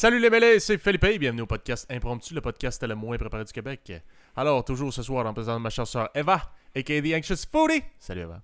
Salut 0.00 0.20
les 0.20 0.30
mêlés, 0.30 0.60
c'est 0.60 0.78
Philippe 0.78 1.02
et 1.02 1.18
bienvenue 1.18 1.42
au 1.42 1.46
podcast 1.46 1.84
Impromptu, 1.90 2.32
le 2.32 2.40
podcast 2.40 2.80
le 2.84 2.94
moins 2.94 3.18
préparé 3.18 3.42
du 3.44 3.52
Québec. 3.52 3.92
Alors, 4.36 4.64
toujours 4.64 4.94
ce 4.94 5.02
soir, 5.02 5.26
en 5.26 5.34
présence 5.34 5.56
de 5.56 5.60
ma 5.60 5.70
chère 5.70 5.88
sœur 5.88 6.08
Eva, 6.14 6.52
a.k.a. 6.76 7.02
The 7.02 7.14
Anxious 7.16 7.48
Foodie. 7.50 7.82
Salut 7.98 8.20
Eva. 8.20 8.40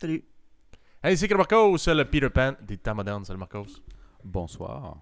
Salut. 0.00 0.24
Ainsi 1.04 1.28
que 1.28 1.34
Marcos, 1.36 1.76
le 1.86 2.02
Peter 2.04 2.28
Pan 2.30 2.54
des 2.60 2.78
temps 2.78 2.96
modernes. 2.96 3.24
Salut 3.24 3.38
Marcos. 3.38 3.80
Bonsoir. 4.24 4.96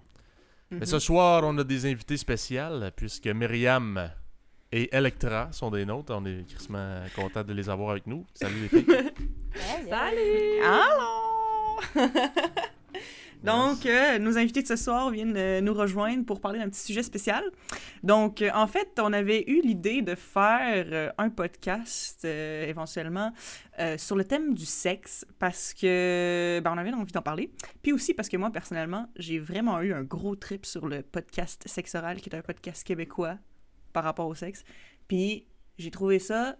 Mais 0.69 0.85
ce 0.85 0.99
soir, 0.99 1.41
on 1.43 1.57
a 1.57 1.63
des 1.63 1.87
invités 1.87 2.17
spéciales, 2.17 2.91
puisque 2.95 3.25
Myriam 3.25 4.11
et 4.71 4.95
Electra 4.95 5.51
sont 5.51 5.71
des 5.71 5.83
nôtres. 5.83 6.13
On 6.15 6.23
est 6.25 6.47
crissement 6.47 7.01
contents 7.15 7.43
de 7.43 7.53
les 7.53 7.71
avoir 7.71 7.89
avec 7.89 8.05
nous. 8.05 8.23
Salut 8.35 8.59
les 8.61 8.69
filles. 8.69 8.85
Salut! 9.89 10.61
Allô! 10.63 12.11
Donc, 13.43 13.85
euh, 13.85 14.17
nos 14.19 14.37
invités 14.37 14.61
de 14.61 14.67
ce 14.67 14.75
soir 14.75 15.09
viennent 15.09 15.37
euh, 15.37 15.61
nous 15.61 15.73
rejoindre 15.73 16.25
pour 16.25 16.41
parler 16.41 16.59
d'un 16.59 16.69
petit 16.69 16.81
sujet 16.81 17.03
spécial. 17.03 17.43
Donc, 18.03 18.41
euh, 18.41 18.49
en 18.53 18.67
fait, 18.67 18.99
on 18.99 19.13
avait 19.13 19.43
eu 19.47 19.61
l'idée 19.61 20.01
de 20.01 20.15
faire 20.15 21.13
un 21.17 21.29
podcast 21.29 22.25
éventuellement 22.25 23.31
sur 23.97 24.15
le 24.15 24.23
thème 24.23 24.53
du 24.53 24.65
sexe 24.65 25.25
parce 25.39 25.73
que 25.73 26.59
ben, 26.63 26.73
on 26.73 26.77
avait 26.77 26.93
envie 26.93 27.11
d'en 27.11 27.21
parler. 27.21 27.51
Puis 27.83 27.93
aussi 27.93 28.13
parce 28.13 28.27
que 28.27 28.37
moi, 28.37 28.49
personnellement, 28.49 29.07
j'ai 29.17 29.39
vraiment 29.39 29.81
eu 29.81 29.93
un 29.93 30.03
gros 30.03 30.35
trip 30.35 30.65
sur 30.65 30.87
le 30.87 31.03
podcast 31.03 31.63
Sexe 31.67 31.95
Oral, 31.95 32.19
qui 32.19 32.29
est 32.29 32.35
un 32.35 32.41
podcast 32.41 32.83
québécois 32.83 33.37
par 33.93 34.03
rapport 34.03 34.27
au 34.27 34.35
sexe. 34.35 34.63
Puis 35.07 35.45
j'ai 35.77 35.91
trouvé 35.91 36.19
ça 36.19 36.57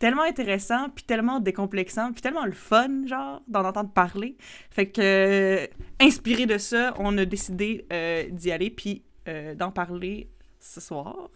tellement 0.00 0.22
intéressant, 0.22 0.88
puis 0.90 1.04
tellement 1.04 1.38
décomplexant, 1.38 2.10
puis 2.12 2.20
tellement 2.22 2.44
le 2.46 2.50
fun, 2.52 3.06
genre, 3.06 3.40
d'en 3.46 3.64
entendre 3.64 3.92
parler. 3.92 4.36
Fait 4.70 4.86
que, 4.90 5.00
euh, 5.00 5.66
inspiré 6.00 6.46
de 6.46 6.58
ça, 6.58 6.94
on 6.98 7.16
a 7.18 7.24
décidé 7.24 7.86
euh, 7.92 8.24
d'y 8.30 8.50
aller, 8.50 8.70
puis 8.70 9.04
euh, 9.28 9.54
d'en 9.54 9.70
parler 9.70 10.28
ce 10.58 10.80
soir. 10.80 11.30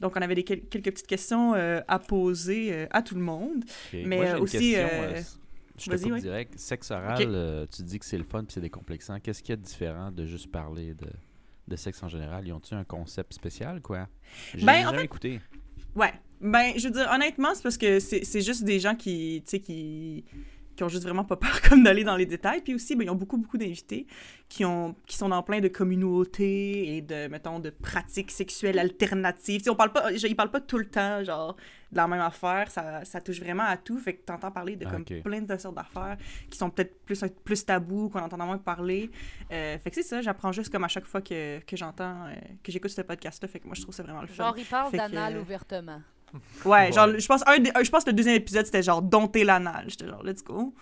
Donc, 0.00 0.12
on 0.16 0.22
avait 0.22 0.34
des, 0.36 0.44
quel- 0.44 0.62
quelques 0.66 0.92
petites 0.92 1.06
questions 1.06 1.54
à 1.54 1.98
poser 1.98 2.86
à 2.90 3.02
tout 3.02 3.14
le 3.14 3.20
monde. 3.22 3.64
Mais, 3.92 4.04
Moi, 4.16 4.38
aussi, 4.40 4.72
question, 4.72 4.88
je 5.78 5.90
te 5.90 5.96
coupe 6.02 6.12
ouais. 6.12 6.20
direct. 6.20 6.58
Sexe 6.58 6.90
oral, 6.90 7.66
tu 7.74 7.82
dis 7.82 7.98
que 7.98 8.04
c'est 8.04 8.18
le 8.18 8.24
fun 8.24 8.44
puis 8.44 8.52
c'est 8.54 8.60
décomplexant. 8.60 9.18
Qu'est-ce 9.20 9.42
qu'il 9.42 9.50
y 9.50 9.54
a 9.54 9.56
de 9.56 9.62
différent 9.62 10.10
de 10.10 10.24
juste 10.26 10.50
parler 10.50 10.94
de, 10.94 11.08
de 11.68 11.76
sexe 11.76 12.02
en 12.02 12.08
général? 12.08 12.46
Ils 12.46 12.52
ont-tu 12.52 12.74
un 12.74 12.84
concept 12.84 13.32
spécial, 13.34 13.80
quoi? 13.80 14.08
J'ai 14.54 14.64
Ben, 14.64 14.86
en 14.86 14.92
fait- 14.92 15.04
écouté. 15.04 15.40
Ouais. 15.94 16.12
Ben, 16.40 16.72
je 16.76 16.88
veux 16.88 16.94
dire, 16.94 17.08
honnêtement, 17.12 17.54
c'est 17.54 17.62
parce 17.62 17.76
que 17.78 18.00
c'est 18.00 18.24
c'est 18.24 18.40
juste 18.40 18.64
des 18.64 18.80
gens 18.80 18.94
qui, 18.94 19.42
tu 19.44 19.50
sais, 19.50 19.60
qui, 19.60 20.24
qui 20.76 20.84
ont 20.84 20.88
juste 20.88 21.02
vraiment 21.02 21.24
pas 21.24 21.36
peur 21.36 21.60
comme 21.68 21.82
d'aller 21.82 22.04
dans 22.04 22.16
les 22.16 22.26
détails. 22.26 22.62
Puis 22.62 22.74
aussi, 22.74 22.96
ben, 22.96 23.04
ils 23.04 23.10
ont 23.10 23.14
beaucoup, 23.14 23.36
beaucoup 23.36 23.58
d'invités 23.58 24.06
qui, 24.48 24.64
ont, 24.64 24.94
qui 25.06 25.16
sont 25.16 25.28
dans 25.28 25.42
plein 25.42 25.60
de 25.60 25.68
communautés 25.68 26.96
et 26.96 27.02
de, 27.02 27.28
mettons, 27.28 27.58
de 27.60 27.70
pratiques 27.70 28.30
sexuelles 28.30 28.78
alternatives. 28.78 29.58
Tu 29.60 29.64
sais, 29.64 29.70
on 29.70 29.76
parle 29.76 29.92
pas, 29.92 30.14
je- 30.14 30.26
ils 30.26 30.34
parlent 30.36 30.50
pas 30.50 30.60
tout 30.60 30.78
le 30.78 30.86
temps, 30.86 31.22
genre, 31.22 31.56
de 31.92 31.96
la 31.96 32.06
même 32.08 32.20
affaire. 32.20 32.70
Ça, 32.70 33.04
ça 33.04 33.20
touche 33.20 33.38
vraiment 33.40 33.64
à 33.64 33.76
tout. 33.76 33.98
Fait 33.98 34.14
que 34.14 34.24
t'entends 34.24 34.50
parler 34.50 34.76
de 34.76 34.86
Ah, 34.86 34.90
comme 34.90 35.04
plein 35.04 35.42
de 35.42 35.56
sortes 35.58 35.74
d'affaires 35.76 36.16
qui 36.48 36.56
sont 36.56 36.70
peut-être 36.70 37.04
plus, 37.04 37.22
plus 37.44 37.64
tabous, 37.64 38.08
qu'on 38.08 38.20
entend 38.20 38.38
moins 38.46 38.58
parler. 38.58 39.10
Euh, 39.52 39.78
fait 39.78 39.90
que 39.90 39.96
c'est 39.96 40.02
ça, 40.02 40.22
j'apprends 40.22 40.52
juste 40.52 40.70
comme 40.72 40.84
à 40.84 40.88
chaque 40.88 41.04
fois 41.06 41.20
que, 41.20 41.58
que 41.60 41.76
j'entends, 41.76 42.26
euh, 42.26 42.34
que 42.62 42.72
j'écoute 42.72 42.90
ce 42.90 43.02
podcast-là. 43.02 43.48
Fait 43.48 43.60
que 43.60 43.66
moi, 43.66 43.74
je 43.76 43.82
trouve 43.82 43.94
ça 43.94 44.02
vraiment 44.02 44.22
le 44.22 44.28
fun. 44.28 44.44
Genre, 44.44 44.58
il 44.58 44.64
parle 44.64 44.90
Fait 44.90 44.96
que- 44.98 45.02
d'anal 45.02 45.36
ouvertement. 45.38 46.00
Ouais, 46.64 46.92
genre, 46.92 47.08
je 47.18 47.26
pense, 47.26 47.42
un 47.46 47.56
je 47.82 47.90
pense 47.90 48.04
que 48.04 48.10
le 48.10 48.16
deuxième 48.16 48.36
épisode, 48.36 48.66
c'était 48.66 48.82
genre 48.82 49.02
dompter 49.02 49.44
l'anal. 49.44 49.84
J'étais 49.88 50.06
genre, 50.06 50.22
let's 50.22 50.42
go. 50.44 50.74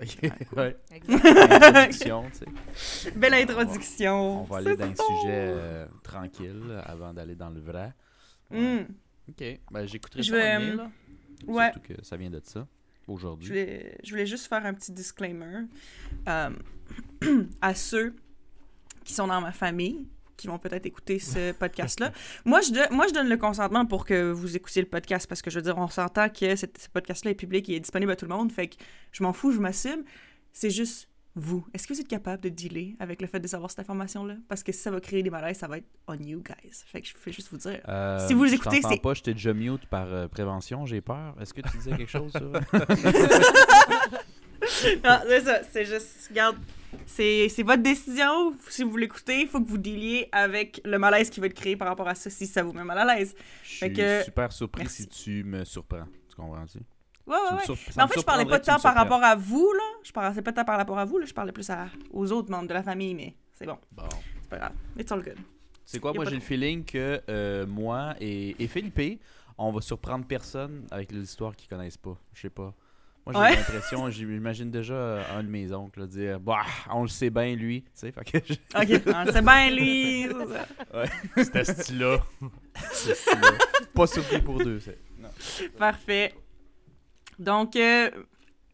ouais. 0.56 0.76
Introduction, 0.90 2.24
tu 2.32 2.38
sais. 2.72 3.10
Belle 3.10 3.34
introduction. 3.34 4.40
On 4.42 4.44
va 4.44 4.56
aller 4.58 4.76
dans 4.76 4.84
un 4.86 4.94
sujet 4.94 5.26
euh, 5.26 5.86
tranquille 6.02 6.82
avant 6.84 7.12
d'aller 7.12 7.34
dans 7.34 7.50
le 7.50 7.60
vrai. 7.60 7.92
Hmm. 8.50 8.84
Ok. 9.28 9.44
Ben, 9.70 9.86
j'écouterai 9.86 10.22
Je 10.22 10.30
ça 10.30 10.36
vais, 10.36 10.58
venir, 10.58 10.76
là. 10.76 10.90
ouais. 11.46 11.72
Surtout 11.72 11.94
que 11.94 12.04
ça 12.04 12.16
vient 12.16 12.30
de 12.30 12.40
ça, 12.42 12.66
Je 13.06 13.12
aujourd'hui. 13.12 13.48
voulais, 13.48 13.98
je 14.02 14.10
voulais 14.10 14.26
juste 14.26 14.46
faire 14.46 14.64
un 14.64 14.72
petit 14.74 14.90
disclaimer 14.92 15.66
euh, 16.28 16.50
à 17.60 17.74
ceux 17.74 18.16
qui 19.04 19.12
sont 19.12 19.26
dans 19.26 19.40
ma 19.40 19.52
famille, 19.52 20.08
qui 20.40 20.48
vont 20.48 20.58
peut-être 20.58 20.86
écouter 20.86 21.18
ce 21.18 21.52
podcast-là. 21.52 22.12
moi, 22.44 22.60
je 22.62 22.72
do- 22.72 22.94
moi, 22.94 23.06
je 23.08 23.12
donne 23.14 23.28
le 23.28 23.36
consentement 23.36 23.86
pour 23.86 24.04
que 24.04 24.30
vous 24.32 24.56
écoutiez 24.56 24.82
le 24.82 24.88
podcast 24.88 25.26
parce 25.28 25.42
que 25.42 25.50
je 25.50 25.56
veux 25.58 25.62
dire, 25.62 25.76
on 25.78 25.88
s'entend 25.88 26.28
que 26.28 26.56
ce 26.56 26.66
podcast-là 26.92 27.30
est 27.30 27.34
public 27.34 27.68
et 27.68 27.76
est 27.76 27.80
disponible 27.80 28.12
à 28.12 28.16
tout 28.16 28.24
le 28.26 28.34
monde. 28.34 28.50
Fait 28.50 28.68
que 28.68 28.76
je 29.12 29.22
m'en 29.22 29.32
fous, 29.32 29.52
je 29.52 29.58
m'assume. 29.60 30.02
C'est 30.52 30.70
juste 30.70 31.08
vous. 31.36 31.64
Est-ce 31.72 31.86
que 31.86 31.92
vous 31.94 32.00
êtes 32.00 32.08
capable 32.08 32.42
de 32.42 32.48
dealer 32.48 32.96
avec 32.98 33.22
le 33.22 33.28
fait 33.28 33.38
de 33.38 33.46
savoir 33.46 33.70
cette 33.70 33.78
information-là? 33.78 34.34
Parce 34.48 34.64
que 34.64 34.72
si 34.72 34.80
ça 34.80 34.90
va 34.90 35.00
créer 35.00 35.22
des 35.22 35.30
malaises, 35.30 35.58
ça 35.58 35.68
va 35.68 35.78
être 35.78 35.86
on 36.08 36.14
you 36.14 36.42
guys. 36.42 36.82
Fait 36.86 37.00
que 37.00 37.06
je 37.06 37.12
fais 37.16 37.30
juste 37.32 37.48
vous 37.52 37.56
dire. 37.58 37.80
Euh, 37.88 38.18
Si 38.26 38.34
vous 38.34 38.46
je 38.46 38.54
écoutez, 38.54 38.80
c'est- 38.82 39.00
pas, 39.00 39.14
je 39.14 39.22
t'ai 39.22 39.32
déjà 39.34 39.52
mute 39.52 39.86
par 39.86 40.06
euh, 40.12 40.26
prévention, 40.26 40.86
j'ai 40.86 41.00
peur. 41.00 41.36
Est-ce 41.40 41.54
que 41.54 41.60
tu 41.60 41.76
disais 41.76 41.90
quelque 41.96 42.10
chose, 42.10 42.32
ça? 42.32 42.40
Non, 45.04 45.18
c'est 45.26 45.40
ça. 45.40 45.60
C'est 45.70 45.84
juste, 45.84 46.28
regarde, 46.30 46.56
c'est 47.06 47.48
c'est 47.48 47.62
votre 47.62 47.82
décision. 47.82 48.52
Si 48.68 48.82
vous 48.82 48.96
l'écoutez, 48.96 49.42
il 49.42 49.48
faut 49.48 49.60
que 49.60 49.68
vous 49.68 49.78
dealiez 49.78 50.28
avec 50.32 50.80
le 50.84 50.98
malaise 50.98 51.30
qui 51.30 51.40
va 51.40 51.46
être 51.46 51.54
créé 51.54 51.76
par 51.76 51.88
rapport 51.88 52.08
à 52.08 52.14
ça 52.14 52.30
si 52.30 52.46
ça 52.46 52.62
vous 52.62 52.72
met 52.72 52.84
mal 52.84 52.98
à 52.98 53.14
l'aise. 53.16 53.34
Je 53.62 53.68
suis 53.68 53.92
que- 53.92 54.22
super 54.24 54.52
surpris 54.52 54.82
Merci. 54.82 55.02
si 55.02 55.08
tu 55.08 55.44
me 55.44 55.64
surprends. 55.64 56.04
Tu 56.28 56.36
comprends-tu? 56.36 56.78
Ouais, 57.26 57.36
ouais, 57.36 57.56
ouais. 57.58 57.76
Mais 57.96 58.02
en 58.02 58.08
fait, 58.08 58.20
je 58.20 58.24
parlais 58.24 58.44
pas 58.44 58.58
tant 58.58 58.80
par 58.80 58.94
rapport 58.94 59.22
à 59.22 59.36
vous, 59.36 59.72
là. 59.72 59.82
Je 60.02 60.10
parlais 60.10 60.42
pas 60.42 60.52
tant 60.52 60.64
par 60.64 60.76
rapport 60.78 60.98
à 60.98 61.04
vous, 61.04 61.18
là. 61.18 61.26
Je 61.26 61.34
parlais 61.34 61.52
plus 61.52 61.68
à, 61.70 61.86
aux 62.10 62.32
autres 62.32 62.50
membres 62.50 62.66
de 62.66 62.74
la 62.74 62.82
famille, 62.82 63.14
mais 63.14 63.34
c'est 63.54 63.66
bon. 63.66 63.78
Bon. 63.92 64.02
C'est 64.42 64.48
pas 64.48 64.58
grave. 64.58 64.72
It's 64.98 65.12
all 65.12 65.22
good. 65.22 65.38
C'est 65.84 65.98
quoi, 65.98 66.12
moi 66.12 66.24
j'ai 66.24 66.36
le 66.36 66.40
feeling 66.40 66.84
que 66.84 67.20
euh, 67.28 67.66
moi 67.66 68.14
et, 68.20 68.54
et 68.62 68.68
Philippe, 68.68 69.20
on 69.58 69.72
va 69.72 69.80
surprendre 69.80 70.24
personne 70.24 70.86
avec 70.90 71.10
les 71.12 71.20
histoires 71.22 71.54
qu'ils 71.56 71.68
connaissent 71.68 71.96
pas. 71.96 72.16
Je 72.32 72.42
sais 72.42 72.50
pas. 72.50 72.72
Moi 73.32 73.48
j'ai 73.48 73.50
Ouais. 73.52 73.56
l'impression, 73.56 74.10
j'imagine 74.10 74.70
déjà 74.70 74.94
euh, 74.94 75.38
un 75.38 75.42
de 75.42 75.48
mes 75.48 75.72
oncles 75.72 76.00
là, 76.00 76.06
dire 76.06 76.40
Bah, 76.40 76.62
on 76.90 77.02
le 77.02 77.08
sait 77.08 77.30
bien 77.30 77.54
lui. 77.54 77.82
Tu 77.82 77.88
sais, 77.94 78.12
fait 78.12 78.24
que 78.24 78.38
je- 78.46 78.54
OK. 78.54 79.02
Ah, 79.14 79.24
c'est 79.32 79.42
bien, 79.42 79.70
lui. 79.70 80.26
c'est 81.36 81.44
ça. 81.44 81.44
C'était 81.44 81.64
style-là. 81.82 82.18
pas 83.94 84.06
surpris 84.06 84.40
pour 84.42 84.58
deux. 84.58 84.80
c'est- 84.80 84.98
Non. 85.18 85.28
Parfait. 85.78 86.34
Donc, 87.38 87.76
euh, 87.76 88.10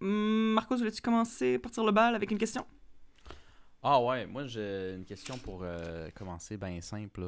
hum, 0.01 0.53
Marcos, 0.55 0.77
voulais-tu 0.77 1.01
commencer, 1.03 1.59
partir 1.59 1.85
le 1.85 1.93
bal 1.93 2.15
avec 2.15 2.31
une 2.31 2.39
question? 2.39 2.67
Ah 3.83 4.03
ouais, 4.03 4.27
moi 4.27 4.47
j'ai 4.47 4.95
une 4.97 5.05
question 5.05 5.39
pour 5.39 5.61
euh, 5.63 6.09
commencer 6.15 6.57
bien 6.57 6.81
simple. 6.81 7.21
là. 7.21 7.27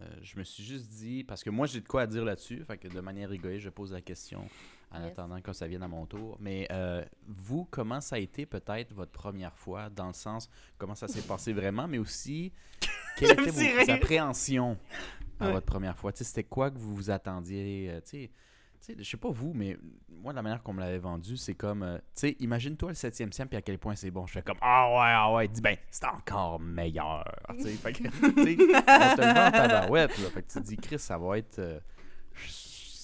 Euh, 0.00 0.04
je 0.22 0.38
me 0.38 0.44
suis 0.44 0.62
juste 0.62 0.88
dit, 0.88 1.24
parce 1.24 1.42
que 1.42 1.50
moi 1.50 1.66
j'ai 1.66 1.80
de 1.80 1.86
quoi 1.88 2.02
à 2.02 2.06
dire 2.06 2.24
là-dessus, 2.24 2.62
fait 2.64 2.78
que 2.78 2.88
de 2.88 3.00
manière 3.00 3.30
égoïste, 3.32 3.64
je 3.64 3.70
pose 3.70 3.92
la 3.92 4.00
question 4.00 4.48
en 4.92 5.00
Yes. 5.02 5.12
attendant 5.12 5.40
que 5.40 5.52
ça 5.52 5.66
vienne 5.66 5.82
à 5.82 5.88
mon 5.88 6.04
tour. 6.06 6.36
Mais 6.40 6.66
euh, 6.72 7.04
vous, 7.26 7.64
comment 7.70 8.00
ça 8.00 8.16
a 8.16 8.18
été 8.18 8.46
peut-être 8.46 8.92
votre 8.92 9.12
première 9.12 9.56
fois, 9.56 9.88
dans 9.90 10.08
le 10.08 10.12
sens 10.14 10.50
comment 10.78 10.94
ça 10.94 11.08
s'est 11.08 11.22
passé 11.22 11.52
vraiment, 11.52 11.86
mais 11.88 11.98
aussi 11.98 12.52
quelles 13.16 13.36
Le 13.36 13.48
étaient 13.48 13.84
vos 13.84 13.90
appréhensions 13.92 14.76
à 15.38 15.46
Ouais. 15.46 15.52
votre 15.52 15.66
première 15.66 15.96
fois? 15.96 16.12
C'était 16.14 16.44
quoi 16.44 16.70
que 16.70 16.78
vous 16.78 16.94
vous 16.94 17.10
attendiez? 17.10 17.88
euh, 17.90 18.00
sais, 18.04 18.30
je 18.98 19.02
sais 19.08 19.16
pas 19.18 19.30
vous, 19.30 19.52
mais 19.54 19.76
moi, 20.08 20.32
la 20.32 20.40
manière 20.42 20.62
qu'on 20.62 20.72
me 20.72 20.80
l'avait 20.80 20.98
vendu, 20.98 21.36
c'est 21.36 21.54
comme, 21.54 21.82
euh, 21.82 21.98
tu 21.98 22.02
sais, 22.14 22.36
imagine-toi 22.40 22.88
le 22.88 22.94
7e 22.94 23.30
sième, 23.30 23.46
puis 23.46 23.58
à 23.58 23.62
quel 23.62 23.78
point 23.78 23.94
c'est 23.94 24.10
bon. 24.10 24.26
Je 24.26 24.32
fais 24.32 24.42
comme, 24.42 24.56
ah 24.62 24.88
ouais, 24.90 24.96
ah 25.14 25.32
ouais, 25.34 25.48
dis 25.48 25.60
ben, 25.60 25.76
c'est 25.90 26.06
encore 26.06 26.58
meilleur. 26.58 27.22
Tu 27.58 27.62
sais, 27.64 27.70
fait 27.74 27.92
que, 27.92 28.02
tu 28.04 28.08
sais, 28.08 28.56
on 28.58 29.16
te 29.16 29.20
le 29.20 29.34
vend 29.34 29.46
en 29.46 29.50
tabarouette, 29.50 30.18
là. 30.18 30.30
Fait 30.30 30.42
que 30.42 30.50
tu 30.52 30.60
dis, 30.62 30.76
Chris, 30.78 30.98
ça 30.98 31.18
va 31.18 31.36
être, 31.38 31.58
euh, 31.58 31.78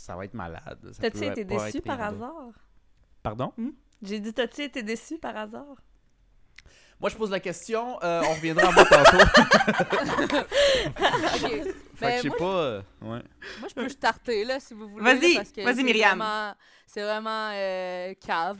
ça 0.06 0.14
va 0.16 0.24
être 0.24 0.34
malade. 0.34 0.78
T'as-tu 1.00 1.24
été 1.24 1.44
déçu 1.44 1.80
par 1.80 2.00
hasard? 2.00 2.50
Pardon? 3.22 3.52
J'ai 4.02 4.20
dit, 4.20 4.32
t'as-tu 4.32 4.62
été 4.62 4.82
déçu 4.84 5.18
par 5.18 5.36
hasard? 5.36 5.74
Moi, 7.00 7.10
je 7.10 7.16
pose 7.16 7.30
la 7.30 7.40
question, 7.40 8.00
euh, 8.02 8.22
on 8.26 8.34
reviendra 8.34 8.68
à 8.68 8.72
moi 8.72 8.84
tantôt. 8.84 9.18
OK. 10.36 11.40
Fait 11.40 11.60
que 11.60 12.00
Ben, 12.00 12.16
je 12.18 12.22
sais 12.22 12.28
moi, 12.28 12.38
pas. 12.38 12.44
euh, 12.44 12.82
ouais. 13.02 13.22
moi, 13.60 13.68
je 13.68 13.74
peux 13.74 13.88
starter, 13.88 14.44
là, 14.44 14.60
si 14.60 14.74
vous 14.74 14.88
voulez. 14.88 15.04
Vas-y, 15.04 15.62
vas-y, 15.64 15.84
Myriam. 15.84 16.18
vraiment- 16.18 16.54
C'est 16.86 17.02
vraiment 17.02 17.50
euh, 17.52 18.14
cave. 18.24 18.58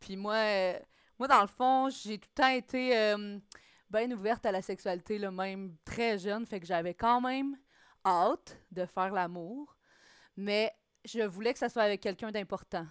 Puis 0.00 0.16
moi, 0.16 0.34
euh, 0.34 0.78
moi, 1.18 1.28
dans 1.28 1.42
le 1.42 1.46
fond, 1.46 1.90
j'ai 1.90 2.18
tout 2.18 2.28
le 2.36 2.42
temps 2.42 2.48
été 2.48 2.96
euh, 2.96 3.38
bien 3.90 4.10
ouverte 4.12 4.46
à 4.46 4.52
la 4.52 4.62
sexualité, 4.62 5.18
là, 5.18 5.30
même 5.30 5.74
très 5.84 6.18
jeune. 6.18 6.46
Fait 6.46 6.58
que 6.58 6.66
j'avais 6.66 6.94
quand 6.94 7.20
même 7.20 7.56
hâte 8.06 8.58
de 8.72 8.86
faire 8.86 9.12
l'amour. 9.12 9.76
Mais 10.40 10.72
je 11.04 11.20
voulais 11.22 11.52
que 11.52 11.58
ça 11.58 11.68
soit 11.68 11.82
avec 11.82 12.00
quelqu'un 12.00 12.30
d'important. 12.30 12.86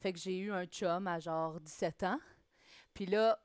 Fait 0.00 0.12
que 0.12 0.18
j'ai 0.18 0.36
eu 0.36 0.52
un 0.52 0.66
chum 0.66 1.06
à 1.06 1.18
genre 1.18 1.58
17 1.60 2.02
ans. 2.02 2.20
Puis 2.92 3.06
là, 3.06 3.38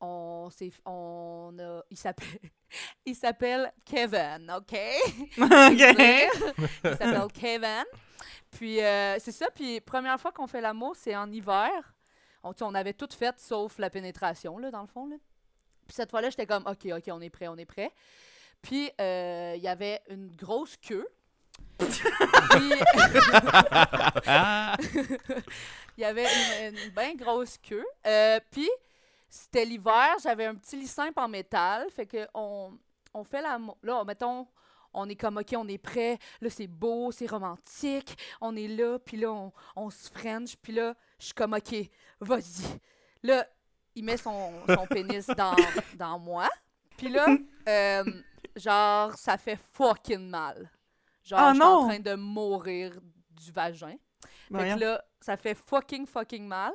on 0.00 0.48
s'est 0.50 0.70
on 0.86 1.54
a 1.60 1.82
il 1.90 1.96
s'appelle 1.96 2.38
il 3.04 3.14
s'appelle 3.14 3.72
Kevin, 3.84 4.50
OK? 4.56 4.72
OK. 5.38 5.96
il 6.84 6.96
s'appelle 6.96 7.32
Kevin. 7.34 7.84
Puis 8.50 8.82
euh, 8.82 9.18
c'est 9.18 9.32
ça 9.32 9.50
puis 9.50 9.80
première 9.80 10.18
fois 10.18 10.32
qu'on 10.32 10.46
fait 10.46 10.62
l'amour, 10.62 10.96
c'est 10.96 11.14
en 11.14 11.30
hiver. 11.30 11.94
On, 12.42 12.52
on 12.62 12.74
avait 12.74 12.94
tout 12.94 13.08
fait 13.14 13.38
sauf 13.38 13.78
la 13.78 13.90
pénétration 13.90 14.56
là 14.56 14.70
dans 14.70 14.82
le 14.82 14.86
fond 14.86 15.06
là. 15.06 15.16
Puis 15.86 15.94
cette 15.94 16.10
fois-là, 16.10 16.30
j'étais 16.30 16.46
comme 16.46 16.64
OK, 16.66 16.86
OK, 16.92 17.04
on 17.10 17.20
est 17.20 17.30
prêt, 17.30 17.48
on 17.48 17.56
est 17.56 17.66
prêt. 17.66 17.92
Puis, 18.62 18.90
euh, 19.00 19.54
il 19.56 19.62
y 19.62 19.68
avait 19.68 20.00
une 20.08 20.28
grosse 20.34 20.76
queue. 20.76 21.08
Il 25.96 26.02
y 26.02 26.04
avait 26.04 26.26
une, 26.68 26.90
bien 26.90 27.14
grosse 27.14 27.56
queue. 27.58 27.86
Euh, 28.06 28.38
puis, 28.50 28.68
c'était 29.28 29.64
l'hiver, 29.64 30.16
j'avais 30.22 30.46
un 30.46 30.54
petit 30.54 30.86
simple 30.86 31.20
en 31.20 31.28
métal. 31.28 31.88
Fait 31.90 32.06
que 32.06 32.26
on, 32.34 32.72
on 33.14 33.24
fait 33.24 33.42
la. 33.42 33.58
Là, 33.82 34.04
mettons, 34.04 34.46
on 34.92 35.08
est 35.08 35.16
comme, 35.16 35.38
OK, 35.38 35.54
on 35.56 35.68
est 35.68 35.78
prêt. 35.78 36.18
Là, 36.40 36.50
c'est 36.50 36.66
beau, 36.66 37.12
c'est 37.12 37.26
romantique. 37.26 38.16
On 38.40 38.56
est 38.56 38.68
là, 38.68 38.98
puis 38.98 39.16
là, 39.16 39.50
on, 39.76 39.90
se 39.90 40.10
french. 40.10 40.56
Puis 40.56 40.72
là, 40.72 40.94
je 41.18 41.26
suis 41.26 41.34
comme, 41.34 41.54
OK, 41.54 41.74
vas-y. 42.20 42.80
Là, 43.22 43.46
il 43.94 44.04
met 44.04 44.16
son, 44.16 44.52
son 44.66 44.86
pénis 44.86 45.26
dans, 45.26 45.56
dans 45.94 46.18
moi. 46.18 46.48
Puis 46.96 47.08
là, 47.08 47.26
euh, 47.68 48.04
genre, 48.56 49.14
ça 49.14 49.36
fait 49.36 49.58
fucking 49.72 50.28
mal. 50.28 50.70
Genre, 51.28 51.38
Ah 51.38 51.50
je 51.52 51.56
suis 51.56 51.62
en 51.62 51.88
train 51.88 51.98
de 52.00 52.14
mourir 52.14 52.98
du 53.30 53.52
vagin. 53.52 53.96
Fait 54.50 54.74
que 54.74 54.80
là, 54.80 55.04
ça 55.20 55.36
fait 55.36 55.54
fucking, 55.54 56.06
fucking 56.06 56.46
mal. 56.46 56.72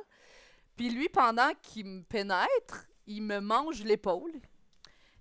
Puis 0.76 0.90
lui, 0.90 1.08
pendant 1.08 1.50
qu'il 1.60 1.86
me 1.86 2.02
pénètre, 2.02 2.86
il 3.06 3.22
me 3.22 3.40
mange 3.40 3.82
l'épaule. 3.82 4.32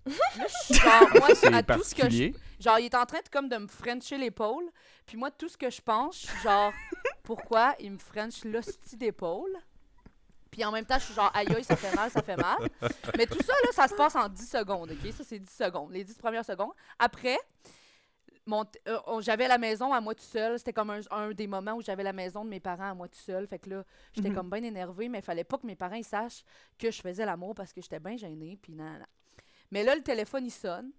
Là, 0.06 0.13
je 0.38 0.74
suis 0.74 0.75
genre, 0.75 1.09
moi, 1.15 1.30
à 1.51 1.63
tout 1.63 1.83
ce 1.83 1.95
que 1.95 2.09
je. 2.09 2.31
Genre, 2.59 2.80
il 2.80 2.85
est 2.85 2.95
en 2.95 3.06
train 3.06 3.19
de, 3.19 3.30
comme 3.30 3.50
de 3.50 3.57
me 3.57 3.68
frencher 3.68 4.18
l'épaule. 4.18 4.65
Puis 5.06 5.18
moi, 5.18 5.31
tout 5.31 5.50
ce 5.50 5.57
que 5.57 5.69
je 5.69 5.81
pense, 5.81 6.21
je 6.21 6.27
suis 6.27 6.41
genre, 6.41 6.71
pourquoi 7.24 7.75
il 7.79 7.91
me 7.94 7.97
french 7.97 8.44
l'hostie 8.44 8.97
d'épaule? 8.97 9.57
Puis 10.51 10.63
en 10.63 10.71
même 10.71 10.86
temps, 10.86 11.00
je 11.00 11.06
suis 11.06 11.13
genre, 11.15 11.31
aïe 11.33 11.47
aïe, 11.56 11.63
ça 11.63 11.75
fait 11.75 11.95
mal, 11.95 12.12
ça 12.12 12.21
fait 12.21 12.38
mal. 12.38 12.57
Mais 13.18 13.25
tout 13.25 13.41
ça, 13.44 13.53
là, 13.63 13.71
ça 13.71 13.88
se 13.88 13.95
passe 13.95 14.15
en 14.15 14.29
10 14.29 14.47
secondes, 14.47 14.91
OK? 14.91 15.12
Ça, 15.12 15.24
c'est 15.24 15.39
10 15.39 15.50
secondes, 15.50 15.91
les 15.91 16.03
10 16.03 16.13
premières 16.19 16.45
secondes. 16.45 16.74
Après, 17.00 17.39
euh, 18.51 19.21
j'avais 19.21 19.47
la 19.47 19.57
maison 19.57 19.93
à 19.93 20.01
moi 20.01 20.13
tout 20.15 20.23
seul. 20.23 20.57
C'était 20.59 20.73
comme 20.73 20.89
un, 20.89 20.99
un 21.11 21.31
des 21.31 21.47
moments 21.47 21.73
où 21.73 21.81
j'avais 21.81 22.03
la 22.03 22.13
maison 22.13 22.43
de 22.43 22.49
mes 22.49 22.59
parents 22.59 22.91
à 22.91 22.93
moi 22.93 23.07
tout 23.07 23.19
seul. 23.19 23.47
Fait 23.47 23.59
que 23.59 23.69
là, 23.69 23.83
j'étais 24.13 24.29
Mhm. 24.29 24.35
comme 24.35 24.49
bien 24.49 24.63
énervée, 24.63 25.07
mais 25.09 25.19
il 25.19 25.23
fallait 25.23 25.43
pas 25.43 25.57
que 25.57 25.65
mes 25.65 25.75
parents 25.75 25.95
ils 25.95 26.03
sachent 26.03 26.43
que 26.77 26.91
je 26.91 27.01
faisais 27.01 27.25
l'amour 27.25 27.55
parce 27.55 27.71
que 27.71 27.81
j'étais 27.81 27.99
bien 27.99 28.17
gênée. 28.17 28.57
Puis 28.61 28.73
nan. 28.73 29.05
Mais 29.71 29.83
là, 29.83 29.95
le 29.95 30.01
téléphone, 30.03 30.45
il 30.45 30.51
sonne. 30.51 30.91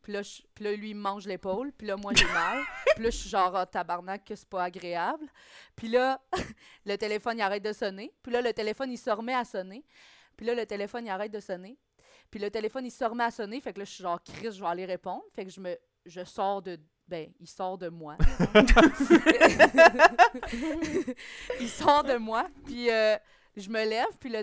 Puis 0.00 0.12
là, 0.12 0.22
je- 0.22 0.42
puis 0.54 0.64
là, 0.64 0.72
lui, 0.74 0.90
il 0.90 0.94
me 0.94 1.00
mange 1.02 1.26
l'épaule. 1.26 1.72
Puis 1.72 1.86
là, 1.86 1.96
moi, 1.96 2.12
j'ai 2.14 2.24
mal. 2.26 2.62
Puis 2.96 3.04
là, 3.04 3.10
je 3.10 3.16
suis 3.16 3.28
genre, 3.28 3.54
ah, 3.56 3.66
tabarnak, 3.66 4.24
que 4.24 4.34
c'est 4.36 4.48
pas 4.48 4.62
agréable. 4.64 5.26
Puis 5.76 5.88
là, 5.88 6.22
le 6.86 6.96
téléphone, 6.96 7.36
il 7.38 7.42
arrête 7.42 7.62
de 7.64 7.72
sonner. 7.72 8.14
Puis 8.22 8.32
là, 8.32 8.40
le 8.40 8.52
téléphone, 8.52 8.90
il 8.90 8.96
se 8.96 9.10
remet 9.10 9.34
à 9.34 9.44
sonner. 9.44 9.84
Puis 10.36 10.46
là, 10.46 10.54
le 10.54 10.64
téléphone, 10.64 11.04
il 11.06 11.10
arrête 11.10 11.32
de 11.32 11.40
sonner. 11.40 11.76
Puis 12.30 12.38
le 12.40 12.50
téléphone, 12.50 12.86
il 12.86 12.90
se 12.90 13.04
remet 13.04 13.24
à 13.24 13.30
sonner. 13.30 13.60
Fait 13.60 13.72
que 13.72 13.80
là, 13.80 13.84
je 13.84 13.90
suis 13.90 14.02
genre, 14.02 14.22
Chris, 14.22 14.52
je 14.52 14.60
vais 14.60 14.66
aller 14.68 14.84
répondre. 14.86 15.24
Fait 15.34 15.44
que 15.44 15.50
je 15.50 15.60
me 15.60 15.76
je 16.08 16.24
sors 16.24 16.62
de. 16.62 16.78
Ben, 17.06 17.32
il 17.40 17.46
sort 17.48 17.78
de 17.78 17.88
moi. 17.88 18.16
il 21.60 21.68
sort 21.68 22.04
de 22.04 22.16
moi. 22.16 22.46
Puis 22.64 22.90
euh, 22.90 23.16
je 23.56 23.68
me 23.70 23.84
lève. 23.84 24.06
Puis 24.20 24.30
le, 24.30 24.42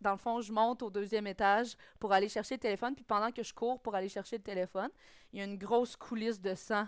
dans 0.00 0.12
le 0.12 0.18
fond, 0.18 0.40
je 0.40 0.52
monte 0.52 0.82
au 0.82 0.90
deuxième 0.90 1.26
étage 1.26 1.76
pour 1.98 2.12
aller 2.12 2.28
chercher 2.28 2.56
le 2.56 2.60
téléphone. 2.60 2.94
Puis 2.94 3.04
pendant 3.04 3.30
que 3.30 3.42
je 3.42 3.52
cours 3.54 3.80
pour 3.80 3.94
aller 3.94 4.08
chercher 4.08 4.36
le 4.36 4.42
téléphone, 4.42 4.90
il 5.32 5.38
y 5.38 5.42
a 5.42 5.44
une 5.44 5.56
grosse 5.58 5.96
coulisse 5.96 6.40
de 6.40 6.54
sang 6.54 6.86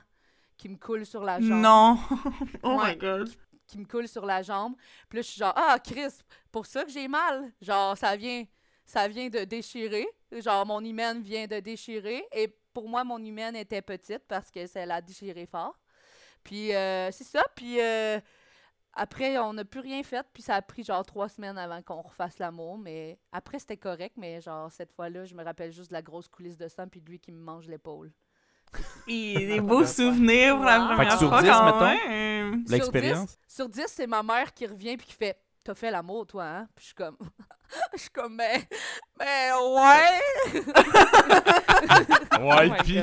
qui 0.57 0.69
me 0.69 0.77
coule 0.77 1.07
sur 1.07 1.23
la 1.25 1.41
jambe 1.41 1.61
Non. 1.61 1.99
oh 2.63 2.79
Ouais. 2.79 2.93
my 2.93 2.97
god. 2.97 3.31
qui 3.67 3.79
me 3.79 3.87
coule 3.87 4.07
sur 4.09 4.27
la 4.27 4.43
jambe. 4.43 4.75
Puis 5.09 5.17
là, 5.19 5.23
je 5.23 5.29
suis 5.29 5.39
genre, 5.39 5.55
ah, 5.57 5.79
Chris, 5.83 6.13
pour 6.53 6.67
ça 6.67 6.85
que 6.85 6.91
j'ai 6.91 7.09
mal. 7.09 7.51
Genre, 7.63 7.97
ça 7.97 8.17
vient, 8.17 8.45
ça 8.85 9.09
vient 9.09 9.29
de 9.31 9.45
déchirer. 9.45 10.07
Genre, 10.31 10.67
mon 10.67 10.81
hymen 10.85 11.23
vient 11.23 11.47
de 11.47 11.59
déchirer. 11.61 12.23
Et 12.33 12.55
pour 12.73 12.89
moi, 12.89 13.05
mon 13.05 13.19
hymen 13.19 13.55
était 13.57 13.83
petite 13.83 14.23
parce 14.29 14.51
que 14.51 14.67
ça 14.67 14.85
l'a 14.87 15.01
déchiré 15.01 15.47
fort. 15.47 15.79
Puis 16.45 16.75
euh, 16.75 17.11
c'est 17.11 17.25
ça. 17.25 17.43
Puis 17.55 17.81
euh, 17.81 18.19
après, 18.95 19.39
on 19.39 19.53
n'a 19.53 19.65
plus 19.65 19.81
rien 19.81 20.03
fait. 20.03 20.27
Puis 20.33 20.43
ça 20.43 20.55
a 20.57 20.63
pris 20.63 20.83
genre 20.85 21.05
trois 21.05 21.29
semaines 21.29 21.59
avant 21.59 21.83
qu'on 21.83 22.03
refasse 22.03 22.39
l'amour. 22.39 22.79
Mais 22.79 23.19
après, 23.33 23.59
c'était 23.59 23.77
correct. 23.77 24.15
Mais 24.17 24.41
genre, 24.41 24.71
cette 24.71 24.93
fois-là, 24.93 25.25
je 25.25 25.35
me 25.35 25.45
rappelle 25.45 25.73
juste 25.73 25.91
de 25.91 25.95
la 25.95 26.03
grosse 26.03 26.29
coulisse 26.29 26.57
de 26.57 26.69
sang. 26.69 26.89
Puis 26.89 27.01
de 27.01 27.11
lui 27.11 27.19
qui 27.19 27.33
me 27.33 27.41
mange 27.41 27.69
l'épaule. 27.69 28.13
Et 29.09 29.35
des 29.47 29.61
beaux 29.61 29.85
souvenirs 29.85 30.57
pour 30.57 30.65
la 30.65 30.79
première 30.79 30.97
Fait 30.97 31.07
que 31.07 31.19
sur 31.19 31.29
fois 31.29 31.43
10, 31.43 31.49
quand 31.49 31.65
mettons, 31.65 32.09
même. 32.09 32.67
Sur 32.67 32.77
L'expérience? 32.77 33.39
10, 33.49 33.55
Sur 33.55 33.69
10, 33.69 33.85
c'est 33.89 34.07
ma 34.07 34.23
mère 34.23 34.55
qui 34.55 34.67
revient 34.67 34.97
puis 34.97 35.07
qui 35.07 35.15
fait 35.15 35.37
T'as 35.71 35.75
fait 35.77 35.93
l'amour, 35.93 36.27
toi, 36.27 36.45
hein? 36.45 36.69
Puis 36.75 36.83
je 36.83 36.87
suis 36.87 36.95
comme. 36.97 37.17
Je 37.95 37.99
suis 38.01 38.11
comme, 38.11 38.35
mais. 38.35 38.69
Mais 39.17 39.53
ouais! 39.53 40.61
Ouais, 42.41 42.69
my 42.71 42.77
pis. 42.83 42.99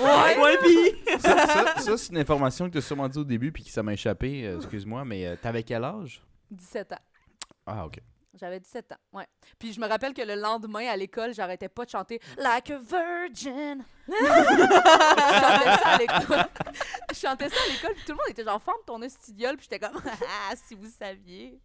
Ouais! 0.00 0.38
Ouais, 0.40 0.58
pis... 0.58 1.20
ça, 1.20 1.46
ça- 1.46 1.78
ça, 1.78 1.96
c'est 1.96 2.10
une 2.10 2.18
information 2.18 2.66
que 2.66 2.72
tu 2.72 2.78
as 2.78 2.80
sûrement 2.80 3.08
dit 3.08 3.18
au 3.20 3.24
début 3.24 3.52
puis 3.52 3.62
qui 3.62 3.70
ça 3.70 3.84
m'a 3.84 3.92
échappé. 3.92 4.44
euh, 4.44 4.56
Excuse-moi, 4.56 5.04
mais 5.04 5.28
euh, 5.28 5.36
t'avais 5.40 5.62
quel 5.62 5.84
âge? 5.84 6.20
17 6.50 6.94
ans. 6.94 6.98
Ah, 7.66 7.86
ok. 7.86 8.00
J'avais 8.34 8.58
17 8.58 8.90
ans, 8.92 9.18
ouais. 9.18 9.26
Puis 9.60 9.72
je 9.72 9.80
me 9.80 9.86
rappelle 9.86 10.12
que 10.14 10.22
le 10.22 10.34
lendemain, 10.34 10.88
à 10.88 10.96
l'école, 10.96 11.32
j'arrêtais 11.32 11.68
pas 11.68 11.84
de 11.84 11.90
chanter 11.90 12.20
Like 12.36 12.70
a 12.72 12.78
Virgin. 12.80 13.84
Je 14.08 15.40
chantais 15.40 15.76
ça 15.76 15.88
à 15.88 15.98
l'école. 15.98 16.48
je 17.10 17.18
chantais 17.18 17.48
ça 17.48 17.56
à 17.56 17.72
l'école, 17.72 17.94
puis 17.94 18.04
tout 18.04 18.12
le 18.12 18.16
monde 18.16 18.30
était 18.30 18.44
genre, 18.44 18.62
forme 18.62 18.80
ton 18.86 19.02
estudiole, 19.02 19.56
puis 19.56 19.68
j'étais 19.70 19.86
comme, 19.86 20.00
ah, 20.06 20.54
si 20.56 20.74
vous 20.74 20.88
saviez. 20.88 21.60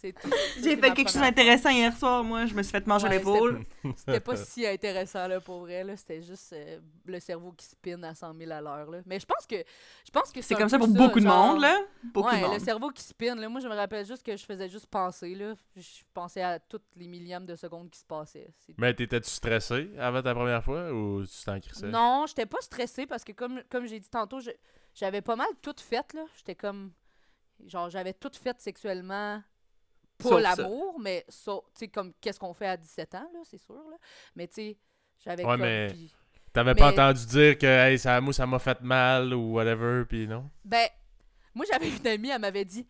C'est 0.00 0.12
tout. 0.12 0.30
J'ai 0.62 0.76
fait 0.76 0.92
quelque 0.92 1.10
chose 1.10 1.20
d'intéressant 1.20 1.70
hier 1.70 1.94
soir, 1.94 2.24
moi. 2.24 2.46
Je 2.46 2.54
me 2.54 2.62
suis 2.62 2.72
fait 2.72 2.86
manger 2.86 3.06
Ouais, 3.06 3.18
l'épaule. 3.18 3.64
C'était 3.96 4.20
pas 4.20 4.36
si 4.36 4.66
intéressant, 4.66 5.26
là, 5.28 5.40
pour 5.40 5.60
vrai, 5.60 5.84
là. 5.84 5.96
C'était 5.96 6.22
juste 6.22 6.54
euh, 6.54 6.78
le 7.04 7.20
cerveau 7.20 7.52
qui 7.52 7.66
spinne 7.66 8.02
à 8.04 8.14
100 8.14 8.34
000 8.38 8.50
à 8.50 8.60
l'heure, 8.60 8.90
là. 8.90 8.98
Mais 9.04 9.18
je 9.20 9.26
pense 9.26 9.46
que, 9.46 9.56
je 9.56 10.10
pense 10.10 10.30
que 10.30 10.40
C'est 10.40 10.54
un 10.54 10.58
comme 10.58 10.68
ça 10.68 10.78
pour 10.78 10.88
beaucoup 10.88 11.20
de 11.20 11.26
monde, 11.26 11.60
là. 11.60 11.78
Beaucoup 12.02 12.28
ouais, 12.28 12.40
de 12.40 12.46
monde. 12.46 12.54
le 12.54 12.60
cerveau 12.60 12.90
qui 12.90 13.02
spinne, 13.02 13.40
là. 13.40 13.48
Moi, 13.48 13.60
je 13.60 13.68
me 13.68 13.74
rappelle 13.74 14.06
juste 14.06 14.24
que 14.24 14.36
je 14.36 14.44
faisais 14.44 14.68
juste 14.68 14.86
penser, 14.86 15.34
là. 15.34 15.54
Je 15.76 16.02
pensais 16.14 16.42
à 16.42 16.58
toutes 16.58 16.86
les 16.96 17.06
millièmes 17.06 17.44
de 17.44 17.56
secondes 17.56 17.90
qui 17.90 17.98
se 17.98 18.04
passaient. 18.04 18.48
Mais 18.78 18.94
t'étais-tu 18.94 19.28
stressé 19.28 19.90
avant 19.98 20.22
ta 20.22 20.34
première 20.34 20.64
fois? 20.64 20.79
Ou 20.92 21.24
tu 21.26 21.44
t'en 21.44 21.60
crissais? 21.60 21.86
Non, 21.88 22.24
j'étais 22.26 22.46
pas 22.46 22.60
stressée 22.60 23.06
parce 23.06 23.24
que 23.24 23.32
comme, 23.32 23.62
comme 23.70 23.86
j'ai 23.86 24.00
dit 24.00 24.08
tantôt, 24.10 24.38
j'avais 24.94 25.20
pas 25.22 25.36
mal 25.36 25.48
tout 25.62 25.74
fait 25.78 26.12
là. 26.14 26.24
J'étais 26.36 26.54
comme 26.54 26.92
genre 27.66 27.90
j'avais 27.90 28.14
tout 28.14 28.30
fait 28.34 28.58
sexuellement 28.60 29.42
ça. 30.20 30.40
l'amour, 30.40 30.98
mais 31.00 31.24
ça, 31.28 31.52
tu 31.74 31.78
sais 31.80 31.88
comme 31.88 32.12
qu'est-ce 32.20 32.38
qu'on 32.40 32.54
fait 32.54 32.66
à 32.68 32.76
17 32.76 33.14
ans 33.16 33.30
là, 33.32 33.40
c'est 33.44 33.58
sûr 33.58 33.74
là. 33.74 33.96
Mais 34.36 34.46
tu 34.48 34.54
sais, 34.54 34.78
j'avais 35.24 35.44
Ouais, 35.44 35.52
comme 35.52 35.60
mais- 35.62 35.88
puis- 35.90 36.14
T'avais 36.52 36.74
pas 36.74 36.90
entendu 36.90 37.26
dire 37.26 37.56
que 37.58 37.66
hey, 37.66 37.96
ça, 37.96 38.20
moi, 38.20 38.32
ça 38.32 38.44
m'a 38.44 38.58
fait 38.58 38.80
mal 38.80 39.32
ou 39.34 39.52
whatever, 39.52 40.04
pis 40.04 40.26
non? 40.26 40.50
ben 40.64 40.88
moi 41.54 41.64
j'avais 41.70 41.88
une 41.90 42.06
amie, 42.08 42.30
elle 42.30 42.40
m'avait 42.40 42.64
dit 42.64 42.88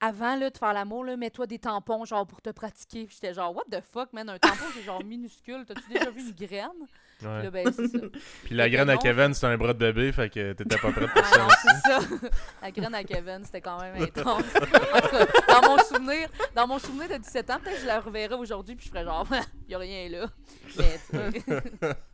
avant 0.00 0.34
là, 0.36 0.50
de 0.50 0.58
faire 0.58 0.72
l'amour, 0.72 1.04
là, 1.04 1.16
mets-toi 1.16 1.46
des 1.46 1.58
tampons 1.60 2.04
genre 2.04 2.26
pour 2.26 2.40
te 2.42 2.50
pratiquer. 2.50 3.06
Puis 3.06 3.14
J'étais 3.20 3.34
genre, 3.34 3.54
what 3.54 3.64
the 3.70 3.80
fuck, 3.80 4.12
man, 4.12 4.28
un 4.28 4.38
tampon 4.38 4.64
c'est 4.74 4.82
genre 4.82 5.02
minuscule. 5.04 5.64
T'as-tu 5.66 5.88
déjà 5.88 6.10
vu 6.10 6.20
une 6.20 6.32
graine? 6.32 6.86
Puis 7.18 7.26
Ouais. 7.26 7.42
là, 7.42 7.50
ben, 7.50 7.72
c'est 7.74 7.88
ça. 7.88 7.98
Puis 8.44 8.54
la 8.54 8.70
graine 8.70 8.88
à 8.90 8.94
non. 8.94 9.00
Kevin, 9.00 9.34
c'était 9.34 9.46
un 9.48 9.56
bras 9.58 9.72
de 9.74 9.78
bébé, 9.78 10.12
fait 10.12 10.30
que 10.30 10.52
t'étais 10.52 10.76
pas 10.78 10.92
prête 10.92 11.10
pour 11.10 11.22
Ah 11.24 11.24
ça. 11.24 11.48
c'est 11.62 11.90
ça. 11.90 12.16
La 12.62 12.70
graine 12.70 12.94
à 12.94 13.02
Kevin, 13.04 13.40
c'était 13.44 13.60
quand 13.60 13.80
même 13.80 14.00
intense. 14.02 14.44
En 14.54 15.00
tout 15.00 15.08
cas, 15.10 15.26
dans 15.60 15.68
mon 15.68 15.78
souvenir, 15.78 16.28
dans 16.54 16.66
mon 16.68 16.78
souvenir 16.78 17.08
de 17.08 17.16
17 17.22 17.50
ans, 17.50 17.58
peut-être 17.62 17.74
que 17.76 17.80
je 17.82 17.86
la 17.86 18.00
reverrais 18.00 18.34
aujourd'hui 18.36 18.76
puis 18.76 18.86
je 18.86 18.90
ferais 18.90 19.04
genre, 19.04 19.26
il 19.66 19.70
y 19.72 19.74
a 19.74 19.78
rien 19.78 20.08
là. 20.08 20.26
Mais, 20.78 20.98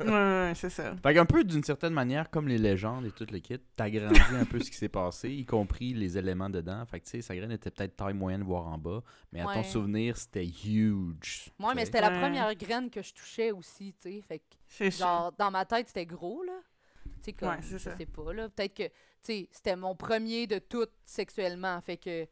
Ouais, 0.00 0.06
ouais, 0.11 0.52
c'est 0.54 0.70
ça. 0.70 0.94
Fait 1.02 1.14
qu'un 1.14 1.26
peu 1.26 1.44
d'une 1.44 1.62
certaine 1.62 1.92
manière, 1.92 2.30
comme 2.30 2.49
les 2.49 2.58
légendes 2.58 3.04
et 3.06 3.11
tout 3.11 3.26
le 3.30 3.38
kit, 3.40 3.58
t'as 3.76 3.90
grandi 3.90 4.20
un 4.40 4.44
peu 4.44 4.58
ce 4.61 4.70
qui 4.70 4.76
s'est 4.76 4.88
passé, 4.88 5.28
y 5.30 5.44
compris 5.44 5.92
les 5.94 6.16
éléments 6.18 6.49
dedans. 6.50 6.84
Fait 6.87 7.00
que 7.00 7.04
tu 7.04 7.11
sais, 7.12 7.20
sa 7.20 7.37
graine 7.37 7.52
était 7.52 7.70
peut-être 7.70 7.96
taille 7.96 8.14
moyenne, 8.14 8.42
voire 8.42 8.66
en 8.68 8.78
bas. 8.78 9.02
Mais 9.32 9.40
à 9.40 9.44
ton 9.44 9.50
Ouais. 9.50 9.64
souvenir, 9.64 10.16
c'était 10.16 10.46
huge. 10.46 11.50
Moi, 11.58 11.73
tu 11.73 11.76
mais 11.76 11.84
c'était 11.84 12.00
la 12.00 12.11
Ouais. 12.11 12.20
première 12.20 12.54
graine 12.54 12.90
que 12.90 13.02
je 13.02 13.12
touchais 13.12 13.50
aussi, 13.52 13.94
tu 14.00 14.11
sais. 14.11 14.23
Fait 14.26 14.38
que, 14.38 14.44
C'est. 14.50 14.63
Genre, 14.81 15.33
dans 15.33 15.50
ma 15.50 15.64
tête, 15.64 15.88
c'était 15.88 16.07
gros, 16.07 16.43
là. 16.45 16.59
Tu 17.04 17.11
sais, 17.26 17.33
comme, 17.33 17.49
Ouais, 17.50 17.62
je 17.62 17.78
ça. 17.78 17.97
sais 17.97 18.07
pas, 18.07 18.33
là. 18.33 18.49
Peut-être 18.49 18.75
que, 18.75 18.87
tu 18.88 18.93
sais, 19.23 19.49
c'était 19.52 19.76
mon 19.76 19.95
premier 19.95 20.47
de 20.47 20.59
tout 20.59 20.87
sexuellement. 21.04 21.81
Fait 21.81 21.97
que, 21.97 22.26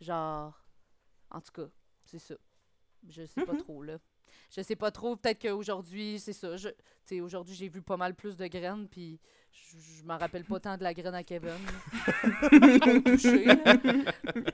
genre, 0.00 0.52
en 1.30 1.40
tout 1.40 1.52
cas, 1.52 1.68
c'est 2.04 2.18
ça. 2.18 2.34
Je 3.08 3.24
sais 3.26 3.44
pas 3.44 3.52
Mhm. 3.52 3.58
trop, 3.58 3.82
là. 3.82 3.98
Je 4.54 4.60
sais 4.62 4.76
pas 4.76 4.90
trop. 4.90 5.16
Peut-être 5.16 5.42
qu'aujourd'hui, 5.42 6.18
c'est 6.18 6.32
ça. 6.32 6.56
Je, 6.56 6.68
tu 6.68 6.74
sais, 7.04 7.20
aujourd'hui, 7.20 7.54
j'ai 7.54 7.68
vu 7.68 7.82
pas 7.82 7.96
mal 7.96 8.14
plus 8.14 8.36
de 8.36 8.46
graines, 8.46 8.88
puis 8.88 9.20
je, 9.52 9.78
je 10.00 10.04
m'en 10.04 10.16
rappelle 10.18 10.44
pas 10.44 10.58
tant 10.60 10.76
de 10.76 10.82
la 10.82 10.92
graine 10.94 11.14
à 11.14 11.22
Kevin. 11.22 11.50
Au 12.42 13.00
toucher, 13.00 13.44
là. 13.44 13.74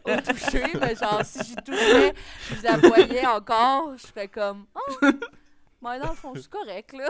Au 0.04 0.20
toucher, 0.20 0.64
mais 0.80 0.94
genre, 0.96 1.24
si 1.24 1.44
j'y 1.44 1.56
touchais, 1.56 2.14
je 2.56 2.62
la 2.62 2.76
voyais 2.78 3.26
encore, 3.26 3.96
je 3.96 4.06
serais 4.06 4.28
comme, 4.28 4.66
oh, 4.74 5.06
mais 5.82 5.98
dans 5.98 6.10
le 6.10 6.14
fond, 6.14 6.32
c'est 6.36 6.50
correct, 6.50 6.92
là. 6.92 7.08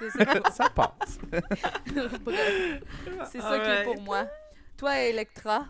Je. 0.00 0.50
Ça 0.52 0.68
passe. 0.70 1.18
Bref, 2.24 2.82
c'est 3.30 3.40
ça 3.40 3.58
qui 3.58 3.70
est 3.70 3.84
pour 3.84 4.00
moi. 4.02 4.26
Toi, 4.76 4.98
Electra, 5.00 5.66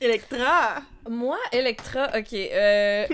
Electra! 0.00 0.82
Moi, 1.08 1.38
Electra, 1.52 2.08
ok. 2.18 2.32
euh, 2.32 3.06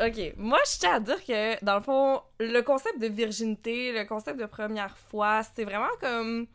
ok. 0.00 0.34
Moi, 0.36 0.58
je 0.66 0.78
tiens 0.78 0.94
à 0.94 1.00
dire 1.00 1.24
que, 1.24 1.64
dans 1.64 1.76
le 1.76 1.82
fond, 1.82 2.20
le 2.40 2.60
concept 2.62 2.98
de 2.98 3.06
virginité, 3.06 3.92
le 3.92 4.04
concept 4.04 4.38
de 4.40 4.46
première 4.46 4.96
fois, 5.10 5.42
c'est 5.54 5.64
vraiment 5.64 5.90
comme. 6.00 6.46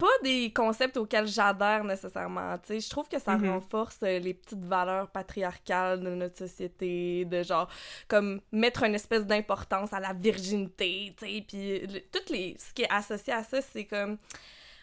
Pas 0.00 0.06
des 0.24 0.50
concepts 0.52 0.96
auxquels 0.96 1.26
j'adhère 1.28 1.84
nécessairement. 1.84 2.56
tu 2.58 2.68
sais. 2.68 2.80
Je 2.80 2.88
trouve 2.90 3.06
que 3.08 3.18
ça 3.20 3.36
Mhm. 3.36 3.50
renforce 3.50 3.98
euh, 4.02 4.18
les 4.18 4.34
petites 4.34 4.64
valeurs 4.64 5.08
patriarcales 5.10 6.00
de 6.00 6.10
notre 6.10 6.38
société, 6.38 7.24
de 7.26 7.42
genre, 7.42 7.68
comme 8.08 8.40
mettre 8.50 8.82
une 8.82 8.94
espèce 8.94 9.26
d'importance 9.26 9.92
à 9.92 10.00
la 10.00 10.12
virginité, 10.14 11.14
tu 11.16 11.26
sais. 11.26 11.44
Puis, 11.46 11.80
le- 11.86 12.00
les. 12.30 12.56
Ce 12.58 12.72
qui 12.72 12.82
est 12.82 12.90
associé 12.90 13.32
à 13.32 13.44
ça, 13.44 13.60
c'est 13.60 13.84
comme. 13.84 14.16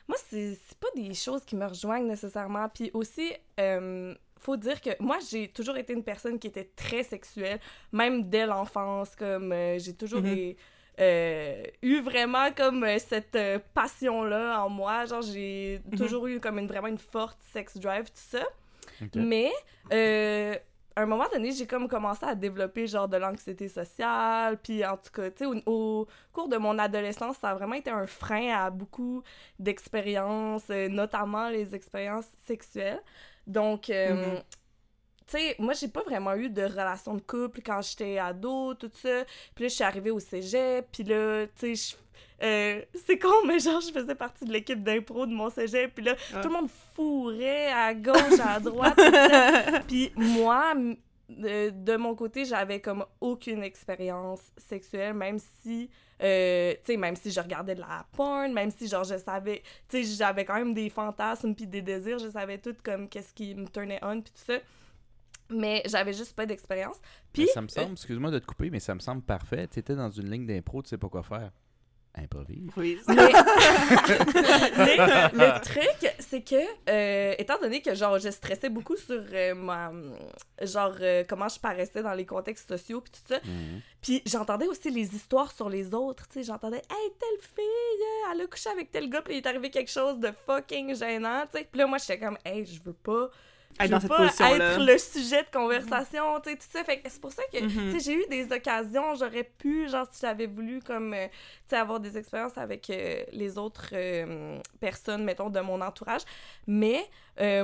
Moi, 0.07 0.17
c'est 0.29 0.57
pas 0.79 0.87
des 0.95 1.13
choses 1.13 1.43
qui 1.43 1.55
me 1.55 1.65
rejoignent 1.65 2.07
nécessairement. 2.07 2.69
Puis 2.69 2.91
aussi, 2.93 3.33
euh, 3.59 4.13
faut 4.39 4.55
dire 4.55 4.79
que 4.79 4.91
moi, 5.01 5.17
j'ai 5.29 5.47
toujours 5.49 5.77
été 5.77 5.91
une 5.93 6.03
personne 6.03 6.37
qui 6.39 6.47
était 6.47 6.69
très 6.75 7.03
sexuelle, 7.03 7.59
même 7.91 8.29
dès 8.29 8.45
l'enfance. 8.45 9.15
Comme 9.15 9.51
euh, 9.51 9.79
j'ai 9.79 9.93
toujours 9.95 10.21
Mhm. 10.21 10.53
Euh, 10.99 11.63
eu 11.81 12.01
vraiment 12.01 12.51
comme 12.55 12.83
euh, 12.83 12.97
cette 12.99 13.35
euh, 13.35 13.59
passion-là 13.73 14.63
en 14.63 14.69
moi. 14.69 15.05
Genre, 15.05 15.21
j'ai 15.21 15.81
Mhm. 15.91 15.97
toujours 15.97 16.27
eu 16.27 16.39
comme 16.39 16.59
une, 16.59 16.67
vraiment 16.67 16.87
une 16.87 16.97
forte 16.97 17.39
sex 17.53 17.77
drive, 17.77 18.05
tout 18.05 18.11
ça. 18.15 18.43
Mais 19.13 19.51
euh, 19.93 20.55
à 20.95 21.01
un 21.03 21.05
moment 21.05 21.25
donné, 21.31 21.51
j'ai 21.51 21.67
comme 21.67 21.87
commencé 21.87 22.25
à 22.25 22.35
développer 22.35 22.87
genre 22.87 23.07
de 23.07 23.17
l'anxiété 23.17 23.67
sociale, 23.69 24.57
puis 24.61 24.83
en 24.85 24.97
tout 24.97 25.11
cas, 25.11 25.29
tu 25.31 25.39
sais, 25.39 25.45
au, 25.45 25.55
au 25.65 26.07
cours 26.33 26.49
de 26.49 26.57
mon 26.57 26.79
adolescence, 26.79 27.37
ça 27.37 27.49
a 27.51 27.55
vraiment 27.55 27.75
été 27.75 27.91
un 27.91 28.07
frein 28.07 28.49
à 28.55 28.69
beaucoup 28.71 29.23
d'expériences, 29.59 30.69
notamment 30.69 31.49
les 31.49 31.75
expériences 31.75 32.27
sexuelles. 32.45 33.01
Donc, 33.45 33.89
euh, 33.89 34.35
Mhm. 34.35 34.43
Tu 35.27 35.37
sais, 35.37 35.55
moi, 35.59 35.73
j'ai 35.73 35.87
pas 35.89 36.03
vraiment 36.03 36.33
eu 36.35 36.49
de 36.49 36.61
relation 36.63 37.13
de 37.15 37.21
couple 37.21 37.61
quand 37.65 37.81
j'étais 37.81 38.17
ado, 38.17 38.73
tout 38.75 38.89
ça. 38.93 39.23
Puis 39.55 39.63
là, 39.65 39.67
je 39.69 39.73
suis 39.75 39.83
arrivée 39.83 40.11
au 40.11 40.19
cégep, 40.19 40.87
puis 40.91 41.03
là, 41.03 41.45
tu 41.59 41.75
sais, 41.75 41.95
je- 41.97 42.45
euh, 42.45 42.81
c'est 43.05 43.17
con, 43.19 43.29
mais 43.45 43.59
genre, 43.59 43.81
je 43.81 43.91
faisais 43.91 44.15
partie 44.15 44.45
de 44.45 44.51
l'équipe 44.53 44.81
d'impro 44.83 45.25
de 45.25 45.33
mon 45.33 45.49
cégep, 45.49 45.93
puis 45.95 46.05
là, 46.05 46.15
Ah. 46.33 46.41
tout 46.41 46.47
le 46.49 46.53
monde 46.53 46.69
fourrait 46.95 47.67
à 47.71 47.93
gauche, 47.93 48.39
à 48.43 48.59
droite. 48.59 48.95
Puis 49.87 50.11
moi, 50.15 50.73
de, 51.29 51.71
de 51.71 51.95
mon 51.97 52.15
côté, 52.15 52.45
j'avais 52.45 52.79
comme 52.79 53.05
aucune 53.19 53.63
expérience 53.63 54.39
sexuelle, 54.57 55.13
même 55.13 55.39
si, 55.61 55.89
euh, 56.23 56.73
tu 56.85 56.93
sais, 56.93 56.97
même 56.97 57.15
si 57.15 57.31
je 57.31 57.39
regardais 57.41 57.75
de 57.75 57.81
la 57.81 58.05
porn, 58.15 58.53
même 58.53 58.71
si, 58.71 58.87
genre, 58.87 59.03
je 59.03 59.17
savais, 59.17 59.61
tu 59.89 60.03
sais, 60.03 60.15
j'avais 60.15 60.45
quand 60.45 60.55
même 60.55 60.73
des 60.73 60.89
fantasmes 60.89 61.53
puis 61.53 61.67
des 61.67 61.81
désirs, 61.81 62.19
je 62.19 62.29
savais 62.29 62.57
tout 62.59 62.75
comme 62.83 63.09
qu'est-ce 63.09 63.33
qui 63.33 63.53
me 63.55 63.67
turnait 63.67 63.99
on 64.01 64.21
puis 64.21 64.31
tout 64.31 64.43
ça. 64.53 64.59
Mais 65.49 65.81
j'avais 65.85 66.13
juste 66.13 66.35
pas 66.35 66.45
d'expérience. 66.45 66.97
Mais 67.03 67.09
Puis, 67.33 67.47
ça 67.47 67.61
me 67.61 67.67
semble, 67.67 67.93
excuse-moi 67.93 68.31
de 68.31 68.39
te 68.39 68.45
couper, 68.45 68.69
mais 68.69 68.79
ça 68.79 68.93
me 68.95 68.99
semble 68.99 69.21
parfait. 69.21 69.67
Tu 69.67 69.79
étais 69.79 69.95
dans 69.95 70.09
une 70.09 70.29
ligne 70.29 70.45
d'impro, 70.45 70.81
tu 70.81 70.89
sais 70.89 70.97
pas 70.97 71.09
quoi 71.09 71.23
faire. 71.23 71.51
Improvise. 72.19 72.71
Oui. 72.77 72.97
Mais, 73.07 73.31
mais 74.77 74.97
le 74.97 75.61
truc, 75.61 76.11
c'est 76.19 76.41
que, 76.41 76.55
euh, 76.89 77.35
étant 77.37 77.59
donné 77.59 77.79
que, 77.81 77.93
genre, 77.93 78.17
je 78.17 78.29
stressais 78.29 78.69
beaucoup 78.69 78.95
sur 78.95 79.21
euh, 79.33 79.53
ma... 79.53 79.91
Genre, 80.63 80.95
euh, 80.99 81.23
comment 81.29 81.47
je 81.47 81.59
paraissais 81.59 82.01
dans 82.01 82.13
les 82.13 82.25
contextes 82.25 82.67
sociaux, 82.67 83.01
puis 83.01 83.11
tout 83.11 83.33
ça, 83.33 83.39
Mhm. 83.45 83.81
puis 84.01 84.23
j'entendais 84.25 84.65
aussi 84.67 84.89
les 84.89 85.13
histoires 85.15 85.51
sur 85.51 85.69
les 85.69 85.93
autres, 85.93 86.27
tu 86.27 86.39
sais, 86.39 86.43
j'entendais 86.43 86.77
«Hey, 86.89 87.11
telle 87.19 87.47
fille, 87.55 88.03
elle 88.33 88.41
a 88.41 88.47
couché 88.47 88.69
avec 88.71 88.91
tel 88.91 89.09
gars, 89.11 89.21
puis 89.21 89.35
il 89.35 89.37
est 89.37 89.45
arrivé 89.47 89.69
quelque 89.69 89.91
chose 89.91 90.17
de 90.19 90.29
fucking 90.47 90.95
gênant, 90.95 91.43
tu 91.51 91.59
sais.» 91.59 91.67
Puis 91.71 91.79
là, 91.79 91.85
moi, 91.85 91.99
j'étais 91.99 92.17
comme 92.19 92.37
«Hey, 92.45 92.65
je 92.65 92.81
veux 92.83 92.93
pas...» 92.93 93.29
Être 93.79 93.85
je 93.87 93.91
dans 93.91 93.99
cette 93.99 94.09
pas 94.09 94.25
être 94.57 94.79
le 94.85 94.97
sujet 94.97 95.43
de 95.43 95.49
conversation, 95.49 96.39
tu 96.41 96.49
sais, 96.51 96.55
tout 96.57 96.65
ça. 96.71 96.83
Fait 96.83 97.01
c'est 97.07 97.21
pour 97.21 97.31
ça 97.31 97.43
que, 97.51 97.63
Mhm. 97.63 97.91
tu 97.93 97.99
sais, 97.99 97.99
j'ai 97.99 98.13
eu 98.13 98.25
des 98.29 98.51
occasions, 98.51 99.15
j'aurais 99.15 99.43
pu, 99.43 99.87
genre, 99.87 100.07
si 100.11 100.21
j'avais 100.21 100.47
voulu, 100.47 100.81
comme, 100.81 101.13
euh, 101.13 101.27
tu 101.27 101.33
sais, 101.69 101.75
avoir 101.77 101.99
des 101.99 102.17
expériences 102.17 102.57
avec 102.57 102.89
euh, 102.89 103.23
les 103.31 103.57
autres 103.57 103.89
euh, 103.93 104.59
personnes, 104.79 105.23
mettons, 105.23 105.49
de 105.49 105.59
mon 105.59 105.79
entourage. 105.81 106.21
Mais, 106.65 107.05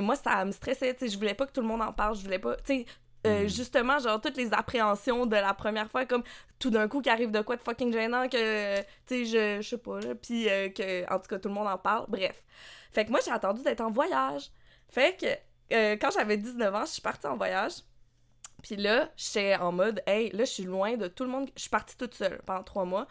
moi, 0.00 0.14
ça 0.16 0.44
me 0.44 0.52
stressait, 0.52 0.94
tu 0.94 1.06
sais, 1.06 1.12
je 1.12 1.18
voulais 1.18 1.34
pas 1.34 1.46
que 1.46 1.52
tout 1.52 1.60
le 1.60 1.66
monde 1.66 1.82
en 1.82 1.92
parle, 1.92 2.16
je 2.16 2.22
voulais 2.22 2.38
pas, 2.38 2.56
tu 2.56 2.62
sais, 2.66 2.86
euh, 3.26 3.42
Mhm. 3.44 3.48
justement, 3.48 3.98
genre, 3.98 4.20
toutes 4.20 4.36
les 4.36 4.52
appréhensions 4.52 5.24
de 5.26 5.34
la 5.36 5.54
première 5.54 5.90
fois, 5.90 6.04
comme 6.04 6.22
tout 6.58 6.70
d'un 6.70 6.86
coup, 6.88 7.00
qui 7.00 7.08
arrive 7.10 7.30
de 7.30 7.40
quoi 7.40 7.56
de 7.56 7.62
fucking 7.62 7.92
gênant, 7.92 8.28
que, 8.28 8.80
tu 8.80 8.84
sais, 9.06 9.24
je, 9.24 9.62
je 9.62 9.68
sais 9.70 9.78
pas, 9.78 9.98
là, 10.00 10.14
puis 10.14 10.48
euh, 10.48 10.68
que, 10.68 11.10
en 11.12 11.18
tout 11.18 11.28
cas, 11.28 11.38
tout 11.38 11.48
le 11.48 11.54
monde 11.54 11.66
en 11.68 11.78
parle, 11.78 12.04
bref. 12.08 12.42
Fait 12.92 13.04
que 13.06 13.10
moi, 13.10 13.20
j'ai 13.24 13.32
attendu 13.32 13.62
d'être 13.62 13.80
en 13.80 13.90
voyage. 13.90 14.50
Fait 14.90 15.18
que, 15.18 15.26
euh, 15.72 15.96
quand 16.00 16.10
j'avais 16.10 16.36
19 16.36 16.74
ans, 16.74 16.84
je 16.84 16.92
suis 16.92 17.02
partie 17.02 17.26
en 17.26 17.36
voyage. 17.36 17.74
Puis 18.62 18.76
là, 18.76 19.10
j'étais 19.16 19.56
en 19.56 19.72
mode, 19.72 20.02
hey, 20.06 20.30
là, 20.30 20.44
je 20.44 20.50
suis 20.50 20.64
loin 20.64 20.96
de 20.96 21.06
tout 21.06 21.24
le 21.24 21.30
monde. 21.30 21.50
Je 21.54 21.62
suis 21.62 21.70
partie 21.70 21.96
toute 21.96 22.14
seule 22.14 22.40
pendant 22.46 22.62
trois 22.62 22.84
mois. 22.84 23.06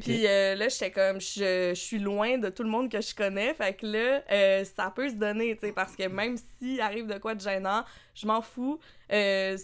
Puis 0.00 0.26
euh, 0.26 0.54
là, 0.54 0.68
j'étais 0.68 0.90
comme, 0.90 1.20
je, 1.20 1.70
je 1.74 1.80
suis 1.80 1.98
loin 1.98 2.38
de 2.38 2.48
tout 2.48 2.62
le 2.62 2.68
monde 2.68 2.90
que 2.90 3.00
je 3.00 3.14
connais. 3.14 3.54
Fait 3.54 3.74
que 3.74 3.86
là, 3.86 4.22
euh, 4.30 4.64
ça 4.64 4.90
peut 4.90 5.08
se 5.08 5.14
donner, 5.14 5.54
tu 5.56 5.66
sais, 5.66 5.72
parce 5.72 5.94
que 5.94 6.08
même 6.08 6.36
s'il 6.36 6.80
arrive 6.80 7.06
de 7.06 7.18
quoi 7.18 7.34
de 7.34 7.40
gênant, 7.40 7.84
je 8.14 8.26
m'en 8.26 8.42
fous. 8.42 8.80
Euh, 9.12 9.56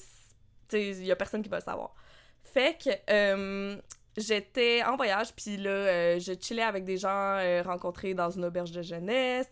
tu 0.68 0.76
sais, 0.76 0.88
il 0.90 1.06
y 1.06 1.12
a 1.12 1.16
personne 1.16 1.42
qui 1.42 1.49
va 1.49 1.59
le 1.59 1.64
savoir. 1.64 1.94
Fait 2.44 2.76
que 2.78 3.80
j'étais 4.16 4.82
en 4.84 4.96
voyage, 4.96 5.28
puis 5.36 5.56
là, 5.56 5.70
euh, 5.70 6.18
je 6.20 6.32
chillais 6.40 6.62
avec 6.62 6.84
des 6.84 6.96
gens 6.96 7.08
euh, 7.38 7.62
rencontrés 7.64 8.14
dans 8.14 8.30
une 8.30 8.44
auberge 8.44 8.70
de 8.72 8.82
jeunesse. 8.82 9.46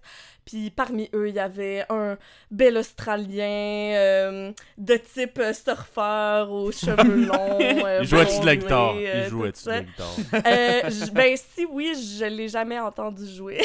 Puis 0.44 0.70
parmi 0.70 1.10
eux, 1.14 1.28
il 1.28 1.34
y 1.34 1.38
avait 1.40 1.84
un 1.90 2.16
bel 2.50 2.78
Australien 2.78 3.92
euh, 3.94 4.52
de 4.78 4.96
type 4.96 5.38
euh, 5.38 5.52
surfeur 5.52 6.50
aux 6.50 6.72
cheveux 6.72 7.26
longs. 7.26 7.58
euh, 7.86 7.98
Il 8.02 8.08
jouait-tu 8.08 8.40
de 8.40 8.46
la 8.46 8.56
guitare? 8.56 8.94
euh, 8.96 9.12
Il 9.24 9.24
tout 9.24 9.30
jouait-tu 9.38 9.64
de 9.64 9.70
la 9.70 9.82
guitare? 9.82 10.14
Euh, 10.46 10.90
ben 11.12 11.36
si 11.36 11.66
oui, 11.66 11.92
je 12.18 12.24
l'ai 12.24 12.48
jamais 12.48 12.78
entendu 12.80 13.26
jouer. 13.30 13.60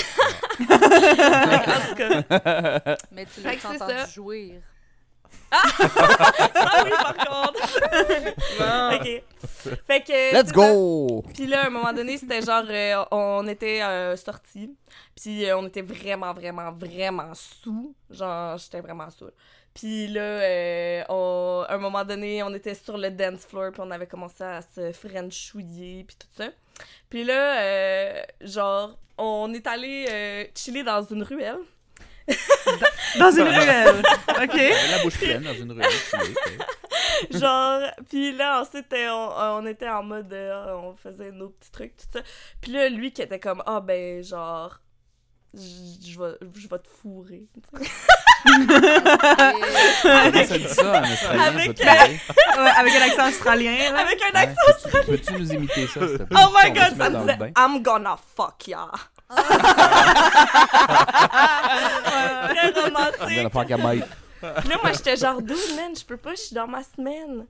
en 0.59 0.65
tout 1.89 1.95
cas, 1.95 2.97
Mais 3.11 3.25
tu 3.25 3.41
l'as 3.41 3.51
entendu 3.55 3.77
ça. 3.79 4.05
Ah 5.53 6.83
oui 6.85 6.91
par 6.91 7.15
contre. 7.17 7.69
ok. 8.95 9.23
Fait 9.87 10.01
que. 10.01 10.33
Let's 10.33 10.51
go! 10.51 11.23
Puis 11.33 11.47
là, 11.47 11.63
à 11.63 11.67
un 11.67 11.69
moment 11.69 11.93
donné, 11.93 12.17
c'était 12.17 12.41
genre, 12.41 12.63
euh, 12.69 13.03
on 13.11 13.47
était 13.47 13.81
euh, 13.83 14.15
sortis, 14.17 14.75
puis 15.15 15.45
euh, 15.45 15.57
on 15.57 15.67
était 15.67 15.81
vraiment, 15.81 16.33
vraiment, 16.33 16.71
vraiment 16.71 17.33
sous. 17.33 17.95
Genre, 18.09 18.57
j'étais 18.57 18.81
vraiment 18.81 19.09
sous. 19.09 19.29
Puis 19.73 20.07
là, 20.07 20.21
euh, 20.21 21.03
on- 21.09 21.65
à 21.67 21.73
un 21.73 21.77
moment 21.77 22.03
donné, 22.03 22.43
on 22.43 22.53
était 22.53 22.75
sur 22.75 22.97
le 22.97 23.09
dance 23.09 23.41
floor, 23.45 23.71
puis 23.71 23.81
on 23.83 23.91
avait 23.91 24.07
commencé 24.07 24.43
à 24.43 24.61
se 24.61 24.91
frenchouiller, 24.91 26.03
puis 26.07 26.15
tout 26.19 26.27
ça. 26.35 26.49
Puis 27.09 27.23
là, 27.23 27.61
euh, 27.61 28.21
genre, 28.41 28.97
on 29.17 29.53
est 29.53 29.65
allé 29.67 30.05
euh, 30.09 30.45
chiller 30.55 30.83
dans 30.83 31.01
une 31.03 31.23
ruelle. 31.23 31.59
Dans 33.19 33.31
une 33.31 33.47
ruelle. 33.47 34.01
OK. 34.41 34.61
La 34.91 35.03
bouche 35.03 35.17
pleine 35.19 35.43
dans 35.43 35.53
une 35.53 35.71
ruelle. 35.71 35.89
genre 37.31 37.81
puis 38.09 38.31
là 38.35 38.61
ensuite 38.61 38.91
euh, 38.93 39.09
on, 39.09 39.63
on 39.63 39.65
était 39.65 39.89
en 39.89 40.03
mode 40.03 40.31
euh, 40.33 40.73
on 40.75 40.95
faisait 40.95 41.31
nos 41.31 41.49
petits 41.49 41.71
trucs 41.71 41.95
tout 41.97 42.05
ça 42.13 42.19
puis 42.61 42.71
là 42.71 42.89
lui 42.89 43.11
qui 43.11 43.21
était 43.21 43.39
comme 43.39 43.61
ah 43.65 43.79
ben 43.81 44.23
genre 44.23 44.79
je 45.53 46.19
vais 46.19 46.35
je 46.55 46.67
vais 46.67 46.79
te 46.79 46.87
fourrer 47.01 47.47
Comment 48.43 50.45
ça 50.45 50.57
dit 50.57 50.67
ça 50.67 50.99
en 50.99 51.03
australien? 51.03 51.43
Avec? 51.43 51.79
Ouais, 51.79 52.71
avec 52.77 52.93
un 52.93 53.01
accent 53.07 53.29
australien, 53.29 53.91
là. 53.93 53.99
avec 54.01 54.19
un 54.21 54.33
Ouais, 54.33 54.47
accent 54.47 54.89
peux-tu- 55.07 55.33
nous 55.33 55.53
imiter 55.53 55.87
ça, 55.87 56.01
s'il 56.07 56.17
te 56.17 56.23
plaît? 56.23 56.37
oh 56.43 56.49
my 56.49 56.53
va 56.63 56.69
god 56.89 56.97
ça 56.97 57.09
me 57.09 57.19
disait. 57.21 57.53
I'm 57.57 57.81
gonna 57.81 58.17
fuck 58.35 58.67
ya 58.67 58.89
très 59.29 59.39
I'm 62.69 62.75
romantique 62.75 63.35
gonna 63.35 63.49
fuck 63.49 63.71
a 63.71 63.77
mate. 63.77 64.07
Puis 64.59 64.69
là 64.69 64.77
moi 64.81 64.91
j'étais 64.93 65.15
genre 65.15 65.41
dude 65.41 65.75
man 65.75 65.95
je 65.97 66.03
peux 66.05 66.17
pas 66.17 66.31
je 66.35 66.41
suis 66.41 66.55
dans 66.55 66.67
ma 66.67 66.83
semaine 66.83 67.45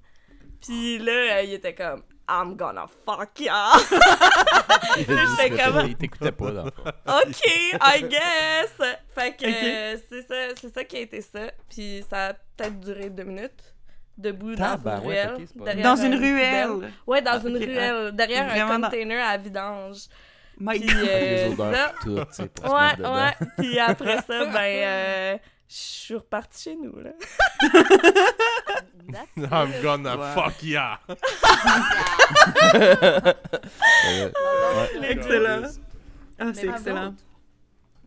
puis 0.61 0.99
là 0.99 1.11
euh, 1.11 1.41
il 1.43 1.53
était 1.53 1.73
comme 1.73 2.03
I'm 2.29 2.55
gonna 2.55 2.85
fuck 3.05 3.39
ya 3.39 3.71
J'étais 4.97 5.49
comme- 5.57 5.85
Il 5.87 5.95
t'écoutait 5.97 6.31
pas, 6.31 6.51
dans 6.51 6.65
le 6.65 6.71
fond. 6.71 6.83
OK, 7.07 7.45
I 7.45 8.03
guess! 8.03 8.71
Fait 9.13 9.35
que 9.35 9.45
Ok. 9.45 9.53
euh, 9.53 9.97
c'est 10.09 10.21
ça, 10.27 10.35
c'est 10.61 10.73
ça 10.73 10.83
qui 10.85 10.97
a 10.97 10.99
été 10.99 11.19
ça. 11.21 11.39
Puis 11.69 12.03
ça 12.09 12.27
a 12.27 12.33
peut-être 12.33 12.79
duré 12.79 13.09
deux 13.09 13.23
minutes. 13.23 13.73
Debout 14.17 14.55
dans 14.55 14.77
une 14.77 14.99
ruelle. 15.05 15.47
derrière 15.55 15.83
Dans 15.83 15.95
une 16.01 16.15
ruelle. 16.15 16.91
Ouais, 17.07 17.21
dans 17.21 17.31
Ah, 17.43 17.47
une 17.47 17.57
ruelle. 17.57 18.11
Derrière 18.13 18.45
Vraiment 18.47 18.73
un 18.75 18.81
container 18.83 19.27
à 19.27 19.37
vidange. 19.37 19.97
My 20.59 20.79
Puis 20.79 20.87
God. 20.87 20.97
euh, 21.07 21.47
Les 21.49 21.53
odeurs, 21.53 21.93
tout, 22.01 22.15
tu 22.15 22.25
sais, 22.31 22.47
pour 22.47 22.67
se 22.67 22.71
Ouais, 22.71 23.07
ouais. 23.09 23.47
Puis 23.57 23.79
après 23.79 24.17
ça, 24.21 24.45
ben, 24.53 24.57
euh, 24.57 25.37
je 25.67 25.75
suis 25.75 26.15
repartie 26.15 26.63
chez 26.63 26.75
nous, 26.75 26.95
là. 26.99 27.11
I'm 29.51 29.71
gonna 29.81 30.15
Ouais. 30.17 30.33
fuck 30.33 30.63
ya! 30.63 30.99
Euh, 34.05 34.31
Ouais. 35.01 35.11
Excellent. 35.11 35.61
Ah, 36.39 36.45
c'est 36.53 36.67
excellent. 36.67 37.15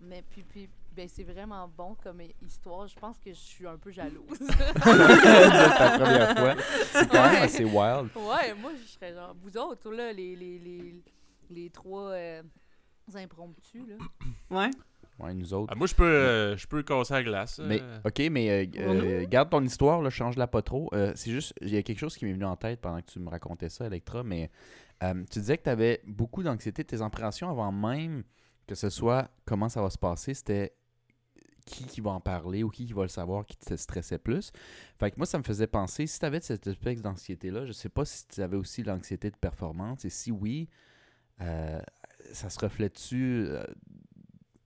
Mais 0.02 0.22
puis, 0.30 0.42
puis 0.42 0.68
ben, 0.94 1.08
c'est 1.12 1.22
vraiment 1.24 1.68
bon 1.76 1.96
comme 2.02 2.20
histoire. 2.44 2.86
Je 2.88 2.94
pense 2.96 3.16
que 3.18 3.30
je 3.30 3.38
suis 3.38 3.66
un 3.66 3.76
peu 3.76 3.90
jalouse. 3.90 4.38
C'est 4.40 4.74
ta 4.74 5.98
première 5.98 6.36
fois. 6.38 6.54
C'est 6.92 7.08
quand 7.08 7.22
même 7.22 7.32
Ouais. 7.34 7.40
assez 7.40 7.64
wild. 7.64 8.08
ouais, 8.16 8.54
moi, 8.60 8.72
je 8.80 8.86
serais 8.92 9.14
genre. 9.14 9.34
Vous 9.42 9.56
autres, 9.58 9.90
là, 9.92 10.12
les, 10.12 10.34
les, 10.36 10.58
les, 10.58 10.94
les 11.50 11.70
trois 11.70 12.10
euh, 12.12 12.42
impromptus, 13.14 13.82
là. 13.88 13.96
Ouais. 14.50 14.70
Ouais, 15.18 15.32
nous 15.32 15.54
autres. 15.54 15.72
Ah, 15.72 15.76
moi, 15.76 15.86
je 15.86 15.94
peux, 15.94 16.04
euh, 16.04 16.56
je 16.58 16.66
peux 16.66 16.82
casser 16.82 17.14
la 17.14 17.22
glace. 17.22 17.58
Mais, 17.64 17.80
euh. 17.80 18.00
ok, 18.04 18.18
mais 18.30 18.50
euh, 18.50 18.66
euh, 18.76 19.26
garde 19.26 19.48
ton 19.48 19.64
histoire, 19.64 20.02
là, 20.02 20.10
change-la 20.10 20.46
pas 20.46 20.60
trop. 20.60 20.90
Euh, 20.92 21.12
c'est 21.14 21.30
juste, 21.30 21.54
il 21.62 21.70
y 21.70 21.76
a 21.78 21.82
quelque 21.82 21.98
chose 21.98 22.16
qui 22.16 22.26
m'est 22.26 22.34
venu 22.34 22.44
en 22.44 22.56
tête 22.56 22.82
pendant 22.82 23.00
que 23.00 23.10
tu 23.10 23.18
me 23.18 23.30
racontais 23.30 23.70
ça, 23.70 23.86
Electra, 23.86 24.22
mais 24.22 24.50
euh, 25.02 25.24
tu 25.30 25.38
disais 25.38 25.56
que 25.56 25.62
tu 25.62 25.70
avais 25.70 26.02
beaucoup 26.06 26.42
d'anxiété. 26.42 26.84
Tes 26.84 27.00
impressions 27.00 27.48
avant 27.48 27.72
même 27.72 28.24
que 28.66 28.74
ce 28.74 28.90
soit 28.90 29.30
comment 29.46 29.70
ça 29.70 29.80
va 29.80 29.88
se 29.88 29.98
passer, 29.98 30.34
c'était 30.34 30.74
qui 31.64 31.84
qui 31.84 32.00
va 32.00 32.10
en 32.10 32.20
parler 32.20 32.62
ou 32.62 32.68
qui 32.68 32.84
qui 32.86 32.92
va 32.92 33.02
le 33.02 33.08
savoir 33.08 33.46
qui 33.46 33.56
te 33.56 33.74
stressait 33.74 34.18
plus. 34.18 34.52
Fait 34.98 35.10
que 35.10 35.16
moi, 35.16 35.24
ça 35.26 35.38
me 35.38 35.42
faisait 35.44 35.66
penser, 35.66 36.06
si 36.06 36.18
tu 36.18 36.26
avais 36.26 36.40
cette 36.40 36.66
espèce 36.66 37.00
d'anxiété-là, 37.00 37.64
je 37.64 37.72
sais 37.72 37.88
pas 37.88 38.04
si 38.04 38.26
tu 38.28 38.42
avais 38.42 38.56
aussi 38.56 38.82
l'anxiété 38.82 39.30
de 39.30 39.36
performance, 39.36 40.04
et 40.04 40.10
si 40.10 40.30
oui, 40.30 40.68
euh, 41.40 41.80
ça 42.32 42.50
se 42.50 42.58
reflète-tu 42.58 43.46
euh, 43.48 43.62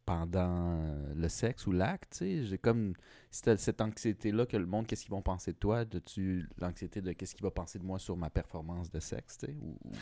pendant 0.07 0.79
euh, 0.81 1.15
le 1.15 1.29
sexe 1.29 1.67
ou 1.67 1.73
l'acte? 1.73 2.19
J'ai 2.21 2.59
comme 2.59 2.95
si 3.31 3.43
cette 3.57 3.81
anxiété-là 3.81 4.47
que 4.47 4.57
le 4.57 4.67
monde, 4.67 4.87
qu'est-ce 4.87 5.03
qu'ils 5.03 5.11
vont 5.13 5.23
penser 5.23 5.53
de 5.53 5.59
toi? 5.59 5.81
As-tu 5.81 6.49
l'anxiété 6.59 7.01
de 7.01 7.13
qu'est-ce 7.13 7.35
qu'il 7.35 7.45
va 7.45 7.51
penser 7.51 7.79
de 7.79 7.85
moi 7.85 7.99
sur 7.99 8.17
ma 8.17 8.31
performance 8.31 8.91
de 8.91 9.01
sexe? 9.01 9.39
Ou... 9.49 9.79
ou- 9.85 9.93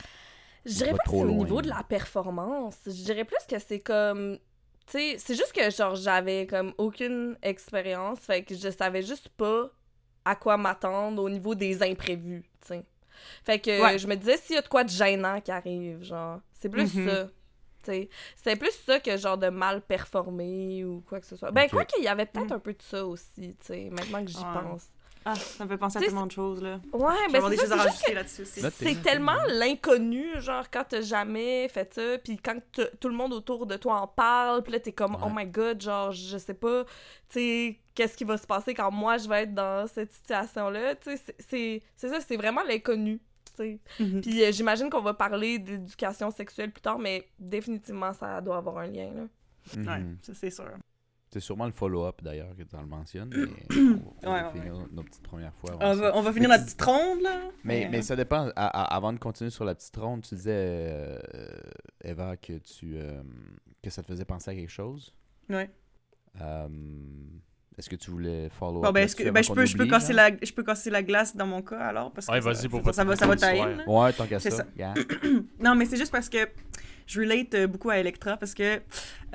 Je 0.64 0.74
dirais 0.74 0.92
pas 0.92 0.98
que 0.98 1.10
c'est 1.10 1.22
au 1.22 1.30
niveau 1.30 1.62
de 1.62 1.68
la 1.68 1.82
performance. 1.82 2.76
Je 2.86 3.04
dirais 3.04 3.24
plus 3.24 3.44
que 3.48 3.58
c'est 3.58 3.80
comme. 3.80 4.38
C'est 4.86 5.18
juste 5.28 5.52
que, 5.52 5.70
genre, 5.70 5.94
j'avais 5.96 6.46
comme 6.46 6.72
aucune 6.78 7.36
expérience. 7.42 8.20
Fait 8.20 8.42
que 8.42 8.54
je 8.54 8.70
savais 8.70 9.02
juste 9.02 9.28
pas 9.28 9.70
à 10.24 10.34
quoi 10.36 10.56
m'attendre 10.56 11.22
au 11.22 11.28
niveau 11.28 11.54
des 11.54 11.82
imprévus, 11.82 12.42
tu 12.62 12.68
sais. 12.68 12.84
Fait 13.44 13.58
que 13.58 13.82
Ouais. 13.82 13.98
je 13.98 14.06
me 14.06 14.14
disais, 14.16 14.36
s'il 14.36 14.54
y 14.56 14.58
a 14.58 14.62
de 14.62 14.68
quoi 14.68 14.84
de 14.84 14.90
gênant 14.90 15.40
qui 15.40 15.50
arrive, 15.50 16.02
genre, 16.02 16.40
c'est 16.54 16.68
plus 16.68 16.94
Mhm. 16.94 17.08
ça. 17.08 17.28
C'était 18.36 18.56
plus 18.56 18.72
ça 18.84 19.00
que 19.00 19.16
genre 19.16 19.38
de 19.38 19.48
mal 19.48 19.80
performer 19.80 20.84
ou 20.84 21.00
quoi 21.08 21.20
que 21.20 21.26
ce 21.26 21.36
soit. 21.36 21.50
Ben, 21.52 21.64
Ok. 21.64 21.70
quoi 21.70 21.84
qu'il 21.86 22.04
y 22.04 22.08
avait 22.08 22.26
peut-être 22.26 22.50
Mm. 22.50 22.54
un 22.54 22.58
peu 22.58 22.72
de 22.74 22.82
ça 22.82 23.06
aussi, 23.06 23.56
tu 23.60 23.66
sais, 23.66 23.88
maintenant 23.90 24.22
que 24.24 24.30
j'y 24.30 24.36
Ouais. 24.38 24.62
pense. 24.62 24.88
Ah, 25.30 25.34
ça 25.34 25.64
me 25.64 25.68
fait 25.68 25.76
penser 25.78 25.98
à 25.98 26.00
tellement 26.00 26.26
de 26.26 26.32
choses, 26.32 26.62
là. 26.62 26.80
Ouais, 26.92 27.14
ben 27.32 27.42
c'est 27.50 27.56
ça, 27.56 27.90
c'est 27.90 28.14
là-dessus 28.14 28.96
tellement 29.02 29.36
l'inconnu, 29.48 30.40
genre, 30.40 30.70
quand 30.70 30.84
t'as 30.88 31.00
jamais 31.02 31.68
fait 31.68 31.92
ça, 31.94 32.18
puis 32.22 32.38
quand 32.38 32.56
tout 33.00 33.08
le 33.08 33.14
monde 33.14 33.32
autour 33.32 33.66
de 33.66 33.76
toi 33.76 34.00
en 34.00 34.06
parle, 34.06 34.62
puis 34.62 34.72
là, 34.72 34.80
t'es 34.80 34.92
comme, 34.92 35.14
Ouais. 35.14 35.20
oh 35.24 35.30
my 35.34 35.46
god, 35.46 35.80
genre, 35.80 36.12
je 36.12 36.38
sais 36.38 36.54
pas, 36.54 36.84
tu 36.84 36.90
sais, 37.40 37.78
qu'est-ce 37.94 38.16
qui 38.16 38.24
va 38.24 38.38
se 38.38 38.46
passer 38.46 38.74
quand 38.74 38.90
moi, 38.90 39.18
je 39.18 39.28
vais 39.28 39.42
être 39.42 39.54
dans 39.54 39.86
cette 39.86 40.12
situation-là, 40.12 40.94
tu 40.96 41.16
sais, 41.16 41.22
c'est- 41.38 41.82
ça, 42.08 42.20
c'est 42.20 42.36
vraiment 42.36 42.62
l'inconnu, 42.62 43.20
tu 43.44 43.52
sais. 43.56 43.78
Mhm. 44.00 44.20
Puis 44.20 44.42
euh, 44.44 44.52
j'imagine 44.52 44.88
qu'on 44.90 45.00
va 45.02 45.14
parler 45.14 45.58
d'éducation 45.58 46.30
sexuelle 46.30 46.70
plus 46.70 46.80
tard, 46.82 46.98
mais 46.98 47.28
définitivement, 47.38 48.12
ça 48.12 48.40
doit 48.40 48.56
avoir 48.58 48.78
un 48.78 48.86
lien, 48.86 49.10
là. 49.14 49.22
Ouais, 49.76 49.98
Mhm. 50.00 50.16
ça 50.22 50.32
c'est 50.34 50.50
sûr. 50.50 50.64
C'est 51.30 51.40
sûrement 51.40 51.66
le 51.66 51.72
follow-up 51.72 52.22
d'ailleurs 52.22 52.56
que 52.56 52.62
tu 52.62 52.74
en 52.74 52.80
le 52.80 52.86
mentionnes. 52.86 53.30
Mais 53.36 53.76
on, 53.76 54.28
on 54.28 54.32
Ouais, 54.32 54.40
va 54.40 54.48
ouais, 54.48 54.52
finir 54.60 54.74
nos 54.92 55.02
petites 55.02 55.22
premières 55.22 55.52
fois. 55.54 55.76
On 55.80 55.94
ça. 55.94 55.94
va, 55.94 56.16
on 56.16 56.22
va 56.22 56.32
finir 56.32 56.48
Mais 56.48 56.56
notre 56.56 56.68
tu- 56.70 56.74
petite 56.76 56.82
ronde, 56.88 57.20
là. 57.22 57.38
Mais, 57.64 57.86
mais 57.90 58.00
ça 58.02 58.16
dépend. 58.16 58.48
À- 58.56 58.66
à- 58.66 58.96
avant 58.96 59.12
de 59.12 59.18
continuer 59.18 59.50
sur 59.50 59.64
la 59.66 59.74
petite 59.74 59.96
ronde, 59.96 60.22
tu 60.22 60.34
disais, 60.36 60.52
euh, 60.54 61.18
Eva, 62.02 62.36
que, 62.38 62.54
tu, 62.54 62.96
euh, 62.96 63.20
que 63.82 63.90
ça 63.90 64.02
te 64.02 64.06
faisait 64.08 64.24
penser 64.24 64.50
à 64.50 64.54
quelque 64.54 64.70
chose? 64.70 65.14
Ouais. 65.50 65.70
Euh, 66.40 66.68
Est-ce 67.76 67.90
que 67.90 67.96
tu 67.96 68.10
voulais 68.10 68.48
follow 68.48 68.80
Bon, 68.80 68.90
ben, 68.90 69.06
que, 69.08 69.30
ben, 69.30 69.42
je, 69.44 69.52
peux, 69.52 69.66
je, 69.66 69.76
peux 69.76 69.86
casser 69.86 70.12
la, 70.12 70.30
je 70.42 70.52
peux 70.52 70.62
casser 70.64 70.88
la 70.90 71.02
glace 71.02 71.36
dans 71.36 71.46
mon 71.46 71.62
cas, 71.62 71.78
alors, 71.78 72.10
parce 72.10 72.26
que 72.26 72.32
Ouais, 72.32 72.40
ça, 72.40 72.52
vas-y 72.52 72.68
pour 72.68 72.80
ça, 72.80 72.84
pas 72.86 72.92
ça 72.94 73.04
va, 73.04 73.16
ça 73.16 73.26
va 73.26 73.36
tailler. 73.36 73.76
Ouais, 73.86 74.12
tant 74.14 74.26
qu'à 74.26 74.40
ça. 74.40 74.50
ça. 74.50 74.66
yeah. 74.76 74.94
Non, 75.60 75.74
mais 75.74 75.84
c'est 75.86 75.96
juste 75.96 76.10
parce 76.12 76.28
que 76.28 76.38
je 77.06 77.20
relate 77.20 77.54
euh, 77.54 77.66
beaucoup 77.66 77.90
à 77.90 77.98
Electra 77.98 78.36
parce 78.36 78.54
que 78.54 78.80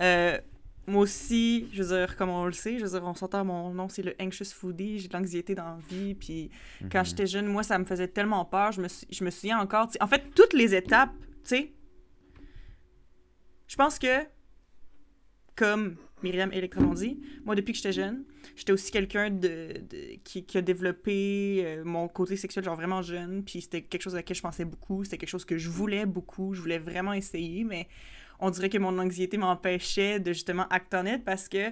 euh, 0.02 0.38
moi 0.86 1.02
aussi, 1.04 1.68
je 1.72 1.82
veux 1.82 1.96
dire, 1.98 2.18
comme 2.18 2.30
on 2.30 2.46
le 2.46 2.52
sait, 2.52 2.78
je 2.78 2.84
veux 2.86 2.90
dire, 3.00 3.04
on 3.08 3.14
s'entend, 3.14 3.46
mon 3.46 3.74
nom, 3.74 3.88
c'est 3.88 4.04
le 4.04 4.14
anxious 4.20 4.54
foodie, 4.54 5.00
j'ai 5.00 5.08
de 5.08 5.14
l'anxiété 5.18 5.56
dans 5.56 5.64
la 5.64 5.80
vie, 5.90 6.14
puis 6.14 6.50
quand 6.92 7.00
Mhm. 7.00 7.06
j'étais 7.06 7.28
jeune, 7.28 7.48
moi, 7.48 7.64
ça 7.64 7.78
me 7.80 7.86
faisait 7.86 8.08
tellement 8.10 8.44
peur, 8.46 8.72
je 8.74 8.82
me, 8.82 8.88
je 9.10 9.24
me 9.24 9.30
souviens 9.30 9.60
encore, 9.60 9.88
en 10.02 10.08
fait, 10.08 10.24
toutes 10.36 10.54
les 10.54 10.76
étapes, 10.76 11.14
tu 11.44 11.56
sais, 11.56 11.74
je 13.68 13.76
pense 13.76 13.98
que, 13.98 14.26
comme 15.56 15.96
Myriam 16.22 16.52
dit, 16.96 17.20
moi, 17.46 17.56
depuis 17.56 17.74
que 17.74 17.78
j'étais 17.78 17.92
jeune, 17.92 18.24
j'étais 18.56 18.72
aussi 18.72 18.92
quelqu'un 18.92 19.30
de, 19.30 19.74
de- 19.90 20.16
qui, 20.24 20.46
qui 20.46 20.58
a 20.58 20.62
développé 20.62 21.62
euh, 21.66 21.84
mon 21.84 22.08
côté 22.08 22.38
sexuel, 22.38 22.64
genre 22.66 22.76
vraiment 22.76 23.02
jeune, 23.02 23.44
puis 23.44 23.62
c'était 23.62 23.82
quelque 23.84 24.02
chose 24.02 24.16
à 24.16 24.18
laquelle 24.20 24.38
je 24.38 24.42
pensais 24.42 24.66
beaucoup, 24.66 25.04
c'était 25.04 25.18
quelque 25.18 25.30
chose 25.30 25.46
que 25.46 25.58
je 25.58 25.70
voulais 25.70 26.06
beaucoup, 26.06 26.54
je 26.54 26.62
voulais 26.62 26.80
vraiment 26.80 27.14
essayer, 27.14 27.64
mais 27.64 27.88
on 28.40 28.50
dirait 28.50 28.70
que 28.70 28.78
mon 28.78 28.98
anxiété 29.00 29.38
m'empêchait 29.38 30.20
de 30.20 30.34
justement 30.34 30.68
act 30.70 30.94
on 30.94 31.06
it 31.06 31.24
parce 31.24 31.48
que 31.48 31.72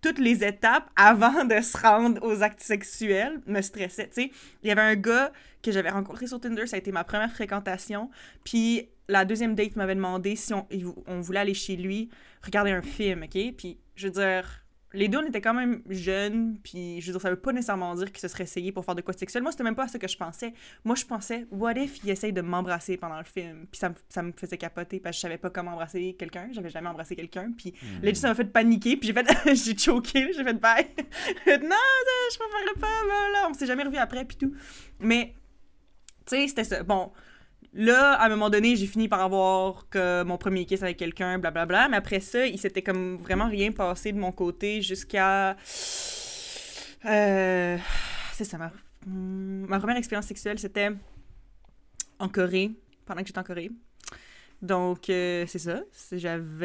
toutes 0.00 0.18
les 0.18 0.44
étapes 0.44 0.90
avant 0.96 1.44
de 1.44 1.60
se 1.60 1.76
rendre 1.78 2.22
aux 2.22 2.42
actes 2.42 2.60
sexuels 2.60 3.40
me 3.46 3.60
stressaient. 3.62 4.08
Tu 4.08 4.22
sais, 4.22 4.30
il 4.62 4.68
y 4.68 4.70
avait 4.70 4.82
un 4.82 4.96
gars 4.96 5.32
que 5.62 5.72
j'avais 5.72 5.90
rencontré 5.90 6.26
sur 6.26 6.40
Tinder, 6.40 6.66
ça 6.66 6.76
a 6.76 6.78
été 6.78 6.92
ma 6.92 7.04
première 7.04 7.32
fréquentation, 7.32 8.10
puis 8.44 8.88
la 9.08 9.24
deuxième 9.24 9.54
date 9.54 9.76
m'avait 9.76 9.94
demandé 9.94 10.36
si 10.36 10.52
on, 10.52 10.66
on 11.06 11.20
voulait 11.20 11.40
aller 11.40 11.54
chez 11.54 11.76
lui 11.76 12.10
regarder 12.42 12.70
un 12.70 12.82
film, 12.82 13.22
OK? 13.22 13.54
Puis, 13.56 13.78
je 13.96 14.08
veux 14.08 14.12
dire, 14.12 14.63
les 14.94 15.08
deux, 15.08 15.18
on 15.18 15.26
était 15.26 15.40
quand 15.40 15.52
même 15.54 15.82
jeunes, 15.90 16.56
puis 16.62 17.00
je 17.00 17.06
veux 17.06 17.12
dire, 17.12 17.20
ça 17.20 17.30
veut 17.30 17.36
pas 17.40 17.52
nécessairement 17.52 17.94
dire 17.94 18.06
qu'ils 18.10 18.20
se 18.20 18.28
seraient 18.28 18.44
essayés 18.44 18.72
pour 18.72 18.84
faire 18.84 18.94
de 18.94 19.00
quoi 19.02 19.12
de 19.12 19.18
sexuel. 19.18 19.42
Moi, 19.42 19.52
c'était 19.52 19.64
même 19.64 19.74
pas 19.74 19.84
à 19.84 19.88
ça 19.88 19.98
que 19.98 20.08
je 20.08 20.16
pensais. 20.16 20.54
Moi, 20.84 20.94
je 20.96 21.04
pensais, 21.04 21.46
what 21.50 21.72
if 21.74 22.02
il 22.04 22.10
essaye 22.10 22.32
de 22.32 22.40
m'embrasser 22.40 22.96
pendant 22.96 23.18
le 23.18 23.24
film? 23.24 23.66
Puis 23.70 23.78
ça, 23.78 23.88
me- 23.90 23.94
ça 24.08 24.22
me 24.22 24.32
faisait 24.32 24.56
capoter 24.56 25.00
parce 25.00 25.14
que 25.14 25.18
je 25.18 25.20
savais 25.22 25.38
pas 25.38 25.50
comment 25.50 25.72
embrasser 25.72 26.14
quelqu'un. 26.18 26.48
J'avais 26.52 26.70
jamais 26.70 26.88
embrassé 26.88 27.14
quelqu'un. 27.16 27.52
Puis 27.56 27.74
Mhm. 27.82 28.04
là, 28.04 28.14
ça 28.14 28.28
m'a 28.28 28.34
fait 28.34 28.44
paniquer. 28.44 28.96
Puis 28.96 29.08
j'ai 29.08 29.12
fait, 29.12 29.26
j'ai 29.54 29.76
choqué, 29.76 30.32
j'ai 30.32 30.44
fait 30.44 30.54
bye. 30.54 30.86
Fait, 31.44 31.58
non, 31.58 31.68
non, 31.68 32.28
je 32.32 32.38
préférerais 32.38 32.80
pas, 32.80 33.02
voilà. 33.04 33.48
On 33.50 33.54
s'est 33.54 33.66
jamais 33.66 33.82
revu 33.84 33.96
après, 33.96 34.24
puis 34.24 34.36
tout. 34.36 34.54
Mais, 35.00 35.34
tu 36.26 36.36
sais, 36.36 36.48
c'était 36.48 36.64
ça. 36.64 36.82
Bon, 36.82 37.12
là, 37.74 38.12
à 38.14 38.26
un 38.26 38.28
moment 38.28 38.50
donné, 38.50 38.76
j'ai 38.76 38.86
fini 38.86 39.08
par 39.08 39.20
avoir 39.20 39.86
mon 40.24 40.38
premier 40.38 40.64
kiss 40.64 40.82
avec 40.82 40.96
quelqu'un, 40.96 41.38
blablabla. 41.38 41.88
Mais 41.88 41.96
après 41.96 42.20
ça, 42.20 42.46
il 42.46 42.58
s'était 42.58 42.82
comme 42.82 43.16
vraiment 43.16 43.48
rien 43.48 43.72
passé 43.72 44.12
de 44.12 44.18
mon 44.18 44.32
côté 44.32 44.80
jusqu'à. 44.82 45.56
Euh, 47.06 47.76
c'est 48.32 48.44
ça, 48.44 48.56
ma... 48.58 48.72
hmm, 49.06 49.66
ma 49.66 49.78
première 49.78 49.96
expérience 49.96 50.26
sexuelle, 50.26 50.58
c'était 50.58 50.90
en 52.18 52.28
Corée, 52.28 52.70
pendant 53.04 53.20
que 53.20 53.26
j'étais 53.26 53.38
en 53.38 53.44
Corée. 53.44 53.70
Donc, 54.62 55.10
euh, 55.10 55.44
c'est 55.46 55.58
ça. 55.58 55.82
J'avais 56.12 56.62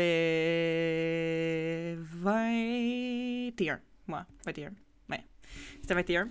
21. 1.98 3.80
Moi, 4.08 4.26
21. 4.46 4.72
Ouais. 5.10 5.24
C'était 5.82 5.96
21. 5.96 6.30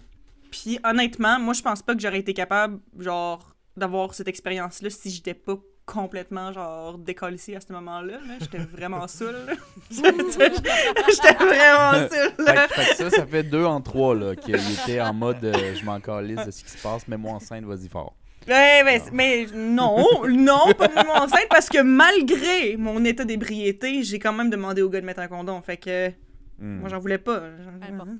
Puis, 0.50 0.78
honnêtement, 0.82 1.38
moi, 1.38 1.52
je 1.52 1.60
pense 1.60 1.82
pas 1.82 1.94
que 1.94 2.00
j'aurais 2.00 2.20
été 2.20 2.32
capable, 2.32 2.80
genre, 2.98 3.54
d'avoir 3.78 4.14
cette 4.14 4.28
expérience-là 4.28 4.90
si 4.90 5.10
j'étais 5.10 5.34
pas 5.34 5.56
complètement, 5.86 6.52
genre, 6.52 6.98
décollissée 6.98 7.56
à 7.56 7.60
ce 7.60 7.72
moment-là. 7.72 8.18
là. 8.18 8.34
J'étais 8.40 8.58
vraiment 8.58 9.06
saoule. 9.08 9.34
là. 9.46 9.54
J'étais 9.90 11.34
vraiment 11.34 12.08
saoule. 12.08 12.44
Fait, 12.46 12.68
fait 12.74 12.90
que 12.90 12.96
ça, 12.96 13.10
ça 13.10 13.26
fait 13.26 13.42
deux 13.42 13.64
en 13.64 13.80
trois, 13.80 14.14
là, 14.14 14.36
qu'il 14.36 14.54
était 14.56 15.00
en 15.00 15.14
mode 15.14 15.42
euh, 15.44 15.74
je 15.74 15.84
m'en 15.84 15.98
calisse 16.00 16.44
de 16.44 16.50
ce 16.50 16.62
qui 16.64 16.70
se 16.70 16.82
passe, 16.82 17.08
mets-moi 17.08 17.32
enceinte, 17.32 17.64
vas-y 17.64 17.88
fort. 17.88 18.14
Ouais, 18.46 18.82
mais, 18.84 19.02
mais 19.12 19.46
non, 19.54 20.04
non, 20.28 20.72
pas 20.76 20.88
de 20.88 20.94
mon 20.94 21.14
enceinte, 21.14 21.48
parce 21.50 21.68
que 21.68 21.82
malgré 21.82 22.76
mon 22.76 23.04
état 23.04 23.24
d'ébriété, 23.24 24.02
j'ai 24.02 24.18
quand 24.18 24.32
même 24.32 24.48
demandé 24.50 24.80
au 24.82 24.88
gars 24.90 25.00
de 25.00 25.06
mettre 25.06 25.20
un 25.20 25.28
condom. 25.28 25.60
Fait 25.62 25.76
que 25.76 26.10
Hmm. 26.60 26.80
moi, 26.80 26.88
j'en 26.88 26.98
voulais 26.98 27.18
pas. 27.18 27.40
Important. 27.88 28.14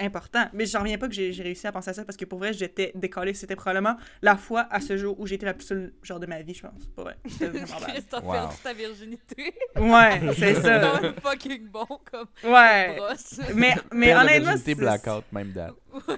Important. 0.00 0.46
Mais 0.54 0.64
j'en 0.66 0.80
reviens 0.80 0.98
pas 0.98 1.06
que 1.08 1.14
j'ai 1.14 1.30
réussi 1.42 1.66
à 1.66 1.72
penser 1.72 1.90
à 1.90 1.92
ça 1.92 2.04
parce 2.04 2.16
que 2.16 2.24
pour 2.24 2.38
vrai, 2.38 2.52
j'étais 2.52 2.90
décollée. 2.94 3.34
C'était 3.34 3.54
probablement 3.56 3.96
la 4.22 4.36
fois 4.36 4.66
à 4.70 4.80
ce 4.80 4.96
jour 4.96 5.18
où 5.20 5.26
j'étais 5.26 5.46
la 5.46 5.54
plus 5.54 5.66
seule 5.66 5.92
genre 6.02 6.18
de 6.18 6.26
ma 6.26 6.40
vie, 6.42 6.54
je 6.54 6.62
pense. 6.62 6.86
Pour 6.94 7.04
vrai. 7.04 7.16
C'était. 7.28 7.60
Christophe 7.88 8.24
Wow. 8.24 8.32
perdu 8.32 8.54
ta 8.64 8.72
virginité. 8.72 9.54
Ouais, 9.76 10.20
c'est 10.34 10.54
C'est 10.54 10.62
ça. 10.62 10.80
quand 10.80 11.02
même 11.02 11.14
fucking 11.22 11.68
bon 11.68 11.86
comme 12.10 12.26
Ouais. 12.44 12.96
brosse. 12.96 13.40
Mais, 13.54 13.74
mais 13.92 14.06
Père 14.06 14.20
honnêtement, 14.22 14.54
c'est- 14.64 14.74
blackout, 14.74 15.24
même 15.32 15.52
date. 15.52 15.74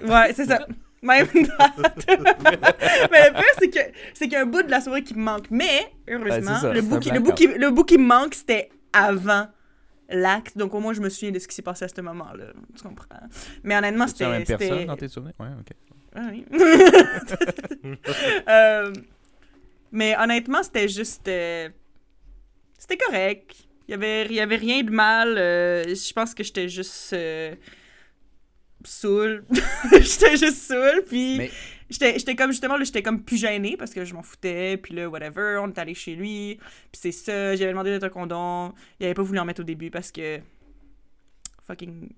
Ouais, 0.07 0.33
c'est 0.33 0.45
ça. 0.45 0.65
Même 1.03 1.27
date. 1.33 2.07
mais 3.11 3.29
le 3.29 3.33
pire, 3.33 3.43
c'est 3.59 3.69
que 3.69 3.79
c'est 4.13 4.23
qu'il 4.23 4.31
y 4.31 4.35
a 4.37 4.41
un 4.41 4.45
bout 4.45 4.63
de 4.63 4.71
la 4.71 4.79
soirée 4.79 5.03
qui 5.03 5.13
me 5.15 5.21
manque. 5.21 5.47
Mais, 5.51 5.91
heureusement, 6.09 6.29
Ben, 6.51 6.55
c'est 6.55 6.61
ça, 6.61 6.69
le, 6.73 6.79
c'est 6.79 6.87
bout 6.87 6.99
qui, 6.99 7.11
le, 7.11 7.19
bout 7.19 7.33
qui, 7.33 7.47
le 7.47 7.71
bout 7.71 7.83
qui 7.83 7.97
me 7.97 8.05
manque, 8.05 8.33
c'était 8.35 8.69
avant 8.93 9.47
l'acte. 10.13 10.57
Donc, 10.57 10.73
au 10.73 10.79
moins, 10.79 10.93
je 10.93 11.01
me 11.01 11.09
souviens 11.09 11.31
de 11.31 11.39
ce 11.39 11.47
qui 11.47 11.55
s'est 11.55 11.61
passé 11.61 11.85
à 11.85 11.87
ce 11.87 11.99
moment-là. 12.01 12.45
Tu 12.75 12.83
comprends? 12.83 13.05
Mais 13.63 13.75
honnêtement, 13.75 14.07
C'est 14.07 14.23
la 14.23 14.29
même 14.29 14.39
c'était... 14.45 14.57
personne 14.57 14.77
c'était- 14.77 14.85
dans 14.87 14.95
tes 14.97 15.07
souvenirs? 15.07 15.33
Ouais, 15.39 15.47
ok. 15.59 15.75
Ah 16.15 16.29
oui. 16.31 16.45
Euh, 18.49 18.93
mais 19.91 20.15
honnêtement, 20.17 20.63
c'était 20.63 20.87
juste... 20.87 21.27
euh, 21.27 21.69
C'était 22.77 22.97
correct. 22.97 23.55
Il 23.87 23.91
y 23.91 23.93
avait, 23.95 24.25
il 24.25 24.33
y 24.33 24.39
avait 24.39 24.55
rien 24.55 24.81
de 24.83 24.91
mal. 24.91 25.37
euh, 25.37 25.83
je 25.83 26.13
pense 26.13 26.33
que 26.33 26.43
j'étais 26.43 26.69
juste 26.69 27.15
saoul. 28.85 29.45
j'étais 29.91 30.37
juste 30.37 30.57
saoul, 30.57 31.03
puis 31.07 31.37
Mais- 31.37 31.51
j'étais 31.93 32.35
comme 32.35 32.51
justement 32.51 32.77
là, 32.77 32.83
j'étais 32.83 33.01
comme 33.03 33.23
plus 33.23 33.37
gênée 33.37 33.77
parce 33.77 33.93
que 33.93 34.05
je 34.05 34.13
m'en 34.13 34.23
foutais, 34.23 34.77
puis 34.77 34.95
là 34.95 35.09
whatever, 35.09 35.59
on 35.61 35.69
est 35.69 35.77
allé 35.77 35.93
chez 35.93 36.15
lui, 36.15 36.59
puis 36.91 36.99
c'est 37.01 37.11
ça, 37.11 37.55
j'avais 37.55 37.71
demandé 37.71 37.91
d'être 37.91 38.03
un 38.03 38.09
condom, 38.09 38.73
il 38.99 39.05
avait 39.05 39.13
pas 39.13 39.23
voulu 39.23 39.39
en 39.39 39.45
mettre 39.45 39.61
au 39.61 39.65
début 39.65 39.91
parce 39.91 40.11
que 40.11 40.39
fucking 41.65 42.09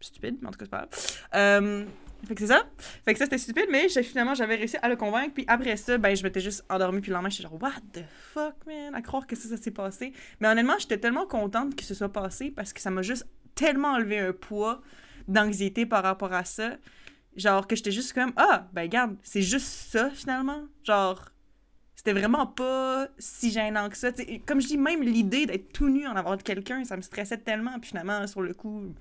stupide, 0.00 0.38
mais 0.40 0.48
en 0.48 0.50
tout 0.50 0.58
cas 0.58 0.64
c'est 0.64 0.70
pas 0.70 0.78
grave. 0.78 0.90
Euh, 1.34 1.84
fait 2.26 2.34
que 2.34 2.40
c'est 2.40 2.48
ça. 2.48 2.62
Fait 3.04 3.12
que 3.14 3.18
ça, 3.18 3.24
c'était 3.24 3.38
stupide, 3.38 3.66
mais 3.70 3.88
finalement, 3.88 4.34
j'avais 4.34 4.54
réussi 4.54 4.76
à 4.80 4.88
le 4.88 4.96
convaincre. 4.96 5.34
Puis 5.34 5.44
après 5.48 5.76
ça, 5.76 5.98
ben, 5.98 6.14
je 6.14 6.22
m'étais 6.22 6.40
juste 6.40 6.64
endormie. 6.68 7.00
Puis 7.00 7.10
le 7.10 7.14
lendemain, 7.14 7.30
j'étais 7.30 7.42
genre, 7.42 7.60
what 7.60 7.72
the 7.92 8.04
fuck, 8.32 8.54
man? 8.66 8.94
À 8.94 9.02
croire 9.02 9.26
que 9.26 9.34
ça, 9.34 9.48
ça 9.48 9.56
s'est 9.56 9.72
passé. 9.72 10.12
Mais 10.40 10.48
honnêtement, 10.48 10.78
j'étais 10.78 10.98
tellement 10.98 11.26
contente 11.26 11.74
que 11.74 11.84
ce 11.84 11.94
soit 11.94 12.12
passé 12.12 12.52
parce 12.54 12.72
que 12.72 12.80
ça 12.80 12.90
m'a 12.90 13.02
juste 13.02 13.26
tellement 13.54 13.88
enlevé 13.88 14.18
un 14.20 14.32
poids 14.32 14.82
d'anxiété 15.26 15.84
par 15.84 16.04
rapport 16.04 16.32
à 16.32 16.44
ça. 16.44 16.76
Genre, 17.36 17.66
que 17.66 17.74
j'étais 17.76 17.90
juste 17.92 18.12
comme, 18.12 18.32
ah, 18.36 18.66
ben, 18.72 18.82
regarde, 18.82 19.16
c'est 19.22 19.42
juste 19.42 19.66
ça, 19.66 20.10
finalement. 20.10 20.64
Genre, 20.84 21.18
c'était 21.94 22.12
vraiment 22.12 22.46
pas 22.46 23.08
si 23.18 23.50
gênant 23.50 23.88
que 23.88 23.96
ça. 23.96 24.12
T'sais, 24.12 24.40
comme 24.44 24.60
je 24.60 24.66
dis, 24.66 24.76
même 24.78 25.02
l'idée 25.02 25.46
d'être 25.46 25.72
tout 25.72 25.88
nu 25.88 26.06
en 26.06 26.14
avant 26.16 26.36
de 26.36 26.42
quelqu'un, 26.42 26.84
ça 26.84 26.96
me 26.96 27.02
stressait 27.02 27.38
tellement. 27.38 27.78
Puis 27.78 27.88
finalement, 27.90 28.26
sur 28.26 28.42
le 28.42 28.52
coup, 28.54 28.92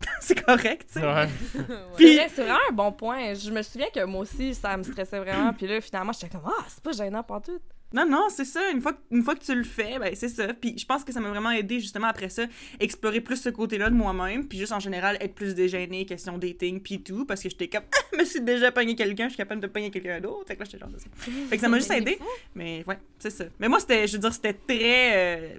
c'est 0.20 0.42
correct, 0.44 0.88
tu 0.92 1.00
sais. 1.00 1.06
Ouais. 1.06 1.28
Puis- 1.96 2.18
c'est 2.34 2.42
vraiment 2.44 2.58
un 2.70 2.72
bon 2.72 2.92
point. 2.92 3.34
Je 3.34 3.50
me 3.50 3.62
souviens 3.62 3.88
que 3.92 4.04
moi 4.04 4.22
aussi, 4.22 4.54
ça 4.54 4.76
me 4.76 4.82
stressait 4.82 5.18
vraiment. 5.18 5.52
Puis 5.52 5.66
là, 5.66 5.80
finalement, 5.80 6.12
j'étais 6.12 6.28
comme, 6.28 6.46
ah, 6.46 6.64
c'est 6.68 6.82
pas 6.82 6.92
gênant 6.92 7.22
pour 7.22 7.42
tout. 7.42 7.60
Non, 7.92 8.04
non, 8.06 8.26
c'est 8.28 8.44
ça. 8.44 8.70
Une 8.70 8.82
fois, 8.82 8.92
que- 8.92 8.98
une 9.10 9.22
fois 9.24 9.34
que 9.34 9.42
tu 9.42 9.54
le 9.54 9.64
fais, 9.64 9.98
ben 9.98 10.14
c'est 10.14 10.28
ça. 10.28 10.52
Puis 10.52 10.76
je 10.78 10.84
pense 10.84 11.04
que 11.04 11.12
ça 11.12 11.20
m'a 11.20 11.30
vraiment 11.30 11.50
aidé, 11.50 11.80
justement, 11.80 12.08
après 12.08 12.28
ça, 12.28 12.44
explorer 12.80 13.20
plus 13.22 13.36
ce 13.36 13.48
côté-là 13.48 13.88
de 13.88 13.94
moi-même. 13.94 14.46
Puis 14.46 14.58
juste, 14.58 14.72
en 14.72 14.80
général, 14.80 15.16
être 15.20 15.34
plus 15.34 15.54
dégênée, 15.54 16.04
question 16.04 16.36
dating, 16.36 16.80
puis 16.82 17.02
tout. 17.02 17.24
Parce 17.24 17.42
que 17.42 17.48
j'étais 17.48 17.68
comme, 17.68 17.84
ah, 17.94 17.98
je 18.12 18.18
me 18.18 18.24
suis 18.24 18.40
déjà 18.42 18.70
pogné 18.72 18.94
quelqu'un, 18.94 19.24
je 19.24 19.30
suis 19.30 19.36
capable 19.38 19.60
de 19.62 19.66
pogner 19.68 19.90
quelqu'un 19.90 20.20
d'autre. 20.20 20.46
Fait 20.48 20.54
que 20.54 20.60
là, 20.60 20.64
j'étais 20.66 20.78
genre, 20.78 20.90
ça. 20.98 21.06
Fait 21.48 21.56
que 21.56 21.60
ça 21.62 21.68
m'a 21.68 21.78
juste 21.78 21.90
aidé. 21.90 22.18
Mais 22.54 22.84
ouais, 22.86 22.98
c'est 23.18 23.30
ça. 23.30 23.44
Mais 23.58 23.68
moi, 23.68 23.80
c'était, 23.80 24.06
je 24.06 24.12
veux 24.14 24.18
dire, 24.20 24.34
c'était 24.34 24.52
très. 24.54 25.56
euh, 25.56 25.58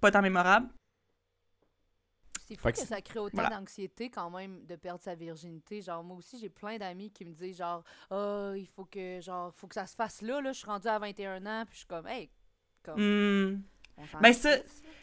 pas 0.00 0.10
tant 0.10 0.20
mémorable. 0.22 0.66
C'est 2.54 2.60
fou 2.60 2.68
que, 2.68 2.80
que 2.80 2.86
ça 2.86 3.00
crée 3.00 3.18
autant 3.18 3.40
Voilà. 3.42 3.56
d'anxiété 3.58 4.10
quand 4.10 4.30
même 4.30 4.64
de 4.66 4.76
perdre 4.76 5.02
sa 5.02 5.14
virginité. 5.14 5.80
Genre, 5.80 6.02
moi 6.02 6.16
aussi, 6.16 6.38
j'ai 6.38 6.48
plein 6.48 6.78
d'amis 6.78 7.10
qui 7.10 7.24
me 7.24 7.32
disent 7.32 7.56
genre, 7.58 7.82
ah, 8.10 8.52
il 8.56 8.66
faut 8.66 8.84
que, 8.84 9.20
genre, 9.20 9.52
faut 9.54 9.66
que 9.66 9.74
ça 9.74 9.86
se 9.86 9.94
fasse 9.94 10.22
là, 10.22 10.40
là. 10.40 10.52
Je 10.52 10.58
suis 10.58 10.66
rendue 10.66 10.88
à 10.88 10.98
21 10.98 11.44
ans, 11.46 11.64
puis 11.66 11.74
je 11.74 11.78
suis 11.78 11.86
comme, 11.86 12.06
hey, 12.06 12.30
comme, 12.82 13.62
s'en 14.10 14.18
Ben, 14.20 14.32
ça-. 14.32 14.58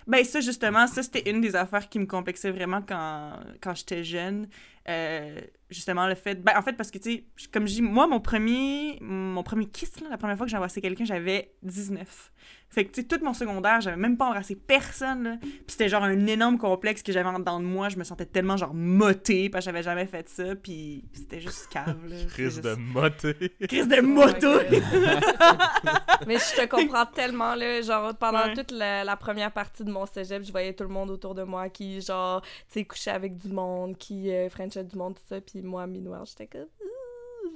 Ben 0.07 0.23
ça, 0.23 0.41
justement, 0.41 0.87
ça, 0.87 1.03
c'était 1.03 1.29
une 1.29 1.41
des 1.41 1.55
affaires 1.55 1.87
qui 1.89 1.99
me 1.99 2.05
complexait 2.07 2.51
vraiment 2.51 2.81
quand, 2.81 3.39
quand 3.61 3.75
j'étais 3.75 4.03
jeune. 4.03 4.47
Euh, 4.87 5.39
justement, 5.69 6.07
le 6.07 6.15
fait... 6.15 6.35
Ben, 6.43 6.53
en 6.57 6.61
fait, 6.61 6.73
parce 6.73 6.91
que, 6.91 6.97
tu 6.97 7.11
sais, 7.11 7.23
comme 7.51 7.67
je 7.67 7.73
dis, 7.75 7.81
moi, 7.81 8.07
mon 8.07 8.19
premier, 8.19 8.97
mon 9.01 9.43
premier 9.43 9.65
kiss, 9.67 9.99
là, 10.01 10.07
la 10.09 10.17
première 10.17 10.35
fois 10.37 10.45
que 10.45 10.49
j'ai 10.51 10.57
embrassé 10.57 10.81
quelqu'un, 10.81 11.05
j'avais 11.05 11.53
19. 11.63 12.31
Fait 12.71 12.85
que, 12.85 12.91
tu 12.91 13.01
sais, 13.01 13.07
tout 13.07 13.19
mon 13.25 13.33
secondaire, 13.33 13.81
j'avais 13.81 13.97
même 13.97 14.15
pas 14.15 14.27
embrassé 14.27 14.55
personne, 14.55 15.23
là. 15.23 15.37
Puis 15.41 15.63
c'était 15.67 15.89
genre 15.89 16.03
un 16.03 16.27
énorme 16.27 16.59
complexe 16.59 17.01
que 17.01 17.11
j'avais 17.11 17.27
en 17.27 17.39
dedans 17.39 17.59
de 17.59 17.65
moi. 17.65 17.89
Je 17.89 17.97
me 17.97 18.03
sentais 18.03 18.27
tellement, 18.27 18.57
genre, 18.57 18.75
motée, 18.75 19.49
parce 19.49 19.65
que 19.65 19.71
j'avais 19.71 19.81
jamais 19.81 20.05
fait 20.05 20.29
ça. 20.29 20.55
Puis 20.55 21.03
c'était 21.13 21.39
juste 21.39 21.67
cave, 21.69 21.97
là. 22.07 22.15
Crise 22.29 22.61
de 22.61 22.69
juste- 22.69 22.79
moté. 22.93 23.33
Crise 23.67 23.87
de 23.87 24.01
moto! 24.01 24.59
Mais 26.27 26.37
je 26.37 26.61
te 26.61 26.65
comprends 26.67 27.05
tellement, 27.07 27.55
là. 27.55 27.81
Genre, 27.81 28.13
pendant 28.15 28.39
Ouais. 28.45 28.53
toute 28.53 28.71
la, 28.71 29.03
la 29.03 29.17
première 29.17 29.51
partie 29.51 29.83
de 29.83 29.91
mon 29.91 30.05
cégep, 30.05 30.43
je 30.43 30.51
voyais 30.51 30.73
tout 30.73 30.83
le 30.83 30.89
monde 30.89 31.09
autour 31.09 31.33
de 31.35 31.43
moi 31.43 31.69
qui, 31.69 32.01
genre, 32.01 32.41
tu 32.41 32.47
sais, 32.69 32.85
couchait 32.85 33.11
avec 33.11 33.35
du 33.37 33.49
monde, 33.49 33.97
qui 33.97 34.31
euh, 34.31 34.47
frenchait 34.49 34.83
du 34.83 34.95
monde, 34.95 35.15
tout 35.15 35.23
ça. 35.27 35.41
Puis 35.41 35.58
moi, 35.61 35.87
mi-noir, 35.87 36.25
j'étais 36.25 36.47
comme. 36.47 36.67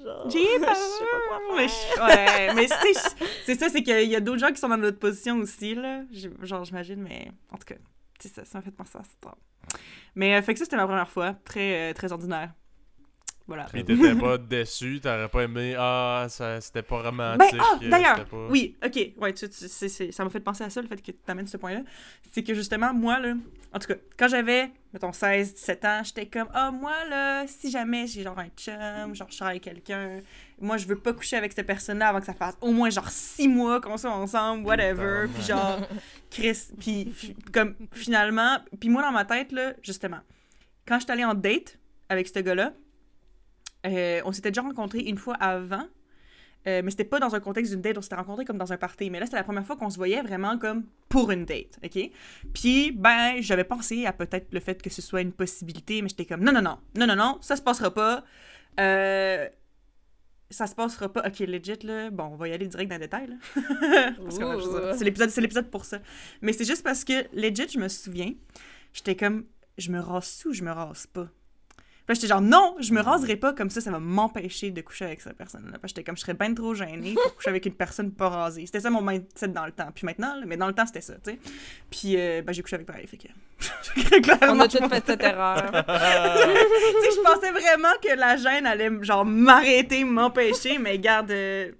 Genre, 0.04 0.30
J'ai 0.30 0.40
je 0.46 0.46
sais 0.54 0.60
peur! 0.60 0.70
pas 1.12 1.28
quoi 1.28 1.40
faire. 1.40 1.56
Mais 1.56 1.68
je- 1.68 2.02
ouais, 2.02 2.54
mais 2.56 2.68
c'est 2.94 3.16
c'est 3.46 3.56
ça, 3.60 3.70
c'est 3.70 3.84
qu'il 3.84 4.10
y 4.10 4.16
a 4.16 4.20
d'autres 4.20 4.40
gens 4.40 4.52
qui 4.52 4.58
sont 4.60 4.70
dans 4.70 4.78
notre 4.78 5.00
position 5.00 5.38
aussi, 5.38 5.76
là. 5.76 6.04
Genre, 6.42 6.64
j'imagine, 6.66 7.02
mais 7.02 7.32
en 7.52 7.58
tout 7.58 7.66
cas, 7.66 7.76
c'est 8.20 8.34
ça, 8.34 8.44
ça 8.46 8.58
m'a 8.58 8.62
fait 8.64 8.72
penser 8.72 8.98
à 8.98 9.04
ça. 9.04 9.36
Mais 10.16 10.36
euh, 10.36 10.42
fait 10.42 10.54
que 10.54 10.60
ça, 10.60 10.66
c'était 10.66 10.78
ma 10.78 10.88
première 10.88 11.10
fois. 11.10 11.34
Très, 11.46 11.92
euh, 11.92 11.94
très 11.94 12.12
ordinaire. 12.12 12.54
Voilà. 13.46 13.66
Puis 13.66 13.84
t'étais 13.84 14.16
pas 14.16 14.38
déçu, 14.38 15.02
t'aurais 15.02 15.28
pas 15.28 15.42
aimé. 15.42 15.76
Ah, 15.78 16.28
ça, 16.30 16.62
c'était 16.62 16.82
pas 16.82 17.00
Ben, 17.04 17.10
romantique. 17.10 17.60
ah, 17.60 17.78
euh, 17.84 17.90
d'ailleurs, 17.90 18.26
pas- 18.26 18.48
oui, 18.50 18.78
ok, 18.86 19.12
ouais, 19.18 19.34
tu- 19.34 19.50
tu- 19.50 20.12
ça 20.14 20.24
m'a 20.24 20.30
fait 20.30 20.40
penser 20.40 20.64
à 20.64 20.70
ça, 20.70 20.82
le 20.82 20.88
fait 20.88 20.96
que 21.02 21.12
tu 21.12 21.18
amènes 21.28 21.48
ce 21.48 21.58
point-là. 21.58 21.82
C'est 22.32 22.42
que 22.42 22.54
justement, 22.54 22.94
moi, 22.94 23.20
là, 23.20 23.34
en 23.74 23.80
tout 23.80 23.88
cas, 23.88 23.96
quand 24.18 24.30
j'avais, 24.30 24.72
mettons, 24.94 25.12
16, 25.12 25.56
17 25.56 25.84
ans, 25.84 26.02
j'étais 26.06 26.26
comme, 26.28 26.48
ah, 26.54 26.72
moi, 26.72 26.94
là, 27.10 27.46
si 27.48 27.70
jamais 27.70 28.08
j'ai 28.08 28.24
genre 28.24 28.40
un 28.40 28.48
chum, 28.56 29.14
genre 29.14 29.28
je 29.30 29.36
sors 29.36 29.48
avec 29.48 29.62
quelqu'un, 29.64 30.22
moi, 30.62 30.78
je 30.78 30.88
veux 30.88 30.98
pas 30.98 31.12
coucher 31.12 31.36
avec 31.36 31.52
cette 31.52 31.68
personne-là 31.68 32.08
avant 32.08 32.22
que 32.22 32.26
ça 32.26 32.34
fasse 32.34 32.56
au 32.62 32.72
moins 32.72 32.90
genre 32.92 33.10
6 33.10 33.50
mois 33.50 33.82
qu'on 33.82 33.98
soit 33.98 34.12
ensemble, 34.12 34.66
whatever, 34.66 35.28
puis 35.34 35.44
genre, 35.44 35.80
Chris, 36.32 36.60
puis 36.80 37.14
comme, 37.52 37.76
finalement, 37.92 38.60
puis 38.80 38.88
moi, 38.88 39.02
dans 39.02 39.12
ma 39.12 39.26
tête, 39.26 39.52
là, 39.52 39.74
justement, 39.82 40.20
quand 40.88 40.98
j'étais 41.02 41.12
allée 41.12 41.26
en 41.26 41.34
date 41.34 41.78
avec 42.08 42.28
ce 42.30 42.40
gars-là, 42.40 42.72
euh, 43.86 44.22
on 44.26 44.32
s'était 44.32 44.52
déjà 44.52 44.62
rencontrés 44.62 45.00
une 45.00 45.18
fois 45.18 45.36
avant, 45.36 45.88
euh, 46.66 46.82
mais 46.84 46.92
c'était 46.92 47.04
pas 47.04 47.20
dans 47.20 47.36
un 47.36 47.40
contexte 47.40 47.74
d'une 47.74 47.82
date, 47.82 47.98
on 47.98 48.02
s'était 48.02 48.16
rencontrés 48.16 48.46
comme 48.46 48.58
dans 48.58 48.72
un 48.72 48.78
party. 48.78 49.10
Mais 49.10 49.20
là, 49.20 49.26
c'était 49.26 49.38
la 49.38 49.44
première 49.44 49.66
fois 49.66 49.76
qu'on 49.76 49.90
se 49.90 49.98
voyait 49.98 50.22
vraiment 50.22 50.58
comme 50.58 50.86
pour 51.10 51.32
une 51.32 51.46
date, 51.46 51.80
OK? 51.84 52.10
Puis, 52.54 52.92
ben, 52.92 53.42
j'avais 53.42 53.66
pensé 53.66 54.06
à 54.06 54.14
peut-être 54.14 54.48
le 54.54 54.60
fait 54.60 54.82
que 54.82 54.90
ce 54.90 55.02
soit 55.02 55.22
une 55.22 55.34
possibilité, 55.34 56.02
mais 56.02 56.10
j'étais 56.10 56.26
comme, 56.26 56.42
non, 56.42 56.54
non, 56.54 56.62
non, 56.62 56.78
non, 56.96 57.08
non, 57.08 57.16
non, 57.16 57.38
ça 57.42 57.56
se 57.56 57.62
passera 57.62 57.94
pas. 57.94 58.24
Euh, 58.80 59.48
ça 60.50 60.68
se 60.68 60.76
passera 60.76 61.12
pas. 61.12 61.28
OK, 61.28 61.40
legit, 61.40 61.80
là, 61.84 62.10
bon, 62.12 62.26
on 62.26 62.36
va 62.36 62.48
y 62.48 62.54
aller 62.54 62.68
direct 62.68 62.90
dans 62.90 62.96
le 62.96 63.02
détail, 63.02 63.28
là. 63.28 63.36
C'est 64.98 65.04
l'épisode, 65.04 65.30
c'est 65.30 65.42
l'épisode 65.42 65.70
pour 65.70 65.84
ça. 65.84 66.00
Mais 66.42 66.54
c'est 66.54 66.66
juste 66.66 66.84
parce 66.84 67.04
que, 67.04 67.26
legit, 67.34 67.68
je 67.70 67.80
me 67.80 67.88
souviens, 67.88 68.34
j'étais 68.94 69.16
comme, 69.16 69.46
je 69.78 69.92
me 69.92 70.00
rase 70.00 70.44
ou 70.46 70.54
je 70.54 70.64
me 70.64 70.72
rase 70.72 71.08
pas? 71.08 71.28
Puis 72.06 72.16
j'étais 72.16 72.28
genre, 72.28 72.42
non, 72.42 72.76
je 72.80 72.94
me 72.94 73.02
raserai 73.02 73.38
pas, 73.38 73.54
comme 73.54 73.70
ça, 73.70 73.80
ça 73.80 73.90
va 73.90 74.00
m'empêcher 74.00 74.72
de 74.72 74.82
coucher 74.82 75.06
avec 75.06 75.22
cette 75.22 75.38
personne-là. 75.38 75.78
Que 75.78 75.88
j'étais 75.88 76.04
comme, 76.04 76.18
je 76.18 76.22
serais 76.22 76.34
bien 76.34 76.54
trop 76.54 76.74
gênée 76.74 77.14
pour 77.14 77.36
coucher 77.36 77.50
avec 77.50 77.66
une 77.66 77.74
personne 77.74 78.12
pas 78.12 78.28
rasée. 78.28 78.66
C'était 78.66 78.82
ça 78.82 78.90
mon 78.90 79.02
mindset 79.02 79.48
dans 79.48 79.66
le 79.66 79.72
temps. 79.72 79.90
Puis 79.96 80.06
maintenant, 80.06 80.36
là, 80.36 80.44
mais 80.46 80.58
dans 80.58 80.68
le 80.68 80.74
temps, 80.74 80.86
c'était 80.86 81.02
ça, 81.02 81.14
tu 81.24 81.32
sais. 81.32 81.40
Puis, 81.90 82.16
euh, 82.18 82.42
ben, 82.42 82.52
j'ai 82.52 82.62
couché 82.62 82.76
avec 82.76 82.88
pareil, 82.88 83.08
fait 83.08 83.18
que. 83.18 83.28
On 84.50 84.60
a 84.60 84.68
je 84.68 84.78
toutes 84.78 84.90
fait 84.90 85.04
cette 85.06 85.24
erreur. 85.24 85.56
tu 85.72 85.72
sais, 85.72 87.12
je 87.16 87.22
pensais 87.24 87.52
vraiment 87.52 87.94
que 88.02 88.16
la 88.18 88.36
gêne 88.36 88.66
allait, 88.66 88.92
genre, 89.02 89.24
m'arrêter, 89.24 90.04
m'empêcher, 90.04 90.80
mais 90.80 91.00
garde, 91.00 91.32
euh, 91.32 91.72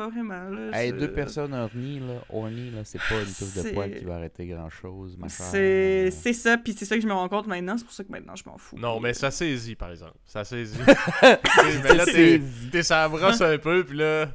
pas 0.00 0.08
vraiment, 0.08 0.48
là. 0.48 0.70
Hey, 0.80 0.90
je- 0.90 0.94
deux 0.96 1.12
personnes 1.12 1.52
horny, 1.52 2.00
là, 2.00 2.14
horny, 2.30 2.70
là, 2.70 2.80
c'est 2.84 2.98
pas 2.98 3.20
une 3.20 3.26
touche 3.26 3.54
de 3.54 3.60
C'est- 3.60 3.72
poil 3.74 3.94
qui 3.94 4.04
va 4.04 4.14
arrêter 4.16 4.46
grand-chose, 4.46 5.16
ma 5.18 5.28
chère. 5.28 5.44
C'est 5.46 6.10
c'est 6.10 6.32
ça, 6.32 6.56
puis 6.56 6.74
c'est 6.76 6.86
ça 6.86 6.96
que 6.96 7.02
je 7.02 7.06
me 7.06 7.12
rends 7.12 7.28
compte 7.28 7.46
maintenant, 7.46 7.76
c'est 7.76 7.84
pour 7.84 7.92
ça 7.92 8.02
que 8.02 8.10
maintenant, 8.10 8.34
je 8.34 8.44
m'en 8.46 8.56
fous. 8.56 8.78
Non, 8.78 8.98
mais 9.00 9.10
euh, 9.10 9.12
ça 9.12 9.30
saisit, 9.30 9.74
par 9.76 9.90
exemple. 9.90 10.14
Ça 10.24 10.42
saisit. 10.44 10.78
Mais 11.22 11.94
là, 11.94 12.04
t'es 12.06 12.40
saisit. 12.40 12.88
la 12.90 13.08
brosse 13.08 13.40
un 13.42 13.58
peu, 13.58 13.84
puis 13.84 13.98
là. 13.98 14.28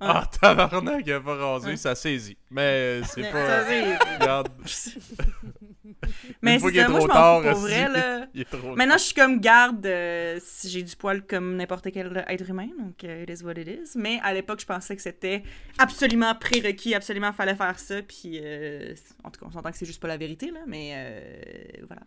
Ah, 0.00 0.28
tabarnak, 0.40 1.04
il 1.06 1.12
a 1.12 1.20
pas 1.20 1.36
rasé, 1.36 1.68
Ouais. 1.68 1.76
ça 1.76 1.94
saisit. 1.94 2.36
Mais 2.50 3.00
c'est 3.04 3.22
mais 3.22 3.30
pas. 3.32 3.46
ça, 3.46 3.66
c'est- 3.66 3.98
Regarde, 4.20 4.48
Mais 6.42 6.58
c'est 6.58 6.74
ça, 6.74 6.88
moi, 6.88 7.00
je 7.00 7.06
trop 7.06 7.08
m'en 7.08 7.14
tard, 7.14 7.42
fous 7.42 7.48
pour 7.48 7.58
aussi. 7.64 7.72
vrai, 7.74 7.88
là. 7.88 8.26
Maintenant, 8.76 8.98
je 8.98 9.02
suis 9.04 9.14
comme 9.14 9.40
garde 9.40 9.84
euh, 9.86 10.38
si 10.42 10.68
j'ai 10.68 10.82
du 10.82 10.94
poil 10.96 11.26
comme 11.26 11.56
n'importe 11.56 11.90
quel 11.92 12.24
être 12.28 12.48
humain, 12.50 12.68
donc 12.78 13.02
euh, 13.04 13.24
it 13.26 13.30
is 13.40 13.44
what 13.44 13.52
it 13.54 13.68
is. 13.68 13.96
Mais 13.98 14.18
à 14.22 14.32
l'époque, 14.34 14.60
je 14.60 14.66
pensais 14.66 14.94
que 14.96 15.02
c'était 15.02 15.42
absolument 15.78 16.34
prérequis, 16.34 16.94
absolument 16.94 17.32
fallait 17.32 17.54
faire 17.56 17.78
ça, 17.78 18.02
puis 18.02 18.40
euh, 18.42 18.94
en 19.24 19.30
tout 19.30 19.40
cas, 19.40 19.46
on 19.46 19.50
s'entend 19.50 19.70
que 19.70 19.76
c'est 19.78 19.86
juste 19.86 20.00
pas 20.00 20.08
la 20.08 20.16
vérité, 20.16 20.50
là, 20.50 20.60
mais 20.66 20.92
euh, 20.94 21.84
voilà. 21.86 22.02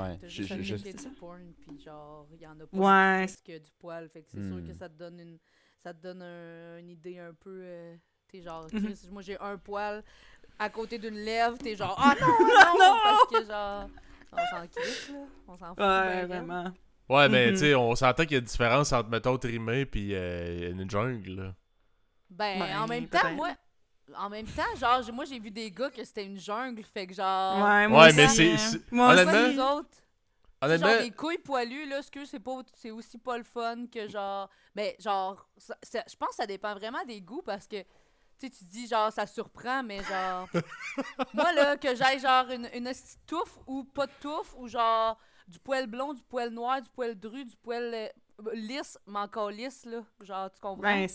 Ouais, 0.00 0.18
je- 0.26 0.42
juste 0.62 1.08
porn, 1.20 1.52
puis 1.60 1.78
genre, 1.84 2.26
il 2.34 2.40
y 2.40 2.46
en 2.46 2.58
a 2.58 2.66
pas 2.66 2.76
Ouais. 3.20 3.26
plus 3.26 3.36
que 3.42 3.58
du 3.58 3.70
poil. 3.78 4.08
Fait 4.08 4.22
que 4.22 4.28
c'est 4.30 4.42
sûr 4.46 4.56
Hmm. 4.56 4.66
que 4.66 4.72
ça 4.74 4.88
te 4.88 4.94
donne 4.98 5.20
une, 5.20 5.38
ça 5.82 5.92
te 5.92 6.02
donne 6.02 6.22
un- 6.22 6.78
une 6.78 6.88
idée 6.88 7.18
un 7.18 7.34
peu. 7.34 7.60
euh, 7.62 7.94
t'es 8.28 8.40
genre, 8.40 8.66
Mhm. 8.72 8.82
Chris, 8.84 9.00
moi 9.10 9.20
j'ai 9.20 9.38
un 9.38 9.58
poil 9.58 10.02
à 10.62 10.68
côté 10.70 10.98
d'une 10.98 11.14
lèvre, 11.16 11.56
t'es 11.58 11.74
genre, 11.76 11.96
ah 11.98 12.14
non, 12.20 12.78
non, 12.78 12.96
parce 13.02 13.24
que 13.30 13.46
genre, 13.46 13.88
on 14.32 14.36
s'en 14.38 14.66
crisse, 14.68 15.08
là. 15.10 15.18
On 15.48 15.56
s'en 15.58 15.66
fout. 15.68 15.76
ben, 15.76 16.06
Ouais, 16.06 16.26
vraiment. 16.26 16.64
Ouais, 17.08 17.28
mais 17.28 17.46
Mhm. 17.48 17.52
tu 17.52 17.58
sais, 17.58 17.74
on 17.74 17.94
s'entend 17.94 18.22
qu'il 18.22 18.32
y 18.32 18.36
a 18.36 18.38
une 18.38 18.44
différence 18.44 18.92
entre, 18.92 19.08
mettons, 19.10 19.36
trimé 19.38 19.84
puis 19.86 20.10
euh, 20.14 20.70
une 20.70 20.88
jungle, 20.90 21.30
là. 21.30 21.54
Ben, 22.30 22.58
Ben, 22.60 22.78
en 22.78 22.86
même 22.86 23.08
temps, 23.08 23.30
moi. 23.34 23.50
En 24.18 24.28
même 24.28 24.46
temps, 24.46 24.62
genre, 24.78 25.00
moi 25.12 25.24
j'ai 25.24 25.38
vu 25.38 25.50
des 25.50 25.70
gars 25.70 25.88
que 25.90 26.04
c'était 26.04 26.24
une 26.24 26.38
jungle, 26.38 26.82
fait 26.84 27.06
que 27.06 27.14
genre. 27.14 27.56
Ouais, 27.64 27.88
moi 27.88 28.04
Ouais, 28.06 28.12
mais 28.14 28.24
aussi, 28.26 28.36
c'est- 28.36 28.56
c'est- 28.58 28.92
Moi 28.92 29.16
c'est 29.16 29.22
honnêtement- 29.26 29.74
autres. 29.76 29.88
Honnêtement, 30.64 30.88
Genre, 30.90 31.00
des 31.02 31.10
couilles 31.10 31.38
poilues, 31.38 31.88
là, 31.88 32.02
ce 32.02 32.10
que 32.10 32.24
c'est 32.24 32.38
pas, 32.38 32.60
c'est 32.74 32.90
aussi 32.92 33.18
pas 33.18 33.36
le 33.38 33.42
fun 33.44 33.86
que 33.92 34.06
genre. 34.08 34.48
Mais 34.76 34.94
genre, 35.00 35.48
ça- 35.56 35.76
ça- 35.82 36.04
je 36.08 36.14
pense 36.16 36.28
que 36.30 36.34
ça 36.36 36.46
dépend 36.46 36.72
vraiment 36.74 37.02
des 37.04 37.20
goûts 37.20 37.42
parce 37.44 37.66
que, 37.66 37.76
tu 38.42 38.50
tu 38.50 38.56
sais, 38.58 38.64
tu 38.64 38.70
dis 38.70 38.86
genre 38.88 39.12
ça 39.12 39.26
surprend, 39.26 39.82
mais 39.82 39.98
genre. 40.02 40.48
moi, 41.34 41.52
là, 41.52 41.76
que 41.76 41.94
j'aille 41.94 42.18
genre 42.20 42.50
une, 42.50 42.68
une 42.74 42.90
touffe 43.26 43.58
ou 43.66 43.84
pas 43.84 44.06
de 44.06 44.12
touffe, 44.20 44.54
ou 44.58 44.68
genre 44.68 45.18
du 45.48 45.58
poil 45.58 45.86
blond, 45.86 46.14
du 46.14 46.22
poil 46.22 46.50
noir, 46.50 46.80
du 46.80 46.88
poil 46.88 47.18
dru, 47.18 47.44
du 47.44 47.56
poil 47.56 47.90
euh, 47.94 48.08
lisse, 48.54 48.98
mais 49.06 49.18
encore 49.20 49.50
lisse, 49.50 49.84
là. 49.84 50.02
Genre, 50.22 50.50
tu 50.50 50.60
comprends? 50.60 50.82
Ben. 50.82 51.08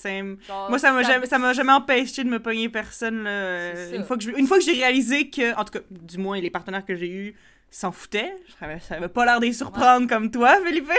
Genre, 0.47 0.69
Moi, 0.69 0.79
ça 0.79 0.91
m'a 0.91 1.03
jamais, 1.03 1.25
ça 1.25 1.37
m'a 1.39 1.53
jamais 1.53 1.71
empêché 1.73 2.23
de 2.23 2.29
me 2.29 2.39
pogner 2.39 2.69
personne. 2.69 3.23
là, 3.23 3.29
euh, 3.29 3.95
une, 3.95 4.03
fois 4.03 4.17
que 4.17 4.23
je- 4.23 4.31
une 4.31 4.47
fois 4.47 4.57
que 4.57 4.63
j'ai 4.63 4.73
réalisé 4.73 5.29
que, 5.29 5.55
en 5.55 5.63
tout 5.65 5.73
cas, 5.79 5.85
du 5.89 6.17
moins, 6.17 6.39
les 6.39 6.49
partenaires 6.49 6.85
que 6.85 6.95
j'ai 6.95 7.09
eus 7.09 7.35
s'en 7.69 7.91
foutaient. 7.91 8.33
Ça 8.59 8.95
avait, 8.95 9.07
pas 9.09 9.25
l'air 9.25 9.39
de 9.39 9.45
les 9.45 9.53
surprendre 9.53 10.07
comme 10.07 10.31
toi, 10.31 10.57
Philippe. 10.65 10.89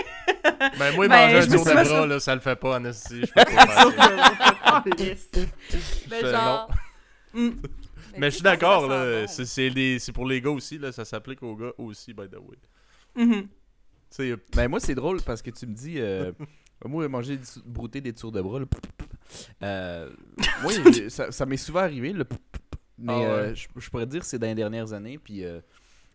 Ben, 0.78 0.94
moi, 0.94 1.08
Ben, 1.08 1.24
manger 1.26 1.38
un 1.38 1.46
me 1.46 1.56
tour 1.56 1.64
de 1.64 1.72
bras, 1.72 1.84
sur- 1.84 2.06
là, 2.06 2.20
ça 2.20 2.34
le 2.34 2.40
fait 2.40 2.56
pas, 2.56 2.78
en 2.78 2.84
esti. 2.84 3.20
Je 3.22 3.32
peux 3.32 3.44
pas 3.44 3.66
faire 3.66 3.92
ça. 3.92 4.84
Ben, 6.08 6.26
genre. 6.26 6.70
Mm. 7.34 7.50
Mais 8.16 8.30
je 8.30 8.34
suis 8.36 8.42
d'accord, 8.42 8.86
là. 8.88 9.26
C'est 9.26 9.44
c'est 9.44 9.70
des- 9.70 9.98
c'est 9.98 10.12
pour 10.12 10.26
les 10.26 10.40
gars 10.40 10.50
aussi, 10.50 10.78
là. 10.78 10.92
Ça 10.92 11.04
s'applique 11.04 11.42
aux 11.42 11.54
gars 11.56 11.72
aussi, 11.78 12.12
by 12.14 12.28
the 12.28 12.36
way. 12.36 13.46
Sais, 14.10 14.34
Ben 14.54 14.68
moi, 14.68 14.80
c'est 14.80 14.94
drôle 14.94 15.20
parce 15.22 15.42
que 15.42 15.50
tu 15.50 15.66
me 15.66 15.74
dis, 15.74 15.96
euh, 16.00 16.32
moi, 16.84 17.06
manger, 17.08 17.38
brouter 17.64 18.00
des 18.00 18.12
tours 18.12 18.32
de 18.32 18.40
bras, 18.40 18.60
là, 18.60 18.66
euh, 19.62 20.10
moi, 20.62 20.72
j'ai- 20.92 21.10
ça, 21.10 21.30
ça 21.30 21.44
m'est 21.44 21.56
souvent 21.58 21.80
arrivé, 21.80 22.12
le 22.12 22.24
mais 23.00 23.12
Ah 23.12 23.18
ouais. 23.18 23.24
euh, 23.26 23.54
je 23.54 23.68
je 23.76 23.90
pourrais 23.90 24.06
dire 24.06 24.20
que 24.20 24.26
c'est 24.26 24.38
dans 24.38 24.46
les 24.48 24.54
dernières 24.56 24.92
années, 24.92 25.18
puis 25.18 25.44
euh, 25.44 25.60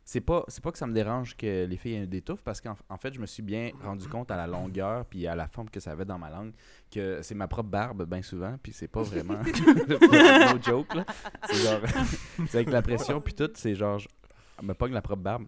c'est 0.05 0.21
pas, 0.21 0.43
c'est 0.47 0.63
pas 0.63 0.71
que 0.71 0.77
ça 0.77 0.85
me 0.87 0.93
dérange 0.93 1.35
que 1.37 1.65
les 1.65 1.77
filles 1.77 1.95
aient 1.95 2.07
des 2.07 2.21
touffes, 2.21 2.43
parce 2.43 2.59
qu'en 2.61 2.75
en 2.89 2.97
fait, 2.97 3.13
je 3.13 3.19
me 3.19 3.25
suis 3.25 3.43
bien 3.43 3.71
rendu 3.83 4.07
compte 4.07 4.31
à 4.31 4.35
la 4.37 4.47
longueur, 4.47 5.05
puis 5.05 5.25
à 5.27 5.35
la 5.35 5.47
forme 5.47 5.69
que 5.69 5.79
ça 5.79 5.91
avait 5.91 6.05
dans 6.05 6.17
ma 6.19 6.29
langue, 6.29 6.53
que 6.91 7.21
c'est 7.21 7.35
ma 7.35 7.47
propre 7.47 7.69
barbe, 7.69 8.05
bien 8.05 8.21
souvent, 8.21 8.57
puis 8.61 8.73
c'est 8.73 8.87
pas 8.87 9.01
vraiment, 9.01 9.39
no 10.53 10.61
joke, 10.61 10.93
là. 10.95 11.05
C'est 11.49 11.55
genre, 11.63 11.81
c'est 12.47 12.55
avec 12.55 12.69
la 12.69 12.81
pression, 12.81 13.21
puis 13.21 13.33
tout, 13.33 13.49
c'est 13.55 13.75
genre, 13.75 13.99
je 13.99 14.07
me 14.61 14.73
pogne 14.73 14.93
la 14.93 15.01
propre 15.01 15.21
barbe, 15.21 15.45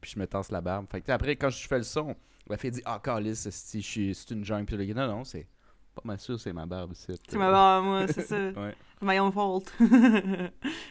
puis 0.00 0.12
je 0.14 0.18
me 0.18 0.26
tasse 0.26 0.50
la 0.50 0.60
barbe. 0.60 0.86
Fait 0.90 1.00
que, 1.00 1.10
après, 1.10 1.36
quand 1.36 1.50
je 1.50 1.66
fais 1.66 1.78
le 1.78 1.84
son, 1.84 2.14
la 2.48 2.58
fille 2.58 2.70
dit 2.72 2.82
Ah, 2.84 3.00
calice, 3.02 3.48
c'est 3.48 3.80
je 3.80 3.86
suis- 3.86 4.14
c'est 4.14 4.30
une 4.32 4.44
jungle. 4.44 4.66
Puis 4.66 4.76
le 4.76 4.92
non, 4.92 5.06
non, 5.08 5.24
c'est 5.24 5.46
pas 5.94 6.02
mal 6.04 6.18
sûr, 6.18 6.38
c'est 6.40 6.52
ma 6.52 6.66
barbe. 6.66 6.92
C'est 6.94 7.16
C'est 7.28 7.38
ma 7.38 7.50
barbe, 7.50 7.84
moi, 7.84 8.06
c'est 8.08 8.22
ça. 8.22 8.36
Ouais. 8.56 8.74
My 9.02 9.18
own 9.20 9.30
fault. 9.32 9.64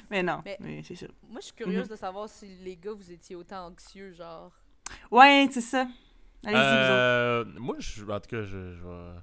mais 0.10 0.22
non, 0.24 0.42
mais, 0.46 0.58
Mais- 0.60 0.84
c'est 0.84 0.96
ça. 0.96 1.08
Moi, 1.30 1.39
je 1.39 1.46
suis 1.48 1.56
curieuse 1.56 1.86
Mhm. 1.86 1.92
de 1.92 1.96
savoir 1.96 2.30
si 2.30 2.48
les 2.63 2.76
gars, 2.78 2.92
vous 2.94 3.12
étiez 3.12 3.36
autant 3.36 3.66
anxieux, 3.68 4.12
genre. 4.13 4.52
Ouais, 5.12 5.48
c'est 5.52 5.62
ça. 5.62 5.88
Allez-y, 6.46 6.60
vous 6.60 6.60
autres. 6.60 6.92
Euh, 6.92 7.46
moi, 7.58 7.76
je, 7.80 8.04
en 8.04 8.20
tout 8.20 8.30
cas, 8.30 8.42
je, 8.44 8.74
je 8.74 8.84
vais, 8.84 9.13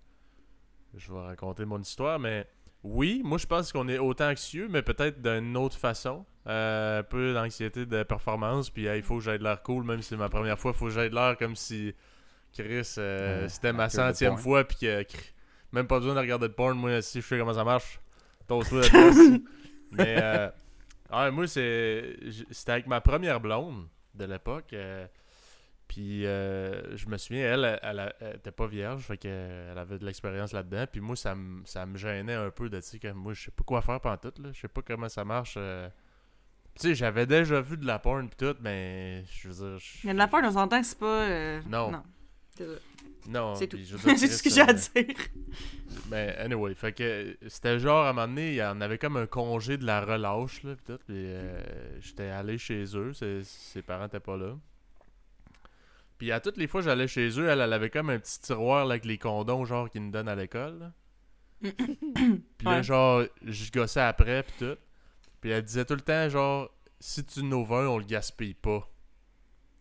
je 0.97 1.13
vais 1.13 1.21
raconter 1.21 1.65
mon 1.65 1.79
histoire, 1.81 2.19
mais 2.19 2.47
oui, 2.83 3.21
moi, 3.25 3.39
je 3.39 3.47
pense 3.47 3.71
qu'on 3.73 3.89
est 3.89 3.99
autant 3.99 4.31
anxieux, 4.31 4.67
mais 4.69 4.83
peut-être 4.83 5.21
d'une 5.23 5.57
autre 5.57 5.77
façon. 5.77 6.25
Euh, 6.47 7.01
un 7.01 7.03
peu 7.03 7.35
d'anxiété 7.35 7.85
de 7.85 8.03
performance, 8.03 8.71
puis 8.71 8.87
hey, 8.87 9.01
il 9.01 9.03
faut 9.05 9.19
que 9.19 9.23
j'aille 9.23 9.39
de 9.39 9.45
l'air 9.45 9.63
cool, 9.63 9.85
même 9.85 10.01
si 10.01 10.09
c'est 10.09 10.17
ma 10.17 10.31
première 10.31 10.59
fois, 10.59 10.73
il 10.75 10.77
faut 10.79 10.87
que 10.87 10.91
j'aille 10.91 11.11
de 11.11 11.15
l'air 11.15 11.37
comme 11.37 11.55
si 11.55 11.95
Chris, 12.55 12.95
euh, 12.97 13.47
c'était 13.49 13.75
ma 13.75 13.91
centième 13.91 14.33
porn. 14.33 14.43
fois, 14.43 14.65
puis 14.65 14.79
que 14.79 15.05
même 15.73 15.87
pas 15.87 15.99
besoin 15.99 16.15
de 16.15 16.21
regarder 16.21 16.49
de 16.49 16.53
porn, 16.55 16.77
moi, 16.77 17.01
si 17.03 17.21
je 17.21 17.27
sais 17.27 17.39
comment 17.39 17.55
ça 17.55 17.65
marche, 17.65 18.01
toast-toi 18.49 18.83
mais, 19.93 20.17
euh, 20.23 20.49
ouais, 21.13 21.31
moi, 21.31 21.47
c'est, 21.47 22.17
c'était 22.51 22.73
avec 22.73 22.87
ma 22.87 23.01
première 23.01 23.41
blonde 23.41 23.87
de 24.15 24.25
l'époque. 24.25 24.73
euh, 24.73 25.07
puis 25.89 26.25
euh, 26.25 26.97
je 26.97 27.09
me 27.09 27.17
souviens, 27.19 27.53
elle, 27.55 27.65
elle, 27.83 27.99
elle, 27.99 28.15
elle 28.21 28.37
était 28.37 28.53
pas 28.53 28.69
vierge, 28.69 29.03
fait 29.03 29.17
qu'elle 29.17 29.77
avait 29.77 29.99
de 29.99 30.05
l'expérience 30.05 30.53
là-dedans. 30.53 30.85
Puis 30.91 31.01
moi, 31.01 31.17
ça 31.17 31.35
me 31.35 31.65
ça 31.67 31.85
me 31.85 31.99
gênait 31.99 32.35
un 32.35 32.51
peu 32.51 32.69
de, 32.69 32.77
tu 32.81 32.87
sais, 32.87 32.99
que 33.01 33.09
moi, 33.11 33.33
je 33.33 33.47
sais 33.47 33.51
pas 33.51 33.65
quoi 33.65 33.83
faire 33.83 34.01
pendant 34.01 34.17
tout, 34.17 34.33
là. 34.41 34.51
Je 34.53 34.61
sais 34.61 34.69
pas 34.69 34.83
comment 34.83 35.09
ça 35.09 35.25
marche. 35.25 35.55
euh. 35.57 35.89
Tu 36.77 36.89
sais, 36.91 36.95
j'avais 36.95 37.27
déjà 37.27 37.61
vu 37.61 37.77
de 37.77 37.85
la 37.87 37.99
porn 37.99 38.29
pis 38.29 38.37
tout, 38.37 38.55
mais 38.61 39.25
je 39.33 39.49
veux 39.49 39.55
dire... 39.71 39.79
je- 39.81 39.99
Il 40.05 40.07
y 40.07 40.11
a 40.11 40.13
de 40.13 40.19
la 40.19 40.29
peur, 40.29 40.43
on 40.45 40.53
s'entend 40.53 40.81
que 40.81 40.87
c'est 40.87 40.99
pas. 40.99 41.07
euh, 41.07 41.61
Non. 41.69 41.91
Non. 41.91 42.03
Non, 43.29 43.55
C'est 43.55 43.69
tout. 43.69 43.77
puis 43.77 43.87
C'est 44.19 44.27
ce 44.29 44.43
que 44.43 44.51
j'ai 44.51 44.61
à 44.63 44.71
euh, 44.71 44.73
dire. 44.73 45.15
Mais 46.11 46.35
anyway, 46.39 46.75
fait 46.75 46.93
que 46.93 47.37
c'était 47.49 47.79
genre 47.79 48.05
à 48.07 48.11
un 48.11 48.13
moment 48.13 48.29
donné, 48.29 48.51
il 48.51 48.55
y 48.57 48.63
en 48.65 48.81
avait 48.81 48.99
comme 48.99 49.17
un 49.17 49.27
congé 49.27 49.77
de 49.77 49.85
la 49.85 50.01
relâche 50.01 50.63
là, 50.63 50.75
pis 50.75 50.85
tout, 50.85 50.99
puis 51.07 51.15
euh, 51.17 51.63
j'étais 52.01 52.29
allé 52.29 52.59
chez 52.59 52.85
eux, 52.97 53.13
ses, 53.13 53.45
ses 53.45 53.83
parents 53.83 54.07
étaient 54.07 54.21
pas 54.21 54.37
là. 54.37 54.57
Puis 56.19 56.33
à 56.33 56.41
toutes 56.41 56.57
les 56.57 56.67
fois 56.67 56.81
j'allais 56.83 57.09
chez 57.09 57.29
eux, 57.39 57.49
elle, 57.49 57.61
elle 57.61 57.73
avait 57.73 57.91
comme 57.91 58.11
un 58.11 58.19
petit 58.19 58.41
tiroir 58.41 58.85
là, 58.85 58.93
avec 58.93 59.05
les 59.05 59.19
condoms 59.19 59.65
genre 59.65 59.89
qu'ils 59.89 60.05
nous 60.05 60.11
donnent 60.11 60.29
à 60.29 60.35
l'école. 60.35 60.93
Puis 61.63 61.73
là 62.65 62.77
Ouais. 62.77 62.83
genre 62.83 63.25
je 63.45 63.71
gossais 63.71 64.01
après 64.01 64.43
pis 64.43 64.53
tout. 64.59 64.77
Puis 65.41 65.51
elle 65.51 65.63
disait 65.63 65.85
tout 65.85 65.95
le 65.95 66.01
temps 66.01 66.29
genre 66.29 66.71
si 66.99 67.25
tu 67.25 67.43
nous 67.43 67.65
veux 67.65 67.89
on 67.89 67.99
le 67.99 68.05
gaspille 68.05 68.55
pas. 68.55 68.90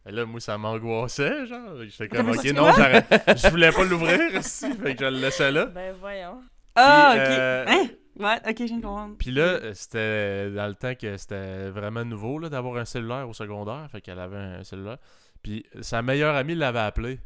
Et 0.08 0.12
là 0.12 0.26
moi 0.26 0.40
ça 0.40 0.58
m'angoissait 0.58 1.46
genre, 1.46 1.84
j'étais 1.84 2.08
comme 2.08 2.28
mais 2.28 2.38
OK 2.38 2.46
non, 2.54 2.72
je 2.72 3.50
voulais 3.50 3.72
pas 3.72 3.84
l'ouvrir 3.84 4.36
ici, 4.40 4.72
fait 4.74 4.96
que 4.96 5.06
je 5.06 5.10
le 5.10 5.20
laissais 5.20 5.52
là. 5.52 5.66
Ben 5.66 5.94
voyons. 6.00 6.42
Ah, 6.76 7.12
ok. 7.14 7.20
euh, 7.20 7.66
Hein? 7.68 7.88
Ouais, 8.20 8.38
ok, 8.50 8.58
de 8.58 8.82
comprendre. 8.82 9.16
Puis 9.18 9.32
là, 9.32 9.44
euh, 9.44 9.74
c'était 9.74 10.52
dans 10.52 10.68
le 10.68 10.76
temps 10.76 10.94
que 10.94 11.16
c'était 11.16 11.70
vraiment 11.70 12.04
nouveau 12.04 12.38
là, 12.38 12.50
d'avoir 12.50 12.76
un 12.78 12.86
cellulaire 12.86 13.28
au 13.30 13.34
secondaire. 13.34 13.88
Fait 13.92 14.02
qu'elle 14.02 14.20
avait 14.20 14.38
un 14.38 14.64
cellulaire. 14.64 14.98
Puis 15.42 15.66
sa 15.82 16.02
meilleure 16.02 16.36
amie 16.36 16.56
l'avait 16.56 16.80
appelé. 16.80 17.20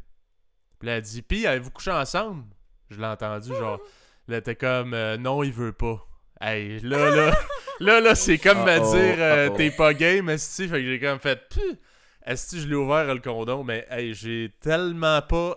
Puis 0.78 0.88
elle 0.88 0.96
a 0.96 1.00
dit 1.00 1.22
Puis, 1.22 1.46
avez-vous 1.48 1.70
couché 1.70 1.90
ensemble? 1.90 2.44
Je 2.90 2.98
l'ai 2.98 3.06
entendu, 3.06 3.48
genre. 3.50 3.80
Elle 4.28 4.34
était 4.34 4.54
comme 4.54 4.94
euh, 4.94 5.16
Non, 5.16 5.42
il 5.42 5.52
veut 5.52 5.72
pas. 5.72 6.00
Hey, 6.40 6.78
là, 6.80 7.10
là. 7.10 7.34
là, 7.80 8.00
là, 8.00 8.14
c'est 8.14 8.38
comme 8.38 8.58
me 8.58 8.78
dire 8.78 9.16
euh. 9.18 9.50
T'es 9.50 9.70
pas 9.72 9.94
game, 9.94 10.28
esti. 10.28 10.68
Fait 10.68 10.80
que 10.80 10.86
j'ai 10.86 11.00
comme 11.00 11.18
fait 11.18 11.40
Puh, 12.24 12.30
Esti, 12.30 12.60
je 12.60 12.68
l'ai 12.68 12.74
ouvert 12.74 13.12
le 13.12 13.20
condom. 13.20 13.64
Mais, 13.64 13.86
hey, 13.90 14.14
j'ai 14.14 14.52
tellement 14.60 15.20
pas 15.22 15.56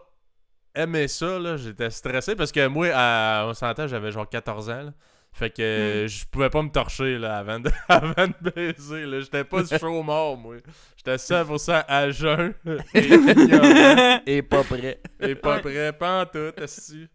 aimé 0.76 1.08
ça, 1.08 1.40
là. 1.40 1.58
J'étais 1.58 1.90
stressé 1.90 2.36
parce 2.36 2.52
que 2.52 2.68
moi, 2.68 2.90
à, 2.94 3.46
on 3.48 3.54
s'entend, 3.54 3.88
j'avais 3.88 4.12
genre 4.12 4.30
14 4.30 4.70
ans, 4.70 4.84
là. 4.84 4.94
Fait 5.34 5.52
que 5.52 5.62
euh, 5.62 6.08
je 6.08 6.26
pouvais 6.26 6.50
pas 6.50 6.64
me 6.64 6.70
torcher 6.70 7.20
là, 7.20 7.38
avant, 7.38 7.60
de, 7.60 7.70
avant 7.90 8.28
de 8.28 8.50
baiser. 8.50 9.06
là. 9.06 9.20
J'étais 9.20 9.44
pas 9.44 9.64
chaud 9.80 10.02
mort, 10.02 10.36
moi. 10.36 10.56
J'étais 10.96 11.16
100% 11.16 11.84
à 11.88 12.10
jeun 12.10 12.54
et 12.96 13.06
ignorant, 13.06 14.22
Et 14.26 14.42
pas 14.42 14.64
prêt. 14.64 15.00
et 15.20 15.36
pas 15.36 15.60
prêt, 15.60 15.94
pas 15.94 16.22
en 16.22 16.26
tout, 16.26 16.54
esti. 16.60 17.08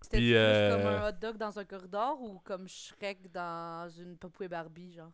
C'était 0.00 0.32
euh, 0.34 0.76
comme 0.76 0.86
un 0.86 1.08
hot 1.08 1.12
dog 1.20 1.36
dans 1.36 1.58
un 1.58 1.64
corridor 1.64 2.20
ou 2.22 2.40
comme 2.44 2.66
Shrek 2.66 3.30
dans 3.30 3.88
une 3.90 4.16
Papouille 4.16 4.48
Barbie, 4.48 4.94
genre? 4.94 5.12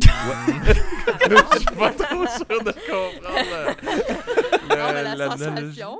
Je 1.52 1.58
suis 1.58 1.66
pas 1.76 1.90
trop 1.92 2.26
sûr 2.26 2.62
de 2.64 2.72
comprendre. 2.72 3.48
euh, 3.52 3.74
le- 3.82 4.76
non, 4.76 4.92
mais 4.92 5.16
la, 5.16 5.30
sensation. 5.30 5.98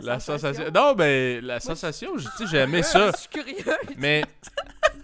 La 0.00 0.20
sensation. 0.20 0.64
Non, 0.74 0.94
ben, 0.94 1.44
la 1.44 1.60
sensation, 1.60 2.16
j'ai- 2.18 2.28
tu 2.36 2.36
sais, 2.38 2.46
j'ai 2.50 2.58
aimé 2.58 2.82
ça. 2.82 3.10
Je 3.12 3.16
suis 3.18 3.28
curieuse. 3.28 3.64
Mais 3.98 4.24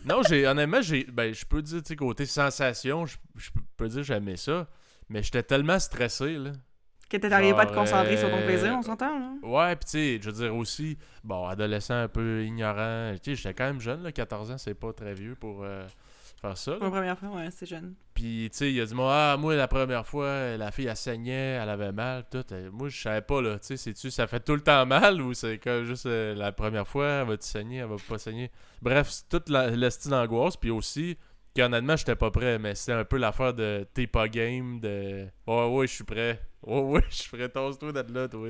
non, 0.05 0.23
j'ai 0.29 0.47
honnêtement, 0.47 0.81
j'ai 0.81 1.05
ben 1.05 1.33
je 1.35 1.45
peux 1.45 1.63
dire 1.63 1.83
tu 1.83 1.89
sais 1.89 1.97
côté 1.97 2.27
sensation, 2.27 3.05
je, 3.07 3.17
je 3.37 3.51
peux 3.77 3.89
dire 3.89 4.03
j'aimais 4.03 4.37
ça, 4.37 4.67
mais 5.09 5.23
j'étais 5.23 5.43
tellement 5.43 5.79
stressé 5.79 6.37
là. 6.39 6.53
Que 7.11 7.17
t'arrivais 7.17 7.55
pas 7.55 7.63
à 7.63 7.67
te 7.67 7.75
concentrer 7.75 8.19
sur 8.19 8.29
ton 8.31 8.37
euh, 8.37 8.45
plaisir, 8.47 8.75
on 8.79 8.83
s'entend, 8.83 9.19
là? 9.19 9.31
Ouais, 9.43 9.77
puis 9.77 9.85
tu 9.87 9.91
sais, 9.93 10.21
je 10.23 10.29
veux 10.31 10.43
dire 10.45 10.55
aussi, 10.55 10.99
bon, 11.25 11.47
adolescent 11.47 11.95
un 11.95 12.09
peu 12.09 12.45
ignorant, 12.45 13.13
tu 13.15 13.31
sais, 13.31 13.35
j'étais 13.35 13.55
quand 13.55 13.65
même 13.65 13.81
jeune 13.81 14.03
là, 14.03 14.13
14 14.13 14.51
ans, 14.51 14.59
c'est 14.59 14.75
pas 14.75 14.93
très 14.93 15.15
vieux 15.15 15.35
pour 15.35 15.65
euh, 15.65 15.87
faire 16.41 16.57
ça. 16.57 16.73
là. 16.73 16.79
Ma 16.81 16.91
première 16.91 17.19
fois, 17.19 17.29
ouais, 17.31 17.49
c'est 17.51 17.67
jeune. 17.67 17.95
Puis, 18.15 18.49
tu 18.51 18.59
sais, 18.59 18.73
il 18.73 18.81
a 18.81 18.87
dit, 18.87 18.95
moi, 18.95 19.33
ah, 19.33 19.37
moi, 19.37 19.55
la 19.55 19.69
première 19.69 20.07
fois, 20.07 20.57
la 20.57 20.71
fille, 20.71 20.87
elle 20.87 20.97
saignait, 20.97 21.59
elle 21.61 21.69
avait 21.69 21.93
mal, 21.93 22.25
tout. 22.31 22.45
Euh, 22.53 22.71
Moi, 22.73 22.89
je 22.89 23.01
savais 23.01 23.23
pas, 23.23 23.41
là, 23.43 23.59
tu 23.59 23.67
sais, 23.67 23.77
c'est-tu, 23.77 24.11
ça 24.11 24.27
fait 24.27 24.41
tout 24.41 24.55
le 24.55 24.61
temps 24.61 24.85
mal 24.87 25.21
ou 25.21 25.35
c'est 25.35 25.59
comme 25.59 25.85
juste 25.85 26.07
euh, 26.07 26.35
la 26.35 26.53
première 26.53 26.87
fois, 26.87 27.07
elle 27.07 27.27
va-tu 27.29 27.47
saigner, 27.47 27.79
elle 27.79 27.87
va 27.89 27.97
pas 28.09 28.19
saigner? 28.19 28.51
Bref, 28.83 29.09
c'est 29.11 29.29
toute 29.29 29.49
la, 29.49 29.71
le 29.71 29.91
style 29.91 30.11
d'angoisse, 30.11 30.57
puis 30.57 30.71
aussi, 30.71 31.17
qu'honnêtement, 31.55 31.97
j'étais 31.97 32.17
pas 32.17 32.31
prêt, 32.31 32.59
mais 32.59 32.75
c'était 32.75 32.93
un 32.93 33.05
peu 33.05 33.19
l'affaire 33.19 33.55
de 33.55 33.87
t'es 33.95 34.07
pas 34.07 34.29
game, 34.29 34.81
de 34.81 35.27
ouais, 35.47 35.67
ouais, 35.67 35.87
je 35.87 35.95
suis 35.95 36.05
prêt. 36.05 36.41
Ouais, 36.63 36.81
ouais, 36.81 37.05
je 37.11 37.15
suis 37.17 37.31
prêt, 37.37 37.49
tosse-toi 37.49 37.93
d'être 37.93 38.11
là, 38.11 38.29
toi. 38.29 38.49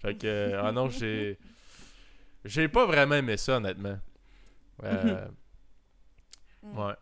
Fait 0.00 0.14
que, 0.14 0.26
euh, 0.26 0.62
ah 0.62 0.72
non, 0.72 0.88
j'ai. 0.88 1.38
J'ai 2.44 2.68
pas 2.68 2.86
vraiment 2.86 3.16
aimé 3.16 3.36
ça, 3.36 3.56
honnêtement. 3.56 3.98
Euh, 4.84 5.26
ouais. 6.62 6.94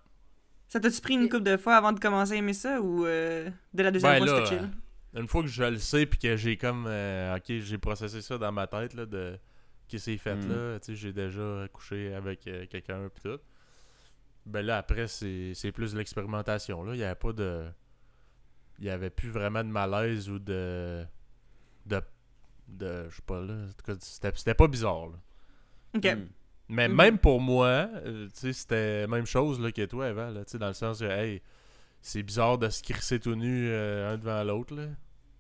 Ça 0.69 0.81
t'a-tu 0.81 1.01
pris 1.01 1.15
une 1.15 1.29
couple 1.29 1.45
de 1.45 1.57
fois 1.57 1.77
avant 1.77 1.93
de 1.93 2.01
commencer 2.01 2.33
à 2.33 2.37
aimer 2.37 2.53
ça 2.53 2.81
ou 2.81 3.07
euh, 3.07 3.49
dès 3.73 3.83
la 3.85 3.91
deuxième 3.91 4.19
Ben 4.19 4.27
fois 4.27 4.37
c'était 4.47 4.59
chill? 4.59 4.71
Une 5.15 5.29
fois 5.29 5.43
que 5.43 5.49
je 5.49 5.63
le 5.65 5.79
sais 5.79 6.07
puis 6.07 6.19
que 6.19 6.37
j'ai 6.37 6.57
comme 6.57 6.87
euh, 6.89 7.37
ok 7.37 7.45
j'ai 7.61 7.79
processé 7.79 8.21
ça 8.21 8.37
dans 8.37 8.53
ma 8.53 8.67
tête 8.67 8.95
là 8.95 9.07
de 9.07 9.39
qui 9.89 9.99
s'est 10.01 10.17
fait 10.19 10.35
Mm. 10.35 10.49
là 10.49 10.81
tu 10.81 10.87
sais 10.87 10.95
j'ai 10.97 11.13
déjà 11.13 11.67
couché 11.73 12.13
avec 12.15 12.47
euh, 12.49 12.67
quelqu'un 12.67 13.09
puis 13.15 13.23
tout 13.23 13.39
ben 14.45 14.65
là 14.67 14.79
après 14.79 15.07
c'est 15.07 15.53
c'est 15.55 15.73
plus 15.73 15.93
de 15.93 15.99
l'expérimentation 15.99 16.83
là 16.83 16.95
il 16.95 16.99
y 16.99 17.05
avait 17.05 17.15
pas 17.15 17.33
de 17.33 17.65
il 18.79 18.85
y 18.85 18.91
avait 18.91 19.11
plus 19.11 19.31
vraiment 19.31 19.63
de 19.65 19.69
malaise 19.71 20.29
ou 20.29 20.39
de 20.39 21.05
de 21.87 22.01
de 22.69 23.07
je 23.09 23.17
sais 23.17 23.23
pas 23.25 23.41
là 23.41 23.55
en 23.55 23.69
tout 23.69 23.85
cas 23.87 23.95
c'était 24.01 24.33
c'était 24.35 24.55
pas 24.55 24.67
bizarre 24.69 25.07
là. 25.07 25.17
Ok. 25.95 26.05
Hmm. 26.05 26.27
Mais 26.69 26.89
Mhm. 26.89 26.95
même 26.97 27.19
pour 27.19 27.41
moi, 27.41 27.67
euh, 28.05 28.27
tu 28.35 28.41
sais, 28.41 28.53
c'était 28.53 29.01
la 29.03 29.07
même 29.07 29.27
chose 29.27 29.61
là, 29.61 29.71
que 29.73 29.85
toi 29.85 30.07
avant, 30.07 30.31
là, 30.31 30.45
tu 30.45 30.51
sais, 30.53 30.59
dans 30.59 30.69
le 30.69 30.75
sens 30.75 30.99
que, 30.99 31.05
hey, 31.05 31.41
c'est 32.03 32.23
bizarre 32.23 32.59
de 32.59 32.69
se 32.69 32.83
crisser 32.83 33.21
tout 33.21 33.35
nu 33.37 33.69
euh, 33.69 34.13
un 34.15 34.17
devant 34.19 34.43
l'autre, 34.45 34.75
là. 34.75 34.83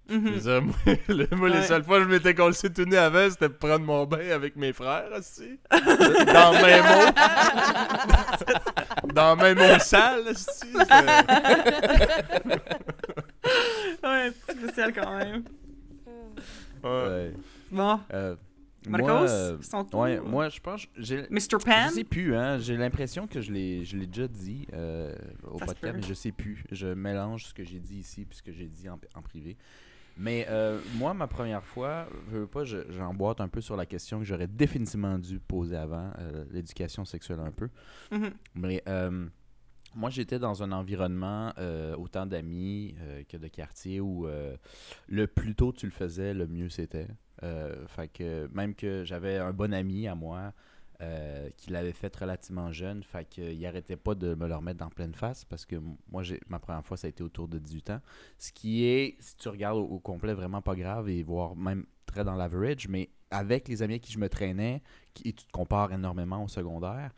Mhm. 0.08 0.38
Dire, 0.38 0.62
moi, 0.62 0.76
le- 1.08 1.26
moi, 1.36 1.48
les 1.48 1.62
seules 1.62 1.82
fois 1.82 1.98
que 1.98 2.04
je 2.04 2.08
m'étais 2.10 2.32
collé 2.32 2.54
tout 2.72 2.84
nu 2.84 2.94
avant, 2.96 3.28
c'était 3.28 3.48
pour 3.48 3.68
prendre 3.68 3.84
mon 3.84 4.06
bain 4.06 4.30
avec 4.30 4.54
mes 4.54 4.72
frères, 4.72 5.08
aussi. 5.18 5.58
Dans 5.70 6.52
le 6.52 6.62
même 6.62 6.84
eau. 9.08 9.12
Dans 9.12 9.34
le 9.34 9.42
même 9.42 9.58
eau 9.58 9.78
sale, 9.80 10.28
aussi. 10.28 10.72
Ouais, 14.02 14.30
c'est 14.46 14.56
spécial 14.56 14.92
quand 14.92 15.16
même. 15.18 15.42
Ouais. 16.84 17.32
Bon, 17.70 18.00
Euh, 18.12 18.36
Marcos, 18.90 19.06
moi, 19.06 19.22
euh, 19.28 19.56
ouais, 20.02 20.20
moi, 20.20 20.48
je 20.48 20.60
pense. 20.60 20.86
Mr. 21.30 21.58
Pan. 21.64 21.88
Je 21.88 21.94
sais 21.94 22.04
plus, 22.04 22.34
hein. 22.34 22.58
J'ai 22.58 22.76
l'impression 22.76 23.26
que 23.26 23.40
je 23.40 23.52
l'ai, 23.52 23.84
je 23.84 23.96
l'ai 23.96 24.06
déjà 24.06 24.28
dit 24.28 24.66
euh, 24.72 25.14
au 25.44 25.58
Ça 25.58 25.66
podcast, 25.66 25.94
mais 25.96 26.02
je 26.02 26.14
sais 26.14 26.32
plus. 26.32 26.64
Je 26.70 26.88
mélange 26.88 27.46
ce 27.46 27.54
que 27.54 27.64
j'ai 27.64 27.80
dit 27.80 27.98
ici 27.98 28.24
puis 28.24 28.36
ce 28.38 28.42
que 28.42 28.52
j'ai 28.52 28.68
dit 28.68 28.88
en, 28.88 28.98
en 29.14 29.22
privé. 29.22 29.56
Mais 30.18 30.46
euh, 30.48 30.80
moi, 30.94 31.12
ma 31.12 31.26
première 31.26 31.62
fois, 31.62 32.08
je 32.32 32.38
veux 32.38 32.46
pas, 32.46 32.64
je- 32.64 32.90
j'emboîte 32.90 33.40
un 33.42 33.48
peu 33.48 33.60
sur 33.60 33.76
la 33.76 33.84
question 33.84 34.18
que 34.18 34.24
j'aurais 34.24 34.46
définitivement 34.46 35.18
dû 35.18 35.38
poser 35.40 35.76
avant, 35.76 36.10
euh, 36.18 36.44
l'éducation 36.50 37.04
sexuelle 37.04 37.40
un 37.40 37.50
peu. 37.50 37.68
Mhm. 38.10 38.30
Mais 38.54 38.82
euh, 38.88 39.26
moi, 39.94 40.08
j'étais 40.08 40.38
dans 40.38 40.62
un 40.62 40.72
environnement 40.72 41.52
autant 41.98 42.24
d'amis 42.24 42.94
que 43.28 43.36
de 43.36 43.48
quartier 43.48 44.00
où 44.00 44.26
le 45.08 45.26
plus 45.26 45.54
tôt 45.54 45.72
tu 45.72 45.84
le 45.86 45.92
faisais, 45.92 46.32
le 46.34 46.46
mieux 46.46 46.68
c'était. 46.70 47.08
Euh, 47.42 47.86
fait 47.86 48.08
que 48.08 48.48
même 48.52 48.74
que 48.74 49.04
j'avais 49.04 49.36
un 49.36 49.52
bon 49.52 49.74
ami 49.74 50.08
à 50.08 50.14
moi 50.14 50.52
euh, 51.02 51.50
qui 51.58 51.70
l'avait 51.70 51.92
fait 51.92 52.14
relativement 52.16 52.72
jeune, 52.72 53.02
fait 53.02 53.28
qu'il 53.28 53.66
arrêtait 53.66 53.96
pas 53.96 54.14
de 54.14 54.34
me 54.34 54.48
le 54.48 54.56
remettre 54.56 54.78
dans 54.78 54.88
pleine 54.88 55.14
face 55.14 55.44
parce 55.44 55.66
que 55.66 55.76
moi, 56.10 56.22
j'ai 56.22 56.40
ma 56.48 56.58
première 56.58 56.84
fois, 56.84 56.96
ça 56.96 57.06
a 57.06 57.10
été 57.10 57.22
autour 57.22 57.48
de 57.48 57.58
18 57.58 57.90
ans. 57.90 58.00
Ce 58.38 58.50
qui 58.50 58.86
est, 58.86 59.16
si 59.20 59.36
tu 59.36 59.48
regardes 59.48 59.76
au, 59.76 59.98
complet, 59.98 60.32
vraiment 60.32 60.62
pas 60.62 60.74
grave 60.74 61.10
et 61.10 61.22
voire 61.22 61.54
même 61.54 61.84
très 62.06 62.24
dans 62.24 62.34
l'average, 62.34 62.88
mais 62.88 63.10
avec 63.30 63.68
les 63.68 63.82
amis 63.82 63.94
avec 63.94 64.04
qui 64.04 64.12
je 64.12 64.18
me 64.18 64.30
traînais, 64.30 64.82
qui, 65.12 65.28
et 65.28 65.32
tu 65.34 65.44
te 65.44 65.52
compares 65.52 65.92
énormément 65.92 66.42
au 66.42 66.48
secondaire, 66.48 67.10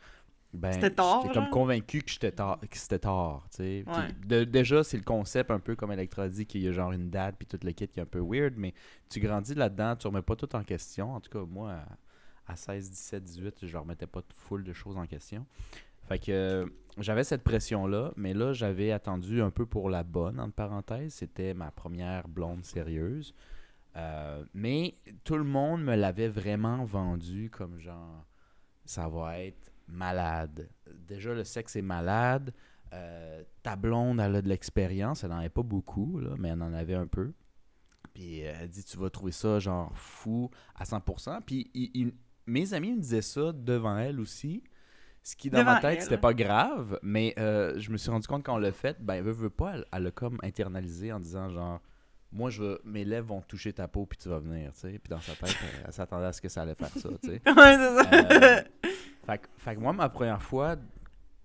ben, 0.53 0.71
C'était 0.73 0.89
tard, 0.91 1.21
J'étais 1.23 1.33
comme 1.35 1.49
convaincu 1.49 2.01
que, 2.01 2.09
j'étais 2.09 2.31
tard, 2.31 2.59
que 2.59 2.77
c'était 2.77 2.99
tard. 2.99 3.47
Ouais. 3.59 3.83
de- 4.25 4.43
déjà, 4.43 4.83
c'est 4.83 4.97
le 4.97 5.03
concept 5.03 5.51
un 5.51 5.59
peu 5.59 5.75
comme 5.75 5.91
Electra 5.91 6.27
dit, 6.27 6.45
qu'il 6.45 6.61
y 6.61 6.67
a 6.67 6.71
genre 6.71 6.91
une 6.91 7.09
date 7.09 7.35
puis 7.37 7.45
tout 7.47 7.59
le 7.63 7.71
kit 7.71 7.87
qui 7.87 7.99
est 7.99 8.03
un 8.03 8.07
peu 8.07 8.19
weird, 8.21 8.53
mais 8.57 8.73
tu 9.09 9.19
grandis 9.19 9.53
là-dedans, 9.53 9.95
tu 9.95 10.07
remets 10.07 10.21
pas 10.23 10.35
tout 10.35 10.53
en 10.55 10.63
question. 10.63 11.13
En 11.13 11.19
tout 11.19 11.29
cas, 11.29 11.45
moi, 11.45 11.73
à, 12.47 12.53
à 12.53 12.55
16, 12.55 12.89
17, 12.89 13.23
18, 13.23 13.65
je 13.67 13.77
remettais 13.77 14.07
pas 14.07 14.21
de 14.21 14.33
full 14.33 14.63
de 14.63 14.73
choses 14.73 14.97
en 14.97 15.05
question. 15.05 15.45
Fait 16.07 16.17
que 16.17 16.31
euh, 16.31 16.65
j'avais 16.97 17.23
cette 17.23 17.43
pression-là, 17.43 18.11
mais 18.17 18.33
là, 18.33 18.51
j'avais 18.51 18.91
attendu 18.91 19.43
un 19.43 19.51
peu 19.51 19.67
pour 19.67 19.91
la 19.91 20.01
bonne, 20.01 20.39
entre 20.39 20.53
parenthèses. 20.55 21.13
C'était 21.13 21.53
ma 21.53 21.69
première 21.69 22.27
blonde 22.27 22.65
sérieuse. 22.65 23.35
Euh, 23.95 24.43
mais 24.55 24.95
tout 25.23 25.35
le 25.37 25.43
monde 25.43 25.83
me 25.83 25.95
l'avait 25.95 26.27
vraiment 26.27 26.83
vendu 26.85 27.51
comme 27.51 27.79
genre, 27.79 28.25
ça 28.85 29.07
va 29.07 29.39
être 29.39 29.68
malade. 29.89 30.69
Déjà, 31.07 31.33
le 31.33 31.43
sexe 31.43 31.75
est 31.75 31.81
malade. 31.81 32.53
Euh, 32.93 33.43
ta 33.63 33.75
blonde, 33.75 34.19
elle 34.19 34.35
a 34.35 34.41
de 34.41 34.49
l'expérience. 34.49 35.23
Elle 35.23 35.29
n'en 35.31 35.37
avait 35.39 35.49
pas 35.49 35.63
beaucoup, 35.63 36.19
là, 36.19 36.31
mais 36.37 36.49
elle 36.49 36.61
en 36.61 36.73
avait 36.73 36.95
un 36.95 37.07
peu. 37.07 37.33
Puis 38.13 38.45
euh, 38.45 38.53
elle 38.61 38.69
dit, 38.69 38.83
tu 38.83 38.97
vas 38.97 39.09
trouver 39.09 39.31
ça 39.31 39.59
genre 39.59 39.91
fou 39.95 40.49
à 40.75 40.83
100%. 40.85 41.41
Puis 41.45 41.69
il- 41.73 41.91
il- 41.93 42.13
mes 42.47 42.73
amis 42.73 42.93
me 42.93 42.99
disaient 43.01 43.21
ça 43.21 43.51
devant 43.53 43.97
elle 43.97 44.19
aussi. 44.19 44.63
Ce 45.21 45.35
qui, 45.35 45.49
dans 45.49 45.63
ma 45.63 45.71
Devant 45.75 45.81
tête, 45.81 45.97
elle. 45.97 46.03
c'était 46.03 46.17
pas 46.17 46.33
grave, 46.33 46.97
mais 47.03 47.35
euh, 47.37 47.77
je 47.77 47.91
me 47.91 47.97
suis 47.97 48.09
rendu 48.09 48.25
compte 48.25 48.43
quand 48.43 48.55
on 48.55 48.57
l'a 48.57 48.71
fait, 48.71 48.97
ben, 49.03 49.21
veut, 49.21 49.33
veut 49.33 49.49
pas, 49.49 49.73
elle, 49.75 49.85
elle 49.91 50.07
a 50.07 50.11
comme 50.11 50.39
internalisé 50.41 51.11
en 51.11 51.19
disant 51.19 51.49
genre, 51.49 51.81
moi, 52.31 52.49
je 52.49 52.79
mes 52.85 53.03
lèvres 53.05 53.27
vont 53.27 53.41
toucher 53.41 53.73
ta 53.73 53.87
peau, 53.87 54.05
puis 54.05 54.17
tu 54.17 54.29
vas 54.29 54.39
venir, 54.39 54.71
tu 54.73 54.79
sais. 54.79 54.97
Puis 54.97 55.09
dans 55.09 55.19
sa 55.19 55.33
tête, 55.33 55.55
elle, 55.61 55.83
elle 55.87 55.93
s'attendait 55.93 56.25
à 56.27 56.31
ce 56.33 56.41
que 56.41 56.47
ça 56.49 56.61
allait 56.63 56.73
faire 56.73 56.87
ça, 56.89 57.09
tu 57.21 57.29
sais. 57.29 57.41
Ouais, 57.45 57.75
c'est 57.77 57.95
ça. 58.03 58.09
Euh, 58.13 58.61
fait, 59.31 59.37
que- 59.39 59.47
fait 59.57 59.75
que 59.75 59.79
moi, 59.79 59.93
ma 59.93 60.09
première 60.09 60.41
fois, 60.41 60.75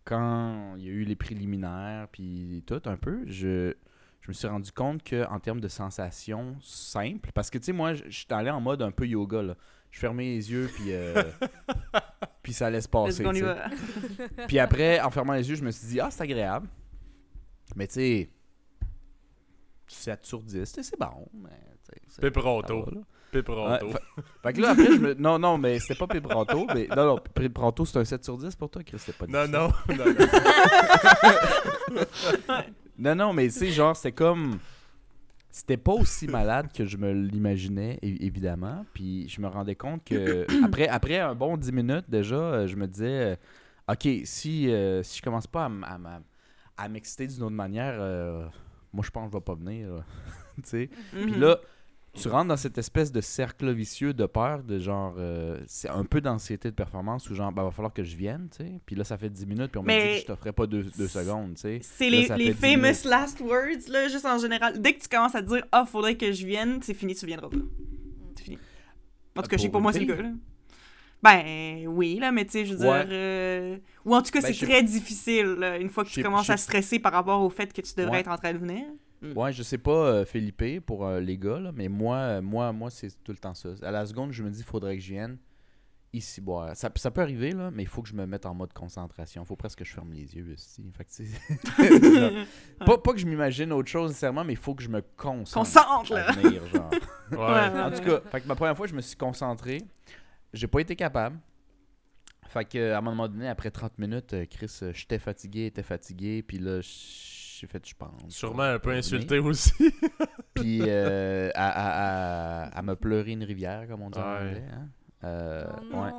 quand 0.05 0.75
il 0.77 0.85
y 0.85 0.89
a 0.89 0.93
eu 0.93 1.05
les 1.05 1.17
préliminaires, 1.17 2.09
puis 2.13 2.63
tout 2.67 2.83
un 2.87 2.97
peu, 2.97 3.25
je, 3.27 3.75
je 4.21 4.29
me 4.29 4.33
suis 4.33 4.47
rendu 4.49 4.71
compte 4.73 5.03
que 5.03 5.27
en 5.29 5.39
termes 5.41 5.61
de 5.61 5.69
sensations 5.69 6.57
simples, 6.61 7.31
parce 7.33 7.51
que 7.51 7.59
tu 7.59 7.65
sais, 7.67 7.73
moi, 7.73 7.95
je 7.95 8.09
suis 8.11 8.27
allé 8.31 8.51
en 8.51 8.61
mode 8.61 8.83
un 8.83 8.91
peu 8.91 9.07
yoga, 9.07 9.43
là. 9.43 9.57
Je 9.91 10.01
fermais 10.01 10.25
les 10.25 10.51
yeux, 10.51 10.69
puis, 10.75 10.93
euh, 10.93 11.23
puis 12.43 12.53
ça 12.53 12.69
laisse 12.69 12.89
passer. 12.89 13.23
Puis 14.49 14.59
après, 14.59 15.01
en 15.01 15.09
fermant 15.11 15.35
les 15.35 15.49
yeux, 15.49 15.55
je 15.55 15.63
me 15.63 15.71
suis 15.71 15.87
dit, 15.87 16.01
ah, 16.01 16.11
c'est 16.11 16.25
agréable. 16.25 16.67
Mais 17.77 17.87
tu 17.87 17.95
sais, 17.95 18.31
7 19.87 20.25
sur 20.25 20.43
10, 20.43 20.53
tu 20.53 20.67
sais, 20.67 20.83
c'est 20.83 20.99
bon. 20.99 21.29
Mais, 21.33 21.51
tu 21.85 21.93
là. 23.35 23.43
Pepronto. 23.43 23.87
Ouais, 23.87 23.93
fait, 23.93 24.23
fait 24.43 24.53
que 24.53 24.61
là, 24.61 24.71
après, 24.71 24.87
je 24.87 25.01
me... 25.01 25.15
Non, 25.15 25.39
non, 25.39 25.59
mais 25.59 25.79
c'était 25.79 25.95
pas 25.95 26.07
Pepronto. 26.07 26.67
mais... 26.75 26.87
Non, 26.95 27.07
non, 27.07 27.19
Pepronto, 27.35 27.85
c'est 27.85 27.99
un 27.99 28.05
7 28.05 28.25
sur 28.25 28.39
10 28.39 28.55
pour 28.57 28.71
toi, 28.71 28.83
Chris, 28.83 28.99
c'était 28.99 29.19
pas 29.19 29.27
Non, 29.27 29.47
non, 29.49 29.69
non, 29.89 30.05
non. 31.93 32.03
Non, 32.97 33.15
non, 33.17 33.33
mais 33.33 33.49
tu 33.49 33.55
sais, 33.55 33.71
genre, 33.71 33.97
c'était 33.97 34.13
comme... 34.13 34.59
C'était 35.51 35.77
pas 35.77 35.93
aussi 35.93 36.27
malade 36.27 36.69
que 36.73 36.85
je 36.85 36.97
me 36.97 37.13
l'imaginais, 37.13 37.99
évidemment. 38.03 38.85
Puis 38.93 39.29
je 39.29 39.41
me 39.41 39.47
rendais 39.47 39.77
compte 39.77 40.03
que 40.05 40.47
après, 40.65 40.89
après 40.89 41.19
un 41.19 41.35
bon 41.35 41.57
10 41.57 41.73
minutes, 41.73 42.05
déjà, 42.09 42.37
euh, 42.37 42.67
je 42.67 42.77
me 42.77 42.87
disais... 42.87 43.33
euh, 43.33 43.37
OK, 43.87 44.09
si, 44.25 44.71
euh, 44.71 45.03
si 45.03 45.19
je 45.19 45.23
commence 45.23 45.47
pas 45.47 45.71
à, 46.77 46.89
m'exciter 46.89 47.27
d'une 47.27 47.43
autre 47.43 47.55
manière, 47.55 47.97
euh, 47.99 48.47
moi, 48.93 49.05
je 49.05 49.11
pense 49.11 49.27
que 49.27 49.33
je 49.33 49.37
vais 49.37 49.45
pas 49.45 49.55
venir. 49.55 49.95
là. 49.95 50.05
tu 50.57 50.63
sais? 50.65 50.91
Tu 52.15 52.29
rentres 52.29 52.49
dans 52.49 52.57
cette 52.57 52.79
espèce 52.79 53.11
de 53.11 53.21
cercle 53.21 53.73
vicieux 53.73 54.15
de 54.15 54.25
peur, 54.27 54.63
de 54.63 54.79
genre, 54.79 55.15
euh, 55.19 55.59
c'est 55.67 55.89
un 55.89 56.05
peu 56.05 56.21
d'anxiété 56.21 56.71
de 56.71 56.75
performance 56.75 57.29
où 57.29 57.35
genre, 57.35 57.51
ben, 57.53 57.65
va 57.65 57.71
falloir 57.73 57.93
que 57.93 58.03
je 58.05 58.17
vienne, 58.17 58.49
tu 58.57 58.65
sais. 58.65 58.81
Puis 58.87 58.95
là, 58.95 59.03
ça 59.05 59.19
fait 59.19 59.29
10 59.31 59.47
minutes, 59.47 59.73
puis 59.73 59.79
on 59.79 59.83
Mais- 59.83 60.09
dit 60.09 60.15
que 60.17 60.21
je 60.23 60.27
t'offrais 60.27 60.53
pas 60.53 60.67
deux, 60.67 60.85
deux 60.97 61.09
secondes, 61.09 61.55
tu 61.55 61.63
sais. 61.63 61.79
C'est 61.83 62.09
les, 62.11 62.29
les 62.37 62.53
famous 62.55 62.83
minutes. 62.83 63.05
last 63.05 63.41
words, 63.41 63.89
là, 63.89 64.09
juste 64.09 64.27
en 64.27 64.39
général. 64.39 64.81
Dès 64.81 64.93
que 64.95 65.03
tu 65.03 65.09
commences 65.09 65.35
à 65.35 65.43
te 65.43 65.49
dire 65.49 65.65
«Ah, 65.73 65.85
faudrait 65.87 66.17
que 66.17 66.31
je 66.33 66.47
vienne», 66.47 66.79
c'est 66.83 66.95
fini, 66.95 67.15
tu 67.17 67.27
viendras 67.27 67.49
pas. 67.49 67.57
C'est 68.37 68.45
fini. 68.45 68.57
En 69.37 69.43
tout 69.43 69.47
Ah, 69.47 69.49
cas, 69.51 69.57
je 69.57 69.63
sais 69.63 69.69
pour 69.69 69.81
moi, 69.81 69.93
c'est 69.93 70.01
le 70.01 70.15
cas, 70.15 70.23
là. 70.23 70.31
Ben, 71.23 71.87
oui, 71.89 72.19
là, 72.21 72.31
mais 72.33 72.45
tu 72.45 72.53
sais, 72.53 72.67
je 72.67 72.75
veux 72.75 72.87
Ouais. 72.89 73.05
dire... 73.07 73.13
euh, 73.13 73.77
Ou 74.05 74.15
en 74.15 74.21
tout 74.23 74.31
cas, 74.31 74.41
Ben, 74.43 74.53
c'est 74.53 74.67
très 74.67 74.83
difficile, 74.83 75.47
là, 75.59 75.79
une 75.79 75.89
fois 75.89 76.05
que 76.05 76.11
tu 76.11 76.23
commences 76.23 76.51
à 76.51 76.57
stresser 76.59 76.99
par 76.99 77.13
rapport 77.13 77.41
au 77.43 77.49
fait 77.51 77.73
que 77.73 77.81
tu 77.81 77.95
devrais 77.97 78.13
Ouais. 78.13 78.21
être 78.21 78.31
en 78.31 78.37
train 78.37 78.53
de 78.53 78.59
venir. 78.59 78.85
Ouais, 79.35 79.53
je 79.53 79.63
sais 79.63 79.79
pas, 79.79 79.91
euh, 79.91 80.25
Philippe, 80.25 80.85
pour 80.87 81.07
euh, 81.07 81.21
les 81.21 81.39
gars, 81.39 81.59
là, 81.59 81.73
mais 81.73 81.89
moi, 81.89 82.17
euh, 82.17 82.43
moi, 82.43 82.73
moi 82.73 82.91
c'est 82.91 83.09
tout 83.23 83.33
le 83.33 83.39
temps 83.39 83.55
ça. 83.55 83.71
À 83.83 83.91
la 83.91 84.07
seconde, 84.07 84.33
je 84.33 84.43
me 84.43 84.51
dis, 84.51 84.63
faudrait 84.63 84.97
que 84.97 85.03
je 85.03 85.13
vienne 85.13 85.39
ici 86.13 86.41
boire. 86.41 86.77
Ça, 86.77 86.91
ça 86.95 87.11
peut 87.11 87.21
arriver, 87.21 87.53
là, 87.53 87.71
mais 87.73 87.83
il 87.83 87.89
faut 87.89 88.03
que 88.03 88.09
je 88.09 88.15
me 88.15 88.25
mette 88.27 88.47
en 88.47 88.55
mode 88.55 88.73
concentration. 88.73 89.43
Il 89.43 89.47
faut 89.47 89.57
presque 89.57 89.81
que 89.81 89.85
je 89.85 89.93
ferme 89.93 90.13
les 90.13 90.35
yeux 90.37 90.53
aussi. 90.53 90.91
Fait 90.97 91.05
que, 91.05 91.11
tu 91.11 91.27
sais, 91.27 92.21
genre, 92.21 92.47
pas, 92.87 92.99
pas 92.99 93.13
que 93.13 93.19
je 93.19 93.27
m'imagine 93.27 93.73
autre 93.73 93.89
chose 93.89 94.11
nécessairement, 94.11 94.45
mais 94.45 94.53
il 94.53 94.59
faut 94.59 94.75
que 94.75 94.83
je 94.83 94.89
me 94.89 95.03
concentre. 95.17 95.67
Concentre, 95.67 96.15
là! 96.15 96.33
venir, 96.33 96.67
genre. 96.69 96.91
Ouais. 96.91 97.01
Ouais. 97.33 97.81
En 97.81 97.91
tout 97.91 98.03
cas, 98.03 98.21
fait 98.31 98.43
que 98.43 98.47
ma 98.47 98.55
première 98.55 98.77
fois, 98.77 98.87
je 98.87 98.95
me 98.95 99.01
suis 99.01 99.17
concentré. 99.17 99.83
J'ai 100.53 100.67
pas 100.67 100.81
été 100.81 100.95
capable. 100.95 101.39
Fait 102.49 102.65
que 102.65 102.93
à 102.93 102.99
un 102.99 103.01
moment 103.01 103.27
donné, 103.27 103.49
après 103.49 103.71
30 103.71 103.99
minutes, 103.99 104.35
euh, 104.35 104.45
Chris, 104.49 104.71
euh, 104.83 104.93
j'étais 104.93 105.19
fatigué, 105.19 105.67
était 105.67 105.83
fatigué, 105.83 106.43
puis 106.43 106.59
là, 106.59 106.81
j'ai 107.65 107.71
fait, 107.71 107.87
je 107.89 107.95
pense. 107.95 108.13
Sûrement 108.29 108.63
un 108.65 108.79
peu 108.79 108.91
insulté 108.91 109.39
aussi. 109.39 109.73
Puis 110.55 110.81
euh, 110.83 111.51
à, 111.55 111.69
à, 111.69 112.65
à, 112.65 112.79
à 112.79 112.83
me 112.83 112.95
pleurer 112.95 113.33
une 113.33 113.45
rivière, 113.45 113.87
comme 113.89 114.03
on 114.03 114.11
dit 114.11 114.19
en 114.19 114.23
anglais. 114.23 114.65
Hein? 114.73 114.89
Euh, 115.25 115.65
Oh 115.93 115.97
ouais, 116.03 116.11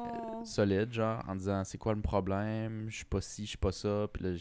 solide, 0.45 0.91
genre, 0.91 1.23
en 1.27 1.35
disant 1.35 1.63
c'est 1.63 1.77
quoi 1.77 1.93
le 1.93 2.01
problème, 2.01 2.87
je 2.89 2.95
suis 2.97 3.05
pas 3.05 3.21
ci, 3.21 3.43
je 3.43 3.49
suis 3.49 3.57
pas 3.57 3.71
ça. 3.71 4.07
Puis 4.11 4.23
là, 4.23 4.31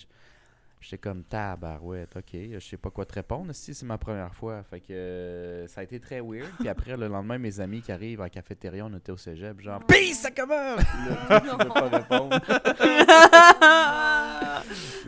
j'étais 0.84 0.98
comme 0.98 1.24
tabarouette, 1.24 2.14
ok, 2.16 2.36
je 2.52 2.58
sais 2.60 2.76
pas 2.76 2.90
quoi 2.90 3.06
te 3.06 3.14
répondre. 3.14 3.52
Si 3.54 3.72
c'est 3.74 3.86
ma 3.86 3.96
première 3.96 4.34
fois, 4.34 4.62
fait 4.64 4.80
que 4.80 4.92
euh, 4.92 5.66
ça 5.66 5.80
a 5.80 5.84
été 5.84 5.98
très 5.98 6.20
weird. 6.20 6.50
Puis 6.58 6.68
après, 6.68 6.94
le 6.96 7.08
lendemain, 7.08 7.38
mes 7.38 7.58
amis 7.60 7.80
qui 7.80 7.90
arrivent 7.90 8.20
à 8.20 8.24
la 8.24 8.30
cafétéria, 8.30 8.84
on 8.84 8.94
était 8.94 9.12
au 9.12 9.16
cégep, 9.16 9.60
genre 9.60 9.80
Oh. 9.82 9.86
Peace, 9.88 10.18
ça 10.20 10.30
commence! 10.30 10.84
Puis 10.84 11.08
là, 11.08 11.42
je 11.42 11.56
peux 11.56 11.68
pas 11.68 11.88
répondre. 11.88 12.38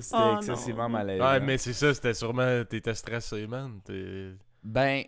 C'était 0.00 0.16
Oh, 0.18 0.34
excessivement 0.38 0.88
malaisant. 0.88 1.24
Ouais, 1.30 1.40
mais 1.40 1.58
c'est 1.58 1.72
ça, 1.72 1.92
c'était 1.94 2.14
sûrement. 2.14 2.64
T'étais 2.64 2.94
stressé, 2.94 3.46
man. 3.46 3.80
T'es- 3.84 4.32
Ben, 4.62 5.04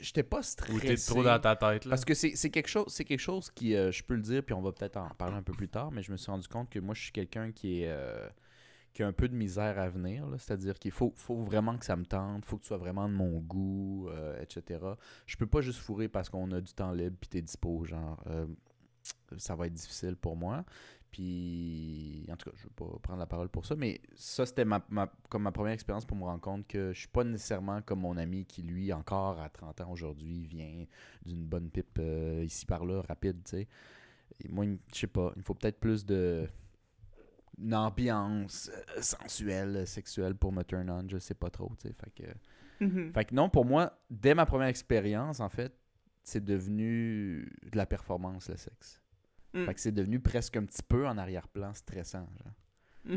j'étais 0.00 0.22
pas 0.22 0.42
stressé. 0.42 0.74
Ou 0.74 0.80
t'es 0.80 0.96
trop 0.96 1.22
dans 1.22 1.38
ta 1.38 1.56
tête, 1.56 1.84
là. 1.84 1.90
Parce 1.90 2.04
que 2.04 2.14
c'est 2.14 2.32
c'est 2.34 2.50
quelque 2.50 2.68
chose, 2.68 2.86
c'est 2.88 3.04
quelque 3.04 3.20
chose 3.20 3.50
qui, 3.50 3.74
euh, 3.76 3.92
je 3.92 4.02
peux 4.02 4.14
le 4.14 4.22
dire, 4.22 4.42
puis 4.42 4.54
on 4.54 4.62
va 4.62 4.72
peut-être 4.72 4.96
en 4.96 5.08
parler 5.10 5.36
un 5.36 5.42
peu 5.42 5.52
plus 5.52 5.68
tard, 5.68 5.90
mais 5.92 6.02
je 6.02 6.10
me 6.12 6.16
suis 6.16 6.30
rendu 6.30 6.48
compte 6.48 6.70
que 6.70 6.78
moi, 6.78 6.94
je 6.94 7.02
suis 7.02 7.12
quelqu'un 7.12 7.52
qui 7.52 7.82
est 7.82 7.90
euh, 7.90 8.28
qui 8.92 9.02
a 9.02 9.06
un 9.06 9.12
peu 9.12 9.28
de 9.28 9.34
misère 9.34 9.78
à 9.78 9.88
venir, 9.88 10.26
c'est-à-dire 10.38 10.78
qu'il 10.78 10.90
faut, 10.90 11.14
vraiment 11.28 11.76
que 11.78 11.84
ça 11.84 11.96
me 11.96 12.04
tente, 12.04 12.44
faut 12.44 12.56
que 12.56 12.62
tu 12.62 12.68
sois 12.68 12.76
vraiment 12.78 13.08
de 13.08 13.14
mon 13.14 13.38
goût, 13.40 14.08
euh, 14.10 14.40
etc. 14.42 14.80
Je 15.26 15.36
peux 15.36 15.46
pas 15.46 15.60
juste 15.60 15.78
fourrer 15.78 16.08
parce 16.08 16.28
qu'on 16.28 16.50
a 16.52 16.60
du 16.60 16.72
temps 16.72 16.92
libre 16.92 17.16
puis 17.20 17.28
t'es 17.28 17.42
dispo, 17.42 17.84
genre. 17.84 18.22
euh, 18.26 18.46
ça 19.38 19.54
va 19.54 19.66
être 19.66 19.74
difficile 19.74 20.16
pour 20.16 20.36
moi. 20.36 20.64
Puis, 21.10 22.24
en 22.30 22.36
tout 22.36 22.50
cas, 22.50 22.56
je 22.56 22.62
ne 22.62 22.68
veux 22.68 22.74
pas 22.76 22.98
prendre 23.02 23.18
la 23.18 23.26
parole 23.26 23.48
pour 23.48 23.66
ça, 23.66 23.74
mais 23.74 24.00
ça, 24.14 24.46
c'était 24.46 24.64
ma, 24.64 24.84
ma- 24.90 25.12
comme 25.28 25.42
ma 25.42 25.50
première 25.50 25.72
expérience 25.72 26.04
pour 26.04 26.16
me 26.16 26.22
rendre 26.24 26.40
compte 26.40 26.68
que 26.68 26.92
je 26.92 27.00
suis 27.00 27.08
pas 27.08 27.24
nécessairement 27.24 27.82
comme 27.82 28.00
mon 28.00 28.16
ami 28.16 28.44
qui, 28.44 28.62
lui, 28.62 28.92
encore 28.92 29.40
à 29.40 29.48
30 29.48 29.80
ans 29.80 29.90
aujourd'hui, 29.90 30.46
vient 30.46 30.84
d'une 31.26 31.44
bonne 31.44 31.68
pipe 31.68 31.98
euh, 31.98 32.44
ici 32.44 32.64
par 32.64 32.84
là, 32.84 33.02
rapide, 33.08 33.38
tu 33.44 33.50
sais. 33.50 33.68
Moi, 34.48 34.66
je 34.94 34.98
sais 34.98 35.06
pas, 35.08 35.32
il 35.34 35.40
me 35.40 35.44
faut 35.44 35.54
peut-être 35.54 35.80
plus 35.80 36.06
de 36.06 36.48
une 37.60 37.74
ambiance 37.74 38.70
euh, 38.72 39.02
sensuelle, 39.02 39.86
sexuelle 39.86 40.34
pour 40.34 40.52
me 40.52 40.62
turn 40.62 40.88
on, 40.90 41.08
je 41.08 41.18
sais 41.18 41.34
pas 41.34 41.50
trop, 41.50 41.70
tu 41.80 41.88
sais. 41.88 41.94
Fait 41.94 42.10
que, 42.10 42.84
Mhm. 42.84 43.12
fait 43.12 43.24
que 43.26 43.34
non, 43.34 43.48
pour 43.50 43.64
moi, 43.66 43.98
dès 44.08 44.34
ma 44.34 44.46
première 44.46 44.68
expérience, 44.68 45.40
en 45.40 45.48
fait, 45.50 45.72
c'est 46.22 46.44
devenu 46.44 47.50
de 47.70 47.76
la 47.76 47.86
performance, 47.86 48.48
le 48.48 48.56
sexe. 48.56 49.00
Mm. 49.52 49.64
Fait 49.66 49.74
que 49.74 49.80
c'est 49.80 49.92
devenu 49.92 50.20
presque 50.20 50.56
un 50.56 50.64
petit 50.64 50.82
peu 50.82 51.06
en 51.06 51.18
arrière-plan 51.18 51.74
stressant, 51.74 52.26
genre. 52.42 52.54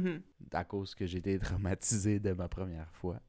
Mhm. 0.01 0.21
À 0.53 0.63
cause 0.63 0.95
que 0.95 1.05
j'ai 1.05 1.19
été 1.19 1.37
traumatisé 1.39 2.19
dès 2.19 2.33
ma 2.33 2.47
première 2.47 2.89
fois. 2.93 3.19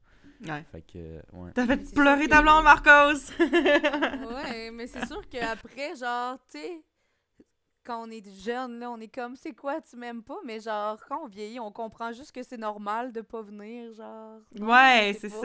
Ouais. 0.48 0.64
Fait 0.72 0.82
que, 0.82 0.98
euh, 0.98 1.20
ouais. 1.32 1.50
T'as 1.54 1.66
fait 1.66 1.94
pleurer 1.94 2.26
ta 2.28 2.38
que- 2.38 2.42
blonde, 2.42 2.64
Marcos! 2.64 3.30
Ouais, 4.34 4.70
mais 4.72 4.86
c'est 4.86 5.06
sûr 5.06 5.28
qu'après, 5.28 5.94
genre, 5.96 6.38
tu 6.50 6.58
sais, 6.58 6.82
quand 7.85 8.07
on 8.07 8.11
est 8.11 8.28
jeune, 8.43 8.78
là, 8.80 8.91
on 8.91 8.99
est 9.01 9.09
comme, 9.14 9.37
c'est 9.37 9.53
quoi, 9.55 9.80
tu 9.80 9.97
m'aimes 9.97 10.22
pas? 10.22 10.39
Mais 10.45 10.61
genre, 10.61 10.99
quand 11.09 11.24
on 11.24 11.28
vieillit, 11.28 11.61
on 11.61 11.70
comprend 11.72 12.12
juste 12.12 12.32
que 12.32 12.43
c'est 12.43 12.57
normal 12.57 13.12
de 13.12 13.20
pas 13.20 13.43
venir, 13.43 13.93
genre. 13.93 14.41
non, 14.59 14.66
ouais, 14.68 15.16
c'est 15.20 15.28
ça. 15.28 15.37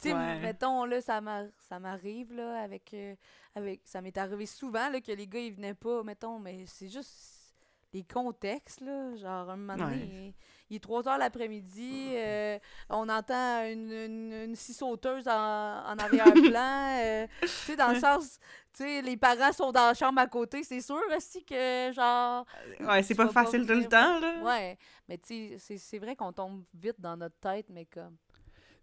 Tu 0.00 0.08
sais, 0.08 0.14
Ouais. 0.14 0.38
mettons, 0.40 0.84
là, 0.84 1.00
ça 1.00 1.20
m'a- 1.20 1.46
ça 1.68 1.78
m'arrive, 1.78 2.32
là, 2.34 2.62
avec, 2.62 2.92
euh, 2.94 3.14
avec... 3.54 3.80
Ça 3.84 4.00
m'est 4.00 4.16
arrivé 4.16 4.46
souvent, 4.46 4.88
là, 4.90 5.00
que 5.00 5.12
les 5.12 5.26
gars, 5.26 5.40
ils 5.40 5.52
venaient 5.54 5.74
pas, 5.74 6.02
mettons, 6.02 6.38
mais 6.38 6.64
c'est 6.66 6.88
juste 6.88 7.34
les 7.94 8.04
contextes, 8.04 8.80
là, 8.82 9.16
genre, 9.16 9.48
un 9.50 9.56
moment 9.56 9.76
donné, 9.78 9.96
Ouais. 9.96 10.08
il, 10.08 10.34
il 10.70 10.76
est 10.76 10.80
3 10.80 11.08
heures 11.08 11.16
l'après-midi, 11.18 12.12
euh, 12.16 12.58
on 12.90 13.08
entend 13.08 13.64
une, 13.64 13.90
une, 13.90 14.32
une 14.32 14.54
scie 14.54 14.74
sauteuse 14.74 15.26
en, 15.26 15.32
en 15.32 15.98
arrière-plan, 15.98 16.98
euh, 17.02 17.26
tu 17.40 17.48
sais, 17.48 17.76
dans 17.76 17.88
le 17.88 17.94
sens, 18.00 18.38
sais, 18.78 19.02
les 19.02 19.16
parents 19.16 19.52
sont 19.52 19.70
dans 19.72 19.86
la 19.88 19.94
chambre 19.94 20.20
à 20.20 20.26
côté, 20.26 20.62
c'est 20.62 20.80
sûr 20.80 21.00
aussi 21.16 21.44
que, 21.44 21.92
genre... 21.92 22.44
Ouais, 22.80 23.02
c'est 23.02 23.14
pas 23.14 23.28
facile 23.28 23.66
tout 23.66 23.74
le 23.74 23.86
temps, 23.86 24.18
là. 24.20 24.42
Ouais, 24.42 24.78
mais 25.08 25.18
tu 25.18 25.26
sais, 25.50 25.56
c'est- 25.58 25.78
c'est 25.78 25.98
vrai 25.98 26.16
qu'on 26.16 26.32
tombe 26.32 26.64
vite 26.74 27.00
dans 27.00 27.16
notre 27.16 27.38
tête, 27.38 27.66
mais 27.70 27.84
comme... 27.86 28.16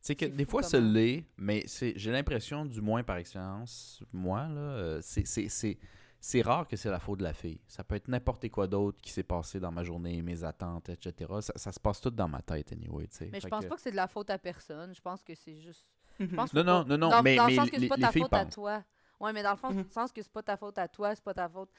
C'est 0.01 0.15
que 0.15 0.25
des 0.25 0.45
fois, 0.45 0.61
ça 0.61 0.79
l'est, 0.79 1.25
mais 1.37 1.63
c'est, 1.65 1.93
j'ai 1.95 2.11
l'impression, 2.11 2.63
du 2.65 2.79
moins 2.79 3.01
par 3.03 3.17
expérience, 3.17 4.03
moi, 4.13 4.47
là, 4.47 4.59
euh, 4.59 4.99
c'est, 5.01 5.25
c'est, 5.25 5.49
c'est, 5.49 5.79
c'est 6.19 6.41
rare 6.43 6.67
que 6.67 6.75
c'est 6.75 6.91
la 6.91 6.99
faute 6.99 7.19
de 7.19 7.23
la 7.23 7.33
fille. 7.33 7.59
Ça 7.67 7.83
peut 7.83 7.95
être 7.95 8.07
n'importe 8.07 8.47
quoi 8.49 8.67
d'autre 8.67 8.99
qui 9.01 9.11
s'est 9.11 9.23
passé 9.23 9.59
dans 9.59 9.71
ma 9.71 9.83
journée, 9.83 10.21
mes 10.21 10.43
attentes, 10.43 10.89
etc. 10.89 11.31
Ça, 11.41 11.53
ça 11.55 11.71
se 11.71 11.79
passe 11.79 12.01
tout 12.01 12.11
dans 12.11 12.27
ma 12.27 12.41
tête, 12.43 12.71
anyway, 12.71 13.07
tu 13.07 13.17
sais. 13.17 13.29
Mais 13.31 13.39
je 13.39 13.47
pense 13.47 13.63
que- 13.63 13.69
pas 13.69 13.75
que 13.75 13.81
c'est 13.81 13.91
de 13.91 13.95
la 13.95 14.07
faute 14.07 14.29
à 14.29 14.37
personne, 14.37 14.93
je 14.93 15.01
pense 15.01 15.23
que 15.23 15.33
c'est 15.33 15.55
juste... 15.55 15.87
Mhm. 16.19 16.27
Je 16.29 16.35
pense 16.35 16.53
Non, 16.53 16.63
non, 16.63 16.83
pas- 16.83 16.89
non, 16.89 16.97
non, 16.97 17.09
dans, 17.09 17.23
mais- 17.23 17.35
dans 17.35 17.45
mais 17.47 17.51
le 17.51 17.55
sens 17.57 17.69
que 17.71 17.75
les- 17.75 17.81
c'est 17.81 17.87
pas 17.87 17.95
les 17.95 18.01
ta 18.03 18.11
filles 18.11 18.21
faute 18.21 18.33
à 18.33 18.45
toi. 18.45 18.83
Ouais, 19.19 19.31
mais 19.33 19.43
dans 19.43 19.51
le 19.51 19.57
fond, 19.57 19.71
Mhm. 19.71 19.89
sens 19.89 20.11
que 20.11 20.21
c'est 20.21 20.31
pas 20.31 20.43
ta 20.43 20.57
faute 20.57 20.77
à 20.77 20.87
toi, 20.87 21.15
c'est 21.15 21.23
pas 21.23 21.33
ta 21.33 21.47
faute 21.49 21.69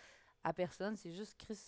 à 0.43 0.53
personne, 0.53 0.97
c'est 0.97 1.13
juste 1.13 1.37
Chris. 1.39 1.59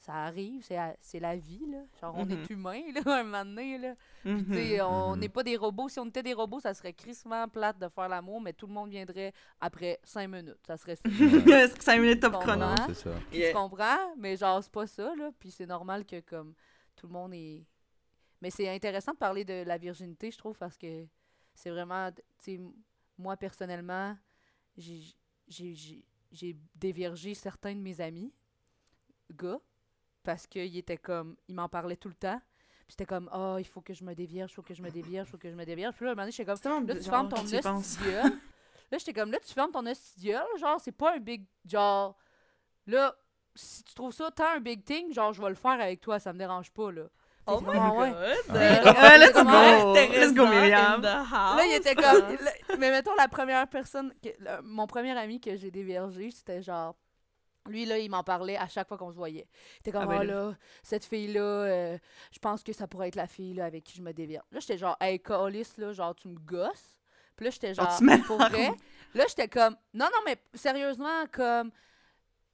Ça 0.00 0.14
arrive, 0.14 0.64
c'est 0.64 1.18
la 1.20 1.36
vie, 1.36 1.66
là. 1.68 1.78
Genre, 2.00 2.14
on 2.16 2.24
Mhm. 2.24 2.30
est 2.32 2.50
humain, 2.50 2.80
là, 2.94 3.00
un 3.20 3.24
moment 3.24 3.44
donné, 3.44 3.78
là. 3.78 3.94
Tu 4.22 4.28
Mhm. 4.30 4.54
sais, 4.54 4.80
on 4.82 5.14
Mhm. 5.14 5.18
n'est 5.20 5.28
pas 5.28 5.42
des 5.42 5.56
robots. 5.56 5.88
Si 5.88 5.98
on 5.98 6.06
était 6.06 6.22
des 6.22 6.34
robots, 6.34 6.60
ça 6.60 6.72
serait 6.72 6.92
crissement 6.92 7.48
plate 7.48 7.78
de 7.80 7.88
faire 7.88 8.08
l'amour, 8.08 8.40
mais 8.40 8.52
tout 8.52 8.68
le 8.68 8.72
monde 8.72 8.90
viendrait 8.90 9.32
après 9.60 9.98
cinq 10.04 10.28
minutes. 10.28 10.58
Ça 10.66 10.76
serait 10.76 10.94
ça. 11.66 11.68
tu 11.68 11.82
5 11.82 12.00
minutes 12.00 12.20
top 12.20 12.34
chrono? 12.34 12.66
c'est 12.86 12.94
ça. 12.94 13.10
Yeah. 13.32 13.52
comprends? 13.52 14.14
Mais 14.16 14.36
genre, 14.36 14.62
c'est 14.62 14.70
pas 14.72 14.86
ça, 14.86 15.14
là. 15.16 15.30
Puis 15.40 15.50
c'est 15.50 15.66
normal 15.66 16.06
que, 16.06 16.20
comme, 16.20 16.54
tout 16.94 17.08
le 17.08 17.12
monde 17.12 17.34
est... 17.34 17.66
Mais 18.40 18.50
c'est 18.50 18.68
intéressant 18.72 19.12
de 19.12 19.18
parler 19.18 19.44
de 19.44 19.64
la 19.66 19.78
virginité, 19.78 20.30
je 20.30 20.38
trouve, 20.38 20.56
parce 20.56 20.78
que 20.78 21.06
c'est 21.54 21.70
vraiment... 21.70 22.12
Tu 22.12 22.22
sais, 22.38 22.60
moi, 23.18 23.36
personnellement, 23.36 24.16
j'ai 24.78 26.56
déviergé 26.74 27.34
certains 27.34 27.74
de 27.74 27.80
mes 27.80 28.00
amis, 28.00 28.32
gars, 29.32 29.60
parce 30.22 30.46
qu'ils 30.46 30.76
étaient 30.76 30.96
comme... 30.96 31.36
Ils 31.48 31.54
m'en 31.54 31.68
parlaient 31.68 31.96
tout 31.96 32.08
le 32.08 32.14
temps. 32.14 32.40
Puis 32.86 32.92
c'était 32.92 33.06
comme, 33.06 33.28
ah, 33.32 33.56
il 33.58 33.66
faut 33.66 33.82
que 33.82 33.92
je 33.92 34.02
me 34.02 34.14
dévierge, 34.14 34.50
il 34.50 34.54
faut 34.54 34.62
que 34.62 34.72
je 34.72 34.82
me 34.82 34.90
dévierge, 34.90 35.28
il 35.28 35.30
faut 35.32 35.36
que 35.38 35.50
je 35.50 35.54
me 35.54 35.64
dévierge. 35.66 35.94
Puis 35.94 36.06
là, 36.06 36.12
un 36.12 36.14
moment 36.14 36.22
donné, 36.22 36.32
j'étais 36.32 36.46
comme, 36.46 36.56
Là, 36.86 36.94
tu 36.94 37.10
fermes 37.10 37.28
ton 37.28 37.44
gueule. 37.44 37.60
Là, 38.90 38.96
j'étais 38.98 39.12
comme, 39.12 39.30
là, 39.30 39.38
tu 39.40 39.52
fermes 39.52 39.72
ton 39.72 39.82
gueule. 39.82 40.46
Genre, 40.58 40.80
c'est 40.80 40.92
pas 40.92 41.16
un 41.16 41.18
big. 41.18 41.44
Genre, 41.66 42.16
là, 42.86 43.14
si 43.54 43.82
tu 43.84 43.92
trouves 43.94 44.12
ça 44.12 44.30
tant 44.30 44.48
un 44.56 44.60
big 44.60 44.82
thing, 44.84 45.12
genre, 45.12 45.34
je 45.34 45.42
vais 45.42 45.50
le 45.50 45.54
faire 45.54 45.72
avec 45.72 46.00
toi, 46.00 46.18
ça 46.18 46.32
me 46.32 46.38
dérange 46.38 46.70
pas, 46.70 46.90
là. 46.90 47.10
Oh 47.50 47.60
Puis, 47.60 47.78
my 47.78 47.88
ouais. 47.96 48.10
god! 48.10 48.56
Ouais, 48.56 49.18
let's 49.18 49.32
Comment 49.32 49.82
go! 49.82 49.94
Let's 49.94 50.34
go, 50.34 50.46
Myriam! 50.46 51.02
Là, 51.02 51.62
il 51.66 51.74
était 51.74 51.94
comme. 51.94 52.04
là- 52.42 52.52
mais 52.78 52.90
mettons, 52.90 53.14
la 53.16 53.28
première 53.28 53.66
personne. 53.68 54.12
que- 54.22 54.60
mon 54.62 54.86
premier 54.86 55.16
ami 55.18 55.40
que 55.40 55.56
j'ai 55.56 55.70
dévergé, 55.70 56.30
c'était 56.30 56.62
genre. 56.62 56.94
Lui, 57.68 57.84
là, 57.84 57.98
il 57.98 58.10
m'en 58.10 58.22
parlait 58.24 58.56
à 58.56 58.66
chaque 58.66 58.88
fois 58.88 58.96
qu'on 58.96 59.10
se 59.10 59.16
voyait. 59.16 59.46
Il 59.76 59.78
était 59.80 59.92
comme, 59.92 60.04
Ah 60.04 60.06
ben 60.06 60.20
ah 60.20 60.24
là. 60.24 60.52
cette 60.82 61.04
fille-là, 61.04 61.40
euh, 61.40 61.98
je 62.32 62.38
pense 62.38 62.62
que 62.62 62.72
ça 62.72 62.86
pourrait 62.86 63.08
être 63.08 63.14
la 63.16 63.26
fille 63.26 63.52
là, 63.54 63.66
avec 63.66 63.84
qui 63.84 63.96
je 63.98 64.02
me 64.02 64.12
dévierge. 64.12 64.46
Là, 64.52 64.60
j'étais 64.60 64.78
genre, 64.78 64.96
hey, 65.00 65.20
Calis, 65.20 65.68
là, 65.76 65.92
genre, 65.92 66.14
tu 66.14 66.28
me 66.28 66.38
gosses? 66.38 66.98
Puis 67.36 67.44
là, 67.44 67.50
j'étais 67.50 67.72
Oh, 67.72 67.74
genre, 67.82 67.96
tu 67.98 68.04
mets 68.04 68.18
pour 68.18 68.38
vrai? 68.38 68.72
Là, 69.14 69.24
j'étais 69.28 69.48
comme, 69.48 69.76
non, 69.92 70.06
non, 70.06 70.20
mais 70.24 70.38
sérieusement, 70.54 71.26
comme, 71.30 71.70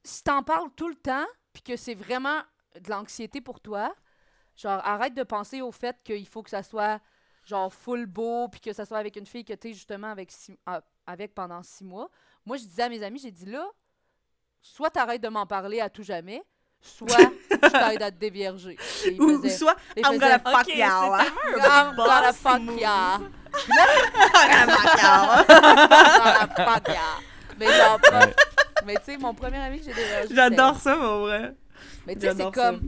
si 0.03 0.21
t'en 0.21 0.43
parles 0.43 0.69
tout 0.75 0.89
le 0.89 0.95
temps, 0.95 1.25
puis 1.53 1.63
que 1.63 1.77
c'est 1.77 1.95
vraiment 1.95 2.41
de 2.77 2.89
l'anxiété 2.89 3.39
pour 3.39 3.61
toi, 3.61 3.95
genre, 4.55 4.81
arrête 4.85 5.13
de 5.13 5.23
penser 5.23 5.61
au 5.61 5.71
fait 5.71 5.97
qu'il 6.03 6.27
faut 6.27 6.43
que 6.43 6.49
ça 6.49 6.63
soit, 6.63 6.99
genre, 7.45 7.73
full 7.73 8.05
beau, 8.05 8.47
puis 8.47 8.59
que 8.61 8.73
ça 8.73 8.85
soit 8.85 8.97
avec 8.97 9.15
une 9.15 9.25
fille 9.25 9.45
que 9.45 9.53
t'es 9.53 9.73
justement 9.73 10.07
avec, 10.11 10.31
six- 10.31 10.57
ah, 10.65 10.81
avec 11.07 11.33
pendant 11.35 11.61
six 11.63 11.83
mois. 11.83 12.09
Moi, 12.45 12.57
je 12.57 12.63
disais 12.63 12.83
à 12.83 12.89
mes 12.89 13.03
amis, 13.03 13.19
j'ai 13.19 13.31
dit 13.31 13.45
là, 13.45 13.65
soit 14.61 14.89
t'arrêtes 14.89 15.21
de 15.21 15.29
m'en 15.29 15.45
parler 15.45 15.79
à 15.81 15.89
tout 15.89 16.03
jamais, 16.03 16.41
soit 16.81 17.07
je 17.51 17.55
t'aide 17.89 18.01
à 18.03 18.11
te 18.11 18.17
dévierger. 18.17 18.77
Ou 19.19 19.41
faisaient- 19.41 19.57
soit, 19.57 19.75
I'm 19.97 20.17
gonna 20.17 20.39
fuck 20.39 20.67
Ok, 20.67 20.75
y'all! 20.75 21.21
I'm 21.57 21.95
gonna 21.95 22.33
fuck 22.33 22.61
move. 22.61 22.79
ya. 22.79 23.19
I'm 23.19 23.29
gonna 23.67 24.77
fuck 24.77 25.01
y'all! 25.01 25.45
Gonna 25.47 26.47
fuck 26.73 26.87
ya. 26.87 27.01
Mais 27.57 27.67
genre, 27.67 27.99
Ouais. 28.11 28.35
mais 28.85 28.95
tu 28.97 29.03
sais, 29.05 29.17
mon 29.17 29.33
premier 29.33 29.57
ami 29.57 29.79
que 29.79 29.85
j'ai 29.85 29.93
dévergé. 29.93 30.35
J'adore 30.35 30.77
ça, 30.77 30.95
pour 30.97 31.19
vrai. 31.19 31.55
Mais 32.05 32.15
tu 32.15 32.21
sais, 32.21 32.35
c'est 32.35 32.51
comme. 32.51 32.81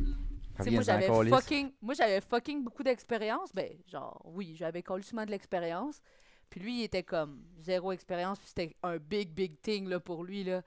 Moi, 0.72 0.84
j'avais 0.84 1.08
fucking, 1.30 1.72
moi, 1.82 1.94
j'avais 1.94 2.22
fucking 2.22 2.64
beaucoup 2.64 2.84
d'expérience. 2.84 3.54
Ben, 3.54 3.70
genre, 3.88 4.22
oui, 4.26 4.56
j'avais 4.58 4.82
colissement 4.84 5.26
de 5.26 5.32
l'expérience. 5.32 6.02
Puis 6.50 6.60
lui, 6.62 6.80
il 6.80 6.84
était 6.84 7.04
comme 7.04 7.44
zéro 7.60 7.92
expérience. 7.92 8.40
Puis 8.40 8.48
c'était 8.50 8.76
un 8.84 8.98
big, 8.98 9.32
big 9.34 9.60
thing, 9.62 9.88
là, 9.90 10.00
pour 10.00 10.24
lui, 10.24 10.44
là. 10.44 10.62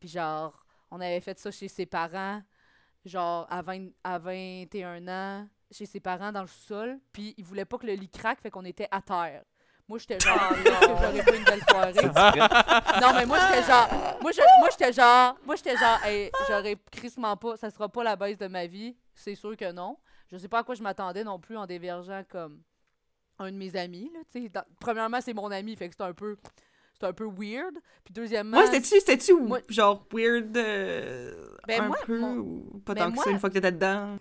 Puis 0.00 0.08
genre, 0.08 0.64
on 0.90 1.00
avait 1.00 1.20
fait 1.20 1.38
ça 1.38 1.50
chez 1.50 1.68
ses 1.68 1.86
parents, 1.86 2.42
genre, 3.04 3.46
à, 3.50 3.62
20 3.62 3.88
à 4.04 4.18
21 4.18 5.06
ans, 5.08 5.48
chez 5.70 5.86
ses 5.86 6.00
parents 6.00 6.32
dans 6.32 6.42
le 6.42 6.46
sous-sol. 6.48 6.98
Puis 7.12 7.34
il 7.36 7.44
voulait 7.44 7.64
pas 7.64 7.78
que 7.78 7.86
le 7.86 7.94
lit 7.94 8.08
craque, 8.08 8.40
fait 8.40 8.50
qu'on 8.50 8.64
était 8.64 8.88
à 8.90 9.00
terre. 9.02 9.42
Moi, 9.88 9.98
j'étais 9.98 10.18
genre, 10.18 10.36
j'aurais 10.64 11.22
pas 11.24 11.36
une 11.36 11.44
belle 11.44 11.62
soirée? 11.68 11.92
non, 13.00 13.12
mais 13.14 13.24
moi, 13.26 13.38
j'étais 13.38 13.62
genre, 13.66 13.88
moi, 14.20 14.32
je- 14.32 14.58
moi, 14.60 14.68
j'étais 14.70 14.92
genre, 14.92 15.36
moi, 15.44 15.54
j'étais 15.56 15.76
genre, 15.76 16.02
hey, 16.04 16.30
j'aurais 16.48 16.76
crissement 16.90 17.36
pas, 17.36 17.56
ça 17.56 17.70
sera 17.70 17.88
pas 17.88 18.02
la 18.02 18.16
baisse 18.16 18.36
de 18.38 18.48
ma 18.48 18.66
vie. 18.66 18.96
C'est 19.16 19.34
sûr 19.34 19.56
que 19.56 19.72
non. 19.72 19.98
Je 20.30 20.36
sais 20.36 20.48
pas 20.48 20.60
à 20.60 20.62
quoi 20.62 20.74
je 20.74 20.82
m'attendais 20.82 21.24
non 21.24 21.38
plus 21.40 21.56
en 21.56 21.66
dévergeant 21.66 22.22
comme 22.28 22.62
un 23.38 23.50
de 23.50 23.56
mes 23.56 23.74
amis, 23.76 24.10
là. 24.14 24.20
Dans- 24.50 24.64
Premièrement, 24.80 25.20
c'est 25.20 25.34
mon 25.34 25.50
ami, 25.50 25.74
fait 25.76 25.88
que 25.88 25.94
c'est 25.96 26.04
un 26.04 26.12
peu, 26.14 26.36
c'est 26.98 27.06
un 27.06 27.12
peu 27.12 27.24
weird. 27.26 27.74
Puis 28.04 28.12
deuxièmement, 28.14 28.58
Moi, 28.58 28.66
c'était-tu, 28.66 29.00
c'était-tu 29.00 29.34
Moi- 29.34 29.60
genre 29.68 30.06
weird 30.12 30.56
euh, 30.56 31.56
Ben, 31.66 31.82
un 31.82 31.86
moi, 31.88 31.96
peu 32.04 32.18
mon- 32.20 32.36
ou 32.36 32.78
pas 32.84 32.94
ben, 32.94 33.06
tant 33.10 33.12
que 33.16 33.18
ça 33.22 33.30
une 33.30 33.38
fois 33.38 33.48
que 33.50 33.54
t'étais 33.54 33.72
dedans? 33.72 34.16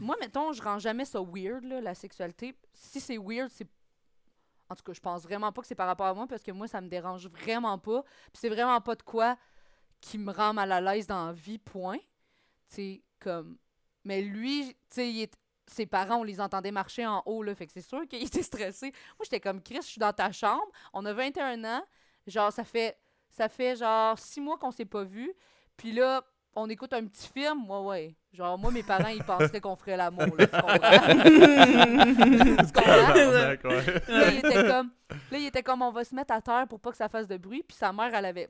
moi, 0.00 0.16
mettons, 0.20 0.52
je 0.52 0.62
rends 0.62 0.78
jamais 0.78 1.04
ça 1.04 1.20
weird, 1.20 1.64
là, 1.64 1.80
la 1.80 1.94
sexualité. 1.94 2.54
Si 2.72 3.00
c'est 3.00 3.18
weird, 3.18 3.50
c'est. 3.50 3.66
En 4.68 4.74
tout 4.76 4.84
cas, 4.84 4.92
je 4.92 5.00
pense 5.00 5.22
vraiment 5.24 5.50
pas 5.52 5.62
que 5.62 5.66
c'est 5.66 5.74
par 5.74 5.86
rapport 5.88 6.06
à 6.06 6.14
moi 6.14 6.26
parce 6.28 6.42
que 6.42 6.52
moi, 6.52 6.68
ça 6.68 6.80
me 6.80 6.88
dérange 6.88 7.28
vraiment 7.28 7.76
pas. 7.78 8.02
Puis 8.32 8.40
c'est 8.40 8.48
vraiment 8.48 8.80
pas 8.80 8.94
de 8.94 9.02
quoi 9.02 9.36
qui 10.00 10.16
me 10.16 10.32
rend 10.32 10.54
mal 10.54 10.70
à 10.72 10.80
l'aise 10.80 11.06
dans 11.06 11.26
la 11.26 11.32
vie, 11.32 11.58
point. 11.58 11.98
Tu 11.98 12.74
sais, 12.74 13.02
comme. 13.18 13.56
Mais 14.04 14.22
lui, 14.22 14.68
tu 14.68 14.74
sais, 14.90 15.10
il 15.10 15.22
est- 15.22 15.34
ses 15.66 15.86
parents, 15.86 16.16
on 16.16 16.24
les 16.24 16.40
entendait 16.40 16.72
marcher 16.72 17.06
en 17.06 17.22
haut, 17.26 17.42
là. 17.44 17.54
Fait 17.54 17.66
que 17.66 17.72
c'est 17.72 17.80
sûr 17.80 18.06
qu'il 18.08 18.22
était 18.26 18.42
stressé. 18.42 18.86
Moi, 19.18 19.24
j'étais 19.24 19.40
comme 19.40 19.62
Chris, 19.62 19.76
je 19.82 19.86
suis 19.88 19.98
dans 20.00 20.12
ta 20.12 20.32
chambre. 20.32 20.66
On 20.92 21.04
a 21.06 21.12
21 21.12 21.62
ans. 21.64 21.82
Genre, 22.26 22.52
ça 22.52 22.64
fait. 22.64 22.96
Ça 23.28 23.48
fait 23.48 23.76
genre 23.76 24.18
six 24.18 24.40
mois 24.40 24.58
qu'on 24.58 24.72
s'est 24.72 24.84
pas 24.84 25.04
vus. 25.04 25.32
Puis 25.76 25.92
là, 25.92 26.24
on 26.56 26.68
écoute 26.68 26.92
un 26.92 27.06
petit 27.06 27.28
film. 27.28 27.70
Ouais, 27.70 27.78
ouais. 27.86 28.16
Genre, 28.32 28.58
moi, 28.58 28.72
mes 28.72 28.82
parents, 28.82 29.08
ils 29.08 29.22
penseraient 29.22 29.60
qu'on 29.60 29.76
ferait 29.76 29.96
l'amour, 29.96 30.26
là. 30.36 30.46
Tu 30.46 30.60
comprends? 30.60 30.80
Tu 32.66 32.72
comprends? 32.72 33.12
Tabarnak, 33.12 33.64
ouais. 33.64 33.84
Là, 34.08 34.30
il 34.32 34.38
était 34.38 34.66
comme, 34.66 34.90
là, 35.30 35.38
il 35.38 35.46
était 35.46 35.62
comme, 35.62 35.82
on 35.82 35.90
va 35.92 36.04
se 36.04 36.14
mettre 36.14 36.32
à 36.34 36.40
terre 36.40 36.66
pour 36.68 36.80
pas 36.80 36.90
que 36.90 36.96
ça 36.96 37.08
fasse 37.08 37.28
de 37.28 37.36
bruit. 37.36 37.62
Puis 37.62 37.76
sa 37.76 37.92
mère, 37.92 38.12
elle 38.12 38.24
avait, 38.24 38.48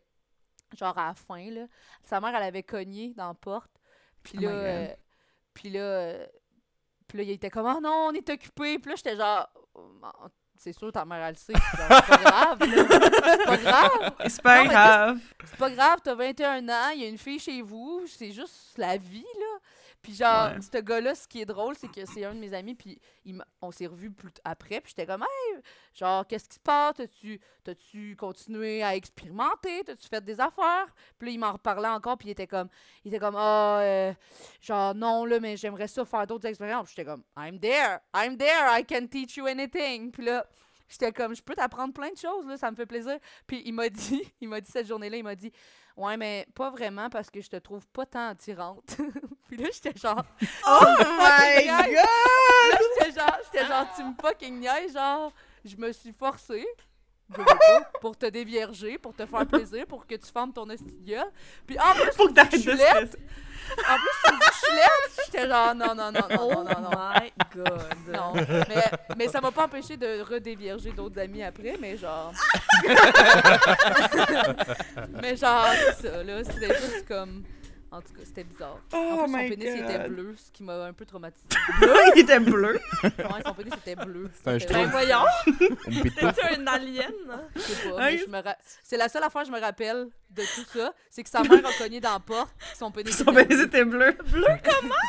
genre 0.78 0.96
à 0.96 1.08
la 1.08 1.14
fin, 1.14 1.50
là. 1.50 1.66
Sa 2.02 2.20
mère, 2.20 2.34
elle 2.34 2.42
avait 2.42 2.62
cogné 2.62 3.12
dans 3.16 3.28
la 3.28 3.34
porte. 3.34 3.70
Puis 4.22 4.38
Oh 4.38 4.42
là, 4.42 4.88
puis 5.60 5.68
là, 5.68 5.80
euh, 5.80 6.26
puis 7.06 7.18
là, 7.18 7.24
il 7.24 7.30
était 7.32 7.50
comme, 7.50 7.66
ah 7.66 7.78
non, 7.82 8.08
on 8.08 8.12
est 8.12 8.30
occupé. 8.30 8.78
Puis 8.78 8.90
là, 8.90 8.96
j'étais 8.96 9.16
genre, 9.16 9.46
Oh, 9.74 10.26
c'est 10.56 10.72
sûr, 10.72 10.90
ta 10.90 11.04
mère, 11.04 11.24
elle 11.24 11.34
le 11.34 11.36
sait. 11.36 11.52
C'est 11.54 11.86
pas 11.86 12.16
grave. 12.18 12.58
C'est 12.60 13.46
pas 13.46 13.56
grave. 13.56 14.14
C'est 14.28 14.42
pas 14.42 14.64
grave. 14.64 15.18
C'est 15.44 15.56
pas 15.56 15.70
grave, 15.70 15.98
t'as 16.02 16.14
21 16.14 16.68
ans, 16.68 16.88
il 16.94 17.02
y 17.02 17.04
a 17.04 17.08
une 17.08 17.18
fille 17.18 17.38
chez 17.38 17.62
vous, 17.62 18.04
c'est 18.06 18.32
juste 18.32 18.76
la 18.76 18.96
vie, 18.96 19.26
là. 19.38 19.58
Puis 20.02 20.14
genre, 20.14 20.52
Ouais. 20.52 20.60
ce 20.62 20.78
gars-là, 20.78 21.14
ce 21.14 21.28
qui 21.28 21.42
est 21.42 21.44
drôle, 21.46 21.76
c'est 21.76 21.90
que 21.90 22.06
c'est 22.06 22.24
un 22.24 22.34
de 22.34 22.38
mes 22.40 22.54
amis, 22.54 22.74
puis 22.74 22.98
il 23.26 23.42
on 23.60 23.70
s'est 23.70 23.86
revus 23.86 24.10
plus 24.10 24.30
après, 24.44 24.80
puis 24.80 24.94
j'étais 24.96 25.06
comme, 25.06 25.22
hey, 25.22 25.60
genre, 25.94 26.26
qu'est-ce 26.26 26.48
qui 26.48 26.54
se 26.54 26.60
passe? 26.60 26.94
T'as-tu, 26.96 27.38
t'as-tu 27.62 28.16
continué 28.16 28.82
à 28.82 28.96
expérimenter? 28.96 29.84
T'as-tu 29.84 30.08
fait 30.08 30.24
des 30.24 30.40
affaires? 30.40 30.86
Puis 31.18 31.26
là, 31.28 31.32
il 31.32 31.38
m'en 31.38 31.52
reparlait 31.52 31.88
encore, 31.88 32.16
puis 32.16 32.28
il 32.28 32.30
était 32.32 32.46
comme, 32.46 32.68
il 33.04 33.08
était 33.08 33.20
comme, 33.20 33.36
ah, 33.36 33.80
euh, 33.80 34.12
genre, 34.62 34.94
non, 34.94 35.26
là, 35.26 35.38
mais 35.38 35.56
j'aimerais 35.58 35.88
ça 35.88 36.04
faire 36.06 36.26
d'autres 36.26 36.46
expériences. 36.48 36.86
Puis 36.86 36.94
j'étais 36.96 37.10
comme, 37.10 37.22
I'm 37.36 37.60
there, 37.60 37.98
I'm 38.14 38.38
there, 38.38 38.68
I 38.70 38.84
can 38.84 39.06
teach 39.06 39.36
you 39.36 39.46
anything. 39.46 40.10
Puis 40.10 40.24
là, 40.24 40.46
j'étais 40.88 41.12
comme, 41.12 41.34
je 41.34 41.42
peux 41.42 41.54
t'apprendre 41.54 41.92
plein 41.92 42.10
de 42.10 42.16
choses, 42.18 42.46
là, 42.46 42.56
ça 42.56 42.70
me 42.70 42.76
fait 42.76 42.86
plaisir. 42.86 43.18
Puis 43.46 43.62
il 43.66 43.74
m'a 43.74 43.90
dit, 43.90 44.22
il 44.40 44.48
m'a 44.48 44.60
dit 44.62 44.70
cette 44.70 44.86
journée-là, 44.86 45.18
il 45.18 45.24
m'a 45.24 45.34
dit, 45.36 45.52
ouais, 45.96 46.16
mais 46.16 46.46
pas 46.54 46.70
vraiment 46.70 47.08
parce 47.10 47.30
que 47.30 47.40
je 47.40 47.48
te 47.48 47.56
trouve 47.56 47.86
pas 47.88 48.06
tant 48.06 48.28
attirante. 48.28 48.96
puis 49.48 49.56
là, 49.56 49.68
j'étais 49.72 49.98
genre, 49.98 50.24
Oh 50.66 50.80
my 50.98 51.62
my 51.62 51.66
Là, 51.66 51.86
god! 51.86 52.78
j'étais 52.98 53.12
genre, 53.20 53.38
j'étais 53.52 53.66
genre, 53.66 53.86
tu 53.96 54.02
me 54.04 54.12
fucking 54.20 54.58
niaises, 54.60 54.92
genre, 54.94 55.32
je 55.64 55.76
me 55.76 55.92
suis 55.92 56.12
forcée. 56.12 56.66
pour 58.00 58.16
te 58.16 58.26
dévierger, 58.26 58.98
pour 58.98 59.14
te 59.14 59.24
faire 59.24 59.46
plaisir, 59.46 59.86
pour 59.86 60.04
que 60.04 60.16
tu 60.16 60.26
fermes 60.32 60.52
ton 60.52 60.68
esti 60.68 60.90
de 60.98 61.06
gueule. 61.06 61.30
Puis 61.64 61.78
en 61.78 61.92
plus, 61.94 62.10
que 62.10 62.16
tu 62.16 62.22
me 62.22 62.28
dis 62.28 62.34
t'arrêtes 62.34 62.52
de 62.52 62.56
je 62.56 62.60
suis 62.60 62.70
laide. 62.70 62.86
stresser. 63.08 63.18
En 63.88 63.96
plus, 63.98 64.10
tu 64.24 64.32
me 64.34 64.40
dis 64.40 64.49
laide. 64.74 65.10
J'étais 65.26 65.48
genre, 65.48 65.74
non, 65.74 65.94
non, 65.94 66.10
non, 66.10 66.22
non, 66.30 66.38
Oh 66.40 66.54
non, 66.54 66.64
non, 66.64 66.80
non. 66.90 67.12
my 67.14 67.32
god. 67.54 67.82
Non, 68.12 68.32
mais, 68.34 68.90
mais 69.16 69.28
ça 69.28 69.40
m'a 69.40 69.50
pas 69.50 69.64
empêché 69.64 69.96
de 69.96 70.22
redévierger 70.22 70.92
d'autres 70.92 71.18
amis 71.20 71.42
après, 71.42 71.76
mais 71.80 71.96
genre. 71.96 72.32
mais 75.22 75.36
genre, 75.36 75.66
c'est 75.98 76.08
ça, 76.08 76.22
là. 76.22 76.44
C'était 76.44 76.74
juste 76.80 77.06
comme. 77.08 77.42
En 77.92 78.00
tout 78.00 78.12
cas, 78.12 78.20
c'était 78.24 78.44
bizarre. 78.44 78.78
Oh 78.92 78.96
en 78.96 79.24
plus, 79.24 79.32
son 79.32 79.38
pénis 79.48 79.66
il 79.76 79.80
était 79.84 80.08
bleu, 80.08 80.36
ce 80.36 80.52
qui 80.52 80.62
m'a 80.62 80.84
un 80.84 80.92
peu 80.92 81.04
traumatisé. 81.04 81.48
Il 82.14 82.20
était 82.20 82.38
bleu? 82.38 82.78
Ouais, 83.02 83.10
son 83.44 83.52
pénis 83.52 83.72
était 83.74 83.96
bleu. 83.96 84.30
C'est 84.32 84.48
un 84.48 84.58
C'était 84.60 84.74
Ben 84.74 84.90
voyons, 84.90 85.24
pète 86.02 86.20
pas. 86.20 86.32
c'est 86.32 86.54
un 86.56 86.66
alien. 86.68 87.12
Je 87.56 87.60
sais 87.60 87.90
pas, 87.90 88.16
je 88.16 88.26
me 88.28 88.40
ra- 88.42 88.56
C'est 88.84 88.96
la 88.96 89.08
seule 89.08 89.24
affaire 89.24 89.42
que 89.42 89.48
je 89.48 89.52
me 89.52 89.60
rappelle 89.60 90.06
de 90.30 90.42
tout 90.54 90.64
ça, 90.72 90.92
c'est 91.10 91.24
que 91.24 91.28
sa 91.30 91.42
mère 91.42 91.66
a 91.66 91.72
cogné 91.82 92.00
dans 92.00 92.12
la 92.12 92.20
porte, 92.20 92.54
son 92.78 92.92
pénis 92.92 93.16
Son 93.16 93.24
était 93.32 93.44
pénis 93.46 93.66
bleu. 93.66 93.66
était 93.66 93.84
bleu. 93.84 94.44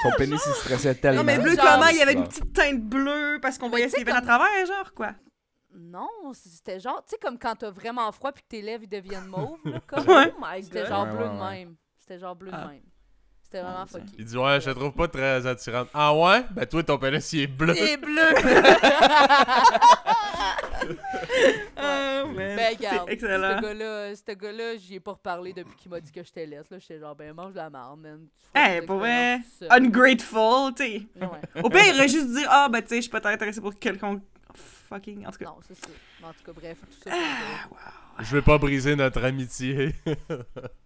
Son 0.02 0.12
pénis, 0.18 0.42
il 0.44 0.54
stressait 0.56 0.96
tellement. 0.96 1.20
Non, 1.20 1.24
mais 1.24 1.38
bleu 1.38 1.56
Genre- 1.56 1.64
comment? 1.76 1.88
Il 1.88 1.98
y 1.98 2.02
avait 2.02 2.14
une 2.14 2.28
petite 2.28 2.52
teinte 2.52 2.82
bleue 2.82 3.38
parce 3.44 3.60
qu'on 3.60 3.70
voyait 3.70 3.90
ses 3.90 4.04
veines 4.04 4.16
à 4.16 4.22
travers, 4.22 4.66
genre, 4.66 4.92
quoi. 4.96 5.12
Non, 5.76 6.10
c'était 6.34 6.80
genre, 6.80 7.04
tu 7.06 7.12
sais, 7.12 7.18
comme 7.22 7.38
quand 7.38 7.56
t'as 7.58 7.70
vraiment 7.70 8.12
froid 8.12 8.32
puis 8.32 8.42
que 8.44 8.48
tes 8.50 8.62
lèvres 8.64 8.84
ils 8.84 8.90
deviennent 8.90 9.28
mauves, 9.28 9.60
là, 9.66 9.80
comme. 9.86 10.08
Ouais. 10.08 10.34
Oh 10.36 10.42
my 10.44 10.64
C'était 10.64 10.80
god. 10.82 10.90
genre 10.90 11.06
Ouais, 11.06 11.12
bleu 11.12 11.28
ouais, 11.28 11.30
de 11.36 11.40
même. 11.68 11.76
C'était 12.12 12.20
genre 12.20 12.36
bleu 12.36 12.52
Ah. 12.54 12.66
de 12.66 12.70
même. 12.72 12.82
C'était 13.42 13.62
vraiment 13.62 13.82
Ouais, 13.84 13.88
ça. 13.88 14.00
fucké. 14.00 14.12
Il 14.20 14.26
dit 14.26 14.38
Ouais, 14.38 14.60
je 14.60 14.66
te 14.70 14.76
trouve 14.78 14.92
pas 14.92 15.08
très 15.08 15.48
attirante. 15.48 15.88
Ah 15.94 16.14
ouais? 16.14 16.44
Ben 16.52 16.66
toi, 16.66 16.84
ton 16.84 16.98
pénis, 16.98 17.32
il 17.34 17.42
est 17.42 17.48
bleu. 17.48 17.74
Il 17.78 17.84
est 17.84 17.98
bleu! 17.98 18.22
Oh, 21.78 22.28
man. 22.28 22.56
Ben, 22.56 22.76
regarde, 22.78 23.10
excellent. 23.10 23.58
ce 23.58 23.62
gars-là, 23.62 24.16
ce 24.16 24.32
gars-là, 24.34 24.76
j'y 24.78 24.96
ai 24.96 25.00
pas 25.00 25.12
reparlé 25.12 25.54
depuis 25.54 25.76
qu'il 25.76 25.92
m'a 25.92 26.00
dit 26.00 26.12
que 26.12 26.24
j'étais 26.24 26.46
laisse. 26.46 26.70
Là, 26.70 26.80
j'étais 26.80 27.00
genre, 27.00 27.16
ben, 27.16 27.34
mange 27.34 27.52
de 27.54 27.58
la 27.58 27.70
marde, 27.70 28.00
man. 28.00 28.28
Hey, 28.54 28.82
pour 28.86 28.98
vrai, 28.98 29.40
ungrateful, 29.70 30.74
tu 30.76 30.84
sais. 30.84 31.02
Ouais. 31.16 31.28
Au 31.64 31.70
pire, 31.70 31.82
il 31.88 31.96
aurait 31.96 32.08
juste 32.08 32.28
dit 32.34 32.44
Ah, 32.50 32.68
ben, 32.70 32.82
tu 32.82 32.90
sais, 32.90 32.96
je 32.98 33.02
suis 33.02 33.10
peut-être 33.12 33.28
intéressé 33.28 33.62
pour 33.62 33.74
quelqu'un. 33.76 34.20
Fucking, 34.90 35.26
en 35.26 35.32
tout 35.32 35.40
cas. 35.40 35.46
Non, 35.46 35.60
c'est 35.68 35.76
ça. 35.76 35.88
En 36.24 36.34
tout 36.34 36.44
cas, 36.46 36.52
bref, 36.54 36.78
tout 36.82 36.98
ça. 37.04 37.12
pour 37.12 37.20
dire. 37.78 38.01
Je 38.20 38.36
vais 38.36 38.42
pas 38.42 38.58
briser 38.58 38.96
notre 38.96 39.24
amitié. 39.24 39.94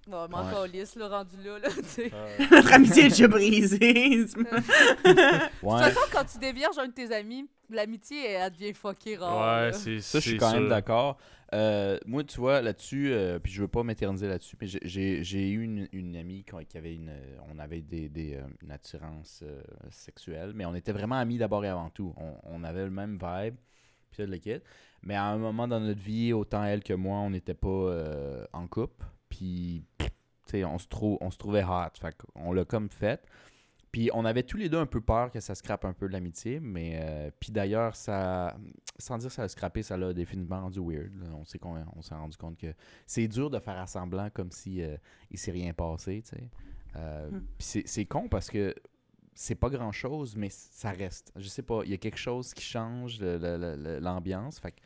Ouais, 0.08 0.28
mais 0.30 0.36
encore 0.36 0.68
lisse, 0.68 0.96
là, 0.96 1.08
rendu 1.08 1.36
là, 1.44 1.58
là, 1.58 1.68
tu 1.76 1.84
sais. 1.84 2.12
Notre 2.52 2.74
amitié 2.74 3.06
est 3.06 3.10
déjà 3.10 3.28
brisée. 3.28 4.24
De 4.24 4.26
toute 4.26 5.80
façon, 5.80 6.00
quand 6.12 6.24
tu 6.26 6.38
dévierges 6.38 6.78
un 6.78 6.88
de 6.88 6.94
tes 6.94 7.12
amis, 7.12 7.50
l'amitié, 7.72 8.24
elle 8.34 8.52
devient 8.52 8.74
fuckée 8.76 9.16
rare. 9.18 9.66
Ouais, 9.66 9.74
c'est 9.74 10.00
Ça, 10.02 10.20
je 10.20 10.30
suis 10.30 10.38
quand 10.38 10.54
même 10.54 10.70
d'accord. 10.70 11.18
Euh, 11.54 11.98
moi, 12.06 12.24
tu 12.24 12.40
vois, 12.40 12.62
là-dessus, 12.62 13.12
euh, 13.12 13.40
puis 13.40 13.52
je 13.52 13.62
veux 13.62 13.68
pas 13.68 13.82
m'éterniser 13.84 14.28
là-dessus, 14.28 14.56
mais 14.62 14.68
j'ai- 14.68 15.50
eu 15.50 15.64
une, 15.64 15.88
une 15.92 16.16
amie 16.18 16.44
qui 16.44 16.78
avait 16.78 16.94
une. 16.94 17.10
euh, 17.10 17.38
On 17.52 17.58
avait 17.58 17.82
des, 17.82 18.08
des, 18.08 18.36
euh, 18.36 18.42
une 18.62 18.72
attirance 18.72 19.42
euh, 19.44 19.60
sexuelle, 19.90 20.52
mais 20.54 20.66
on 20.66 20.76
était 20.76 20.92
vraiment 20.92 21.16
amis 21.16 21.40
d'abord 21.40 21.66
et 21.66 21.70
avant 21.70 21.90
tout. 21.90 22.14
On, 22.18 22.34
on 22.44 22.64
avait 22.64 22.84
le 22.84 22.92
même 22.92 23.14
vibe, 23.20 23.56
puis 24.16 24.26
le 24.26 24.38
kit. 24.38 24.60
Mais 25.04 25.16
à 25.16 25.26
un 25.26 25.38
moment 25.38 25.68
dans 25.68 25.80
notre 25.80 26.02
vie, 26.02 26.34
autant 26.34 26.64
elle 26.64 26.84
que 26.84 26.94
moi, 26.94 27.18
on 27.20 27.30
n'était 27.30 27.54
pas 27.54 27.68
euh, 27.70 28.46
en 28.54 28.68
couple, 28.68 29.06
puis. 29.30 29.84
tu 30.00 30.06
sais, 30.48 30.64
on 30.66 30.78
se, 30.78 30.88
trou- 30.88 31.18
trouvait 31.40 31.64
hot. 31.64 31.90
Fait 32.00 32.16
on 32.36 32.54
l'a 32.54 32.66
comme 32.66 32.90
fait. 32.90 33.22
Puis 33.92 34.10
on 34.14 34.26
avait 34.26 34.44
tous 34.44 34.58
les 34.58 34.68
deux 34.68 34.78
un 34.78 34.86
peu 34.86 35.00
peur 35.00 35.32
que 35.32 35.40
ça 35.40 35.56
scrape 35.56 35.86
un 35.86 35.94
peu 35.94 36.08
de 36.08 36.12
l'amitié, 36.14 36.60
mais 36.60 37.00
euh, 37.02 37.32
puis 37.40 37.52
d'ailleurs, 37.54 37.96
ça, 37.96 38.56
sans 38.98 39.18
dire 39.18 39.32
ça 39.32 39.44
a 39.44 39.48
scrappé, 39.48 39.84
ça 39.84 39.96
l'a 39.96 40.12
définitivement 40.14 40.60
rendu 40.62 40.80
weird. 40.82 41.14
là. 41.16 41.30
On 41.34 41.46
sait 41.46 41.60
qu'on 41.60 41.78
on 41.96 42.02
s'est 42.02 42.14
rendu 42.14 42.36
compte 42.36 42.58
que 42.58 42.74
c'est 43.06 43.28
dur 43.30 43.50
de 43.50 43.58
faire 43.58 43.78
à 43.80 43.88
semblant 43.88 44.30
comme 44.32 44.52
si 44.52 44.82
euh, 44.84 44.98
il 45.32 45.38
s'est 45.40 45.52
rien 45.52 45.74
passé, 45.74 46.22
tu 46.24 46.36
sais. 46.36 46.50
Euh, 46.98 47.30
Hmm. 47.30 47.42
puis 47.58 47.84
c'est 47.86 48.06
con 48.06 48.28
parce 48.28 48.50
que 48.50 48.76
c'est 49.36 49.56
pas 49.56 49.70
grand 49.70 49.92
chose, 49.92 50.36
mais 50.36 50.50
ça 50.50 50.92
reste. 50.92 51.32
Je 51.36 51.48
sais 51.48 51.62
pas, 51.62 51.82
il 51.84 51.92
y 51.92 51.94
a 51.94 51.98
quelque 51.98 52.18
chose 52.18 52.54
qui 52.54 52.64
change 52.64 53.20
l'ambiance. 53.22 54.60
Fait 54.60 54.72
que, 54.72 54.78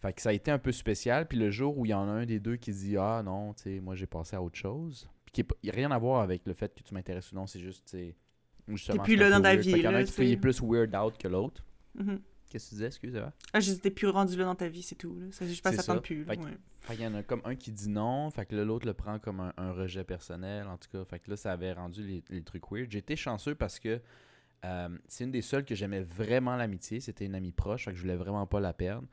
fait 0.00 0.12
que 0.12 0.22
ça 0.22 0.30
a 0.30 0.32
été 0.32 0.50
un 0.50 0.58
peu 0.58 0.72
spécial. 0.72 1.26
Puis 1.26 1.36
le 1.38 1.50
jour 1.50 1.76
où 1.76 1.84
il 1.84 1.90
y 1.90 1.94
en 1.94 2.08
a 2.08 2.12
un 2.12 2.26
des 2.26 2.38
deux 2.40 2.56
qui 2.56 2.72
dit 2.72 2.96
Ah 2.96 3.22
non, 3.24 3.52
tu 3.54 3.62
sais, 3.64 3.80
moi 3.80 3.94
j'ai 3.96 4.06
passé 4.06 4.36
à 4.36 4.42
autre 4.42 4.56
chose. 4.56 5.08
Puis 5.24 5.32
qui 5.32 5.40
est 5.42 5.44
pas- 5.44 5.56
il 5.62 5.66
n'y 5.66 5.70
a 5.70 5.74
rien 5.76 5.90
à 5.90 5.98
voir 5.98 6.22
avec 6.22 6.46
le 6.46 6.54
fait 6.54 6.74
que 6.74 6.82
tu 6.82 6.94
m'intéresses 6.94 7.32
ou 7.32 7.34
non, 7.34 7.46
c'est 7.46 7.60
juste, 7.60 7.84
tu 7.90 7.98
sais. 7.98 8.16
justement, 8.68 9.02
c'est 9.04 9.12
un 9.14 9.16
là 9.16 9.30
dans 9.30 9.42
ta 9.42 9.56
vie, 9.56 9.72
qu'il 9.72 9.82
y 9.82 9.88
en 9.88 9.94
a 9.94 9.98
un 9.98 10.04
qui 10.04 10.32
est 10.32 10.36
plus 10.36 10.60
weird 10.62 10.94
out 10.94 11.18
que 11.18 11.28
l'autre. 11.28 11.62
Mhm. 11.96 12.20
Qu'est-ce 12.50 12.64
que 12.66 12.68
tu 12.70 12.74
disais, 12.74 12.86
excusez-moi? 12.88 13.32
Ah, 13.54 13.60
j'étais 13.60 13.90
plus 13.90 14.08
rendu 14.08 14.36
là 14.36 14.44
dans 14.44 14.54
ta 14.54 14.68
vie, 14.68 14.82
c'est 14.82 14.96
tout. 14.96 15.16
Là. 15.18 15.26
Ça, 15.30 15.46
je 15.46 15.54
ça 15.54 15.70
tente 15.70 15.80
ça. 15.82 16.00
plus. 16.00 16.24
là, 16.24 16.32
Fait 16.34 16.36
que- 16.36 16.44
ouais. 16.44 16.58
Fait 16.82 16.94
qu'il 16.96 17.04
y 17.04 17.06
en 17.06 17.14
a 17.14 17.22
comme 17.22 17.42
un 17.44 17.54
qui 17.54 17.70
dit 17.72 17.88
non, 17.88 18.30
fait 18.30 18.44
que 18.46 18.56
l'autre 18.56 18.86
le 18.86 18.94
prend 18.94 19.18
comme 19.18 19.40
un, 19.40 19.52
un 19.56 19.72
rejet 19.72 20.02
personnel, 20.04 20.66
en 20.66 20.76
tout 20.76 20.88
cas. 20.90 21.04
Fait 21.04 21.18
que 21.20 21.30
là, 21.30 21.36
ça 21.36 21.52
avait 21.52 21.72
rendu 21.72 22.02
les, 22.02 22.24
les 22.30 22.42
trucs 22.42 22.70
weird. 22.70 22.90
J'étais 22.90 23.16
chanceux 23.16 23.54
parce 23.54 23.78
que 23.78 24.00
euh, 24.64 24.88
c'est 25.08 25.24
une 25.24 25.30
des 25.30 25.42
seules 25.42 25.64
que 25.64 25.74
j'aimais 25.74 26.02
vraiment 26.02 26.56
l'amitié. 26.56 27.00
C'était 27.00 27.24
une 27.26 27.34
amie 27.34 27.52
proche, 27.52 27.84
fait 27.84 27.92
que 27.92 27.96
je 27.96 28.02
voulais 28.02 28.16
vraiment 28.16 28.46
pas 28.46 28.60
la 28.60 28.72
perdre. 28.72 29.06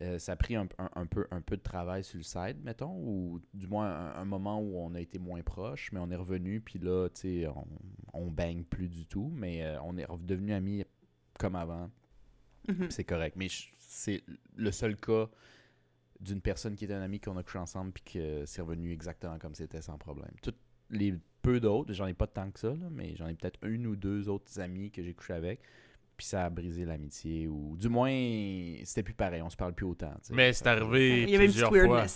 Euh, 0.00 0.18
ça 0.20 0.32
a 0.32 0.36
pris 0.36 0.54
un, 0.54 0.68
un- 0.78 0.90
un 0.94 1.06
peu, 1.06 1.26
un 1.32 1.40
peu 1.40 1.56
de 1.56 1.62
travail 1.62 2.04
sur 2.04 2.18
le 2.18 2.22
side, 2.22 2.56
mettons, 2.62 2.94
ou 2.96 3.40
du 3.52 3.66
moins 3.66 3.90
un, 3.90 4.20
un 4.22 4.24
moment 4.24 4.60
où 4.60 4.78
on 4.78 4.94
a 4.94 5.00
été 5.00 5.18
moins 5.18 5.42
proche, 5.42 5.90
mais 5.92 5.98
on 5.98 6.08
est 6.12 6.16
revenu, 6.16 6.60
puis 6.60 6.78
là, 6.78 7.08
tu 7.08 7.20
sais, 7.42 7.46
on, 7.48 7.66
on 8.12 8.30
baigne 8.30 8.62
plus 8.62 8.88
du 8.88 9.06
tout, 9.06 9.32
mais 9.34 9.64
euh, 9.64 9.80
on 9.82 9.96
est 9.98 10.04
redevenu 10.04 10.52
amis 10.52 10.84
comme 11.36 11.56
avant. 11.56 11.90
Mhm. 12.68 12.90
C'est 12.90 13.04
correct. 13.04 13.36
Mais 13.36 13.48
c'est 13.78 14.22
le 14.56 14.70
seul 14.70 14.96
cas 14.96 15.28
d'une 16.20 16.40
personne 16.40 16.76
qui 16.76 16.84
était 16.84 16.94
un 16.94 17.02
ami 17.02 17.20
qu'on 17.20 17.36
a 17.36 17.42
couché 17.42 17.58
ensemble 17.58 17.92
puis 17.92 18.02
que 18.14 18.44
c'est 18.46 18.62
revenu 18.62 18.92
exactement 18.92 19.38
comme 19.38 19.54
c'était 19.54 19.82
sans 19.82 19.98
problème. 19.98 20.32
Toutes 20.42 20.58
les 20.90 21.14
peu 21.42 21.60
d'autres, 21.60 21.92
j'en 21.92 22.06
ai 22.06 22.14
pas 22.14 22.26
tant 22.26 22.50
que 22.50 22.58
ça, 22.58 22.70
là, 22.70 22.88
mais 22.90 23.14
j'en 23.16 23.28
ai 23.28 23.34
peut-être 23.34 23.60
une 23.62 23.86
ou 23.86 23.96
deux 23.96 24.28
autres 24.28 24.58
amis 24.60 24.90
que 24.90 25.02
j'ai 25.02 25.14
couché 25.14 25.32
avec. 25.34 25.60
Puis 26.16 26.26
ça 26.26 26.46
a 26.46 26.50
brisé 26.50 26.84
l'amitié 26.84 27.46
ou 27.46 27.76
du 27.76 27.88
moins 27.88 28.10
c'était 28.84 29.04
plus 29.04 29.14
pareil, 29.14 29.40
on 29.40 29.50
se 29.50 29.56
parle 29.56 29.72
plus 29.72 29.86
autant. 29.86 30.12
Mais 30.30 30.52
c'est 30.52 30.66
arrivé 30.66 31.22
Il 31.22 31.30
y 31.30 31.36
avait 31.36 31.46
une 31.46 31.52
petite 31.52 31.68
plusieurs 31.68 31.86
fois. 31.86 32.06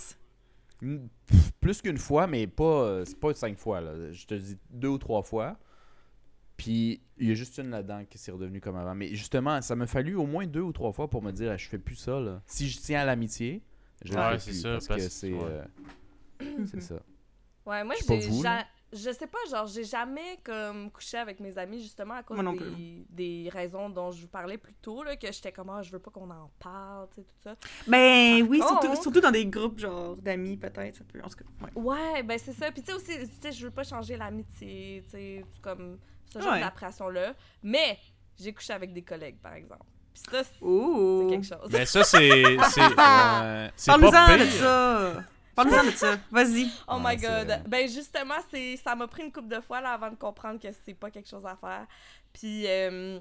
Plus 1.61 1.81
qu'une 1.81 1.97
fois, 1.97 2.27
mais 2.27 2.45
pas 2.45 3.05
c'est 3.05 3.17
pas 3.17 3.33
cinq 3.33 3.57
fois. 3.57 3.79
Là. 3.79 4.11
Je 4.11 4.25
te 4.25 4.33
dis 4.33 4.57
deux 4.69 4.89
ou 4.89 4.97
trois 4.97 5.23
fois. 5.23 5.57
Puis 6.63 7.01
il 7.17 7.27
y 7.27 7.31
a 7.31 7.33
juste 7.35 7.57
une 7.57 7.69
là-dedans 7.69 8.03
qui 8.09 8.17
s'est 8.17 8.31
redevenue 8.31 8.61
comme 8.61 8.75
avant. 8.75 8.95
Mais 8.95 9.09
justement, 9.15 9.61
ça 9.61 9.75
m'a 9.75 9.85
fallu 9.87 10.15
au 10.15 10.25
moins 10.25 10.45
deux 10.47 10.61
ou 10.61 10.71
trois 10.71 10.91
fois 10.91 11.09
pour 11.09 11.21
me 11.21 11.31
dire 11.31 11.57
je 11.57 11.67
fais 11.67 11.77
plus 11.77 11.95
ça. 11.95 12.19
Là. 12.19 12.41
Si 12.45 12.69
je 12.69 12.79
tiens 12.79 13.01
à 13.01 13.05
l'amitié, 13.05 13.61
je 14.03 14.13
le 14.13 14.19
Ouais, 14.19 14.31
fais 14.33 14.39
c'est 14.39 14.51
plus. 14.51 14.61
ça, 14.61 14.69
parce, 14.71 14.87
parce 14.87 15.01
que 15.03 15.09
c'est 15.09 15.33
ouais. 15.33 15.39
euh, 16.41 16.65
c'est 16.71 16.81
ça. 16.81 16.95
Ouais, 17.65 17.81
moi, 17.85 17.95
Je 17.97 18.01
sais 18.03 18.07
pas 18.15 18.19
j'ai 18.19 18.27
vous, 18.29 18.43
ja- 18.43 18.65
je 18.91 19.09
sais 19.13 19.25
pas, 19.25 19.37
genre, 19.49 19.65
j'ai 19.67 19.85
jamais 19.85 20.37
comme 20.43 20.91
couché 20.91 21.15
avec 21.17 21.39
mes 21.39 21.57
amis 21.57 21.79
justement 21.81 22.15
à 22.15 22.23
cause 22.23 22.37
des, 22.77 23.05
des 23.09 23.49
raisons 23.49 23.89
dont 23.89 24.11
je 24.11 24.19
vous 24.21 24.27
parlais 24.27 24.57
plus 24.57 24.73
tôt, 24.81 25.01
là, 25.01 25.15
que 25.15 25.31
j'étais 25.31 25.53
comme, 25.53 25.69
ah, 25.69 25.81
je 25.81 25.89
veux 25.89 25.99
pas 25.99 26.11
qu'on 26.11 26.29
en 26.29 26.51
parle, 26.59 27.07
tu 27.15 27.21
sais, 27.21 27.21
tout 27.21 27.35
ça. 27.41 27.55
Ben 27.87 28.45
oui, 28.49 28.57
surtout, 28.59 29.01
surtout 29.01 29.21
dans 29.21 29.31
des 29.31 29.45
groupes 29.45 29.79
genre 29.79 30.17
d'amis, 30.17 30.57
peut-être. 30.57 30.97
Ça 30.97 31.03
peut. 31.05 31.21
En 31.23 31.29
tout 31.29 31.37
cas, 31.37 31.45
ouais. 31.65 31.81
Ouais, 31.81 32.23
ben 32.23 32.37
c'est 32.37 32.51
ça. 32.51 32.69
Puis 32.69 32.81
tu 32.83 32.91
sais 32.91 32.97
aussi, 32.97 33.17
tu 33.29 33.35
sais, 33.41 33.51
je 33.53 33.63
veux 33.65 33.71
pas 33.71 33.83
changer 33.85 34.17
l'amitié, 34.17 35.01
tu 35.05 35.11
sais, 35.11 35.45
comme 35.61 35.97
ce 36.31 36.39
genre 36.39 36.53
Ouais. 36.53 36.59
d'impression-là. 36.59 37.33
Mais 37.63 37.97
j'ai 38.39 38.53
couché 38.53 38.73
avec 38.73 38.93
des 38.93 39.01
collègues, 39.03 39.37
par 39.41 39.53
exemple. 39.53 39.85
Puis 40.13 40.23
ça, 40.31 40.43
c'est 40.43 40.59
quelque 41.29 41.45
chose. 41.45 41.69
Mais 41.71 41.85
ça, 41.85 42.03
c'est. 42.03 42.43
c'est- 42.69 42.89
pas 42.95 43.69
Parle-nous-en 43.85 44.27
de 44.37 44.43
pire. 44.43 44.51
ça. 44.53 45.23
Parle-nous 45.55 45.91
de 45.91 45.95
ça. 45.95 46.17
Vas-y. 46.31 46.67
Oh 46.87 46.95
Ouais, 46.97 47.15
my 47.15 47.17
god. 47.17 47.63
Ben 47.67 47.87
justement, 47.89 48.35
c'est 48.51 48.77
ça 48.77 48.95
m'a 48.95 49.07
pris 49.07 49.23
une 49.23 49.31
couple 49.31 49.47
de 49.49 49.61
fois 49.61 49.81
là, 49.81 49.93
avant 49.93 50.09
de 50.09 50.15
comprendre 50.15 50.59
que 50.59 50.67
c'est 50.85 50.93
pas 50.93 51.09
quelque 51.11 51.29
chose 51.29 51.45
à 51.45 51.55
faire. 51.55 51.85
Puis 52.33 52.65
euh, 52.67 53.19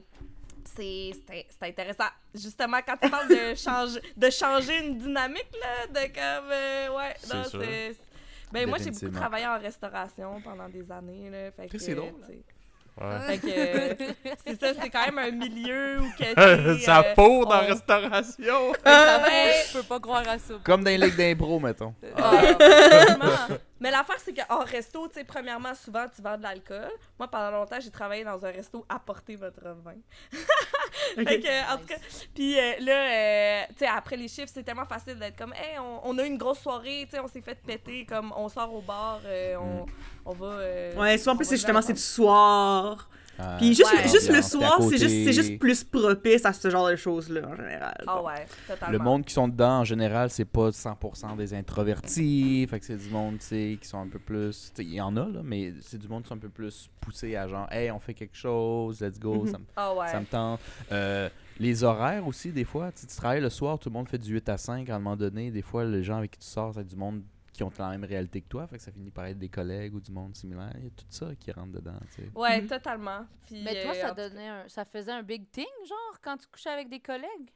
c'est 0.76 1.12
intéressant. 1.60 2.08
Justement 2.34 2.78
quand 2.86 2.96
tu 3.02 3.10
parles 3.10 3.28
de 3.28 3.54
changer 3.56 4.00
de 4.16 4.30
changer 4.30 4.78
une 4.86 4.98
dynamique 4.98 5.50
là, 5.60 5.86
de 5.88 6.06
comme 6.12 6.50
euh, 6.50 6.96
ouais, 6.96 7.14
non, 7.32 7.42
c'est 7.50 7.96
ben 8.52 8.68
moi 8.68 8.78
j'ai 8.78 8.90
beaucoup 8.90 9.10
travaillé 9.10 9.46
en 9.46 9.58
restauration 9.58 10.40
pendant 10.42 10.68
des 10.68 10.90
années 10.92 11.30
là, 11.30 11.50
fait 11.52 11.68
que 11.68 11.78
C'est 11.78 11.94
drôle, 11.94 12.12
Ouais. 13.00 13.20
Fait 13.26 13.38
que 13.38 13.46
euh, 13.48 13.94
c'est 14.46 14.60
ça, 14.60 14.72
c'est 14.80 14.90
quand 14.90 15.06
même 15.06 15.18
un 15.18 15.30
milieu 15.30 16.00
où 16.00 16.10
que 16.12 16.24
tu 16.74 16.78
sais, 16.78 16.84
ça 16.84 17.00
euh, 17.00 17.14
pour 17.14 17.46
dans 17.46 17.56
la 17.56 17.64
on- 17.64 17.66
restauration. 17.68 18.70
Ouais. 18.70 19.64
Je 19.66 19.72
peux 19.78 19.82
pas 19.82 19.98
croire 19.98 20.28
à 20.28 20.38
ça. 20.38 20.54
Comme 20.62 20.84
dans 20.84 20.90
les 20.90 20.98
ligues 20.98 21.16
d'impro, 21.16 21.58
mettons. 21.58 21.94
Ah, 22.16 22.30
vraiment. 22.58 23.58
Mais 23.80 23.90
l'affaire, 23.90 24.18
c'est 24.22 24.34
qu'en 24.34 24.60
resto, 24.64 25.08
tu 25.08 25.14
sais, 25.14 25.24
premièrement, 25.24 25.74
souvent, 25.74 26.04
tu 26.14 26.20
vends 26.22 26.36
de 26.36 26.42
l'alcool. 26.42 26.90
Moi, 27.18 27.26
pendant 27.28 27.50
longtemps, 27.50 27.80
j'ai 27.80 27.90
travaillé 27.90 28.22
dans 28.24 28.44
un 28.44 28.50
resto, 28.50 28.84
apportez 28.88 29.36
votre 29.36 29.62
vin. 29.82 29.94
Fait 31.14 31.40
que, 31.40 31.74
en 31.74 31.78
tout 31.78 31.86
cas, 31.86 31.96
puis 32.34 32.58
euh, 32.58 32.72
là, 32.80 32.92
euh, 32.92 33.62
tu 33.70 33.78
sais, 33.78 33.86
après 33.86 34.16
les 34.16 34.28
chiffres, 34.28 34.50
c'est 34.52 34.62
tellement 34.62 34.84
facile 34.84 35.18
d'être 35.18 35.36
comme, 35.36 35.52
hey, 35.54 35.78
on, 35.78 36.00
on 36.08 36.18
a 36.18 36.24
une 36.24 36.36
grosse 36.38 36.60
soirée, 36.60 37.06
tu 37.08 37.16
sais, 37.16 37.20
on 37.20 37.28
s'est 37.28 37.40
fait 37.40 37.58
péter, 37.66 38.04
comme, 38.04 38.32
on 38.36 38.48
sort 38.48 38.72
au 38.74 38.80
bar, 38.80 39.20
euh, 39.24 39.56
on, 39.56 39.86
on 40.26 40.32
va. 40.32 40.58
Ouais, 40.96 41.18
souvent, 41.18 41.32
en 41.32 41.36
plus, 41.36 41.46
c'est 41.46 41.56
justement, 41.56 41.82
c'est 41.82 41.94
du 41.94 42.00
soir. 42.00 43.08
Ah, 43.38 43.56
Puis 43.58 43.74
juste, 43.74 43.92
Ouais. 43.92 44.08
juste 44.08 44.30
le 44.30 44.42
soir, 44.42 44.78
c'est 44.82 44.98
juste, 44.98 45.32
juste 45.32 45.58
plus 45.58 45.82
propice 45.84 46.44
à 46.44 46.52
ce 46.52 46.68
genre 46.70 46.88
de 46.88 46.96
choses-là, 46.96 47.40
en 47.48 47.56
général. 47.56 47.94
Ah 48.06 48.22
ouais, 48.22 48.46
totalement. 48.68 48.92
Le 48.92 48.98
monde 48.98 49.24
qui 49.24 49.32
sont 49.32 49.48
dedans, 49.48 49.80
en 49.80 49.84
général, 49.84 50.30
c'est 50.30 50.44
pas 50.44 50.70
100% 50.70 51.34
des 51.36 51.54
introvertis. 51.54 52.66
Fait 52.68 52.78
que 52.78 52.84
c'est 52.86 52.96
du 52.96 53.08
monde, 53.08 53.38
tu 53.38 53.46
sais, 53.46 53.78
qui 53.80 53.88
sont 53.88 53.98
un 53.98 54.08
peu 54.08 54.18
plus. 54.18 54.72
Il 54.78 54.92
y 54.94 55.00
en 55.00 55.16
a, 55.16 55.26
là, 55.28 55.40
mais 55.42 55.72
c'est 55.80 55.98
du 55.98 56.08
monde 56.08 56.22
qui 56.22 56.28
sont 56.28 56.34
un 56.34 56.38
peu 56.38 56.48
plus 56.50 56.88
poussés 57.00 57.34
à 57.36 57.48
genre, 57.48 57.66
hey, 57.72 57.90
on 57.90 57.98
fait 57.98 58.14
quelque 58.14 58.36
chose, 58.36 59.00
let's 59.00 59.18
go, 59.18 59.44
Mhm. 59.44 59.46
ça, 59.50 59.58
me, 59.58 59.64
Ah 59.76 59.94
ouais. 59.94 60.08
ça 60.08 60.20
me 60.20 60.26
tente. 60.26 60.60
Euh, 60.92 61.28
les 61.58 61.84
horaires 61.84 62.26
aussi, 62.26 62.50
des 62.50 62.64
fois, 62.64 62.90
tu 62.92 63.06
travailles 63.06 63.40
le 63.40 63.50
soir, 63.50 63.78
tout 63.78 63.88
le 63.88 63.94
monde 63.94 64.08
fait 64.08 64.18
du 64.18 64.32
8 64.32 64.48
à 64.48 64.58
5. 64.58 64.88
À 64.90 64.96
un 64.96 64.98
moment 64.98 65.16
donné, 65.16 65.50
des 65.50 65.62
fois, 65.62 65.84
les 65.84 66.02
gens 66.02 66.18
avec 66.18 66.32
qui 66.32 66.38
tu 66.38 66.46
sors, 66.46 66.74
c'est 66.74 66.86
du 66.86 66.96
monde 66.96 67.22
qui 67.52 67.62
ont 67.62 67.70
la 67.78 67.90
même 67.90 68.04
réalité 68.04 68.40
que 68.40 68.48
toi. 68.48 68.66
Fait 68.66 68.76
que 68.78 68.82
ça 68.82 68.90
finit 68.92 69.10
par 69.10 69.26
être 69.26 69.38
des 69.38 69.48
collègues 69.48 69.94
ou 69.94 70.00
du 70.00 70.10
monde 70.10 70.34
similaire. 70.34 70.72
Il 70.78 70.84
y 70.84 70.86
a 70.86 70.90
tout 70.90 71.04
ça 71.10 71.34
qui 71.38 71.52
rentre 71.52 71.72
dedans, 71.72 71.98
tu 72.14 72.22
sais. 72.22 72.30
Ouais, 72.34 72.60
Mhm. 72.62 72.68
totalement. 72.68 73.26
Puis, 73.46 73.62
Mais 73.62 73.82
toi, 73.82 73.92
euh, 73.94 74.00
ça 74.00 74.08
tout- 74.10 74.16
donnait 74.16 74.48
un... 74.48 74.68
ça 74.68 74.84
faisait 74.84 75.12
un 75.12 75.22
big 75.22 75.50
thing, 75.50 75.66
genre, 75.86 76.20
quand 76.22 76.36
tu 76.38 76.46
couchais 76.46 76.70
avec 76.70 76.88
des 76.88 77.00
collègues? 77.00 77.50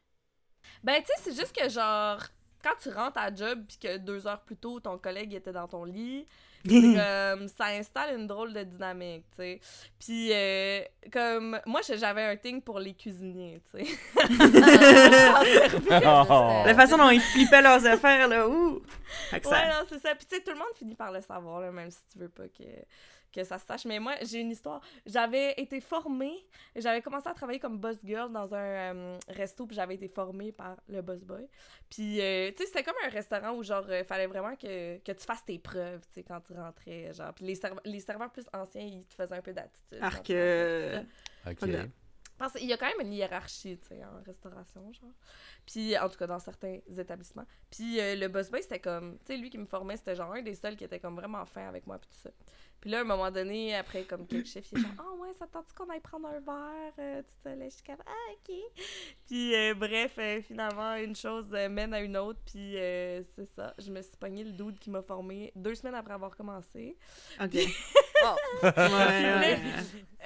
Ben, 0.82 1.00
tu 1.00 1.06
sais, 1.06 1.14
c'est 1.30 1.34
juste 1.36 1.56
que, 1.56 1.68
genre, 1.68 2.20
quand 2.62 2.74
tu 2.80 2.90
rentres 2.90 3.18
à 3.18 3.32
job 3.34 3.64
puis 3.68 3.78
que 3.78 3.96
deux 3.98 4.26
heures 4.26 4.42
plus 4.42 4.56
tôt, 4.56 4.80
ton 4.80 4.98
collègue 4.98 5.32
était 5.34 5.52
dans 5.52 5.68
ton 5.68 5.84
lit, 5.84 6.26
comme, 7.36 7.48
ça 7.48 7.66
installe 7.66 8.18
une 8.18 8.26
drôle 8.26 8.52
de 8.52 8.62
dynamique, 8.62 9.24
tu 9.30 9.36
sais. 9.36 9.60
Puis, 9.98 10.30
euh, 10.32 10.82
comme, 11.12 11.60
moi, 11.66 11.80
j'avais 11.82 12.24
un 12.24 12.36
thing 12.36 12.60
pour 12.60 12.78
les 12.78 12.94
cuisiniers, 12.94 13.60
tu 13.70 13.84
sais. 13.84 13.98
Oh. 16.28 16.62
La 16.64 16.74
façon 16.74 16.96
dont 16.96 17.10
ils 17.10 17.20
flippaient 17.20 17.62
leurs 17.62 17.84
affaires, 17.86 18.28
là, 18.28 18.48
ouh! 18.48 18.82
Ouais, 19.32 19.40
non, 19.42 19.86
c'est 19.88 20.00
ça. 20.00 20.14
Puis, 20.14 20.26
tu 20.26 20.36
sais, 20.36 20.42
tout 20.42 20.50
le 20.50 20.58
monde 20.58 20.68
finit 20.76 20.94
par 20.94 21.12
le 21.12 21.20
savoir, 21.20 21.60
là, 21.60 21.70
même 21.70 21.90
si 21.90 21.98
tu 22.12 22.18
veux 22.18 22.28
pas 22.28 22.48
que, 22.48 22.64
que 23.36 23.44
ça 23.44 23.58
se 23.58 23.66
sache. 23.66 23.84
Mais 23.84 23.98
moi, 23.98 24.14
j'ai 24.22 24.40
une 24.40 24.50
histoire. 24.50 24.80
J'avais 25.04 25.52
été 25.58 25.80
formée, 25.80 26.34
j'avais 26.74 27.02
commencé 27.02 27.28
à 27.28 27.34
travailler 27.34 27.60
comme 27.60 27.78
boss 27.78 27.96
girl 28.04 28.32
dans 28.32 28.54
un 28.54 28.58
euh, 28.58 29.18
resto, 29.28 29.66
puis 29.66 29.76
j'avais 29.76 29.94
été 29.94 30.08
formée 30.08 30.52
par 30.52 30.76
le 30.88 31.02
boss 31.02 31.22
boy. 31.22 31.46
Puis, 31.90 32.20
euh, 32.20 32.50
tu 32.50 32.58
sais, 32.58 32.66
c'était 32.66 32.82
comme 32.82 32.96
un 33.04 33.08
restaurant 33.10 33.52
où, 33.52 33.62
genre, 33.62 33.84
euh, 33.88 34.02
fallait 34.04 34.26
vraiment 34.26 34.56
que, 34.56 34.98
que 34.98 35.12
tu 35.12 35.24
fasses 35.24 35.44
tes 35.44 35.58
preuves, 35.58 36.00
tu 36.08 36.14
sais, 36.14 36.22
quand 36.22 36.40
tu 36.40 36.52
rentrais. 36.54 37.12
Genre, 37.14 37.32
puis 37.34 37.44
les, 37.44 37.54
serve- 37.54 37.80
les 37.84 38.00
serveurs 38.00 38.32
plus 38.32 38.46
anciens, 38.52 38.82
ils 38.82 39.04
te 39.04 39.14
faisaient 39.14 39.36
un 39.36 39.42
peu 39.42 39.52
d'attitude. 39.52 39.98
Arc, 40.00 40.30
euh, 40.30 41.02
Ok. 41.46 41.58
Parce 42.38 42.52
qu'il 42.52 42.66
y 42.66 42.72
a 42.74 42.76
quand 42.76 42.88
même 42.88 43.00
une 43.06 43.14
hiérarchie, 43.14 43.78
tu 43.78 43.88
sais, 43.88 44.04
en 44.04 44.22
restauration, 44.22 44.92
genre. 44.92 45.08
Puis, 45.64 45.96
en 45.98 46.06
tout 46.10 46.18
cas, 46.18 46.26
dans 46.26 46.38
certains 46.38 46.80
établissements. 46.98 47.46
Puis, 47.70 47.98
euh, 47.98 48.14
le 48.14 48.28
boss 48.28 48.50
boy, 48.50 48.60
c'était 48.62 48.78
comme... 48.78 49.16
Tu 49.20 49.32
sais, 49.32 49.36
lui 49.38 49.48
qui 49.48 49.56
me 49.56 49.64
formait, 49.64 49.96
c'était 49.96 50.14
genre 50.14 50.32
un 50.34 50.42
des 50.42 50.54
seuls 50.54 50.76
qui 50.76 50.84
était 50.84 51.00
comme 51.00 51.16
vraiment 51.16 51.46
fin 51.46 51.66
avec 51.66 51.86
moi, 51.86 51.98
puis 51.98 52.10
tout 52.10 52.18
ça. 52.18 52.30
Puis 52.80 52.90
là, 52.90 52.98
à 52.98 53.00
un 53.00 53.04
moment 53.04 53.30
donné, 53.30 53.74
après, 53.74 54.04
comme 54.04 54.26
quelques 54.28 54.46
chiffres, 54.46 54.68
il 54.72 54.78
est 54.78 54.82
genre 54.82 54.90
«Ah 54.98 55.12
ouais, 55.20 55.32
ça 55.38 55.46
te 55.46 55.52
tente 55.52 55.72
qu'on 55.76 55.88
aille 55.90 56.00
prendre 56.00 56.28
un 56.28 56.40
verre? 56.40 56.92
Euh, 56.98 57.22
tout 57.22 57.34
ça, 57.42 57.54
là, 57.54 57.64
je 57.64 57.74
suis 57.74 57.82
comme 57.82 58.02
«Ah, 58.06 58.32
OK.» 58.32 58.54
Puis, 59.26 59.54
euh, 59.54 59.74
bref, 59.74 60.12
euh, 60.18 60.40
finalement, 60.42 60.94
une 60.94 61.16
chose 61.16 61.46
euh, 61.52 61.68
mène 61.68 61.94
à 61.94 62.00
une 62.00 62.16
autre, 62.16 62.38
puis 62.46 62.74
c'est 63.34 63.46
ça. 63.54 63.74
Je 63.78 63.90
me 63.90 64.00
suis 64.02 64.16
pogné 64.16 64.44
le 64.44 64.52
dude 64.52 64.78
qui 64.78 64.90
m'a 64.90 65.02
formé 65.02 65.52
deux 65.56 65.74
semaines 65.74 65.94
après 65.94 66.14
avoir 66.14 66.36
commencé. 66.36 66.96
Ok. 67.40 67.56
Ouais, 68.62 68.70
ouais. 68.76 69.58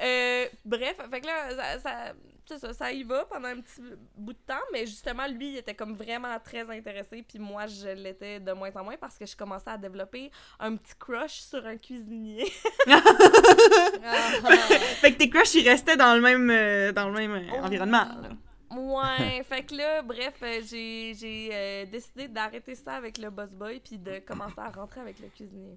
Euh, 0.03 0.47
bref, 0.65 0.97
fait 1.11 1.21
que 1.21 1.27
là, 1.27 1.51
ça, 1.51 1.79
ça, 1.79 2.13
c'est 2.47 2.59
ça, 2.59 2.73
ça 2.73 2.91
y 2.91 3.03
va 3.03 3.27
pendant 3.27 3.49
un 3.49 3.61
petit 3.61 3.83
bout 4.17 4.33
de 4.33 4.39
temps, 4.47 4.63
mais 4.73 4.87
justement, 4.87 5.27
lui, 5.27 5.51
il 5.51 5.57
était 5.59 5.75
comme 5.75 5.95
vraiment 5.95 6.39
très 6.43 6.71
intéressé, 6.71 7.23
puis 7.23 7.39
moi, 7.39 7.67
je 7.67 7.89
l'étais 7.89 8.41
de 8.41 8.51
moins 8.53 8.71
en 8.77 8.83
moins 8.85 8.97
parce 8.97 9.19
que 9.19 9.27
je 9.27 9.37
commençais 9.37 9.69
à 9.69 9.77
développer 9.77 10.31
un 10.59 10.77
petit 10.77 10.95
crush 10.99 11.41
sur 11.41 11.67
un 11.67 11.77
cuisinier. 11.77 12.51
Ah, 14.03 14.57
Fait 15.01 15.13
que 15.13 15.19
tes 15.19 15.29
crushs, 15.29 15.55
ils 15.55 15.69
restaient 15.69 15.99
dans 15.99 16.15
le 16.15 16.23
même, 16.23 16.49
euh, 16.51 16.93
dans 16.93 17.09
le 17.11 17.15
même 17.15 17.33
euh, 17.33 17.61
Oh. 17.61 17.65
environnement, 17.67 18.07
là. 18.23 18.31
ouais, 18.77 19.43
fait 19.45 19.65
que 19.65 19.75
là, 19.75 20.01
bref, 20.03 20.43
j'ai, 20.69 21.13
j'ai 21.15 21.51
euh, 21.53 21.85
décidé 21.87 22.27
d'arrêter 22.29 22.75
ça 22.75 22.95
avec 22.95 23.19
le 23.19 23.29
boss 23.31 23.51
boy, 23.51 23.81
puis 23.81 23.99
de 23.99 24.19
commencer 24.27 24.59
à 24.61 24.71
rentrer 24.71 25.01
avec 25.01 25.19
le 25.21 25.29
cuisinier. 25.29 25.77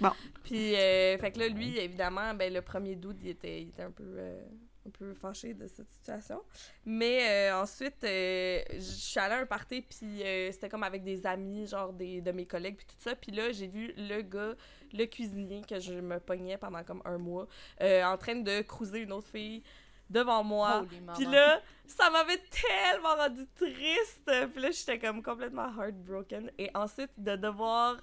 Bon. 0.00 0.12
Puis, 0.42 0.74
euh, 0.74 1.18
fait 1.18 1.32
que 1.32 1.38
là, 1.38 1.48
lui, 1.48 1.78
évidemment, 1.78 2.34
ben, 2.34 2.52
le 2.52 2.62
premier 2.62 2.96
doute, 2.96 3.16
il 3.22 3.28
était, 3.28 3.62
il 3.62 3.68
était 3.68 3.82
un 3.82 3.90
peu, 3.90 4.04
euh, 4.04 4.40
un 4.86 4.90
peu 4.90 5.14
fâché 5.14 5.54
de 5.54 5.66
cette 5.66 5.90
situation. 5.90 6.42
Mais 6.84 7.50
euh, 7.50 7.62
ensuite, 7.62 8.04
euh, 8.04 8.60
je 8.74 8.80
suis 8.80 9.18
allée 9.18 9.34
à 9.34 9.38
un 9.38 9.46
party, 9.46 9.82
puis 9.82 10.22
euh, 10.22 10.52
c'était 10.52 10.68
comme 10.68 10.84
avec 10.84 11.02
des 11.02 11.26
amis, 11.26 11.66
genre 11.66 11.92
des, 11.92 12.20
de 12.20 12.30
mes 12.32 12.46
collègues, 12.46 12.76
puis 12.76 12.86
tout 12.86 13.00
ça. 13.00 13.16
Puis 13.16 13.32
là, 13.32 13.50
j'ai 13.52 13.66
vu 13.66 13.92
le 13.96 14.22
gars, 14.22 14.54
le 14.92 15.04
cuisinier, 15.06 15.62
que 15.68 15.80
je 15.80 15.94
me 15.94 16.20
pognais 16.20 16.58
pendant 16.58 16.84
comme 16.84 17.02
un 17.04 17.18
mois, 17.18 17.48
euh, 17.80 18.04
en 18.04 18.16
train 18.16 18.36
de 18.36 18.62
cruiser 18.62 19.00
une 19.00 19.12
autre 19.12 19.28
fille 19.28 19.62
devant 20.08 20.44
moi. 20.44 20.86
Puis 21.16 21.26
là, 21.26 21.60
ça 21.88 22.08
m'avait 22.10 22.38
tellement 22.38 23.16
rendu 23.16 23.44
triste. 23.56 24.30
Puis 24.52 24.62
là, 24.62 24.70
j'étais 24.70 25.00
comme 25.00 25.20
complètement 25.20 25.66
heartbroken. 25.76 26.52
Et 26.58 26.70
ensuite, 26.74 27.10
de 27.16 27.34
devoir 27.34 27.96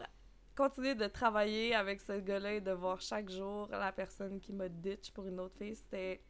continuer 0.56 0.96
de 0.96 1.08
travailler 1.08 1.74
avec 1.76 2.02
ce 2.02 2.20
gars-là 2.20 2.54
et 2.54 2.62
de 2.62 2.72
voir 2.72 3.02
chaque 3.02 3.30
jour 3.30 3.68
la 3.72 3.92
personne 3.92 4.40
qui 4.40 4.54
m'a 4.54 4.70
ditch 4.70 5.12
pour 5.12 5.26
une 5.26 5.40
autre 5.40 5.56
fille, 5.58 5.76
c'était. 5.76 6.22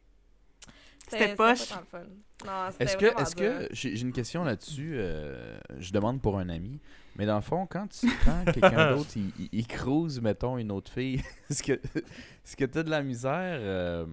C'était 1.06 1.34
poche. 1.34 1.68
pas 1.68 1.74
tant 1.74 1.80
le 1.80 1.86
fun. 1.86 2.06
Non, 2.46 2.70
Est-ce 2.80 2.96
que, 2.96 3.20
est-ce 3.20 3.36
que, 3.36 3.68
j'ai 3.72 4.00
une 4.00 4.12
question 4.12 4.42
là-dessus, 4.42 4.94
euh, 4.96 5.58
je 5.78 5.92
demande 5.92 6.22
pour 6.22 6.38
un 6.38 6.48
ami, 6.48 6.80
mais 7.16 7.26
dans 7.26 7.36
le 7.36 7.42
fond, 7.42 7.66
quand 7.66 7.86
tu 7.88 8.06
prends 8.24 8.42
quelqu'un 8.44 8.92
d'autre, 8.96 9.10
il, 9.16 9.30
il, 9.38 9.48
il 9.52 9.66
cruise, 9.66 10.22
mettons, 10.22 10.56
une 10.56 10.72
autre 10.72 10.90
fille, 10.90 11.22
est-ce 11.50 11.62
que, 11.62 11.72
est-ce 11.72 12.56
que 12.56 12.64
t'as 12.64 12.82
de 12.82 12.88
la 12.88 13.02
misère, 13.02 13.58
euh, 13.60 14.06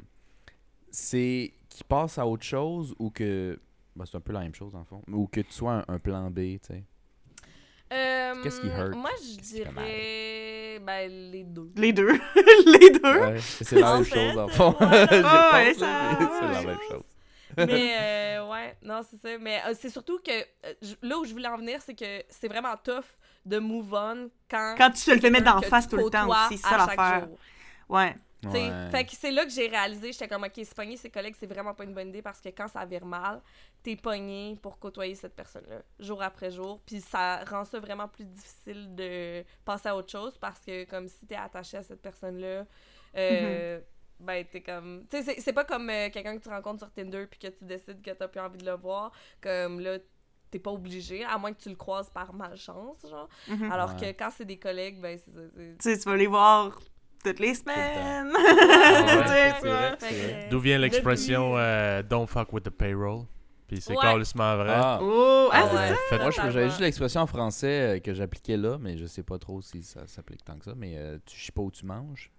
c'est 0.89 1.53
qu'il 1.70 1.86
passe 1.86 2.18
à 2.18 2.28
autre 2.28 2.43
chose 2.43 2.93
ou 2.99 3.09
que, 3.09 3.57
ben, 3.95 4.05
c'est 4.05 4.18
un 4.18 4.22
peu 4.22 4.34
la 4.34 4.41
même 4.41 4.55
chose 4.55 4.74
dans 4.74 4.80
le 4.80 4.86
fond, 4.86 5.01
ou 5.07 5.28
que 5.28 5.39
tu 5.39 5.53
sois 5.53 5.86
un, 5.88 5.93
un 5.93 5.99
plan 5.99 6.30
B, 6.30 6.39
tu 6.39 6.59
sais? 6.64 6.84
Euh, 7.91 8.35
Qu'est-ce 8.41 8.61
qui 8.61 8.67
hurt? 8.67 8.95
Moi, 8.95 9.09
je 9.21 9.37
dirais. 9.41 10.79
Ben, 10.81 11.11
les 11.31 11.43
deux. 11.43 11.69
Les 11.75 11.91
deux. 11.93 12.11
les 12.65 12.89
deux. 12.91 13.19
Ouais, 13.19 13.37
c'est 13.39 13.71
la 13.79 13.91
En 13.91 13.95
même 13.95 14.05
fait, 14.05 14.31
chose 14.33 14.35
le 14.47 14.47
fond. 14.53 14.75
ouais, 14.79 15.07
pense, 15.21 15.77
ça- 15.77 16.29
c'est 16.39 16.53
la 16.53 16.61
même 16.63 16.77
chose. 16.89 17.03
mais 17.57 17.95
euh, 18.39 18.49
ouais, 18.49 18.75
non, 18.83 19.01
c'est 19.09 19.17
ça. 19.17 19.37
Mais 19.39 19.59
euh, 19.67 19.73
c'est 19.79 19.89
surtout 19.89 20.19
que 20.19 20.31
euh, 20.31 20.73
je- 20.81 20.95
là 21.07 21.17
où 21.19 21.25
je 21.25 21.31
voulais 21.33 21.49
en 21.49 21.57
venir, 21.57 21.79
c'est 21.85 21.93
que 21.95 22.23
c'est 22.29 22.47
vraiment 22.47 22.75
tough 22.81 23.03
de 23.45 23.59
move 23.59 23.93
on 23.93 24.29
quand. 24.49 24.75
Quand 24.77 24.91
tu 24.91 25.03
te 25.03 25.11
le 25.11 25.19
fais 25.19 25.29
mettre 25.29 25.53
d'en 25.53 25.61
face 25.61 25.87
tout 25.89 25.97
le 25.97 26.09
temps 26.09 26.29
aussi, 26.29 26.57
c'est 26.57 26.67
ça 26.69 26.77
l'affaire. 26.77 27.27
Ouais. 27.89 28.15
Ouais. 28.43 28.89
Fait 28.91 29.05
que 29.05 29.11
c'est 29.11 29.31
là 29.31 29.43
que 29.45 29.51
j'ai 29.51 29.67
réalisé, 29.67 30.11
j'étais 30.11 30.27
comme, 30.27 30.43
ok, 30.43 30.55
se 30.65 30.73
pogner 30.73 30.97
ses 30.97 31.09
collègues, 31.11 31.35
c'est 31.39 31.45
vraiment 31.47 31.73
pas 31.73 31.83
une 31.83 31.93
bonne 31.93 32.09
idée 32.09 32.21
parce 32.21 32.41
que 32.41 32.49
quand 32.49 32.67
ça 32.67 32.83
vire 32.85 33.05
mal, 33.05 33.41
t'es 33.83 33.95
pogné 33.95 34.57
pour 34.61 34.79
côtoyer 34.79 35.13
cette 35.15 35.35
personne-là, 35.35 35.81
jour 35.99 36.21
après 36.23 36.49
jour. 36.51 36.81
Puis 36.85 37.01
ça 37.01 37.43
rend 37.45 37.63
ça 37.65 37.79
vraiment 37.79 38.07
plus 38.07 38.25
difficile 38.25 38.95
de 38.95 39.43
passer 39.63 39.89
à 39.89 39.95
autre 39.95 40.09
chose 40.11 40.37
parce 40.39 40.59
que, 40.61 40.85
comme 40.85 41.07
si 41.07 41.25
t'es 41.27 41.35
attaché 41.35 41.77
à 41.77 41.83
cette 41.83 42.01
personne-là, 42.01 42.65
euh, 43.17 43.79
ben 44.19 44.45
t'es 44.45 44.61
comme. 44.61 45.05
Tu 45.09 45.17
sais, 45.17 45.23
c'est- 45.23 45.41
c'est 45.41 45.53
pas 45.53 45.65
comme 45.65 45.89
euh, 45.89 46.09
quelqu'un 46.09 46.37
que 46.37 46.43
tu 46.43 46.49
rencontres 46.49 46.79
sur 46.85 46.91
Tinder 46.93 47.25
puis 47.29 47.39
que 47.39 47.47
tu 47.47 47.65
décides 47.65 48.01
que 48.01 48.11
t'as 48.11 48.27
plus 48.27 48.39
envie 48.39 48.57
de 48.57 48.65
le 48.65 48.75
voir. 48.75 49.11
Comme 49.41 49.79
là, 49.79 49.97
t'es 50.51 50.59
pas 50.59 50.71
obligé, 50.71 51.23
à 51.23 51.37
moins 51.37 51.53
que 51.53 51.61
tu 51.61 51.69
le 51.69 51.75
croises 51.75 52.09
par 52.09 52.33
malchance, 52.33 52.97
genre. 53.09 53.27
Mhm. 53.47 53.71
Alors 53.71 53.93
Ouais. 53.95 54.13
que 54.13 54.17
quand 54.17 54.29
c'est 54.35 54.45
des 54.45 54.59
collègues, 54.59 54.99
ben 54.99 55.17
c'est 55.17 55.31
ça. 55.31 55.39
c'est- 55.55 55.77
Tu 55.79 55.93
sais, 55.93 55.97
tu 55.97 56.09
vas 56.09 56.17
les 56.17 56.27
voir 56.27 56.79
toutes 57.24 57.39
les 57.39 57.55
semaines. 57.55 58.32
Ah 58.36 59.17
ouais, 59.28 59.53
c'est 59.99 60.09
c'est 60.09 60.49
D'où 60.49 60.59
vient 60.59 60.78
l'expression 60.78 61.53
euh, 61.57 62.01
Don't 62.03 62.28
fuck 62.28 62.51
with 62.53 62.63
the 62.63 62.69
payroll? 62.69 63.26
Puis 63.67 63.80
c'est 63.82 63.93
Ouais. 63.93 63.99
carrément 64.01 64.57
vrai. 64.63 64.74
Ah. 64.76 64.99
Oh, 65.01 65.49
ah, 65.51 65.61
Ah 65.63 65.67
c'est 65.72 65.78
ouais. 65.78 65.88
ça? 65.89 65.95
Fait- 66.09 66.17
Moi, 66.19 66.32
je- 66.32 66.51
j'avais 66.51 66.67
juste 66.67 66.82
l'expression 66.82 67.22
en 67.22 67.28
français 67.28 67.95
euh, 67.97 67.99
que 67.99 68.13
j'appliquais 68.13 68.57
là, 68.57 68.78
mais 68.80 68.97
je 68.97 69.05
sais 69.05 69.24
pas 69.24 69.38
trop 69.39 69.61
si 69.61 69.82
ça 69.84 70.05
s'applique 70.07 70.43
tant 70.43 70.57
que 70.57 70.65
ça. 70.65 70.74
Mais 70.76 70.95
euh, 70.97 71.17
tu 71.26 71.38
chies 71.38 71.51
pas 71.53 71.61
où 71.61 71.72
tu 71.72 71.86
manges. 71.86 72.32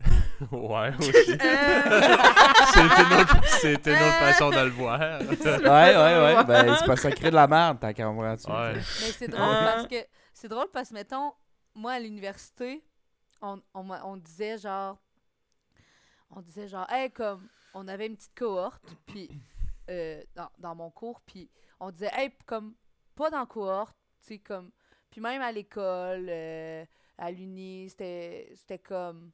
Ouais, 0.50 0.90
aussi. 0.98 1.32
Euh, 1.32 1.36
c'est 2.74 2.80
une, 2.80 3.20
autre- 3.20 3.44
c'est 3.46 3.86
une 3.86 3.92
autre 3.94 4.18
façon 4.18 4.50
de 4.50 4.56
le 4.64 4.70
voir. 4.70 4.98
ouais, 5.00 5.96
ouais, 5.96 6.34
ouais. 6.36 6.44
Ben, 6.44 6.74
c'est 6.76 6.86
pas 6.86 6.96
ça 6.96 7.10
crée 7.12 7.30
de 7.30 7.36
la 7.36 7.46
merde, 7.46 7.78
t'as? 7.80 7.88
Ouais. 7.92 8.72
Mais 8.74 8.80
c'est 8.82 9.28
drôle 9.28 9.40
Ah. 9.48 9.72
parce 9.74 9.86
que 9.86 9.96
c'est 10.32 10.48
drôle 10.48 10.66
parce 10.72 10.88
que 10.88 10.94
mettons 10.94 11.32
moi 11.74 11.92
à 11.92 12.00
l'université 12.00 12.82
on, 13.44 13.62
on, 13.74 14.16
disait 14.16 14.58
genre 14.58 14.98
on 16.30 16.40
disait 16.40 16.68
genre 16.68 16.90
hey 16.90 17.10
comme 17.10 17.48
on 17.74 17.86
avait 17.88 18.06
une 18.06 18.16
petite 18.16 18.34
cohorte 18.34 18.84
puis 19.06 19.30
euh, 19.90 20.22
dans, 20.34 20.50
dans 20.58 20.74
mon 20.74 20.90
cours 20.90 21.20
puis 21.20 21.50
on 21.80 21.90
disait 21.90 22.10
hey 22.14 22.30
comme 22.46 22.74
pas 23.14 23.30
dans 23.30 23.46
cohorte 23.46 23.96
tu 24.26 24.38
comme 24.38 24.70
puis 25.10 25.20
même 25.20 25.42
à 25.42 25.52
l'école 25.52 26.26
euh, 26.28 26.84
à 27.18 27.30
l'uni 27.30 27.88
c'était 27.90 28.80
comme 28.82 29.32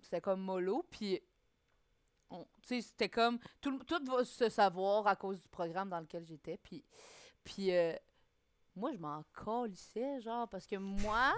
c'était 0.00 0.20
comme 0.20 0.40
mollo 0.40 0.84
puis 0.90 1.20
c'était 2.62 3.08
comme 3.08 3.38
tout, 3.60 3.78
tout 3.84 4.04
va 4.04 4.24
se 4.24 4.48
savoir 4.48 5.06
à 5.06 5.16
cause 5.16 5.40
du 5.40 5.48
programme 5.48 5.90
dans 5.90 6.00
lequel 6.00 6.24
j'étais 6.24 6.56
puis 6.58 6.84
puis 7.44 7.72
euh, 7.72 7.94
moi, 8.76 8.92
je 8.92 8.98
m'en 8.98 9.24
calissais, 9.34 10.20
genre, 10.20 10.48
parce 10.48 10.66
que 10.66 10.76
moi, 10.76 11.34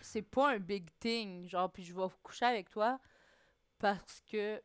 c'est 0.00 0.22
pas 0.22 0.52
un 0.54 0.58
big 0.58 0.88
thing, 1.00 1.48
genre, 1.48 1.70
puis 1.70 1.84
je 1.84 1.94
vais 1.94 2.06
coucher 2.22 2.46
avec 2.46 2.70
toi 2.70 2.98
parce 3.78 4.20
que. 4.30 4.62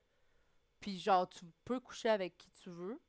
Puis, 0.80 1.00
genre, 1.00 1.30
tu 1.30 1.46
peux 1.64 1.80
coucher 1.80 2.10
avec 2.10 2.38
qui 2.38 2.52
tu 2.52 2.70
veux 2.70 3.00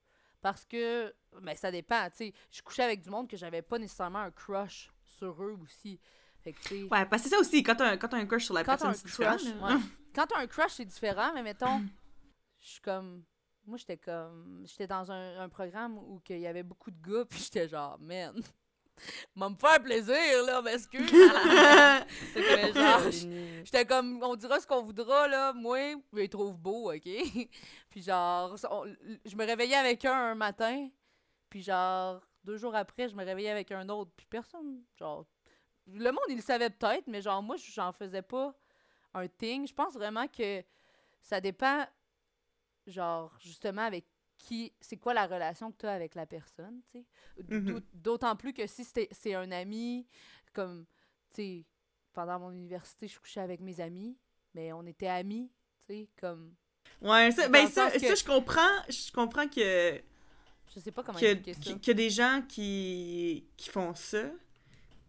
parce 0.41 0.65
que. 0.65 1.15
Mais 1.43 1.57
ça 1.57 1.71
dépend, 1.71 2.09
tu 2.11 2.17
sais. 2.17 2.33
Je 2.53 2.63
couchais 2.63 2.83
avec 2.83 3.01
du 3.01 3.11
monde 3.11 3.29
que 3.29 3.37
j'avais 3.37 3.63
pas 3.63 3.79
nécessairement 3.79 4.21
un 4.21 4.31
crush 4.31 4.93
sur 5.03 5.43
eux 5.43 5.59
aussi. 5.63 5.99
Fait 6.43 6.53
que. 6.53 6.83
Ouais, 6.85 7.07
parce 7.07 7.23
que 7.23 7.29
c'est 7.29 7.35
ça 7.35 7.41
aussi, 7.41 7.63
quand 7.63 7.75
t'as 7.77 7.93
un, 7.93 7.97
quand 7.97 8.09
t'as 8.09 8.19
un 8.19 8.27
crush 8.27 8.45
sur 8.45 8.55
la 8.55 8.63
Quand 8.63 8.73
personne, 8.73 8.95
c'est 8.95 9.07
différent. 9.07 9.37
ouais. 9.37 9.81
Quand 10.15 10.27
t'as 10.27 10.39
un 10.39 10.47
crush, 10.47 10.75
c'est 10.75 10.85
différent, 10.85 11.33
mais 11.35 11.43
mettons, 11.43 11.83
je 12.61 12.69
suis 12.69 12.81
comme. 12.81 13.25
Moi, 13.67 13.79
j'étais 13.79 13.97
comme. 13.97 14.63
J'étais 14.67 14.87
dans 14.87 15.11
un, 15.11 15.41
un 15.41 15.49
programme 15.49 15.99
où 15.99 16.21
il 16.29 16.39
y 16.39 16.47
avait 16.47 16.63
beaucoup 16.63 16.93
de 16.93 17.01
gars, 17.01 17.25
puis 17.25 17.41
j'étais 17.41 17.67
genre, 17.67 17.99
man, 17.99 18.41
va 19.37 19.49
me 19.49 19.57
faire 19.57 19.83
plaisir, 19.83 20.45
là, 20.47 20.63
m'excuse. 20.63 21.11
J'étais 23.65 23.85
comme, 23.87 24.23
on 24.23 24.37
dira 24.37 24.61
ce 24.61 24.67
qu'on 24.67 24.83
voudra, 24.83 25.29
là. 25.29 25.53
Moi, 25.53 25.95
je 26.13 26.19
les 26.19 26.29
trouve 26.29 26.57
beaux, 26.57 26.93
OK? 26.93 27.03
puis 27.91 28.03
genre, 28.03 28.57
on- 28.71 28.87
je 29.25 29.37
me 29.37 29.45
réveillais 29.45 29.77
avec 29.77 30.05
un 30.05 30.15
un 30.15 30.35
matin, 30.35 30.89
puis 31.51 31.63
genre, 31.63 32.21
deux 32.45 32.57
jours 32.57 32.75
après, 32.75 33.09
je 33.09 33.15
me 33.15 33.25
réveillais 33.25 33.51
avec 33.51 33.71
un 33.73 33.89
autre, 33.89 34.11
puis 34.17 34.27
personne, 34.27 34.83
genre... 34.99 35.27
Le 35.87 36.11
monde, 36.11 36.25
il 36.31 36.37
le 36.37 36.43
savait 36.43 36.71
peut-être, 36.71 37.07
mais 37.09 37.21
genre, 37.21 37.43
moi, 37.43 37.57
j'en 37.75 37.93
faisais 37.93 38.23
pas 38.23 38.55
un 39.13 39.29
thing. 39.29 39.69
Je 39.69 39.75
pense 39.75 39.93
vraiment 39.93 40.27
que 40.29 40.63
ça 41.21 41.43
dépend, 41.43 41.85
genre, 42.87 43.37
justement, 43.41 43.83
avec 43.83 44.07
qui... 44.47 44.73
C'est 44.81 44.97
quoi 44.97 45.15
la 45.15 45.27
relation 45.27 45.73
que 45.73 45.79
tu 45.79 45.87
as 45.87 45.93
avec 45.93 46.15
la 46.15 46.27
personne, 46.27 46.81
tu 46.93 46.99
sais? 47.01 47.07
Mhm. 47.49 47.65
D'aut- 47.73 47.81
D'autant 47.95 48.37
plus 48.37 48.53
que 48.53 48.67
si 48.67 48.85
c'était- 48.85 49.09
c'est 49.13 49.35
un 49.35 49.51
ami, 49.51 50.07
comme, 50.53 50.87
tu 51.31 51.37
sais 51.37 51.65
pendant 52.13 52.39
mon 52.39 52.53
université, 52.53 53.09
je 53.09 53.19
couchais 53.19 53.41
avec 53.41 53.61
mes 53.61 53.81
amis, 53.81 54.17
mais 54.55 54.73
on 54.73 54.87
était 54.87 55.09
amis, 55.09 55.51
tu 55.81 55.87
sais, 55.87 56.09
comme... 56.21 56.55
Ouais, 57.03 57.33
ça, 57.33 57.49
ben 57.49 57.67
ça, 57.67 57.91
que- 57.91 57.99
ça, 57.99 58.15
je 58.15 58.23
comprends, 58.25 58.83
je 58.89 59.11
comprends 59.11 59.49
que 59.49 60.01
Je 60.73 60.81
sais 60.81 60.93
pas 60.93 61.03
comment 61.03 61.19
a- 61.19 61.23
expliquer 61.23 61.55
ça. 61.55 61.61
qu'il 61.61 61.89
y 61.89 61.91
a 61.91 61.95
des 61.95 62.11
gens 62.11 62.43
qui, 62.49 63.45
qui 63.57 63.69
font 63.69 63.95
ça. 63.97 64.31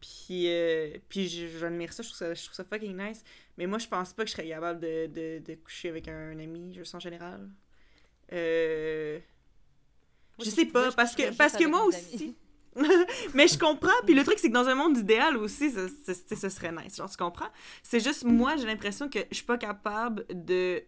Puis, 0.02 0.48
euh, 0.50 0.98
puis 1.10 1.28
j'admire 1.28 1.94
ça 1.94 2.04
je, 2.04 2.10
trouve 2.10 2.18
ça, 2.18 2.34
je 2.34 2.44
trouve 2.44 2.56
ça 2.56 2.64
fucking 2.64 2.96
nice. 2.98 3.24
Mais 3.58 3.66
moi, 3.68 3.78
je 3.80 3.88
pense 3.88 4.14
pas 4.14 4.24
que 4.24 4.30
je 4.30 4.36
serais 4.36 4.48
capable 4.48 4.80
de, 4.80 5.06
de, 5.08 5.44
de 5.46 5.56
coucher 5.56 5.90
avec 5.90 6.08
un 6.08 6.38
ami, 6.40 6.74
juste 6.74 6.94
en 6.96 7.00
général. 7.00 7.50
Euh, 8.34 9.20
Moi, 10.38 10.46
je 10.46 10.50
sais 10.50 10.66
pas, 10.66 10.92
parce 10.92 11.16
que, 11.16 11.36
parce 11.36 11.56
que 11.56 11.66
moi 11.66 11.84
aussi. 11.86 12.36
mais 13.34 13.48
je 13.48 13.58
comprends. 13.58 13.90
Puis 14.06 14.14
le 14.16 14.24
truc, 14.24 14.38
c'est 14.38 14.50
que 14.50 14.54
dans 14.54 14.68
un 14.68 14.76
monde 14.76 14.98
idéal 14.98 15.38
aussi, 15.38 15.72
ça, 15.72 15.88
ça- 16.14 16.36
ce 16.36 16.50
serait 16.50 16.72
nice. 16.74 16.98
Genre, 16.98 17.10
tu 17.10 17.16
comprends? 17.18 17.48
C'est 17.84 18.02
juste, 18.02 18.26
moi, 18.26 18.58
j'ai 18.58 18.66
l'impression 18.66 19.08
que 19.10 19.20
je 19.30 19.36
suis 19.36 19.46
pas 19.46 19.58
capable 19.58 20.26
de 20.30 20.84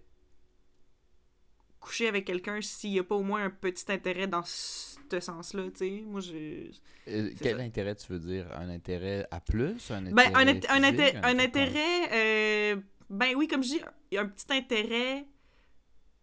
coucher 1.80 2.08
avec 2.10 2.26
quelqu'un 2.26 2.60
s'il 2.62 2.92
y 2.92 3.00
a 3.00 3.04
pas 3.04 3.16
au 3.16 3.24
moins 3.24 3.46
un 3.46 3.50
petit 3.50 3.90
intérêt 3.90 4.28
dans 4.28 4.44
ce 4.44 5.20
sens-là, 5.20 5.64
tu 5.72 5.78
sais. 5.78 6.04
Moi, 6.06 6.20
je... 6.20 6.70
Euh, 7.08 7.30
quel 7.42 7.58
ça. 7.58 7.64
intérêt 7.64 7.96
tu 7.96 8.12
veux 8.12 8.20
dire? 8.20 8.48
Un 8.60 8.68
intérêt 8.70 9.26
à 9.32 9.40
plus? 9.40 9.90
Un 9.92 10.02
Ben, 10.12 10.30
un, 10.36 10.48
intérêt 10.48 10.74
un, 10.74 10.82
inté- 10.82 11.20
un 11.24 11.40
intérêt... 11.40 12.10
euh, 12.12 12.76
ben 13.10 13.34
oui, 13.38 13.48
comme 13.48 13.64
je 13.64 13.70
dis, 13.70 13.82
il 14.12 14.16
y 14.16 14.18
a 14.18 14.22
un 14.24 14.28
petit 14.28 14.52
intérêt... 14.52 15.26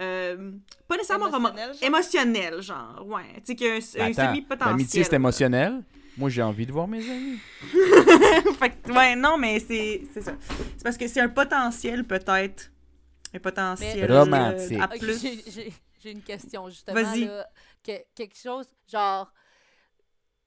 euh, 0.03 0.53
pas 0.89 0.97
nécessairement 0.97 1.29
Émotionnel, 1.29 1.73
genre? 1.75 1.83
émotionnel, 1.83 2.63
genre, 2.63 3.07
ouais. 3.07 3.23
Tu 3.37 3.41
sais, 3.45 3.55
qu'il 3.55 3.67
y 3.67 3.71
a 3.71 3.75
un, 3.75 4.13
semi-potentiel. 4.13 4.71
L'amitié, 4.71 5.05
c'est 5.05 5.15
émotionnel? 5.17 5.83
Moi, 6.17 6.31
j'ai 6.31 6.43
envie 6.43 6.67
de 6.67 6.73
voir 6.73 6.87
mes 6.87 7.09
amis. 7.11 7.39
fait 8.59 8.71
que, 8.83 8.93
ouais, 8.93 9.17
non, 9.17 9.37
mais 9.37 9.59
c'est 9.61 10.03
c'est 10.13 10.21
ça. 10.23 10.35
C'est 10.77 10.83
parce 10.85 10.97
que 10.97 11.09
c'est 11.09 11.21
un 11.21 11.29
potentiel, 11.29 12.05
peut-être. 12.05 12.71
Un 13.35 13.39
potentiel. 13.41 13.97
Mais- 13.97 14.11
euh, 14.11 14.21
Romantique. 14.21 14.81
à 14.81 14.89
plus. 14.89 15.21
j'ai- 15.21 15.43
j'ai- 15.51 15.73
J'ai 16.03 16.11
une 16.13 16.23
question, 16.23 16.69
justement. 16.69 17.03
Vas-y. 17.03 17.25
là. 17.25 17.47
Que- 17.83 18.05
quelque 18.15 18.37
chose, 18.37 18.67
genre, 18.91 19.33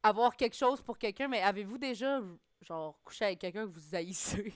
avoir 0.03 0.35
quelque 0.35 0.55
chose 0.55 0.81
pour 0.81 0.97
quelqu'un, 0.97 1.27
mais 1.27 1.41
avez-vous 1.41 1.77
déjà, 1.77 2.21
genre, 2.65 2.99
couché 3.03 3.25
avec 3.25 3.39
quelqu'un 3.39 3.65
que 3.65 3.71
vous 3.71 3.95
haïssez? 3.95 4.53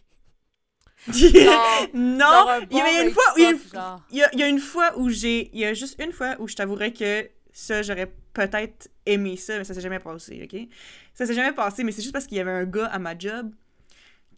Non! 1.07 2.59
il 2.71 2.77
y 2.77 2.81
avait 2.81 3.01
bon 3.01 3.07
une 3.07 3.11
fois 3.11 3.23
où 3.33 3.37
il 3.37 3.43
y 3.43 3.45
a 3.45 3.51
une, 3.51 3.79
a, 3.79 4.29
il 4.33 4.39
y 4.39 4.43
a 4.43 4.47
une 4.47 4.59
fois 4.59 4.97
où 4.97 5.09
j'ai. 5.09 5.49
Il 5.53 5.59
y 5.59 5.65
a 5.65 5.73
juste 5.73 6.01
une 6.01 6.11
fois 6.11 6.35
où 6.39 6.47
je 6.47 6.55
t'avouerais 6.55 6.93
que 6.93 7.29
ça, 7.51 7.81
j'aurais 7.81 8.11
peut-être 8.33 8.89
aimé 9.05 9.35
ça, 9.35 9.57
mais 9.57 9.63
ça 9.63 9.73
s'est 9.73 9.81
jamais 9.81 9.99
passé, 9.99 10.41
ok? 10.43 10.67
Ça 11.13 11.25
s'est 11.25 11.33
jamais 11.33 11.53
passé, 11.53 11.83
mais 11.83 11.91
c'est 11.91 12.01
juste 12.01 12.13
parce 12.13 12.27
qu'il 12.27 12.37
y 12.37 12.41
avait 12.41 12.51
un 12.51 12.65
gars 12.65 12.85
à 12.85 12.99
ma 12.99 13.17
job 13.17 13.51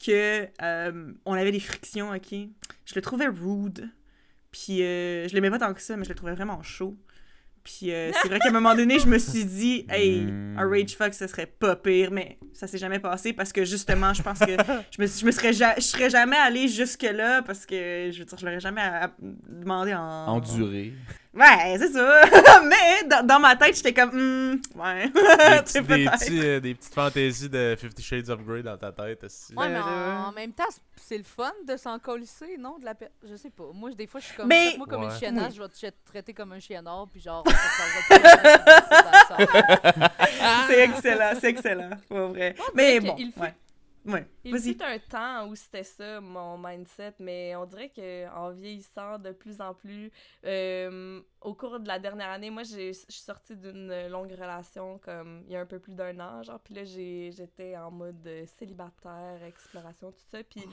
que 0.03 0.47
euh, 0.61 1.13
on 1.25 1.33
avait 1.33 1.51
des 1.51 1.59
frictions, 1.59 2.11
ok? 2.11 2.31
Je 2.85 2.95
le 2.95 3.01
trouvais 3.01 3.27
rude. 3.27 3.89
Puis 4.51 4.83
euh, 4.83 5.27
je 5.27 5.33
l'aimais 5.33 5.49
pas 5.49 5.59
tant 5.59 5.73
que 5.73 5.81
ça, 5.81 5.97
mais 5.97 6.03
je 6.03 6.09
le 6.09 6.15
trouvais 6.15 6.33
vraiment 6.33 6.61
chaud. 6.61 6.97
Puis 7.63 7.91
euh, 7.93 8.11
c'est 8.21 8.27
vrai 8.27 8.39
qu'à 8.39 8.49
un 8.49 8.51
moment 8.51 8.75
donné, 8.75 8.99
je 8.99 9.07
me 9.07 9.17
suis 9.17 9.45
dit, 9.45 9.85
hey, 9.89 10.27
un 10.57 10.67
rage 10.69 10.95
fuck, 10.97 11.13
ça 11.13 11.27
serait 11.29 11.45
pas 11.45 11.75
pire, 11.77 12.11
mais 12.11 12.37
ça 12.53 12.67
s'est 12.67 12.77
jamais 12.77 12.99
passé 12.99 13.31
parce 13.31 13.53
que 13.53 13.63
justement, 13.63 14.13
je 14.13 14.21
pense 14.21 14.39
que 14.39 14.51
je 14.91 15.01
me, 15.01 15.07
je 15.07 15.25
me 15.25 15.31
serais, 15.31 15.53
ja- 15.53 15.75
je 15.77 15.81
serais 15.83 16.09
jamais 16.09 16.35
allée 16.35 16.67
jusque-là 16.67 17.41
parce 17.41 17.65
que 17.65 18.09
je 18.11 18.19
veux 18.19 18.25
dire, 18.25 18.37
je 18.37 18.45
l'aurais 18.45 18.59
jamais 18.59 18.81
demandé 19.47 19.93
en. 19.93 20.27
Enduré. 20.27 20.93
Ouais, 21.33 21.75
c'est 21.79 21.91
ça. 21.91 22.21
mais 22.63 23.07
dans, 23.09 23.25
dans 23.25 23.39
ma 23.39 23.55
tête, 23.55 23.75
j'étais 23.75 23.93
comme, 23.93 24.11
Hmm, 24.13 24.61
ouais. 24.75 25.09
Des, 25.09 25.81
des, 25.81 26.05
petits, 26.05 26.39
euh, 26.47 26.59
des 26.59 26.75
petites 26.75 26.93
fantaisies 26.93 27.49
de 27.49 27.75
Fifty 27.79 28.03
Shades 28.03 28.29
of 28.29 28.43
Grey 28.43 28.61
dans 28.61 28.77
ta 28.77 28.91
tête. 28.91 29.23
aussi. 29.23 29.53
Ouais, 29.55 29.67
mais 29.67 29.79
en, 29.79 30.27
en 30.27 30.31
même 30.31 30.53
temps, 30.53 30.63
c'est- 30.95 31.17
le 31.17 31.23
fun 31.23 31.51
de 31.67 31.75
s'en 31.77 31.97
colisser, 31.99 32.57
non? 32.59 32.77
De 32.79 32.85
la 32.85 32.93
Je 33.27 33.35
sais 33.35 33.49
pas. 33.49 33.63
Moi, 33.73 33.91
des 33.91 34.07
fois, 34.07 34.19
je 34.19 34.25
suis 34.27 34.35
comme. 34.35 34.47
Mais- 34.47 34.75
Moi, 34.77 34.85
comme 34.87 35.01
Ouais. 35.03 35.09
une 35.11 35.17
chiennasse, 35.19 35.55
je 35.55 35.61
vais 35.61 35.69
te 35.69 35.75
tra- 35.75 35.91
traiter 36.05 36.33
comme 36.33 36.51
un 36.53 36.59
chiennard, 36.59 37.07
puis 37.11 37.21
genre, 37.21 37.43
c'est 40.67 40.83
excellent, 40.83 41.31
c'est 41.39 41.49
excellent. 41.49 41.89
Pas 42.09 42.27
vrai. 42.27 42.55
Mais 42.73 42.99
bon, 42.99 43.15
il 43.17 43.31
fut- 43.31 43.39
ouais. 43.39 43.53
Ouais, 44.05 44.27
Il 44.43 44.51
fut 44.73 44.83
un 44.83 44.99
temps 44.99 45.47
où 45.47 45.55
c'était 45.55 45.83
ça, 45.83 46.19
mon 46.19 46.57
mindset, 46.57 47.13
mais 47.19 47.55
on 47.55 47.65
dirait 47.65 47.89
que 47.89 48.27
en 48.35 48.51
vieillissant 48.51 49.17
de 49.17 49.31
plus 49.31 49.61
en 49.61 49.73
plus, 49.73 50.11
euh, 50.45 51.21
au 51.41 51.53
cours 51.53 51.79
de 51.79 51.87
la 51.87 51.99
dernière 51.99 52.29
année, 52.29 52.49
moi, 52.49 52.63
j'ai- 52.63 52.91
je 52.93 52.99
suis 53.09 53.21
sortie 53.21 53.55
d'une 53.55 54.07
longue 54.09 54.31
relation, 54.31 54.99
comme, 54.99 55.43
il 55.47 55.53
y 55.53 55.55
a 55.55 55.61
un 55.61 55.65
peu 55.65 55.79
plus 55.79 55.93
d'un 55.93 56.19
an, 56.19 56.43
genre, 56.43 56.59
puis 56.59 56.73
là, 56.73 56.83
j'étais 56.83 57.77
en 57.77 57.91
mode 57.91 58.27
célibataire, 58.57 59.41
exploration, 59.43 60.11
tout 60.11 60.23
ça, 60.31 60.43
puis 60.43 60.63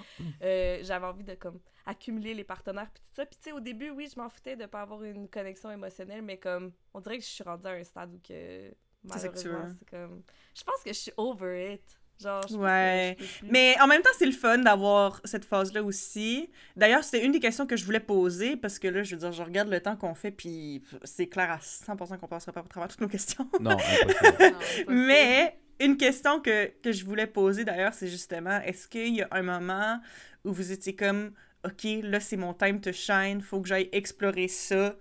euh, 0.42 0.78
j'avais 0.82 1.06
envie 1.06 1.24
de, 1.24 1.34
comme, 1.34 1.60
accumuler 1.86 2.34
les 2.34 2.44
partenaires, 2.44 2.90
puis 2.92 3.02
tout 3.02 3.14
ça, 3.14 3.26
puis 3.26 3.36
tu 3.36 3.44
sais, 3.44 3.52
au 3.52 3.60
début, 3.60 3.90
oui, 3.90 4.08
je 4.12 4.18
m'en 4.18 4.28
foutais 4.28 4.56
de 4.56 4.66
pas 4.66 4.82
avoir 4.82 5.02
une 5.04 5.28
connexion 5.28 5.70
émotionnelle, 5.70 6.22
mais 6.22 6.38
comme, 6.38 6.72
on 6.94 7.00
dirait 7.00 7.18
que 7.18 7.24
je 7.24 7.28
suis 7.30 7.44
rendue 7.44 7.66
à 7.66 7.70
un 7.70 7.84
stade 7.84 8.12
où 8.14 8.18
que, 8.18 8.74
malheureusement, 9.04 9.58
c'est 9.78 9.88
comme... 9.88 10.22
Je 10.54 10.64
pense 10.64 10.82
que 10.82 10.92
je 10.92 10.98
suis 10.98 11.12
over 11.16 11.74
it. 11.74 11.99
Genre, 12.22 12.42
je 12.48 12.54
pense 12.54 12.62
Ouais. 12.62 13.16
que 13.18 13.24
je 13.24 13.28
peux 13.32 13.38
plus. 13.46 13.50
Mais 13.52 13.76
en 13.80 13.86
même 13.86 14.02
temps, 14.02 14.10
c'est 14.18 14.26
le 14.26 14.32
fun 14.32 14.58
d'avoir 14.58 15.20
cette 15.24 15.44
phase-là 15.44 15.82
aussi. 15.82 16.50
D'ailleurs, 16.76 17.02
c'était 17.04 17.24
une 17.24 17.32
des 17.32 17.40
questions 17.40 17.66
que 17.66 17.76
je 17.76 17.84
voulais 17.84 18.00
poser 18.00 18.56
parce 18.56 18.78
que 18.78 18.88
là, 18.88 19.02
je 19.02 19.14
veux 19.14 19.20
dire, 19.20 19.32
je 19.32 19.42
regarde 19.42 19.68
le 19.68 19.80
temps 19.80 19.96
qu'on 19.96 20.14
fait, 20.14 20.30
puis 20.30 20.82
c'est 21.04 21.26
clair 21.28 21.50
à 21.50 21.58
100% 21.58 22.18
qu'on 22.18 22.26
passera 22.28 22.52
pas 22.52 22.60
à 22.60 22.64
travers 22.64 22.88
toutes 22.88 23.00
nos 23.00 23.08
questions. 23.08 23.48
Non, 23.60 23.70
impossible. 24.02 24.54
Non. 24.88 24.94
Mais 24.94 25.58
une 25.80 25.96
question 25.96 26.40
que, 26.40 26.66
que 26.82 26.92
je 26.92 27.04
voulais 27.04 27.26
poser 27.26 27.64
d'ailleurs, 27.64 27.94
c'est 27.94 28.08
justement 28.08 28.60
est-ce 28.60 28.86
qu'il 28.86 29.14
y 29.14 29.22
a 29.22 29.28
un 29.30 29.42
moment 29.42 29.98
où 30.44 30.52
vous 30.52 30.72
étiez 30.72 30.94
comme 30.94 31.32
OK, 31.64 31.86
là 32.02 32.20
c'est 32.20 32.36
mon 32.36 32.54
time 32.54 32.80
to 32.80 32.92
shine, 32.92 33.40
faut 33.40 33.60
que 33.60 33.68
j'aille 33.68 33.88
explorer 33.92 34.48
ça? 34.48 34.96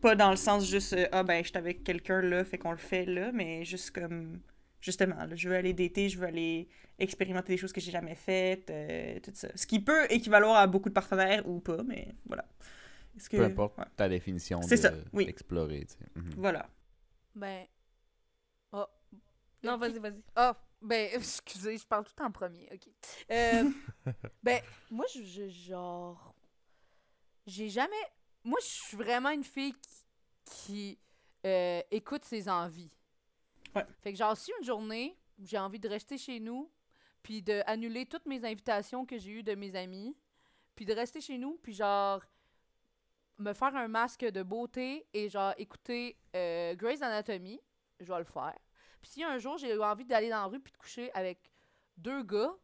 Pas 0.00 0.16
dans 0.16 0.30
le 0.30 0.36
sens 0.36 0.68
juste, 0.68 0.94
euh, 0.94 1.06
ah 1.12 1.22
ben, 1.22 1.42
je 1.44 1.48
suis 1.50 1.56
avec 1.58 1.84
quelqu'un 1.84 2.20
là, 2.22 2.44
fait 2.44 2.58
qu'on 2.58 2.72
le 2.72 2.76
fait 2.76 3.04
là, 3.04 3.30
mais 3.32 3.64
juste 3.64 3.92
comme, 3.92 4.40
justement, 4.82 5.24
là, 5.24 5.34
je 5.34 5.48
veux 5.48 5.54
aller 5.56 5.72
dater, 5.72 6.10
je 6.10 6.18
veux 6.18 6.26
aller 6.26 6.68
expérimenter 6.98 7.54
des 7.54 7.56
choses 7.56 7.72
que 7.72 7.80
j'ai 7.80 7.90
jamais 7.92 8.14
faites, 8.14 8.68
euh, 8.68 9.18
tout 9.20 9.30
ça. 9.34 9.48
Ce 9.54 9.66
qui 9.66 9.80
peut 9.80 10.04
équivaloir 10.10 10.56
à 10.56 10.66
beaucoup 10.66 10.90
de 10.90 10.94
partenaires 10.94 11.48
ou 11.48 11.60
pas, 11.60 11.82
mais 11.82 12.08
voilà. 12.26 12.44
Que... 13.30 13.36
Peu 13.38 13.44
importe 13.44 13.78
ouais. 13.78 13.84
ta 13.96 14.08
définition 14.08 14.60
C'est 14.62 14.76
de- 14.76 14.80
ça, 14.80 14.92
oui. 15.14 15.26
d'explorer. 15.26 15.86
tu 15.86 15.92
sais. 15.92 15.98
Mhm. 16.14 16.34
Voilà. 16.36 16.68
Ben. 17.34 17.64
Non, 19.64 19.76
vas-y, 19.76 19.98
vas-y. 20.00 20.20
Ah, 20.34 20.56
ben, 20.80 21.08
excusez, 21.14 21.78
je 21.78 21.86
parle 21.86 22.04
tout 22.04 22.20
en 22.20 22.32
premier, 22.32 22.68
ok. 22.72 22.88
Euh, 23.30 23.70
ben, 24.42 24.60
moi, 24.90 25.04
je, 25.14 25.22
je- 25.22 25.48
genre. 25.48 26.34
J'ai 27.46 27.68
jamais. 27.68 27.94
Moi, 28.44 28.58
je 28.60 28.66
suis 28.66 28.96
vraiment 28.96 29.30
une 29.30 29.44
fille 29.44 29.74
qui, 29.74 30.04
qui, 30.44 30.98
euh, 31.46 31.80
écoute 31.92 32.24
ses 32.24 32.48
envies. 32.48 32.90
Ouais. 33.74 33.86
Fait 34.00 34.12
que, 34.12 34.18
genre, 34.18 34.36
si 34.36 34.52
une 34.58 34.64
journée, 34.64 35.16
j'ai 35.42 35.58
envie 35.58 35.78
de 35.78 35.88
rester 35.88 36.18
chez 36.18 36.40
nous, 36.40 36.70
puis 37.22 37.42
de 37.42 37.62
annuler 37.66 38.06
toutes 38.06 38.26
mes 38.26 38.44
invitations 38.44 39.06
que 39.06 39.18
j'ai 39.18 39.30
eues 39.30 39.42
de 39.42 39.54
mes 39.54 39.74
amis, 39.76 40.16
puis 40.74 40.84
de 40.84 40.92
rester 40.92 41.20
chez 41.20 41.38
nous, 41.38 41.58
puis 41.62 41.72
genre 41.72 42.22
me 43.38 43.52
faire 43.52 43.74
un 43.76 43.88
masque 43.88 44.24
de 44.24 44.42
beauté 44.42 45.06
et 45.12 45.28
genre 45.28 45.54
écouter 45.58 46.16
euh, 46.36 46.74
Grey's 46.74 47.02
Anatomy, 47.02 47.60
je 48.00 48.12
vais 48.12 48.18
le 48.18 48.24
faire. 48.24 48.58
Puis 49.00 49.10
si 49.10 49.24
un 49.24 49.38
jour 49.38 49.58
j'ai 49.58 49.76
envie 49.78 50.04
d'aller 50.04 50.30
dans 50.30 50.42
la 50.42 50.46
rue 50.46 50.60
puis 50.60 50.72
de 50.72 50.78
coucher 50.78 51.10
avec 51.14 51.50
deux 51.96 52.22
gars, 52.22 52.54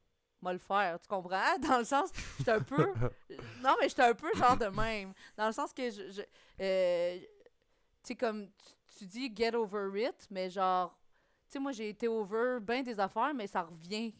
moi 0.40 0.52
le 0.52 0.59
faire, 0.59 1.00
tu 1.00 1.09
comprends? 1.09 1.59
Dans 1.68 1.78
le 1.78 1.84
sens, 1.84 2.11
j'étais 2.38 2.52
un 2.52 2.61
peu. 2.61 2.76
non, 3.62 3.74
mais 3.80 3.88
j'étais 3.88 4.02
un 4.02 4.14
peu 4.14 4.32
genre 4.34 4.56
de 4.56 4.66
même. 4.66 5.12
Dans 5.36 5.46
le 5.46 5.52
sens 5.52 5.72
que 5.72 5.90
je. 5.90 6.11
je 6.11 6.22
euh, 6.61 7.18
tu 7.18 7.26
sais, 8.04 8.14
comme 8.14 8.48
tu, 8.99 9.07
dis 9.07 9.32
get 9.34 9.55
over 9.55 9.88
it, 10.01 10.26
mais 10.30 10.51
genre. 10.51 10.96
Tu 11.46 11.53
sais, 11.55 11.59
moi 11.59 11.72
j'ai 11.72 11.88
été 11.88 12.09
over 12.09 12.59
ben 12.61 12.82
des 12.82 13.01
affaires, 13.01 13.32
mais 13.34 13.46
ça 13.46 13.62
revient. 13.62 14.14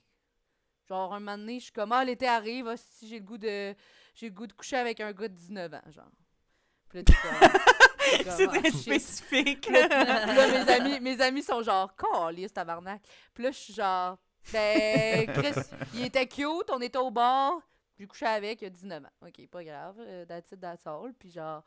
Genre, 0.89 1.13
un 1.13 1.21
moment 1.21 1.37
donné, 1.37 1.59
je 1.59 1.65
suis 1.65 1.73
comme, 1.73 1.93
ah, 1.93 2.03
l'été 2.03 2.27
arrive, 2.27 2.69
ah, 2.69 2.77
si 2.77 3.09
j'ai 3.09 3.19
le 3.19 3.25
goût 3.25 3.37
de. 3.37 3.75
J'ai 4.15 4.29
le 4.29 4.35
goût 4.35 4.47
de 4.47 4.53
coucher 4.55 4.77
avec 4.77 5.01
un 5.01 5.13
gars 5.13 5.29
de 5.29 5.35
19 5.35 5.75
ans, 5.75 5.91
genre. 5.91 6.11
Puis 6.89 7.03
là, 7.03 7.05
C'est 8.37 8.49
ah, 8.49 8.59
très 8.59 8.71
spécifique. 8.71 9.61
Puis 9.61 9.73
là, 9.73 10.47
mes, 10.49 10.73
amis, 10.73 11.01
mes 11.01 11.21
amis 11.21 11.43
sont 11.43 11.63
genre, 11.63 11.95
calisse, 11.95 12.53
tabarnak. 12.53 13.03
Puis 13.35 13.45
là, 13.45 13.51
je 13.51 13.59
suis 13.59 13.75
genre, 13.75 14.17
ben, 14.53 15.27
Chris, 15.27 15.61
il 15.95 16.07
était 16.07 16.27
cute, 16.27 16.71
on 16.71 16.81
était 16.81 16.99
au 16.99 17.11
bar, 17.11 17.61
j'ai 17.99 18.07
couché 18.07 18.27
avec, 18.27 18.63
il 18.63 18.67
a 18.67 18.71
19 18.71 19.05
ans. 19.05 19.27
Ok, 19.27 19.47
pas 19.49 19.65
grave, 19.65 19.97
euh, 19.99 20.25
that's 20.25 20.53
it, 20.53 20.61
that's 20.61 20.87
all. 20.87 21.13
Puis 21.19 21.31
genre, 21.31 21.65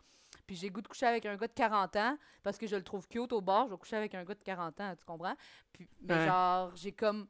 puis 0.48 0.56
j'ai 0.56 0.70
goût 0.70 0.82
de 0.82 0.88
coucher 0.88 1.06
avec 1.08 1.26
un 1.26 1.36
gars 1.38 1.48
de 1.48 1.54
40 1.54 1.96
ans 1.98 2.18
parce 2.44 2.58
que 2.58 2.68
je 2.68 2.76
le 2.76 2.84
trouve 2.84 3.08
cute 3.08 3.32
au 3.34 3.42
bar, 3.42 3.68
je 3.68 3.72
vais 3.74 3.78
coucher 3.78 3.96
avec 3.98 4.14
un 4.16 4.24
gars 4.24 4.36
de 4.36 4.44
40 4.44 4.80
ans, 4.82 4.96
tu 4.96 5.06
comprends? 5.06 5.36
Puis, 5.74 5.88
mais 6.02 6.18
Ouais. 6.18 6.26
genre, 6.26 6.76
j'ai 6.76 6.92
comme. 6.92 7.28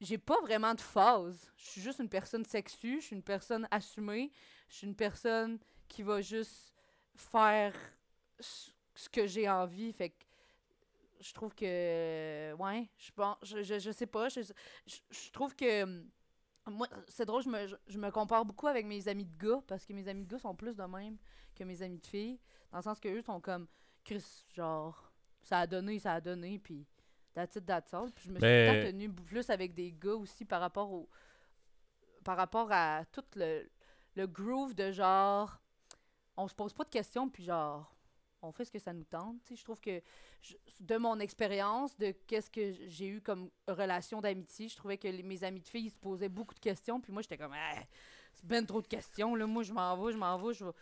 J'ai 0.00 0.18
pas 0.18 0.40
vraiment 0.40 0.74
de 0.74 0.80
phase. 0.80 1.50
Je 1.56 1.64
suis 1.66 1.80
juste 1.80 1.98
une 2.00 2.08
personne 2.08 2.44
sexue, 2.44 3.00
je 3.00 3.06
suis 3.06 3.16
une 3.16 3.22
personne 3.22 3.66
assumée, 3.70 4.32
je 4.68 4.74
suis 4.76 4.86
une 4.86 4.96
personne 4.96 5.58
qui 5.88 6.02
va 6.02 6.20
juste 6.20 6.74
faire 7.16 7.74
ce 8.40 8.70
ce 8.96 9.08
que 9.08 9.26
j'ai 9.26 9.48
envie. 9.48 9.92
Fait 9.92 10.10
que 10.10 10.24
je 11.20 11.32
trouve 11.32 11.54
que. 11.54 12.52
Ouais, 12.54 12.88
je 12.98 13.10
pense. 13.12 13.36
Je, 13.42 13.62
je, 13.62 13.78
je 13.78 13.90
sais 13.90 14.06
pas. 14.06 14.28
Je, 14.28 14.40
je, 14.86 14.98
je 15.10 15.30
trouve 15.30 15.54
que. 15.56 16.04
Moi, 16.70 16.86
c'est 17.08 17.26
drôle, 17.26 17.42
je 17.42 17.48
me, 17.50 17.66
je, 17.66 17.76
je 17.88 17.98
me 17.98 18.10
compare 18.10 18.44
beaucoup 18.44 18.66
avec 18.66 18.86
mes 18.86 19.06
amis 19.08 19.26
de 19.26 19.36
gars 19.36 19.60
parce 19.66 19.84
que 19.84 19.92
mes 19.92 20.08
amis 20.08 20.24
de 20.24 20.30
gars 20.30 20.38
sont 20.38 20.54
plus 20.54 20.74
de 20.74 20.82
même 20.84 21.18
que 21.54 21.62
mes 21.64 21.82
amis 21.82 21.98
de 21.98 22.06
filles. 22.06 22.40
Dans 22.72 22.78
le 22.78 22.82
sens 22.82 22.98
que 22.98 23.08
eux 23.08 23.22
sont 23.22 23.40
comme. 23.40 23.66
Chris, 24.04 24.24
genre. 24.54 25.12
Ça 25.42 25.60
a 25.60 25.66
donné, 25.66 25.98
ça 25.98 26.14
a 26.14 26.20
donné, 26.20 26.58
puis. 26.58 26.86
That's 27.34 27.56
it, 27.56 27.66
that's 27.66 27.92
all. 27.92 28.10
Puis 28.12 28.26
je 28.26 28.30
me 28.30 28.38
suis 28.38 28.46
Mais- 28.46 28.82
tout 28.84 28.92
tenue 28.92 29.12
plus 29.12 29.50
avec 29.50 29.74
des 29.74 29.92
gars 29.92 30.14
aussi 30.14 30.44
par 30.44 30.60
rapport 30.60 30.90
au. 30.92 31.08
Par 32.24 32.36
rapport 32.36 32.68
à 32.70 33.04
tout 33.12 33.24
le, 33.36 33.68
le 34.16 34.26
groove 34.26 34.74
de 34.74 34.90
genre. 34.90 35.60
On 36.36 36.48
se 36.48 36.54
pose 36.54 36.72
pas 36.72 36.84
de 36.84 36.88
questions, 36.90 37.28
puis 37.28 37.44
genre. 37.44 37.93
On 38.46 38.52
fait 38.52 38.64
ce 38.64 38.70
que 38.70 38.78
ça 38.78 38.92
nous 38.92 39.04
tente. 39.04 39.36
Je 39.54 39.62
trouve 39.62 39.80
que 39.80 40.00
je- 40.42 40.54
de 40.80 40.96
mon 40.96 41.18
expérience, 41.18 41.96
de 41.98 42.12
qu'est-ce 42.26 42.50
que 42.50 42.72
j'ai 42.88 43.06
eu 43.06 43.20
comme 43.20 43.50
relation 43.68 44.20
d'amitié, 44.20 44.68
je 44.68 44.76
trouvais 44.76 44.98
que 44.98 45.08
les- 45.08 45.22
mes 45.22 45.42
amis 45.44 45.60
de 45.60 45.66
filles 45.68 45.86
ils 45.86 45.90
se 45.90 45.96
posaient 45.96 46.28
beaucoup 46.28 46.54
de 46.54 46.60
questions, 46.60 47.00
puis 47.00 47.12
moi 47.12 47.22
j'étais 47.22 47.38
comme, 47.38 47.52
Ah, 47.54 47.80
c'est 48.34 48.44
ben 48.46 48.64
trop 48.66 48.82
de 48.82 48.86
questions, 48.86 49.34
là, 49.34 49.46
moi 49.46 49.62
je 49.62 49.72
m'en 49.72 49.96
vais, 50.04 50.12
je 50.12 50.18
m'en 50.18 50.36
vais, 50.38 50.52
je 50.54 50.64
vais, 50.64 50.72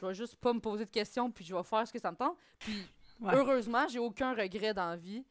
je 0.00 0.06
vais 0.06 0.14
juste 0.14 0.36
pas 0.36 0.52
me 0.52 0.60
poser 0.60 0.84
de 0.84 0.90
questions, 0.90 1.30
puis 1.30 1.44
je 1.44 1.54
vais 1.54 1.62
faire 1.62 1.86
ce 1.86 1.92
que 1.92 1.98
ça 2.00 2.10
me 2.10 2.16
tente. 2.16 2.36
Puis 2.58 2.86
Ouais. 3.20 3.34
heureusement, 3.36 3.86
j'ai 3.88 4.00
aucun 4.00 4.34
regret 4.34 4.74
dans 4.74 4.88
la 4.90 4.96
vie. 4.96 5.24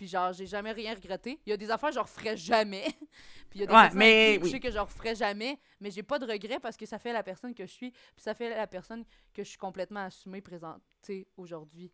Puis 0.00 0.08
genre, 0.08 0.32
j'ai 0.32 0.46
jamais 0.46 0.72
rien 0.72 0.94
regretté. 0.94 1.38
Il 1.44 1.50
y 1.50 1.52
a 1.52 1.58
des 1.58 1.70
affaires 1.70 1.90
que 1.90 1.96
je 1.96 2.00
referais 2.00 2.34
jamais. 2.34 2.84
puis 3.50 3.58
il 3.58 3.60
y 3.60 3.64
a 3.64 3.66
des 3.66 3.72
Ouais, 3.74 3.80
personnes 3.82 3.98
mais 3.98 4.30
oui. 4.32 4.40
couché 4.40 4.58
que 4.58 4.70
je 4.70 4.78
referais 4.78 5.14
jamais. 5.14 5.58
Mais 5.78 5.90
j'ai 5.90 6.02
pas 6.02 6.18
de 6.18 6.24
regret 6.24 6.58
parce 6.58 6.78
que 6.78 6.86
ça 6.86 6.98
fait 6.98 7.12
la 7.12 7.22
personne 7.22 7.52
que 7.54 7.66
je 7.66 7.70
suis. 7.70 7.90
Puis 7.90 8.00
ça 8.24 8.32
fait 8.32 8.48
la 8.48 8.66
personne 8.66 9.04
que 9.34 9.44
je 9.44 9.48
suis 9.50 9.58
complètement 9.58 10.00
assumée, 10.06 10.40
présentée 10.40 11.28
aujourd'hui. 11.36 11.92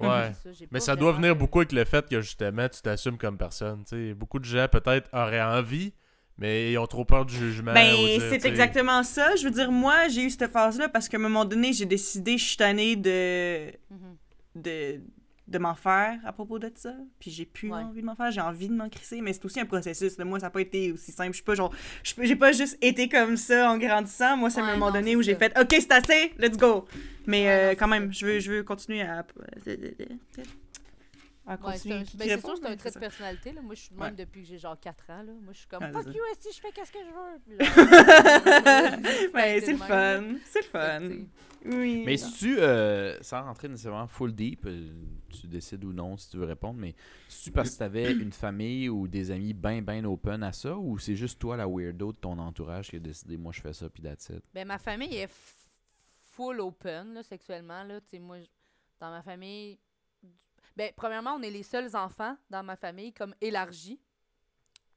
Ouais. 0.00 0.32
Mais 0.72 0.80
ça 0.80 0.96
doit 0.96 1.12
venir 1.12 1.36
beaucoup 1.36 1.60
avec 1.60 1.70
le 1.70 1.84
fait 1.84 2.08
que 2.08 2.20
justement 2.20 2.68
tu 2.68 2.82
t'assumes 2.82 3.18
comme 3.18 3.38
personne. 3.38 3.84
tu 3.84 4.08
sais. 4.08 4.14
Beaucoup 4.14 4.40
de 4.40 4.44
gens 4.44 4.66
peut-être 4.66 5.08
auraient 5.12 5.40
envie, 5.40 5.94
mais 6.36 6.72
ils 6.72 6.78
ont 6.78 6.88
trop 6.88 7.04
peur 7.04 7.24
du 7.24 7.36
jugement. 7.36 7.72
Ben, 7.72 7.94
c'est 8.18 8.40
sais, 8.40 8.48
exactement 8.48 9.04
ça. 9.04 9.36
Je 9.36 9.44
veux 9.44 9.52
dire, 9.52 9.70
moi, 9.70 10.08
j'ai 10.08 10.24
eu 10.24 10.30
cette 10.30 10.50
phase-là 10.50 10.88
parce 10.88 11.08
qu'à 11.08 11.18
un 11.18 11.20
moment 11.20 11.44
donné, 11.44 11.72
j'ai 11.72 11.86
décidé, 11.86 12.36
je 12.36 12.44
suis 12.44 12.56
tannée 12.56 12.96
de, 12.96 13.66
Mhm. 13.90 14.16
de, 14.56 15.00
de 15.46 15.58
m'en 15.58 15.74
faire 15.74 16.18
à 16.24 16.32
propos 16.32 16.58
de 16.58 16.70
ça. 16.74 16.94
Puis 17.18 17.30
j'ai 17.30 17.44
plus 17.44 17.70
Ouais. 17.70 17.82
envie 17.82 18.00
de 18.00 18.06
m'en 18.06 18.14
faire, 18.16 18.30
j'ai 18.30 18.40
envie 18.40 18.68
de 18.68 18.74
m'en 18.74 18.88
crisser, 18.88 19.20
mais 19.20 19.32
c'est 19.32 19.44
aussi 19.44 19.60
un 19.60 19.66
processus. 19.66 20.18
Moi, 20.18 20.40
ça 20.40 20.46
n'a 20.46 20.50
pas 20.50 20.60
été 20.62 20.90
aussi 20.92 21.12
simple. 21.12 21.30
Je 21.32 21.36
suis 21.36 21.44
pas 21.44 21.54
genre, 21.54 21.72
j'ai 22.02 22.36
pas 22.36 22.52
juste 22.52 22.78
été 22.80 23.08
comme 23.08 23.36
ça 23.36 23.70
en 23.70 23.76
grandissant. 23.78 24.36
Moi, 24.36 24.48
c'est 24.50 24.60
à 24.60 24.64
un 24.64 24.72
moment 24.72 24.86
non, 24.86 24.92
donné 24.94 25.16
où 25.16 25.22
j'ai 25.22 25.34
fait, 25.34 25.52
OK, 25.58 25.68
c'est 25.70 25.92
assez, 25.92 26.32
let's 26.38 26.56
go. 26.56 26.86
Mais 27.26 27.44
Ouais, 27.44 27.48
euh, 27.48 27.74
quand 27.74 27.88
même, 27.88 28.12
je 28.12 28.26
veux, 28.26 28.38
je 28.40 28.50
veux 28.52 28.62
continuer 28.62 29.02
à. 29.02 29.24
À 31.46 31.52
Ouais, 31.56 31.76
c'est 31.76 31.88
continuer. 31.90 31.98
ben, 32.14 32.28
c'est 32.28 32.40
sûr, 32.40 32.56
c'est 32.56 32.66
un 32.66 32.70
mais 32.70 32.76
trait 32.76 32.90
de 32.90 32.98
personnalité. 32.98 33.52
Là. 33.52 33.60
Moi, 33.62 33.74
je 33.74 33.80
suis 33.82 33.94
Ouais. 33.94 34.06
même 34.06 34.14
depuis 34.16 34.42
que 34.42 34.48
j'ai 34.48 34.58
genre 34.58 34.78
4 34.80 35.10
ans. 35.10 35.22
Là. 35.22 35.32
Moi, 35.42 35.52
je 35.52 35.58
suis 35.58 35.66
comme 35.68 35.82
Ouais, 35.82 35.92
fuck 35.92 36.06
you, 36.06 36.22
si 36.40 36.52
je 36.52 36.60
fais 36.60 36.72
qu'est-ce 36.72 36.92
que 36.92 36.98
je 37.00 37.04
veux. 37.12 37.58
De 37.58 37.64
c'est 39.60 39.72
le 39.72 39.78
fun. 39.78 40.24
C'est 40.46 40.60
le 40.62 40.68
fun. 40.68 41.00
que, 41.00 41.74
Oui. 41.76 42.02
Mais 42.04 42.16
si 42.16 42.32
tu, 42.32 42.58
euh, 42.58 43.20
sans 43.22 43.42
rentrer 43.42 43.68
nécessairement 43.68 44.06
full 44.06 44.34
deep, 44.34 44.66
euh, 44.66 44.92
tu 45.30 45.46
décides 45.46 45.84
ou 45.84 45.92
non 45.92 46.16
si 46.16 46.30
tu 46.30 46.36
veux 46.36 46.44
répondre, 46.46 46.78
mais 46.78 46.94
si 47.28 47.44
tu 47.44 47.50
parce 47.52 47.70
que 47.70 47.76
tu 47.78 47.82
avais 47.82 48.12
une 48.12 48.32
famille 48.32 48.88
ou 48.88 49.08
des 49.08 49.30
amis 49.30 49.52
bien, 49.54 49.80
bien 49.82 50.04
open 50.04 50.42
à 50.42 50.52
ça, 50.52 50.76
ou 50.76 50.98
c'est 50.98 51.16
juste 51.16 51.38
toi, 51.38 51.56
la 51.56 51.66
weirdo 51.66 52.12
de 52.12 52.18
ton 52.18 52.38
entourage, 52.38 52.90
qui 52.90 52.96
a 52.96 53.00
décidé, 53.00 53.36
moi, 53.36 53.52
je 53.52 53.60
fais 53.60 53.72
ça, 53.72 53.88
puis 53.88 54.02
that's 54.02 54.28
it? 54.28 54.42
Ben, 54.52 54.66
ma 54.66 54.78
famille 54.78 55.14
est 55.16 55.30
full 56.32 56.60
open, 56.60 57.14
là, 57.14 57.22
sexuellement, 57.22 57.82
là. 57.84 58.00
Tu 58.00 58.08
sais, 58.10 58.18
moi, 58.18 58.36
dans 59.00 59.10
ma 59.10 59.22
famille... 59.22 59.78
Ben, 60.76 60.90
premièrement, 60.96 61.34
on 61.38 61.42
est 61.42 61.50
les 61.50 61.62
seuls 61.62 61.94
enfants 61.96 62.36
dans 62.50 62.62
ma 62.62 62.76
famille, 62.76 63.12
comme 63.12 63.34
élargis. 63.40 64.00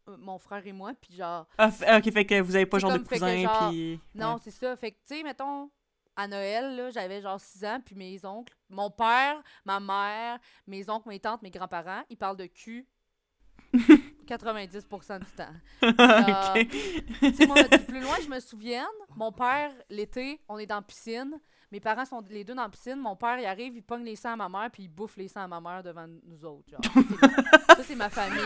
Euh, 0.09 0.17
Mon 0.17 0.37
frère 0.39 0.65
et 0.65 0.71
moi, 0.73 0.93
puis 0.99 1.13
genre... 1.15 1.47
Ah, 1.57 1.69
f- 1.69 1.97
ok, 1.99 2.11
fait 2.13 2.25
que 2.25 2.39
vous 2.41 2.55
avez 2.55 2.65
pas 2.65 2.79
genre 2.79 2.93
de 2.93 2.97
cousin, 2.99 3.45
puis. 3.69 3.99
Non, 4.15 4.33
Ouais. 4.35 4.39
c'est 4.43 4.51
ça. 4.51 4.75
Fait 4.75 4.91
que, 4.91 4.97
tu 5.07 5.15
sais, 5.17 5.23
mettons, 5.23 5.69
à 6.15 6.27
Noël, 6.27 6.75
là, 6.75 6.89
j'avais 6.89 7.21
genre 7.21 7.39
6 7.39 7.63
ans, 7.65 7.79
puis 7.85 7.93
mes 7.95 8.25
oncles, 8.25 8.55
mon 8.69 8.89
père, 8.89 9.43
ma 9.65 9.79
mère, 9.79 10.39
mes 10.65 10.89
oncles, 10.89 11.09
mes 11.09 11.19
tantes, 11.19 11.41
mes 11.43 11.51
grands-parents, 11.51 12.03
ils 12.09 12.17
parlent 12.17 12.37
de 12.37 12.47
cul 12.47 12.87
90% 14.27 15.19
du 15.19 15.25
temps. 15.31 15.53
ok. 15.83 16.67
Tu 17.19 17.33
sais, 17.35 17.45
moi, 17.45 17.61
du 17.63 17.79
plus 17.85 18.01
loin, 18.01 18.15
je 18.23 18.29
me 18.29 18.39
souviens, 18.39 18.87
mon 19.15 19.31
père, 19.31 19.71
l'été, 19.89 20.39
on 20.49 20.57
est 20.57 20.65
dans 20.65 20.75
la 20.77 20.81
piscine. 20.81 21.39
Mes 21.71 21.81
parents 21.81 22.05
sont 22.05 22.23
les 22.29 22.45
deux 22.45 22.55
dans 22.55 22.63
la 22.63 22.69
piscine. 22.69 22.95
Mon 22.95 23.15
père, 23.17 23.37
il 23.39 23.45
arrive, 23.45 23.75
il 23.75 23.83
pogne 23.83 24.03
les 24.03 24.15
sangs 24.15 24.33
à 24.33 24.35
ma 24.37 24.47
mère, 24.47 24.69
puis 24.71 24.83
il 24.83 24.87
bouffe 24.87 25.17
les 25.17 25.27
sangs 25.27 25.43
à 25.43 25.47
ma 25.47 25.59
mère 25.59 25.83
devant 25.83 26.07
nous 26.07 26.45
autres. 26.45 26.69
Genre. 26.69 26.79
Ça, 27.67 27.83
c'est 27.83 27.95
ma 27.95 28.09
famille. 28.09 28.41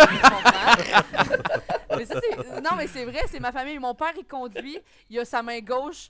mais 1.96 2.06
ça. 2.06 2.20
Non, 2.62 2.72
mais 2.76 2.88
c'est 2.88 3.06
vrai, 3.06 3.22
c'est 3.28 3.40
ma 3.40 3.52
famille. 3.52 3.78
Mon 3.78 3.94
père, 3.94 4.14
il 4.18 4.26
conduit, 4.26 4.80
il 5.10 5.20
a 5.20 5.26
sa 5.26 5.44
main 5.44 5.60
gauche, 5.60 6.10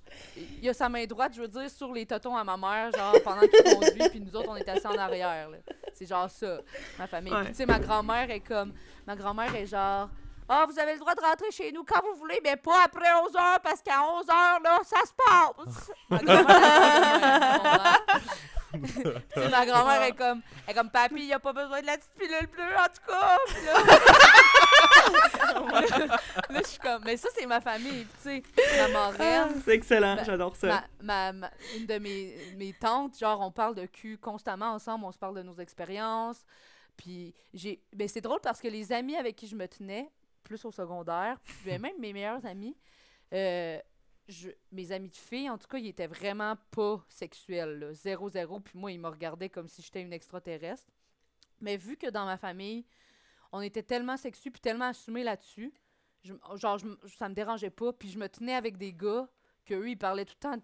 il 0.61 0.69
a 0.69 0.73
sa 0.73 0.87
main 0.87 1.05
droite, 1.05 1.33
je 1.35 1.41
veux 1.41 1.49
dire, 1.49 1.69
sur 1.69 1.91
les 1.91 2.05
totons 2.05 2.35
à 2.35 2.45
ma 2.45 2.55
mère, 2.55 2.91
genre, 2.93 3.15
pendant 3.23 3.41
qu'il 3.41 3.63
conduit, 3.63 4.09
puis 4.09 4.21
nous 4.21 4.33
autres, 4.35 4.49
on 4.49 4.55
est 4.55 4.69
assis 4.69 4.87
en 4.87 4.97
arrière. 4.97 5.49
C'est 5.93 6.05
genre 6.05 6.29
ça, 6.29 6.59
ma 6.97 7.07
famille. 7.07 7.33
Ouais. 7.33 7.43
Puis, 7.43 7.51
tu 7.51 7.57
sais, 7.57 7.65
ma 7.65 7.79
grand-mère 7.79 8.31
est 8.31 8.39
comme... 8.39 8.73
Ma 9.05 9.15
grand-mère 9.17 9.53
est 9.53 9.65
genre... 9.65 10.09
Ah, 10.53 10.65
vous 10.69 10.77
avez 10.77 10.95
le 10.95 10.99
droit 10.99 11.15
de 11.15 11.21
rentrer 11.21 11.49
chez 11.51 11.71
nous 11.71 11.85
quand 11.85 12.01
vous 12.05 12.13
voulez, 12.19 12.41
mais 12.43 12.57
pas 12.57 12.83
après 12.83 13.07
11 13.25 13.33
heures, 13.37 13.59
parce 13.63 13.81
qu'à 13.81 14.03
11 14.03 14.29
heures, 14.29 14.59
là, 14.61 14.79
ça 14.83 14.97
se 15.05 15.13
passe. 15.15 15.89
Ma 16.11 16.17
grand-mère 16.25 16.83
est 16.83 18.55
comme 18.81 18.81
ça, 18.81 18.83
tu 18.83 18.93
comprends? 19.03 19.19
Puis 19.35 19.49
ma 19.49 19.65
grand-mère 19.65 20.01
est 20.03 20.11
comme, 20.17 20.41
elle 20.65 20.71
est 20.71 20.75
comme, 20.77 20.89
papy, 20.89 21.25
il 21.25 21.33
a 21.33 21.39
pas 21.39 21.51
besoin 21.53 21.81
de 21.81 21.85
la 21.85 21.97
petite 21.97 22.11
pilule 22.17 22.47
bleue, 22.47 22.75
en 22.77 22.85
tout 22.85 23.01
cas. 23.07 23.37
Puis 23.47 23.65
là, 23.65 23.73
là, 26.49 26.61
je 26.61 26.67
suis 26.67 26.79
comme, 26.79 27.03
mais 27.05 27.17
ça, 27.17 27.27
c'est 27.35 27.45
ma 27.45 27.59
famille. 27.61 28.07
Tu 28.23 28.23
sais, 28.23 28.41
ma 28.77 28.85
Ah, 28.85 28.87
marraine, 28.89 29.61
c'est 29.65 29.75
excellent, 29.75 30.17
j'adore 30.25 30.55
ça. 30.55 30.67
ma, 30.67 30.83
ma- 31.01 31.33
ma- 31.33 31.51
une 31.77 31.85
de 31.85 31.97
mes, 31.97 32.35
mes 32.57 32.71
tantes, 32.73 33.17
genre, 33.19 33.41
on 33.41 33.51
parle 33.51 33.75
de 33.75 33.85
cul 33.85 34.17
constamment 34.17 34.71
ensemble, 34.73 35.03
on 35.05 35.11
se 35.11 35.19
parle 35.19 35.35
de 35.35 35.43
nos 35.43 35.55
expériences. 35.55 36.45
Puis, 36.97 37.33
j'ai. 37.53 37.81
Ben, 37.93 38.07
c'est 38.07 38.21
drôle 38.21 38.39
parce 38.41 38.61
que 38.61 38.67
les 38.67 38.91
amis 38.93 39.15
avec 39.17 39.35
qui 39.35 39.47
je 39.47 39.55
me 39.55 39.67
tenais, 39.67 40.09
plus 40.43 40.63
au 40.65 40.71
secondaire, 40.71 41.39
puis 41.41 41.55
ben, 41.65 41.81
même 41.81 41.99
mes 41.99 42.13
meilleurs 42.13 42.45
amis, 42.45 42.75
euh, 43.33 43.79
je- 44.27 44.49
mes 44.71 44.91
amis 44.91 45.09
de 45.09 45.15
filles, 45.17 45.49
en 45.49 45.57
tout 45.57 45.67
cas, 45.67 45.77
ils 45.77 45.87
étaient 45.87 46.07
vraiment 46.07 46.55
pas 46.71 47.03
sexuels, 47.09 47.79
là, 47.79 47.93
zéro, 47.93 48.29
zéro. 48.29 48.59
Puis 48.59 48.77
moi, 48.77 48.91
ils 48.91 48.99
me 48.99 49.07
regardaient 49.09 49.49
comme 49.49 49.67
si 49.67 49.81
j'étais 49.81 50.01
une 50.01 50.13
extraterrestre. 50.13 50.87
Mais 51.59 51.77
vu 51.77 51.97
que 51.97 52.09
dans 52.09 52.25
ma 52.25 52.37
famille, 52.37 52.85
on 53.51 53.61
était 53.61 53.83
tellement 53.83 54.17
sexu 54.17 54.51
puis 54.51 54.61
tellement 54.61 54.85
assumés 54.85 55.23
là-dessus, 55.23 55.73
je- 56.23 56.33
genre, 56.55 56.77
je 56.77 56.87
ça 57.17 57.29
me 57.29 57.33
dérangeait 57.35 57.69
pas. 57.69 57.93
Puis 57.93 58.09
je 58.09 58.17
me 58.19 58.27
tenais 58.29 58.55
avec 58.55 58.77
des 58.77 58.93
gars 58.93 59.27
que 59.65 59.73
eux 59.75 59.89
ils 59.89 59.97
parlaient 59.97 60.25
tout 60.25 60.35
le 60.37 60.39
temps 60.39 60.57
de, 60.57 60.63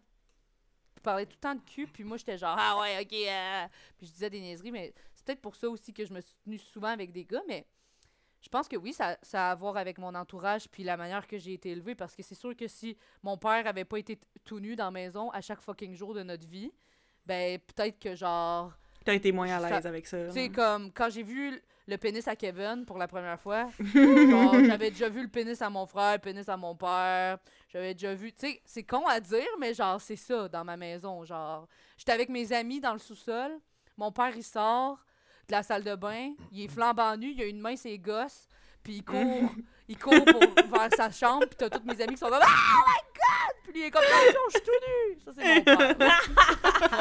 ils 0.97 1.01
parlaient 1.01 1.25
tout 1.25 1.35
le 1.35 1.39
temps 1.39 1.55
de 1.55 1.61
cul 1.61 1.87
puis 1.87 2.03
moi 2.03 2.17
j'étais 2.17 2.37
genre 2.37 2.55
ah 2.57 2.79
ouais 2.79 2.99
ok 3.01 3.13
euh. 3.13 3.67
puis 3.97 4.07
je 4.07 4.11
disais 4.11 4.29
des 4.31 4.41
niaiseries 4.41 4.71
mais 4.71 4.93
c'est 5.13 5.23
peut-être 5.25 5.41
pour 5.41 5.55
ça 5.55 5.69
aussi 5.69 5.93
que 5.93 6.03
je 6.03 6.11
me 6.13 6.19
suis 6.21 6.35
tenue 6.43 6.57
souvent 6.57 6.87
avec 6.87 7.11
des 7.11 7.23
gars 7.23 7.43
mais 7.47 7.67
je 8.41 8.49
pense 8.49 8.67
que 8.67 8.75
oui 8.75 8.93
ça, 8.93 9.17
ça 9.21 9.49
a 9.49 9.51
à 9.51 9.55
voir 9.55 9.77
avec 9.77 9.97
mon 9.97 10.13
entourage 10.15 10.67
puis 10.69 10.83
la 10.83 10.97
manière 10.97 11.27
que 11.27 11.37
j'ai 11.37 11.53
été 11.53 11.71
élevée 11.71 11.95
parce 11.95 12.15
que 12.15 12.23
c'est 12.23 12.35
sûr 12.35 12.55
que 12.55 12.67
si 12.67 12.97
mon 13.23 13.37
père 13.37 13.65
avait 13.67 13.85
pas 13.85 13.97
été 13.97 14.19
tout 14.43 14.59
nu 14.59 14.75
dans 14.75 14.85
la 14.85 14.91
maison 14.91 15.29
à 15.31 15.41
chaque 15.41 15.61
fucking 15.61 15.95
jour 15.95 16.13
de 16.13 16.23
notre 16.23 16.47
vie 16.47 16.71
ben 17.25 17.59
peut-être 17.59 17.99
que 17.99 18.15
genre 18.15 18.73
T'as 19.05 19.13
été 19.13 19.31
moins 19.31 19.49
à 19.49 19.69
l'aise 19.69 19.85
avec 19.85 20.05
ça. 20.05 20.25
tu 20.27 20.33
sais, 20.33 20.45
hein. 20.45 20.51
comme 20.53 20.91
quand 20.91 21.09
j'ai 21.09 21.23
vu 21.23 21.61
le 21.87 21.97
pénis 21.97 22.27
à 22.27 22.35
Kevin 22.35 22.85
pour 22.85 22.97
la 22.97 23.07
première 23.07 23.39
fois, 23.39 23.69
j'avais 23.93 24.91
déjà 24.91 25.07
vu 25.07 25.21
le 25.21 25.29
pénis 25.29 25.61
à 25.61 25.69
mon 25.69 25.85
frère, 25.85 26.13
le 26.13 26.19
pénis 26.19 26.49
à 26.49 26.57
mon 26.57 26.75
père. 26.75 27.37
J'avais 27.69 27.93
déjà 27.93 28.13
vu. 28.13 28.33
Tu 28.33 28.39
sais, 28.39 28.61
c'est 28.65 28.83
con 28.83 29.05
à 29.07 29.21
dire, 29.21 29.47
mais 29.59 29.73
genre, 29.73 30.01
c'est 30.01 30.17
ça 30.17 30.49
dans 30.49 30.65
ma 30.65 30.75
maison. 30.75 31.23
Genre, 31.23 31.67
j'étais 31.97 32.11
avec 32.11 32.27
mes 32.27 32.51
amis 32.51 32.81
dans 32.81 32.91
le 32.91 32.99
sous-sol. 32.99 33.51
Mon 33.95 34.11
père, 34.11 34.35
il 34.35 34.43
sort 34.43 34.99
de 35.47 35.51
la 35.51 35.63
salle 35.63 35.83
de 35.83 35.95
bain. 35.95 36.33
Il 36.51 36.63
est 36.65 36.67
flambant 36.67 37.15
nu. 37.17 37.31
Il 37.31 37.41
a 37.41 37.45
une 37.45 37.59
main, 37.59 37.75
ses 37.75 37.97
gosses. 37.97 38.47
Puis 38.83 38.95
il 38.97 39.03
court. 39.03 39.51
il 39.87 39.97
court 39.97 40.23
pour, 40.25 40.39
vers 40.71 40.89
sa 40.95 41.11
chambre. 41.11 41.45
Puis 41.47 41.55
t'as 41.57 41.69
tous 41.69 41.83
mes 41.85 41.99
amis 42.01 42.13
qui 42.13 42.17
sont 42.19 42.27
comme 42.29 42.39
Ah, 42.41 42.47
oh 42.47 42.83
my 42.87 43.01
god! 43.13 43.55
Puis 43.73 43.81
il 43.81 43.85
est 43.85 43.91
comme 43.91 44.03
Attention, 44.03 44.39
je 44.49 44.57
suis 44.57 44.65
tout 44.65 44.71
nu! 44.87 45.19
Ça, 45.25 45.31
c'est 45.35 45.55
mon 45.55 45.93
père. 45.95 46.21
Tu 46.21 46.29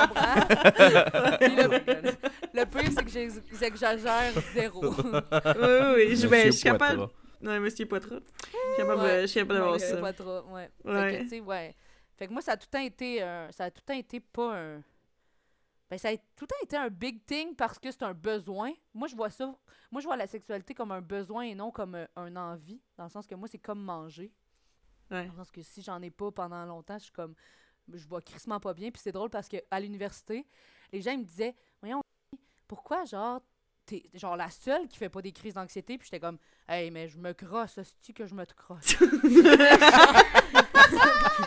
comprends? 0.08 1.36
Puis 1.40 1.56
le, 1.56 2.60
le 2.60 2.64
pire, 2.66 2.90
c'est 2.96 3.04
que 3.04 3.10
j'ai- 3.10 3.30
c'est 3.30 3.40
que 3.50 3.56
j'exagère 3.56 4.32
zéro. 4.54 4.84
Oui, 4.84 4.92
oui, 5.02 5.94
oui. 5.96 6.16
Je, 6.16 6.26
ben, 6.26 6.46
je 6.46 6.50
suis 6.52 6.62
capable. 6.64 6.96
Poitras. 6.96 7.12
Ouais, 7.42 7.60
monsieur 7.60 7.86
Poitras. 7.86 8.16
Je 8.16 8.48
suis 8.48 8.76
capable, 8.78 9.02
Ouais. 9.02 9.16
de- 9.16 9.20
je 9.22 9.26
suis 9.26 9.40
capable 9.40 9.54
d'avoir 9.54 9.72
Ouais, 9.74 9.78
ça. 9.78 9.96
Pas 9.98 10.12
trop, 10.12 10.40
ouais. 10.52 10.70
Fait 10.82 10.88
Ouais. 10.90 11.18
que, 11.18 11.22
tu 11.22 11.28
sais, 11.28 11.40
ouais. 11.40 11.76
Fait 12.18 12.26
que 12.26 12.32
moi, 12.32 12.42
ça 12.42 12.52
a 12.52 12.56
tout 12.56 12.66
le 12.72 12.78
temps 12.78 12.84
été 12.84 13.22
un... 13.22 13.48
Ça 13.52 13.64
a 13.64 13.70
tout 13.70 13.82
le 13.86 13.92
temps 13.92 13.98
été 13.98 14.20
pas 14.20 14.56
un... 14.56 14.82
Ben, 15.88 15.98
ça 15.98 16.08
a 16.08 16.16
tout 16.16 16.42
le 16.42 16.46
temps 16.46 16.56
été 16.62 16.76
un 16.76 16.88
big 16.88 17.24
thing 17.24 17.54
parce 17.54 17.78
que 17.78 17.90
c'est 17.90 18.02
un 18.02 18.14
besoin. 18.14 18.72
Moi, 18.92 19.06
je 19.06 19.14
vois 19.14 19.30
ça... 19.30 19.54
Moi, 19.92 20.00
je 20.00 20.06
vois 20.06 20.16
la 20.16 20.26
sexualité 20.26 20.74
comme 20.74 20.90
un 20.90 21.00
besoin 21.00 21.42
et 21.42 21.54
non 21.54 21.70
comme 21.70 21.94
un, 21.94 22.08
un 22.16 22.34
envie. 22.34 22.80
Dans 22.96 23.04
le 23.04 23.10
sens 23.10 23.26
que 23.26 23.36
moi, 23.36 23.46
c'est 23.46 23.58
comme 23.58 23.80
manger. 23.80 24.32
Ouais. 25.10 25.26
Dans 25.26 25.32
le 25.32 25.38
sens 25.38 25.52
que 25.52 25.62
si 25.62 25.82
j'en 25.82 26.02
ai 26.02 26.10
pas 26.10 26.32
pendant 26.32 26.64
longtemps, 26.64 26.98
je 26.98 27.04
suis 27.04 27.12
comme... 27.12 27.34
Je 27.92 28.04
vois 28.08 28.20
crissement 28.20 28.58
pas 28.58 28.74
bien. 28.74 28.90
Puis 28.90 29.00
c'est 29.02 29.12
drôle 29.12 29.30
parce 29.30 29.48
que 29.48 29.58
à 29.70 29.78
l'université, 29.78 30.44
les 30.92 31.02
gens 31.02 31.12
ils 31.12 31.20
me 31.20 31.24
disaient... 31.24 31.54
Voyons, 31.80 32.00
pourquoi, 32.66 33.04
genre... 33.04 33.40
T'es 33.84 34.10
genre 34.14 34.36
la 34.36 34.50
seule 34.50 34.88
qui 34.88 34.98
fait 34.98 35.08
pas 35.08 35.22
des 35.22 35.30
crises 35.30 35.54
d'anxiété, 35.54 35.96
puis 35.96 36.06
j'étais 36.06 36.18
comme, 36.18 36.38
hey, 36.68 36.90
mais 36.90 37.06
je 37.06 37.18
me 37.18 37.32
crosse, 37.32 37.78
c'est 38.00 38.12
que 38.12 38.26
je 38.26 38.34
me 38.34 38.44
crosse. 38.44 38.96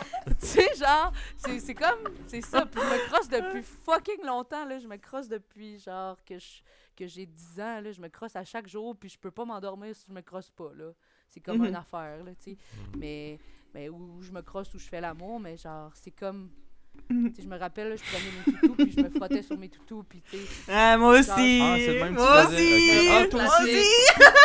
tu 0.40 0.46
sais, 0.46 0.68
genre, 0.76 1.12
c'est 1.36 1.60
c'est 1.60 1.74
comme, 1.74 1.98
c'est 2.26 2.42
ça. 2.42 2.66
Puis 2.66 2.80
je 2.80 2.86
me 2.86 3.06
crosse 3.08 3.28
depuis 3.28 3.62
fucking 3.62 4.24
longtemps, 4.24 4.64
là. 4.64 4.78
Je 4.78 4.86
me 4.88 4.96
crosse 4.96 5.28
depuis, 5.28 5.78
genre, 5.78 6.16
que 6.24 6.38
je- 6.38 6.62
que 6.96 7.06
j'ai 7.06 7.26
10 7.26 7.60
ans, 7.60 7.80
là. 7.80 7.92
Je 7.92 8.00
me 8.00 8.08
crosse 8.08 8.36
à 8.36 8.44
chaque 8.44 8.66
jour, 8.68 8.96
puis 8.96 9.08
je 9.08 9.18
peux 9.18 9.30
pas 9.30 9.44
m'endormir 9.44 9.94
si 9.94 10.04
je 10.08 10.12
me 10.12 10.20
crosse 10.20 10.50
pas, 10.50 10.72
là. 10.74 10.92
C'est 11.28 11.40
comme 11.40 11.58
Mhm. 11.58 11.66
une 11.66 11.76
affaire, 11.76 12.22
là, 12.24 12.32
tu 12.34 12.52
sais. 12.52 12.58
Mais, 12.98 13.38
mais 13.72 13.88
où 13.88 14.20
je 14.20 14.32
me 14.32 14.42
crosse, 14.42 14.72
où 14.74 14.78
je 14.78 14.88
fais 14.88 15.00
l'amour, 15.00 15.38
mais 15.40 15.56
genre, 15.56 15.92
c'est 15.94 16.10
comme... 16.10 16.50
Sais, 17.08 17.42
je 17.42 17.48
me 17.48 17.58
rappelle, 17.58 17.88
là, 17.90 17.96
je 17.96 18.02
prenais 18.02 18.30
mes 18.46 18.52
toutous, 18.68 18.74
puis 18.74 18.94
je 18.96 19.02
me 19.02 19.10
frottais 19.10 19.42
sur 19.42 19.58
mes 19.58 19.68
toutous, 19.68 20.04
puis 20.08 20.22
tu 20.30 20.36
sais... 20.38 20.44
Ah, 20.72 20.96
moi 20.98 21.18
aussi. 21.18 21.30
Ah, 21.30 21.76
c'est 21.78 21.86
le 21.94 22.04
même 22.04 22.14
que 22.14 22.20
moi 22.20 22.46
aussi. 22.46 22.98
Ok. 22.98 23.08
Ah, 23.12 23.26
toi 23.28 23.42
moi 23.42 23.54
aussi. 23.62 23.72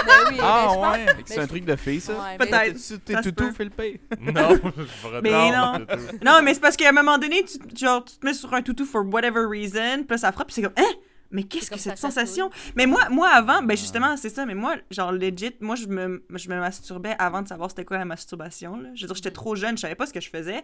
Ben 0.05 0.13
oui, 0.29 0.37
Ah 0.41 0.63
pense- 0.67 0.95
ouais, 0.95 1.05
c'est 1.25 1.39
un 1.39 1.47
truc 1.47 1.65
de 1.65 1.75
fille 1.75 2.01
ça? 2.01 2.13
Ouais, 2.13 2.37
Peut-être. 2.37 2.73
Tu- 2.75 2.99
T'es 2.99 3.13
ça 3.13 3.23
se 3.23 3.29
toutou 3.29 3.47
peut. 3.49 3.53
Philippe. 3.53 4.01
Non, 4.21 4.49
je 4.77 4.83
ferais 4.83 5.21
Mais 5.21 5.31
pas 5.31 5.51
non. 5.77 5.85
Non, 6.23 6.41
mais 6.43 6.53
c'est 6.53 6.59
parce 6.61 6.75
qu'à 6.77 6.89
un 6.89 6.93
moment 6.93 7.17
donné, 7.17 7.43
tu, 7.45 7.57
genre, 7.77 8.03
tu 8.05 8.15
te 8.17 8.25
mets 8.25 8.33
sur 8.33 8.53
un 8.53 8.61
toutou 8.61 8.85
for 8.85 9.05
whatever 9.05 9.45
reason, 9.49 9.97
puis 9.99 10.07
là, 10.11 10.17
ça 10.17 10.31
frappe, 10.31 10.47
puis 10.47 10.55
c'est 10.55 10.61
comme, 10.61 10.73
hein? 10.77 10.93
Mais 11.31 11.43
qu'est-ce 11.43 11.65
C'est 11.65 11.75
que 11.75 11.79
cette 11.81 11.97
sensation? 11.97 12.49
Mais 12.75 12.85
moi, 12.85 13.09
moi 13.09 13.27
avant, 13.29 13.61
ben 13.61 13.75
justement, 13.75 14.15
c'est 14.15 14.29
ça, 14.29 14.45
mais 14.45 14.53
moi, 14.53 14.75
genre, 14.91 15.11
legit, 15.11 15.51
moi, 15.59 15.75
je 15.75 15.87
me, 15.87 16.23
je 16.33 16.47
me 16.49 16.59
masturbais 16.59 17.15
avant 17.19 17.41
de 17.41 17.47
savoir 17.47 17.69
c'était 17.69 17.83
quoi 17.83 17.97
la 17.97 18.05
masturbation, 18.05 18.77
là. 18.77 18.89
Je 18.95 19.01
veux 19.01 19.07
dire, 19.07 19.15
j'étais 19.15 19.31
trop 19.31 19.55
jeune, 19.55 19.75
je 19.75 19.81
savais 19.81 19.95
pas 19.95 20.05
ce 20.05 20.13
que 20.13 20.21
je 20.21 20.29
faisais. 20.29 20.63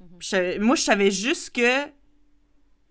Mhm. 0.00 0.08
Je 0.20 0.58
moi, 0.60 0.76
je 0.76 0.82
savais 0.82 1.10
juste 1.10 1.54
que 1.54 1.90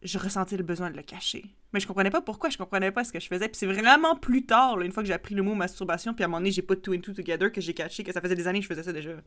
je 0.01 0.17
ressentais 0.17 0.55
le 0.57 0.63
besoin 0.63 0.89
de 0.91 0.95
le 0.95 1.03
cacher. 1.03 1.43
Mais 1.73 1.79
je 1.79 1.85
comprenais 1.87 2.09
pas 2.09 2.21
pourquoi, 2.21 2.49
je 2.49 2.57
comprenais 2.57 2.91
pas 2.91 3.03
ce 3.03 3.11
que 3.13 3.19
je 3.19 3.27
faisais. 3.27 3.47
Puis 3.47 3.57
c'est 3.57 3.67
vraiment 3.67 4.15
plus 4.15 4.43
tard, 4.45 4.77
là, 4.77 4.85
une 4.85 4.91
fois 4.91 5.03
que 5.03 5.07
j'ai 5.07 5.13
appris 5.13 5.35
le 5.35 5.43
mot 5.43 5.53
masturbation, 5.53 6.13
puis 6.15 6.23
à 6.23 6.25
un 6.25 6.27
moment 6.29 6.39
donné, 6.39 6.51
j'ai 6.51 6.63
pas 6.63 6.75
two 6.75 6.93
and 6.95 7.01
two 7.01 7.13
together, 7.13 7.51
que 7.51 7.61
j'ai 7.61 7.73
catché, 7.75 8.03
que 8.03 8.11
ça 8.11 8.21
faisait 8.21 8.33
des 8.35 8.47
années 8.47 8.59
que 8.59 8.63
je 8.63 8.69
faisais 8.69 8.81
ça 8.83 8.93
déjà. 8.93 9.11
Ouais, 9.11 9.19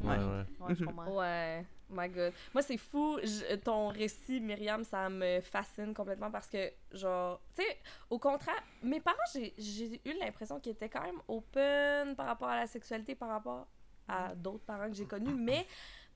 ouais. 0.00 0.16
Ouais, 0.16 0.74
je 0.74 0.82
Mhm. 0.82 0.86
comprends. 0.86 1.16
Ouais, 1.18 1.64
my 1.90 2.08
god. 2.08 2.32
Moi, 2.54 2.62
c'est 2.62 2.76
fou. 2.78 3.18
Je- 3.22 3.54
ton 3.56 3.88
récit, 3.88 4.40
Myriam, 4.40 4.82
ça 4.82 5.08
me 5.08 5.40
fascine 5.42 5.94
complètement 5.94 6.30
parce 6.30 6.48
que, 6.48 6.72
genre, 6.92 7.40
tu 7.54 7.62
sais, 7.62 7.78
au 8.10 8.18
contraire, 8.18 8.60
mes 8.82 8.98
parents, 9.00 9.16
j'ai 9.34 9.54
j'ai 9.58 10.00
eu 10.04 10.14
l'impression 10.18 10.58
qu'ils 10.58 10.72
étaient 10.72 10.88
quand 10.88 11.02
même 11.02 11.20
open 11.28 12.16
par 12.16 12.26
rapport 12.26 12.48
à 12.48 12.56
la 12.60 12.66
sexualité, 12.66 13.14
par 13.14 13.28
rapport 13.28 13.68
à 14.08 14.34
d'autres 14.34 14.64
parents 14.64 14.88
que 14.88 14.94
j'ai 14.96 15.04
connus, 15.06 15.34
mais 15.34 15.66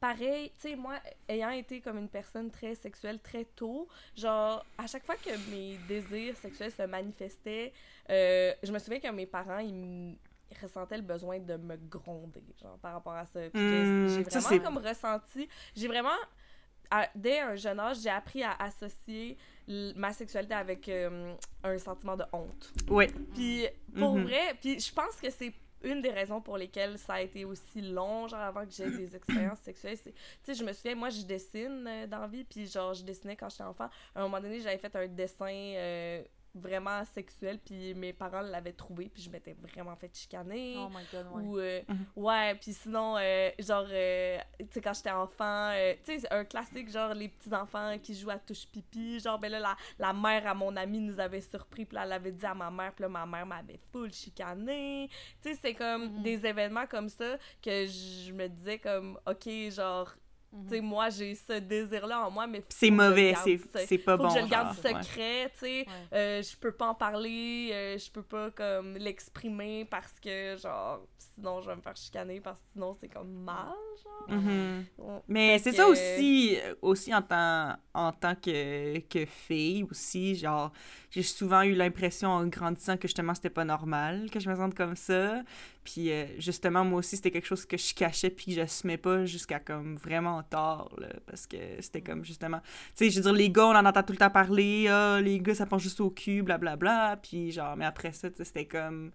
pareil, 0.01 0.51
tu 0.61 0.69
sais, 0.71 0.77
moi, 0.77 0.95
ayant 1.29 1.51
été 1.51 1.81
comme 1.81 1.99
une 1.99 2.09
personne 2.09 2.51
très 2.51 2.75
sexuelle 2.75 3.21
très 3.21 3.45
tôt, 3.45 3.87
genre, 4.17 4.65
à 4.79 4.87
chaque 4.87 5.05
fois 5.05 5.17
que 5.17 5.37
mes 5.51 5.77
désirs 5.87 6.37
sexuels 6.39 6.73
se 6.73 6.83
manifestaient, 6.83 7.73
euh, 8.09 8.53
je 8.63 8.73
me 8.73 8.79
souviens 8.79 9.01
que 9.01 9.09
mes 9.09 9.27
parents, 9.27 9.59
ils 9.59 10.17
ressentaient 10.61 10.97
le 10.97 11.03
besoin 11.03 11.39
de 11.39 11.57
me 11.57 11.77
gronder, 11.77 12.43
genre, 12.61 12.79
par 12.79 12.95
rapport 12.95 13.13
à 13.15 13.27
ça. 13.27 13.41
Hmm, 13.41 14.09
j'ai 14.09 14.23
vraiment 14.23 14.59
comme 14.65 14.79
ressenti, 14.79 15.49
j'ai 15.77 15.87
vraiment, 15.87 16.09
à- 16.91 17.09
dès 17.15 17.41
un 17.41 17.55
jeune 17.55 17.79
âge, 17.79 17.99
j'ai 18.01 18.11
appris 18.11 18.43
à 18.43 18.53
associer 18.59 19.37
ma 19.69 20.13
sexualité 20.13 20.55
avec 20.55 20.89
euh, 20.89 21.35
un 21.63 21.79
sentiment 21.79 22.17
de 22.17 22.25
honte. 22.33 22.73
Ouais. 22.89 23.07
Puis 23.35 23.67
pour 23.97 24.17
Mhm. 24.17 24.25
vrai, 24.25 24.55
puis 24.61 24.81
je 24.81 24.93
pense 24.93 25.17
que 25.21 25.31
c'est 25.31 25.53
une 25.83 26.03
des 26.03 26.11
raisons 26.11 26.41
pour 26.41 26.57
lesquelles 26.57 26.99
ça 26.99 27.15
a 27.15 27.21
été 27.23 27.45
aussi 27.45 27.81
long, 27.81 28.29
genre 28.29 28.41
avant 28.41 28.65
que 28.67 28.73
j'aie 28.73 28.91
des 28.91 29.15
expériences 29.17 29.61
sexuelles. 29.61 29.97
c'est- 29.97 30.13
Tu 30.13 30.19
sais, 30.43 30.55
je 30.55 30.65
me 30.65 30.73
souviens, 30.73 30.95
moi, 30.95 31.11
je 31.11 31.23
dessine 31.23 31.87
euh, 31.89 32.07
dans 32.07 32.29
puis 32.45 32.67
genre, 32.67 32.95
je 32.95 33.03
dessinais 33.05 33.37
quand 33.37 33.49
j'étais 33.49 33.63
enfant. 33.65 33.89
À 34.15 34.21
un 34.21 34.23
moment 34.25 34.41
donné, 34.41 34.61
j'avais 34.61 34.79
fait 34.79 34.95
un 34.97 35.07
dessin 35.07 35.47
euh, 35.51 36.23
vraiment 36.55 37.05
sexuel, 37.05 37.59
puis 37.65 37.95
mes 37.95 38.13
parents 38.13 38.41
l'avaient 38.41 38.73
trouvé, 38.73 39.09
puis 39.09 39.23
je 39.23 39.31
m'étais 39.31 39.53
vraiment 39.55 39.95
fait 39.97 40.11
chicaner. 40.15 40.75
Oh 40.79 40.89
my 40.89 41.05
god, 41.13 41.27
ouais. 41.33 41.43
Ou, 41.43 41.59
euh, 41.59 41.81
Mhm. 41.89 42.07
ouais, 42.17 42.55
puis 42.57 42.73
sinon, 42.73 43.17
euh, 43.19 43.51
genre, 43.59 43.87
euh, 43.91 44.39
tu 44.59 44.67
sais, 44.73 44.81
quand 44.81 44.93
j'étais 44.95 45.11
enfant, 45.11 45.71
euh, 45.75 45.95
tu 46.05 46.19
sais, 46.19 46.27
un 46.33 46.45
classique, 46.45 46.91
genre, 46.91 47.15
les 47.15 47.29
petits-enfants 47.29 47.97
qui 48.03 48.15
jouent 48.15 48.31
à 48.31 48.39
touche-pipi, 48.39 49.21
genre, 49.21 49.39
ben 49.39 49.51
là, 49.53 49.61
la, 49.61 49.77
la 49.99 50.13
mère 50.13 50.47
à 50.47 50.55
mon 50.55 50.75
ami 50.77 50.99
nous 51.01 51.21
avait 51.21 51.41
surpris, 51.41 51.85
puis 51.85 51.95
là, 51.95 52.05
elle 52.05 52.13
avait 52.13 52.33
dit 52.33 52.47
à 52.47 52.55
ma 52.55 52.71
mère, 52.71 52.93
puis 52.93 53.03
là, 53.03 53.09
ma 53.09 53.27
mère 53.27 53.47
m'avait 53.47 53.79
full 53.93 54.13
chicané. 54.13 55.09
Tu 55.43 55.51
sais, 55.51 55.59
c'est 55.61 55.75
comme 55.75 56.17
Mhm. 56.17 56.23
des 56.23 56.47
événements 56.47 56.87
comme 56.87 57.09
ça 57.09 57.37
que 57.63 57.87
je 57.87 58.33
me 58.33 58.49
disais 58.49 58.79
comme, 58.79 59.19
OK, 59.27 59.49
genre, 59.71 60.13
Tu 60.53 60.69
sais, 60.69 60.81
moi, 60.81 61.11
j'ai 61.11 61.35
ce 61.37 61.61
désir-là 61.61 62.27
en 62.27 62.31
moi, 62.31 62.47
mais 62.49 62.65
C'est 62.69 62.91
mauvais, 62.91 63.35
c'est 63.87 63.99
pas 63.99 64.17
faut 64.17 64.25
bon. 64.25 64.29
que 64.29 64.35
je 64.35 64.45
le 64.45 64.51
garde 64.51 64.75
genre, 64.75 64.85
ouais. 64.97 65.03
secret, 65.03 65.53
tu 65.53 65.59
sais. 65.61 65.87
Ouais. 65.87 65.87
Euh, 66.13 66.43
je 66.43 66.57
peux 66.57 66.73
pas 66.73 66.89
en 66.89 66.95
parler, 66.97 67.71
euh, 67.73 67.97
je 67.99 68.11
peux 68.11 68.23
pas 68.25 68.51
comme 68.51 68.97
l'exprimer 68.97 69.85
parce 69.85 70.13
que 70.21 70.57
genre 70.57 71.07
sinon 71.19 71.61
je 71.61 71.69
vais 71.71 71.77
me 71.77 71.81
faire 71.81 71.97
chicaner 71.97 72.41
parce 72.41 72.59
que 72.61 72.67
sinon 72.73 72.97
c'est 73.01 73.09
comme 73.09 73.31
mal 73.33 73.69
genre. 74.03 74.39
Mhm. 74.41 74.85
Ouais. 74.99 75.21
Mais 75.29 75.59
c'est 75.61 75.71
que- 75.71 75.77
ça 75.77 75.87
aussi, 75.89 76.59
aussi 76.83 77.15
en 77.15 77.23
tant 77.23 77.77
en 77.95 78.13
tant 78.13 78.35
que, 78.35 78.99
que 79.09 79.25
fille 79.27 79.85
aussi. 79.89 80.35
Genre, 80.35 80.73
j'ai 81.11 81.23
souvent 81.23 81.63
eu 81.63 81.75
l'impression 81.75 82.29
en 82.31 82.47
grandissant 82.47 82.97
que 82.97 83.07
justement 83.07 83.35
c'était 83.35 83.51
pas 83.51 83.65
normal 83.65 84.29
que 84.33 84.41
je 84.41 84.51
me 84.51 84.57
sente 84.57 84.75
comme 84.75 84.97
ça. 84.97 85.43
Puis 85.85 86.11
euh, 86.11 86.27
justement, 86.39 86.85
moi 86.85 86.99
aussi, 86.99 87.17
c'était 87.17 87.31
quelque 87.31 87.47
chose 87.47 87.65
que 87.65 87.77
je 87.77 87.95
cachais 87.95 88.31
puis 88.31 88.47
que 88.47 88.53
j'assumais 88.53 88.99
pas 88.99 89.25
jusqu'à 89.25 89.59
comme 89.59 89.97
vraiment 89.97 90.43
tard, 90.43 90.91
là, 90.99 91.09
parce 91.27 91.47
que 91.47 91.57
c'était 91.81 92.03
comme 92.03 92.25
justement... 92.25 92.61
Tu 92.97 93.05
sais, 93.07 93.11
je 93.11 93.17
veux 93.17 93.23
dire, 93.23 93.33
les 93.33 93.51
gars, 93.51 93.67
on 93.67 93.75
en 93.75 93.85
entend 93.87 94.03
tout 94.03 94.13
le 94.13 94.19
temps 94.19 94.31
parler, 94.31 94.89
ah, 94.89 95.21
les 95.23 95.41
gars, 95.41 95.55
ça 95.55 95.67
pense 95.67 95.83
juste 95.83 96.01
au 96.01 96.11
cul, 96.11 96.43
blablabla, 96.43 97.19
puis 97.23 97.51
genre, 97.51 97.77
mais 97.77 97.87
après 97.87 98.13
ça, 98.13 98.31
tu 98.31 98.37
sais, 98.37 98.45
c'était 98.45 98.67
comme... 98.67 99.11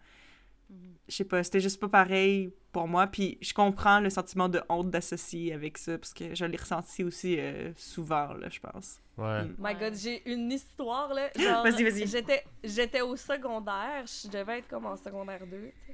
Je 1.07 1.15
sais 1.17 1.23
pas, 1.23 1.43
c'était 1.43 1.59
juste 1.59 1.79
pas 1.79 1.89
pareil 1.89 2.51
pour 2.71 2.87
moi, 2.87 3.05
puis 3.07 3.37
je 3.41 3.53
comprends 3.53 3.99
le 3.99 4.09
sentiment 4.09 4.49
de 4.49 4.61
honte 4.67 4.89
d'associer 4.89 5.53
avec 5.53 5.77
ça, 5.77 5.97
parce 5.97 6.13
que 6.13 6.33
je 6.33 6.43
l'ai 6.45 6.57
ressenti 6.57 7.03
aussi 7.03 7.39
euh, 7.39 7.71
souvent, 7.77 8.33
là, 8.33 8.49
je 8.49 8.59
pense. 8.59 8.99
Ouais. 9.17 9.43
Mm. 9.43 9.55
My 9.59 9.75
god, 9.75 9.95
j'ai 9.95 10.29
une 10.29 10.51
histoire 10.51 11.13
là. 11.13 11.29
Vas-y, 11.63 11.83
vas-y. 11.83 12.07
J'étais, 12.07 12.43
j'étais 12.63 13.01
au 13.01 13.15
secondaire, 13.15 14.03
je 14.05 14.27
devais 14.27 14.59
être 14.59 14.67
comme 14.67 14.87
en 14.87 14.97
secondaire 14.97 15.45
2. 15.47 15.57
tu 15.57 15.93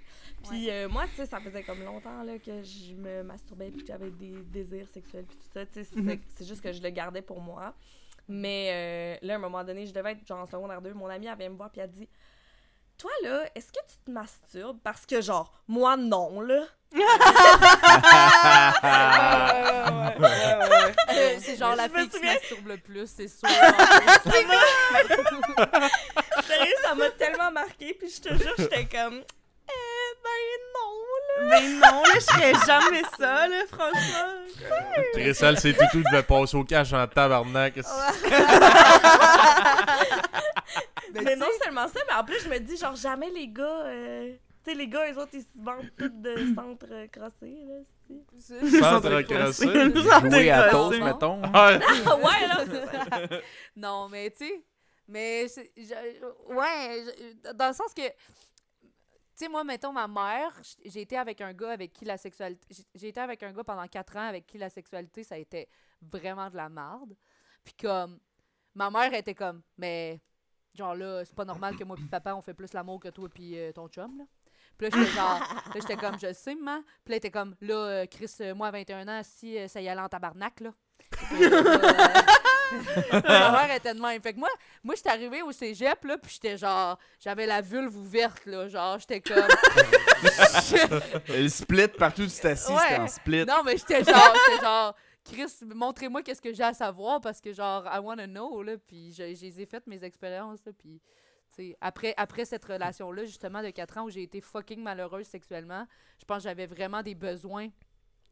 Puis 0.50 0.70
euh, 0.70 0.88
moi, 0.90 1.06
tu 1.10 1.16
sais, 1.16 1.26
ça 1.26 1.40
faisait 1.40 1.64
comme 1.64 1.84
longtemps 1.84 2.24
là, 2.24 2.38
que 2.40 2.62
je 2.64 2.94
me 2.94 3.24
masturbais 3.24 3.70
puis 3.72 3.82
que 3.82 3.88
j'avais 3.88 4.10
des 4.12 4.34
désirs 4.52 4.88
sexuels 4.94 5.26
puis 5.26 5.38
tout 5.38 5.48
ça. 5.54 5.66
Tu 5.66 5.74
sais, 5.74 5.84
c'est, 5.94 6.00
Mhm. 6.02 6.20
juste 6.42 6.62
que 6.62 6.72
je 6.72 6.82
le 6.82 6.90
gardais 6.90 7.22
pour 7.22 7.42
moi. 7.42 7.74
Mais 8.28 9.18
euh, 9.22 9.28
là, 9.28 9.34
à 9.34 9.36
un 9.38 9.40
moment 9.40 9.64
donné, 9.64 9.86
je 9.86 9.94
devais 9.94 10.14
être 10.14 10.26
genre 10.28 10.40
en 10.40 10.46
secondaire 10.46 10.82
2. 10.82 10.94
Mon 10.94 11.08
amie, 11.08 11.28
elle 11.28 11.38
vient 11.38 11.50
me 11.50 11.58
voir 11.58 11.70
puis 11.70 11.82
elle 11.82 11.92
dit 11.92 12.08
Toi 12.98 13.12
là, 13.24 13.46
est-ce 13.56 13.72
que 13.72 13.80
tu 13.88 13.96
te 14.06 14.12
masturbes? 14.12 14.80
Parce 14.84 15.06
que 15.06 15.22
genre, 15.22 15.52
moi 15.68 15.98
non 15.98 16.42
là. 16.42 16.64
Euh, 21.12 21.36
c'est 21.40 21.58
genre 21.58 21.76
la 21.76 21.90
fille 21.90 22.08
qui 22.10 22.18
se 22.20 22.24
masturbe 22.24 22.68
le 22.68 22.78
plus, 22.78 23.08
c'est 23.08 23.28
sûr. 23.28 23.48
Sérieux, 26.48 26.74
ça 26.84 26.96
m'a 26.96 27.10
tellement 27.12 27.52
marqué. 27.52 27.94
Puis 27.94 28.10
je 28.10 28.22
te 28.22 28.34
jure, 28.36 28.54
j'étais 28.58 28.86
comme 28.86 29.22
ben 30.24 30.42
non 30.76 30.94
là. 31.28 31.48
Mais 31.50 31.68
non, 31.70 32.04
là, 32.04 32.14
je 32.16 32.20
ferais 32.20 32.54
jamais 32.66 33.04
ça, 33.18 33.48
là, 33.48 33.64
franchement. 33.72 34.34
Tressal, 35.14 35.58
c'est 35.60 35.74
tout 35.74 36.04
devait 36.04 36.24
passer 36.24 36.58
au 36.58 36.64
cash 36.64 36.94
en 36.94 37.08
tabarnak. 37.08 37.76
Mais 41.14 41.36
non 41.36 41.48
seulement 41.62 41.88
ça, 41.88 42.00
mais 42.08 42.14
en 42.16 42.24
plus, 42.24 42.42
je 42.44 42.50
me 42.50 42.58
dis, 42.60 42.78
genre, 42.78 42.96
jamais 42.96 43.30
les 43.32 43.48
gars. 43.50 43.84
euh, 43.86 44.32
Tu 44.64 44.72
sais, 44.72 44.78
les 44.78 44.88
gars, 44.88 45.12
eux 45.12 45.18
autres, 45.18 45.32
ils 45.34 45.42
se 45.42 45.48
vendent 45.62 45.90
tous 45.98 46.08
de 46.10 46.36
centres 46.56 46.86
euh, 46.92 47.08
crossés, 47.08 47.58
là. 47.68 47.82
Centre 48.80 49.22
crossé. 49.24 49.66
Jouer 49.68 50.52
à 50.52 50.70
Centre 50.72 50.90
crossé. 50.90 51.02
mettons. 51.02 51.42
Ah, 51.54 51.72
Ah 52.06 52.16
ouais, 52.16 52.48
là, 52.48 52.58
ça. 52.66 53.38
non, 53.76 54.08
mais 54.10 54.32
tu 54.32 54.46
sais, 54.48 54.62
mais 55.08 55.48
je- 55.50 56.54
ouais, 56.54 57.04
je- 57.06 57.52
dans 57.54 57.68
le 57.68 57.74
sens 57.74 57.94
que, 57.94 58.04
sais, 59.46 59.50
moi, 59.50 59.64
mettons, 59.64 59.92
ma 59.92 60.08
mère, 60.08 60.60
j'ai 60.86 61.02
été 61.02 61.18
avec 61.18 61.42
un 61.42 61.54
gars 61.54 61.72
avec 61.72 61.94
qui 61.94 62.06
la 62.06 62.18
sexualité, 62.18 62.68
j'ai- 62.96 63.08
été 63.10 63.20
avec 63.20 63.44
un 63.44 63.52
gars 63.52 63.64
pendant 63.64 63.88
quatre 63.88 64.16
ans 64.18 64.28
avec 64.28 64.46
qui 64.48 64.58
la 64.58 64.70
sexualité, 64.70 65.24
ça 65.24 65.36
a 65.36 65.38
été 65.38 65.68
vraiment 66.02 66.50
de 66.50 66.58
la 66.58 66.70
merde. 66.70 67.16
Puis 67.64 67.74
comme, 67.80 68.20
ma 68.76 68.90
mère 68.90 69.14
était 69.14 69.36
comme, 69.36 69.62
mais 69.78 70.20
genre 70.74 70.96
là, 70.96 71.24
c'est 71.26 71.36
pas 71.36 71.46
normal 71.46 71.76
que 71.78 71.84
moi 71.84 71.96
puis 71.96 72.06
papa, 72.06 72.34
on 72.36 72.42
fait 72.42 72.54
plus 72.54 72.74
l'amour 72.74 73.00
que 73.00 73.10
toi 73.10 73.28
puis 73.30 73.58
euh, 73.60 73.72
ton 73.72 73.88
chum, 73.88 74.18
là. 74.18 74.24
Puis 74.78 74.90
là, 74.90 74.98
j'étais 74.98 75.12
genre, 75.12 75.40
là, 75.40 75.74
j'étais 75.76 75.98
comme, 75.98 76.18
je 76.20 76.34
sais, 76.34 76.56
maman. 76.56 76.82
Puis 77.04 77.12
là, 77.12 77.16
était 77.18 77.30
comme, 77.32 77.56
là, 77.62 77.76
euh, 77.76 78.06
Chris, 78.08 78.32
euh, 78.42 78.56
moi, 78.56 78.68
à 78.68 78.72
21 78.72 79.08
ans, 79.08 79.22
si 79.24 79.58
ça 79.70 79.82
y 79.82 79.90
allait 79.90 80.02
en 80.02 80.10
tabarnak, 80.10 80.60
là. 80.62 80.72
Ma 83.12 83.52
mère 83.52 83.76
était 83.76 83.94
de 83.94 84.00
même. 84.02 84.22
Fait 84.22 84.34
que 84.34 84.40
moi, 84.40 84.50
moi 84.84 84.96
j'étais 84.96 85.10
arrivée 85.10 85.42
au 85.42 85.52
cégep, 85.52 86.04
là, 86.04 86.18
puis 86.18 86.32
j'étais 86.34 86.58
genre, 86.58 86.98
j'avais 87.20 87.46
la 87.46 87.62
vulve 87.62 87.96
ouverte, 87.98 88.46
là, 88.46 88.68
genre, 88.68 88.98
j'étais 89.00 89.22
comme... 89.22 89.38
Le 91.30 91.48
split 91.48 91.88
partout 91.88 92.24
où 92.24 92.28
tu 92.28 92.40
t'assis, 92.40 92.72
Ouais. 92.72 92.78
c'était 92.90 93.02
en 93.02 93.08
split. 93.08 93.46
non, 93.46 93.64
mais 93.66 93.78
j'étais 93.78 94.04
genre, 94.04 94.34
j'étais 94.48 94.62
genre, 94.64 94.96
Chris, 95.24 95.66
montrez-moi 95.76 96.22
qu'est-ce 96.24 96.42
que 96.42 96.54
j'ai 96.54 96.64
à 96.64 96.74
savoir, 96.74 97.22
parce 97.22 97.40
que 97.42 97.54
genre, 97.54 97.86
I 97.92 98.00
wanna 98.00 98.28
know, 98.28 98.64
là, 98.64 98.74
puis 98.88 99.12
j'ai 99.14 99.66
fait 99.66 99.86
mes 99.88 100.04
expériences, 100.04 100.60
là, 100.66 100.72
puis... 100.78 101.02
Après, 101.82 102.14
après 102.16 102.46
cette 102.46 102.64
relation-là, 102.64 103.26
justement, 103.26 103.62
de 103.62 103.70
4 103.72 103.98
ans 103.98 104.04
où 104.06 104.10
j'ai 104.10 104.24
été 104.24 104.40
fucking 104.40 104.82
malheureuse 104.82 105.28
sexuellement, 105.28 105.86
je 106.18 106.26
pense 106.26 106.38
que 106.38 106.44
j'avais 106.44 106.66
vraiment 106.66 107.04
des 107.04 107.14
besoins 107.14 107.68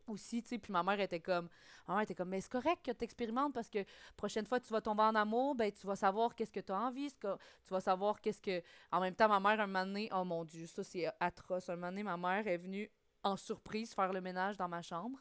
aussi, 0.10 0.42
tu 0.42 0.50
sais, 0.50 0.58
puis 0.58 0.72
ma 0.72 0.84
mère 0.84 1.00
était 1.00 1.20
comme, 1.20 1.50
ma 1.88 1.96
mère 1.96 2.04
était 2.04 2.16
comme, 2.16 2.30
mais 2.30 2.42
c'est 2.42 2.52
correct 2.52 2.86
que 2.86 2.92
tu 2.92 3.04
expérimentes 3.04 3.54
parce 3.54 3.70
que 3.70 3.86
prochaine 4.16 4.46
fois 4.46 4.60
que 4.60 4.66
tu 4.66 4.74
vas 4.74 4.82
tomber 4.82 5.04
en 5.04 5.16
amour, 5.16 5.56
ben 5.56 5.72
tu 5.72 5.88
vas 5.88 5.96
savoir 5.96 6.36
qu'est-ce 6.36 6.52
que 6.52 6.60
tu 6.60 6.72
as 6.72 6.80
envie, 6.80 7.12
tu 7.20 7.28
vas 7.70 7.82
savoir 7.82 8.22
qu'est-ce 8.22 8.42
que... 8.42 8.62
En 8.92 9.00
même 9.00 9.16
temps, 9.16 9.28
ma 9.28 9.40
mère, 9.40 9.60
un 9.60 9.68
moment 9.68 9.86
donné, 9.86 10.10
oh 10.14 10.24
mon 10.24 10.46
Dieu, 10.46 10.66
ça 10.68 10.84
c'est 10.84 11.08
atroce, 11.20 11.70
un 11.70 11.76
moment 11.76 11.88
donné, 11.88 12.04
ma 12.04 12.18
mère 12.18 12.48
est 12.48 12.58
venue 12.58 12.92
en 13.24 13.36
surprise 13.36 13.94
faire 13.94 14.14
le 14.14 14.22
ménage 14.22 14.58
dans 14.58 14.70
ma 14.70 14.82
chambre, 14.82 15.20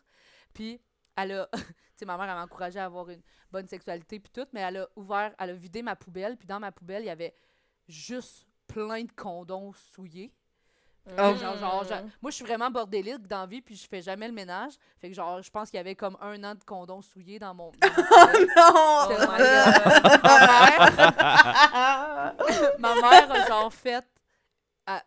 puis 0.54 0.80
elle 1.16 1.32
a, 1.32 1.48
tu 1.52 1.60
sais, 1.96 2.04
ma 2.04 2.16
mère, 2.16 2.26
m'a 2.26 2.42
encouragée 2.42 2.78
à 2.78 2.84
avoir 2.84 3.08
une 3.10 3.22
bonne 3.50 3.66
sexualité 3.66 4.20
puis 4.20 4.30
tout, 4.32 4.46
mais 4.52 4.60
elle 4.60 4.78
a 4.78 4.88
ouvert, 4.96 5.34
elle 5.38 5.50
a 5.50 5.54
vidé 5.54 5.82
ma 5.82 5.96
poubelle, 5.96 6.36
puis 6.36 6.46
dans 6.46 6.60
ma 6.60 6.70
poubelle, 6.70 7.02
il 7.02 7.06
y 7.06 7.10
avait 7.10 7.34
juste 7.88 8.46
plein 8.66 9.02
de 9.02 9.12
condoms 9.12 9.72
souillés. 9.72 10.32
Oh. 11.16 11.34
Genre, 11.36 11.56
genre, 11.58 11.84
genre- 11.84 12.02
moi, 12.20 12.30
je 12.30 12.36
suis 12.36 12.44
vraiment 12.44 12.70
bordélique 12.70 13.26
dans 13.26 13.40
la 13.40 13.46
vie, 13.46 13.60
puis 13.62 13.76
je 13.76 13.88
fais 13.88 14.02
jamais 14.02 14.26
le 14.28 14.34
ménage. 14.34 14.72
Fait 15.00 15.08
que, 15.08 15.14
genre, 15.14 15.40
je 15.42 15.50
pense 15.50 15.70
qu'il 15.70 15.78
y 15.78 15.80
avait 15.80 15.94
comme 15.94 16.16
un 16.20 16.42
an 16.44 16.54
de 16.54 16.62
condoms 16.64 17.02
souillés 17.02 17.38
dans 17.38 17.54
mon. 17.54 17.70
dans 17.70 17.88
poubelle. 17.94 18.48
Non! 18.56 19.08
Ma 19.18 19.38
mère, 19.38 20.98
ma 22.78 22.94
mère 22.94 23.32
a 23.32 23.46
genre 23.46 23.72
fait. 23.72 24.04
elle- 24.86 25.02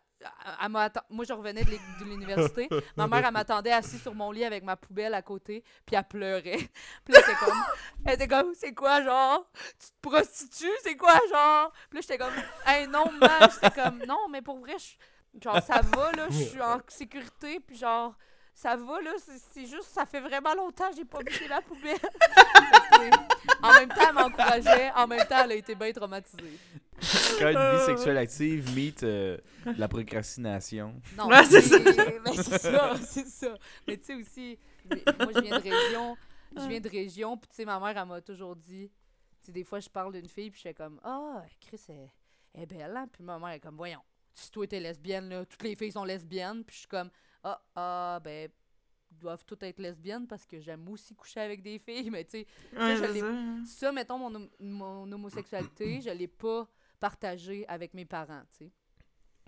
elle- 0.62 0.70
Moi, 1.10 1.24
je 1.24 1.32
revenais 1.32 1.64
de 1.64 2.04
l'université. 2.04 2.68
Ma 2.96 3.06
mère, 3.06 3.24
elle 3.26 3.32
m'attendait 3.32 3.72
assis 3.72 3.98
sur 3.98 4.14
mon 4.14 4.30
lit 4.30 4.44
avec 4.44 4.62
ma 4.64 4.76
poubelle 4.76 5.14
à 5.14 5.22
côté, 5.22 5.64
puis 5.86 5.96
elle 5.96 6.04
pleurait. 6.04 6.58
Puis 7.04 7.12
là, 7.14 7.20
elle 7.24 7.30
était 7.32 7.34
comme, 7.44 7.64
elle 8.06 8.14
était 8.14 8.28
comme, 8.28 8.52
c'est 8.54 8.74
quoi, 8.74 9.02
genre, 9.02 9.50
tu 9.78 9.86
te 9.88 10.08
prostitues, 10.08 10.70
c'est 10.82 10.96
quoi, 10.96 11.14
genre? 11.32 11.72
Puis 11.90 11.98
là, 11.98 12.00
j'étais 12.02 12.18
comme, 12.18 12.34
hey, 12.66 12.86
non, 12.86 13.04
maman, 13.20 13.48
j'étais 13.52 13.70
comme, 13.82 14.02
non, 14.06 14.28
mais 14.30 14.42
pour 14.42 14.58
vrai, 14.58 14.76
je- 14.78 14.96
genre, 15.40 15.62
ça 15.62 15.80
va, 15.80 16.12
là, 16.12 16.26
je 16.30 16.42
suis 16.44 16.60
en 16.60 16.80
sécurité, 16.88 17.60
puis 17.60 17.76
genre, 17.76 18.14
ça 18.54 18.76
va, 18.76 19.00
là, 19.00 19.12
c'est- 19.18 19.66
juste, 19.66 19.84
ça 19.92 20.04
fait 20.06 20.20
vraiment 20.20 20.54
longtemps 20.54 20.90
que 20.90 20.96
j'ai 20.96 21.04
pas 21.04 21.18
vidé 21.20 21.48
la 21.48 21.62
poubelle. 21.62 21.98
En 23.62 23.72
même 23.72 23.88
temps, 23.88 24.08
elle 24.08 24.14
m'encourageait, 24.14 24.90
en 24.94 25.06
même 25.06 25.26
temps, 25.26 25.42
elle 25.44 25.52
a 25.52 25.54
été 25.54 25.74
bien 25.74 25.92
traumatisée. 25.92 26.58
Quand 27.38 27.48
une 27.48 27.78
vie 27.78 27.84
sexuelle 27.84 28.18
active 28.18 28.74
meet 28.76 29.02
euh, 29.02 29.36
la 29.76 29.88
procrastination. 29.88 30.94
Non, 31.16 31.26
Ouais, 31.28 31.44
c'est 31.44 31.80
mais- 31.82 31.92
ça. 31.92 32.04
mais 32.24 32.36
c'est 32.42 32.58
ça, 32.58 32.94
c'est 33.04 33.26
ça. 33.26 33.54
Mais 33.88 33.96
tu 33.96 34.04
sais 34.04 34.14
aussi, 34.14 34.58
mais 34.88 35.02
moi 35.18 35.32
je 35.34 35.40
viens 35.40 35.58
de 35.58 35.62
région, 35.62 36.16
je 36.56 36.68
viens 36.68 36.80
de 36.80 36.88
région, 36.88 37.36
puis 37.36 37.48
tu 37.48 37.56
sais 37.56 37.64
ma 37.64 37.80
mère 37.80 37.96
elle 38.00 38.06
m'a 38.08 38.20
toujours 38.20 38.54
dit, 38.54 38.88
tu 39.40 39.46
sais 39.46 39.52
des 39.52 39.64
fois 39.64 39.80
je 39.80 39.88
parle 39.88 40.12
d'une 40.12 40.28
fille 40.28 40.50
puis 40.50 40.58
je 40.58 40.68
fais 40.68 40.74
comme 40.74 41.00
ah 41.02 41.42
Chris 41.60 41.80
elle, 41.88 42.08
elle 42.54 42.62
est 42.62 42.66
belle 42.66 42.94
hein? 42.96 43.08
puis 43.12 43.24
ma 43.24 43.36
mère 43.38 43.48
est 43.50 43.60
comme 43.60 43.76
voyons, 43.76 44.02
si 44.34 44.50
toi 44.50 44.66
t'es 44.66 44.80
lesbienne 44.80 45.28
là, 45.28 45.44
toutes 45.44 45.62
les 45.62 45.74
filles 45.76 45.92
sont 45.92 46.04
lesbiennes, 46.04 46.64
puis 46.64 46.74
je 46.74 46.78
suis 46.80 46.88
comme 46.88 47.10
ah 47.44 47.62
ah 47.74 48.20
ben 48.22 48.50
ils 49.10 49.18
doivent 49.18 49.44
toutes 49.44 49.62
être 49.64 49.78
lesbiennes 49.78 50.26
parce 50.26 50.46
que 50.46 50.58
j'aime 50.60 50.88
aussi 50.88 51.14
coucher 51.14 51.40
avec 51.40 51.62
des 51.62 51.78
filles, 51.78 52.08
mais 52.10 52.24
tu 52.24 52.30
sais 52.30 52.46
Ouais, 52.76 53.08
l'ai- 53.12 53.20
ça. 53.20 53.26
ça, 53.66 53.92
mettons, 53.92 54.18
mon, 54.18 54.48
mon 54.60 55.12
homosexualité, 55.12 56.00
je 56.00 56.10
l'ai 56.10 56.28
pas 56.28 56.66
partagé 56.98 57.66
avec 57.68 57.92
mes 57.94 58.04
parents, 58.06 58.42
tu 58.50 58.56
sais. 58.66 58.70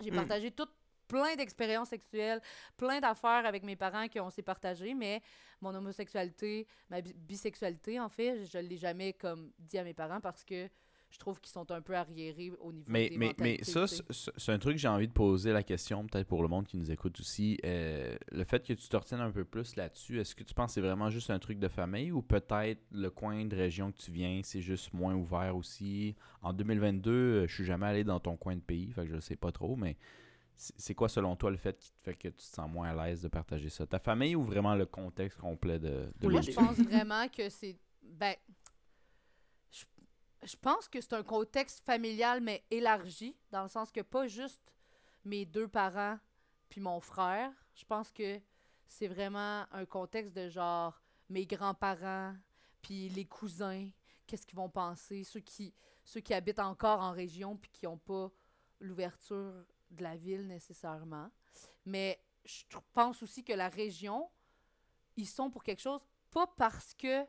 J'ai 0.03 0.11
Mm. 0.11 0.15
partagé 0.15 0.51
tout 0.51 0.67
plein 1.07 1.35
d'expériences 1.35 1.89
sexuelles, 1.89 2.41
plein 2.77 2.99
d'affaires 2.99 3.45
avec 3.45 3.63
mes 3.63 3.75
parents 3.75 4.07
qu'on 4.07 4.29
s'est 4.29 4.41
partagé, 4.43 4.93
mais 4.93 5.21
mon 5.61 5.73
homosexualité, 5.73 6.67
ma 6.89 6.99
bi- 7.01 7.13
bisexualité, 7.13 7.99
en 7.99 8.09
fait, 8.09 8.43
je 8.45 8.57
l'ai 8.57 8.77
jamais 8.77 9.13
comme 9.13 9.51
dit 9.57 9.77
à 9.77 9.83
mes 9.83 9.93
parents 9.93 10.19
parce 10.21 10.43
que 10.43 10.67
je 11.15 11.19
trouve 11.19 11.39
qu'ils 11.39 11.53
sont 11.53 11.71
un 11.71 11.81
peu 11.81 11.95
arriérés 11.95 12.51
au 12.59 12.73
niveau 12.73 12.85
Mais, 12.89 13.09
des 13.09 13.17
mais, 13.17 13.33
mais 13.39 13.63
ça, 13.63 13.85
c'est 13.87 14.51
un 14.51 14.59
truc 14.59 14.73
que 14.73 14.81
j'ai 14.81 14.89
envie 14.89 15.07
de 15.07 15.13
poser 15.13 15.53
la 15.53 15.63
question, 15.63 16.05
peut-être 16.05 16.27
pour 16.27 16.41
le 16.41 16.49
monde 16.49 16.67
qui 16.67 16.75
nous 16.75 16.91
écoute 16.91 17.17
aussi. 17.21 17.57
Euh, 17.63 18.17
le 18.33 18.43
fait 18.43 18.67
que 18.67 18.73
tu 18.73 18.89
te 18.89 18.97
retiennes 18.97 19.21
un 19.21 19.31
peu 19.31 19.45
plus 19.45 19.77
là-dessus, 19.77 20.19
est-ce 20.19 20.35
que 20.35 20.43
tu 20.43 20.53
penses 20.53 20.71
que 20.71 20.73
c'est 20.73 20.81
vraiment 20.81 21.09
juste 21.09 21.29
un 21.29 21.39
truc 21.39 21.57
de 21.57 21.69
famille 21.69 22.11
ou 22.11 22.21
peut-être 22.21 22.81
le 22.91 23.09
coin 23.09 23.45
de 23.45 23.55
région 23.55 23.93
que 23.93 23.97
tu 23.97 24.11
viens, 24.11 24.41
c'est 24.43 24.59
juste 24.59 24.93
moins 24.93 25.15
ouvert 25.15 25.55
aussi? 25.55 26.15
En 26.41 26.51
2022, 26.51 27.11
euh, 27.11 27.47
je 27.47 27.53
suis 27.53 27.65
jamais 27.65 27.85
allé 27.85 28.03
dans 28.03 28.19
ton 28.19 28.35
coin 28.35 28.57
de 28.57 28.61
pays, 28.61 28.91
fait 28.91 29.05
que 29.05 29.15
je 29.15 29.19
sais 29.21 29.37
pas 29.37 29.53
trop, 29.53 29.77
mais 29.77 29.95
c'est 30.57 30.95
quoi 30.95 31.07
selon 31.07 31.37
toi 31.37 31.49
le 31.49 31.57
fait 31.57 31.79
qui 31.79 31.91
te 31.93 31.99
fait 32.03 32.15
que 32.15 32.27
tu 32.27 32.35
te 32.35 32.43
sens 32.43 32.69
moins 32.69 32.89
à 32.89 33.07
l'aise 33.07 33.21
de 33.21 33.29
partager 33.29 33.69
ça? 33.69 33.85
Ta 33.87 33.99
famille 33.99 34.35
ou 34.35 34.43
vraiment 34.43 34.75
le 34.75 34.85
contexte 34.85 35.39
complet 35.39 35.79
de, 35.79 36.11
de 36.19 36.27
Moi, 36.27 36.41
je 36.41 36.51
pense 36.51 36.77
vraiment 36.89 37.27
que 37.29 37.49
c'est. 37.49 37.77
Ben. 38.03 38.35
Je, 40.45 40.55
pense 40.55 40.87
que 40.87 41.01
c'est 41.01 41.13
un 41.13 41.23
contexte 41.23 41.83
familial, 41.85 42.41
mais 42.41 42.63
élargi, 42.69 43.35
dans 43.51 43.63
le 43.63 43.69
sens 43.69 43.91
que 43.91 44.01
pas 44.01 44.27
juste 44.27 44.61
mes 45.23 45.45
deux 45.45 45.67
parents 45.67 46.19
puis 46.69 46.81
mon 46.81 46.99
frère. 46.99 47.51
Je 47.73 47.85
pense 47.85 48.11
que 48.11 48.39
c'est 48.87 49.07
vraiment 49.07 49.65
un 49.71 49.85
contexte 49.85 50.35
de 50.35 50.49
genre 50.49 51.01
mes 51.29 51.45
grands-parents 51.45 52.35
puis 52.81 53.09
les 53.09 53.25
cousins 53.25 53.89
qu'est-ce 54.25 54.45
qu'ils 54.45 54.57
vont 54.57 54.69
penser, 54.69 55.23
ceux 55.23 55.39
qui, 55.39 55.73
ceux 56.03 56.19
qui 56.19 56.33
habitent 56.33 56.59
encore 56.59 57.01
en 57.01 57.11
région 57.11 57.57
puis 57.57 57.69
qui 57.71 57.85
n'ont 57.85 57.97
pas 57.97 58.31
l'ouverture 58.79 59.65
de 59.91 60.03
la 60.03 60.15
ville 60.15 60.47
nécessairement. 60.47 61.29
Mais 61.85 62.19
je 62.43 62.63
pense 62.93 63.23
aussi 63.23 63.43
que 63.43 63.53
la 63.53 63.69
région, 63.69 64.29
ils 65.15 65.27
sont 65.27 65.49
pour 65.49 65.63
quelque 65.63 65.81
chose, 65.81 66.01
pas 66.31 66.47
parce 66.57 66.93
que 66.93 67.25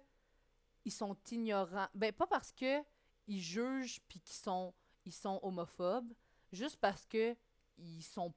ils 0.84 0.93
sont 0.93 1.16
ignorants, 1.30 1.88
ben 1.94 2.12
pas 2.12 2.26
parce 2.26 2.52
que 2.52 2.82
ils 3.27 3.40
jugent 3.40 4.01
puis 4.09 4.20
qu'ils 4.20 4.36
sont 4.36 4.74
ils 5.05 5.12
sont 5.12 5.39
homophobes, 5.43 6.12
juste 6.53 6.78
parce 6.81 7.07
que 7.07 7.36
ils 7.78 8.03
sont 8.03 8.35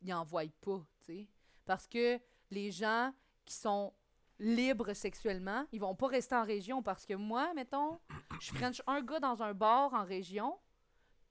ils 0.00 0.12
en 0.14 0.24
voient 0.24 0.44
pas, 0.60 0.86
tu 1.00 1.06
sais. 1.06 1.28
Parce 1.64 1.86
que 1.86 2.20
les 2.50 2.70
gens 2.70 3.12
qui 3.44 3.54
sont 3.54 3.92
libres 4.38 4.92
sexuellement, 4.92 5.66
ils 5.72 5.80
vont 5.80 5.94
pas 5.94 6.06
rester 6.06 6.34
en 6.34 6.44
région 6.44 6.82
parce 6.82 7.04
que 7.04 7.14
moi, 7.14 7.52
mettons, 7.54 7.98
je 8.40 8.52
french 8.52 8.80
un 8.86 9.02
gars 9.02 9.20
dans 9.20 9.42
un 9.42 9.52
bar 9.52 9.92
en 9.92 10.04
région, 10.04 10.58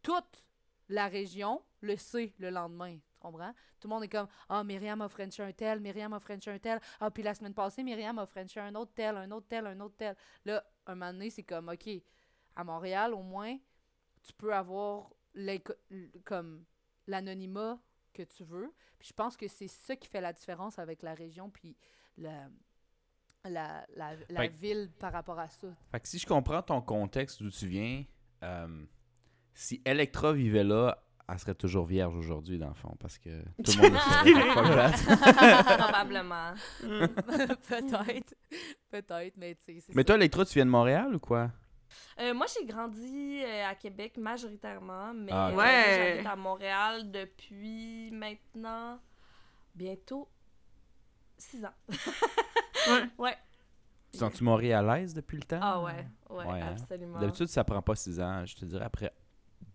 toute 0.01 0.43
la 0.89 1.07
région 1.07 1.61
le 1.81 1.95
sait 1.95 2.33
le 2.37 2.49
lendemain, 2.49 2.97
tu 2.97 3.19
comprends? 3.19 3.53
Tout 3.79 3.87
le 3.87 3.93
monde 3.93 4.03
est 4.03 4.09
comme 4.09 4.27
Ah, 4.49 4.63
Myriam 4.63 5.01
a 5.01 5.09
frenché 5.09 5.43
un 5.43 5.51
tel, 5.51 5.79
Myriam 5.79 6.13
a 6.13 6.19
frenché 6.19 6.51
un 6.51 6.59
tel. 6.59 6.79
Ah, 6.99 7.11
puis 7.11 7.23
la 7.23 7.33
semaine 7.33 7.53
passée, 7.53 7.83
Myriam 7.83 8.17
a 8.19 8.25
frenché 8.25 8.59
un 8.59 8.73
autre 8.75 8.91
tel, 8.93 9.15
un 9.17 9.31
autre 9.31 9.47
tel, 9.47 9.67
un 9.67 9.79
autre 9.79 9.95
tel. 9.97 10.15
Là, 10.45 10.63
un 10.85 10.95
moment 10.95 11.13
donné, 11.13 11.29
c'est 11.29 11.43
comme 11.43 11.69
OK, 11.69 11.89
à 12.57 12.63
Montréal, 12.63 13.13
au 13.13 13.21
moins, 13.23 13.55
tu 14.23 14.33
peux 14.33 14.53
avoir 14.53 15.09
comme 16.25 16.65
l'anonymat 17.05 17.79
que 18.13 18.23
tu 18.23 18.43
veux. 18.43 18.73
Puis 18.99 19.09
je 19.09 19.13
pense 19.13 19.37
que 19.37 19.47
c'est 19.47 19.67
ça 19.67 19.95
qui 19.95 20.07
fait 20.09 20.19
la 20.21 20.33
différence 20.33 20.79
avec 20.79 21.03
la 21.03 21.13
région 21.13 21.49
puis 21.51 21.77
la, 22.17 22.47
la, 23.45 23.85
la, 23.95 24.15
la 24.29 24.41
Fait 24.41 24.49
que- 24.49 24.55
ville 24.57 24.91
par 24.99 25.13
rapport 25.13 25.37
à 25.39 25.47
ça. 25.47 25.67
Fait 25.91 25.99
que 25.99 26.07
si 26.07 26.17
je 26.17 26.25
comprends 26.25 26.61
ton 26.63 26.81
contexte 26.81 27.41
d'où 27.43 27.51
tu 27.51 27.67
viens, 27.67 28.03
euh, 28.43 28.85
si 29.53 29.81
Electra 29.85 30.33
vivait 30.33 30.63
là, 30.63 31.03
elle 31.29 31.37
serait 31.39 31.55
toujours 31.55 31.85
vierge 31.85 32.15
aujourd'hui, 32.15 32.57
dans 32.57 32.69
le 32.69 32.73
fond, 32.73 32.95
parce 32.99 33.17
que 33.19 33.43
tout 33.63 33.73
le 33.81 33.89
monde 33.89 33.99
le. 34.25 35.77
Probablement. 35.77 36.53
Peut-être. 37.67 38.33
Peut-être, 38.89 39.35
mais 39.37 39.55
tu 39.55 39.63
sais, 39.65 39.79
c'est 39.81 39.95
Mais 39.95 40.03
toi, 40.05 40.15
Electra, 40.15 40.45
tu 40.45 40.53
viens 40.53 40.65
de 40.65 40.71
Montréal 40.71 41.13
ou 41.15 41.19
quoi? 41.19 41.51
Euh, 42.19 42.33
moi, 42.33 42.45
j'ai 42.47 42.65
grandi 42.65 43.43
euh, 43.43 43.67
à 43.69 43.75
Québec 43.75 44.17
majoritairement, 44.17 45.13
mais 45.13 45.31
Ah, 45.33 45.49
euh, 45.49 45.55
Ouais. 45.55 45.95
j'habite 46.13 46.25
à 46.27 46.35
Montréal 46.35 47.11
depuis 47.11 48.09
maintenant 48.11 48.99
bientôt 49.75 50.27
six 51.37 51.63
ans. 51.63 51.73
Ouais. 52.87 53.03
Ouais. 53.17 53.37
Tu 54.13 54.19
sens-tu 54.19 54.43
montréalaise 54.45 55.13
depuis 55.13 55.35
le 55.37 55.43
temps? 55.43 55.59
Ah 55.61 55.81
ouais, 55.81 56.07
ouais, 56.29 56.45
Ouais, 56.45 56.61
hein? 56.61 56.69
absolument. 56.71 57.19
D'habitude, 57.19 57.47
ça 57.47 57.65
prend 57.65 57.81
pas 57.81 57.95
six 57.95 58.17
ans. 58.21 58.45
Je 58.45 58.55
te 58.55 58.63
dirais 58.63 58.85
après 58.85 59.11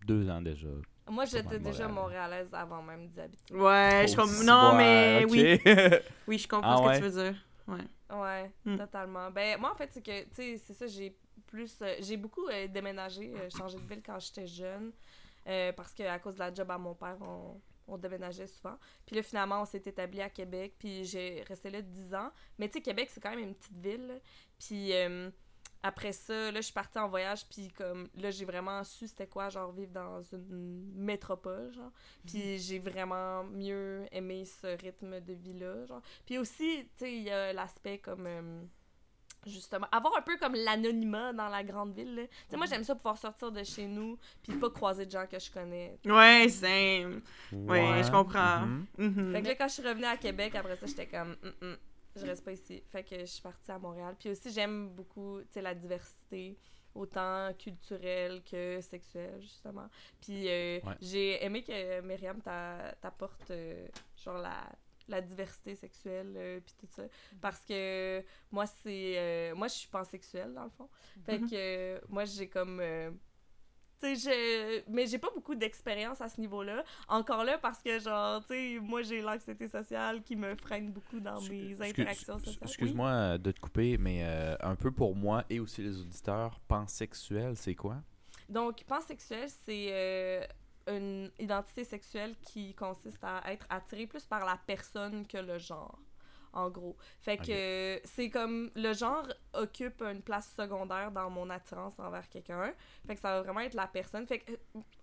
deux 0.07 0.27
ans 0.31 0.41
déjà. 0.41 0.67
Moi, 1.07 1.25
j'étais 1.25 1.59
déjà 1.59 1.87
Montréal. 1.87 1.91
montréalaise 1.91 2.53
avant 2.53 2.81
même 2.81 3.07
d'y 3.09 3.19
habiter. 3.21 3.53
Ouais, 3.53 4.05
je 4.07 4.15
comprends. 4.15 4.43
Non, 4.43 4.75
ouais, 4.77 5.25
mais 5.25 5.25
oui. 5.25 5.61
Oui, 6.27 6.37
je 6.39 6.47
comprends 6.47 6.71
Ah 6.73 6.77
ce 6.77 6.81
que 6.81 6.87
ouais? 6.87 6.97
tu 6.97 7.15
veux 7.15 7.23
dire. 7.31 7.45
Ouais. 7.67 7.85
Ouais, 8.15 8.51
Hmm. 8.65 8.77
totalement. 8.77 9.31
Ben, 9.31 9.59
moi, 9.59 9.71
en 9.71 9.75
fait, 9.75 9.89
c'est 9.91 10.01
que, 10.01 10.23
tu 10.25 10.29
sais, 10.33 10.57
c'est 10.57 10.73
ça, 10.73 10.87
j'ai 10.87 11.15
plus. 11.47 11.81
euh, 11.81 11.95
j'ai 11.99 12.17
beaucoup 12.17 12.47
euh, 12.47 12.67
déménagé, 12.67 13.33
euh, 13.35 13.49
changé 13.49 13.77
de 13.77 13.85
ville 13.87 14.01
quand 14.05 14.19
j'étais 14.19 14.47
jeune. 14.47 14.91
parce 15.75 15.93
qu'à 15.93 16.19
cause 16.19 16.35
de 16.35 16.39
la 16.39 16.53
job 16.53 16.69
à 16.71 16.77
mon 16.77 16.93
père, 16.95 17.17
on, 17.21 17.59
on 17.87 17.97
déménageait 17.97 18.47
souvent. 18.47 18.77
Puis 19.05 19.15
là, 19.15 19.23
finalement, 19.23 19.61
on 19.61 19.65
s'est 19.65 19.81
établi 19.85 20.21
à 20.21 20.29
Québec. 20.29 20.75
Puis 20.79 21.03
j'ai 21.05 21.43
resté 21.47 21.69
là 21.69 21.81
10 21.81 22.13
ans. 22.15 22.31
Mais 22.57 22.67
tu 22.67 22.73
sais, 22.73 22.81
Québec, 22.81 23.09
c'est 23.11 23.19
quand 23.21 23.31
même 23.31 23.39
une 23.39 23.55
petite 23.55 23.77
ville. 23.77 24.07
là. 24.07 24.15
Puis 24.59 24.93
euh, 24.93 25.29
après 25.83 26.13
ça, 26.13 26.33
là, 26.51 26.55
je 26.59 26.61
suis 26.61 26.73
partie 26.73 26.97
en 26.97 27.09
voyage. 27.09 27.45
Puis 27.49 27.67
comme, 27.69 28.07
là, 28.15 28.31
j'ai 28.31 28.45
vraiment 28.45 28.83
su 28.83 29.07
c'était 29.07 29.27
quoi, 29.27 29.49
genre, 29.49 29.71
vivre 29.73 29.91
dans 29.91 30.21
une 30.31 30.91
métropole, 30.95 31.71
genre. 31.73 31.91
Puis 32.25 32.57
j'ai 32.59 32.79
vraiment 32.79 33.43
mieux 33.43 34.05
aimé 34.11 34.45
ce 34.45 34.67
rythme 34.81 35.19
de 35.19 35.33
vie-là, 35.33 35.85
genre. 35.85 36.01
Puis 36.25 36.37
aussi, 36.37 36.85
tu 36.97 37.05
sais, 37.05 37.13
il 37.13 37.23
y 37.23 37.29
a 37.29 37.51
l'aspect 37.53 37.97
comme. 37.99 38.25
euh, 38.25 38.61
justement, 39.45 39.87
avoir 39.91 40.15
un 40.17 40.21
peu 40.21 40.37
comme 40.37 40.55
l'anonymat 40.55 41.33
dans 41.33 41.49
la 41.49 41.63
grande 41.65 41.93
ville. 41.93 42.15
là. 42.15 42.27
Tu 42.27 42.33
sais, 42.51 42.55
moi, 42.57 42.65
j'aime 42.65 42.85
ça 42.85 42.95
pouvoir 42.95 43.17
sortir 43.17 43.51
de 43.51 43.61
chez 43.63 43.85
nous, 43.87 44.17
puis 44.41 44.53
pas 44.55 44.69
croiser 44.69 45.05
de 45.05 45.11
gens 45.11 45.25
que 45.29 45.37
je 45.37 45.51
connais. 45.51 45.99
Ouais, 46.05 46.47
c'est. 46.47 47.05
Ouais, 47.51 48.01
je 48.03 48.09
comprends. 48.09 48.61
Mhm. 48.61 48.85
Mhm. 48.97 49.31
Fait 49.33 49.41
que 49.41 49.47
là, 49.49 49.55
quand 49.55 49.67
je 49.67 49.73
suis 49.73 49.83
revenue 49.87 50.05
à 50.05 50.15
Québec, 50.15 50.55
après 50.55 50.77
ça, 50.77 50.85
j'étais 50.85 51.07
comme, 51.07 51.35
Hum, 51.43 51.51
hum, 51.61 51.77
je 52.15 52.25
reste 52.25 52.43
pas 52.43 52.51
ici. 52.51 52.81
Fait 52.89 53.03
que 53.03 53.19
je 53.19 53.25
suis 53.25 53.41
partie 53.41 53.71
à 53.71 53.79
Montréal. 53.79 54.15
Puis 54.19 54.29
aussi, 54.29 54.51
j'aime 54.51 54.89
beaucoup, 54.89 55.39
tu 55.41 55.47
sais, 55.53 55.61
la 55.61 55.73
diversité, 55.73 56.57
autant 56.95 57.51
culturelle 57.57 58.43
que 58.43 58.79
sexuelle, 58.81 59.41
justement. 59.41 59.87
Puis 60.21 60.47
euh, 60.47 60.79
Ouais. 60.83 60.95
j'ai 61.01 61.43
aimé 61.43 61.63
que 61.63 62.01
Myriam 62.01 62.39
t'a- 62.41 62.95
t'apporte, 63.01 63.49
euh, 63.51 63.87
genre, 64.23 64.37
la, 64.37 64.63
la 65.07 65.21
diversité 65.21 65.75
sexuelle, 65.75 66.33
euh, 66.37 66.59
puis 66.59 66.75
tout 66.79 66.87
ça. 66.87 67.03
Parce 67.41 67.59
que 67.65 68.23
moi, 68.51 68.65
c'est... 68.67 69.17
euh, 69.17 69.55
moi, 69.55 69.67
je 69.67 69.73
suis 69.73 69.87
pansexuelle, 69.89 70.53
dans 70.53 70.63
le 70.65 70.69
fond. 70.69 70.87
Fait 71.25 71.39
Mhm. 71.39 71.49
que 71.49 71.55
euh, 71.55 71.99
moi, 72.09 72.25
j'ai 72.25 72.47
comme... 72.47 72.79
je... 74.03 74.81
mais 74.89 75.07
j'ai 75.07 75.17
pas 75.17 75.29
beaucoup 75.33 75.55
d'expérience 75.55 76.21
à 76.21 76.29
ce 76.29 76.39
niveau-là. 76.39 76.83
Encore 77.07 77.43
là, 77.43 77.57
parce 77.57 77.81
que, 77.81 77.99
genre, 77.99 78.41
tu 78.41 78.53
sais, 78.53 78.79
moi, 78.81 79.01
j'ai 79.01 79.21
l'anxiété 79.21 79.67
sociale 79.67 80.21
qui 80.23 80.35
me 80.35 80.55
freine 80.55 80.91
beaucoup 80.91 81.19
dans 81.19 81.41
mes 81.41 81.81
interactions 81.81 82.39
sociales. 82.39 82.57
Excuse-moi 82.63 83.37
de 83.37 83.51
te 83.51 83.59
couper, 83.59 83.97
mais 83.97 84.21
euh, 84.23 84.55
un 84.61 84.75
peu 84.75 84.91
pour 84.91 85.15
moi 85.15 85.43
et 85.49 85.59
aussi 85.59 85.81
les 85.81 85.99
auditeurs, 85.99 86.59
pansexuel, 86.67 87.55
c'est 87.55 87.75
quoi? 87.75 87.97
Donc, 88.49 88.83
pansexuel, 88.83 89.49
c'est 89.65 89.87
euh, 89.91 90.45
une 90.87 91.31
identité 91.39 91.83
sexuelle 91.83 92.35
qui 92.41 92.73
consiste 92.73 93.23
à 93.23 93.41
être 93.51 93.65
attiré 93.69 94.05
plus 94.05 94.25
par 94.25 94.45
la 94.45 94.59
personne 94.67 95.25
que 95.25 95.37
le 95.37 95.57
genre, 95.57 95.97
en 96.53 96.69
gros. 96.69 96.95
Fait 97.19 97.37
que 97.37 97.99
c'est 98.05 98.29
comme 98.29 98.71
le 98.75 98.93
genre 98.93 99.27
occupe 99.53 100.01
une 100.01 100.21
place 100.21 100.53
secondaire 100.55 101.11
dans 101.11 101.29
mon 101.29 101.49
attirance 101.49 101.97
envers 101.99 102.29
quelqu'un. 102.29 102.73
Fait 103.05 103.15
que 103.15 103.21
ça 103.21 103.29
va 103.29 103.41
vraiment 103.41 103.61
être 103.61 103.73
la 103.73 103.87
personne. 103.87 104.25
Fait 104.27 104.39
que, 104.39 104.53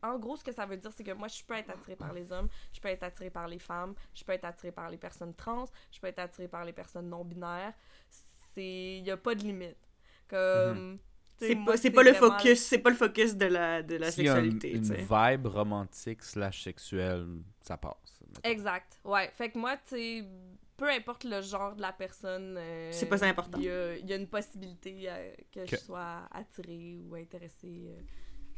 en 0.03 0.19
gros, 0.19 0.37
ce 0.37 0.45
que 0.45 0.53
ça 0.53 0.65
veut 0.67 0.77
dire, 0.77 0.93
c'est 0.93 1.05
que 1.05 1.13
moi, 1.13 1.29
je 1.29 1.43
peux 1.45 1.55
être 1.55 1.71
attirée 1.71 1.97
par 1.97 2.13
les 2.13 2.31
hommes, 2.33 2.49
je 2.73 2.81
peux 2.81 2.89
être 2.89 3.03
attirée 3.03 3.31
par 3.31 3.49
les 3.49 3.59
femmes, 3.59 3.95
je 4.15 4.25
peux 4.25 4.33
être 4.33 4.45
attirée 4.45 4.73
par 4.73 4.89
les 4.89 4.97
personnes 4.97 5.35
trans, 5.35 5.67
je 5.91 6.01
peux 6.01 6.07
être 6.07 6.21
attirée 6.21 6.49
par 6.49 6.65
les 6.65 6.73
personnes 6.73 7.09
non-binaires. 7.09 7.75
C'est... 8.55 8.99
Il 8.99 9.03
n'y 9.03 9.11
a 9.11 9.17
pas 9.17 9.35
de 9.35 9.43
limite. 9.43 9.77
Comme... 10.29 10.99
sais, 11.39 11.49
C'est 11.49 11.65
pas, 11.65 11.77
c'est 11.77 11.91
pas 11.91 12.03
le 12.03 12.15
focus, 12.15 12.61
c'est 12.61 12.79
pas 12.79 12.91
le 12.91 12.97
focus 12.97 13.35
de 13.35 13.47
la, 13.47 13.83
de 13.83 13.97
la 13.97 14.07
y 14.07 14.09
a 14.09 14.13
sexualité, 14.13 14.73
une 14.73 14.83
vibe 14.83 15.47
romantique 15.47 16.23
slash 16.23 16.63
sexuelle, 16.63 17.27
ça 17.61 17.77
passe. 17.77 18.21
mettons. 18.27 18.49
Exact, 18.49 19.01
ouais. 19.05 19.31
Fait 19.33 19.51
que 19.51 19.59
moi, 19.59 19.77
tu 19.77 19.97
sais, 19.97 20.25
peu 20.81 20.89
importe 20.91 21.25
le 21.25 21.43
genre 21.43 21.77
de 21.77 21.83
la 21.83 21.93
personne, 21.93 22.57
euh, 22.59 22.91
C'est 22.91 23.05
pas 23.07 23.19
ça 23.19 23.27
important. 23.27 23.59
Il 23.59 23.65
y 23.65 23.71
a, 23.71 23.97
il 23.99 24.09
y 24.09 24.13
a 24.15 24.17
une 24.17 24.27
possibilité 24.29 25.05
euh, 25.11 25.35
que 25.53 25.67
je 25.67 25.77
sois 25.77 26.27
attirée 26.33 26.97
ou 27.07 27.15
intéressée 27.17 27.85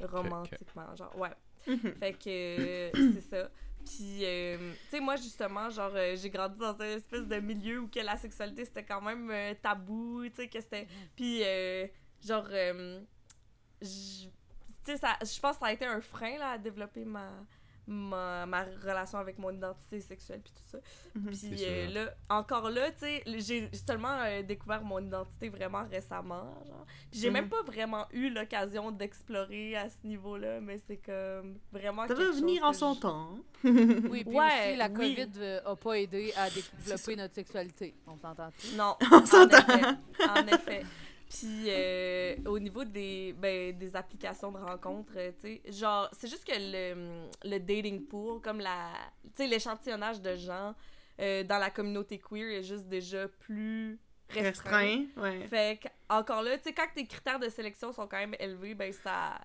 euh, 0.00 0.06
romantiquement, 0.06 0.94
genre, 0.94 1.18
ouais. 1.18 1.30
Mhm. 1.66 1.94
Fait 1.98 2.12
que 2.12 2.28
euh, 2.28 2.90
c'est 3.14 3.20
ça. 3.28 3.50
Puis, 3.84 4.20
euh, 4.24 4.72
tu 4.84 4.90
sais, 4.90 5.00
moi, 5.00 5.16
justement, 5.16 5.68
genre, 5.68 5.90
euh, 5.96 6.14
j'ai 6.14 6.30
grandi 6.30 6.58
dans 6.60 6.76
une 6.76 6.98
espèce 6.98 7.26
de 7.26 7.40
milieu 7.40 7.80
où 7.80 7.88
que 7.88 7.98
la 7.98 8.16
sexualité, 8.16 8.64
c'était 8.64 8.84
quand 8.84 9.00
même 9.00 9.28
euh, 9.28 9.54
tabou, 9.60 10.22
tu 10.28 10.36
sais, 10.36 10.48
que 10.48 10.60
c'était... 10.60 10.86
Puis, 11.16 11.42
euh, 11.44 11.88
genre, 12.24 12.46
euh, 12.52 13.00
j- 13.80 14.30
tu 14.84 14.92
sais, 14.92 14.96
ça- 14.98 15.18
je 15.20 15.40
pense 15.40 15.54
que 15.56 15.60
ça 15.60 15.66
a 15.66 15.72
été 15.72 15.84
un 15.84 16.00
frein, 16.00 16.38
là, 16.38 16.50
à 16.52 16.58
développer 16.58 17.04
ma, 17.04 17.28
ma, 17.86 18.46
ma 18.46 18.64
relation 18.82 19.18
avec 19.18 19.38
mon 19.38 19.50
identité 19.50 20.00
sexuelle, 20.00 20.40
puis 20.42 20.52
tout 20.54 20.62
ça. 20.70 20.78
Mhm. 21.14 21.26
Puis 21.26 21.36
C'est 21.36 21.56
euh, 21.68 21.88
là, 21.90 22.14
encore 22.30 22.70
là, 22.70 22.90
tu 22.92 23.00
sais, 23.00 23.22
j'ai 23.38 23.70
seulement 23.86 24.16
euh, 24.22 24.42
découvert 24.42 24.82
mon 24.82 25.00
identité 25.00 25.48
vraiment 25.48 25.84
récemment, 25.90 26.44
genre. 26.66 26.86
Puis 27.10 27.20
j'ai 27.20 27.28
Mhm. 27.28 27.32
même 27.34 27.48
pas 27.48 27.62
vraiment 27.62 28.06
eu 28.12 28.30
l'occasion 28.30 28.90
d'explorer 28.90 29.76
à 29.76 29.88
ce 29.88 30.06
niveau-là, 30.06 30.60
mais 30.60 30.78
c'est 30.86 30.98
comme 30.98 31.58
vraiment 31.72 32.06
Ça 32.06 32.14
va 32.14 32.30
venir 32.30 32.62
en 32.64 32.72
son 32.72 32.94
temps. 32.94 33.38
Oui, 33.64 34.24
puis 34.24 34.36
Ouais, 34.36 34.68
aussi, 34.68 34.76
la 34.76 34.88
oui. 34.88 35.14
COVID 35.16 35.30
euh, 35.38 35.60
a 35.64 35.76
pas 35.76 35.94
aidé 35.98 36.32
à 36.36 36.48
développer 36.50 37.16
notre 37.16 37.34
sexualité. 37.34 37.94
On 38.06 38.16
s'entend-tu? 38.18 38.74
Non, 38.76 38.96
On 39.10 39.16
en 39.16 39.26
s'entend. 39.26 39.58
effet, 39.58 39.86
en 40.28 40.46
effet. 40.46 40.82
Puis 41.38 41.64
euh, 41.68 42.36
au 42.46 42.58
niveau 42.58 42.84
des, 42.84 43.32
ben, 43.32 43.76
des 43.76 43.96
applications 43.96 44.52
de 44.52 44.58
rencontres, 44.58 45.12
euh, 45.16 45.32
tu 45.40 45.60
sais, 45.62 45.72
genre, 45.72 46.08
c'est 46.12 46.28
juste 46.28 46.44
que 46.44 46.52
le, 46.54 47.28
le 47.44 47.58
dating 47.58 48.04
pool, 48.06 48.40
comme 48.42 48.60
la, 48.60 48.90
tu 49.24 49.30
sais, 49.36 49.46
l'échantillonnage 49.46 50.20
de 50.20 50.36
gens 50.36 50.74
euh, 51.20 51.42
dans 51.44 51.58
la 51.58 51.70
communauté 51.70 52.18
queer 52.18 52.58
est 52.58 52.62
juste 52.62 52.86
déjà 52.86 53.28
plus 53.28 53.98
restreint. 54.28 54.78
Restreint, 54.78 55.04
ouais. 55.22 55.46
Fait 55.46 55.80
que, 55.82 55.88
encore 56.10 56.42
là, 56.42 56.58
tu 56.58 56.64
sais, 56.64 56.72
quand 56.74 56.86
tes 56.94 57.06
critères 57.06 57.38
de 57.38 57.48
sélection 57.48 57.92
sont 57.92 58.06
quand 58.06 58.18
même 58.18 58.36
élevés, 58.38 58.74
ben 58.74 58.92
ça, 58.92 59.40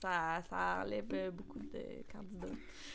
ça, 0.00 0.42
ça 0.48 0.82
enlève 0.84 1.30
beaucoup 1.32 1.58
de 1.58 2.02
candidats. 2.10 2.46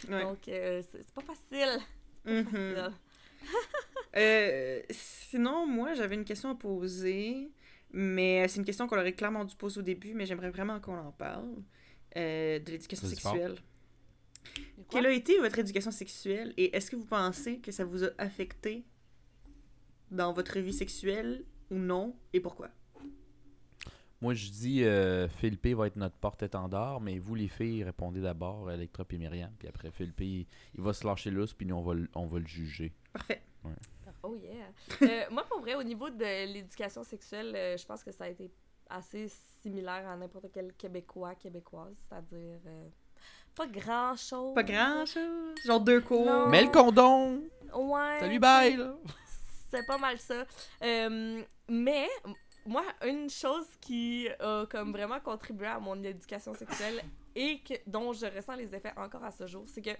ouais. 0.09 0.23
Donc, 0.23 0.39
c'est 0.45 1.11
pas 1.13 1.21
facile. 1.21 1.79
Mhm. 2.25 2.43
facile. 2.43 2.91
Sinon, 4.89 5.67
moi, 5.67 5.93
j'avais 5.93 6.15
une 6.15 6.25
question 6.25 6.49
à 6.49 6.55
poser. 6.55 7.51
Mais 7.91 8.43
euh, 8.43 8.47
c'est 8.47 8.59
une 8.59 8.65
question 8.65 8.87
qu'on 8.87 8.97
aurait 8.97 9.13
clairement 9.13 9.45
dû 9.45 9.55
poser 9.55 9.79
au 9.79 9.83
début, 9.83 10.13
mais 10.13 10.25
j'aimerais 10.25 10.49
vraiment 10.51 10.79
qu'on 10.79 10.97
en 10.97 11.11
parle. 11.11 11.49
euh, 12.17 12.59
de 12.59 12.71
l'éducation 12.71 13.07
sexuelle. 13.07 13.55
Quelle 14.89 15.05
a 15.05 15.11
été 15.11 15.37
votre 15.39 15.59
éducation 15.59 15.91
sexuelle 15.91 16.53
et 16.57 16.75
est-ce 16.75 16.89
que 16.89 16.95
vous 16.95 17.05
pensez 17.05 17.59
que 17.59 17.71
ça 17.71 17.85
vous 17.85 18.03
a 18.03 18.09
affecté 18.17 18.85
dans 20.09 20.33
votre 20.33 20.59
vie 20.59 20.73
sexuelle 20.73 21.43
ou 21.69 21.75
non 21.75 22.15
et 22.33 22.39
pourquoi? 22.39 22.69
Moi, 24.21 24.33
je 24.33 24.49
dis 24.49 24.83
euh, 24.83 25.29
Philippe 25.29 25.67
va 25.67 25.87
être 25.87 25.95
notre 25.95 26.15
porte-étendard, 26.17 26.99
mais 26.99 27.19
vous, 27.19 27.35
les 27.35 27.47
filles, 27.47 27.83
répondez 27.83 28.19
d'abord 28.21 28.69
Electra 28.69 29.05
et 29.09 29.17
Myriam. 29.17 29.51
Puis 29.57 29.67
après, 29.67 29.91
Philippe, 29.91 30.19
il, 30.21 30.45
il 30.75 30.81
va 30.81 30.91
se 30.93 31.05
lâcher 31.05 31.31
l'os, 31.31 31.53
puis 31.53 31.65
nous, 31.65 31.75
on 31.75 31.81
va, 31.83 31.93
on 32.15 32.27
va 32.27 32.39
le 32.39 32.47
juger. 32.47 32.91
Parfait. 33.13 33.41
Oh 34.23 34.35
yeah. 34.35 34.71
Euh, 35.01 35.25
moi, 35.31 35.43
pour 35.49 35.61
vrai, 35.61 35.75
au 35.75 35.83
niveau 35.83 36.09
de 36.09 36.53
l'éducation 36.53 37.03
sexuelle, 37.03 37.53
euh, 37.55 37.77
je 37.77 37.85
pense 37.85 38.03
que 38.03 38.11
ça 38.11 38.25
a 38.25 38.29
été 38.29 38.51
assez 38.89 39.27
similaire 39.61 40.07
à 40.07 40.15
n'importe 40.15 40.47
quel 40.53 40.73
Québécois, 40.73 41.35
Québécoise. 41.35 41.95
C'est-à-dire 42.07 42.59
euh, 42.65 42.87
pas 43.55 43.67
grand-chose. 43.67 44.55
Pas 44.55 44.63
grand 44.63 45.05
chose. 45.05 45.55
Genre 45.65 45.79
deux 45.79 46.01
cours. 46.01 46.25
Non. 46.25 46.47
Mets 46.47 46.63
le 46.63 46.71
condom! 46.71 47.43
Ouais. 47.73 48.19
Salut, 48.19 48.39
bye! 48.39 48.77
Là. 48.77 48.95
C'est 49.69 49.85
pas 49.85 49.97
mal 49.97 50.17
ça. 50.17 50.45
Euh, 50.83 51.41
mais 51.67 52.07
moi, 52.65 52.83
une 53.05 53.29
chose 53.29 53.67
qui 53.79 54.27
a 54.39 54.65
comme 54.65 54.91
vraiment 54.91 55.19
contribué 55.19 55.67
à 55.67 55.79
mon 55.79 56.01
éducation 56.03 56.53
sexuelle 56.53 57.01
et 57.35 57.59
que, 57.59 57.75
dont 57.85 58.11
je 58.11 58.25
ressens 58.25 58.55
les 58.55 58.73
effets 58.73 58.93
encore 58.97 59.23
à 59.23 59.31
ce 59.31 59.45
jour, 59.45 59.63
c'est 59.67 59.81
que 59.81 59.91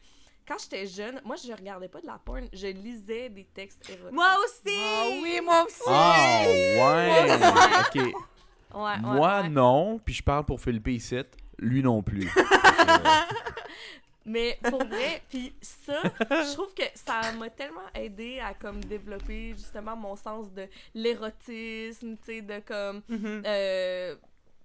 quand 0.50 0.58
j'étais 0.62 0.88
jeune, 0.88 1.22
moi 1.24 1.36
je 1.36 1.54
regardais 1.54 1.88
pas 1.88 2.02
de 2.02 2.08
la 2.08 2.18
porn, 2.18 2.48
je 2.52 2.68
lisais 2.68 3.30
des 3.30 3.46
textes 3.46 3.88
érotiques. 3.90 4.12
Moi 4.12 4.36
aussi! 4.44 4.76
Ah 4.76 5.06
oui, 5.22 5.40
moi 5.44 5.64
aussi! 5.66 5.84
Ah, 5.88 6.42
ouais! 6.48 7.80
ok. 7.80 7.96
Ouais, 7.96 8.82
ouais, 8.82 8.98
Moi, 9.02 9.42
ouais. 9.42 9.50
non, 9.50 10.00
puis 10.04 10.14
je 10.16 10.24
parle 10.24 10.46
pour 10.46 10.60
Philippe 10.60 10.88
ici. 10.90 11.18
Lui 11.60 11.82
non 11.84 12.02
plus. 12.02 12.30
Mais 14.26 14.60
pour 14.70 14.86
vrai, 14.86 15.22
puis 15.30 15.54
ça, 15.62 16.02
je 16.30 16.54
trouve 16.54 16.74
que 16.76 16.84
ça 16.94 17.32
m'a 17.32 17.50
tellement 17.50 17.88
aidé 17.96 18.40
à 18.40 18.54
comme 18.54 18.84
développer 18.84 19.54
justement 19.56 19.96
mon 19.96 20.16
sens 20.16 20.52
de 20.52 20.68
l'érotisme, 20.94 22.16
tu 22.18 22.26
sais, 22.26 22.42
de 22.42 22.60
comme 22.60 23.02
Mhm. 23.10 23.42
euh, 23.46 24.16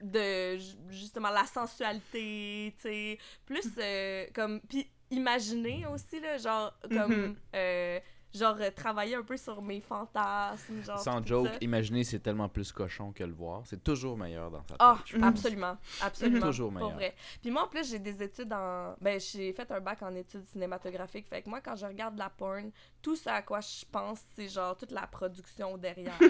de 0.02 0.58
ju- 0.58 0.76
justement 0.90 1.30
la 1.30 1.46
sensualité, 1.46 2.74
tu 2.76 2.82
sais, 2.82 3.18
plus 3.46 3.66
euh, 3.78 4.26
comme 4.34 4.60
puis 4.68 4.86
imaginer 5.10 5.86
aussi 5.86 6.20
là, 6.20 6.38
genre 6.38 6.72
comme 6.90 7.12
Mhm. 7.14 7.36
euh, 7.54 8.00
genre 8.32 8.56
euh, 8.58 8.70
travailler 8.74 9.14
un 9.14 9.22
peu 9.22 9.36
sur 9.36 9.62
mes 9.62 9.80
fantasmes, 9.80 10.82
genre 10.84 10.98
Sans 10.98 11.24
joke, 11.24 11.46
ça. 11.46 11.54
imaginer 11.60 12.02
c'est 12.02 12.18
tellement 12.18 12.48
plus 12.48 12.72
cochon 12.72 13.12
que 13.12 13.22
le 13.22 13.32
voir. 13.32 13.62
C'est 13.64 13.84
toujours 13.84 14.16
meilleur 14.16 14.50
dans 14.50 14.58
sa 14.62 14.66
tête. 14.70 14.76
Ah, 14.80 14.98
je 15.04 15.16
pense. 15.16 15.24
absolument, 15.24 15.76
absolument. 16.02 16.46
Toujours 16.46 16.72
Pour 16.72 16.80
meilleur. 16.80 16.94
vrai. 16.96 17.14
Puis 17.40 17.52
moi, 17.52 17.62
en 17.64 17.68
plus, 17.68 17.88
j'ai 17.88 18.00
des 18.00 18.20
études 18.24 18.52
en... 18.52 18.96
Ben, 19.00 19.20
j'ai 19.20 19.52
fait 19.52 19.70
un 19.70 19.78
bac 19.80 20.02
en 20.02 20.12
études 20.16 20.44
cinématographiques. 20.46 21.28
Fait 21.28 21.42
que 21.42 21.48
moi, 21.48 21.60
quand 21.60 21.76
je 21.76 21.86
regarde 21.86 22.18
la 22.18 22.28
porn, 22.28 22.72
tout 23.00 23.14
ce 23.14 23.28
à 23.28 23.40
quoi 23.42 23.60
je 23.60 23.84
pense, 23.92 24.18
c'est 24.34 24.48
genre 24.48 24.76
toute 24.76 24.90
la 24.90 25.06
production 25.06 25.76
derrière. 25.78 26.18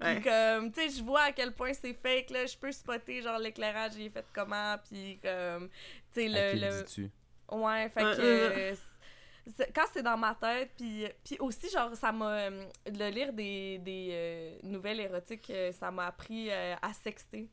Ouais. 0.00 0.14
Puis 0.20 0.22
comme, 0.22 0.70
tu 0.70 0.80
sais, 0.80 0.90
je 0.96 1.02
vois 1.02 1.22
à 1.22 1.32
quel 1.32 1.52
point 1.52 1.72
c'est 1.72 1.92
fake, 1.94 2.30
là. 2.30 2.46
Je 2.46 2.56
peux 2.56 2.70
spotter, 2.70 3.20
genre, 3.20 3.38
l'éclairage, 3.40 3.92
il 3.96 4.06
est 4.06 4.10
fait 4.10 4.26
comment, 4.32 4.76
puis 4.88 5.18
comme... 5.20 5.68
Tu 6.14 6.30
sais, 6.30 6.38
À 6.38 6.52
qui 6.52 6.60
le... 6.60 6.84
le 7.52 7.58
le... 7.58 7.62
Ouais, 7.64 7.88
fait 7.90 8.04
Ouais, 8.04 8.16
que... 8.16 8.20
euh, 8.22 8.74
quand 9.74 9.84
c'est 9.92 10.02
dans 10.02 10.16
ma 10.16 10.34
tête, 10.36 10.70
puis, 10.76 11.04
puis 11.24 11.36
aussi, 11.40 11.68
genre, 11.70 11.94
ça 11.96 12.12
m'a... 12.12 12.32
euh, 12.48 12.64
de 12.88 13.04
lire 13.06 13.32
des, 13.32 13.78
des 13.78 14.08
euh, 14.12 14.58
nouvelles 14.62 15.00
érotiques, 15.00 15.50
euh, 15.50 15.72
ça 15.72 15.90
m'a 15.90 16.06
appris 16.06 16.48
euh, 16.50 16.74
à 16.80 16.92
sexter. 16.92 17.48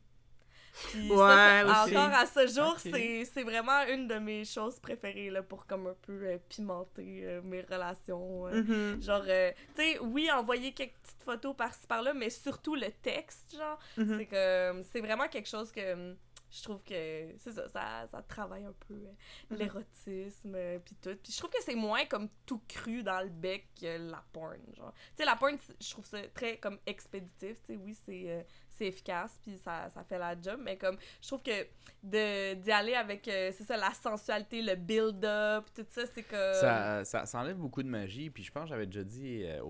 Puis 0.91 1.09
Ouais, 1.09 1.17
ça- 1.17 1.65
aussi. 1.83 1.97
encore 1.97 2.13
à 2.13 2.25
ce 2.27 2.45
jour, 2.47 2.73
Ok. 2.85 2.91
c'est, 3.25 3.41
vraiment 3.43 3.81
une 3.91 4.07
de 4.07 4.15
mes 4.15 4.45
choses 4.45 4.79
préférées, 4.79 5.31
là, 5.31 5.41
pour 5.41 5.65
comme 5.65 5.87
un 5.87 5.95
peu 6.03 6.13
euh, 6.27 6.37
pimenter 6.47 7.21
euh, 7.25 7.41
mes 7.43 7.61
relations. 7.61 8.45
euh. 8.47 8.61
Mhm. 8.61 9.01
Genre, 9.01 9.23
euh, 9.27 9.51
tu 9.75 9.81
sais, 9.81 9.99
oui, 9.99 10.29
envoyer 10.31 10.71
quelques 10.73 10.93
petites 11.03 11.23
photos 11.23 11.55
par-ci 11.55 11.87
par-là, 11.87 12.13
mais 12.13 12.29
surtout 12.29 12.75
le 12.75 12.91
texte, 13.01 13.57
genre, 13.57 13.79
Mhm. 13.97 14.17
c'est 14.19 14.25
que 14.27 14.83
c'est 14.93 15.01
vraiment 15.01 15.27
quelque 15.27 15.49
chose 15.49 15.71
que 15.71 16.15
je 16.51 16.63
trouve 16.63 16.81
que 16.83 17.35
c'est 17.39 17.51
ça, 17.51 17.67
ça, 17.69 18.07
ça 18.11 18.21
travaille 18.23 18.63
un 18.65 18.73
peu 18.87 18.93
euh, 18.95 19.11
Mhm. 19.51 19.57
l'érotisme 19.57 20.53
euh, 20.55 20.79
puis 20.79 20.95
tout. 21.01 21.15
Puis 21.21 21.31
je 21.31 21.37
trouve 21.37 21.51
que 21.51 21.61
c'est 21.63 21.75
moins 21.75 22.05
comme 22.05 22.29
tout 22.45 22.61
cru 22.67 23.03
dans 23.03 23.21
le 23.21 23.29
bec 23.29 23.67
que 23.79 23.97
la 24.11 24.23
porn, 24.33 24.57
genre. 24.75 24.93
Tu 24.93 25.17
sais 25.17 25.25
la 25.25 25.35
porn, 25.35 25.57
je 25.79 25.89
trouve 25.91 26.05
ça 26.05 26.19
très 26.33 26.57
comme 26.57 26.79
expéditif, 26.85 27.57
tu 27.63 27.73
sais 27.73 27.79
oui, 27.81 27.93
c'est 28.05 28.23
euh, 28.29 28.41
c'est 28.71 28.85
efficace 28.87 29.37
puis 29.43 29.57
ça, 29.57 29.89
ça 29.89 30.03
fait 30.05 30.17
la 30.17 30.39
job, 30.39 30.59
mais 30.63 30.77
comme 30.77 30.97
je 31.21 31.27
trouve 31.27 31.43
que 31.43 31.67
de 32.01 32.53
d'y 32.55 32.71
aller 32.71 32.93
avec 32.95 33.27
euh, 33.27 33.51
c'est 33.57 33.65
ça 33.65 33.75
la 33.75 33.93
sensualité, 33.93 34.61
le 34.61 34.75
build-up, 34.75 35.65
tout 35.75 35.85
ça, 35.89 36.03
c'est 36.13 36.23
que 36.23 36.53
Ça, 36.53 37.03
ça, 37.03 37.25
ça 37.25 37.39
enlève 37.39 37.57
beaucoup 37.57 37.83
de 37.83 37.89
magie. 37.89 38.29
Puis 38.29 38.43
je 38.43 38.51
pense 38.51 38.63
que 38.63 38.69
j'avais 38.69 38.85
déjà 38.85 39.03
dit 39.03 39.43
euh, 39.43 39.61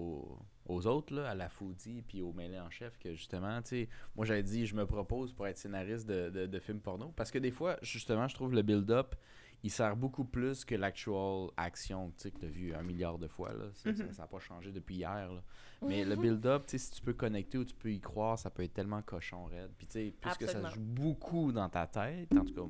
aux, 0.69 0.87
autres, 0.87 1.13
là, 1.13 1.29
à 1.29 1.35
la 1.35 1.49
foodie 1.49 2.01
puis 2.07 2.21
au 2.21 2.31
mêlé 2.31 2.59
en 2.59 2.69
chef, 2.69 2.97
que 2.99 3.13
justement, 3.13 3.61
tu 3.61 3.69
sais, 3.69 3.89
moi 4.15 4.25
j'avais 4.25 4.43
dit, 4.43 4.65
je 4.65 4.75
me 4.75 4.85
propose 4.85 5.33
pour 5.33 5.47
être 5.47 5.57
scénariste 5.57 6.07
de, 6.07 6.29
de, 6.29 6.45
de 6.45 6.59
films 6.59 6.79
porno. 6.79 7.11
Parce 7.15 7.31
que 7.31 7.39
des 7.39 7.51
fois, 7.51 7.77
justement, 7.81 8.27
je 8.27 8.35
trouve 8.35 8.53
le 8.53 8.61
build-up, 8.61 9.15
il 9.61 9.69
sert 9.71 9.97
beaucoup 9.97 10.23
plus 10.23 10.63
que 10.63 10.75
l'actual 10.75 11.49
action, 11.57 12.11
tu 12.11 12.23
sais, 12.23 12.31
que 12.31 12.39
tu 12.39 12.45
as 12.45 12.49
vu 12.49 12.73
un 12.73 12.81
milliard 12.83 13.17
de 13.19 13.27
fois. 13.27 13.51
Là. 13.51 13.65
Ça 13.73 13.89
Mhm. 13.91 14.11
n'a 14.17 14.27
pas 14.27 14.39
changé 14.39 14.71
depuis 14.71 14.95
hier. 14.95 15.33
là. 15.33 15.41
Mais 15.81 16.05
le 16.05 16.15
build-up, 16.15 16.63
tu 16.65 16.71
sais, 16.71 16.77
si 16.85 16.91
tu 16.91 17.01
peux 17.01 17.13
connecter 17.13 17.57
ou 17.57 17.65
tu 17.65 17.75
peux 17.75 17.91
y 17.91 17.99
croire, 17.99 18.37
ça 18.39 18.49
peut 18.49 18.63
être 18.63 18.73
tellement 18.73 19.01
cochon 19.01 19.45
raide. 19.45 19.71
Puis 19.77 19.87
tu 19.87 19.93
sais, 19.93 20.13
puisque 20.21 20.47
ça 20.47 20.59
joue 20.69 20.81
beaucoup 20.81 21.51
dans 21.51 21.67
ta 21.67 21.87
tête, 21.87 22.31
en 22.37 22.45
tout 22.45 22.53
cas, 22.53 22.61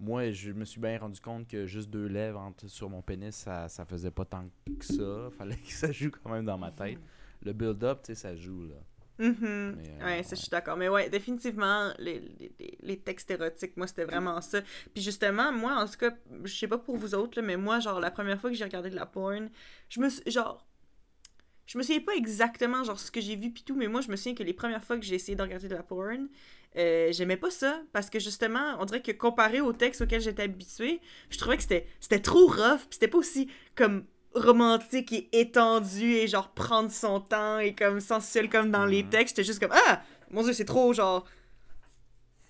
moi, 0.00 0.30
je 0.30 0.52
me 0.52 0.64
suis 0.64 0.80
bien 0.80 0.98
rendu 0.98 1.20
compte 1.20 1.46
que 1.46 1.66
juste 1.66 1.90
deux 1.90 2.06
lèvres 2.06 2.40
entre- 2.40 2.66
sur 2.68 2.88
mon 2.90 3.02
pénis, 3.02 3.34
ça, 3.36 3.68
ça 3.68 3.84
faisait 3.84 4.10
pas 4.10 4.24
tant 4.24 4.44
que 4.78 4.84
ça. 4.84 5.30
Fallait 5.38 5.56
que 5.56 5.72
ça 5.72 5.92
joue 5.92 6.10
quand 6.10 6.30
même 6.30 6.44
dans 6.46 6.58
ma 6.58 6.70
tête. 6.72 6.98
Le 7.42 7.52
build-up, 7.52 8.00
tu 8.02 8.06
sais, 8.08 8.14
ça 8.14 8.34
joue, 8.34 8.64
là. 8.64 8.74
Mais, 9.76 9.90
euh, 10.00 10.04
ouais, 10.06 10.22
ça, 10.22 10.34
je 10.34 10.40
suis 10.40 10.48
d'accord. 10.50 10.76
Mais 10.78 10.88
ouais, 10.88 11.10
définitivement, 11.10 11.92
les, 11.98 12.20
les- 12.20 12.52
les- 12.58 12.78
les 12.80 12.98
textes 12.98 13.30
érotiques, 13.30 13.76
moi, 13.76 13.86
c'était 13.86 14.04
vraiment 14.06 14.40
ça. 14.40 14.62
Puis 14.94 15.02
justement, 15.02 15.52
moi, 15.52 15.74
en 15.76 15.86
tout 15.86 15.98
cas, 15.98 16.10
je 16.44 16.54
sais 16.54 16.68
pas 16.68 16.78
pour 16.78 16.96
vous 16.96 17.14
autres, 17.14 17.38
là, 17.38 17.46
mais 17.46 17.56
moi, 17.58 17.80
genre, 17.80 18.00
la 18.00 18.10
première 18.10 18.40
fois 18.40 18.48
que 18.50 18.56
j'ai 18.56 18.64
regardé 18.64 18.88
de 18.90 18.96
la 18.96 19.04
porn, 19.06 19.50
je 19.90 20.00
me 20.00 20.08
suis, 20.08 20.30
genre, 20.30 20.66
je 21.66 21.78
me 21.78 21.82
souviens 21.82 22.00
pas 22.00 22.14
exactement, 22.16 22.82
genre, 22.82 22.98
ce 22.98 23.10
que 23.10 23.20
j'ai 23.20 23.36
vu 23.36 23.52
pis 23.52 23.62
tout, 23.62 23.76
mais 23.76 23.86
moi, 23.88 24.00
je 24.00 24.10
me 24.10 24.16
souviens 24.16 24.34
que 24.34 24.42
les 24.42 24.54
premières 24.54 24.82
fois 24.84 24.98
que 24.98 25.04
j'ai 25.04 25.14
essayé 25.14 25.36
de 25.36 25.42
regarder 25.42 25.68
de 25.68 25.74
la 25.74 25.82
porn, 25.82 26.28
euh, 26.76 27.10
j'aimais 27.12 27.36
pas 27.36 27.50
ça, 27.50 27.80
parce 27.92 28.10
que 28.10 28.18
justement, 28.18 28.76
on 28.78 28.84
dirait 28.84 29.02
que 29.02 29.12
comparé 29.12 29.60
au 29.60 29.72
texte 29.72 30.00
auquel 30.02 30.20
j'étais 30.20 30.42
habituée, 30.44 31.00
je 31.30 31.38
trouvais 31.38 31.56
que 31.56 31.62
c'était 31.62 31.86
c'était 32.00 32.20
trop 32.20 32.46
rough, 32.46 32.80
pis 32.88 32.92
c'était 32.92 33.08
pas 33.08 33.18
aussi, 33.18 33.48
comme, 33.74 34.04
romantique 34.34 35.12
et 35.12 35.28
étendu 35.40 36.12
et 36.14 36.28
genre 36.28 36.52
prendre 36.54 36.90
son 36.90 37.18
temps 37.20 37.58
et 37.58 37.74
comme 37.74 37.98
sensuel 38.00 38.48
comme 38.48 38.70
dans 38.70 38.86
les 38.86 39.02
textes. 39.04 39.34
J'étais 39.36 39.46
juste 39.46 39.58
comme 39.60 39.72
Ah! 39.72 40.02
Mon 40.30 40.44
dieu, 40.44 40.52
c'est 40.52 40.64
trop 40.64 40.92
genre. 40.92 41.26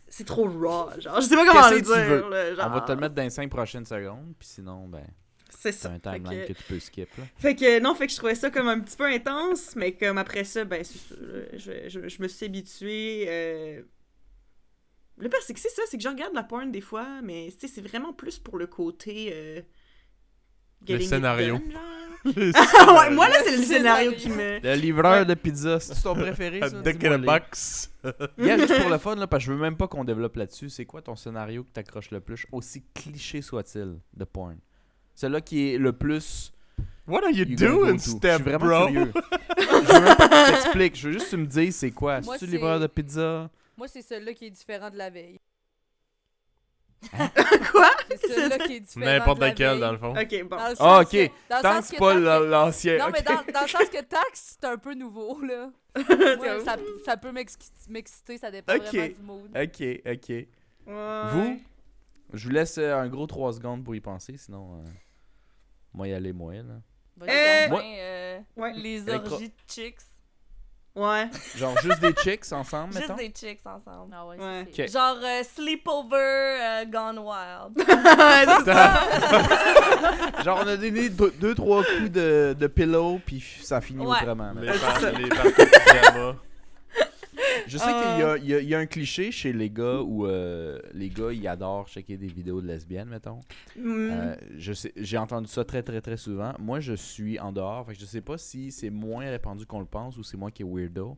C'est 0.08 0.26
trop 0.26 0.44
raw. 0.48 0.90
Genre, 0.98 1.20
je 1.20 1.26
sais 1.26 1.36
pas 1.36 1.46
comment 1.46 1.60
Qu'est-ce 1.70 1.74
le 1.74 1.80
que 1.80 1.86
tu 1.86 1.92
veux? 1.92 2.18
dire. 2.20 2.28
là, 2.28 2.54
genre. 2.54 2.66
On 2.66 2.74
va 2.74 2.80
te 2.82 2.92
le 2.92 2.98
mettre 2.98 3.14
dans 3.14 3.22
les 3.22 3.30
5 3.30 3.48
prochaines 3.48 3.86
secondes, 3.86 4.34
puis 4.38 4.48
sinon, 4.48 4.88
ben, 4.88 5.06
C'est 5.48 5.70
c'est 5.72 5.88
ça. 5.88 5.88
un 5.88 5.92
Fait 5.94 6.18
timeline 6.18 6.42
que, 6.42 6.48
que... 6.48 6.58
tu 6.58 6.64
peux 6.64 6.80
skip, 6.80 7.08
là. 7.16 7.24
fait 7.38 7.54
que, 7.54 7.78
non, 7.80 7.94
fait 7.94 8.06
que 8.08 8.12
je 8.12 8.16
trouvais 8.18 8.34
ça 8.34 8.50
comme 8.50 8.68
un 8.68 8.80
petit 8.80 8.96
peu 8.96 9.06
intense, 9.06 9.74
mais 9.76 9.92
comme 9.92 10.18
après 10.18 10.42
ça, 10.44 10.64
ben, 10.64 10.82
c'est 10.84 10.98
je, 11.54 11.88
je, 11.88 12.08
je 12.08 12.22
me 12.22 12.28
suis 12.28 12.44
habituée. 12.46 13.24
euh, 13.28 13.82
Le 15.20 15.28
pire, 15.28 15.38
c'est 15.46 15.54
que 15.54 15.60
c'est 15.60 15.68
ça, 15.70 15.82
c'est 15.88 15.96
que 15.96 16.02
je 16.02 16.08
regarde 16.08 16.34
la 16.34 16.42
porn 16.42 16.70
des 16.72 16.80
fois, 16.80 17.06
mais 17.22 17.48
tu 17.52 17.66
sais, 17.66 17.72
c'est 17.74 17.86
vraiment 17.86 18.12
plus 18.12 18.38
pour 18.38 18.56
le 18.58 18.66
côté. 18.66 19.30
euh, 19.34 19.60
it 20.88 21.02
scénario. 21.02 21.58
done, 21.58 21.72
genre. 21.72 21.80
Ah 22.78 22.94
ouais, 22.98 23.14
moi 23.14 23.28
là, 23.28 23.36
c'est 23.44 23.56
le 23.56 23.62
scénario 23.62 24.12
Scénario. 24.12 24.12
qui 24.12 24.28
me. 24.28 24.60
Le 24.62 24.74
livreur 24.74 25.24
de 25.24 25.32
pizza, 25.34 25.80
c'est 25.80 26.02
ton 26.02 26.14
préféré, 26.14 26.60
ça? 26.60 26.68
Dick 26.82 26.98
Dis-moi 26.98 27.16
in 27.16 27.22
a 27.22 27.38
box. 27.38 27.90
Yeah, 28.38 28.58
juste 28.58 28.78
pour 28.80 28.90
le 28.90 28.98
fun, 28.98 29.14
là, 29.16 29.26
parce 29.26 29.42
que 29.44 29.46
je 29.48 29.52
veux 29.54 29.60
même 29.60 29.76
pas 29.76 29.88
qu'on 29.88 30.04
développe 30.04 30.36
là-dessus. 30.36 30.68
C'est 30.70 30.84
quoi 30.86 31.00
ton 31.02 31.16
scénario 31.16 31.64
que 31.64 31.68
t'accroches 31.72 32.10
le 32.10 32.20
plus, 32.20 32.46
aussi 32.52 32.82
cliché 32.94 33.40
soit-il, 33.42 33.98
de 34.14 34.24
porn? 34.24 34.56
Celui-là 35.14 35.40
qui 35.42 35.74
est 35.74 35.78
le 35.78 35.92
plus. 35.92 36.52
What 37.06 37.24
are 37.24 37.30
you, 37.30 37.44
you 37.46 37.56
gonna 37.56 37.70
go 37.72 37.84
doing, 37.86 37.98
Steph, 37.98 38.38
bro? 38.40 38.86
curieux. 38.86 39.12
je 39.58 39.92
veux 39.92 40.00
même 40.00 40.16
pas 40.16 40.28
que 40.28 40.46
tu 40.46 40.52
t'expliques. 40.52 40.96
Je 40.96 41.06
veux 41.08 41.12
juste 41.14 41.26
que 41.26 41.30
tu 41.30 41.36
me 41.38 41.46
dises 41.46 41.76
c'est 41.76 41.90
quoi? 41.90 42.22
C'est-tu 42.22 42.38
c'est- 42.38 42.46
livreur 42.46 42.80
de 42.80 42.86
pizza? 42.86 43.50
Moi, 43.80 43.88
c'est 43.88 44.02
celui-là 44.02 44.34
qui 44.34 44.44
est 44.44 44.50
différent 44.50 44.90
de 44.90 44.98
la 44.98 45.08
veille. 45.08 45.40
Quoi? 47.72 47.88
C'est 48.10 48.28
celui-là 48.28 48.58
qui 48.58 48.74
est 48.76 48.80
différent 48.80 49.06
N'importe 49.06 49.38
de 49.38 49.44
la 49.44 49.50
lequel, 49.52 49.70
veille. 49.70 49.80
dans 49.80 49.92
le 49.92 49.96
fond. 49.96 50.10
Ok, 50.10 50.42
bon. 50.44 50.56
Dans 50.56 50.68
le 50.68 50.74
Ah, 50.78 51.00
ok. 51.00 51.10
que- 51.10 51.62
Tant 51.62 51.80
que 51.80 51.84
c'est 51.86 51.96
pas 51.96 52.14
l'ancien. 52.14 52.98
Non, 52.98 53.06
mais 53.10 53.22
dans, 53.22 53.36
dans 53.54 53.62
le 53.62 53.68
sens 53.68 53.88
que 53.88 54.02
taxe, 54.02 54.56
c'est 54.60 54.66
un 54.66 54.76
peu 54.76 54.92
nouveau, 54.92 55.40
là. 55.40 55.70
Moi, 56.36 56.62
ça, 56.62 56.76
ça 57.06 57.16
peut 57.16 57.32
m'exciter, 57.32 58.36
ça 58.36 58.50
dépend 58.50 58.74
Ok. 58.74 58.82
vraiment 58.82 59.14
du 59.14 59.22
mood. 59.22 59.50
Ok, 59.56 60.02
ok. 60.12 60.28
Ouais. 60.28 61.30
Vous, 61.32 61.60
je 62.34 62.44
vous 62.44 62.50
laisse 62.54 62.76
euh, 62.76 62.94
un 62.94 63.08
gros 63.08 63.26
3 63.26 63.54
secondes 63.54 63.82
pour 63.82 63.94
y 63.94 64.00
penser, 64.02 64.36
sinon. 64.36 64.74
euh, 64.84 64.88
Moi, 65.94 66.08
y 66.08 66.12
aller, 66.12 66.34
moi, 66.34 66.52
là. 66.52 66.80
Eh! 67.26 67.70
euh, 67.72 68.40
Ouais. 68.56 68.72
les 68.74 69.08
orgies 69.08 69.48
de 69.48 69.54
chicks. 69.66 70.00
Ouais. 70.96 71.28
Genre 71.56 71.76
juste 71.82 72.00
des 72.00 72.12
chicks 72.20 72.52
ensemble, 72.52 72.92
Juste 72.92 73.08
mettons? 73.08 73.16
des 73.16 73.32
chicks 73.34 73.60
ensemble. 73.64 74.12
Ah 74.12 74.26
ouais, 74.26 74.36
Ouais. 74.38 74.66
c'est- 74.74 74.82
Ok. 74.84 74.90
Genre 74.92 75.16
euh, 75.22 75.42
Sleepover 75.54 76.16
euh, 76.16 76.84
Gone 76.86 77.18
Wild. 77.20 77.86
C'est 78.64 78.64
ça. 78.72 80.42
Genre 80.44 80.60
on 80.64 80.68
a 80.68 80.76
donné 80.76 81.08
deux, 81.08 81.32
deux, 81.40 81.54
trois 81.54 81.84
coups 81.84 82.10
de, 82.10 82.56
de 82.58 82.66
pillow, 82.66 83.20
puis 83.24 83.42
ça 83.62 83.80
finit 83.80 84.04
Ouais. 84.04 84.16
autrement. 84.20 84.52
Les, 84.60 84.66
mettons. 84.66 84.78
par 84.80 84.98
les 85.12 85.28
parties 85.28 85.52
de 85.52 86.10
pyjama. 86.10 86.36
Je 87.66 87.78
sais 87.78 87.84
qu'il 87.84 88.18
y 88.20 88.22
a, 88.22 88.36
il 88.38 88.46
y 88.46 88.54
a- 88.54 88.60
il 88.60 88.68
y 88.68 88.74
a 88.74 88.78
un 88.78 88.86
cliché 88.86 89.30
chez 89.32 89.52
les 89.52 89.70
gars 89.70 90.00
où 90.00 90.26
euh, 90.26 90.78
les 90.92 91.08
gars, 91.08 91.32
ils 91.32 91.46
adorent 91.48 91.88
checker 91.88 92.16
des 92.16 92.26
vidéos 92.28 92.60
de 92.60 92.66
lesbiennes, 92.66 93.08
mettons. 93.08 93.40
Mm. 93.76 94.08
Euh, 94.10 94.36
je 94.56 94.72
sais, 94.72 94.92
j'ai 94.96 95.18
entendu 95.18 95.48
ça 95.48 95.64
très 95.64 95.82
très 95.82 96.00
très 96.00 96.16
souvent. 96.16 96.52
Moi, 96.58 96.80
je 96.80 96.92
suis 96.94 97.38
en 97.38 97.52
dehors, 97.52 97.86
fait 97.86 97.94
que 97.94 98.00
je 98.00 98.06
sais 98.06 98.20
pas 98.20 98.38
si 98.38 98.70
c'est 98.72 98.90
moins 98.90 99.24
répandu 99.28 99.66
qu'on 99.66 99.80
le 99.80 99.86
pense 99.86 100.16
ou 100.16 100.22
c'est 100.22 100.36
moi 100.36 100.50
qui 100.50 100.62
est 100.62 100.66
weirdo. 100.68 101.16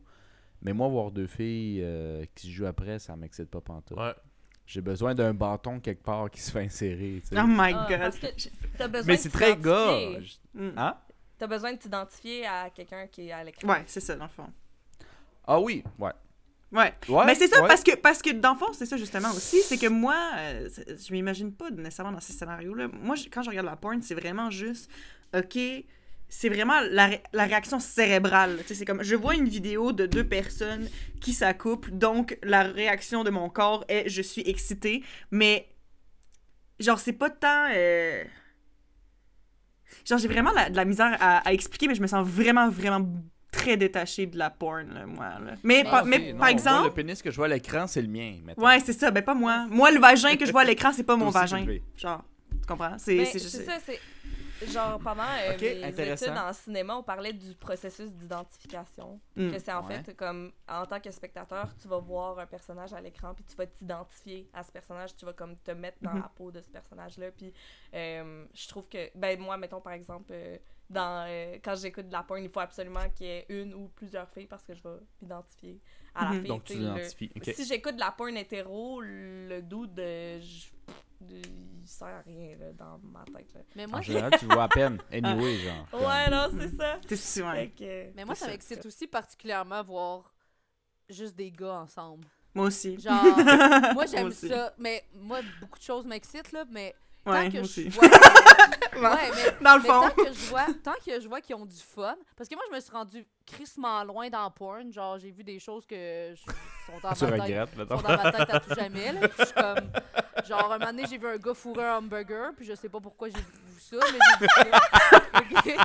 Mais 0.61 0.71
moi, 0.73 0.87
voir 0.87 1.11
deux 1.11 1.27
filles 1.27 1.81
euh, 1.83 2.23
qui 2.35 2.47
se 2.47 2.51
jouent 2.53 2.65
après, 2.67 2.97
ça 2.99 3.15
m'excite 3.15 3.49
pas 3.49 3.59
pantoute. 3.59 3.97
Ouais. 3.97 4.13
J'ai 4.65 4.79
besoin 4.79 5.13
d'un 5.13 5.33
bâton 5.33 5.81
quelque 5.81 6.01
part 6.03 6.31
qui 6.31 6.39
se 6.39 6.49
fait 6.49 6.61
insérer. 6.63 7.21
Oh 7.33 7.35
my 7.45 7.73
Ah, 7.75 7.85
god. 7.89 7.99
parce 7.99 8.17
que 8.17 8.27
t'as 8.77 8.87
besoin 8.87 9.07
Mais 9.07 9.15
de 9.17 9.21
c'est 9.21 9.29
très 9.29 9.57
gars. 9.57 9.97
Mm. 10.53 10.69
Hein? 10.77 10.95
T'as 11.37 11.47
besoin 11.47 11.73
de 11.73 11.77
t'identifier 11.77 12.45
à 12.45 12.69
quelqu'un 12.69 13.07
qui 13.07 13.27
est 13.27 13.31
à 13.33 13.43
l'écran. 13.43 13.67
Ouais, 13.67 13.83
c'est 13.87 13.99
ça, 13.99 14.15
dans 14.15 14.23
le 14.23 14.29
fond. 14.29 14.47
Ah 15.45 15.59
oui, 15.59 15.83
ouais. 15.99 16.11
Ouais. 16.73 16.93
Ouais, 17.07 17.25
mais 17.25 17.35
c'est 17.35 17.47
ça, 17.47 17.61
ouais. 17.61 17.67
parce 17.67 17.83
que, 17.83 17.95
parce 17.95 18.21
que 18.21 18.31
dans 18.31 18.53
le 18.53 18.57
fond, 18.59 18.73
c'est 18.73 18.87
ça 18.87 18.97
justement 18.97 19.29
aussi, 19.31 19.61
c'est 19.61 19.77
que 19.77 19.87
moi, 19.87 20.15
euh, 20.37 20.67
je 20.87 21.13
m'imagine 21.13 21.53
pas 21.53 21.69
nécessairement 21.69 22.11
dans 22.11 22.19
ces 22.19 22.33
scénarios-là. 22.33 22.87
Moi, 22.87 23.15
je- 23.15 23.29
quand 23.29 23.43
je 23.43 23.49
regarde 23.51 23.67
la 23.67 23.75
porn, 23.75 24.01
c'est 24.01 24.15
vraiment 24.15 24.49
juste, 24.49 24.89
ok, 25.35 25.57
c'est 26.29 26.49
vraiment 26.49 26.79
la, 26.89 27.05
ré- 27.07 27.23
la 27.31 27.45
réaction 27.45 27.79
cérébrale. 27.79 28.57
Tu 28.61 28.69
sais, 28.69 28.75
c'est 28.75 28.85
comme, 28.85 29.03
je 29.03 29.15
vois 29.15 29.35
une 29.35 29.47
vidéo 29.47 29.91
de 29.93 30.07
deux 30.07 30.23
personnes 30.27 30.89
qui 31.21 31.31
s'accouplent, 31.33 31.91
donc 31.91 32.39
la 32.41 32.63
réaction 32.63 33.23
de 33.23 33.29
mon 33.29 33.49
corps 33.49 33.85
est, 33.87 34.09
je 34.09 34.23
suis 34.23 34.41
excitée, 34.49 35.03
mais 35.29 35.67
genre, 36.79 36.99
c'est 36.99 37.13
pas 37.13 37.29
tant... 37.29 37.67
euh, 37.71 38.23
Genre, 40.05 40.17
j'ai 40.17 40.27
vraiment 40.27 40.51
la- 40.51 40.69
de 40.69 40.75
la 40.75 40.85
misère 40.85 41.15
à, 41.19 41.37
à 41.47 41.53
expliquer, 41.53 41.87
mais 41.87 41.95
je 41.95 42.01
me 42.01 42.07
sens 42.07 42.27
vraiment, 42.27 42.67
vraiment 42.69 43.07
très 43.53 43.77
détachée 43.77 44.25
de 44.25 44.37
la 44.37 44.49
porn, 44.49 44.93
là, 44.93 45.05
moi. 45.05 45.25
là. 45.39 45.39
Mais, 45.63 45.83
Mais 45.83 45.83
par, 45.83 46.03
mais 46.05 46.17
ok, 46.17 46.23
non, 46.23 46.29
par 46.31 46.37
moi, 46.39 46.51
exemple... 46.51 46.85
le 46.87 46.93
pénis 46.93 47.21
que 47.21 47.31
je 47.31 47.35
vois 47.37 47.45
à 47.45 47.49
l'écran, 47.49 47.87
c'est 47.87 48.01
le 48.01 48.07
mien. 48.09 48.33
Ouais, 48.57 48.79
c'est 48.81 48.93
ça, 48.93 49.11
ben 49.11 49.23
pas 49.23 49.33
moi. 49.35 49.65
Moi, 49.69 49.91
le 49.91 49.99
vagin 49.99 50.35
que 50.35 50.45
je 50.45 50.51
vois 50.51 50.61
à 50.61 50.65
l'écran, 50.65 50.91
c'est 50.91 51.03
pas 51.03 51.15
mon 51.23 51.29
vagin. 51.29 51.65
Genre, 51.95 52.21
tu 52.51 52.67
comprends? 52.67 52.97
C'est 52.97 53.15
Mais 53.15 53.25
c'est 53.25 53.39
c'est 53.39 53.57
juste. 53.59 53.65
ça, 53.69 53.77
c'est. 53.85 53.99
Genre, 54.71 54.97
pendant 54.99 55.23
euh, 55.23 55.53
Ok, 55.55 55.61
mes 55.61 55.83
intéressant. 55.83 56.25
études 56.27 56.37
en 56.37 56.53
cinéma, 56.53 56.95
on 56.95 57.03
parlait 57.03 57.33
du 57.33 57.53
processus 57.55 58.09
d'identification. 58.11 59.19
Mm. 59.35 59.51
Que 59.51 59.59
c'est 59.59 59.73
en 59.73 59.85
Ouais. 59.85 60.01
fait 60.01 60.13
comme, 60.15 60.51
en 60.69 60.85
tant 60.85 61.01
que 61.01 61.11
spectateur, 61.11 61.67
tu 61.81 61.87
vas 61.89 61.97
voir 61.97 62.39
un 62.39 62.45
personnage 62.45 62.93
à 62.93 63.01
l'écran, 63.01 63.33
puis 63.33 63.43
tu 63.43 63.55
vas 63.57 63.65
t'identifier 63.65 64.47
à 64.53 64.63
ce 64.63 64.71
personnage, 64.71 65.15
tu 65.17 65.25
vas 65.25 65.33
comme 65.33 65.57
te 65.57 65.71
mettre 65.71 65.97
dans 66.01 66.13
Mhm. 66.13 66.21
la 66.21 66.31
peau 66.33 66.49
de 66.51 66.61
ce 66.61 66.69
personnage-là. 66.69 67.31
Puis 67.31 67.51
euh, 67.93 68.45
je 68.53 68.67
trouve 68.69 68.87
que, 68.87 69.09
ben 69.15 69.37
moi, 69.39 69.57
mettons 69.57 69.81
par 69.81 69.93
exemple, 69.93 70.31
euh, 70.31 70.57
dans, 70.93 71.25
euh, 71.27 71.57
quand 71.63 71.75
j'écoute 71.75 72.07
de 72.07 72.11
la 72.13 72.23
porn, 72.23 72.41
il 72.43 72.49
faut 72.49 72.59
absolument 72.61 73.09
qu'il 73.15 73.27
y 73.27 73.29
ait 73.29 73.45
une 73.49 73.73
ou 73.73 73.89
plusieurs 73.89 74.29
filles 74.29 74.47
parce 74.47 74.63
que 74.63 74.73
je 74.75 74.81
vais 74.83 74.95
m'identifier 75.21 75.79
à 76.15 76.25
la 76.25 76.29
Mhm. 76.31 76.39
fille. 76.39 76.47
Donc 76.47 76.63
tu 76.63 76.77
le-. 76.77 77.53
Si 77.53 77.65
j'écoute 77.65 77.95
de 77.95 77.99
la 77.99 78.11
porn 78.11 78.37
hétéro, 78.37 79.01
le 79.01 79.61
doute 79.61 79.93
de. 79.93 80.39
je- 80.39 80.69
de- 81.21 81.41
il 81.81 81.87
sert 81.87 82.07
à 82.07 82.21
rien 82.21 82.57
là, 82.57 82.71
dans 82.73 82.99
ma 82.99 83.23
tête. 83.25 83.53
Là. 83.53 83.61
Mais 83.75 83.87
moi, 83.87 83.99
En 83.99 84.01
général, 84.01 84.31
tu 84.37 84.45
vois 84.45 84.63
à 84.63 84.67
peine. 84.69 84.97
Anyway, 85.11 85.57
genre. 85.57 85.87
comme- 85.89 86.01
Ouais, 86.01 86.29
non, 86.29 86.47
c'est 86.59 86.75
ça. 86.75 86.97
T'es 87.07 87.15
si, 87.15 87.39
que- 87.77 88.13
mais 88.13 88.25
moi, 88.25 88.35
ça 88.35 88.47
m'excite 88.47 88.85
aussi 88.85 89.07
particulièrement 89.07 89.81
voir 89.83 90.33
juste 91.09 91.35
des 91.35 91.51
gars 91.51 91.75
ensemble. 91.81 92.27
Moi 92.53 92.65
aussi. 92.67 92.99
Genre, 92.99 93.13
moi, 93.95 94.05
j'aime 94.05 94.31
ça. 94.31 94.73
Mais 94.77 95.03
moi, 95.15 95.39
beaucoup 95.61 95.79
de 95.79 95.83
choses 95.83 96.05
m'excitent, 96.05 96.51
là. 96.51 96.65
Mais 96.69 96.93
tant 97.25 97.31
Ouais, 97.31 97.47
que 97.49 97.53
moi 97.53 97.61
je 97.63 97.65
aussi. 97.65 97.89
vois. 97.89 98.03
ouais, 98.07 99.31
mais 99.35 99.63
Dans 99.63 99.75
le 99.75 99.81
Mais 99.81 99.87
fond. 99.87 100.01
tant 100.01 100.09
que 100.23 100.33
je 100.33 100.49
vois, 100.49 100.65
tant 100.83 100.93
que 101.05 101.19
je 101.21 101.27
vois 101.27 101.41
qu'ils 101.41 101.55
ont 101.55 101.65
du 101.65 101.75
fun, 101.81 102.15
parce 102.35 102.49
que 102.49 102.55
moi 102.55 102.63
je 102.69 102.75
me 102.75 102.79
suis 102.79 102.91
rendu 102.91 103.25
crissement 103.45 104.03
loin 104.03 104.29
dans 104.29 104.49
porn, 104.51 104.91
genre 104.91 105.17
j'ai 105.17 105.31
vu 105.31 105.43
des 105.43 105.59
choses 105.59 105.85
que 105.85 105.95
je, 106.35 106.41
sont 106.85 106.99
dans 107.01 107.13
Tu 107.13 107.25
ma 107.25 107.31
tête, 107.31 107.41
regrettes, 107.41 107.89
sont 107.89 108.01
dans 108.01 108.17
ma 108.23 108.31
tête 108.31 108.49
à 108.49 108.59
tout 108.59 108.73
jamais. 108.75 109.11
Là, 109.13 109.27
Puis 109.27 109.37
je 109.39 109.45
suis 109.45 109.53
comme, 109.53 109.91
genre 110.47 110.71
un 110.71 110.77
moment 110.79 110.91
donné 110.91 111.05
j'ai 111.09 111.17
vu 111.17 111.27
un 111.27 111.37
gars 111.37 111.53
fourrer 111.53 111.85
un 111.85 111.97
hamburger, 111.97 112.51
puis 112.55 112.65
je 112.65 112.73
sais 112.75 112.89
pas 112.89 112.99
pourquoi 112.99 113.29
j'ai 113.29 113.37
vu 113.37 113.79
ça, 113.79 113.97
mais 114.11 114.19
j'ai 115.65 115.71
vu 115.71 115.77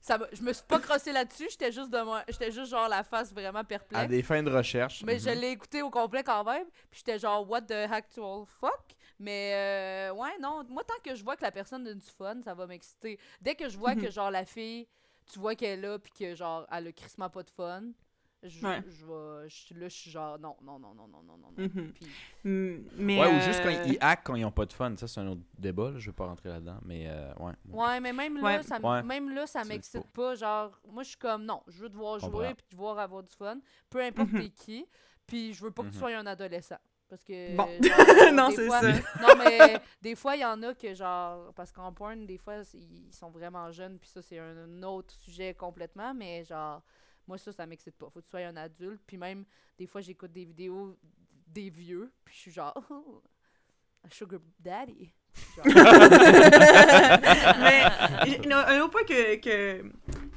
ça. 0.00 0.18
Je 0.32 0.42
me 0.42 0.52
suis 0.52 0.64
pas 0.66 0.80
crossé 0.80 1.12
là-dessus, 1.12 1.46
j'étais 1.50 1.70
juste 1.72 1.90
de 1.90 2.00
moi, 2.02 2.22
j'étais 2.28 2.50
juste 2.50 2.70
genre 2.70 2.88
la 2.88 3.04
face 3.04 3.32
vraiment 3.32 3.60
À 3.60 3.64
perplexe. 3.64 4.08
des 4.08 4.22
fins 4.22 4.42
de 4.42 4.50
recherche. 4.50 5.02
Mais 5.04 5.18
je 5.18 5.30
mhm. 5.30 5.38
l'ai 5.38 5.50
écouté 5.50 5.80
au 5.82 5.90
complet 5.90 6.22
quand 6.24 6.42
même. 6.44 6.66
Puis 6.90 7.02
j'étais 7.04 7.18
genre, 7.18 7.48
what 7.48 7.62
the 7.62 7.72
actual 7.90 8.44
fuck? 8.60 8.91
Mais 9.22 9.52
euh, 9.54 10.14
ouais, 10.14 10.36
non. 10.40 10.64
Moi, 10.68 10.82
tant 10.84 11.00
que 11.04 11.14
je 11.14 11.22
vois 11.22 11.36
que 11.36 11.42
la 11.44 11.52
personne 11.52 11.86
a 11.86 11.94
du 11.94 12.00
fun, 12.18 12.40
ça 12.42 12.54
va 12.54 12.66
m'exciter. 12.66 13.18
Dès 13.40 13.54
que 13.54 13.68
je 13.68 13.78
vois 13.78 13.94
que 13.94 14.10
genre 14.10 14.30
la 14.32 14.44
fille, 14.44 14.88
tu 15.32 15.38
vois 15.38 15.54
qu'elle 15.54 15.78
est 15.78 15.82
là, 15.88 15.98
puis 15.98 16.12
que 16.12 16.34
genre 16.34 16.66
elle 16.72 16.88
a 16.88 16.92
crissement 16.92 17.30
pas 17.30 17.44
de 17.44 17.50
fun, 17.50 17.84
je, 18.42 18.66
Ouais. 18.66 18.82
je 18.88 19.06
vais. 19.06 19.48
je- 19.48 19.74
Là, 19.78 19.88
je 19.88 19.94
suis 19.94 20.10
genre, 20.10 20.36
non, 20.40 20.56
non, 20.60 20.76
non, 20.80 20.92
non, 20.96 21.06
non, 21.06 21.22
non, 21.22 21.36
non. 21.38 21.52
Mhm. 21.56 21.92
Puis, 21.92 22.06
Mm, 22.44 22.88
Mais, 22.96 23.20
Ouais, 23.20 23.28
ou 23.28 23.36
euh, 23.36 23.40
juste 23.40 23.62
quand 23.62 23.70
ils 23.86 23.96
hackent 24.00 24.24
quand 24.24 24.34
ils 24.34 24.44
ont 24.44 24.50
pas 24.50 24.66
de 24.66 24.72
fun. 24.72 24.92
Ça, 24.96 25.06
c'est 25.06 25.20
un 25.20 25.28
autre 25.28 25.42
débat. 25.56 25.92
là, 25.92 25.98
Je 26.00 26.10
vais 26.10 26.12
pas 26.16 26.26
rentrer 26.26 26.48
là-dedans. 26.48 26.78
Mais 26.84 27.04
euh, 27.06 27.32
ouais. 27.38 27.52
ouais, 27.68 28.00
mais 28.00 28.12
même 28.12 28.36
là, 28.38 28.42
Ouais. 28.42 28.62
ça, 28.64 28.78
m- 28.78 28.84
Ouais. 28.84 29.02
même 29.04 29.32
là, 29.32 29.46
ça 29.46 29.62
m'excite 29.62 30.08
pas. 30.10 30.34
Genre, 30.34 30.76
moi, 30.90 31.04
je 31.04 31.10
suis 31.10 31.18
comme, 31.18 31.44
non, 31.44 31.62
je 31.68 31.82
veux 31.84 31.88
te 31.88 31.94
voir 31.96 32.18
jouer, 32.18 32.54
puis 32.54 32.66
te 32.68 32.74
voir 32.74 32.98
avoir 32.98 33.22
du 33.22 33.32
fun. 33.32 33.60
Peu 33.88 34.00
importe 34.02 34.32
Mhm. 34.32 34.40
t'es 34.40 34.50
qui. 34.50 34.86
Puis 35.24 35.54
je 35.54 35.62
veux 35.62 35.70
pas 35.70 35.82
que 35.84 35.88
tu 35.90 35.94
Mhm. 35.94 36.00
sois 36.00 36.16
un 36.16 36.26
adolescent. 36.26 36.78
Parce 37.12 37.24
que. 37.24 37.54
Bon. 37.54 37.68
genre, 37.82 38.32
Non, 38.32 38.50
c'est 38.56 38.66
fois- 38.66 38.80
ça. 38.80 38.90
Non, 39.20 39.34
mais 39.36 39.78
des 40.00 40.14
fois, 40.14 40.34
il 40.34 40.40
y 40.40 40.44
en 40.46 40.62
a 40.62 40.72
que, 40.72 40.94
genre, 40.94 41.52
parce 41.52 41.70
qu'en 41.70 41.92
porn, 41.92 42.24
des 42.24 42.38
fois, 42.38 42.62
ils 42.72 43.12
sont 43.12 43.28
vraiment 43.28 43.70
jeunes, 43.70 43.98
puis 43.98 44.08
ça, 44.08 44.22
c'est 44.22 44.38
un 44.38 44.82
autre 44.82 45.12
sujet 45.14 45.52
complètement, 45.52 46.14
mais 46.14 46.42
genre, 46.42 46.80
moi, 47.28 47.36
ça, 47.36 47.52
ça 47.52 47.66
m'excite 47.66 47.98
pas. 47.98 48.08
Faut 48.08 48.20
que 48.20 48.24
tu 48.24 48.30
sois 48.30 48.40
un 48.40 48.56
adulte, 48.56 49.02
puis 49.06 49.18
même, 49.18 49.44
des 49.76 49.86
fois, 49.86 50.00
j'écoute 50.00 50.32
des 50.32 50.46
vidéos 50.46 50.96
des 51.48 51.68
vieux, 51.68 52.10
puis 52.24 52.34
je 52.34 52.40
suis 52.40 52.50
genre, 52.50 52.72
oh, 52.90 53.20
un 54.04 54.08
sugar 54.08 54.40
daddy. 54.58 55.12
Genre, 55.56 55.66
mais 57.60 57.84
un 58.54 58.80
autre 58.80 58.90
point 58.90 59.04
que, 59.04 59.36
que, 59.36 59.84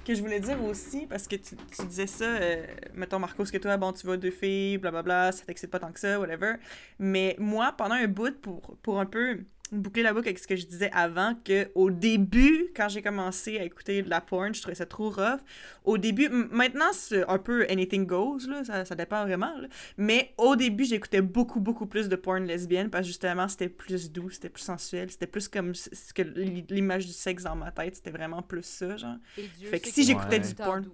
que 0.05 0.13
je 0.15 0.21
voulais 0.21 0.39
dire 0.39 0.63
aussi, 0.63 1.07
parce 1.07 1.27
que 1.27 1.35
tu, 1.35 1.55
tu 1.55 1.85
disais 1.87 2.07
ça, 2.07 2.25
euh, 2.25 2.65
mettons 2.93 3.19
Marcos, 3.19 3.45
que 3.45 3.57
toi, 3.57 3.75
bon, 3.77 3.91
tu 3.91 4.05
vois 4.05 4.17
deux 4.17 4.31
filles, 4.31 4.77
blablabla, 4.77 5.31
ça 5.31 5.45
t'excite 5.45 5.71
pas 5.71 5.79
tant 5.79 5.91
que 5.91 5.99
ça, 5.99 6.19
whatever. 6.19 6.55
Mais 6.99 7.35
moi, 7.39 7.73
pendant 7.77 7.95
un 7.95 8.07
bout, 8.07 8.39
pour, 8.39 8.77
pour 8.81 8.99
un 8.99 9.05
peu 9.05 9.39
boucler 9.71 10.03
la 10.03 10.13
boucle 10.13 10.27
avec 10.27 10.39
ce 10.39 10.47
que 10.47 10.55
je 10.55 10.65
disais 10.65 10.89
avant, 10.93 11.35
que 11.43 11.69
au 11.75 11.89
début, 11.89 12.71
quand 12.75 12.89
j'ai 12.89 13.01
commencé 13.01 13.57
à 13.59 13.63
écouter 13.63 14.01
de 14.01 14.09
la 14.09 14.21
porn, 14.21 14.53
je 14.53 14.61
trouvais 14.61 14.75
ça 14.75 14.85
trop 14.85 15.09
rough. 15.09 15.39
Au 15.83 15.97
début, 15.97 16.29
maintenant, 16.29 16.91
c'est 16.93 17.27
un 17.27 17.37
peu 17.37 17.65
anything 17.69 18.05
goes, 18.05 18.47
là, 18.47 18.63
ça, 18.63 18.85
ça 18.85 18.95
dépend 18.95 19.23
vraiment, 19.25 19.55
là. 19.57 19.67
Mais 19.97 20.33
au 20.37 20.55
début, 20.55 20.85
j'écoutais 20.85 21.21
beaucoup, 21.21 21.59
beaucoup 21.59 21.85
plus 21.85 22.09
de 22.09 22.15
porn 22.15 22.45
lesbienne 22.45 22.89
parce 22.89 23.03
que 23.03 23.07
justement, 23.07 23.47
c'était 23.47 23.69
plus 23.69 24.11
doux, 24.11 24.29
c'était 24.29 24.49
plus 24.49 24.63
sensuel, 24.63 25.09
c'était 25.09 25.27
plus 25.27 25.47
comme 25.47 25.73
ce 25.75 26.13
que 26.13 26.21
l'image 26.21 27.05
du 27.05 27.13
sexe 27.13 27.43
dans 27.43 27.55
ma 27.55 27.71
tête, 27.71 27.95
c'était 27.95 28.11
vraiment 28.11 28.41
plus 28.41 28.63
ça, 28.63 28.97
genre. 28.97 29.15
Dieu 29.35 29.69
Fait 29.69 29.79
que 29.79 29.87
si 29.87 30.03
j'écoutais 30.03 30.39
du 30.39 30.53
porn-. 30.53 30.85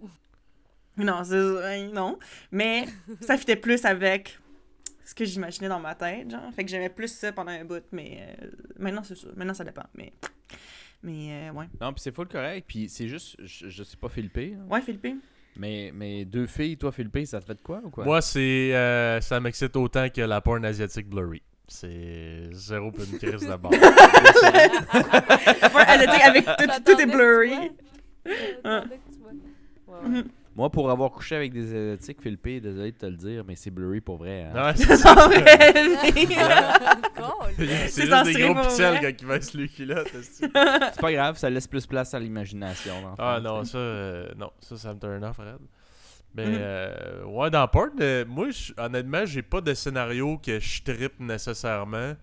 Non, 0.98 1.23
c'est 1.23 1.35
euh, 1.35 1.91
non. 1.91 2.19
Mais 2.52 2.85
ça 3.22 3.38
fitait 3.38 3.56
plus 3.56 3.85
avec 3.85 4.39
ce 5.12 5.16
que 5.16 5.26
j'imaginais 5.26 5.68
dans 5.68 5.80
ma 5.80 5.94
tête, 5.94 6.32
genre. 6.32 6.54
Fait 6.56 6.64
que 6.64 6.70
j'aimais 6.70 6.88
plus 6.90 7.10
ça 7.10 7.34
pendant 7.34 7.52
un 7.52 7.66
bout, 7.66 7.84
mais 7.92 8.20
euh, 8.42 8.48
maintenant, 8.80 9.04
c'est 9.04 9.18
ça. 9.18 9.28
Maintenant, 9.36 9.54
ça 9.54 9.66
dépend, 9.66 9.84
mais... 9.94 10.14
Mais, 11.04 11.50
euh, 11.50 11.52
ouais. 11.52 11.66
Non, 11.82 11.92
puis 11.92 12.02
c'est 12.02 12.16
full 12.16 12.28
correct. 12.28 12.64
Puis 12.68 12.88
c'est 12.88 13.08
juste, 13.10 13.36
je, 13.40 13.68
je 13.68 13.84
sais 13.84 13.98
pas 13.98 14.08
Philippe. 14.08 14.38
Ouais, 14.70 14.82
Philippe? 14.82 15.08
Mais, 15.58 15.92
mais 15.94 16.24
deux 16.24 16.46
filles, 16.48 16.78
toi, 16.78 16.92
Philippe, 16.94 17.26
ça 17.26 17.42
te 17.42 17.46
fait 17.46 17.56
de 17.56 17.60
quoi 17.62 17.82
ou 17.84 17.90
quoi? 17.90 18.06
Moi, 18.06 18.22
c'est 18.22 18.74
euh, 18.74 19.20
ça 19.20 19.40
m'excite 19.42 19.76
autant 19.76 20.08
que 20.10 20.22
la 20.22 20.40
porn 20.40 20.64
asiatique 20.64 21.10
blurry. 21.10 21.42
C'est 21.68 22.48
zéro 22.52 22.92
peu 22.92 23.04
une 23.04 23.18
crise 23.18 23.48
d'abord. 23.48 23.72
La 25.62 25.70
porn 25.70 25.86
asiatique 25.88 26.22
avec 26.24 26.46
tout, 26.46 26.68
tout 26.86 27.02
est 27.02 27.06
blurry. 27.06 27.72
que 28.64 30.22
tu 30.22 30.30
Moi, 30.56 30.69
pour 30.69 30.91
avoir 30.91 31.11
couché 31.11 31.36
avec 31.38 31.53
des 31.53 31.69
asiatiques, 31.73 32.22
Philippe, 32.22 32.44
désolé 32.61 32.91
de 32.91 32.98
te 32.98 33.06
le 33.06 33.15
dire, 33.15 33.44
mais 33.48 33.56
c'est 33.56 33.72
blurry 33.72 34.02
pour 34.02 34.18
vrai. 34.18 34.44
hein. 34.53 34.65
Ouais, 34.65 34.73
c'est 34.76 34.98
ça. 34.98 35.11
En 35.14 35.28
vrai. 35.30 35.45
Cool. 37.15 37.65
C'est 37.88 38.06
censuré 38.07 38.34
des 38.34 38.41
gros 38.41 38.53
pour 38.56 38.64
pixels 38.68 38.98
vrai. 38.98 39.14
quand 39.14 39.22
il 39.22 39.28
baisse 39.28 39.53
le 39.53 39.68
culotte. 39.68 40.14
esti. 40.14 40.41
C'est 40.44 41.02
pas 41.02 41.11
grave, 41.14 41.38
ça 41.38 41.49
laisse 41.49 41.68
plus 41.68 41.86
place 41.86 42.14
à 42.14 42.19
l'imagination. 42.19 42.94
Ah 43.18 43.40
non, 43.41 43.64
ça, 43.64 43.78
euh, 43.78 44.30
non, 44.38 44.52
ça, 44.60 44.78
ça 44.78 44.94
me 44.94 44.99
turn 44.99 45.23
off, 45.23 45.38
Red. 45.38 45.60
Mais, 46.34 46.45
Mhm. 46.48 46.56
euh, 46.60 47.23
ouais, 47.26 47.49
dans 47.49 47.68
Porn, 47.68 47.90
euh, 47.99 48.26
moi, 48.26 48.49
je- 48.52 48.73
honnêtement, 48.78 49.26
j'ai 49.26 49.41
pas 49.41 49.60
de 49.61 49.73
scénario 49.73 50.38
que 50.38 50.60
je 50.60 50.82
trippe 50.84 51.19
nécessairement. 51.19 52.14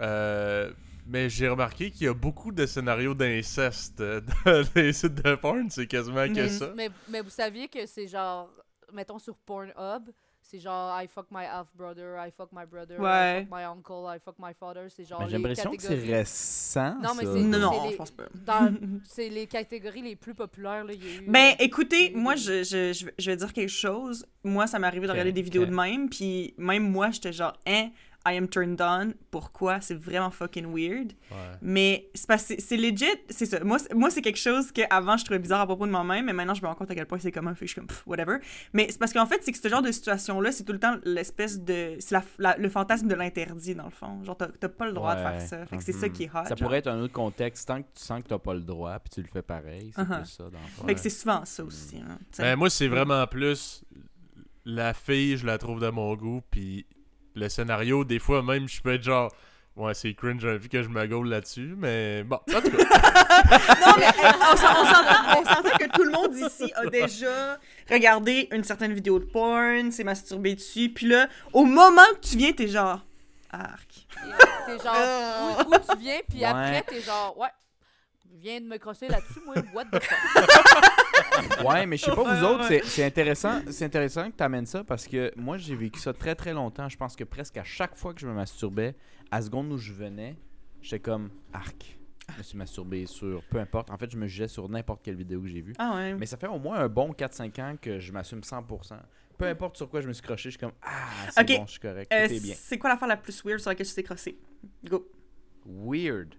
Euh, 0.00 0.70
Mais 1.12 1.28
j'ai 1.28 1.48
remarqué 1.48 1.90
qu'il 1.90 2.06
y 2.06 2.08
a 2.08 2.14
beaucoup 2.14 2.52
de 2.52 2.66
scénarios 2.66 3.14
d'inceste 3.14 4.00
euh, 4.00 4.20
dans 4.44 4.62
les 4.76 4.92
sites 4.92 5.14
de 5.16 5.34
porn, 5.34 5.68
c'est 5.68 5.88
quasiment 5.88 6.32
que 6.32 6.46
ça. 6.48 6.72
Mais, 6.76 6.88
mais 7.08 7.20
vous 7.20 7.30
saviez 7.30 7.66
que 7.66 7.84
c'est 7.86 8.06
genre, 8.06 8.48
mettons 8.92 9.18
sur 9.18 9.36
Pornhub, 9.36 10.08
c'est 10.40 10.60
genre 10.60 11.00
I 11.02 11.08
fuck 11.08 11.26
my 11.32 11.44
half 11.44 11.66
brother, 11.74 12.16
I 12.24 12.30
fuck 12.36 12.50
my 12.52 12.64
brother, 12.64 13.00
Ouais. 13.00 13.40
I 13.40 13.44
fuck 13.44 13.50
my 13.58 13.64
uncle, 13.64 14.04
I 14.06 14.18
fuck 14.24 14.36
my 14.38 14.52
father, 14.58 14.86
c'est 14.88 15.04
genre 15.04 15.20
Mais 15.22 15.30
j'ai 15.30 15.36
l'impression 15.38 15.72
que 15.72 15.82
c'est 15.82 15.94
récent. 15.96 16.94
Non, 17.02 17.10
mais 17.16 17.24
c'est- 17.24 17.40
Non, 17.58 17.84
les- 17.86 17.90
je 17.92 17.96
pense 17.96 18.10
pas. 18.12 18.24
Dans- 18.46 18.74
c'est 19.04 19.28
les 19.28 19.48
catégories 19.48 20.02
les 20.02 20.14
plus 20.16 20.34
populaires 20.34 20.84
là, 20.84 20.92
y 20.92 21.02
a 21.02 21.22
eu. 21.22 21.26
Ben, 21.28 21.54
écoutez, 21.58 22.06
il 22.06 22.12
y 22.12 22.14
a 22.14 22.18
eu 22.18 22.22
moi, 22.22 22.36
je, 22.36 22.62
je, 22.62 22.92
je, 23.18 23.30
vais- 23.30 23.36
dire 23.36 23.52
quelque 23.52 23.68
chose. 23.68 24.24
Moi, 24.44 24.68
ça 24.68 24.78
m'est 24.78 24.86
arrivé 24.86 25.06
de 25.06 25.12
regarder 25.12 25.32
des 25.32 25.42
vidéos 25.42 25.66
de 25.66 25.74
même, 25.74 26.08
puis 26.08 26.54
même 26.56 26.88
moi, 26.88 27.10
j'étais 27.10 27.32
genre, 27.32 27.56
hein, 27.66 27.90
I 28.28 28.36
am 28.36 28.48
turned 28.48 28.80
on. 28.82 29.14
Pourquoi? 29.30 29.80
C'est 29.80 29.94
vraiment 29.94 30.30
fucking 30.30 30.66
weird. 30.66 31.12
Ouais. 31.30 31.36
Mais 31.62 32.10
c'est 32.14 32.26
parce 32.26 32.44
que 32.46 32.60
c'est- 32.60 32.76
legit, 32.76 33.06
c'est 33.30 33.46
ça. 33.46 33.64
Moi, 33.64 33.78
c'est- 33.78 33.94
moi 33.94 34.10
c'est 34.10 34.20
quelque 34.20 34.38
chose 34.38 34.70
que 34.72 34.82
avant 34.90 35.16
je 35.16 35.24
trouvais 35.24 35.38
bizarre 35.38 35.60
à 35.62 35.66
propos 35.66 35.86
de 35.86 35.90
moi-même, 35.90 36.26
mais 36.26 36.32
maintenant 36.34 36.52
je 36.54 36.60
me 36.60 36.66
rends 36.66 36.74
compte 36.74 36.90
à 36.90 36.94
quel 36.94 37.06
point 37.06 37.18
c'est 37.18 37.32
commun, 37.32 37.54
fait 37.54 37.60
que 37.60 37.66
je 37.68 37.72
suis 37.72 37.80
comme 37.80 37.86
pff, 37.88 38.02
whatever. 38.06 38.36
Mais 38.74 38.88
c'est 38.90 38.98
parce 38.98 39.12
qu'en 39.14 39.24
fait, 39.24 39.40
c'est 39.42 39.52
que 39.52 39.58
ce 39.58 39.68
genre 39.68 39.80
de 39.80 39.90
situation-là, 39.90 40.52
c'est 40.52 40.64
tout 40.64 40.72
le 40.74 40.78
temps 40.78 40.96
l'espèce 41.04 41.60
de. 41.60 41.96
C'est 41.98 42.12
la- 42.14 42.24
la- 42.38 42.56
le 42.58 42.68
fantasme 42.68 43.08
de 43.08 43.14
l'interdit, 43.14 43.74
dans 43.74 43.84
le 43.84 43.90
fond. 43.90 44.22
Genre, 44.22 44.36
t'as 44.36 44.48
t'as 44.48 44.68
pas 44.68 44.86
le 44.86 44.92
droit 44.92 45.14
de 45.14 45.20
faire 45.22 45.40
ça. 45.40 45.64
Fait 45.66 45.78
que 45.78 45.82
c'est 45.82 45.92
ça 45.92 46.06
Mhm. 46.08 46.12
qui 46.12 46.24
est 46.24 46.28
hot. 46.28 46.44
Ça 46.44 46.48
genre. 46.50 46.58
pourrait 46.58 46.78
être 46.78 46.88
un 46.88 47.00
autre 47.00 47.14
contexte. 47.14 47.66
Tant 47.68 47.80
que 47.82 47.88
tu 47.94 48.02
sens 48.04 48.22
que 48.22 48.28
t'as 48.28 48.38
pas 48.38 48.52
le 48.54 48.60
droit, 48.60 48.98
puis 48.98 49.10
tu 49.14 49.22
le 49.22 49.28
fais 49.28 49.42
pareil, 49.42 49.92
c'est 49.96 50.02
Uh-huh. 50.02 50.18
plus 50.20 50.26
ça, 50.30 50.44
dans 50.44 50.50
le 50.60 50.66
fond. 50.76 50.86
Fait 50.86 50.94
que 50.94 51.00
c'est 51.00 51.08
souvent 51.10 51.44
ça 51.46 51.64
aussi. 51.64 51.96
hein. 52.06 52.18
Ben, 52.38 52.56
moi, 52.56 52.68
c'est 52.68 52.88
vraiment 52.88 53.26
plus 53.26 53.82
la 54.66 54.92
fille, 54.92 55.36
je 55.38 55.46
la 55.46 55.56
trouve 55.56 55.80
de 55.80 55.88
mon 55.88 56.14
goût, 56.16 56.42
puis 56.50 56.86
le 57.34 57.48
scénario, 57.48 58.04
des 58.04 58.18
fois, 58.18 58.42
même, 58.42 58.68
je 58.68 58.80
peux 58.80 58.94
être 58.94 59.02
genre. 59.02 59.32
Ouais, 59.76 59.94
c'est 59.94 60.12
cringe, 60.14 60.40
j'ai 60.42 60.50
envie 60.50 60.68
que 60.68 60.82
je 60.82 60.88
me 60.88 61.06
gaule 61.06 61.28
là-dessus, 61.28 61.74
mais 61.78 62.24
bon, 62.24 62.36
en 62.54 62.60
tout 62.60 62.70
cas. 62.70 62.84
Non, 63.80 63.92
mais 63.98 64.04
hey, 64.04 64.32
on 64.52 64.56
s'en- 64.56 64.80
on 64.80 64.84
s'entend 64.84 65.40
on 65.40 65.44
s'entend 65.44 65.78
que 65.78 65.90
tout 65.96 66.02
le 66.02 66.10
monde 66.10 66.34
ici 66.36 66.70
a 66.74 66.86
déjà 66.86 67.58
regardé 67.88 68.48
une 68.52 68.64
certaine 68.64 68.92
vidéo 68.92 69.18
de 69.20 69.24
porn, 69.24 69.90
s'est 69.92 70.04
masturbé 70.04 70.54
dessus, 70.56 70.90
puis 70.90 71.06
là, 71.06 71.28
au 71.52 71.64
moment 71.64 72.02
que 72.20 72.28
tu 72.28 72.36
viens, 72.36 72.52
t'es 72.52 72.68
genre. 72.68 73.00
Arc. 73.52 74.06
T'es 74.66 74.78
genre, 74.84 75.64
où, 75.66 75.74
où 75.74 75.78
tu 75.78 75.98
viens, 75.98 76.18
puis 76.28 76.38
Ouais. 76.40 76.44
après, 76.46 76.82
t'es 76.86 77.00
genre, 77.00 77.36
ouais, 77.38 77.48
viens 78.38 78.60
de 78.60 78.66
me 78.66 78.76
crosser 78.78 79.08
là-dessus, 79.08 79.40
moi, 79.44 79.54
what 79.74 79.84
the 79.86 80.02
fuck? 80.02 81.64
Ouais, 81.64 81.86
mais 81.86 81.96
je 81.96 82.04
sais 82.06 82.14
pas, 82.14 82.22
vous 82.34 82.44
autres, 82.44 82.66
c'est- 82.66 82.84
c'est 82.84 83.04
intéressant, 83.04 83.60
c'est 83.70 83.84
intéressant 83.84 84.30
que 84.30 84.36
tu 84.36 84.42
amènes 84.42 84.66
ça 84.66 84.84
parce 84.84 85.06
que 85.06 85.32
moi, 85.36 85.56
j'ai 85.58 85.74
vécu 85.74 85.98
ça 86.00 86.12
très 86.12 86.34
très 86.34 86.52
longtemps. 86.52 86.88
Je 86.88 86.96
pense 86.96 87.16
que 87.16 87.24
presque 87.24 87.56
à 87.56 87.64
chaque 87.64 87.96
fois 87.96 88.12
que 88.14 88.20
je 88.20 88.26
me 88.26 88.32
masturbais, 88.34 88.94
à 89.30 89.40
seconde 89.40 89.72
où 89.72 89.78
je 89.78 89.92
venais, 89.92 90.36
j'étais 90.82 91.00
comme 91.00 91.30
arc. 91.52 91.96
Je 92.32 92.38
me 92.38 92.42
suis 92.42 92.58
masturbé 92.58 93.06
sur 93.06 93.42
peu 93.50 93.58
importe. 93.58 93.90
En 93.90 93.96
fait, 93.98 94.10
je 94.10 94.16
me 94.16 94.26
jugeais 94.26 94.48
sur 94.48 94.68
n'importe 94.68 95.02
quelle 95.02 95.16
vidéo 95.16 95.40
que 95.40 95.48
j'ai 95.48 95.60
vue. 95.62 95.74
Ah 95.78 95.94
ouais. 95.96 96.14
Mais 96.14 96.26
ça 96.26 96.36
fait 96.36 96.46
au 96.46 96.58
moins 96.58 96.78
un 96.78 96.88
bon 96.88 97.12
4-5 97.12 97.60
ans 97.60 97.76
que 97.80 97.98
je 97.98 98.12
m'assume 98.12 98.40
100%. 98.40 98.96
Peu 99.38 99.46
importe 99.46 99.76
sur 99.76 99.88
quoi 99.88 100.00
je 100.00 100.08
me 100.08 100.12
suis 100.12 100.22
croché, 100.22 100.44
je 100.50 100.50
suis 100.50 100.58
comme 100.58 100.72
Ah, 100.82 101.08
c'est 101.30 101.40
Ok. 101.40 101.58
bon, 101.58 101.66
je 101.66 101.70
suis 101.72 101.80
correct, 101.80 102.12
Euh, 102.12 102.26
tout 102.28 102.34
est 102.34 102.40
bien. 102.40 102.54
c'est 102.58 102.78
quoi 102.78 102.90
l'affaire 102.90 103.08
la 103.08 103.16
plus 103.16 103.42
weird 103.44 103.58
sur 103.60 103.70
laquelle 103.70 103.86
tu 103.86 103.94
t'es 103.94 104.02
crossé? 104.02 104.38
Go. 104.84 105.08
Weird. 105.66 106.34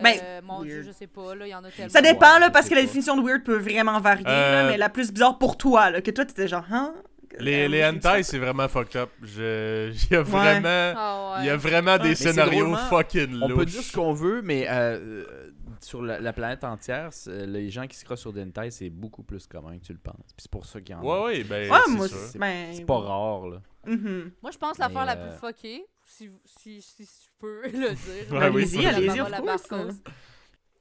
Ben, 0.00 0.14
Euh, 0.22 0.40
mon 0.42 0.62
Dieu, 0.62 0.82
je 0.82 0.90
sais 0.92 1.06
pas, 1.06 1.34
là, 1.34 1.46
il 1.46 1.50
y 1.50 1.54
en 1.54 1.62
a 1.64 1.70
tellement. 1.70 1.90
Ça 1.90 2.00
dépend, 2.00 2.38
là, 2.38 2.50
parce 2.50 2.68
que 2.68 2.74
la 2.74 2.82
définition 2.82 3.16
de 3.16 3.22
weird 3.26 3.42
peut 3.44 3.56
vraiment 3.58 4.00
varier, 4.00 4.24
Euh, 4.26 4.62
là, 4.62 4.70
mais 4.70 4.78
la 4.78 4.88
plus 4.88 5.12
bizarre 5.12 5.38
pour 5.38 5.56
toi, 5.56 5.90
là, 5.90 6.00
que 6.00 6.10
toi, 6.10 6.24
t'étais 6.24 6.48
genre, 6.48 6.64
hein? 6.70 6.94
Les, 7.38 7.64
Euh, 7.64 7.68
les 7.68 7.84
hentai, 7.84 8.22
c'est 8.24 8.38
vraiment 8.38 8.68
fucked 8.68 8.94
up. 8.96 9.10
Je... 9.22 9.90
Il 9.90 10.12
y 10.12 10.16
a 10.16 10.22
vraiment, 10.22 10.94
Ah 10.96 11.32
ouais. 11.36 11.44
il 11.44 11.46
y 11.46 11.50
a 11.50 11.56
vraiment 11.56 11.96
des 11.98 12.10
Mais 12.10 12.14
scénarios 12.14 12.74
fucking 12.90 13.38
On 13.42 13.48
louches. 13.48 13.58
peut 13.58 13.64
dire 13.66 13.82
ce 13.82 13.92
qu'on 13.96 14.12
veut, 14.12 14.42
mais 14.42 14.66
euh, 14.68 14.98
euh, 14.98 15.50
sur 15.80 16.02
la, 16.02 16.20
la 16.20 16.32
planète 16.34 16.62
entière, 16.64 17.08
les 17.26 17.70
gens 17.70 17.86
qui 17.86 17.96
se 17.96 18.04
crossent 18.04 18.20
sur 18.20 18.34
des 18.34 18.42
hentai, 18.42 18.70
c'est 18.70 18.90
beaucoup 18.90 19.22
plus 19.22 19.46
commun 19.46 19.78
que 19.78 19.84
tu 19.84 19.92
le 19.94 19.98
penses. 19.98 20.14
Puis 20.36 20.42
c'est 20.42 20.50
pour 20.50 20.66
ça 20.66 20.80
qu'il 20.82 20.94
y 20.94 20.98
en 20.98 21.00
a. 21.00 21.04
Ouais, 21.04 21.24
ouais, 21.38 21.44
ben, 21.44 21.70
Ouais, 21.70 21.78
c'est 21.86 21.92
moi, 21.92 22.08
sûr. 22.08 22.16
c'est 22.18 22.38
ben, 22.38 22.66
C'est 22.74 22.84
pas 22.84 22.98
rare, 22.98 23.46
là. 23.46 23.56
Mhm. 23.86 24.30
Moi, 24.42 24.50
je 24.52 24.58
pense 24.58 24.76
l'affaire 24.78 25.00
Mais, 25.06 25.14
la 25.14 25.16
euh, 25.16 25.28
plus 25.30 25.38
fuckée, 25.46 25.84
si, 26.16 26.30
si, 26.44 26.82
si 26.82 27.04
je 27.04 27.30
peux 27.38 27.62
le 27.68 27.94
dire. 27.94 28.32
Ouais, 28.32 28.48
oui, 28.48 28.62
allez-y, 28.62 28.86
allez-y, 28.86 29.16
La. 29.30 29.40
Barcos. 29.40 29.92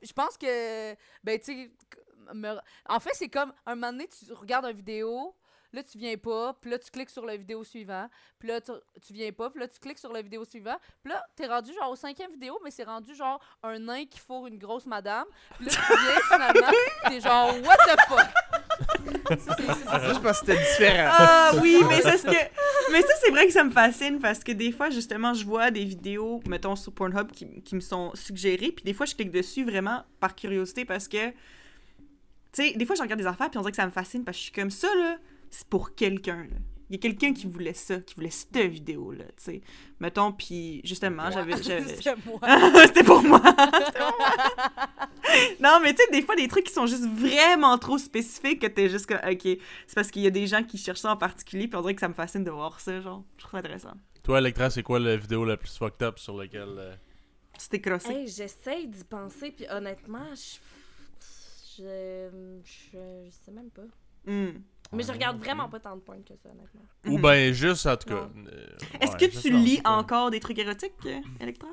Je 0.01 0.13
pense 0.13 0.37
que, 0.37 0.93
ben, 1.23 1.39
tu 1.39 1.45
sais, 1.45 1.71
me- 2.33 2.57
en 2.87 2.99
fait, 2.99 3.11
c'est 3.13 3.29
comme 3.29 3.53
un 3.65 3.75
moment 3.75 3.91
donné, 3.91 4.07
tu 4.07 4.31
regardes 4.33 4.65
une 4.65 4.75
vidéo, 4.77 5.35
là, 5.73 5.83
tu 5.83 5.97
viens 5.97 6.17
pas, 6.17 6.53
puis 6.59 6.69
là, 6.71 6.79
tu 6.79 6.91
cliques 6.91 7.09
sur 7.09 7.25
la 7.25 7.37
vidéo 7.37 7.63
suivante, 7.63 8.09
puis 8.39 8.47
là, 8.49 8.59
tu, 8.61 8.71
tu 9.05 9.13
viens 9.13 9.31
pas, 9.31 9.49
puis 9.49 9.59
là, 9.59 9.67
tu 9.67 9.79
cliques 9.79 9.99
sur 9.99 10.11
la 10.11 10.21
vidéo 10.21 10.43
suivante, 10.45 10.79
puis 11.03 11.11
là, 11.13 11.23
t'es 11.35 11.47
rendu 11.47 11.71
genre 11.73 11.91
au 11.91 11.95
cinquième 11.95 12.31
vidéo, 12.31 12.59
mais 12.63 12.71
c'est 12.71 12.83
rendu 12.83 13.15
genre 13.15 13.39
un 13.63 13.79
nain 13.79 14.05
qui 14.05 14.19
fourre 14.19 14.47
une 14.47 14.57
grosse 14.57 14.85
madame, 14.85 15.25
puis 15.57 15.65
là, 15.65 15.71
tu 15.71 15.77
viens 15.79 16.21
finalement, 16.37 16.77
t'es 17.07 17.21
genre, 17.21 17.53
what 17.63 17.77
the 17.77 17.99
fuck? 18.07 18.27
C'est- 19.29 19.39
c'est- 19.39 19.73
c'est- 19.73 19.85
Ça, 19.85 20.13
je 20.13 20.19
pense 20.19 20.39
que 20.41 20.45
c'était 20.47 20.57
différent. 20.57 21.09
Ah 21.17 21.51
oui, 21.61 21.81
mais 21.87 22.01
c'est 22.01 22.17
ce 22.17 22.25
que. 22.25 22.91
Mais 22.91 23.01
ça, 23.01 23.13
c'est 23.23 23.29
vrai 23.31 23.45
que 23.45 23.53
ça 23.53 23.63
me 23.63 23.71
fascine 23.71 24.19
parce 24.19 24.43
que 24.43 24.51
des 24.51 24.71
fois, 24.71 24.89
justement, 24.89 25.33
je 25.33 25.45
vois 25.45 25.71
des 25.71 25.85
vidéos, 25.85 26.41
mettons 26.47 26.75
sur 26.75 26.91
Pornhub, 26.93 27.31
qui, 27.31 27.61
qui 27.61 27.75
me 27.75 27.79
sont 27.79 28.11
suggérées, 28.15 28.71
puis 28.71 28.83
des 28.83 28.93
fois, 28.93 29.05
je 29.05 29.15
clique 29.15 29.31
dessus 29.31 29.63
vraiment 29.63 30.03
par 30.19 30.35
curiosité 30.35 30.83
parce 30.85 31.07
que. 31.07 31.29
Tu 31.29 31.33
sais, 32.53 32.73
des 32.73 32.85
fois, 32.85 32.95
je 32.97 33.01
regarde 33.01 33.19
des 33.21 33.27
affaires, 33.27 33.49
puis 33.49 33.57
on 33.57 33.61
dirait 33.61 33.71
que 33.71 33.77
ça 33.77 33.85
me 33.85 33.91
fascine 33.91 34.25
parce 34.25 34.35
que 34.35 34.39
je 34.39 34.43
suis 34.45 34.51
comme 34.53 34.71
ça, 34.71 34.87
là. 34.95 35.17
C'est 35.51 35.67
pour 35.67 35.93
quelqu'un, 35.93 36.43
là. 36.49 36.55
Il 36.89 36.95
y 36.95 36.97
a 36.97 36.99
quelqu'un 36.99 37.33
qui 37.33 37.47
voulait 37.47 37.73
ça, 37.73 37.99
qui 38.01 38.15
voulait 38.15 38.29
cette 38.31 38.57
vidéo-là, 38.57 39.23
tu 39.23 39.31
sais. 39.37 39.61
Mettons, 40.01 40.33
puis 40.33 40.81
justement, 40.83 41.31
j'avais. 41.31 41.61
j'avais- 41.63 41.95
C'est 42.01 42.25
moi. 42.25 42.39
C'était 42.87 43.03
pour 43.05 43.21
moi. 43.23 43.41
C'était 43.45 43.99
pour 43.99 44.17
moi. 44.19 44.29
non, 45.61 45.79
mais 45.81 45.93
tu 45.93 46.03
sais, 46.03 46.11
des 46.11 46.21
fois, 46.21 46.35
des 46.35 46.49
trucs 46.49 46.65
qui 46.65 46.73
sont 46.73 46.87
juste 46.87 47.05
vraiment 47.05 47.77
trop 47.77 47.97
spécifiques 47.97 48.61
que 48.61 48.67
t'es 48.67 48.89
juste 48.89 49.05
comme, 49.05 49.19
OK, 49.25 49.41
c'est 49.43 49.95
parce 49.95 50.11
qu'il 50.11 50.21
y 50.23 50.27
a 50.27 50.31
des 50.31 50.47
gens 50.47 50.63
qui 50.63 50.77
cherchent 50.77 50.99
ça 50.99 51.11
en 51.11 51.17
particulier, 51.17 51.67
puis 51.69 51.77
on 51.77 51.81
dirait 51.81 51.95
que 51.95 52.01
ça 52.01 52.09
me 52.09 52.13
fascine 52.13 52.43
de 52.43 52.51
voir 52.51 52.79
ça, 52.81 52.99
genre. 52.99 53.23
Je 53.37 53.43
trouve 53.43 53.51
ça 53.51 53.57
intéressant. 53.59 53.93
Toi, 54.23 54.39
Electra, 54.39 54.69
c'est 54.69 54.83
quoi 54.83 54.99
la 54.99 55.15
vidéo 55.15 55.45
la 55.45 55.55
plus 55.57 55.77
fucked 55.77 56.03
up 56.05 56.19
sur 56.19 56.35
laquelle. 56.37 56.75
euh, 56.77 56.93
Tu 57.57 57.69
t'es 57.69 57.79
crossé. 57.79 58.11
Hey, 58.11 58.27
j'essaye 58.27 58.87
d'y 58.89 59.03
penser, 59.05 59.51
puis 59.51 59.65
honnêtement, 59.69 60.27
je... 60.35 60.57
Je... 61.77 62.29
je... 62.65 62.97
je 63.25 63.31
sais 63.45 63.51
même 63.51 63.69
pas. 63.71 63.81
Hmm. 64.25 64.59
Mais 64.93 65.03
je 65.03 65.11
regarde 65.11 65.37
vraiment 65.37 65.69
pas 65.69 65.79
tant 65.79 65.95
de 65.95 66.01
points 66.01 66.21
que 66.21 66.35
ça, 66.35 66.49
honnêtement. 66.49 66.85
Ou 67.07 67.17
Mhm. 67.17 67.21
ben 67.21 67.53
juste, 67.53 67.85
en 67.87 67.95
tout 67.97 68.09
cas. 68.09 68.29
Euh, 68.47 68.67
Est-ce 68.99 69.11
ouais, 69.13 69.17
que 69.17 69.41
tu 69.41 69.49
lis 69.51 69.81
encore 69.85 70.31
des 70.31 70.39
trucs 70.39 70.59
érotiques, 70.59 70.93
euh, 71.05 71.19
Electra? 71.39 71.69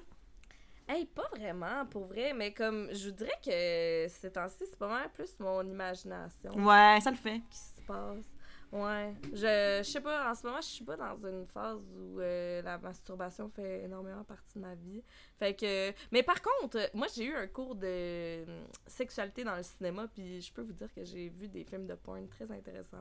Hey, 0.88 1.04
pas 1.04 1.28
vraiment, 1.36 1.84
pour 1.86 2.06
vrai, 2.06 2.32
mais 2.32 2.54
comme, 2.54 2.88
je 2.94 3.08
vous 3.10 3.14
dirais 3.14 3.38
que 3.44 4.06
ces 4.08 4.30
temps-ci, 4.32 4.64
c'est 4.70 4.78
pas 4.78 4.88
mal 4.88 5.10
plus 5.12 5.38
mon 5.38 5.62
imagination 5.62 6.50
Ouais, 6.56 6.98
ça 7.02 7.10
le 7.10 7.16
fait. 7.16 7.42
qui 7.50 7.58
se 7.58 7.82
passe. 7.86 8.24
Ouais. 8.70 9.14
Je, 9.32 9.78
je 9.82 9.88
sais 9.90 10.00
pas, 10.00 10.30
en 10.30 10.34
ce 10.34 10.46
moment, 10.46 10.60
je 10.60 10.66
suis 10.66 10.84
pas 10.84 10.96
dans 10.96 11.16
une 11.26 11.46
phase 11.46 11.78
où 11.96 12.20
euh, 12.20 12.60
la 12.62 12.76
masturbation 12.78 13.48
fait 13.48 13.84
énormément 13.84 14.24
partie 14.24 14.54
de 14.56 14.60
ma 14.60 14.74
vie. 14.74 15.02
Fait 15.38 15.54
que. 15.54 15.92
Mais 16.12 16.22
par 16.22 16.36
contre, 16.42 16.78
moi, 16.92 17.06
j'ai 17.14 17.24
eu 17.24 17.34
un 17.34 17.46
cours 17.46 17.74
de 17.74 17.86
euh, 17.86 18.44
sexualité 18.86 19.42
dans 19.44 19.56
le 19.56 19.62
cinéma, 19.62 20.06
puis 20.12 20.42
je 20.42 20.52
peux 20.52 20.62
vous 20.62 20.72
dire 20.74 20.92
que 20.94 21.02
j'ai 21.04 21.28
vu 21.30 21.48
des 21.48 21.64
films 21.64 21.86
de 21.86 21.94
porn 21.94 22.28
très 22.28 22.50
intéressants. 22.52 22.96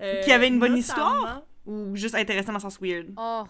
Euh, 0.00 0.22
Qui 0.22 0.32
avaient 0.32 0.48
une 0.48 0.58
bonne 0.58 0.76
notamment- 0.76 0.78
histoire? 0.80 1.42
Ou 1.66 1.94
juste 1.96 2.14
intéressant 2.14 2.48
dans 2.52 2.58
le 2.58 2.60
sens 2.62 2.78
weird? 2.80 3.08
Oh, 3.18 3.44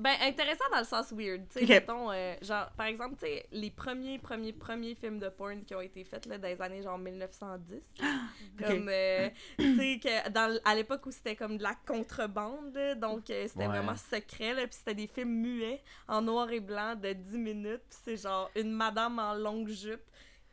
Ben, 0.00 0.14
intéressant 0.22 0.64
dans 0.72 0.78
le 0.78 0.84
sens 0.84 1.12
weird. 1.12 1.42
Tu 1.52 1.60
sais, 1.60 1.66
mettons, 1.66 2.10
euh, 2.10 2.34
genre, 2.42 2.70
par 2.76 2.86
exemple, 2.86 3.16
tu 3.20 3.26
sais, 3.26 3.46
les 3.52 3.70
premiers, 3.70 4.18
premiers, 4.18 4.52
premiers 4.52 4.94
films 4.94 5.18
de 5.18 5.28
porn 5.28 5.62
qui 5.64 5.74
ont 5.74 5.80
été 5.80 6.04
faits, 6.04 6.26
là, 6.26 6.38
dans 6.38 6.48
les 6.48 6.60
années, 6.62 6.82
genre, 6.82 6.98
1910. 6.98 7.76
Comme, 8.58 8.88
euh, 8.88 9.28
tu 9.58 9.76
sais, 9.76 10.00
que 10.02 10.30
dans, 10.30 10.50
l- 10.52 10.60
à 10.64 10.74
l'époque 10.74 11.04
où 11.06 11.10
c'était 11.10 11.36
comme 11.36 11.56
de 11.58 11.62
la 11.62 11.74
contrebande, 11.86 12.74
là, 12.74 12.94
donc 12.94 13.28
euh, 13.30 13.46
c'était 13.46 13.60
Ouais. 13.60 13.66
vraiment 13.68 13.94
secret, 13.96 14.54
là, 14.54 14.62
puis 14.66 14.76
c'était 14.76 14.94
des 14.94 15.06
films 15.06 15.30
muets, 15.40 15.82
en 16.08 16.22
noir 16.22 16.50
et 16.50 16.60
blanc, 16.60 16.94
de 16.94 17.12
10 17.12 17.38
minutes, 17.38 17.82
puis 17.88 17.98
c'est 18.04 18.16
genre 18.16 18.50
une 18.56 18.72
madame 18.72 19.18
en 19.18 19.34
longue 19.34 19.68
jupe 19.68 20.00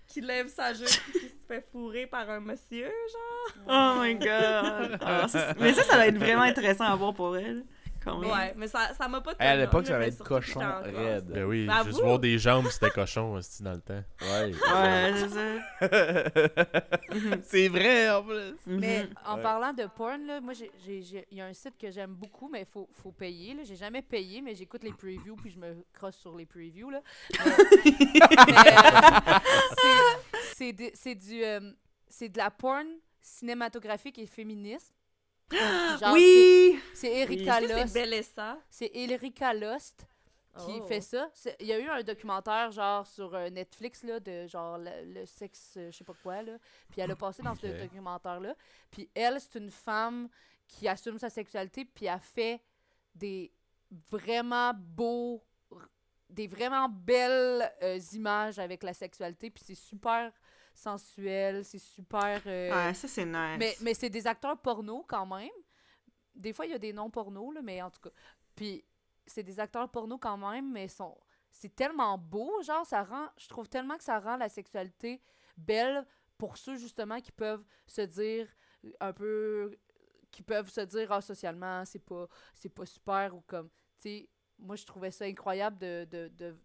qui 0.07 0.22
lève 0.22 0.48
sa 0.48 0.74
jupe 0.74 0.88
puis 0.88 1.19
qui 1.19 1.28
se 1.28 1.45
fait 1.48 1.65
fourrer 1.72 2.07
par 2.07 2.30
un 2.30 2.40
monsieur, 2.40 2.86
genre. 2.88 3.65
Oh 3.68 4.02
my 4.02 4.15
god! 4.15 4.98
Ah, 5.02 5.28
ça, 5.28 5.53
mais 5.60 5.74
ça, 5.74 5.84
ça 5.84 5.98
va 5.98 6.07
être 6.07 6.18
vraiment 6.18 6.44
intéressant 6.44 6.86
à 6.86 6.95
voir 6.95 7.14
pour 7.14 7.36
elle. 7.38 7.65
Quand 8.07 8.19
même. 8.19 8.31
Ouais, 8.31 8.53
mais 8.57 8.67
ça 8.67 8.93
ça 8.93 9.07
m'a 9.07 9.21
pas 9.21 9.34
à 9.39 9.55
l'époque, 9.55 9.85
ça 9.88 9.99
mais 9.99 10.07
être 10.07 10.23
cochon 10.23 10.61
en 10.61 10.81
raide. 10.81 11.25
Ben 11.25 11.43
oui, 11.45 11.65
Ben, 11.67 11.84
juste 11.84 11.99
vous- 11.99 12.05
voir 12.05 12.19
des 12.19 12.38
jambes, 12.39 12.67
c'était 12.69 12.89
cochon 12.89 13.34
aussi 13.34 13.63
dans 13.63 13.73
le 13.73 13.81
temps. 13.81 14.03
Ouais. 14.21 14.51
Ouais, 14.53 15.13
c'est 15.15 15.29
ça. 15.29 15.57
c'est 17.43 17.67
vrai, 17.67 18.09
en 18.09 18.23
plus. 18.23 18.55
Mais 18.65 19.03
Mhm. 19.03 19.09
en 19.25 19.35
Ouais. 19.38 19.41
parlant 19.43 19.73
de 19.73 19.85
porn, 19.85 20.25
là, 20.25 20.41
moi, 20.41 20.53
j'ai- 20.53 20.71
j'ai- 20.85 21.01
j'ai- 21.01 21.27
il 21.31 21.38
y 21.38 21.41
a 21.41 21.45
un 21.45 21.53
site 21.53 21.77
que 21.77 21.89
j'aime 21.91 22.13
beaucoup, 22.13 22.49
mais 22.49 22.61
il 22.61 22.65
faut, 22.65 22.89
faut 22.93 23.11
payer. 23.11 23.53
là. 23.53 23.63
J'ai 23.63 23.75
jamais 23.75 24.01
payé, 24.01 24.41
mais 24.41 24.55
j'écoute 24.55 24.84
les 24.84 24.93
previews 24.93 25.35
puis 25.35 25.51
je 25.51 25.57
me 25.59 25.75
crosse 25.93 26.15
sur 26.17 26.35
les 26.35 26.45
previews. 26.45 26.89
Là. 26.89 27.01
Mais- 27.45 27.51
mais, 28.47 28.77
euh, 28.77 29.39
c'est- 29.77 30.53
c'est 30.55 30.73
de- 30.73 30.91
c'est 30.93 31.15
du, 31.15 31.43
euh, 31.43 31.71
c'est 32.07 32.29
de 32.29 32.38
la 32.38 32.49
porn 32.51 32.85
cinématographique 33.21 34.17
et 34.19 34.25
féministe. 34.25 34.93
Genre, 36.02 36.14
oui! 36.14 36.80
C'est 36.94 37.10
Oui. 37.10 37.15
Erika 37.19 37.60
c'est 37.61 37.68
Lost. 37.68 37.94
C'est 38.69 38.91
Erika 38.94 39.53
Lost. 39.53 40.06
qui 40.65 40.80
Oh. 40.82 40.86
fait 40.88 41.02
ça. 41.02 41.30
Il 41.60 41.68
y 41.68 41.72
a 41.74 41.80
eu 41.80 41.88
un 41.88 42.02
documentaire, 42.02 42.72
genre, 42.72 43.06
sur 43.06 43.36
euh, 43.36 43.48
Netflix, 43.52 44.02
là, 44.03 44.19
de 44.19 44.48
genre 44.48 44.80
le, 44.80 45.14
le 45.14 45.26
sexe, 45.28 45.76
euh, 45.78 45.91
je 45.91 45.98
sais 45.98 46.03
pas 46.03 46.15
quoi, 46.24 46.41
là. 46.41 46.53
Puis 46.90 46.99
elle 46.99 47.11
a 47.11 47.15
passé 47.15 47.44
dans 47.44 47.53
ce 47.53 47.68
Ok. 47.68 47.78
documentaire-là. 47.78 48.56
Puis 48.90 49.07
elle, 49.14 49.40
c'est 49.40 49.60
une 49.60 49.69
femme 49.69 50.28
qui 50.68 50.88
assume 50.88 51.19
sa 51.19 51.30
sexualité, 51.30 51.86
puis 51.86 52.07
elle 52.07 52.19
fait 52.19 52.60
des 53.14 53.53
vraiment 54.10 54.74
beaux, 54.76 55.44
des 56.28 56.48
vraiment 56.48 56.90
belles 56.90 57.72
euh, 57.84 57.99
images 58.14 58.57
avec 58.57 58.82
la 58.82 58.94
sexualité, 58.95 59.52
puis 59.52 59.64
c'est 59.65 59.76
super 59.76 60.32
sensuel, 60.78 61.66
c'est 61.66 61.80
super... 61.80 62.41
euh, 62.45 62.88
Ouais, 62.88 62.94
ça, 62.94 63.08
c'est 63.08 63.26
nice. 63.26 63.58
mais, 63.60 63.76
mais 63.82 63.94
c'est 63.94 64.10
des 64.10 64.26
acteurs 64.28 64.58
porno 64.62 65.04
quand 65.08 65.26
même. 65.26 65.49
Des 66.36 66.54
fois, 66.54 66.66
il 66.66 66.72
y 66.72 66.76
a 66.76 66.80
des 66.80 66.94
noms 66.94 67.10
porno, 67.10 67.52
là, 67.52 67.62
mais 67.64 67.82
en 67.82 67.90
tout 67.90 67.99
cas. 67.99 68.12
Puis 68.56 68.84
c'est 69.26 69.44
des 69.44 69.60
acteurs 69.60 69.90
porno 69.90 70.18
quand 70.18 70.38
même, 70.38 70.72
mais 70.72 70.88
sont. 70.88 71.18
C'est 71.49 71.76
tellement 71.76 72.18
beau, 72.18 72.62
genre, 72.62 72.86
ça 72.86 73.04
rend. 73.04 73.28
Je 73.38 73.48
trouve 73.48 73.68
tellement 73.68 73.98
que 73.98 74.04
ça 74.04 74.20
rend 74.20 74.38
la 74.38 74.49
sexualité 74.49 75.22
belle 75.58 76.06
pour 76.38 76.58
ceux 76.58 76.78
justement 76.78 77.20
qui 77.20 77.32
peuvent 77.32 77.64
se 77.88 78.02
dire 78.02 78.48
un 78.99 79.14
peu. 79.14 79.76
qui 80.30 80.44
peuvent 80.44 80.70
se 80.70 80.82
dire, 80.82 81.12
ah, 81.12 81.22
socialement, 81.22 81.84
c'est 81.86 81.99
pas, 82.06 82.28
c'est 82.54 82.70
pas 82.70 82.86
super 82.86 83.36
ou 83.36 83.41
comme. 83.48 83.70
Tu 83.99 84.10
sais, 84.10 84.30
moi, 84.60 84.76
je 84.76 84.86
trouvais 84.86 85.10
ça 85.12 85.26
incroyable 85.26 85.80
de. 85.80 86.06
de, 86.10 86.28
de- 86.36 86.58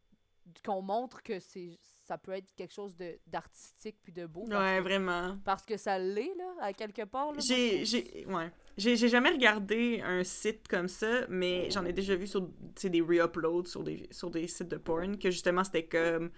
qu'on 0.64 0.82
montre 0.82 1.22
que 1.22 1.38
c'est 1.40 1.78
ça 2.02 2.18
peut 2.18 2.32
être 2.32 2.52
quelque 2.56 2.72
chose 2.72 2.96
de 2.96 3.18
d'artistique 3.26 3.96
puis 4.02 4.12
de 4.12 4.26
beau 4.26 4.42
Ouais, 4.42 4.78
que- 4.78 4.82
vraiment. 4.82 5.38
parce 5.44 5.64
que 5.64 5.76
ça 5.76 5.98
l'est, 5.98 6.34
là, 6.36 6.54
à 6.60 6.72
quelque 6.72 7.04
part. 7.04 7.32
là, 7.32 7.38
J'ai, 7.40 7.84
j'ai, 7.84 8.26
ouais. 8.26 8.50
J'ai, 8.76 8.96
j'ai 8.96 9.08
jamais 9.08 9.30
regardé 9.30 10.00
un 10.04 10.24
site 10.24 10.66
comme 10.68 10.88
ça, 10.88 11.26
mais 11.28 11.70
j'en 11.70 11.84
ai 11.84 11.92
déjà 11.92 12.16
vu 12.16 12.26
sur, 12.26 12.48
des 12.82 13.00
re-uploads 13.00 13.66
sur 13.66 13.82
des, 13.82 14.08
sur 14.10 14.30
des 14.30 14.48
sites 14.48 14.68
de 14.68 14.76
porn, 14.78 15.18
que 15.18 15.30
justement, 15.30 15.62
c'était 15.62 15.86
comme 15.86 16.30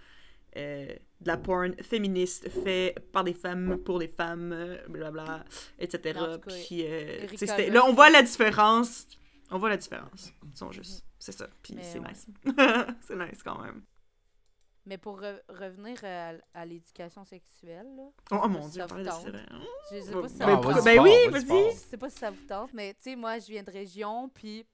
euh, 0.57 0.85
de 1.21 1.27
la 1.27 1.37
porn 1.37 1.75
féministe 1.81 2.49
fait 2.49 2.95
par 3.11 3.23
des 3.23 3.33
femmes, 3.33 3.77
pour 3.83 3.99
des 3.99 4.07
femmes, 4.07 4.51
euh, 4.53 4.77
blabla, 4.87 5.45
etc. 5.79 6.13
Cas, 6.13 6.37
Puis, 6.67 6.83
euh, 6.85 7.27
là, 7.71 7.85
on 7.85 7.93
voit 7.93 8.09
la 8.09 8.21
différence. 8.21 9.07
On 9.51 9.59
voit 9.59 9.69
la 9.69 9.77
différence. 9.77 10.31
Ils 10.51 10.57
sont 10.57 10.71
juste... 10.71 11.05
C'est 11.19 11.31
ça. 11.31 11.47
Puis 11.63 11.75
c'est 11.81 11.99
ouais. 11.99 12.07
nice. 12.09 12.27
c'est 13.01 13.15
nice 13.15 13.41
quand 13.43 13.59
même. 13.61 13.81
Mais 14.87 14.97
pour 14.99 15.19
re- 15.19 15.41
revenir 15.49 15.97
à, 16.03 16.33
à 16.53 16.65
l'éducation 16.65 17.23
sexuelle, 17.25 17.87
là, 17.95 18.03
Oh, 18.31 18.35
oh 18.35 18.41
sais 18.43 18.47
mon 18.49 18.59
pas 18.59 18.61
si 18.65 18.71
dieu, 18.71 18.81
ça 18.81 18.87
vous 18.87 19.03
tente. 19.03 19.27
vrai. 19.29 19.45
je 19.91 19.99
sais 19.99 20.11
Ben, 20.13 20.21
pas 20.21 20.29
si 20.29 20.35
ça 20.37 20.45
vous 20.55 20.61
tente. 20.73 20.83
ben 20.85 20.99
oui, 20.99 21.27
vas-y. 21.31 21.71
Je 21.71 21.77
sais 21.77 21.97
pas 21.97 22.09
si 22.09 22.17
ça 22.17 22.29
vous 22.31 22.45
tente, 22.45 22.73
mais 22.73 22.93
tu 22.93 23.01
sais, 23.03 23.15
moi, 23.15 23.39
je 23.39 23.47
viens 23.47 23.63
de 23.63 23.71
région, 23.71 24.29
puis 24.29 24.65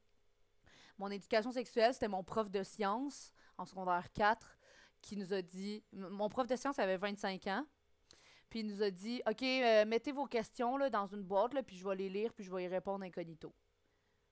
mon 0.97 1.09
éducation 1.09 1.51
sexuelle, 1.51 1.93
c'était 1.93 2.07
mon 2.09 2.23
prof 2.23 2.49
de 2.51 2.61
sciences 2.63 3.31
en 3.57 3.65
secondaire 3.65 4.11
4 4.11 4.57
qui 5.01 5.15
nous 5.17 5.33
a 5.33 5.41
dit. 5.41 5.83
Mon 5.93 6.27
prof 6.29 6.45
de 6.45 6.55
sciences 6.55 6.77
avait 6.79 6.97
25 6.97 7.47
ans, 7.47 7.65
puis 8.49 8.59
il 8.59 8.67
nous 8.67 8.83
a 8.83 8.91
dit 8.91 9.21
OK, 9.27 9.41
euh, 9.43 9.85
mettez 9.85 10.11
vos 10.11 10.25
questions 10.25 10.75
là, 10.77 10.89
dans 10.89 11.07
une 11.07 11.23
boîte, 11.23 11.53
là, 11.53 11.63
puis 11.63 11.77
je 11.77 11.87
vais 11.87 11.95
les 11.95 12.09
lire, 12.09 12.33
puis 12.33 12.43
je 12.43 12.51
vais 12.53 12.65
y 12.65 12.67
répondre 12.67 13.03
incognito. 13.05 13.53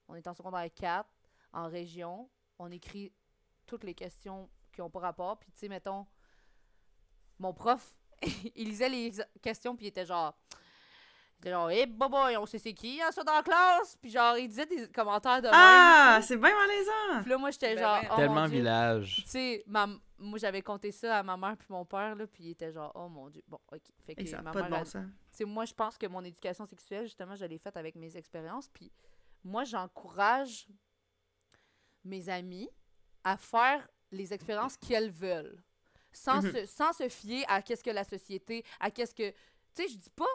On 0.10 0.16
est 0.16 0.28
en 0.28 0.34
secondaire 0.34 0.68
4, 0.76 1.10
en 1.54 1.68
région, 1.70 2.30
on 2.60 2.70
écrit 2.70 3.14
toutes 3.66 3.84
les 3.86 3.94
questions 3.96 4.50
qui 4.72 4.82
ont 4.82 4.90
pas 4.90 5.00
rapport, 5.00 5.38
puis 5.40 5.52
tu 5.52 5.60
sais, 5.60 5.68
mettons, 5.70 6.06
mon 7.40 7.54
prof, 7.54 7.96
il 8.56 8.66
lisait 8.70 8.90
les 8.90 9.12
questions, 9.42 9.76
puis 9.76 9.86
il 9.86 9.90
était 9.90 10.06
genre. 10.06 10.38
il 10.52 11.40
était 11.42 11.52
genre, 11.52 11.72
hé, 11.72 11.86
boboy, 11.86 12.36
on 12.38 12.46
sait 12.46 12.60
c'est 12.60 12.74
qui, 12.74 13.02
hein, 13.02 13.12
ça 13.12 13.24
dans 13.24 13.34
la 13.34 13.44
classe? 13.44 13.96
Puis 14.02 14.10
genre, 14.12 14.38
il 14.38 14.48
disait 14.50 14.66
des 14.66 14.90
commentaires 14.90 15.42
de 15.42 15.48
même, 15.48 15.54
Ah, 15.56 16.20
c'est 16.22 16.36
bien 16.38 16.54
malaisant! 16.54 17.22
Puis 17.22 17.30
là, 17.30 17.38
moi, 17.38 17.52
j'étais 17.52 17.76
Ben 17.76 17.82
genre, 17.82 18.02
oh, 18.12 18.16
Tellement 18.18 18.42
mon 18.42 18.48
Dieu. 18.48 18.58
village. 18.58 19.16
Tu 19.24 19.30
sais, 19.30 19.64
ma- 19.68 19.88
moi, 20.18 20.38
j'avais 20.38 20.62
compté 20.62 20.92
ça 20.92 21.20
à 21.20 21.24
ma 21.24 21.38
mère 21.38 21.56
puis 21.56 21.68
mon 21.70 21.86
père, 21.86 22.14
là, 22.16 22.28
puis 22.28 22.44
il 22.44 22.50
était 22.52 22.74
genre, 22.74 22.92
oh 22.94 23.08
mon 23.08 23.30
Dieu. 23.30 23.42
Bon, 23.48 23.60
ok. 23.72 23.82
Fait 24.06 24.16
que 24.16 24.36
a 24.36 24.42
ma 24.42 24.52
pas 24.52 24.64
de 24.64 24.70
bon 24.70 24.76
elle- 24.76 24.86
sens. 24.86 25.06
tu 25.32 25.38
sais, 25.38 25.46
moi, 25.46 25.64
je 25.64 25.74
pense 25.74 25.98
que 25.98 26.08
mon 26.08 26.24
éducation 26.26 26.66
sexuelle, 26.66 27.06
justement, 27.06 27.36
je 27.38 27.46
l'ai 27.46 27.58
faite 27.58 27.78
avec 27.78 27.96
mes 27.96 28.18
expériences. 28.18 28.68
Puis 28.68 28.92
moi, 29.46 29.64
j'encourage 29.64 30.68
mes 32.04 32.28
amis 32.28 32.70
à 33.24 33.38
faire 33.38 33.88
les 34.12 34.34
expériences 34.34 34.78
qu'elles 34.78 35.12
veulent. 35.12 35.62
Sans, 36.12 36.42
Mhm. 36.42 36.52
se, 36.52 36.66
sans 36.66 36.94
se 36.94 37.08
fier 37.10 37.44
à 37.48 37.62
qu'est-ce 37.62 37.84
que 37.84 37.92
la 37.92 38.04
société, 38.04 38.64
à 38.80 38.90
qu'est-ce 38.92 39.14
que... 39.14 39.30
Tu 39.32 39.36
sais, 39.76 39.88
je 39.88 39.98
dis 39.98 40.10
pas... 40.10 40.26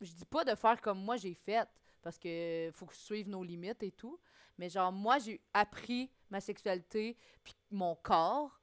Je 0.00 0.12
dis 0.12 0.24
pas 0.24 0.44
de 0.44 0.54
faire 0.54 0.80
comme 0.80 0.98
moi 1.04 1.18
j'ai 1.18 1.34
fait, 1.34 1.68
parce 2.00 2.18
que 2.18 2.70
faut 2.72 2.86
que 2.86 2.94
je 2.94 3.00
suive 3.00 3.28
nos 3.28 3.44
limites 3.44 3.82
et 3.82 3.90
tout. 3.92 4.18
Mais 4.56 4.70
genre, 4.70 4.90
moi, 4.92 5.18
j'ai 5.18 5.42
appris 5.52 6.10
ma 6.30 6.40
sexualité 6.40 7.18
puis 7.44 7.54
mon 7.70 7.94
corps 7.96 8.58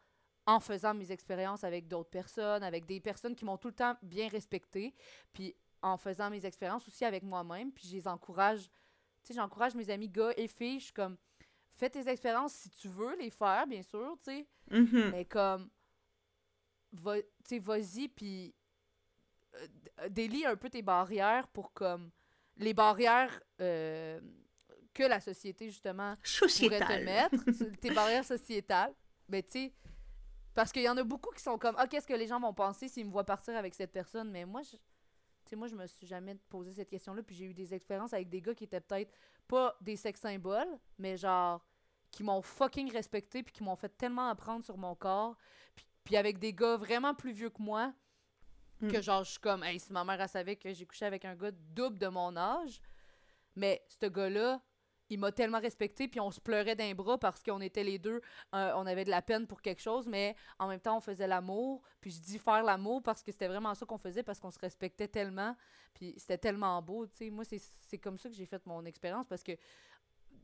en 0.48 0.60
faisant 0.60 0.96
mes 0.96 1.12
expériences 1.12 1.64
avec 1.64 1.88
d'autres 1.88 2.10
personnes, 2.10 2.64
avec 2.64 2.86
des 2.88 3.00
personnes 3.00 3.36
qui 3.36 3.46
m'ont 3.46 3.58
tout 3.58 3.68
le 3.68 3.76
temps 3.76 3.96
bien 4.02 4.30
respectée, 4.30 4.96
puis 5.32 5.56
en 5.84 5.96
faisant 5.98 6.30
mes 6.32 6.44
expériences 6.44 6.88
aussi 6.88 7.06
avec 7.06 7.22
moi-même, 7.22 7.72
puis 7.72 7.88
je 7.88 7.96
les 7.98 8.08
encourage, 8.08 8.64
tu 8.64 8.70
sais, 9.26 9.34
j'encourage 9.36 9.76
mes 9.76 9.90
amis 9.92 10.10
gars 10.10 10.32
et 10.38 10.48
filles, 10.48 10.80
je 10.80 10.86
suis 10.86 10.94
comme, 10.94 11.18
fais 11.78 11.90
tes 11.90 12.08
expériences 12.10 12.54
si 12.54 12.70
tu 12.72 12.88
veux 12.88 13.16
les 13.18 13.30
faire, 13.30 13.66
bien 13.68 13.84
sûr, 13.84 14.18
tu 14.20 14.26
sais, 14.26 14.48
Mhm. 14.72 15.12
mais 15.12 15.26
comme, 15.26 15.70
va, 16.92 17.22
tu 17.22 17.28
sais, 17.46 17.60
vas-y, 17.60 18.08
puis 18.10 18.54
euh, 19.56 20.10
délie 20.10 20.46
un 20.46 20.56
peu 20.56 20.70
tes 20.70 20.82
barrières 20.82 21.48
pour 21.48 21.74
comme, 21.74 22.12
les 22.58 22.74
barrières 22.74 23.40
euh, 23.62 24.20
que 24.94 25.04
la 25.04 25.20
société, 25.20 25.70
justement, 25.70 26.14
pourrait 26.60 26.80
te 26.80 27.04
mettre, 27.04 27.36
tes 27.82 27.92
barrières 27.92 28.26
sociétales. 28.26 28.94
Mais 29.30 29.44
tu 29.44 29.52
sais, 29.52 29.74
parce 30.56 30.72
qu'il 30.72 30.82
y 30.82 30.90
en 30.90 30.98
a 30.98 31.04
beaucoup 31.04 31.30
qui 31.36 31.42
sont 31.44 31.58
comme, 31.60 31.76
ah, 31.78 31.88
qu'est-ce 31.88 32.08
que 32.08 32.14
les 32.16 32.26
gens 32.28 32.40
vont 32.40 32.54
penser 32.54 32.88
s'ils 32.88 33.06
me 33.06 33.12
voient 33.12 33.24
partir 33.26 33.56
avec 33.56 33.76
cette 33.76 33.92
personne? 33.92 34.32
Mais 34.32 34.44
moi, 34.46 34.64
je, 34.64 34.72
tu 34.72 34.80
sais, 35.52 35.56
moi, 35.56 35.68
je 35.68 35.76
me 35.76 35.86
suis 35.86 36.08
jamais 36.08 36.34
posé 36.50 36.72
cette 36.74 36.90
question-là. 36.90 37.22
Puis 37.22 37.36
j'ai 37.36 37.46
eu 37.46 37.54
des 37.54 37.74
expériences 37.74 38.14
avec 38.14 38.30
des 38.30 38.42
gars 38.42 38.56
qui 38.56 38.64
étaient 38.64 38.82
peut-être 38.82 39.12
pas 39.48 39.78
des 39.82 39.96
sex 39.96 40.20
symboles, 40.20 40.80
mais 40.98 41.16
genre, 41.16 41.64
qui 42.18 42.24
m'ont 42.24 42.42
fucking 42.42 42.92
respecté, 42.92 43.44
puis 43.44 43.54
qui 43.54 43.62
m'ont 43.64 43.76
fait 43.76 43.90
tellement 43.96 44.28
apprendre 44.30 44.66
sur 44.66 44.76
mon 44.76 44.96
corps. 44.96 45.36
Puis, 45.76 45.86
puis 46.04 46.18
avec 46.18 46.40
des 46.40 46.52
gars 46.52 46.76
vraiment 46.76 47.14
plus 47.14 47.32
vieux 47.32 47.52
que 47.52 47.62
moi, 47.62 47.94
Mm. 48.82 48.88
que 48.92 49.02
genre, 49.02 49.24
je 49.24 49.32
suis 49.32 49.40
comme, 49.40 49.64
hey, 49.64 49.80
si 49.80 49.92
ma 49.94 50.04
mère, 50.04 50.20
elle 50.22 50.30
savait 50.30 50.56
que 50.56 50.72
j'ai 50.74 50.86
couché 50.86 51.06
avec 51.06 51.26
un 51.26 51.36
gars 51.36 51.52
double 51.52 51.98
de 52.00 52.08
mon 52.08 52.36
âge, 52.38 52.80
mais 53.56 53.84
ce 53.88 54.08
gars-là, 54.08 54.62
il 55.10 55.20
m'a 55.20 55.32
tellement 55.32 55.60
respecté, 55.60 56.08
puis 56.08 56.20
on 56.20 56.32
se 56.32 56.40
pleurait 56.40 56.76
d'un 56.76 56.94
bras 56.96 57.18
parce 57.20 57.42
qu'on 57.44 57.62
était 57.62 57.84
les 57.84 57.98
deux, 58.00 58.20
euh, 58.56 58.72
on 58.76 58.86
avait 58.88 59.04
de 59.06 59.10
la 59.12 59.22
peine 59.22 59.46
pour 59.48 59.62
quelque 59.62 59.82
chose, 59.82 60.08
mais 60.08 60.36
en 60.60 60.68
même 60.68 60.80
temps, 60.80 60.98
on 60.98 61.02
faisait 61.02 61.28
l'amour. 61.28 61.82
Puis 62.02 62.12
je 62.12 62.20
dis 62.20 62.38
faire 62.40 62.64
l'amour 62.64 63.02
parce 63.04 63.22
que 63.24 63.32
c'était 63.32 63.48
vraiment 63.48 63.74
ça 63.76 63.86
qu'on 63.86 63.98
faisait, 64.00 64.22
parce 64.24 64.40
qu'on 64.40 64.52
se 64.52 64.60
respectait 64.60 65.08
tellement, 65.08 65.56
puis 65.94 66.14
c'était 66.18 66.38
tellement 66.40 66.82
beau, 66.82 67.06
tu 67.08 67.16
sais. 67.16 67.30
Moi, 67.30 67.46
c'est- 67.46 67.64
c'est 67.90 67.98
comme 68.00 68.18
ça 68.18 68.28
que 68.30 68.36
j'ai 68.36 68.46
fait 68.46 68.64
mon 68.66 68.84
expérience, 68.86 69.26
parce 69.28 69.44
que 69.44 69.54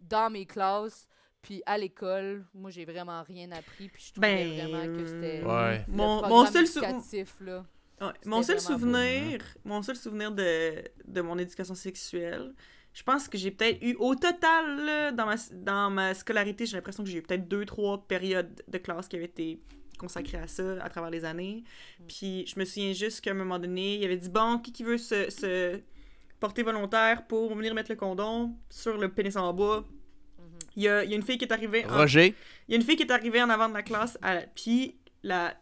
dans 0.02 0.30
mes 0.32 0.46
classes, 0.46 1.08
puis 1.44 1.62
à 1.68 1.78
l'école, 1.78 2.44
moi, 2.56 2.72
j'ai 2.72 2.86
vraiment 2.86 3.22
rien 3.22 3.52
appris, 3.52 3.90
puis 3.90 4.04
je 4.08 4.12
trouvais 4.14 4.36
Ben, 4.58 4.68
vraiment 4.68 4.98
que 4.98 5.06
c'était... 5.06 5.44
Ouais. 5.44 5.86
le 5.88 5.94
Mon, 5.94 6.46
seul 6.48 6.66
sou- 6.66 6.80
là. 7.42 7.66
Ouais, 8.02 8.08
Mon 8.26 8.42
seul 8.42 8.56
beau. 8.56 8.62
souvenir, 8.62 9.44
mon 9.64 9.82
seul 9.84 9.96
souvenir 9.96 10.32
de, 10.32 10.84
de 11.06 11.22
mon 11.22 11.38
éducation 11.38 11.76
sexuelle, 11.76 12.54
je 12.94 13.04
pense 13.04 13.28
que 13.28 13.38
j'ai 13.38 13.52
peut-être 13.52 13.82
eu 13.84 13.96
au 14.00 14.16
total 14.16 14.86
là, 14.86 15.12
dans 15.12 15.26
ma 15.26 15.36
dans 15.52 15.90
ma 15.90 16.14
scolarité, 16.14 16.66
j'ai 16.66 16.76
l'impression 16.78 17.04
que 17.04 17.10
j'ai 17.10 17.20
eu 17.20 17.22
peut-être 17.22 17.48
deux 17.48 17.66
trois 17.66 18.06
périodes 18.08 18.62
de 18.68 18.78
classe 18.78 19.08
qui 19.08 19.16
avaient 19.16 19.26
été 19.26 19.62
consacrées 19.98 20.38
à 20.40 20.48
ça 20.48 20.84
à 20.84 20.90
travers 20.90 21.10
les 21.12 21.24
années. 21.26 21.64
Mm. 22.00 22.04
Puis 22.08 22.46
je 22.48 22.60
me 22.60 22.66
souviens 22.66 22.94
juste 22.94 23.22
qu'à 23.22 23.32
un 23.32 23.36
moment 23.36 23.58
donné, 23.60 23.96
il 23.98 24.06
avait 24.06 24.18
dit 24.18 24.30
bon, 24.30 24.60
qui 24.60 24.72
qui 24.74 24.84
veut 24.84 24.98
se, 24.98 25.30
se 25.30 25.80
porter 26.40 26.62
volontaire 26.64 27.26
pour 27.28 27.56
venir 27.56 27.74
mettre 27.74 27.90
le 27.92 27.96
condom 27.96 28.56
sur 28.70 28.98
le 28.98 29.12
pénis 29.12 29.36
en 29.38 29.54
bois. 29.54 29.86
Il 30.76 30.84
y 30.84 30.88
a, 30.88 31.04
il 31.04 31.10
y 31.10 31.14
a 31.14 31.16
une 31.16 31.24
fille 31.24 31.38
qui 31.38 31.46
est 31.46 31.54
arrivée 31.54 31.86
en- 31.86 31.98
Roger, 31.98 32.36
il 32.68 32.72
y 32.72 32.74
a 32.76 32.78
une 32.78 32.86
fille 32.86 32.96
qui 32.96 33.04
est 33.04 33.12
arrivée 33.12 33.42
en 33.42 33.50
avant 33.50 33.70
de 33.70 33.74
la 33.74 33.84
classe, 33.84 34.18
à- 34.22 34.42
puis 34.56 34.98
la, 35.24 35.54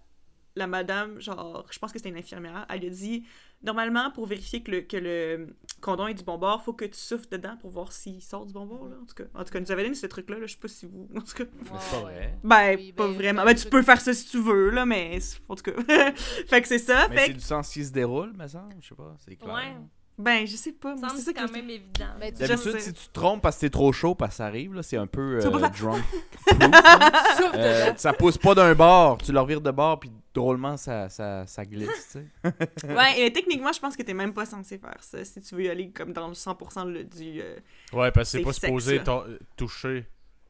la 0.56 0.68
madame, 0.68 1.20
genre, 1.20 1.66
je 1.72 1.80
pense 1.80 1.92
que 1.92 2.00
c'était 2.00 2.10
une 2.10 2.18
infirmière, 2.18 2.66
elle 2.70 2.80
lui 2.82 2.88
a 2.88 2.92
dit 2.92 3.24
normalement, 3.64 4.10
pour 4.10 4.26
vérifier 4.26 4.64
que 4.64 4.72
le, 4.72 4.82
que 4.82 4.98
le 4.98 5.56
condom 5.82 6.08
est 6.08 6.16
du 6.16 6.24
bon 6.24 6.38
bord, 6.40 6.64
faut 6.64 6.74
que 6.74 6.86
tu 6.86 6.98
souffles 6.98 7.28
dedans 7.32 7.58
pour 7.58 7.70
voir 7.70 7.92
s'il 7.92 8.20
sort 8.22 8.46
du 8.48 8.54
bon 8.54 8.66
bord, 8.66 8.88
là, 8.90 8.96
en 9.00 9.06
tout 9.06 9.14
cas. 9.14 9.26
En 9.36 9.44
tout 9.44 9.52
cas, 9.52 9.60
elle 9.60 9.66
nous 9.66 9.72
avait 9.72 9.84
donné 9.84 9.94
ce 9.96 10.08
truc-là, 10.08 10.40
là, 10.40 10.48
je 10.48 10.54
sais 10.54 10.60
pas 10.60 10.68
si 10.68 10.88
vous. 10.88 11.08
En 11.16 11.22
tout 11.22 11.34
cas. 11.36 11.44
c'est 11.64 11.70
pas 11.92 12.02
vrai. 12.02 12.38
Ben, 12.44 12.76
Oui, 12.78 12.92
pas 12.92 13.08
ben, 13.08 13.14
vraiment. 13.14 13.44
Ben, 13.46 13.54
tu 13.54 13.68
peux 13.70 13.84
faire 13.84 14.02
ça 14.02 14.14
si 14.16 14.26
tu 14.28 14.40
veux, 14.42 14.72
là, 14.72 14.86
mais 14.88 15.20
en 15.48 15.56
tout 15.56 15.64
cas. 15.72 15.74
fait 16.16 16.62
que 16.62 16.68
c'est 16.68 16.80
ça, 16.80 17.08
Mais 17.10 17.18
fait 17.18 17.26
c'est 17.28 17.34
que. 17.34 17.38
du 17.38 17.44
sens 17.46 17.70
qui 17.72 17.86
se 17.86 17.92
déroule, 17.92 18.34
me 18.36 18.48
semble. 18.48 18.74
Je 18.82 18.88
sais 18.88 18.96
pas, 18.96 19.16
c'est 19.20 19.36
clair. 19.36 19.54
Ouais. 19.54 19.76
Ben, 20.22 20.46
je 20.48 20.56
sais 20.56 20.72
pas. 20.72 20.96
Ça 20.96 21.02
moi, 21.02 21.10
me 21.14 21.18
C'est 21.20 21.24
ça 21.24 21.26
semble 21.26 21.36
que 21.36 21.42
quand 21.42 21.48
je- 21.48 21.54
même 21.54 21.70
évident. 21.70 22.06
Tu- 22.22 22.48
D'habitude, 22.48 22.80
si 22.80 22.94
tu 22.94 23.08
te 23.08 23.14
trompes 23.14 23.42
parce 23.42 23.56
que 23.58 23.62
t'es 23.62 23.70
trop 23.70 23.92
chaud, 23.92 24.16
parce 24.16 24.32
que 24.32 24.38
ça 24.38 24.46
arrive, 24.46 24.74
là, 24.74 24.84
c'est 24.84 24.98
un 24.98 25.08
peu 25.08 25.40
euh, 25.44 25.50
pas 25.52 25.70
drunk. 25.70 26.04
souffle 26.52 27.52
Euh, 27.56 27.94
ça 27.98 28.14
pousse 28.14 28.38
pas 28.38 28.56
d'un 28.56 28.74
bord, 28.76 29.18
tu 29.20 29.32
le 29.32 29.40
revires 29.40 29.62
de 29.62 29.72
bord, 29.72 30.00
puis 30.00 30.12
drôlement, 30.34 30.78
ça, 30.78 31.10
ça, 31.10 31.46
ça 31.46 31.66
glisse, 31.66 31.90
tu 32.14 32.20
sais. 32.20 32.88
Ouais, 32.88 33.20
et 33.22 33.34
techniquement, 33.34 33.72
je 33.74 33.80
pense 33.80 33.96
que 33.98 34.04
t'es 34.04 34.14
même 34.14 34.34
pas 34.34 34.46
censé 34.46 34.78
faire 34.78 34.98
ça 35.02 35.24
si 35.26 35.42
tu 35.42 35.56
veux 35.56 35.64
y 35.64 35.70
aller 35.70 35.90
comme 35.90 36.14
dans 36.14 36.28
le 36.28 36.34
100% 36.34 36.86
le- 36.86 37.04
du. 37.04 37.42
euh, 37.42 37.58
Ouais, 37.94 38.12
parce 38.12 38.28
que 38.32 38.32
c'est 38.32 38.38
C'est 38.40 38.44
pas 38.44 38.54
supposé 38.54 39.00
ton- 39.04 39.24
toucher 39.58 40.06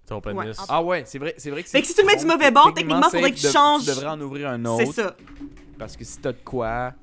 Ton 0.07 0.19
pénis. 0.19 0.57
Ah 0.67 0.83
ouais, 0.83 1.03
c'est 1.05 1.19
vrai, 1.19 1.35
c'est 1.37 1.49
vrai 1.51 1.63
que 1.63 1.69
c'est. 1.69 1.77
Fait 1.77 1.81
que 1.83 1.87
si 1.87 1.93
tu 1.95 2.01
le 2.01 2.07
mets 2.07 2.17
du 2.17 2.25
mauvais 2.25 2.51
bord, 2.51 2.73
techniquement, 2.73 3.03
c'est 3.09 3.17
faudrait 3.17 3.31
que 3.31 3.37
tu 3.37 3.47
changes. 3.47 3.81
Tu 3.83 3.87
devrais 3.87 4.07
en 4.07 4.19
ouvrir 4.19 4.49
un 4.49 4.57
C'est 4.77 4.83
autre. 4.87 4.93
ça. 4.93 5.15
Parce 5.79 5.95
que 5.95 6.03
si 6.03 6.19
t'as 6.19 6.33
de 6.33 6.37
quoi, 6.43 6.93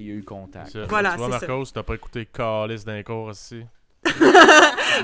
il 0.00 0.06
y 0.06 0.10
a 0.10 0.14
eu 0.14 0.24
contact. 0.24 0.76
Voilà, 0.88 1.12
tu 1.12 1.18
vois. 1.18 1.28
Marcos, 1.28 1.64
t'as 1.72 1.82
pas 1.82 1.94
écouté 1.94 2.26
Calice 2.26 2.84
d'un 2.84 3.02
cours 3.02 3.30
ici. 3.30 3.64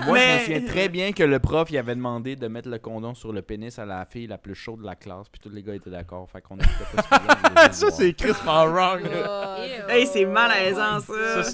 Moi, 0.07 0.15
Mais- 0.15 0.27
je 0.47 0.51
me 0.53 0.57
souviens 0.57 0.73
très 0.73 0.89
bien 0.89 1.13
que 1.13 1.23
le 1.23 1.39
prof, 1.39 1.71
il 1.71 1.79
avait 1.79 1.95
demandé 1.95 2.35
de 2.35 2.49
mettre 2.49 2.69
le 2.69 2.79
condom 2.79 3.15
sur 3.15 3.33
le 3.33 3.43
pénis 3.43 3.79
à 3.79 3.87
la 3.87 4.05
fille 4.05 4.27
la 4.27 4.39
plus 4.39 4.57
chaude 4.57 4.81
de 4.81 4.87
la 4.87 4.97
classe, 4.97 5.29
puis 5.29 5.41
tous 5.41 5.51
les 5.55 5.63
gars 5.63 5.75
étaient 5.75 5.89
d'accord. 5.89 6.29
Fait 6.29 6.41
qu'on 6.41 6.57
pas 6.57 6.65
ce 7.73 7.81
ça, 7.87 7.91
c'est 7.93 8.13
Chris 8.13 8.33
wrong. 8.45 9.03
Hey, 9.89 10.07
c'est 10.07 10.25
malaisant, 10.25 11.01
Ça, 11.01 11.43
ça. 11.45 11.51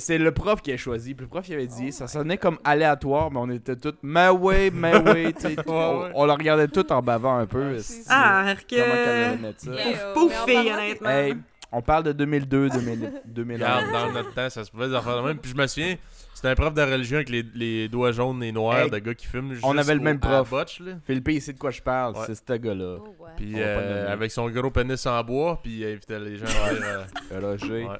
C'est. 0.00 0.18
Le 0.18 0.30
prof 0.32 0.62
qui 0.62 0.72
a 0.72 0.76
choisi. 0.76 1.14
Puis 1.14 1.24
le 1.24 1.28
prof, 1.28 1.46
il 1.48 1.54
avait 1.54 1.66
dit, 1.66 1.92
ça 1.92 2.06
sonnait 2.06 2.38
comme 2.38 2.58
aléatoire, 2.64 3.30
mais 3.30 3.38
on 3.40 3.50
était 3.50 3.76
tous, 3.76 3.94
mais 4.02 4.28
oui, 4.28 4.70
mais 4.72 4.96
oui. 4.96 5.34
tu 5.34 5.42
sais, 5.42 5.56
on, 5.66 6.08
on 6.14 6.24
le 6.26 6.32
regardait 6.32 6.68
tout 6.68 6.90
en 6.92 7.02
bavant 7.02 7.36
un 7.38 7.46
peu. 7.46 7.76
Ah, 8.08 8.42
Comment 8.44 8.54
qu'elle 8.68 8.84
que. 8.84 9.08
allait 9.08 9.36
mettre 9.38 9.60
ça? 9.60 9.70
Pauvre 10.14 10.32
Mais 10.46 10.56
en 10.56 10.60
fille, 10.62 10.72
honnêtement. 10.72 11.10
Hey, 11.10 11.34
on 11.72 11.82
parle 11.82 12.04
de 12.04 12.12
2002, 12.12 12.70
2000, 12.70 13.12
2001. 13.26 13.56
Regarde, 13.56 13.92
dans 13.92 14.12
notre 14.12 14.32
temps, 14.34 14.48
ça 14.50 14.64
se 14.64 14.70
pouvait 14.70 14.88
des 14.88 14.94
affaires 14.94 15.22
de 15.22 15.28
même. 15.28 15.38
Puis 15.38 15.50
je 15.50 15.56
me 15.56 15.66
souviens, 15.66 15.96
c'était 16.34 16.48
un 16.48 16.54
prof 16.54 16.72
de 16.74 16.82
religion 16.82 17.16
avec 17.16 17.28
les, 17.28 17.44
les 17.54 17.88
doigts 17.88 18.12
jaunes 18.12 18.42
et 18.42 18.52
noirs 18.52 18.84
Hey, 18.84 18.90
de 18.90 18.98
gars 18.98 19.14
qui 19.14 19.26
fument. 19.26 19.54
on 19.62 19.76
avait 19.76 19.94
le 19.94 20.00
même 20.00 20.20
prof. 20.20 20.48
botche, 20.50 20.80
là. 20.80 20.92
Philippe, 21.06 21.28
il 21.28 21.42
sait 21.42 21.52
de 21.52 21.58
quoi 21.58 21.70
je 21.70 21.82
parle, 21.82 22.14
Ouais. 22.16 22.24
c'est 22.26 22.34
ce 22.34 22.52
gars-là. 22.58 22.96
Oh, 23.00 23.14
ouais. 23.20 23.30
Puis 23.36 23.54
euh, 23.56 24.12
avec 24.12 24.30
son 24.30 24.48
gros 24.50 24.70
pénis 24.70 25.04
en 25.06 25.22
bois, 25.24 25.60
puis 25.62 25.78
il 25.80 25.84
invitait 25.86 26.18
les 26.20 26.36
gens 26.36 26.44
à 26.46 26.48
faire. 26.74 27.06
euh, 27.32 27.40
Roger. 27.40 27.84
Ouais. 27.84 27.96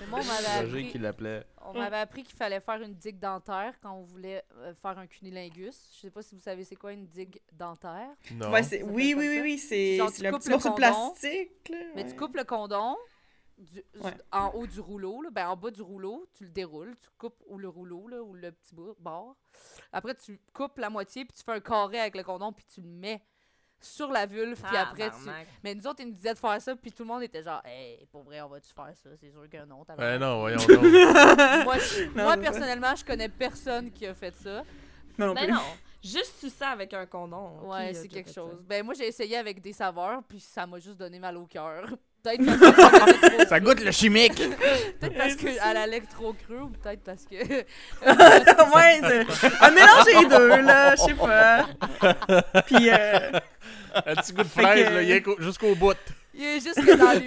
Mais 0.00 0.06
moi, 0.08 0.20
on 0.22 0.26
m'avait 0.26 0.60
Roger 0.66 0.68
appris, 0.78 0.88
qui 0.92 0.98
l'appelait. 0.98 1.42
On 1.70 1.78
m'avait 1.78 1.96
appris 1.98 2.22
qu'il 2.22 2.36
fallait 2.36 2.60
faire 2.60 2.80
une 2.82 2.94
digue 2.94 3.18
dentaire 3.18 3.74
quand 3.80 3.92
on 3.92 4.02
voulait 4.02 4.44
euh, 4.58 4.74
faire 4.74 4.98
un 4.98 5.06
cunilingus. 5.06 5.88
Je 5.94 6.00
sais 6.00 6.10
pas 6.10 6.22
si 6.22 6.34
vous 6.34 6.40
savez 6.40 6.64
c'est 6.64 6.76
quoi 6.76 6.92
une 6.92 7.06
digue 7.06 7.40
dentaire. 7.52 8.10
Non. 8.32 8.50
Ouais, 8.50 8.62
c'est- 8.62 8.80
Ça 8.80 8.84
oui, 8.86 9.14
oui, 9.16 9.28
oui, 9.28 9.40
oui, 9.42 9.58
c'est 9.58 9.96
Genre, 9.96 10.08
c'est 10.10 10.16
tu 10.18 10.22
le 10.24 10.30
coupes 10.30 10.40
petit 10.40 10.48
le 10.48 10.54
morceau 10.54 10.68
de 10.68 10.74
condom, 10.74 10.76
plastique, 11.12 11.68
là. 11.68 11.76
Mais 11.94 12.06
tu 12.06 12.16
coupes 12.16 12.36
le 12.36 12.44
condom 12.44 12.96
du- 13.58 13.84
Ouais. 14.02 14.12
en 14.32 14.48
haut 14.54 14.66
du 14.66 14.80
rouleau, 14.80 15.20
là, 15.20 15.28
ben 15.30 15.48
en 15.48 15.56
bas 15.56 15.70
du 15.70 15.82
rouleau, 15.82 16.26
tu 16.34 16.44
le 16.44 16.50
déroules, 16.50 16.96
tu 16.96 17.08
coupes 17.18 17.42
ou 17.46 17.58
le 17.58 17.68
rouleau 17.68 18.08
là, 18.08 18.22
ou 18.22 18.32
le 18.32 18.52
petit 18.52 18.74
bout- 18.74 18.96
bord. 18.98 19.36
Après 19.92 20.14
tu 20.14 20.40
coupes 20.54 20.78
la 20.78 20.88
moitié 20.88 21.24
puis 21.26 21.36
tu 21.36 21.44
fais 21.44 21.52
un 21.52 21.60
carré 21.60 22.00
avec 22.00 22.16
le 22.16 22.22
condom 22.22 22.52
puis 22.52 22.64
tu 22.72 22.80
le 22.80 22.88
mets 22.88 23.20
sur 23.80 24.10
la 24.10 24.26
vulve 24.26 24.60
puis 24.62 24.76
après 24.76 25.10
tu 25.10 25.30
Mais 25.64 25.74
nous 25.74 25.86
autres 25.86 26.00
ils 26.00 26.06
nous 26.08 26.14
disaient 26.14 26.34
de 26.34 26.38
faire 26.38 26.60
ça 26.60 26.74
puis 26.76 26.92
tout 26.92 27.02
le 27.02 27.08
monde 27.08 27.22
était 27.22 27.42
genre 27.42 27.62
"Hey, 27.64 28.06
pour 28.12 28.22
vrai, 28.22 28.40
on 28.42 28.48
va-tu 28.48 28.68
faire 28.74 28.92
ça? 29.02 29.10
C'est 29.20 29.30
sûr 29.30 29.48
que 29.50 29.64
non, 29.66 29.84
t'as 29.86 29.96
Ben 29.96 30.18
non, 30.18 30.40
voyons 30.40 30.58
donc. 30.58 30.68
Moi, 31.64 31.78
je- 31.78 32.04
Non, 32.16 32.24
moi 32.24 32.36
personnellement, 32.36 32.94
je 32.94 33.04
connais 33.04 33.28
personne 33.28 33.90
qui 33.90 34.06
a 34.06 34.14
fait 34.14 34.34
ça. 34.36 34.62
Moi 35.18 35.26
non 35.28 35.34
Ben 35.34 35.44
plus. 35.44 35.52
non, 35.52 35.60
juste 36.02 36.34
su 36.40 36.48
ça 36.50 36.68
avec 36.68 36.92
un 36.94 37.06
condom. 37.06 37.60
Ouais, 37.70 37.90
a 37.90 37.94
c'est 37.94 38.08
quelque 38.08 38.28
ça? 38.30 38.40
chose. 38.42 38.58
Ben 38.66 38.84
moi 38.84 38.94
j'ai 38.94 39.06
essayé 39.08 39.36
avec 39.36 39.60
des 39.60 39.72
saveurs 39.72 40.22
puis 40.28 40.40
ça 40.40 40.66
m'a 40.66 40.78
juste 40.78 40.98
donné 40.98 41.18
mal 41.18 41.36
au 41.36 41.46
cœur. 41.46 41.84
Peut-être 42.22 42.44
parce 42.44 43.12
que 43.42 43.48
ça 43.48 43.60
goûte 43.60 43.80
le 43.80 43.90
chimique! 43.92 44.34
Peut-être 45.00 45.16
parce 45.16 45.34
qu'elle 45.36 45.58
allait 45.58 46.02
trop 46.02 46.34
cru 46.34 46.60
ou 46.60 46.68
peut-être 46.68 47.02
parce 47.02 47.24
que. 47.24 47.34
ouais, 47.34 49.24
c'est 49.32 49.62
un 49.62 49.70
mélange 49.70 50.04
des 50.04 50.26
deux, 50.28 50.60
là, 50.60 50.96
je 50.96 51.02
sais 51.02 51.14
pas. 51.14 51.66
Puis, 52.66 52.90
euh, 52.90 53.30
Un 54.06 54.14
petit 54.16 54.32
goût 54.32 54.42
de 54.42 54.48
fraise, 54.48 54.84
là, 54.90 54.98
rien 54.98 55.20
qu'au- 55.20 55.40
jusqu'au 55.40 55.74
bout. 55.74 55.96
Il 56.34 56.42
est 56.44 56.60
juste 56.60 56.76
que 56.84 56.96
dans 56.96 57.20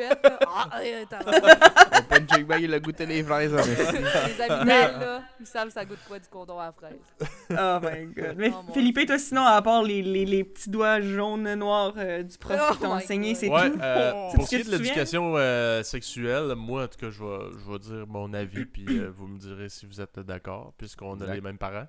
là. 0.00 0.38
Ah, 0.46 0.68
euh, 0.82 1.04
t'as- 1.08 1.18
Le 1.24 2.02
punching 2.08 2.44
bag, 2.46 2.62
il 2.62 2.74
a 2.74 2.80
goûté 2.80 3.06
les 3.06 3.22
fraises. 3.22 3.52
esti. 3.54 3.70
Les 3.98 4.40
habitants, 4.42 4.64
là, 4.64 5.22
ils 5.40 5.46
savent 5.46 5.70
ça 5.70 5.84
goûte 5.84 5.98
quoi 6.08 6.18
du 6.18 6.28
condom 6.28 6.58
à 6.58 6.66
la 6.66 6.72
fraise. 6.72 6.98
oh 7.50 7.78
my 7.82 8.06
god. 8.14 8.34
Mais 8.36 8.50
Oh, 8.54 8.62
mon 8.66 8.72
Philippe, 8.72 9.06
toi, 9.06 9.18
sinon, 9.18 9.44
à 9.44 9.60
part 9.62 9.82
les, 9.82 10.02
les, 10.02 10.24
les 10.24 10.44
petits 10.44 10.70
doigts 10.70 11.00
jaunes, 11.00 11.54
noirs 11.54 11.94
euh, 11.96 12.22
du 12.22 12.36
prof 12.38 12.58
Oh 12.60 12.72
qui 12.74 12.78
t'ont 12.80 12.88
my 12.96 13.02
enseigné, 13.02 13.32
God. 13.32 13.36
c'est 13.40 13.48
Ouais, 13.48 13.70
tout. 13.70 13.78
euh, 13.80 14.28
C'est 14.30 14.36
pour 14.36 14.44
ce 14.48 14.50
ce 14.50 14.50
qui 14.50 14.54
est 14.56 14.58
de 14.58 14.62
tu 14.64 14.70
te 14.70 14.76
souviens? 14.76 14.82
l'éducation 14.92 15.32
euh, 15.36 15.82
sexuelle, 15.82 16.54
moi, 16.56 16.84
en 16.84 16.88
tout 16.88 16.98
cas, 16.98 17.10
je 17.10 17.22
vais, 17.22 17.58
je 17.64 17.72
vais 17.72 17.78
dire 17.78 18.06
mon 18.08 18.32
avis, 18.34 18.64
puis 18.64 18.86
euh, 18.98 19.10
vous 19.16 19.26
me 19.26 19.38
direz 19.38 19.68
si 19.68 19.86
vous 19.86 20.00
êtes 20.00 20.18
d'accord, 20.20 20.72
puisqu'on 20.76 21.12
a 21.12 21.22
Exact. 21.22 21.34
les 21.34 21.40
mêmes 21.40 21.58
parents. 21.58 21.86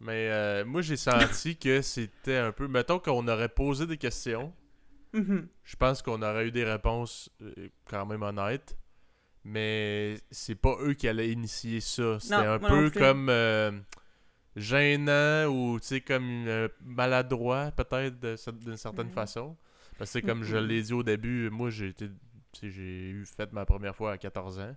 Mais 0.00 0.28
euh, 0.30 0.64
moi, 0.64 0.82
j'ai 0.82 0.96
senti 0.96 1.56
que 1.56 1.80
c'était 1.80 2.36
un 2.38 2.50
peu. 2.52 2.66
Mettons 2.66 2.98
qu'on 2.98 3.26
aurait 3.28 3.48
posé 3.48 3.86
des 3.86 3.96
questions. 3.96 4.52
Mhm. 5.12 5.48
Je 5.64 5.76
pense 5.76 6.02
qu'on 6.02 6.22
aurait 6.22 6.48
eu 6.48 6.50
des 6.50 6.64
réponses 6.64 7.30
euh, 7.42 7.68
quand 7.86 8.06
même 8.06 8.22
honnêtes. 8.22 8.76
Mais 9.44 10.18
c'est 10.30 10.54
pas 10.54 10.76
eux 10.80 10.94
qui 10.94 11.08
allaient 11.08 11.30
initier 11.30 11.80
ça. 11.80 12.18
C'était 12.20 12.34
un 12.46 12.58
peu 12.58 12.90
comme 13.00 13.28
euh, 13.28 13.72
gênant 14.56 15.46
ou 15.46 15.80
tu 15.80 15.86
sais 15.86 16.00
comme 16.00 16.46
euh, 16.46 16.68
maladroit 16.80 17.70
peut-être 17.72 18.18
d'une 18.52 18.76
certaine 18.76 19.06
Mhm. 19.08 19.12
façon. 19.12 19.56
Parce 19.98 20.12
que 20.12 20.18
comme 20.20 20.42
je 20.44 20.56
Mhm. 20.56 20.66
l'ai 20.66 20.82
dit 20.82 20.92
au 20.92 21.02
début, 21.02 21.50
moi 21.50 21.70
j'ai 21.70 21.88
été 21.88 22.08
j'ai 22.62 23.10
eu 23.10 23.24
fait 23.24 23.50
ma 23.52 23.64
première 23.64 23.96
fois 23.96 24.12
à 24.12 24.18
14 24.18 24.58
ans. 24.60 24.76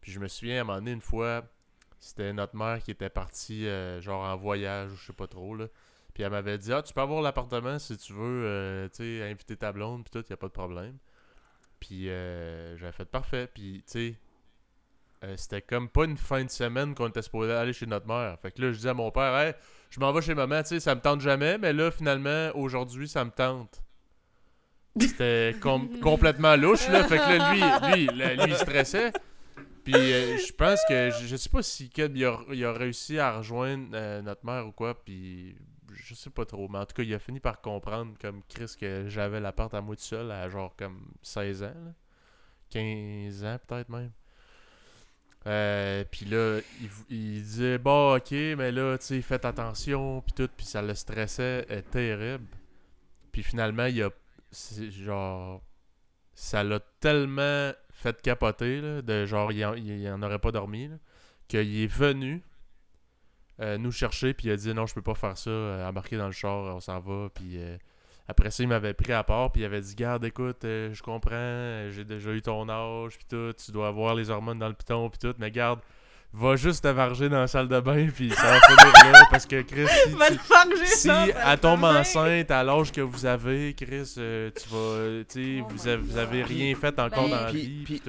Puis 0.00 0.12
je 0.12 0.20
me 0.20 0.28
souviens 0.28 0.58
à 0.58 0.60
un 0.60 0.64
moment 0.64 0.78
donné 0.78 0.92
une 0.92 1.00
fois, 1.00 1.44
c'était 1.98 2.32
notre 2.32 2.54
mère 2.56 2.82
qui 2.82 2.90
était 2.90 3.08
partie 3.10 3.66
euh, 3.66 4.00
genre 4.00 4.22
en 4.22 4.36
voyage 4.36 4.92
ou 4.92 4.96
je 4.96 5.06
sais 5.06 5.12
pas 5.12 5.26
trop 5.26 5.54
là. 5.56 5.66
Puis 6.16 6.22
elle 6.22 6.30
m'avait 6.30 6.56
dit 6.56 6.72
Ah, 6.72 6.80
tu 6.80 6.94
peux 6.94 7.02
avoir 7.02 7.20
l'appartement 7.20 7.78
si 7.78 7.94
tu 7.98 8.14
veux, 8.14 8.44
euh, 8.46 8.88
tu 8.88 9.18
sais, 9.18 9.30
inviter 9.30 9.54
ta 9.54 9.70
blonde, 9.70 10.02
puis 10.02 10.18
tout, 10.18 10.26
y 10.30 10.32
a 10.32 10.36
pas 10.38 10.46
de 10.46 10.52
problème. 10.52 10.96
Puis 11.78 12.08
euh, 12.08 12.74
j'avais 12.78 12.92
fait 12.92 13.04
parfait. 13.04 13.46
Puis 13.52 13.84
tu 13.86 13.92
sais, 13.92 14.14
euh, 15.24 15.34
c'était 15.36 15.60
comme 15.60 15.90
pas 15.90 16.06
une 16.06 16.16
fin 16.16 16.42
de 16.42 16.48
semaine 16.48 16.94
qu'on 16.94 17.08
était 17.08 17.20
supposé 17.20 17.52
aller 17.52 17.74
chez 17.74 17.84
notre 17.84 18.06
mère. 18.06 18.38
Fait 18.40 18.50
que 18.50 18.62
là, 18.62 18.70
je 18.72 18.76
disais 18.76 18.88
à 18.88 18.94
mon 18.94 19.10
père 19.10 19.36
Hey, 19.36 19.52
je 19.90 20.00
m'en 20.00 20.10
vais 20.10 20.22
chez 20.22 20.34
maman, 20.34 20.62
tu 20.62 20.68
sais, 20.70 20.80
ça 20.80 20.94
me 20.94 21.02
tente 21.02 21.20
jamais, 21.20 21.58
mais 21.58 21.74
là, 21.74 21.90
finalement, 21.90 22.50
aujourd'hui, 22.54 23.08
ça 23.08 23.22
me 23.22 23.30
tente. 23.30 23.82
C'était 24.98 25.54
com- 25.60 26.00
complètement 26.02 26.56
louche, 26.56 26.88
là. 26.88 27.04
Fait 27.04 27.18
que 27.18 27.36
là, 27.36 27.52
lui, 27.52 28.06
lui, 28.06 28.16
là, 28.16 28.34
lui, 28.36 28.52
il 28.52 28.56
stressait. 28.56 29.12
Puis 29.84 29.92
euh, 29.94 30.38
je 30.38 30.52
pense 30.54 30.80
que, 30.88 31.10
je, 31.10 31.26
je 31.26 31.36
sais 31.36 31.50
pas 31.50 31.62
si 31.62 31.90
Ked, 31.90 32.16
il 32.16 32.24
a, 32.24 32.38
il 32.54 32.64
a 32.64 32.72
réussi 32.72 33.18
à 33.18 33.36
rejoindre 33.36 33.88
euh, 33.92 34.22
notre 34.22 34.46
mère 34.46 34.66
ou 34.66 34.72
quoi, 34.72 34.94
puis 35.04 35.54
je 36.06 36.14
sais 36.14 36.30
pas 36.30 36.44
trop. 36.44 36.68
Mais 36.68 36.78
en 36.78 36.86
tout 36.86 36.94
cas, 36.94 37.02
il 37.02 37.12
a 37.14 37.18
fini 37.18 37.40
par 37.40 37.60
comprendre, 37.60 38.14
comme 38.20 38.42
Chris, 38.48 38.76
que 38.78 39.08
j'avais 39.08 39.40
l'appart 39.40 39.72
à 39.74 39.80
moi 39.80 39.96
tout 39.96 40.02
seul 40.02 40.30
à 40.30 40.48
genre 40.48 40.74
comme 40.76 41.12
16 41.22 41.62
ans, 41.64 41.66
là. 41.66 41.92
15 42.70 43.44
ans 43.44 43.58
peut-être 43.66 43.88
même. 43.88 44.12
Euh, 45.46 46.04
puis 46.10 46.26
là, 46.26 46.60
il, 46.80 46.88
il 47.16 47.42
disait, 47.42 47.78
bon, 47.78 48.16
ok, 48.16 48.32
mais 48.32 48.72
là, 48.72 48.98
tu 48.98 49.06
sais, 49.06 49.22
faites 49.22 49.44
attention, 49.44 50.20
puis 50.20 50.32
tout, 50.32 50.48
puis 50.56 50.66
ça 50.66 50.82
le 50.82 50.94
stressait 50.94 51.66
euh, 51.70 51.82
terrible. 51.90 52.46
Puis 53.32 53.42
finalement, 53.42 53.86
il 53.86 54.02
a, 54.02 54.10
genre, 54.90 55.62
ça 56.34 56.64
l'a 56.64 56.80
tellement 57.00 57.72
fait 57.90 58.20
capoter, 58.22 58.80
là, 58.80 59.02
de 59.02 59.24
genre, 59.24 59.52
il 59.52 59.64
en, 59.64 59.74
il 59.74 60.08
en 60.10 60.22
aurait 60.22 60.40
pas 60.40 60.52
dormi, 60.52 60.90
qu'il 61.48 61.80
est 61.80 61.86
venu 61.86 62.42
euh, 63.60 63.78
nous 63.78 63.92
chercher, 63.92 64.34
puis 64.34 64.48
il 64.48 64.50
a 64.52 64.56
dit, 64.56 64.72
non, 64.74 64.86
je 64.86 64.94
peux 64.94 65.02
pas 65.02 65.14
faire 65.14 65.36
ça, 65.38 65.50
euh, 65.50 65.88
embarquer 65.88 66.16
dans 66.16 66.26
le 66.26 66.32
char, 66.32 66.74
on 66.76 66.80
s'en 66.80 67.00
va, 67.00 67.28
puis 67.34 67.56
euh, 67.56 67.76
après 68.28 68.50
ça, 68.50 68.62
il 68.62 68.68
m'avait 68.68 68.92
pris 68.94 69.12
à 69.12 69.22
part, 69.22 69.52
puis 69.52 69.62
il 69.62 69.64
avait 69.64 69.80
dit 69.80 69.94
Garde, 69.94 70.24
écoute, 70.24 70.64
euh, 70.64 70.92
je 70.92 71.02
comprends, 71.02 71.90
j'ai 71.90 72.04
déjà 72.04 72.30
eu 72.32 72.42
ton 72.42 72.68
âge, 72.68 73.16
puis 73.16 73.26
tout, 73.30 73.52
tu 73.64 73.72
dois 73.72 73.88
avoir 73.88 74.14
les 74.14 74.30
hormones 74.30 74.58
dans 74.58 74.68
le 74.68 74.74
piton, 74.74 75.08
puis 75.08 75.18
tout, 75.18 75.34
mais 75.38 75.50
garde, 75.50 75.80
va 76.32 76.56
juste 76.56 76.82
te 76.82 76.88
varger 76.88 77.28
dans 77.30 77.38
la 77.38 77.46
salle 77.46 77.68
de 77.68 77.80
bain, 77.80 78.08
puis 78.14 78.30
ça 78.30 78.42
va 78.42 78.60
finir 78.60 79.12
là, 79.12 79.22
parce 79.30 79.46
que 79.46 79.62
Chris, 79.62 79.86
si, 79.88 80.10
Va 80.16 80.28
tu- 80.28 80.36
te 80.36 80.42
farger, 80.42 80.86
si 80.86 81.08
ça, 81.08 81.26
ça 81.26 81.38
à 81.40 81.46
va 81.50 81.56
tombe 81.56 81.84
enceinte 81.84 82.50
à 82.50 82.62
l'âge 82.62 82.92
que 82.92 83.00
vous 83.00 83.24
avez, 83.24 83.72
Chris, 83.74 84.12
euh, 84.18 84.50
tu 84.50 84.68
vas, 84.68 85.24
tu 85.24 85.56
sais, 85.56 85.62
Oh 85.64 85.68
vous, 85.70 85.84
my 85.84 85.90
avez, 85.92 86.02
vous 86.02 86.18
avez 86.18 86.42
rien 86.42 86.74
fait 86.74 86.98
encore 86.98 87.24
Ben, 87.24 87.30
dans 87.30 87.40
la 87.44 87.52
vie, 87.52 87.84
puis, 87.86 88.02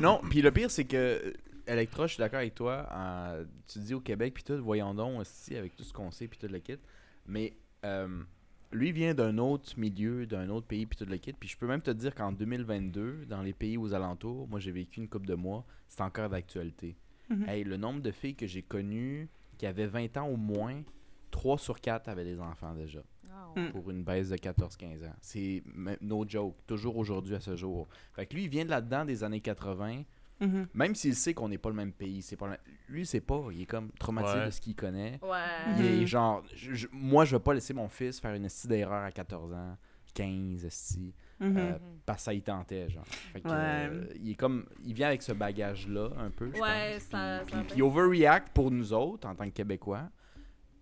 non, 0.00 0.20
puis 0.30 0.40
le 0.40 0.50
pire, 0.50 0.70
c'est 0.70 0.84
que 0.84 1.34
Electra, 1.66 2.06
je 2.06 2.14
suis 2.14 2.20
d'accord 2.20 2.38
avec 2.38 2.54
toi. 2.54 2.88
euh, 2.92 3.44
tu 3.66 3.78
dis 3.78 3.94
au 3.94 4.00
Québec, 4.00 4.34
puis 4.34 4.44
tout, 4.44 4.62
voyons 4.62 4.94
donc 4.94 5.20
aussi, 5.20 5.56
avec 5.56 5.76
tout 5.76 5.84
ce 5.84 5.92
qu'on 5.92 6.10
sait, 6.10 6.28
puis 6.28 6.38
tout 6.38 6.48
le 6.48 6.58
kit. 6.58 6.78
Mais 7.26 7.56
euh, 7.84 8.22
lui 8.72 8.92
vient 8.92 9.14
d'un 9.14 9.38
autre 9.38 9.78
milieu, 9.78 10.26
d'un 10.26 10.48
autre 10.48 10.66
pays, 10.66 10.86
puis 10.86 10.96
tout 10.98 11.10
le 11.10 11.16
kit. 11.18 11.32
Puis 11.32 11.48
je 11.48 11.56
peux 11.56 11.66
même 11.66 11.82
te 11.82 11.90
dire 11.90 12.14
qu'en 12.14 12.32
2022, 12.32 13.26
dans 13.26 13.42
les 13.42 13.52
pays 13.52 13.76
aux 13.76 13.94
alentours, 13.94 14.48
moi 14.48 14.60
j'ai 14.60 14.72
vécu 14.72 15.00
une 15.00 15.08
couple 15.08 15.26
de 15.26 15.34
mois, 15.34 15.64
c'est 15.88 16.02
encore 16.02 16.28
d'actualité. 16.28 16.96
Mhm. 17.30 17.48
Hey, 17.48 17.64
le 17.64 17.76
nombre 17.76 18.00
de 18.00 18.10
filles 18.10 18.34
que 18.34 18.46
j'ai 18.46 18.62
connues 18.62 19.28
qui 19.58 19.66
avaient 19.66 19.86
20 19.86 20.16
ans 20.16 20.28
au 20.28 20.36
moins, 20.36 20.82
3 21.30 21.58
sur 21.58 21.80
4 21.80 22.08
avaient 22.08 22.24
des 22.24 22.40
enfants 22.40 22.74
déjà. 22.74 23.02
Mm. 23.56 23.70
pour 23.70 23.90
une 23.90 24.02
baisse 24.02 24.30
de 24.30 24.36
14-15 24.36 25.04
ans. 25.04 25.14
C'est 25.20 25.62
no 26.00 26.24
joke, 26.26 26.56
toujours 26.66 26.96
aujourd'hui 26.96 27.34
à 27.34 27.40
ce 27.40 27.56
jour. 27.56 27.88
Fait 28.12 28.26
que 28.26 28.34
lui, 28.34 28.44
il 28.44 28.48
vient 28.48 28.64
de 28.64 28.70
là-dedans 28.70 29.04
des 29.04 29.24
années 29.24 29.40
80, 29.40 30.02
Mhm. 30.42 30.66
même 30.74 30.94
s'il 30.94 31.14
sait 31.14 31.34
qu'on 31.34 31.48
n'est 31.48 31.58
pas 31.58 31.68
le 31.70 31.76
même 31.76 31.92
pays. 31.92 32.20
C'est 32.22 32.36
pas 32.36 32.48
le- 32.48 32.56
Lui, 32.88 33.06
sait 33.06 33.20
pas, 33.20 33.44
il 33.52 33.62
est 33.62 33.66
comme 33.66 33.90
traumatisé 33.92 34.38
Ouais. 34.38 34.46
de 34.46 34.50
ce 34.50 34.60
qu'il 34.60 34.74
connaît. 34.74 35.18
Ouais. 35.22 35.38
Il 35.78 35.82
Mhm. 35.84 36.02
est 36.02 36.06
genre, 36.06 36.42
je- 36.54 36.74
je- 36.74 36.88
moi, 36.92 37.24
je 37.24 37.36
vais 37.36 37.42
pas 37.42 37.54
laisser 37.54 37.72
mon 37.74 37.88
fils 37.88 38.20
faire 38.20 38.34
une 38.34 38.44
esti 38.44 38.66
d'erreur 38.68 39.04
à 39.04 39.10
14 39.12 39.52
ans, 39.52 39.76
15 40.14 40.64
esti, 40.64 41.14
Mhm. 41.40 41.56
euh, 41.56 41.78
parce 42.04 42.18
que 42.18 42.24
ça 42.24 42.34
y 42.34 42.42
tentait, 42.42 42.90
genre. 42.90 43.04
Fait 43.06 43.40
que, 43.40 43.48
Ouais. 43.48 43.54
euh, 43.54 44.06
il 44.16 44.32
est 44.32 44.34
comme, 44.34 44.66
il 44.84 44.92
vient 44.94 45.08
avec 45.08 45.22
ce 45.22 45.32
bagage-là, 45.32 46.10
un 46.18 46.30
peu, 46.30 46.50
je 46.54 46.60
Ouais, 46.60 46.94
pense. 46.94 47.02
ça- 47.04 47.40
Puis- 47.46 47.52
ça 47.54 47.58
puis- 47.60 47.66
puis 47.68 47.76
il 47.78 47.82
overreact 47.82 48.48
pour 48.52 48.70
nous 48.70 48.92
autres, 48.92 49.26
en 49.28 49.34
tant 49.34 49.44
que 49.46 49.50
Québécois. 49.54 50.08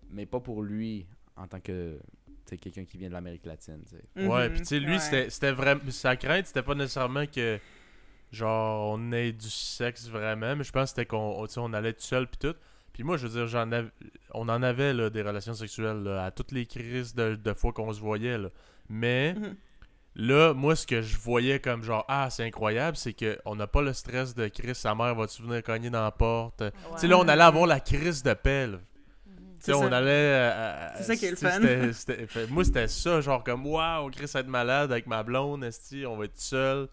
mais 0.09 0.25
pas 0.25 0.41
pour 0.41 0.61
lui 0.61 1.05
en 1.37 1.47
tant 1.47 1.61
que 1.61 1.97
tu 1.97 2.33
sais, 2.45 2.57
quelqu'un 2.57 2.83
qui 2.83 2.97
vient 2.97 3.07
de 3.07 3.13
l'Amérique 3.13 3.45
latine. 3.45 3.79
tu 3.87 3.95
sais. 3.95 4.27
Ouais, 4.27 4.47
Mhm. 4.49 4.53
puis 4.53 4.59
tu 4.61 4.65
sais, 4.67 4.79
lui, 4.79 4.99
c'était 4.99 5.51
vraiment. 5.53 5.79
Sa 5.89 6.17
crainte, 6.17 6.47
c'était 6.47 6.63
pas 6.63 6.75
nécessairement 6.75 7.25
que. 7.25 7.57
Genre, 8.31 8.93
on 8.97 9.11
ait 9.11 9.31
du 9.33 9.49
sexe 9.49 10.07
vraiment, 10.07 10.55
mais 10.55 10.63
je 10.63 10.71
pense 10.71 10.83
que 10.83 10.89
c'était 10.97 11.05
qu'on 11.05 11.45
on 11.57 11.73
allait 11.73 11.93
tout 11.93 12.01
seul, 12.01 12.27
puis 12.27 12.37
tout. 12.37 12.55
Puis 12.93 13.03
moi, 13.03 13.17
je 13.17 13.27
veux 13.27 13.33
dire, 13.39 13.47
j'en 13.47 13.69
on 14.33 14.47
en 14.49 14.63
avait 14.63 14.93
là, 14.93 15.09
des 15.09 15.21
relations 15.21 15.53
sexuelles 15.53 16.03
là, 16.03 16.25
à 16.25 16.31
toutes 16.31 16.51
les 16.51 16.65
crises 16.65 17.13
de, 17.15 17.35
de 17.35 17.53
fois 17.53 17.71
qu'on 17.73 17.91
se 17.93 17.99
voyait. 17.99 18.37
Là. 18.37 18.49
Mais 18.89 19.33
Mhm. 19.33 19.55
là, 20.15 20.53
moi, 20.53 20.75
ce 20.75 20.85
que 20.87 21.01
je 21.01 21.17
voyais 21.17 21.59
comme 21.59 21.83
genre, 21.83 22.05
ah, 22.07 22.29
c'est 22.29 22.43
incroyable, 22.45 22.95
c'est 22.97 23.13
qu'on 23.13 23.55
n'a 23.55 23.67
pas 23.67 23.81
le 23.81 23.93
stress 23.93 24.33
de 24.35 24.47
Chris, 24.47 24.75
sa 24.75 24.93
mère 24.95 25.15
va-tu 25.15 25.41
venir 25.41 25.63
cogner 25.63 25.89
dans 25.89 26.03
la 26.03 26.11
porte? 26.11 26.57
Tu 26.59 26.99
sais, 26.99 27.07
là, 27.07 27.17
on 27.17 27.27
allait 27.27 27.43
avoir 27.43 27.65
la 27.67 27.79
crise 27.79 28.23
de 28.23 28.33
paix. 28.33 28.67
là. 28.67 28.77
Tu 28.77 29.65
sais, 29.65 29.71
C'est 29.71 29.73
on 29.73 29.89
ça. 29.89 29.97
allait. 29.97 30.09
euh, 30.09 30.89
C'est 30.97 31.03
ça 31.03 31.15
qui 31.15 31.25
est 31.25 31.29
le 31.31 31.35
fun. 31.35 32.27
fait- 32.27 32.47
moi, 32.49 32.63
c'était 32.63 32.87
ça, 32.87 33.21
genre 33.21 33.43
comme, 33.43 33.65
waouh, 33.67 34.09
Chris, 34.09 34.31
être 34.33 34.47
malade 34.47 34.91
avec 34.91 35.05
ma 35.07 35.21
blonde, 35.23 35.63
esti, 35.63 36.05
on 36.05 36.17
va 36.17 36.25
être 36.25 36.39
seul, 36.39 36.87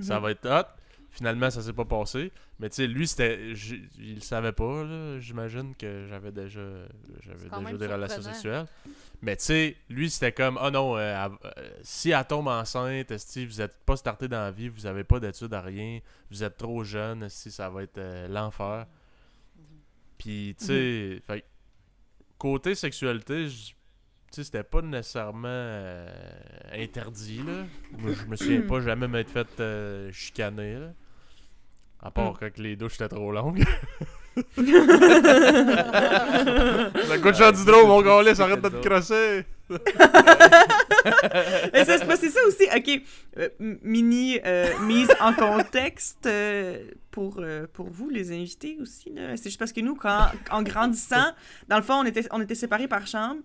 ça 0.00 0.16
Mhm. 0.16 0.22
va 0.22 0.30
être 0.32 0.46
hot. 0.48 0.66
Finalement, 1.10 1.50
ça 1.50 1.62
s'est 1.62 1.72
pas 1.72 1.86
passé. 1.86 2.30
Mais 2.60 2.68
tu 2.68 2.76
sais, 2.76 2.86
lui, 2.86 3.08
c'était. 3.08 3.52
Il 3.98 4.16
le 4.16 4.20
savait 4.20 4.52
pas, 4.52 4.84
là. 4.84 5.18
J'imagine 5.20 5.74
que 5.74 6.06
j'avais 6.08 6.32
déjà, 6.32 6.60
j'avais 7.20 7.48
déjà 7.48 7.76
des 7.78 7.86
relations 7.86 8.22
sexuelles. 8.22 8.66
Mais 9.22 9.36
tu 9.36 9.44
sais, 9.44 9.76
lui, 9.88 10.10
c'était 10.10 10.32
comme, 10.32 10.58
oh 10.62 10.70
non, 10.70 10.96
euh, 10.96 11.28
euh, 11.44 11.50
si 11.82 12.10
elle 12.10 12.24
tombe 12.26 12.46
enceinte, 12.48 13.10
esti, 13.10 13.46
vous 13.46 13.60
êtes 13.60 13.76
pas 13.84 13.96
starté 13.96 14.28
dans 14.28 14.36
la 14.38 14.50
vie, 14.52 14.68
vous 14.68 14.86
avez 14.86 15.02
pas 15.02 15.18
d'études 15.18 15.52
à 15.54 15.60
rien, 15.62 15.98
vous 16.30 16.44
êtes 16.44 16.56
trop 16.56 16.84
jeune, 16.84 17.22
esti, 17.24 17.50
ça 17.50 17.68
va 17.70 17.82
être 17.82 17.98
euh, 17.98 18.28
l'enfer. 18.28 18.86
Puis, 20.18 20.54
tu 20.58 20.64
sais, 20.66 21.22
fait 21.26 21.40
que, 21.40 21.46
côté 22.38 22.74
sexualité, 22.74 23.48
j- 23.48 23.74
tu 23.74 23.74
sais, 24.32 24.44
c'était 24.44 24.62
pas 24.62 24.82
nécessairement 24.82 25.48
euh, 25.48 26.08
interdit, 26.72 27.38
là. 27.46 27.64
Moi, 27.98 28.12
je 28.12 28.24
me 28.30 28.36
souviens 28.36 28.60
pas 28.62 28.80
jamais 28.80 29.08
m'être 29.08 29.30
fait 29.30 29.46
euh, 29.60 30.10
chicaner, 30.12 30.74
là. 30.74 30.92
À 32.00 32.10
part 32.12 32.32
Mm. 32.32 32.36
quand 32.38 32.58
les 32.58 32.76
douches 32.76 32.94
étaient 32.94 33.08
trop 33.08 33.32
longues. 33.32 33.64
Ça 37.06 37.18
coûte 37.20 37.34
cher 37.36 37.52
du 37.52 37.64
drôle, 37.64 37.86
mon 37.86 38.00
gars, 38.02 38.22
là, 38.22 38.32
arrête 38.38 38.60
de 38.62 38.68
te 38.68 38.86
crosser. 38.86 39.44
Et 41.74 41.84
ça, 41.84 41.98
c'est 42.16 42.30
ça 42.30 42.40
aussi. 42.46 42.64
OK. 42.74 43.02
euh, 43.38 43.48
m- 43.60 43.78
mini 43.82 44.38
euh, 44.44 44.78
mise 44.86 45.08
en 45.20 45.32
contexte 45.34 46.26
euh, 46.26 46.84
pour, 47.10 47.36
euh, 47.40 47.66
pour 47.72 47.88
vous, 47.90 48.08
les 48.08 48.30
invités 48.32 48.78
aussi. 48.80 49.10
là. 49.12 49.36
C'est 49.36 49.44
juste 49.50 49.58
parce 49.58 49.72
que 49.72 49.80
nous, 49.80 49.94
quand, 49.94 50.26
en 50.50 50.62
grandissant, 50.62 51.32
dans 51.68 51.76
le 51.76 51.82
fond, 51.82 51.94
on 52.00 52.04
était, 52.04 52.24
on 52.30 52.40
était 52.40 52.54
séparés 52.54 52.88
par 52.88 53.06
chambre. 53.06 53.40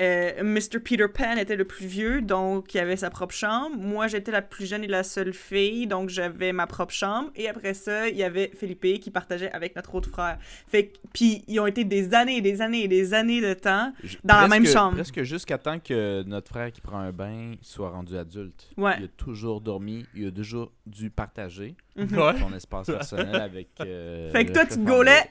Euh, 0.00 0.42
Mr. 0.42 0.80
Peter 0.84 1.06
Pan 1.06 1.36
était 1.36 1.54
le 1.54 1.64
plus 1.64 1.86
vieux, 1.86 2.20
donc 2.20 2.74
il 2.74 2.78
avait 2.80 2.96
sa 2.96 3.10
propre 3.10 3.32
chambre. 3.32 3.76
Moi, 3.76 4.08
j'étais 4.08 4.32
la 4.32 4.42
plus 4.42 4.66
jeune 4.66 4.82
et 4.82 4.88
la 4.88 5.04
seule 5.04 5.32
fille, 5.32 5.86
donc 5.86 6.08
j'avais 6.08 6.52
ma 6.52 6.66
propre 6.66 6.92
chambre. 6.92 7.30
Et 7.36 7.48
après 7.48 7.74
ça, 7.74 8.08
il 8.08 8.16
y 8.16 8.24
avait 8.24 8.50
Felipe 8.58 9.00
qui 9.00 9.10
partageait 9.12 9.52
avec 9.52 9.76
notre 9.76 9.94
autre 9.94 10.08
frère. 10.10 10.38
Fait 10.66 10.86
que- 10.88 10.98
puis 11.12 11.44
ils 11.46 11.60
ont 11.60 11.66
été 11.68 11.84
des 11.84 12.12
années 12.12 12.38
et 12.38 12.40
des 12.40 12.60
années 12.60 12.82
et 12.82 12.88
des 12.88 13.14
années 13.14 13.40
de 13.40 13.54
temps. 13.54 13.92
Dans 14.24 14.40
la 14.40 14.48
même 14.48 14.66
chambre. 14.66 14.94
Presque 14.96 15.22
jusqu'à 15.22 15.58
temps 15.58 15.78
que 15.78 16.24
notre 16.24 16.48
frère 16.48 16.72
qui 16.72 16.80
prend 16.80 16.98
un 16.98 17.12
bain 17.12 17.52
soit 17.62 17.90
rendu 17.90 18.16
adulte. 18.16 18.68
Ouais. 18.76 18.94
Il 18.98 19.04
a 19.04 19.08
toujours 19.16 19.60
dormi, 19.60 20.04
il 20.16 20.26
a 20.26 20.30
toujours 20.32 20.72
dû 20.86 21.10
partager 21.10 21.76
Mhm. 21.96 22.08
Son 22.40 22.52
espace 22.56 22.86
personnel 22.88 23.36
avec. 23.36 23.68
euh, 23.80 24.32
Fait 24.32 24.44
que 24.44 24.50
toi, 24.52 24.64
tu 24.66 24.74
te 24.74 24.78
gaulais 24.80 25.22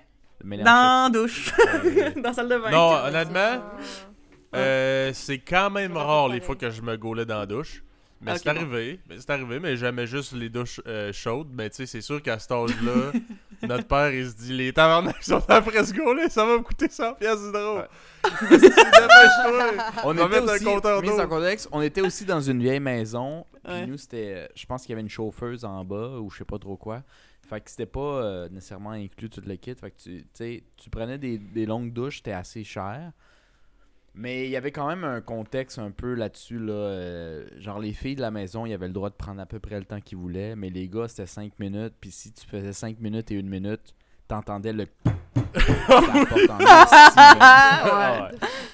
Dans 0.42 0.64
la 0.64 1.10
douche, 1.12 1.52
dans 2.16 2.22
la 2.30 2.34
salle 2.34 2.48
de 2.48 2.58
bain. 2.58 2.72
Non, 2.72 2.94
honnêtement, 3.08 3.62
euh, 4.56 5.12
c'est 5.14 5.40
quand 5.40 5.70
même 5.70 5.96
rare 5.98 6.28
les 6.30 6.42
fois 6.42 6.56
que 6.56 6.70
je 6.70 6.82
me 6.82 6.96
gaulais 6.98 7.26
dans 7.26 7.40
la 7.40 7.46
douche. 7.46 7.84
Mais 8.22 8.32
Ok, 8.32 8.38
c'est 8.42 8.54
bon. 8.54 8.60
arrivé, 8.62 9.00
mais 9.10 9.16
c'est 9.20 9.30
arrivé, 9.32 9.60
mais 9.60 9.76
j'aimais 9.76 10.08
juste 10.08 10.32
les 10.32 10.48
douches 10.48 10.80
euh, 10.88 11.12
chaudes. 11.12 11.50
Mais 11.52 11.70
tu 11.70 11.76
sais, 11.78 11.86
c'est 11.86 12.00
sûr 12.00 12.22
qu'à 12.22 12.40
cet 12.40 12.54
âge-là, 12.54 13.12
notre 13.68 13.86
père, 13.86 14.14
il 14.14 14.30
se 14.30 14.36
dit 14.38 14.54
Les 14.54 14.72
tabarnak 14.72 15.22
sont 15.22 15.44
après 15.50 15.84
se 15.84 15.94
gauler, 15.94 16.30
ça 16.30 16.46
va 16.46 16.54
me 16.58 16.64
coûter 16.64 16.88
100 16.88 17.16
pièces 17.16 17.52
d'euros. 17.52 17.80
Ouais. 17.80 17.88
Dépêche-toi. 18.50 19.72
On 20.06 20.14
va 20.14 20.24
était 20.26 20.30
mettre 20.30 20.50
un 20.52 20.56
aussi, 20.56 20.64
compteur 20.64 21.02
mise 21.02 21.12
en 21.12 21.18
d'eau. 21.24 21.28
contexte, 21.28 21.68
on 21.72 21.82
était 21.82 22.02
aussi 22.02 22.26
dans 22.26 22.40
une 22.42 22.62
vieille 22.62 22.80
maison. 22.80 23.46
Puis 23.64 23.74
Ouais. 23.74 23.86
nous, 23.88 23.98
c'était. 23.98 24.34
euh, 24.36 24.48
Je 24.56 24.66
pense 24.66 24.82
qu'il 24.84 24.92
y 24.92 24.94
avait 24.94 25.02
une 25.02 25.10
chauffeuse 25.10 25.66
en 25.66 25.84
bas 25.84 26.18
ou 26.20 26.30
je 26.30 26.38
sais 26.40 26.46
pas 26.46 26.60
trop 26.60 26.78
quoi. 26.78 27.04
Fait 27.50 27.60
que 27.60 27.70
c'était 27.70 27.86
pas 27.86 28.00
euh, 28.00 28.50
nécessairement 28.50 28.92
inclus 28.92 29.30
tout 29.30 29.42
le 29.46 29.56
kit. 29.56 29.76
Fait 29.76 29.92
que 29.92 29.98
tu, 30.02 30.64
tu 30.78 30.90
prenais 30.90 31.18
des, 31.18 31.38
des 31.38 31.66
longues 31.66 31.92
douches, 31.92 32.18
c'était 32.18 32.32
assez 32.32 32.64
cher. 32.64 33.12
Mais 34.16 34.46
il 34.46 34.52
y 34.52 34.56
avait 34.56 34.72
quand 34.72 34.88
même 34.88 35.04
un 35.04 35.22
contexte 35.22 35.80
un 35.80 35.90
peu 35.90 36.14
là-dessus. 36.14 36.60
Là, 36.60 36.74
euh, 36.74 37.48
genre, 37.58 37.80
les 37.80 37.94
filles 37.94 38.16
de 38.16 38.22
la 38.22 38.30
maison, 38.30 38.66
ils 38.68 38.74
avaient 38.74 38.88
le 38.88 38.94
droit 38.94 39.10
de 39.10 39.16
prendre 39.16 39.42
à 39.42 39.48
peu 39.48 39.60
près 39.60 39.80
le 39.80 39.86
temps 39.86 40.00
qu'ils 40.00 40.20
voulaient. 40.20 40.56
Mais 40.56 40.70
les 40.70 40.88
gars, 40.88 41.08
c'était 41.08 41.26
5 41.26 41.60
minutes. 41.60 41.96
Puis 42.00 42.12
si 42.12 42.32
tu 42.32 42.46
faisais 42.46 42.74
5 42.74 43.00
minutes 43.00 43.32
et 43.32 43.36
une 43.36 43.50
minute, 43.50 43.96
t'entendais 44.28 44.74
le. 44.74 44.86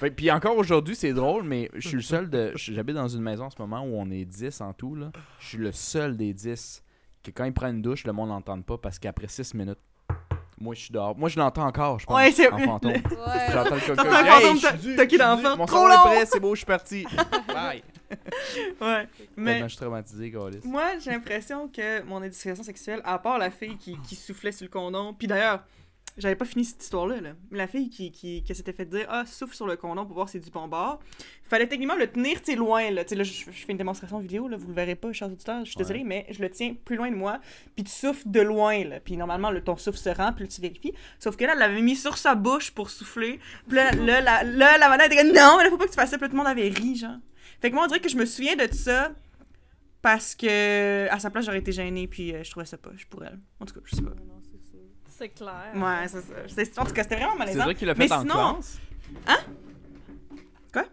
Puis 0.16 0.30
encore 0.30 0.56
aujourd'hui, 0.56 0.94
c'est 0.94 1.14
drôle, 1.14 1.44
mais 1.44 1.70
je 1.74 1.88
suis 1.88 1.96
le 1.96 2.02
seul 2.02 2.28
de. 2.28 2.52
J'habite 2.56 2.96
dans 2.96 3.08
une 3.08 3.22
maison 3.22 3.44
en 3.44 3.50
ce 3.50 3.60
moment 3.60 3.80
où 3.82 3.94
on 3.94 4.10
est 4.10 4.26
10 4.26 4.60
en 4.60 4.74
tout. 4.74 4.94
Là. 4.94 5.10
Je 5.38 5.46
suis 5.46 5.58
le 5.58 5.72
seul 5.72 6.18
des 6.18 6.34
10 6.34 6.82
que 7.22 7.30
quand 7.30 7.44
il 7.44 7.52
prend 7.52 7.68
une 7.68 7.82
douche, 7.82 8.04
le 8.04 8.12
monde 8.12 8.28
n'entend 8.28 8.60
pas 8.60 8.76
parce 8.78 8.98
qu'après 8.98 9.28
6 9.28 9.54
minutes, 9.54 9.78
moi 10.60 10.74
je 10.74 10.80
suis 10.80 10.92
dehors. 10.92 11.16
Moi 11.16 11.28
je 11.28 11.38
l'entends 11.38 11.66
encore, 11.66 11.98
je 11.98 12.06
pense. 12.06 12.16
Ouais, 12.16 12.30
c'est- 12.30 12.50
en 12.52 12.58
fantôme. 12.58 12.92
J'entends 13.52 13.74
le. 13.74 13.80
T'entends 13.96 14.10
un 14.12 14.24
fantôme 14.24 14.58
toquer 14.60 14.76
je 15.04 15.08
suis 15.08 15.18
dans 15.18 15.42
porte. 15.42 15.58
Mon 15.58 15.66
Trop 15.66 15.78
son 15.78 15.90
est 15.90 15.96
prêt, 16.16 16.26
c'est 16.26 16.40
beau, 16.40 16.54
je 16.54 16.58
suis 16.58 16.66
parti. 16.66 17.06
Bye. 17.48 17.82
Ouais. 18.80 19.08
Mais 19.36 19.52
Tellement 19.52 19.68
je 19.68 19.72
suis 19.74 19.80
traumatisé, 19.80 20.30
Gaulis. 20.30 20.58
moi, 20.64 20.98
j'ai 21.02 21.10
l'impression 21.12 21.68
que 21.68 22.02
mon 22.02 22.22
éducation 22.22 22.62
sexuelle, 22.64 23.00
à 23.04 23.18
part 23.18 23.38
la 23.38 23.50
fille 23.50 23.76
qui, 23.76 23.96
qui 24.02 24.16
soufflait 24.16 24.52
sur 24.52 24.64
le 24.64 24.70
condom, 24.70 25.14
puis 25.14 25.28
d'ailleurs, 25.28 25.60
j'avais 26.20 26.36
pas 26.36 26.44
fini 26.44 26.64
cette 26.64 26.82
histoire-là, 26.82 27.20
là. 27.20 27.30
la 27.50 27.66
fille 27.66 27.90
qui, 27.90 28.12
qui, 28.12 28.42
qui 28.42 28.54
s'était 28.54 28.72
fait 28.72 28.84
dire 28.84 29.06
Ah, 29.08 29.24
souffle 29.26 29.54
sur 29.54 29.66
le 29.66 29.76
condom 29.76 30.04
pour 30.06 30.14
voir 30.14 30.28
si 30.28 30.32
c'est 30.34 30.44
du 30.44 30.50
bon 30.50 30.68
bord, 30.68 31.00
fallait 31.44 31.66
techniquement 31.66 31.96
le 31.96 32.06
tenir, 32.06 32.38
loin, 32.56 32.90
là. 32.90 33.02
Là, 33.10 33.22
je, 33.24 33.32
je 33.32 33.50
fais 33.50 33.72
une 33.72 33.78
démonstration 33.78 34.18
vidéo, 34.18 34.46
là, 34.48 34.56
vous 34.56 34.68
le 34.68 34.74
verrez 34.74 34.94
pas, 34.94 35.12
chers 35.12 35.28
auditeurs, 35.28 35.64
je 35.64 35.70
suis 35.70 35.78
Ouais. 35.78 35.84
désolée, 35.84 36.04
mais 36.04 36.26
je 36.30 36.40
le 36.42 36.50
tiens 36.50 36.74
plus 36.84 36.96
loin 36.96 37.10
de 37.10 37.16
moi, 37.16 37.40
puis 37.74 37.84
tu 37.84 37.90
souffles 37.90 38.22
de 38.30 38.40
loin, 38.40 38.84
là. 38.84 39.00
Puis 39.00 39.16
normalement, 39.16 39.50
le, 39.50 39.62
ton 39.64 39.76
souffle 39.76 39.98
se 39.98 40.10
rend, 40.10 40.32
puis 40.32 40.44
là, 40.44 40.48
tu 40.50 40.60
vérifies. 40.60 40.92
Sauf 41.18 41.36
que 41.36 41.44
là, 41.44 41.52
elle 41.54 41.58
l'avait 41.58 41.80
mis 41.82 41.96
sur 41.96 42.16
sa 42.18 42.34
bouche 42.34 42.70
pour 42.70 42.90
souffler. 42.90 43.40
Puis 43.66 43.76
là, 43.76 43.90
là, 43.92 44.20
la, 44.20 44.42
là, 44.44 44.78
la 44.78 44.88
madame 44.88 45.10
était 45.10 45.24
Non, 45.24 45.56
mais 45.58 45.64
là, 45.64 45.70
faut 45.70 45.78
pas 45.78 45.86
que 45.86 45.90
tu 45.90 45.96
fasses 45.96 46.10
ça, 46.10 46.18
puis 46.18 46.26
tout 46.28 46.32
le 46.32 46.38
monde 46.38 46.46
avait 46.46 46.68
ri, 46.68 46.96
genre. 46.96 47.16
Fait 47.60 47.70
que 47.70 47.74
moi, 47.74 47.84
on 47.84 47.86
dirait 47.88 48.00
que 48.00 48.08
je 48.08 48.16
me 48.16 48.24
souviens 48.26 48.56
de 48.56 48.72
ça 48.72 49.12
parce 50.02 50.34
que 50.34 51.06
à 51.10 51.18
sa 51.18 51.28
place, 51.30 51.44
j'aurais 51.44 51.58
été 51.58 51.72
gênée, 51.72 52.06
puis 52.06 52.34
euh, 52.34 52.42
je 52.42 52.50
trouvais 52.50 52.64
ça 52.66 52.78
poche 52.78 53.04
pour 53.06 53.22
elle. 53.22 53.38
En 53.60 53.66
tout 53.66 53.74
cas, 53.74 53.80
je 53.84 53.96
sais 53.96 54.02
pas. 54.02 54.12
C'est. 55.20 55.24
C'est 55.24 55.28
clair. 55.30 55.72
Ouais, 55.74 56.08
c'est 56.08 56.20
ça. 56.22 56.34
C'est- 56.48 56.78
En 56.78 56.84
tout 56.84 56.92
cas, 56.92 57.02
c'était 57.02 57.16
vraiment 57.16 57.32
C'est 57.32 57.38
malaisant. 57.38 57.64
toi 57.64 57.74
qui 57.74 57.84
l'as 57.84 57.94
Mais 57.94 58.08
fait 58.08 58.14
en 58.14 58.20
sinon- 58.22 58.54
classe? 58.54 58.78
Hein? 59.26 59.38
Quoi? 60.72 60.84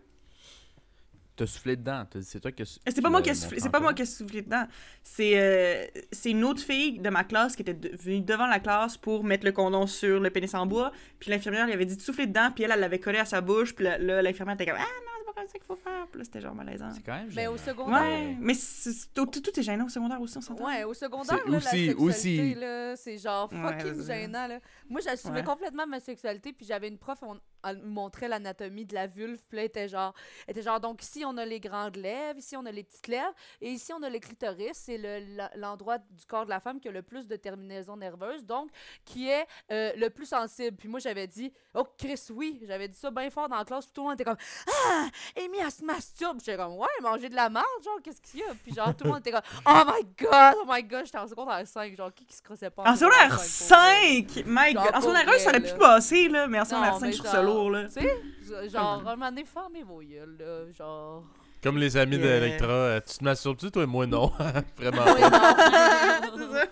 T'as 1.36 1.46
soufflé 1.46 1.76
dedans. 1.76 2.04
t'as 2.10 2.20
dit, 2.20 2.26
C'est 2.26 2.40
toi 2.40 2.52
qui 2.52 2.64
as 2.64 2.80
C'est 2.88 3.02
pas 3.02 3.10
moi 3.10 3.22
qui 3.22 3.36
soufflé, 3.36 3.60
c'est 3.60 3.70
pas 3.70 3.80
moi 3.80 3.94
qui 3.94 4.02
ai 4.02 4.06
soufflé 4.06 4.42
dedans. 4.42 4.66
C'est 5.04 5.40
euh, 5.40 5.86
c'est 6.12 6.32
une 6.32 6.44
autre 6.44 6.62
fille 6.64 7.00
de 7.00 7.10
ma 7.10 7.24
classe 7.24 7.56
qui 7.56 7.62
était 7.62 7.74
de- 7.76 7.96
venue 7.96 8.22
devant 8.22 8.48
la 8.48 8.60
classe 8.60 8.98
pour 8.98 9.24
mettre 9.24 9.46
le 9.46 9.52
condom 9.52 9.86
sur 9.88 10.20
le 10.20 10.30
pénis 10.32 10.54
en 10.56 10.66
bois. 10.66 10.92
Puis 11.20 11.30
l'infirmière 11.30 11.66
lui 11.68 11.74
avait 11.74 11.86
dit 11.86 11.96
de 11.96 12.02
souffler 12.02 12.26
dedans, 12.28 12.50
puis 12.54 12.64
elle, 12.64 12.72
elle 12.72 12.80
l'avait 12.80 13.00
collé 13.00 13.20
à 13.20 13.26
sa 13.26 13.42
bouche. 13.42 13.76
Puis 13.76 13.86
là, 13.86 13.98
là, 14.00 14.22
l'infirmière 14.22 14.56
était 14.56 14.66
comme 14.66 14.76
Ah 14.78 14.82
non, 14.82 15.12
c'est 15.17 15.17
comme 15.38 15.48
ça 15.48 15.54
qu'il 15.54 15.64
faut 15.68 15.76
faire. 15.76 16.08
Puis 16.08 16.20
là, 16.20 16.26
c'était 16.26 16.42
genre 16.42 16.56
malaisant. 16.56 16.90
C'est 16.94 17.02
quand 17.04 17.14
même 17.14 17.30
Mais 17.36 17.48
au 17.48 17.58
gênant. 17.58 17.66
secondaire. 17.66 18.02
Ouais, 18.02 18.38
mais 18.40 18.54
c'est- 18.54 18.92
c'est- 18.92 19.14
tout, 19.14 19.26
tout 19.28 19.60
est 19.60 19.64
gênant 19.64 19.86
au 19.86 19.90
secondaire 19.90 20.20
aussi, 20.22 20.38
on 20.38 20.42
s'entend. 20.42 20.66
Ouais, 20.66 20.84
au 20.84 20.94
secondaire, 20.94 21.40
C'est 21.46 21.52
là, 21.52 21.58
aussi- 21.58 21.88
la 21.88 21.96
aussi- 21.96 22.14
sexualité, 22.38 22.60
là, 22.60 22.96
c'est 22.96 23.18
genre 23.18 23.50
fucking 23.52 24.04
gênant, 24.06 24.48
là. 24.48 24.60
Moi, 24.90 25.02
j'assumais 25.02 25.40
Ouais. 25.40 25.44
complètement 25.46 25.86
ma 25.88 26.00
sexualité, 26.00 26.54
puis 26.54 26.66
j'avais 26.66 26.88
une 26.88 26.98
prof, 26.98 27.20
on, 27.22 27.40
elle 27.64 27.78
me 27.80 27.88
montrait 27.88 28.28
l'anatomie 28.28 28.86
de 28.86 28.94
la 28.94 29.08
vulve, 29.08 29.40
puis 29.50 29.58
là, 29.58 29.62
elle 29.64 29.68
était 29.68 29.88
genre, 29.90 30.14
elle 30.48 30.52
était 30.52 30.62
genre, 30.62 30.80
donc 30.80 31.02
ici, 31.04 31.24
on 31.26 31.38
a 31.38 31.46
les 31.46 31.60
grandes 31.60 31.96
lèvres, 31.96 32.38
ici, 32.40 32.56
on 32.58 32.66
a 32.66 32.72
les 32.72 32.84
petites 32.84 33.08
lèvres, 33.08 33.34
et 33.62 33.70
ici, 33.72 33.92
on 33.94 34.02
a 34.04 34.10
le 34.10 34.20
clitoris, 34.20 34.78
c'est 34.78 34.98
le- 34.98 35.48
l'endroit 35.60 35.98
du 35.98 36.26
corps 36.28 36.46
de 36.46 36.50
la 36.50 36.60
femme 36.60 36.80
qui 36.80 36.88
a 36.88 36.92
le 36.92 37.02
plus 37.02 37.28
de 37.28 37.36
terminaisons 37.36 37.98
nerveuses, 37.98 38.46
donc, 38.46 38.70
qui 39.06 39.30
est 39.30 39.46
euh, 39.72 39.92
le 39.98 40.10
plus 40.10 40.26
sensible. 40.28 40.78
Puis 40.78 40.88
moi, 40.88 41.00
j'avais 41.00 41.28
dit, 41.28 41.52
oh, 41.74 41.86
Chris, 41.98 42.22
oui, 42.32 42.60
j'avais 42.68 42.88
dit 42.88 42.98
ça 42.98 43.12
bien 43.12 43.30
fort 43.30 43.50
dans 43.50 43.58
la 43.58 43.66
classe, 43.66 43.86
puis 43.86 43.94
tout 43.94 44.02
le 44.02 44.08
monde 44.10 44.14
était 44.16 44.24
comme, 44.24 44.38
ah, 44.68 45.08
Amy, 45.38 45.58
elle 45.60 45.72
se 45.72 45.84
masturbe. 45.84 46.40
J'étais 46.40 46.58
comme, 46.58 46.76
ouais, 46.78 46.88
manger 47.02 47.30
de 47.30 47.36
la 47.36 47.50
marde, 47.50 47.66
genre, 47.84 48.00
qu'est-ce 48.04 48.22
qu'il 48.22 48.40
y 48.40 48.44
a? 48.44 48.54
Puis 48.64 48.74
genre, 48.74 48.96
tout 48.96 49.04
le 49.06 49.10
monde 49.12 49.20
était 49.20 49.32
comme, 49.32 49.42
oh 49.66 49.82
my 49.86 50.04
god, 50.20 50.56
oh 50.62 50.66
my 50.68 50.84
god, 50.84 51.06
j'étais 51.06 51.18
en 51.18 51.28
secondaire 51.28 51.66
5, 51.68 51.96
genre, 51.96 52.14
qui 52.14 52.26
qui 52.26 52.36
se 52.36 52.42
crossait 52.42 52.70
pas 52.70 52.84
En 52.84 52.96
secondaire 52.96 53.40
cinq, 53.40 54.28
pour 54.28 54.44
vrai? 54.44 54.44
5! 54.44 54.46
My 54.46 54.74
god! 54.74 54.96
En 54.96 55.02
secondaire 55.02 55.26
pour 55.26 55.34
1, 55.34 55.38
ça 55.40 55.50
aurait 55.50 55.62
pu 55.62 55.74
passer, 55.78 56.28
là, 56.30 56.48
mais 56.48 56.60
en 56.60 56.66
secondaire 56.66 56.94
Non, 56.94 57.00
5, 57.00 57.06
mais 57.06 57.12
je 57.14 57.18
trouve 57.20 57.32
ça 57.32 57.42
là. 57.70 57.86
Tu 57.86 57.92
sais, 58.02 58.70
genre, 58.70 59.02
un 59.08 59.16
moment 59.16 59.30
donné, 59.30 59.46
fermez 59.46 59.84
vos 59.84 60.02
gueules, 60.02 60.38
là, 60.40 60.72
genre... 60.72 61.24
Comme 61.64 61.78
les 61.80 61.98
amis 61.98 62.18
Yeah. 62.18 62.40
d'Electra, 62.40 62.68
euh, 62.72 63.00
tu 63.06 63.18
te 63.18 63.24
masturbes-tu, 63.24 63.72
toi? 63.72 63.84
Et 63.84 63.88
moi, 63.88 64.06
non. 64.06 64.28
Vraiment 64.78 65.04
Ouais, 65.06 65.22
pas. 65.22 66.20
non. 66.22 66.38
C'est 66.38 66.54
ça. 66.54 66.68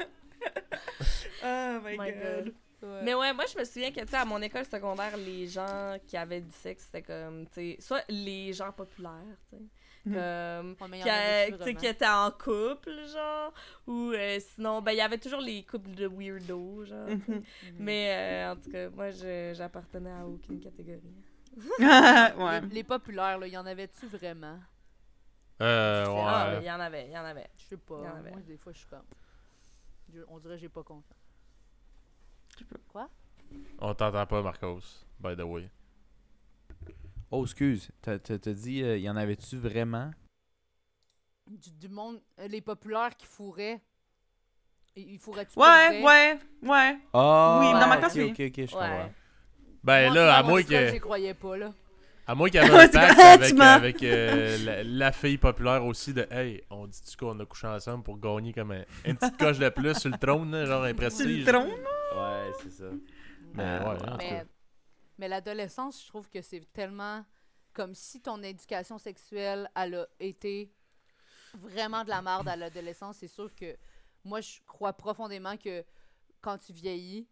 oh 1.43 1.79
my, 1.83 1.97
my 1.97 2.11
god. 2.11 2.43
God. 2.45 2.53
Ouais. 2.83 3.01
Mais 3.03 3.13
ouais, 3.15 3.33
moi, 3.33 3.45
je 3.51 3.57
me 3.59 3.63
souviens 3.65 3.91
que, 3.91 3.99
tu 4.01 4.07
sais, 4.07 4.15
à 4.17 4.25
mon 4.25 4.39
école 4.41 4.65
secondaire, 4.65 5.17
les 5.17 5.47
gens 5.47 5.97
qui 6.05 6.15
avaient 6.17 6.41
du 6.41 6.51
sexe, 6.51 6.83
c'était 6.85 7.01
comme, 7.01 7.45
tu 7.47 7.53
sais, 7.53 7.77
soit 7.79 8.03
les 8.09 8.53
gens 8.53 8.71
populaires, 8.71 9.37
tu 9.49 9.57
sais. 9.57 9.63
Comme, 10.13 10.75
il 10.93 10.99
y 10.99 11.03
qui, 11.63 11.75
qui 11.75 11.87
étaient 11.87 12.07
en 12.07 12.31
couple, 12.31 12.91
genre, 13.11 13.51
ou 13.87 14.11
euh, 14.11 14.39
sinon, 14.39 14.81
ben, 14.81 14.91
il 14.91 14.97
y 14.97 15.01
avait 15.01 15.17
toujours 15.17 15.41
les 15.41 15.63
couples 15.63 15.91
de 15.91 16.07
weirdos, 16.07 16.85
genre. 16.85 17.07
Mhm. 17.09 17.23
Mhm. 17.27 17.43
Mais, 17.79 18.09
euh, 18.47 18.51
en 18.51 18.55
tout 18.55 18.69
cas, 18.71 18.89
moi, 18.89 19.09
je- 19.11 19.53
j'appartenais 19.55 20.11
à 20.11 20.25
aucune 20.25 20.59
catégorie. 20.59 21.01
ouais. 21.79 22.61
Les, 22.61 22.67
les 22.75 22.83
populaires, 22.83 23.37
là, 23.39 23.47
y 23.47 23.57
en 23.57 23.65
avait-tu 23.65 24.07
vraiment? 24.07 24.59
Euh, 25.61 26.05
Ah, 26.07 26.49
ouais. 26.51 26.57
il 26.61 26.65
y 26.65 26.71
en 26.71 26.79
avait, 26.81 27.05
il 27.07 27.11
y 27.13 27.17
en 27.17 27.23
avait. 27.23 27.49
Je 27.57 27.63
sais 27.63 27.77
pas. 27.77 27.97
Il 28.01 28.03
y 28.05 28.07
en 28.09 28.15
avait. 28.17 28.31
Moi, 28.31 28.41
des 28.41 28.57
fois, 28.57 28.73
je 28.73 28.77
suis 28.79 28.87
comme. 28.87 29.05
je- 30.13 30.21
On 30.27 30.37
dirait 30.39 30.55
que 30.55 30.61
j'ai 30.61 30.69
pas 30.69 30.83
confiance. 30.83 31.17
On 33.79 33.93
t'entend 33.93 34.25
pas, 34.25 34.41
Marcos, 34.41 35.05
by 35.19 35.35
the 35.35 35.41
way. 35.43 35.69
Oh, 37.31 37.43
excuse. 37.43 37.89
T'as 38.01 38.17
dit, 38.37 38.83
euh, 38.83 38.97
y 38.97 39.09
en 39.09 39.15
avait-tu 39.17 39.57
vraiment? 39.57 40.11
Du, 41.47 41.71
du 41.71 41.89
monde. 41.89 42.21
euh, 42.39 42.47
Les 42.47 42.61
populaires 42.61 43.15
qui 43.17 43.25
fourraient. 43.25 43.81
Ils 44.95 45.19
fourraient-tu 45.19 45.59
Ouais, 45.59 46.01
ouais, 46.03 46.39
ouais. 46.63 46.97
Ah! 47.13 47.59
Oui, 47.61 47.71
dans 47.73 47.87
ma 47.87 47.95
ok, 47.95 47.99
classe, 47.99 48.15
oui. 48.15 48.23
Ok, 48.31 48.39
ok, 48.39 48.65
je 48.65 48.71
comprends. 48.71 48.97
Ouais. 49.03 49.11
Ben 49.83 50.05
Moi, 50.07 50.15
là, 50.15 50.35
à 50.37 50.41
moi, 50.43 50.51
moins 50.53 50.63
que. 50.63 50.87
J'y 50.91 50.99
croyais 50.99 51.33
pas, 51.33 51.57
là. 51.57 51.73
À 52.27 52.33
moins 52.33 52.49
qu'il 52.49 52.59
y 52.61 52.63
avait 52.63 52.73
Ouais, 52.73 52.83
un 52.85 52.87
pacte 52.89 53.59
avec, 53.59 54.01
euh, 54.03 54.57
la, 54.65 54.83
la 54.83 55.11
fille 55.11 55.37
populaire 55.37 55.85
aussi 55.85 56.11
de 56.13 56.25
Hey, 56.31 56.63
on 56.71 56.87
dit-tu 56.87 57.15
qu'on 57.17 57.39
a 57.39 57.45
couché 57.45 57.67
ensemble 57.67 58.03
pour 58.03 58.17
gagner 58.17 58.51
comme 58.53 58.71
un, 58.71 58.83
une 59.05 59.15
petite 59.17 59.37
coche 59.37 59.59
de 59.59 59.69
plus 59.69 59.93
sur 59.99 60.09
le 60.09 60.17
trône, 60.17 60.49
là, 60.51 60.65
genre 60.65 60.83
un 60.85 60.93
prestige. 60.95 61.45
le 61.45 61.51
tronc. 61.51 61.67
Ouais, 61.67 62.51
c'est 62.63 62.71
ça. 62.71 62.85
Mais 63.53 63.63
Ah, 63.63 63.89
ouais, 63.89 64.01
ouais. 64.01 64.15
Mais, 64.17 64.45
mais 65.17 65.27
l'adolescence, 65.27 66.01
je 66.03 66.07
trouve 66.07 66.29
que 66.29 66.41
c'est 66.41 66.61
tellement 66.73 67.25
comme 67.73 67.93
si 67.93 68.21
ton 68.21 68.41
éducation 68.41 68.97
sexuelle 68.97 69.69
elle 69.75 69.95
a 69.95 70.07
été 70.19 70.71
vraiment 71.53 72.03
de 72.03 72.09
la 72.09 72.21
merde 72.21 72.47
à 72.47 72.55
l'adolescence. 72.55 73.17
C'est 73.17 73.27
sûr 73.27 73.53
que 73.53 73.75
moi, 74.23 74.41
je 74.41 74.59
crois 74.65 74.93
profondément 74.93 75.57
que 75.57 75.83
quand 76.41 76.57
tu 76.57 76.73
vieillis, 76.73 77.27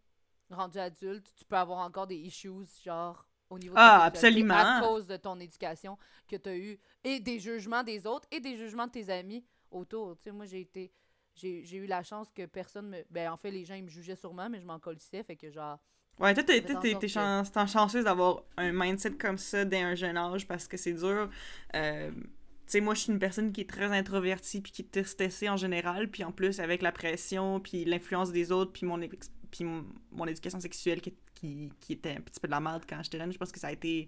rendu 0.49 0.77
adulte, 0.80 1.34
tu 1.35 1.45
peux 1.45 1.55
avoir 1.55 1.80
encore 1.80 2.07
des 2.07 2.18
issues, 2.18 2.51
genre 2.84 3.27
au 3.49 3.60
niveau 3.60 3.76
de 3.76 3.80
Ah, 3.80 4.03
absolument. 4.05 4.53
à 4.55 4.81
cause 4.81 5.07
de 5.07 5.18
ton 5.18 5.39
éducation 5.39 5.97
que 6.27 6.35
tu 6.35 6.49
as 6.49 6.57
eu 6.57 6.80
et 7.03 7.19
des 7.19 7.39
jugements 7.39 7.84
des 7.84 8.05
autres 8.07 8.27
et 8.31 8.39
des 8.39 8.55
jugements 8.57 8.88
de 8.88 8.91
tes 8.91 9.10
amis 9.10 9.45
autour. 9.72 10.15
Tu 10.18 10.23
sais, 10.23 10.31
moi, 10.31 10.45
j'ai 10.45 10.61
été. 10.61 10.91
J'ai 11.35 11.64
j'ai 11.64 11.77
eu 11.77 11.88
la 11.88 12.03
chance 12.03 12.31
que 12.31 12.45
personne 12.45 12.89
me. 12.89 13.03
Ben, 13.10 13.31
en 13.31 13.38
fait, 13.38 13.49
les 13.51 13.65
gens, 13.65 13.73
ils 13.76 13.84
me 13.84 13.89
jugeaient 13.89 14.15
sûrement, 14.15 14.49
mais 14.49 14.60
je 14.61 14.65
m'en 14.65 14.80
colissais. 14.80 15.23
Fait 15.23 15.35
que, 15.35 15.49
genre, 15.49 15.80
Ouais, 16.19 16.34
toi, 16.34 16.44
t'es, 16.44 16.61
t'es, 16.61 16.73
sorte 16.73 16.84
t'es 16.84 16.94
que- 16.99 17.07
chan- 17.07 17.44
t'es 17.44 17.68
chanceuse 17.68 18.03
d'avoir 18.06 18.44
un 18.57 18.72
mindset 18.72 19.14
comme 19.14 19.38
ça 19.38 19.65
dès 19.65 19.81
un 19.81 19.95
jeune 19.95 20.15
âge 20.15 20.48
parce 20.48 20.68
que 20.68 20.77
c'est 20.77 20.94
dur. 20.94 21.30
Euh, 21.76 22.11
tu 22.11 22.22
sais, 22.68 22.81
moi, 22.81 22.94
je 22.94 23.02
suis 23.02 23.11
une 23.11 23.19
personne 23.19 23.52
qui 23.52 23.61
est 23.61 23.69
très 23.69 23.85
introvertie 23.85 24.61
puis 24.61 24.72
qui 24.72 24.88
est 24.94 25.03
stressée 25.03 25.49
en 25.49 25.57
général. 25.57 26.10
Puis 26.10 26.23
en 26.23 26.31
plus, 26.31 26.60
avec 26.60 26.81
la 26.81 26.91
pression, 26.91 27.60
puis 27.60 27.84
l'influence 27.84 28.31
des 28.31 28.52
autres, 28.52 28.72
puis 28.72 28.85
mon, 28.85 29.02
ex- 29.02 29.31
puis 29.52 29.65
mon, 29.65 30.26
éducation 30.27 30.60
sexuelle 30.60 31.02
qui, 31.02 31.14
qui, 31.34 31.72
qui 31.80 31.94
était 31.94 32.11
un 32.11 32.22
petit 32.22 32.40
peu 32.40 32.48
de 32.48 32.52
la 32.53 32.60
merde 32.61 32.84
quand 32.88 33.02
j'étais 33.03 33.18
jeune, 33.18 33.34
je 33.34 33.38
pense 33.38 33.52
que 33.52 33.60
ça 33.60 33.68
a 33.68 33.72
été, 33.72 34.07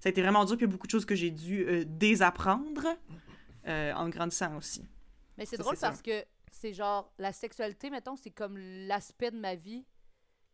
ça 0.00 0.08
a 0.08 0.10
été 0.10 0.20
vraiment 0.22 0.44
dur. 0.44 0.56
Puis 0.56 0.66
il 0.66 0.68
y 0.68 0.70
a 0.70 0.72
beaucoup 0.72 0.86
de 0.86 0.92
choses 0.92 1.06
que 1.06 1.14
j'ai 1.14 1.30
dû 1.30 1.64
euh, 1.66 1.84
désapprendre 1.86 2.84
euh, 3.66 3.92
en 3.94 4.08
grandissant 4.08 4.56
aussi. 4.56 4.84
Mais 5.38 5.46
c'est 5.46 5.56
Ça, 5.56 5.62
drôle 5.62 5.76
c'est 5.76 5.80
ça. 5.80 5.88
parce 5.88 6.02
que 6.02 6.24
c'est 6.50 6.74
genre 6.74 7.10
la 7.18 7.32
sexualité, 7.32 7.90
mettons, 7.90 8.16
c'est 8.16 8.30
comme 8.30 8.58
l'aspect 8.58 9.30
de 9.30 9.38
ma 9.38 9.54
vie 9.54 9.84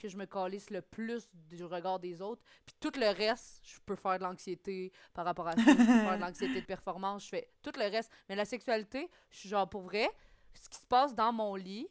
que 0.01 0.09
je 0.09 0.16
me 0.16 0.24
calisse 0.27 0.70
le 0.70 0.81
plus 0.81 1.31
du 1.35 1.64
regard 1.64 1.98
des 1.98 2.22
autres. 2.22 2.43
Puis 2.66 2.74
tout 2.81 2.93
le 2.98 3.09
reste, 3.14 3.60
je 3.62 3.78
peux 3.85 3.97
faire 3.97 4.18
de 4.18 4.24
l'anxiété 4.24 4.93
par 5.12 5.24
rapport 5.24 5.47
à 5.48 5.52
ça, 5.52 5.62
je 5.62 5.72
peux 5.72 5.74
faire 5.85 6.16
de 6.16 6.20
l'anxiété 6.22 6.60
de 6.60 6.66
performance, 6.66 7.24
je 7.24 7.28
fais 7.28 7.48
tout 7.62 7.72
le 7.77 7.85
reste. 7.90 8.10
Mais 8.28 8.35
la 8.36 8.44
sexualité, 8.44 9.10
je 9.31 9.39
suis 9.39 9.48
genre 9.48 9.68
pour 9.68 9.82
vrai, 9.82 10.09
ce 10.55 10.68
qui 10.68 10.78
se 10.78 10.86
passe 10.86 11.14
dans 11.14 11.32
mon 11.32 11.55
lit 11.55 11.89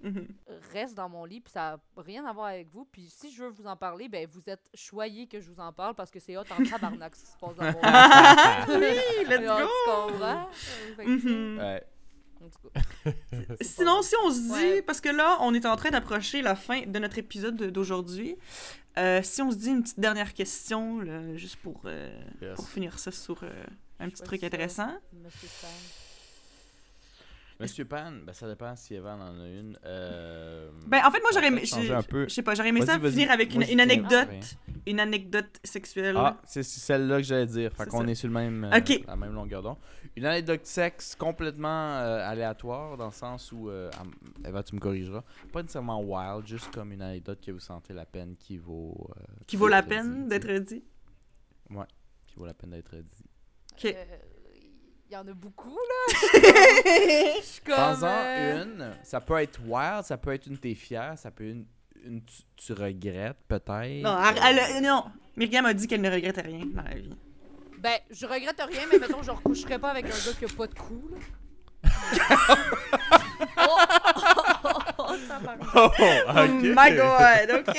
Mhm. 0.00 0.28
reste 0.72 0.94
dans 0.94 1.08
mon 1.08 1.24
lit, 1.24 1.40
puis 1.40 1.50
ça 1.52 1.72
n'a 1.96 2.02
rien 2.02 2.24
à 2.24 2.32
voir 2.32 2.46
avec 2.46 2.68
vous. 2.68 2.84
Puis 2.84 3.08
si 3.10 3.32
je 3.32 3.42
veux 3.42 3.48
vous 3.50 3.66
en 3.66 3.76
parler, 3.76 4.08
ben 4.08 4.28
vous 4.30 4.48
êtes 4.48 4.70
choyés 4.72 5.26
que 5.26 5.40
je 5.40 5.50
vous 5.50 5.58
en 5.58 5.72
parle 5.72 5.96
parce 5.96 6.08
que 6.12 6.20
c'est 6.20 6.36
hot 6.36 6.42
en 6.56 6.62
tabarnak 6.62 7.16
ce 7.16 7.24
qui 7.24 7.30
se 7.32 7.36
passe 7.36 7.56
dans 7.56 7.64
mon 7.64 7.80
lit. 7.82 8.78
Oui, 8.78 9.24
let's 9.28 9.40
go! 9.40 9.56
Tu 9.58 10.12
comprends? 10.12 10.48
Que, 10.96 11.02
Mhm. 11.02 11.58
Ouais. 11.58 11.82
Sinon, 13.60 14.02
si 14.02 14.14
on 14.24 14.30
se 14.30 14.40
dit, 14.40 14.50
Ouais. 14.50 14.82
parce 14.82 15.00
que 15.00 15.08
là, 15.08 15.38
on 15.40 15.54
est 15.54 15.66
en 15.66 15.76
train 15.76 15.90
d'approcher 15.90 16.42
la 16.42 16.54
fin 16.56 16.82
de 16.86 16.98
notre 16.98 17.18
épisode 17.18 17.56
de- 17.56 17.70
d'aujourd'hui, 17.70 18.36
euh, 18.98 19.20
si 19.22 19.42
on 19.42 19.50
se 19.50 19.56
dit 19.56 19.68
une 19.70 19.82
petite 19.82 20.00
dernière 20.00 20.34
question, 20.34 21.00
là, 21.00 21.36
juste 21.36 21.56
pour, 21.56 21.80
euh, 21.84 22.10
Yes. 22.42 22.56
pour 22.56 22.68
finir 22.68 22.98
ça 22.98 23.10
sur 23.12 23.42
euh, 23.42 23.50
un 24.00 24.08
petit 24.08 24.22
truc 24.22 24.42
intéressant. 24.44 24.90
Monsieur 25.12 25.48
Sam. 25.48 25.70
Monsieur 27.60 27.84
Pan, 27.84 28.12
ben 28.24 28.32
ça 28.32 28.46
dépend 28.46 28.76
si 28.76 28.94
Evan 28.94 29.20
en 29.20 29.40
a 29.40 29.48
une. 29.48 29.76
Euh... 29.84 30.70
Ben, 30.86 31.00
en 31.04 31.10
fait, 31.10 31.20
moi, 31.20 31.30
j'aurais 31.32 31.48
aimé, 31.48 31.56
peut-être 31.56 31.70
changer 31.70 31.86
j'ai- 31.88 31.94
un 31.94 32.02
peu. 32.02 32.24
je 32.28 32.34
sais 32.34 32.42
pas, 32.42 32.54
j'aurais 32.54 32.68
aimé 32.68 32.86
ça 32.86 33.00
finir 33.00 33.30
avec 33.32 33.52
Moi, 33.52 33.64
une, 33.64 33.70
une 33.72 33.80
anecdote, 33.80 34.56
une 34.86 35.00
anecdote 35.00 35.58
sexuelle. 35.64 36.14
Ah, 36.16 36.36
c'est 36.44 36.62
c'est 36.62 36.78
celle-là 36.78 37.16
que 37.16 37.24
j'allais 37.24 37.46
dire. 37.46 37.72
Fait 37.72 37.86
qu'on 37.86 38.04
ça. 38.04 38.10
est 38.10 38.14
sur 38.14 38.28
le 38.28 38.34
même, 38.34 38.62
euh, 38.64 38.80
la 39.06 39.16
même 39.16 39.32
longueur 39.32 39.62
d'onde. 39.62 39.78
Une 40.14 40.24
anecdote 40.26 40.64
sexe 40.66 41.16
complètement 41.16 41.96
euh, 41.98 42.28
aléatoire, 42.28 42.96
dans 42.96 43.06
le 43.06 43.12
sens 43.12 43.50
où, 43.50 43.68
euh, 43.70 43.90
Eva, 44.46 44.62
tu 44.62 44.76
me 44.76 44.80
corrigeras, 44.80 45.24
pas 45.52 45.62
nécessairement 45.62 46.00
wild, 46.00 46.46
juste 46.46 46.72
comme 46.72 46.92
une 46.92 47.02
anecdote 47.02 47.40
que 47.44 47.50
vous 47.50 47.60
sentez 47.60 47.92
la 47.92 48.06
peine 48.06 48.36
qui 48.36 48.56
vaut... 48.56 49.10
euh, 49.16 49.22
qui 49.48 49.56
vaut 49.56 49.68
la 49.68 49.82
peine 49.82 50.22
dit, 50.24 50.28
d'être 50.28 50.52
dit. 50.64 50.84
Qui 52.26 52.34
vaut 52.36 52.46
la 52.46 52.54
peine 52.54 52.70
d'être 52.70 52.94
dit. 52.96 53.24
Ok. 53.72 53.96
Euh, 55.08 55.10
Il 55.10 55.14
y 55.14 55.16
en 55.16 55.26
a 55.26 55.32
beaucoup, 55.34 55.70
là. 55.76 56.14
Je 57.38 57.42
suis 57.42 57.60
comme. 57.62 57.74
Prends-en 57.74 58.06
euh, 58.06 58.64
une. 58.64 58.90
Ça 59.02 59.20
peut 59.20 59.38
être 59.40 59.60
wild, 59.66 60.04
ça 60.04 60.16
peut 60.16 60.32
être 60.34 60.46
une 60.46 60.58
t'es 60.58 60.74
fier, 60.74 61.14
ça 61.16 61.30
peut 61.30 61.44
être 61.48 61.52
une, 61.56 61.66
une 62.04 62.24
tu, 62.24 62.42
tu 62.56 62.72
regrettes, 62.72 63.38
peut-être. 63.48 64.02
Non, 64.02 64.18
elle- 64.44 64.60
elle- 64.76 64.82
non, 64.82 65.04
Myriam 65.36 65.66
a 65.66 65.74
dit 65.74 65.86
qu'elle 65.86 66.00
ne 66.02 66.10
regrette 66.10 66.40
rien 66.44 66.64
dans 66.66 66.82
la 66.82 66.94
vie. 66.94 67.14
Ben, 67.78 67.98
je 68.10 68.26
regrette 68.26 68.60
rien, 68.60 68.82
mais 68.90 68.98
mettons, 68.98 69.22
je 69.22 69.30
recoucherais 69.30 69.78
pas 69.78 69.90
avec 69.90 70.04
un 70.06 70.08
gars 70.08 70.32
qui 70.38 70.44
a 70.44 70.48
pas 70.56 70.66
de 70.66 70.74
cou, 70.74 71.08
là. 71.12 71.18
Oh, 74.98 75.14
tabarnak. 75.28 75.68
Oh, 75.74 75.90
Oh 76.28 76.46
my 76.48 76.90
god, 76.96 77.50
ok! 77.60 77.76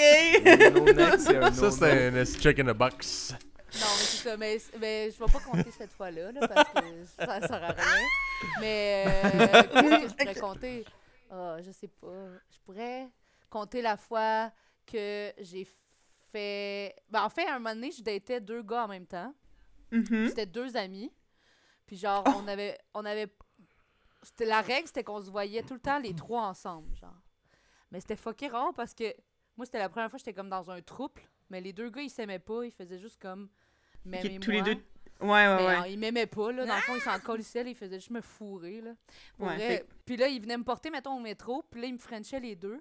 Ça, 1.54 1.72
c'est 1.72 2.08
un 2.08 2.16
esti 2.16 2.40
check 2.40 2.60
in 2.60 2.66
the 2.66 2.76
box. 2.78 3.36
Non, 3.76 3.88
mais 3.98 4.04
c'est 4.06 4.24
ça. 4.30 4.38
Mais, 4.38 4.58
mais 4.80 5.12
je 5.12 5.20
vais 5.20 5.32
pas 5.32 5.40
compter 5.40 5.72
cette 5.72 5.94
fois-là, 5.94 6.32
là, 6.32 6.48
parce 6.48 6.70
que 6.74 7.06
ça 7.06 7.48
sert 7.48 7.64
à 7.64 7.72
rien. 7.72 8.06
Mais 8.60 9.06
euh, 9.08 9.64
qu'est-ce 9.64 10.02
que 10.02 10.10
je 10.10 10.16
pourrais 10.16 10.36
compter? 10.36 10.86
Ah, 11.30 11.58
je 11.62 11.72
sais 11.72 11.88
pas. 11.88 12.28
Je 12.52 12.58
pourrais 12.66 13.08
compter 13.50 13.82
la 13.82 13.98
fois 13.98 14.52
que 14.86 15.32
j'ai 15.40 15.68
fait... 16.32 16.96
Ben, 17.10 17.24
en 17.24 17.30
fait, 17.30 17.46
à 17.48 17.56
un 17.56 17.60
moment 17.60 17.76
donné, 17.76 17.92
je 17.92 18.02
datais 18.02 18.42
deux 18.42 18.64
gars 18.64 18.86
en 18.86 18.88
même 18.88 19.06
temps. 19.06 19.34
Mhm. 19.92 20.28
C'était 20.30 20.46
deux 20.46 20.76
amis. 20.76 21.12
Puis 21.86 21.98
genre, 21.98 22.24
Oh! 22.28 22.32
on 22.44 22.48
avait... 22.48 22.78
On 22.94 23.06
avait... 23.06 23.28
C'était 24.24 24.46
la 24.46 24.62
règle, 24.62 24.88
c'était 24.88 25.04
qu'on 25.04 25.22
se 25.22 25.30
voyait 25.32 25.64
tout 25.64 25.74
le 25.76 25.80
temps 25.80 25.98
les 26.00 26.14
trois 26.14 26.42
ensemble, 26.44 26.94
genre. 26.96 27.16
Mais 27.92 28.00
c'était 28.02 28.16
fucké 28.18 28.48
rare 28.48 28.74
parce 28.76 28.94
que 28.94 29.16
moi, 29.56 29.66
c'était 29.66 29.80
la 29.80 29.90
première 29.90 30.10
fois 30.10 30.18
que 30.20 30.26
j'étais 30.26 30.34
comme 30.34 30.50
dans 30.50 30.70
un 30.70 30.82
trouble. 30.82 31.22
Mais 31.50 31.62
les 31.62 31.74
deux 31.74 31.90
gars, 31.90 32.02
ils 32.02 32.10
s'aimaient 32.10 32.40
pas. 32.40 32.64
Ils 32.66 32.72
faisaient 32.72 33.00
juste 33.00 33.22
comme... 33.22 33.50
Même 34.06 34.26
Ok, 34.26 34.40
tous 34.40 34.52
les 34.52 34.62
deux- 34.62 34.78
Ouais, 35.22 35.28
ouais, 35.28 35.58
mais 35.58 35.80
ouais. 35.82 35.94
ils 35.94 36.00
m'aimaient 36.00 36.26
pas, 36.28 36.52
là. 36.54 36.66
Dans 36.66 36.76
le 36.76 36.82
fond, 36.82 36.96
ils 36.96 37.02
s'en 37.02 37.20
colissaient, 37.20 37.64
là, 37.64 37.70
Ils 37.70 37.76
faisaient 37.76 37.98
juste 38.00 38.10
me 38.12 38.22
fourrer, 38.22 38.80
là. 38.82 38.94
Pour 39.38 39.48
Ouais, 39.48 39.56
vrai. 39.56 39.68
fait- 39.68 39.86
Puis 40.06 40.16
là, 40.16 40.28
ils 40.30 40.42
venaient 40.42 40.58
me 40.58 40.64
porter, 40.64 40.90
mettons, 40.90 41.18
au 41.18 41.20
métro. 41.20 41.64
Puis 41.70 41.82
là, 41.82 41.88
ils 41.88 41.94
me 41.94 41.98
frenchaient 42.00 42.40
les 42.40 42.56
deux. 42.56 42.80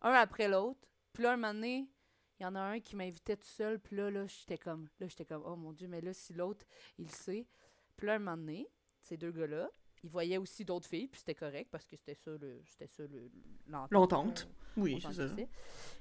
Un 0.00 0.12
après 0.12 0.48
l'autre. 0.48 0.80
Puis 1.12 1.22
là, 1.22 1.32
un 1.32 1.36
moment 1.36 1.52
donné, 1.52 1.86
il 2.40 2.42
y 2.44 2.46
en 2.46 2.54
a 2.54 2.60
un 2.60 2.80
qui 2.80 2.96
m'invitait 2.96 3.36
tout 3.36 3.46
seul. 3.46 3.78
Puis 3.78 3.96
là, 3.96 4.10
là, 4.10 4.26
j'étais 4.26 4.56
comme... 4.56 4.88
Là, 5.00 5.08
j'étais 5.08 5.26
comme, 5.26 5.42
oh 5.44 5.56
mon 5.56 5.72
Dieu, 5.72 5.86
mais 5.88 6.00
là, 6.00 6.12
si 6.14 6.32
l'autre, 6.32 6.64
il 6.98 7.04
le 7.06 7.10
sait. 7.10 7.46
Puis 7.96 8.06
là, 8.06 8.14
un 8.14 8.18
moment 8.20 8.36
donné, 8.38 8.66
ces 9.02 9.18
deux 9.18 9.30
gars-là, 9.32 9.70
ils 10.02 10.10
voyaient 10.10 10.38
aussi 10.38 10.64
d'autres 10.64 10.88
filles. 10.88 11.08
Puis 11.08 11.20
c'était 11.20 11.34
correct 11.34 11.68
parce 11.70 11.86
que 11.86 11.96
c'était 11.96 12.14
ça, 12.14 12.30
le... 12.40 12.60
C'était 12.66 12.86
ça, 12.86 13.02
le... 13.04 13.30
l'entente, 13.66 13.92
L'entente. 13.92 14.40
là. 14.40 14.82
Oui, 14.82 15.00
c'est 15.00 15.12
ça. 15.14 15.24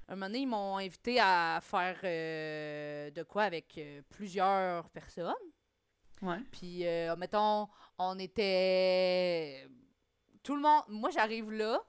Un 0.07 0.15
moment 0.15 0.27
donné, 0.27 0.39
ils 0.39 0.47
m'ont 0.47 0.77
invité 0.77 1.19
à 1.19 1.59
faire 1.61 1.97
euh, 2.03 3.09
de 3.11 3.23
quoi 3.23 3.43
avec 3.43 3.77
euh, 3.77 4.01
plusieurs 4.09 4.89
personnes. 4.89 5.33
Ouais. 6.21 6.39
Puis, 6.51 6.85
euh, 6.85 7.15
mettons, 7.15 7.67
on 7.97 8.19
était. 8.19 9.67
Tout 10.43 10.55
le 10.55 10.61
monde. 10.61 10.83
Moi, 10.89 11.09
j'arrive 11.09 11.51
là, 11.51 11.81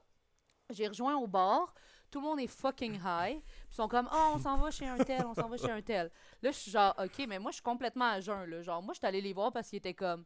j'ai 0.69 0.87
rejoint 0.87 1.15
au 1.15 1.27
bar, 1.27 1.73
tout 2.09 2.19
le 2.19 2.25
monde 2.25 2.39
est 2.39 2.47
fucking 2.47 2.95
high. 3.03 3.41
Puis 3.41 3.69
ils 3.71 3.75
sont 3.75 3.87
comme, 3.87 4.09
oh, 4.11 4.31
on 4.35 4.39
s'en 4.39 4.57
va 4.57 4.71
chez 4.71 4.87
un 4.87 4.97
tel, 4.97 5.25
on 5.25 5.33
s'en 5.33 5.49
va 5.49 5.57
chez 5.57 5.71
un 5.71 5.81
tel. 5.81 6.09
Là, 6.41 6.51
je 6.51 6.57
suis 6.57 6.71
genre, 6.71 6.95
ok, 6.97 7.25
mais 7.27 7.39
moi, 7.39 7.51
je 7.51 7.55
suis 7.55 7.63
complètement 7.63 8.09
à 8.11 8.19
jeun, 8.19 8.45
là. 8.49 8.61
Genre, 8.61 8.81
moi, 8.81 8.93
je 8.93 8.99
suis 8.99 9.07
allée 9.07 9.21
les 9.21 9.33
voir 9.33 9.51
parce 9.51 9.69
qu'ils 9.69 9.77
étaient 9.77 9.93
comme. 9.93 10.25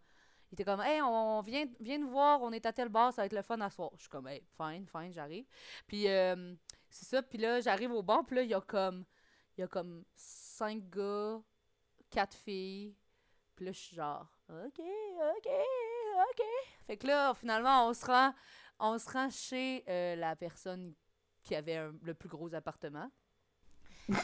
Ils 0.51 0.55
étaient 0.55 0.65
comme, 0.65 0.81
hey, 0.81 1.01
on 1.01 1.39
vient, 1.41 1.65
vient 1.79 1.97
nous 1.97 2.09
voir, 2.09 2.41
on 2.41 2.51
est 2.51 2.65
à 2.65 2.73
tel 2.73 2.89
bar, 2.89 3.13
ça 3.13 3.21
va 3.21 3.25
être 3.27 3.33
le 3.33 3.41
fun 3.41 3.59
à 3.61 3.69
soir. 3.69 3.89
Je 3.95 4.01
suis 4.01 4.09
comme, 4.09 4.27
hey, 4.27 4.43
fine, 4.57 4.85
fine, 4.85 5.13
j'arrive. 5.13 5.45
Puis, 5.87 6.09
euh, 6.09 6.53
c'est 6.89 7.05
ça. 7.05 7.21
Puis 7.23 7.37
là, 7.37 7.61
j'arrive 7.61 7.91
au 7.93 8.03
bar, 8.03 8.25
puis 8.25 8.35
là, 8.35 8.41
il 8.43 8.49
y 8.49 8.53
a 8.53 8.59
comme, 8.61 9.05
il 9.57 9.61
y 9.61 9.63
a 9.63 9.67
comme 9.67 10.03
cinq 10.13 10.89
gars, 10.89 11.39
quatre 12.09 12.35
filles. 12.35 12.93
Puis 13.55 13.65
là, 13.65 13.71
je 13.71 13.79
suis 13.79 13.95
genre, 13.95 14.27
OK, 14.49 14.79
OK, 14.79 15.47
OK. 15.49 16.45
Fait 16.85 16.97
que 16.97 17.07
là, 17.07 17.33
finalement, 17.33 17.87
on 17.87 17.93
se 17.93 18.05
rend, 18.05 18.33
on 18.79 18.97
se 18.97 19.09
rend 19.09 19.29
chez 19.29 19.85
euh, 19.87 20.15
la 20.17 20.35
personne 20.35 20.93
qui 21.43 21.55
avait 21.55 21.77
un- 21.77 21.93
le 22.03 22.13
plus 22.13 22.27
gros 22.29 22.53
appartement. 22.53 23.09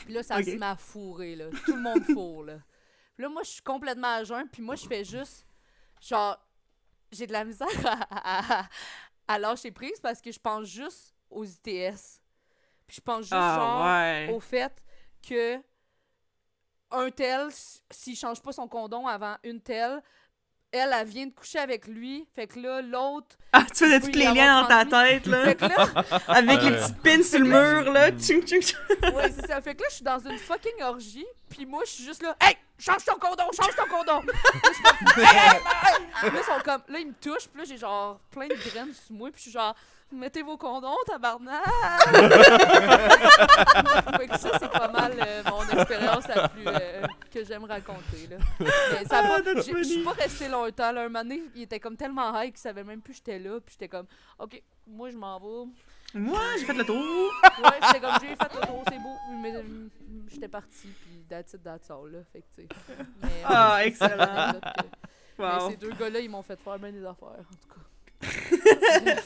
Puis 0.05 0.13
là, 0.13 0.23
ça 0.23 0.35
Ok. 0.39 0.43
se 0.45 0.55
met 0.57 0.65
à 0.65 0.75
fourrer, 0.75 1.35
là. 1.37 1.49
Tout 1.65 1.75
le 1.75 1.81
monde 1.81 2.03
fourre, 2.03 2.43
là. 2.43 2.57
Puis 3.15 3.23
là, 3.23 3.29
moi, 3.29 3.43
je 3.43 3.49
suis 3.51 3.61
complètement 3.63 4.15
à 4.15 4.23
jeun, 4.25 4.47
puis 4.49 4.61
moi, 4.61 4.75
je 4.75 4.85
fais 4.85 5.03
juste, 5.05 5.45
genre, 6.01 6.37
j'ai 7.11 7.27
de 7.27 7.33
la 7.33 7.43
misère 7.45 7.67
à, 7.85 8.59
à, 8.61 8.69
à 9.27 9.39
lâcher 9.39 9.71
prise 9.71 9.99
parce 10.01 10.21
que 10.21 10.31
je 10.31 10.39
pense 10.39 10.65
juste 10.67 11.13
aux 11.29 11.43
ITS. 11.45 12.19
Puis 12.85 12.95
je 12.97 13.01
pense 13.01 13.21
juste, 13.21 13.31
genre, 13.31 13.39
Ah, 13.83 14.01
ouais. 14.13 14.33
au 14.33 14.39
fait 14.39 14.81
que 15.27 15.57
un 16.91 17.11
tel, 17.11 17.47
s'il 17.91 18.15
change 18.15 18.41
pas 18.41 18.53
son 18.53 18.67
condom 18.67 19.07
avant 19.07 19.35
une 19.43 19.59
telle, 19.61 20.01
elle, 20.71 20.91
elle 20.93 21.07
vient 21.07 21.25
de 21.27 21.33
coucher 21.33 21.59
avec 21.59 21.85
lui. 21.87 22.25
Fait 22.33 22.47
que 22.47 22.59
là, 22.59 22.81
l'autre. 22.81 23.35
Ah, 23.51 23.63
tu 23.67 23.85
faisais 23.85 23.99
toutes 23.99 24.15
les 24.15 24.25
liens 24.25 24.61
dans 24.61 24.67
ta 24.67 24.85
tête, 24.85 25.25
là. 25.25 25.43
Fait 25.45 25.55
que 25.55 25.65
là, 25.65 25.87
Avec 26.27 26.61
les 26.61 26.71
petites 26.71 27.01
pins 27.01 27.23
sur 27.23 27.39
le 27.39 27.45
mur, 27.45 27.91
là. 27.91 28.11
Tching, 28.11 28.41
tching, 28.43 28.61
tching. 28.61 28.77
ouais, 29.15 29.31
c'est 29.31 29.47
ça. 29.47 29.61
Fait 29.61 29.75
que 29.75 29.81
là, 29.81 29.87
je 29.89 29.95
suis 29.95 30.03
dans 30.03 30.19
une 30.19 30.37
fucking 30.37 30.81
orgie. 30.83 31.25
Puis 31.49 31.65
moi, 31.65 31.83
je 31.85 31.91
suis 31.91 32.03
juste 32.03 32.21
là. 32.23 32.35
Hey, 32.41 32.57
change 32.77 33.03
ton 33.05 33.17
condom, 33.17 33.49
change 33.53 33.75
ton 33.75 33.85
condom. 33.87 34.21
Hey, 35.17 35.23
hey, 35.23 35.61
hey. 36.23 36.31
Là, 36.31 36.39
ils 36.39 36.43
sont 36.43 36.59
comme. 36.63 36.81
Là, 36.87 36.99
ils 36.99 37.07
me 37.07 37.13
touchent. 37.13 37.47
Puis 37.47 37.59
là, 37.59 37.63
j'ai 37.65 37.77
genre 37.77 38.19
plein 38.31 38.47
de 38.47 38.55
graines 38.55 38.93
sur 38.93 39.15
moi. 39.15 39.29
Puis 39.31 39.37
je 39.37 39.41
suis 39.43 39.51
genre. 39.51 39.75
Mettez 40.09 40.41
vos 40.41 40.55
condoms, 40.55 40.95
tabarnak! 41.05 41.65
fait 44.17 44.27
que 44.29 44.37
ça, 44.37 44.51
c'est 44.57 44.71
pas 44.71 44.87
mal 44.87 45.11
euh, 45.19 45.43
mon 45.49 45.67
expérience 45.67 46.25
la 46.29 46.47
plus 46.47 46.63
euh, 46.65 47.01
que 47.29 47.43
j'aime 47.43 47.65
raconter. 47.65 48.27
Là. 48.29 48.37
Mais 48.59 49.03
ça 49.05 49.21
Ah, 49.21 49.41
Je 49.43 49.83
suis 49.83 50.03
pas 50.03 50.11
restée 50.11 50.47
longtemps. 50.47 50.93
Là. 50.93 51.01
Un 51.01 51.09
moment 51.09 51.23
donné, 51.23 51.43
il 51.55 51.63
était 51.63 51.81
comme 51.81 51.97
tellement 51.97 52.31
high 52.39 52.51
qu'il 52.51 52.59
savait 52.61 52.85
même 52.85 53.01
plus 53.01 53.15
que 53.15 53.17
j'étais 53.17 53.39
là. 53.39 53.59
Puis 53.59 53.73
j'étais 53.73 53.89
comme, 53.89 54.05
OK, 54.39 54.61
moi, 54.87 55.09
je 55.09 55.17
m'en 55.17 55.37
vais. 55.39 55.71
Moi, 56.13 56.39
j'ai 56.59 56.65
fait 56.65 56.73
le 56.73 56.85
tour. 56.85 57.31
Ouais, 57.63 57.69
j'étais 57.85 57.99
comme, 57.99 58.15
j'ai 58.21 58.27
fait 58.35 58.53
le 58.53 58.67
tour, 58.67 58.83
c'est 58.87 58.99
beau. 58.99 59.15
Mais 59.41 59.55
euh, 59.55 59.87
j'étais 60.29 60.47
partie, 60.47 60.87
puis 60.87 61.23
that's 61.29 61.53
it, 61.53 61.63
that's 61.63 61.89
all, 61.91 62.09
là. 62.11 62.19
Fait 62.31 62.41
que, 62.41 62.45
tu 62.55 62.61
sais. 62.61 62.67
Mais, 63.21 63.27
euh, 63.27 63.43
Ah, 63.45 63.79
c'est 63.81 63.87
excellent. 63.87 64.53
Mais 65.39 65.45
Wow. 65.45 65.69
ces 65.69 65.77
deux 65.77 65.91
gars-là, 65.91 66.19
ils 66.19 66.29
m'ont 66.29 66.41
fait 66.41 66.59
faire 66.59 66.79
bien 66.79 66.91
des 66.91 67.05
affaires, 67.05 67.27
en 67.27 67.43
tout 67.43 67.69
cas. 67.69 67.81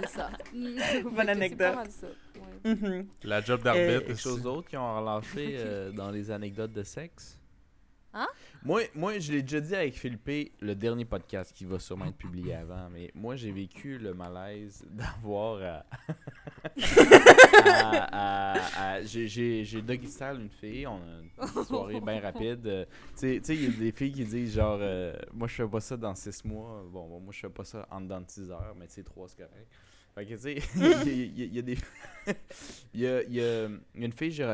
c'est 0.00 0.08
ça. 0.08 0.30
C'est 0.52 1.18
anecdote. 1.28 1.58
pas 1.58 1.74
mal 1.76 1.90
ça. 1.90 2.06
Ouais. 2.34 2.74
Mhm. 2.74 3.06
La 3.22 3.40
job 3.40 3.60
Euh, 3.60 3.64
d'arbitre. 3.64 4.06
Quelque 4.06 4.20
chose 4.20 4.42
d'autre 4.42 4.68
qui 4.68 4.76
ont 4.76 4.98
relâché 5.00 5.56
euh, 5.58 5.92
dans 5.92 6.10
les 6.10 6.30
anecdotes 6.30 6.72
de 6.72 6.82
sexe? 6.82 7.38
Hein? 8.14 8.26
Moi, 8.64 8.82
moi, 8.94 9.18
je 9.18 9.32
l'ai 9.32 9.42
déjà 9.42 9.60
dit 9.60 9.74
avec 9.74 9.94
Philippe, 9.94 10.52
le 10.60 10.74
dernier 10.74 11.04
podcast 11.04 11.52
qui 11.54 11.64
va 11.64 11.78
sûrement 11.78 12.06
être 12.06 12.16
publié 12.16 12.54
avant, 12.54 12.88
mais 12.90 13.10
moi, 13.14 13.36
j'ai 13.36 13.52
vécu 13.52 13.98
le 13.98 14.14
malaise 14.14 14.84
d'avoir 14.90 15.62
à... 15.62 15.84
j'ai- 19.04 19.82
doggy 19.82 20.08
style 20.08 20.36
une 20.40 20.50
fille, 20.50 20.86
on 20.86 20.96
a 20.96 21.20
une 21.60 21.64
soirée 21.64 22.00
bien 22.00 22.20
rapide. 22.20 22.66
euh, 22.66 22.84
tu 23.16 23.40
sais- 23.42 23.54
il 23.54 23.64
y 23.64 23.66
a 23.66 23.70
des 23.70 23.92
filles 23.92 24.12
qui 24.12 24.24
disent 24.24 24.54
genre, 24.54 24.78
euh, 24.80 25.14
moi, 25.32 25.48
je 25.48 25.54
fais 25.54 25.68
pas 25.68 25.80
ça 25.80 25.96
dans 25.96 26.14
6 26.14 26.44
mois. 26.44 26.84
Bon, 26.90 27.06
bon, 27.08 27.20
moi, 27.20 27.32
je 27.32 27.40
fais 27.40 27.48
pas 27.48 27.64
ça 27.64 27.86
en 27.90 28.00
dedans 28.00 28.20
de 28.20 28.28
6 28.28 28.50
heures, 28.50 28.74
mais 28.78 28.86
tu 28.88 28.94
sais, 28.94 29.02
3, 29.04 29.28
c'est. 29.28 29.48
Fait 30.18 30.26
que, 30.26 30.34
tu 30.34 30.40
sais, 30.40 30.58
il 31.06 31.38
y, 31.38 31.42
a- 31.42 31.46
y 31.46 31.58
y 31.58 31.62
des... 31.62 31.78
Il 32.92 33.00
y 33.00 33.06
a, 33.06 33.22
y 33.22 33.40
a- 33.40 33.68
une 33.94 34.12
fille, 34.12 34.44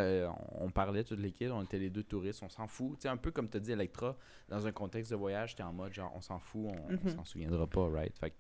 on 0.61 0.71
parlait 0.71 1.03
toute 1.05 1.19
l'équipe, 1.19 1.51
on 1.51 1.63
était 1.63 1.79
les 1.79 1.91
deux 1.91 2.03
touristes, 2.03 2.43
on 2.43 2.49
s'en 2.49 2.67
fout. 2.69 2.97
Tu 2.99 3.03
sais, 3.03 3.09
un 3.09 3.17
peu 3.17 3.31
comme 3.31 3.49
tu 3.49 3.57
as 3.57 3.61
dit, 3.61 3.73
Electra, 3.73 4.17
dans 4.49 4.67
un 4.67 4.73
contexte 4.73 5.11
de 5.11 5.17
voyage, 5.17 5.57
t'es 5.57 5.63
en 5.63 5.73
mode 5.73 5.93
genre, 5.95 6.13
on 6.15 6.21
s'en 6.21 6.39
fout, 6.39 6.67
on, 6.67 6.77
on 6.89 6.93
Mhm. 6.93 7.09
s'en 7.17 7.25
souviendra 7.25 7.67
pas, 7.67 7.89
right? 7.89 8.17
Fait 8.19 8.31
que 8.31 8.35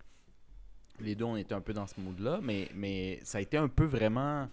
les 1.01 1.15
deux, 1.15 1.25
on 1.25 1.37
était 1.37 1.55
un 1.55 1.61
peu 1.61 1.73
dans 1.73 1.87
ce 1.87 1.99
mood-là, 2.01 2.41
mais, 2.43 2.69
mais 2.75 3.19
ça 3.25 3.39
a 3.39 3.41
été 3.41 3.57
un 3.57 3.69
peu 3.69 3.85
vraiment 3.85 4.49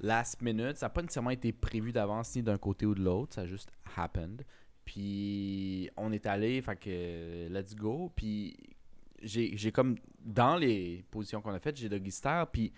last 0.00 0.42
minute. 0.42 0.76
Ça 0.76 0.86
n'a 0.86 0.90
pas 0.90 1.00
nécessairement 1.02 1.30
été 1.30 1.52
prévu 1.52 1.92
d'avance 1.92 2.34
ni 2.36 2.42
d'un 2.42 2.58
côté 2.58 2.84
ou 2.84 2.94
de 2.94 3.02
l'autre, 3.02 3.34
ça 3.36 3.42
a 3.42 3.46
juste 3.46 3.70
happened. 3.96 4.42
Puis 4.84 5.88
on 5.96 6.12
est 6.12 6.26
allé, 6.26 6.60
fait 6.60 6.76
que 6.76 7.48
let's 7.48 7.74
go. 7.74 8.12
Puis 8.14 8.56
j'ai 9.22 9.56
j'ai 9.56 9.72
comme, 9.72 9.96
dans 10.20 10.56
les 10.56 11.04
positions 11.10 11.40
qu'on 11.40 11.52
a 11.54 11.58
faites, 11.60 11.76
j'ai 11.76 11.88
doggy 11.88 12.10
style, 12.10 12.44
puis 12.52 12.72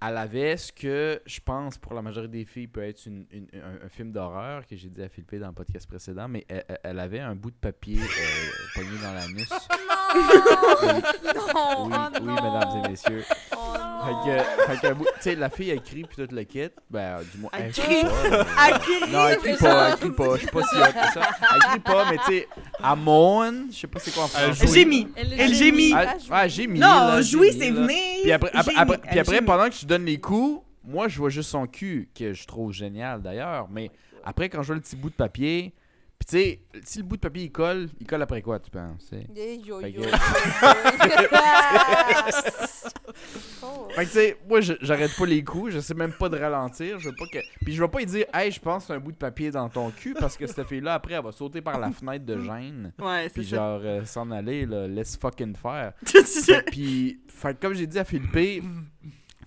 elle 0.00 0.16
avait 0.16 0.56
ce 0.56 0.70
que 0.72 1.20
je 1.26 1.40
pense 1.40 1.76
pour 1.76 1.92
la 1.94 2.02
majorité 2.02 2.38
des 2.38 2.44
filles 2.44 2.68
peut 2.68 2.82
être 2.84 3.04
une- 3.06 3.26
une- 3.32 3.48
un, 3.54 3.84
un 3.86 3.88
film 3.88 4.12
d'horreur 4.12 4.64
que 4.64 4.76
j'ai 4.76 4.88
dit 4.88 5.02
à 5.02 5.08
Philippe 5.08 5.34
dans 5.36 5.48
le 5.48 5.54
podcast 5.54 5.88
précédent, 5.88 6.28
mais 6.28 6.46
elle, 6.84 7.00
avait 7.00 7.18
un 7.18 7.34
bout 7.34 7.50
de 7.50 7.56
papier 7.56 7.98
euh, 7.98 8.04
pogné 8.74 8.90
dans 9.02 9.12
l'anus. 9.12 9.50
Non! 9.50 9.58
Oui, 10.14 11.02
oh 11.54 11.84
oui, 11.86 11.90
non! 12.22 12.34
mesdames 12.34 12.84
et 12.84 12.88
messieurs. 12.90 13.24
Oh 13.56 13.74
Fait 14.04 14.12
non! 14.88 14.94
que, 14.96 15.04
tu 15.04 15.04
sais, 15.20 15.34
la 15.36 15.50
fille 15.50 15.70
elle 15.70 15.80
crie 15.82 16.04
puis 16.04 16.16
tout 16.26 16.34
le 16.34 16.42
kit. 16.44 16.68
Ben, 16.90 17.18
du 17.32 17.38
moins, 17.40 17.50
Elle 17.54 17.62
elle 17.66 17.72
crie. 17.72 17.82
crie 17.82 18.02
pas. 18.02 18.30
mais- 18.30 18.36
Elle 18.68 18.78
crie, 18.80 19.12
Non, 19.12 19.28
elle 19.28 19.36
crie 19.38 19.56
pas, 19.56 19.88
elle 19.90 19.96
crie 19.96 20.10
pas. 20.10 20.34
Je 20.34 20.38
suis 20.38 20.46
pas 20.48 20.62
si 20.62 20.76
hot 20.76 20.82
que 20.86 21.12
ça. 21.14 21.30
Elle 21.54 21.60
crie 21.60 21.80
pas, 21.80 22.10
mais 22.10 22.16
tu 22.18 22.24
sais, 22.24 22.48
elle 22.82 22.98
mourne. 22.98 23.66
Je 23.70 23.76
sais 23.78 23.86
pas 23.86 23.98
c'est 24.00 24.14
quoi 24.14 24.24
en 24.24 24.26
Elle 24.26 24.54
français. 24.54 24.82
jouit. 24.82 25.08
Elle 25.16 25.54
gémit. 25.54 25.92
Ah, 25.94 26.14
ah, 26.30 26.48
j'ai 26.48 26.66
mis. 26.66 26.78
Non, 26.78 26.86
là, 26.88 27.22
jouer, 27.22 27.52
j'ai 27.52 27.58
c'est 27.58 27.70
venir. 27.70 27.96
Puis 28.22 28.32
après, 28.32 28.50
après, 28.54 28.72
puis 28.98 29.08
Elle 29.12 29.18
après, 29.20 29.34
gémit. 29.36 29.46
pendant 29.46 29.68
que 29.68 29.74
je 29.74 29.86
donne 29.86 30.04
les 30.04 30.18
coups, 30.18 30.62
moi, 30.84 31.08
je 31.08 31.18
vois 31.18 31.30
juste 31.30 31.50
son 31.50 31.66
cul, 31.66 32.08
que 32.18 32.32
je 32.32 32.46
trouve 32.46 32.72
génial 32.72 33.22
d'ailleurs. 33.22 33.68
Mais 33.70 33.90
après, 34.24 34.48
quand 34.48 34.62
je 34.62 34.66
vois 34.68 34.76
le 34.76 34.80
petit 34.82 34.96
bout 34.96 35.10
de 35.10 35.14
papier, 35.14 35.72
puis 36.24 36.24
tu 36.24 36.36
sais, 36.38 36.60
si 36.84 36.98
le 36.98 37.04
bout 37.04 37.16
de 37.16 37.20
papier 37.22 37.44
il 37.44 37.50
colle, 37.52 37.88
il 38.00 38.06
colle 38.06 38.22
après 38.22 38.42
quoi, 38.42 38.60
tu 38.60 38.70
penses? 38.70 39.08
tu 39.10 39.16
sais? 39.16 39.26
Yeah, 39.34 39.54
yo, 39.64 39.80
Fait 39.80 39.92
que- 39.92 40.08
tu 44.04 44.06
sais, 44.06 44.36
moi 44.48 44.60
je- 44.60 44.74
j'arrête 44.80 45.14
pas 45.16 45.26
les 45.26 45.42
coups, 45.44 45.72
je 45.72 45.80
sais 45.80 45.94
même 45.94 46.12
pas 46.12 46.28
de 46.28 46.38
ralentir, 46.38 46.98
je 46.98 47.08
veux 47.08 47.14
pas 47.16 47.26
que 47.26 47.38
puis 47.64 47.74
je 47.74 47.82
vais 47.82 47.88
pas 47.88 47.98
lui 47.98 48.06
dire 48.06 48.26
"Hey, 48.32 48.50
je 48.50 48.60
pense 48.60 48.88
un 48.90 48.98
bout 48.98 49.12
de 49.12 49.16
papier 49.16 49.50
dans 49.50 49.68
ton 49.68 49.90
cul" 49.90 50.14
parce 50.18 50.36
que 50.36 50.46
cette 50.46 50.66
fille 50.66 50.80
là 50.80 50.94
après 50.94 51.14
elle 51.14 51.24
va 51.24 51.32
sauter 51.32 51.60
par 51.60 51.78
la 51.78 51.90
fenêtre 51.92 52.24
de 52.24 52.38
gêne. 52.40 52.92
Ouais, 53.00 53.24
c'est 53.24 53.34
Puis 53.34 53.44
ça. 53.46 53.56
genre 53.56 53.80
euh, 53.82 54.04
s'en 54.04 54.30
aller 54.30 54.64
là, 54.66 54.86
laisse 54.86 55.16
fucking 55.16 55.54
faire. 55.56 55.92
Fait 56.04 56.22
que- 56.22 56.70
puis 56.70 57.20
fait 57.28 57.54
que 57.54 57.60
comme 57.60 57.74
j'ai 57.74 57.86
dit 57.86 57.98
à 57.98 58.04
Philippe, 58.04 58.64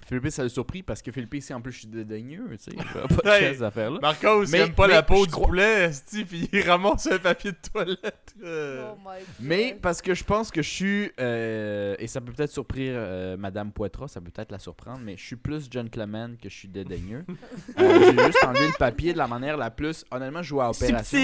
Philippe 0.06 0.30
ça 0.30 0.44
l'a 0.44 0.50
surpris 0.50 0.84
parce 0.84 1.02
que 1.02 1.12
Philippe 1.12 1.36
si 1.42 1.54
en 1.54 1.62
plus 1.62 1.72
je 1.72 1.80
suis 1.80 1.88
dédaigneux, 1.88 2.46
tu 2.52 2.58
sais, 2.72 2.72
pas 2.76 3.08
de 3.08 3.28
Hey. 3.44 3.54
chance 3.56 3.64
à 3.64 3.72
faire 3.72 3.92
là. 3.92 4.00
Marcos, 4.02 4.44
il 4.46 4.52
Mais- 4.52 4.60
aime 4.60 4.74
pas 4.74 4.88
mais 4.88 4.94
la 4.94 5.04
peau 5.04 5.26
du 5.26 5.32
crois- 5.32 5.48
poulet, 5.48 5.90
puis 6.28 6.50
il 6.54 6.62
ramasse 6.70 7.08
un 7.08 7.18
papier 7.18 7.52
de 7.52 7.58
toilette. 7.74 8.34
euh. 8.44 8.92
Oh 8.94 8.98
my 9.00 9.18
God. 9.20 9.26
Mais 9.40 9.78
parce 9.82 10.02
que 10.02 10.14
je 10.14 10.24
pense 10.24 10.52
que 10.52 10.62
je 10.62 10.70
suis 10.70 11.12
euh, 11.20 11.96
et 12.00 12.08
ça 12.08 12.22
peut 12.22 12.32
peut-être 12.32 12.52
surprendre 12.52 12.66
euh, 12.96 13.38
Madame 13.38 13.72
Poitras, 13.72 14.10
ça 14.10 14.22
peut 14.22 14.30
peut-être 14.32 14.52
la 14.52 14.60
surprendre, 14.60 15.00
mais 15.04 15.18
je 15.18 15.24
suis 15.26 15.36
plus 15.36 15.68
gentleman 15.72 16.36
que 16.42 16.50
je 16.50 16.56
suis 16.56 16.68
dédaigneux. 16.68 17.26
Euh, 17.80 18.12
j'ai 18.12 18.26
juste 18.26 18.44
enlevé 18.46 18.68
le 18.68 18.78
papier 18.78 19.12
de 19.14 19.18
la 19.18 19.28
manière 19.28 19.58
la 19.58 19.70
plus 19.70 20.06
honnêtement 20.12 20.42
je 20.42 20.50
joue 20.50 20.62
à 20.62 20.70
opération. 20.70 21.20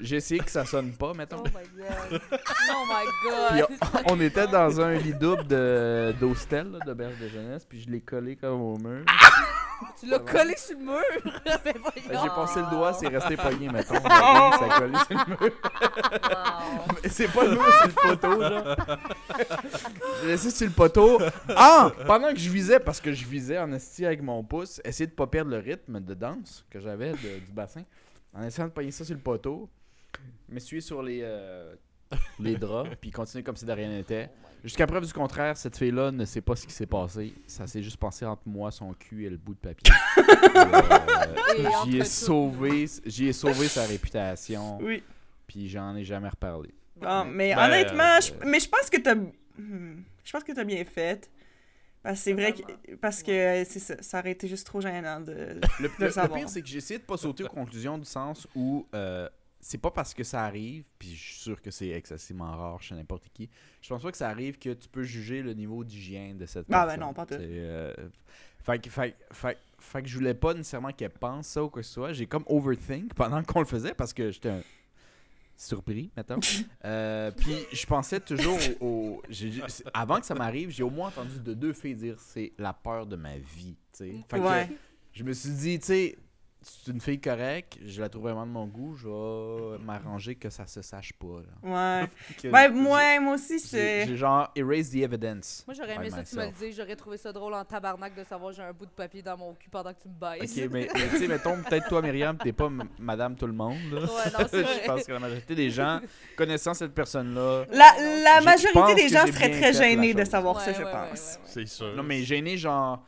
J'ai 0.00 0.16
essayé 0.16 0.40
que 0.40 0.50
ça 0.50 0.64
sonne 0.64 0.92
pas 0.92 1.12
mettons. 1.14 1.42
Oh 1.44 1.48
my 1.48 1.82
god. 2.10 2.20
Oh 2.40 2.84
my 2.88 3.58
god. 3.60 3.66
on, 4.06 4.14
on 4.14 4.20
était 4.20 4.46
dans 4.46 4.80
un 4.80 4.94
lit 4.94 5.14
double 5.14 5.46
de 5.46 6.14
d'hostel 6.20 6.78
d'auberge 6.84 7.18
de 7.20 7.28
jeunesse, 7.28 7.64
puis 7.68 7.82
je 7.82 7.90
l'ai 7.90 8.00
collé 8.00 8.36
comme 8.36 8.60
au 8.60 8.76
mur. 8.78 9.04
Tu 10.00 10.06
l'as 10.06 10.20
collé 10.20 10.54
sur 10.56 10.76
le 10.78 10.84
mur? 10.84 11.02
Ben 11.64 11.74
voyons. 11.82 12.22
J'ai 12.22 12.28
passé 12.30 12.60
le 12.60 12.70
doigt, 12.70 12.92
c'est 12.94 13.08
resté 13.08 13.36
pogné 13.36 13.68
mettons. 13.68 13.94
Ça 14.00 14.64
a 14.70 14.78
collé 14.80 14.96
sur 15.06 15.18
le 15.18 15.26
mur. 15.28 15.52
Mais 17.02 17.08
c'est 17.10 17.28
pas 17.28 17.46
nous, 17.46 17.60
c'est 17.82 17.86
le 17.88 17.92
poteau, 18.16 18.40
genre. 18.40 18.76
J'ai 20.22 20.26
laissé 20.28 20.50
sur 20.50 20.66
le 20.66 20.72
poteau. 20.72 21.18
Ah! 21.54 21.92
Pendant 22.06 22.32
que 22.32 22.38
je 22.38 22.48
visais, 22.50 22.80
parce 22.80 23.00
que 23.00 23.12
je 23.12 23.24
visais 23.26 23.58
en 23.58 23.70
esti 23.72 24.06
avec 24.06 24.22
mon 24.22 24.42
pouce, 24.42 24.80
essayer 24.84 25.06
de 25.06 25.12
pas 25.12 25.26
perdre 25.26 25.50
le 25.50 25.58
rythme 25.58 26.00
de 26.00 26.14
danse 26.14 26.64
que 26.70 26.80
j'avais 26.80 27.12
de- 27.12 27.38
du 27.44 27.52
bassin, 27.52 27.82
en 28.34 28.42
essayant 28.44 28.68
de 28.68 28.72
pogner 28.72 28.90
ça 28.90 29.04
sur 29.04 29.14
le 29.14 29.20
poteau, 29.20 29.68
m'essuyer 30.48 30.80
sur 30.80 31.02
les, 31.02 31.20
euh, 31.22 31.74
les 32.40 32.56
draps, 32.56 32.90
puis 33.00 33.10
continuer 33.10 33.44
comme 33.44 33.56
si 33.56 33.64
de 33.66 33.72
rien 33.72 33.88
n'était. 33.90 34.30
Jusqu'à 34.64 34.86
preuve 34.86 35.06
du 35.06 35.12
contraire, 35.12 35.56
cette 35.56 35.76
fille-là 35.76 36.10
ne 36.10 36.24
sait 36.24 36.40
pas 36.40 36.56
ce 36.56 36.66
qui 36.66 36.72
s'est 36.72 36.86
passé. 36.86 37.32
Ça 37.46 37.66
s'est 37.66 37.82
juste 37.82 37.98
passé 37.98 38.24
entre 38.26 38.48
moi, 38.48 38.70
son 38.72 38.92
cul 38.94 39.24
et 39.24 39.30
le 39.30 39.36
bout 39.36 39.54
de 39.54 39.58
papier. 39.60 39.92
Euh, 41.58 41.68
J'y 41.84 41.98
ai 41.98 42.04
sauvé, 42.04 42.86
j'y 43.04 43.28
ai 43.28 43.32
sauvé 43.32 43.68
sa 43.68 43.84
réputation, 43.84 44.78
Oui. 44.82 45.02
puis 45.46 45.68
j'en 45.68 45.94
ai 45.96 46.04
jamais 46.04 46.28
reparlé. 46.28 46.70
Ah, 47.02 47.24
mais 47.26 47.54
Ben, 47.54 47.64
honnêtement, 47.66 48.02
euh, 48.16 48.20
je, 48.20 48.32
mais 48.46 48.60
je 48.60 48.68
pense 48.68 48.90
que 48.90 48.98
t'as. 49.00 49.14
Hmm, 49.14 50.02
Je 50.24 50.32
pense 50.32 50.44
que 50.44 50.52
t'as 50.52 50.64
bien 50.64 50.84
fait. 50.84 51.30
Parce 52.02 52.18
que 52.18 52.24
c'est 52.24 52.32
vrai 52.34 52.52
que. 52.52 52.94
Parce 52.96 53.22
que 53.22 53.30
euh, 53.30 53.64
ça, 53.64 53.94
ça 54.02 54.18
aurait 54.20 54.32
été 54.32 54.48
juste 54.48 54.66
trop 54.66 54.80
gênant 54.80 55.20
de. 55.20 55.32
Le, 55.80 55.88
de 55.88 56.04
le- 56.04 56.34
pire, 56.34 56.48
c'est 56.48 56.62
que 56.62 56.68
j'ai 56.68 56.78
essayé 56.78 56.98
de 56.98 57.04
pas 57.04 57.16
sauter 57.16 57.44
aux 57.44 57.48
conclusions 57.48 57.98
du 57.98 58.04
sens 58.06 58.46
où 58.54 58.86
euh, 58.94 59.28
c'est 59.68 59.78
pas 59.78 59.90
parce 59.90 60.14
que 60.14 60.22
ça 60.22 60.44
arrive, 60.44 60.84
puis 60.96 61.08
je 61.16 61.22
suis 61.32 61.40
sûr 61.40 61.60
que 61.60 61.72
c'est 61.72 61.88
excessivement 61.88 62.56
rare 62.56 62.80
chez 62.80 62.94
n'importe 62.94 63.28
qui. 63.34 63.50
Je 63.82 63.88
pense 63.88 64.00
pas 64.00 64.12
que 64.12 64.16
ça 64.16 64.28
arrive 64.28 64.58
que 64.58 64.72
tu 64.72 64.88
peux 64.88 65.02
juger 65.02 65.42
le 65.42 65.54
niveau 65.54 65.82
d'hygiène 65.82 66.38
de 66.38 66.46
cette 66.46 66.66
Ah, 66.70 66.82
ben 66.86 66.92
personne. 66.96 67.00
non, 67.00 67.12
pas 67.12 67.26
tout. 67.26 67.34
Euh, 67.34 67.92
fait, 68.62 68.78
que- 68.80 68.88
fait, 68.90 69.16
fait- 69.32 69.58
fait 69.80 70.02
que 70.02 70.08
je 70.08 70.14
voulais 70.16 70.34
pas 70.34 70.54
nécessairement 70.54 70.92
qu'elle 70.92 71.10
pense 71.10 71.48
ça 71.48 71.64
ou 71.64 71.68
quoi 71.68 71.82
que 71.82 71.88
ce 71.88 71.94
soit. 71.94 72.12
J'ai 72.12 72.26
comme 72.26 72.44
overthink 72.46 73.12
pendant 73.14 73.42
qu'on 73.42 73.58
le 73.58 73.66
faisait 73.66 73.92
parce 73.94 74.12
que 74.12 74.30
j'étais 74.30 74.50
un- 74.50 74.62
surpris, 75.56 76.10
mettons. 76.16 76.38
Euh, 76.84 77.32
puis 77.32 77.56
je 77.72 77.86
pensais 77.86 78.20
toujours 78.20 78.58
au. 78.80 79.20
avant 79.92 80.20
que 80.20 80.26
ça 80.26 80.34
m'arrive, 80.36 80.70
j'ai 80.70 80.84
au 80.84 80.90
moins 80.90 81.08
entendu 81.08 81.40
de 81.40 81.54
deux 81.54 81.72
filles 81.72 81.96
dire 81.96 82.20
c'est 82.20 82.52
la 82.58 82.72
peur 82.72 83.06
de 83.06 83.16
ma 83.16 83.36
vie. 83.38 83.74
Fait 83.92 84.12
que 84.30 84.36
Ouais. 84.38 84.68
je 85.12 85.24
me 85.24 85.32
suis 85.32 85.50
dit, 85.50 85.78
tu 85.80 85.86
sais, 85.86 86.18
c'est 86.84 86.90
une 86.92 87.00
fille 87.00 87.20
correcte, 87.20 87.78
je 87.84 88.00
la 88.00 88.08
trouve 88.08 88.22
vraiment 88.24 88.44
de 88.46 88.50
mon 88.50 88.66
goût, 88.66 88.96
je 88.96 89.06
vais 89.08 89.78
m'arranger 89.84 90.34
que 90.34 90.50
ça 90.50 90.66
se 90.66 90.82
sache 90.82 91.12
pas. 91.12 91.40
là. 91.62 92.00
Ouais. 92.02 92.06
Ouais, 92.52 92.62
j'ai- 92.64 92.68
moi, 92.70 93.20
moi 93.20 93.34
aussi, 93.34 93.58
c'est. 93.60 94.06
j'ai 94.06 94.16
genre 94.16 94.50
erase 94.56 94.90
the 94.90 94.96
evidence. 94.96 95.64
Moi, 95.66 95.74
j'aurais 95.74 95.94
aimé 95.94 96.10
ça 96.10 96.22
que 96.22 96.28
tu 96.28 96.36
me 96.36 96.40
le 96.42 96.46
myself. 96.48 96.62
dises. 96.68 96.76
J'aurais 96.76 96.96
trouvé 96.96 97.16
ça 97.16 97.32
drôle 97.32 97.54
en 97.54 97.64
tabarnak 97.64 98.14
de 98.16 98.24
savoir 98.24 98.52
j'ai 98.52 98.62
un 98.62 98.72
bout 98.72 98.86
de 98.86 98.90
papier 98.90 99.22
dans 99.22 99.36
mon 99.36 99.54
cul 99.54 99.68
pendant 99.70 99.92
que 99.92 100.00
tu 100.02 100.08
me 100.08 100.14
baisses. 100.14 100.56
Ok, 100.56 100.70
mais, 100.72 100.88
mais 100.94 101.08
tu 101.08 101.18
sais, 101.18 101.28
mettons, 101.28 101.56
peut-être 101.62 101.88
toi, 101.88 102.02
Myriam, 102.02 102.36
t'es 102.36 102.52
pas 102.52 102.68
madame 102.98 103.36
tout 103.36 103.46
le 103.46 103.52
monde. 103.52 103.76
là. 103.92 104.00
Ouais, 104.00 104.06
non, 104.38 104.46
c'est 104.50 104.62
vrai. 104.62 104.80
je 104.82 104.86
pense 104.86 105.04
que 105.04 105.12
la 105.12 105.18
majorité 105.20 105.54
des 105.54 105.70
gens, 105.70 106.00
connaissant 106.36 106.74
cette 106.74 106.94
personne-là. 106.94 107.64
La, 107.70 107.92
la 108.24 108.40
majorité 108.42 108.94
des 108.94 109.08
gens 109.08 109.26
seraient 109.26 109.50
très 109.50 109.72
gênés 109.72 110.14
de 110.14 110.24
savoir 110.24 110.56
Ouais, 110.56 110.64
ça, 110.64 110.72
je 110.72 110.82
ouais, 110.82 110.90
pense. 110.92 111.02
ouais, 111.36 111.36
ouais. 111.42 111.42
C'est 111.46 111.66
sûr. 111.66 111.94
Non, 111.96 112.02
mais 112.02 112.22
gêné, 112.22 112.56
genre. 112.56 113.04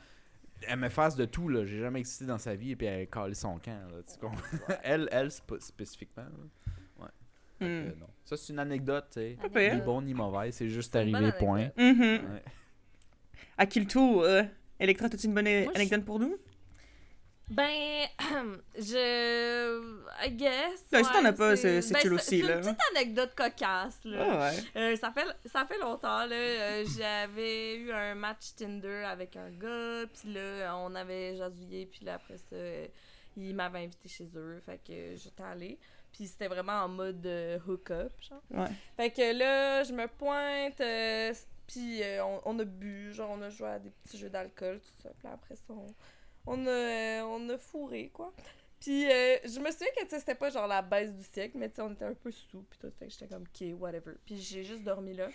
Elle 0.71 0.79
me 0.79 0.89
fasse 0.89 1.17
de 1.17 1.25
tout, 1.25 1.49
là. 1.49 1.65
J'ai 1.65 1.79
jamais 1.81 2.01
existé 2.01 2.27
dans 2.27 2.39
sa 2.39 2.55
vie 2.55 2.73
et 2.73 2.77
puis 2.77 2.87
elle 2.87 3.03
a 3.03 3.07
calé 3.07 3.35
son 3.35 3.59
camp, 3.59 3.89
là. 3.91 4.03
Tu 4.07 4.19
comprends? 4.21 4.41
elle, 4.83 5.09
elle 5.11 5.29
sp- 5.29 5.61
spécifiquement. 5.61 6.25
là. 6.25 7.09
Que, 7.61 7.65
Hmm. 7.65 7.99
non. 7.99 8.07
Ça, 8.25 8.37
c'est 8.37 8.53
une 8.53 8.61
anecdote, 8.61 9.07
tu 9.11 9.19
sais. 9.21 9.37
Pas 9.43 9.49
pire. 9.49 9.75
Ni 9.75 9.81
bon 9.81 10.01
ni 10.01 10.15
mauvais, 10.15 10.53
c'est 10.53 10.69
juste 10.69 10.95
arrivé, 10.95 11.33
point. 11.41 11.71
anecdote. 11.77 11.97
Mhm. 11.99 12.33
Ouais. 12.35 12.43
À 13.57 13.67
qui 13.67 13.81
le 13.81 13.87
tour? 13.87 14.23
euh, 14.23 14.45
Electra, 14.79 15.07
as-tu 15.07 15.27
une 15.27 15.35
bonne 15.35 15.45
Moi, 15.45 15.65
je- 15.75 15.75
anecdote 15.81 16.05
pour 16.05 16.21
nous? 16.21 16.37
Ben, 17.51 18.07
je. 18.79 19.81
I 20.27 20.31
guess. 20.33 20.85
Ben, 20.91 21.03
si 21.05 21.13
t'en 21.13 21.25
as 21.25 21.33
pas, 21.33 21.57
c'est- 21.57 21.93
ben, 21.93 22.13
aussi, 22.13 22.41
C'est 22.41 22.47
là. 22.47 22.57
une 22.57 22.61
petite 22.63 22.79
anecdote 22.95 23.35
cocasse, 23.35 23.99
là. 24.05 24.19
Ah 24.21 24.51
ouais. 24.51 24.57
Euh, 24.77 24.97
ça, 24.97 25.13
fait, 25.13 25.27
ça 25.49 25.65
fait 25.67 25.79
longtemps, 25.79 26.27
là. 26.27 26.35
euh, 26.37 26.85
J'avais 26.99 27.77
eu 27.77 27.93
un 27.93 28.15
match 28.15 28.55
Tinder 28.57 29.05
avec 29.07 29.37
un 29.37 29.51
gars, 29.51 30.07
puis 30.13 30.33
là, 30.35 30.77
on 30.77 30.95
avait 30.95 31.37
jasouillé, 31.37 31.87
puis 31.87 32.05
là, 32.05 32.15
après 32.15 32.37
ça, 32.39 32.57
il 33.37 33.55
m'avait 33.55 33.81
invité 33.85 34.09
chez 34.09 34.29
eux, 34.37 34.61
fait 34.67 34.79
que 34.87 35.17
j'étais 35.17 35.43
allée. 35.43 35.79
Puis 36.13 36.27
c'était 36.27 36.49
vraiment 36.49 36.83
en 36.83 36.89
mode 36.89 37.25
euh, 37.27 37.59
hook-up, 37.67 38.13
genre. 38.29 38.43
Ouais. 38.51 38.71
Fait 38.97 39.11
que 39.11 39.39
là, 39.39 39.85
je 39.85 39.93
me 39.93 40.07
pointe, 40.09 40.83
puis 41.67 42.03
on, 42.23 42.41
on 42.45 42.59
a 42.59 42.65
bu, 42.65 43.13
genre, 43.13 43.31
on 43.31 43.41
a 43.43 43.49
joué 43.51 43.69
à 43.69 43.79
des 43.79 43.91
petits 43.91 44.19
jeux 44.19 44.31
d'alcool, 44.31 44.81
tout 44.81 45.03
ça. 45.03 45.11
Puis 45.19 45.29
après 45.33 45.55
ça, 45.55 45.73
on, 45.75 45.87
on 46.49 46.67
a, 46.67 46.71
euh, 46.71 47.23
on 47.23 47.49
a 47.49 47.59
fourré, 47.59 48.11
quoi. 48.13 48.33
Puis 48.81 49.11
euh, 49.11 49.39
je 49.45 49.59
me 49.59 49.71
souviens 49.71 49.89
que, 49.97 50.09
c'était 50.09 50.35
pas 50.35 50.51
genre 50.51 50.67
la 50.67 50.83
baisse 50.83 51.13
du 51.13 51.25
siècle, 51.25 51.59
mais 51.59 51.71
on 51.79 51.93
était 51.93 52.05
un 52.05 52.15
peu 52.15 52.31
sous, 52.31 52.63
puis 52.63 52.79
tout. 52.79 52.91
Fait 52.99 53.11
j'étais 53.11 53.27
comme, 53.27 53.43
OK, 53.43 53.67
whatever. 53.79 54.13
Puis 54.25 54.37
j'ai 54.37 54.63
juste 54.63 54.85
dormi 54.85 55.15
là. 55.15 55.29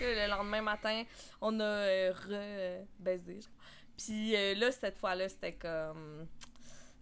Le 0.00 0.28
lendemain 0.28 0.62
matin, 0.62 1.04
on 1.40 1.60
a 1.60 1.64
euh, 1.64 2.12
re-baisé. 2.12 3.40
Puis 3.96 4.34
euh, 4.34 4.54
là, 4.54 4.72
cette 4.72 4.96
fois-là, 4.96 5.28
c'était 5.28 5.52
comme... 5.52 6.26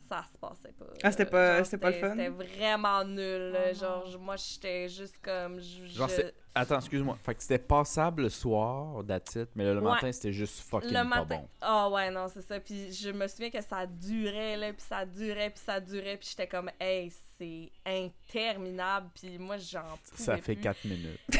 Ça 0.08 0.24
se 0.32 0.38
passait 0.38 0.72
pas. 0.78 0.86
Ah, 1.02 1.10
c'était 1.10 1.26
pas- 1.26 1.56
Genre, 1.56 1.64
c'était 1.66 1.78
pas 1.78 1.90
le 1.90 1.96
fun? 1.98 2.10
C'était 2.10 2.28
vraiment 2.28 3.04
nul. 3.04 3.50
là. 3.52 3.58
Oh 3.70 3.74
genre, 3.74 4.06
je- 4.10 4.16
moi, 4.18 4.36
j'étais 4.36 4.88
juste 4.88 5.16
comme... 5.22 5.60
je- 5.60 5.84
Genre, 5.86 6.08
je- 6.08 6.14
c'est- 6.14 6.34
Attends, 6.54 6.78
excuse-moi. 6.78 7.16
Fait 7.22 7.34
que 7.34 7.42
c'était 7.42 7.58
passable 7.58 8.22
le 8.22 8.30
soir, 8.30 9.04
it, 9.08 9.48
mais 9.54 9.64
le 9.64 9.76
Ouais. 9.80 9.82
matin, 9.92 10.10
c'était 10.10 10.32
juste 10.32 10.60
fucking 10.68 10.88
le 10.88 10.94
pas 10.94 11.04
matin. 11.04 11.24
bon. 11.36 11.48
Ah 11.60 11.88
ouais, 11.90 12.10
non, 12.10 12.26
c'est 12.32 12.40
ça. 12.42 12.58
Puis 12.58 12.92
je 12.92 13.10
me 13.10 13.28
souviens 13.28 13.50
que 13.50 13.60
ça 13.60 13.86
durait, 13.86 14.56
là, 14.56 14.72
puis 14.72 14.82
ça 14.88 15.04
durait, 15.06 15.50
puis 15.50 15.62
ça 15.64 15.78
durait, 15.78 16.16
puis 16.16 16.28
j'étais 16.30 16.48
comme, 16.48 16.70
hey, 16.80 17.12
c'est 17.38 17.70
interminable. 17.86 19.10
Puis 19.14 19.38
moi, 19.38 19.56
j'en 19.58 19.82
pouvais 20.10 20.24
Ça 20.24 20.36
fait 20.38 20.54
plus. 20.54 20.62
4 20.62 20.84
minutes. 20.84 21.20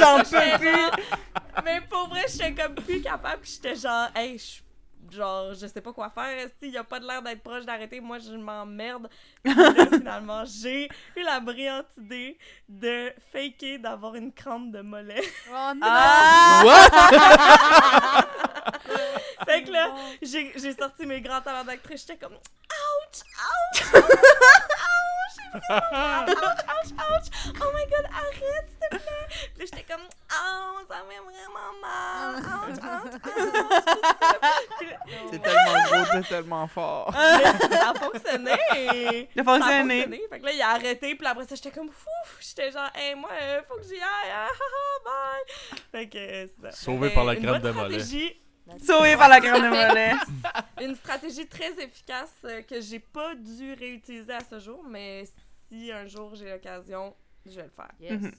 J'en 0.00 0.18
peux 0.18 0.58
plus! 0.58 1.02
Mais 1.64 1.80
pour 1.88 2.08
vrai, 2.08 2.22
j'étais 2.28 2.54
comme 2.54 2.74
plus 2.74 3.00
capable, 3.02 3.42
puis 3.42 3.52
j'étais 3.54 3.76
genre, 3.76 4.08
hey, 4.16 4.38
je 4.38 4.60
genre, 5.12 5.54
je 5.54 5.66
sais 5.66 5.80
pas 5.80 5.92
quoi 5.92 6.10
faire, 6.10 6.48
il 6.62 6.70
y 6.70 6.76
a 6.76 6.84
pas 6.84 7.00
de 7.00 7.06
l'air 7.06 7.22
d'être 7.22 7.42
proche 7.42 7.64
d'arrêter, 7.64 8.00
moi 8.00 8.18
je 8.18 8.32
m'emmerde. 8.32 9.08
Finalement, 9.44 10.44
j'ai 10.44 10.88
eu 11.16 11.22
la 11.22 11.40
brillante 11.40 11.86
idée 11.96 12.38
de 12.68 13.12
faker 13.32 13.78
d'avoir 13.78 14.14
une 14.14 14.32
crampe 14.32 14.70
de 14.70 14.80
mollet. 14.80 15.22
Oh 15.50 15.72
non! 15.74 15.86
Ah! 15.90 16.64
fait 19.44 19.64
que 19.64 19.70
là, 19.70 19.94
j'ai 20.22 20.52
j'ai 20.56 20.74
sorti 20.74 21.06
mes 21.06 21.20
grands 21.20 21.40
talents 21.40 21.64
d'actrice, 21.64 22.04
j'étais 22.06 22.16
comme 22.16 22.34
ouch, 22.34 23.22
ouch, 23.72 23.82
ouch, 23.94 24.02
ouch, 24.04 25.27
ouch, 25.54 26.62
ouch, 26.68 26.92
ouch, 26.92 27.26
oh 27.60 27.70
my 27.74 27.84
god, 27.86 28.06
arrête 28.12 28.68
s'il 28.68 28.88
te 28.90 28.96
plaît. 28.96 29.26
Puis 29.28 29.58
là, 29.58 29.64
j'étais 29.64 29.84
comme 29.92 30.02
ouch, 30.02 30.86
ça 30.88 30.96
fait 31.08 31.20
vraiment 31.20 31.72
mal, 31.82 32.36
ouch, 32.38 32.78
ouch, 32.78 33.14
ouch. 33.14 33.28
C'est 35.30 35.42
tellement 35.42 35.82
gros, 35.90 36.04
c'est 36.12 36.28
tellement 36.28 36.66
fort. 36.66 37.12
ça 37.12 37.90
a 37.90 37.94
fonctionné. 37.94 39.28
Ça 39.34 39.40
a 39.40 39.44
fonctionné. 39.44 40.08
Fait 40.30 40.40
que 40.40 40.44
là, 40.44 40.52
il 40.52 40.62
a 40.62 40.68
arrêté, 40.70 41.14
puis 41.14 41.26
après 41.26 41.46
ça, 41.46 41.54
j'étais 41.54 41.70
comme 41.70 41.90
fouf, 41.90 42.38
j'étais 42.40 42.70
genre, 42.70 42.90
hey, 42.94 43.14
moi, 43.14 43.30
euh, 43.40 43.60
faut 43.68 43.76
que 43.76 43.84
j'y 43.84 43.94
aille, 43.94 44.32
ah, 44.32 44.48
bye. 45.04 45.80
Fait 45.92 46.08
que 46.08 46.18
euh, 46.18 46.46
c'est 46.46 46.70
ça. 46.70 46.72
Sauvé 46.72 47.08
Mais 47.08 47.14
par 47.14 47.24
la 47.24 47.34
une 47.34 47.42
crème 47.42 47.62
de 47.62 47.70
mollet. 47.70 47.98
Sauvé 48.84 49.16
par 49.16 49.28
la 49.28 49.40
crème 49.40 49.62
de 49.62 49.68
mollet. 49.68 50.12
une 50.82 50.94
stratégie 50.94 51.46
très 51.46 51.72
efficace 51.82 52.32
euh, 52.44 52.62
que 52.62 52.80
j'ai 52.80 52.98
pas 52.98 53.34
dû 53.34 53.72
réutiliser 53.74 54.32
à 54.32 54.40
ce 54.40 54.58
jour, 54.58 54.82
mais 54.88 55.24
si 55.68 55.90
un 55.92 56.06
jour 56.06 56.34
j'ai 56.34 56.50
l'occasion, 56.50 57.14
je 57.46 57.56
vais 57.56 57.64
le 57.64 57.70
faire. 57.70 57.90
Yes. 58.00 58.20
Mhm. 58.20 58.32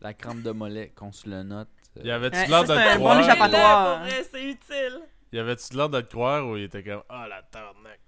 La 0.00 0.12
crampe 0.14 0.42
de 0.42 0.50
mollet, 0.50 0.92
qu'on 0.94 1.12
se 1.12 1.28
le 1.28 1.42
note. 1.42 1.68
euh, 1.98 2.02
Y 2.04 2.10
avait-tu 2.10 2.36
Ouais, 2.36 2.46
l'air 2.48 2.62
de 2.62 2.66
c'est 2.66 2.74
le 2.74 2.80
un 2.80 2.98
bon 2.98 3.48
croire? 3.48 3.98
vrai, 4.00 4.26
c'est 4.30 4.42
utile. 4.44 5.00
Y 5.32 5.38
avait-tu 5.38 5.74
l'air 5.76 5.88
de 5.88 5.96
le 5.98 6.02
croire 6.04 6.46
ou 6.46 6.56
il 6.56 6.64
était 6.64 6.82
comme 6.82 7.02
Ah 7.08 7.26
la 7.28 7.42
tabarnak? 7.42 8.00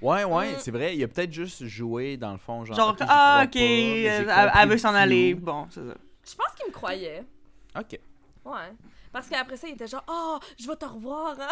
Ouais, 0.00 0.24
ouais, 0.24 0.52
Mm. 0.52 0.58
c'est 0.58 0.70
vrai. 0.70 0.96
Il 0.96 1.04
a 1.04 1.08
peut-être 1.08 1.32
juste 1.32 1.64
joué 1.66 2.16
dans 2.16 2.32
le 2.32 2.38
fond. 2.38 2.64
Genre, 2.64 2.76
Genre, 2.76 2.96
ah, 3.02 3.42
ok, 3.44 3.54
elle, 3.56 4.68
veut 4.68 4.78
s'en 4.78 4.94
aller. 4.94 5.34
Bon, 5.34 5.66
c'est 5.70 5.86
ça. 5.86 5.94
Je 6.28 6.34
pense 6.34 6.54
qu'il 6.56 6.66
me 6.66 6.72
croyait. 6.72 7.22
Ok. 7.78 7.98
Ouais. 8.44 8.72
Parce 9.14 9.28
qu'après 9.28 9.56
ça, 9.56 9.68
il 9.68 9.74
était 9.74 9.86
genre, 9.86 10.02
oh, 10.08 10.38
je 10.58 10.66
vais 10.66 10.74
te 10.74 10.84
revoir, 10.84 11.36
hein. 11.40 11.48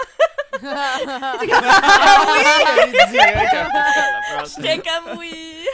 J'étais 4.45 4.79
comme 4.83 5.19
oui. 5.19 5.33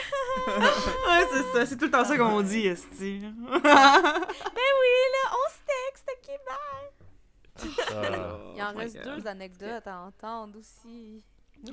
Ouais, 0.48 1.26
c'est 1.32 1.42
ça. 1.52 1.66
C'est 1.66 1.76
tout 1.76 1.86
le 1.86 1.90
temps 1.90 2.04
ça 2.04 2.16
qu'on 2.16 2.40
dit, 2.42 2.66
Esti. 2.66 3.20
Ben 3.22 4.70
oui, 4.80 4.94
là, 5.14 5.24
on 5.32 5.46
se 5.50 5.60
texte, 5.66 6.06
ok, 6.12 6.28
bye. 6.46 7.70
Ah. 7.90 8.38
Il 8.54 8.62
en 8.62 8.72
Oh 8.74 8.78
reste 8.78 9.02
God. 9.02 9.16
deux 9.16 9.26
anecdotes 9.26 9.86
à 9.86 10.00
entendre 10.00 10.58
aussi. 10.58 11.22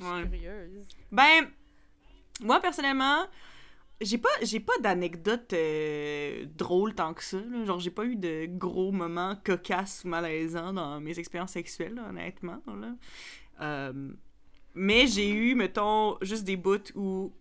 suis 0.00 0.10
Ouais. 0.32 0.38
curieuse. 0.38 0.88
Ben, 1.12 1.50
moi, 2.40 2.60
personnellement, 2.60 3.26
j'ai 4.00 4.18
pas, 4.18 4.28
j'ai 4.42 4.60
pas 4.60 4.76
d'anecdote 4.82 5.52
euh, 5.54 6.44
drôle 6.54 6.94
tant 6.94 7.14
que 7.14 7.24
ça. 7.24 7.38
là. 7.38 7.64
Genre, 7.64 7.78
j'ai 7.80 7.90
pas 7.90 8.04
eu 8.04 8.16
de 8.16 8.46
gros 8.46 8.92
moments 8.92 9.36
cocasses 9.42 10.02
ou 10.04 10.08
malaisants 10.08 10.72
dans 10.72 11.00
mes 11.00 11.18
expériences 11.18 11.52
sexuelles, 11.52 11.98
honnêtement. 11.98 12.62
Là. 12.66 12.94
Euh, 13.60 14.10
mais 14.74 15.06
j'ai 15.06 15.30
eu, 15.30 15.54
mettons, 15.54 16.18
juste 16.20 16.44
des 16.44 16.56
bouts 16.56 16.92
où, 16.94 17.32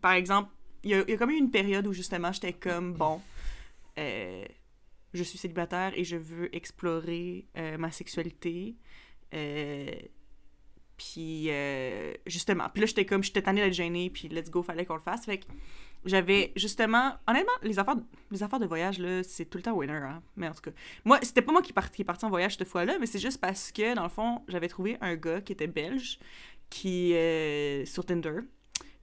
par 0.00 0.12
exemple, 0.12 0.50
il 0.82 0.90
y 0.90 0.94
y 0.94 1.14
a 1.14 1.16
comme 1.16 1.30
eu 1.30 1.36
une 1.36 1.50
période 1.50 1.86
où 1.86 1.92
justement 1.92 2.32
j'étais 2.32 2.54
comme, 2.54 2.94
bon, 2.94 3.20
euh, 3.98 4.44
je 5.12 5.22
suis 5.22 5.38
célibataire 5.38 5.92
et 5.94 6.04
je 6.04 6.16
veux 6.16 6.54
explorer 6.54 7.46
euh, 7.56 7.76
ma 7.78 7.92
sexualité. 7.92 8.76
Puis 10.96 11.50
justement, 12.26 12.68
puis 12.72 12.80
là 12.80 12.86
j'étais 12.86 13.06
comme 13.06 13.22
j'étais 13.22 13.42
tannée 13.42 13.60
d'être 13.60 13.74
gênée, 13.74 14.10
puis 14.10 14.28
let's 14.28 14.50
go, 14.50 14.62
fallait 14.62 14.86
qu'on 14.86 14.94
le 14.94 15.00
fasse. 15.00 15.24
Fait 15.26 15.38
que 15.38 15.46
j'avais 16.04 16.52
justement, 16.56 17.14
honnêtement, 17.26 17.52
les 17.62 17.78
affaires, 17.78 17.96
les 18.30 18.42
affaires 18.42 18.60
de 18.60 18.66
voyage 18.66 18.98
là, 18.98 19.22
c'est 19.22 19.44
tout 19.44 19.58
le 19.58 19.62
temps 19.62 19.72
winner, 19.72 19.92
hein. 19.92 20.22
Mais 20.36 20.48
en 20.48 20.52
tout 20.52 20.62
cas, 20.62 20.70
moi 21.04 21.18
c'était 21.22 21.42
pas 21.42 21.52
moi 21.52 21.62
qui, 21.62 21.72
part, 21.72 21.90
qui 21.90 22.02
est 22.02 22.04
parti 22.04 22.24
en 22.24 22.30
voyage 22.30 22.56
cette 22.56 22.68
fois-là, 22.68 22.98
mais 22.98 23.06
c'est 23.06 23.18
juste 23.18 23.40
parce 23.40 23.72
que 23.72 23.94
dans 23.94 24.04
le 24.04 24.08
fond, 24.08 24.42
j'avais 24.48 24.68
trouvé 24.68 24.96
un 25.00 25.16
gars 25.16 25.40
qui 25.40 25.52
était 25.52 25.66
belge, 25.66 26.18
qui 26.70 27.14
euh, 27.14 27.84
sur 27.84 28.04
Tinder. 28.04 28.40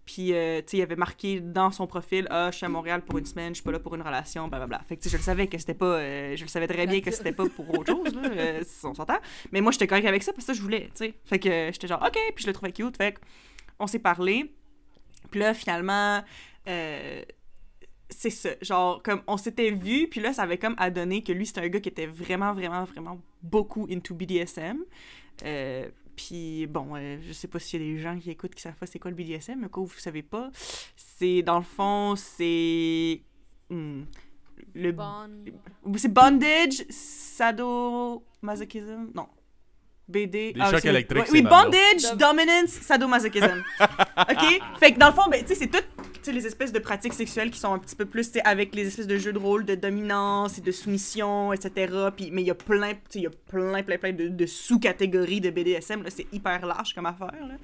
Puis, 0.07 0.33
euh, 0.33 0.61
tu 0.61 0.67
sais, 0.67 0.77
il 0.77 0.81
avait 0.81 0.95
marqué 0.95 1.41
dans 1.41 1.69
son 1.69 1.85
profil 1.85 2.27
Ah, 2.29 2.47
je 2.49 2.55
suis 2.55 2.65
à 2.65 2.69
Montréal 2.69 3.01
pour 3.01 3.17
une 3.17 3.25
semaine, 3.25 3.49
je 3.49 3.55
suis 3.55 3.63
pas 3.63 3.73
là 3.73 3.79
pour 3.79 3.93
une 3.93 4.01
relation, 4.01 4.47
blablabla. 4.47 4.79
Fait 4.87 4.95
que, 4.95 5.01
tu 5.01 5.09
sais, 5.09 5.13
je 5.13 5.17
le 5.17 5.23
savais 5.23 5.47
que 5.47 5.57
c'était 5.57 5.73
pas. 5.73 5.97
euh, 5.97 6.35
je 6.37 6.43
le 6.43 6.47
savais 6.47 6.65
très 6.65 6.87
bien 6.87 7.01
que 7.01 7.11
c'était 7.11 7.33
pas 7.33 7.45
pour 7.49 7.69
autre 7.77 7.91
chose, 7.91 8.15
là, 8.15 8.21
euh, 8.31 8.63
on 8.85 8.93
s'entend. 8.93 9.17
Mais 9.51 9.59
moi, 9.59 9.73
j'étais 9.73 9.85
correct 9.85 10.05
avec 10.05 10.23
ça 10.23 10.31
parce 10.31 10.45
que 10.45 10.53
ça, 10.53 10.57
je 10.57 10.61
voulais, 10.61 10.85
tu 10.95 11.05
sais. 11.07 11.13
Fait 11.25 11.39
que 11.39 11.49
j'étais 11.73 11.87
genre, 11.87 12.01
OK, 12.01 12.17
puis 12.33 12.41
je 12.41 12.47
le 12.47 12.53
trouvais 12.53 12.71
cute. 12.71 12.95
Fait 12.95 13.11
que 13.15 13.19
on 13.79 13.85
s'est 13.85 13.99
parlé. 13.99 14.53
Puis 15.29 15.41
là, 15.41 15.53
finalement, 15.53 16.23
euh, 16.67 17.23
c'est 18.09 18.29
ça. 18.29 18.49
Genre, 18.61 19.01
comme 19.03 19.21
on 19.27 19.37
s'était 19.37 19.71
vu, 19.71 20.07
puis 20.07 20.21
là, 20.21 20.33
ça 20.33 20.43
avait 20.43 20.57
comme 20.57 20.75
à 20.77 20.89
donner 20.89 21.23
que 21.23 21.31
lui, 21.31 21.45
c'était 21.45 21.61
un 21.61 21.67
gars 21.67 21.79
qui 21.79 21.89
était 21.89 22.07
vraiment, 22.07 22.53
vraiment, 22.53 22.83
vraiment 22.85 23.19
beaucoup 23.41 23.87
into 23.89 24.15
BDSM. 24.15 24.79
Euh, 25.43 25.89
puis 26.15 26.65
bon, 26.67 26.95
euh, 26.95 27.17
je 27.21 27.33
sais 27.33 27.47
pas 27.47 27.59
s'il 27.59 27.81
y 27.81 27.85
a 27.85 27.93
des 27.93 27.99
gens 27.99 28.17
qui 28.17 28.31
écoutent 28.31 28.55
qui 28.55 28.61
savent 28.61 28.75
pas 28.75 28.87
c'est 28.87 28.99
quoi 28.99 29.11
le 29.11 29.17
BDSM, 29.17 29.59
mais 29.59 29.69
quoi, 29.69 29.83
vous 29.83 29.99
savez 29.99 30.23
pas. 30.23 30.49
C'est, 30.95 31.43
dans 31.43 31.57
le 31.57 31.63
fond, 31.63 32.15
c'est. 32.15 33.21
hmm, 33.69 34.03
le. 34.73 34.91
Bon. 34.91 35.29
C'est 35.95 36.13
bondage, 36.13 36.85
sadomasochism. 36.89 39.11
Non. 39.13 39.27
BD. 40.07 40.53
Des 40.53 40.59
chocs 40.61 40.79
c'est- 40.81 40.87
électriques, 40.89 41.23
ouais, 41.25 41.31
Oui, 41.31 41.41
bondage, 41.41 42.03
Dom- 42.11 42.17
dominance, 42.17 42.69
sadomasochism. 42.81 43.63
OK? 44.17 44.61
Fait 44.79 44.93
que 44.93 44.99
dans 44.99 45.07
le 45.07 45.13
fond, 45.13 45.29
ben, 45.29 45.41
tu 45.41 45.49
sais, 45.49 45.55
c'est 45.55 45.67
toutes 45.67 45.85
les 46.33 46.45
espèces 46.45 46.73
de 46.73 46.79
pratiques 46.79 47.13
sexuelles 47.13 47.51
qui 47.51 47.59
sont 47.59 47.73
un 47.73 47.79
petit 47.79 47.95
peu 47.95 48.05
plus, 48.05 48.27
tu 48.27 48.39
sais, 48.39 48.41
avec 48.45 48.75
les 48.75 48.87
espèces 48.87 49.07
de 49.07 49.17
jeux 49.17 49.31
de 49.31 49.37
rôle 49.39 49.63
de 49.65 49.75
dominance 49.75 50.57
et 50.57 50.61
de 50.61 50.71
soumission, 50.71 51.53
etc. 51.53 51.93
Puis, 52.15 52.29
mais 52.31 52.41
il 52.41 52.47
y 52.47 52.51
a 52.51 52.55
plein, 52.55 52.91
tu 52.93 52.99
sais, 53.09 53.19
il 53.19 53.23
y 53.23 53.27
a 53.27 53.31
plein, 53.49 53.81
plein, 53.83 53.97
plein 53.97 54.11
de, 54.13 54.27
de 54.27 54.45
sous-catégories 54.45 55.39
de 55.41 55.49
BDSM, 55.49 56.03
là. 56.03 56.09
C'est 56.09 56.27
hyper 56.33 56.65
large 56.65 56.93
comme 56.93 57.05
affaire, 57.05 57.31
là. 57.47 57.55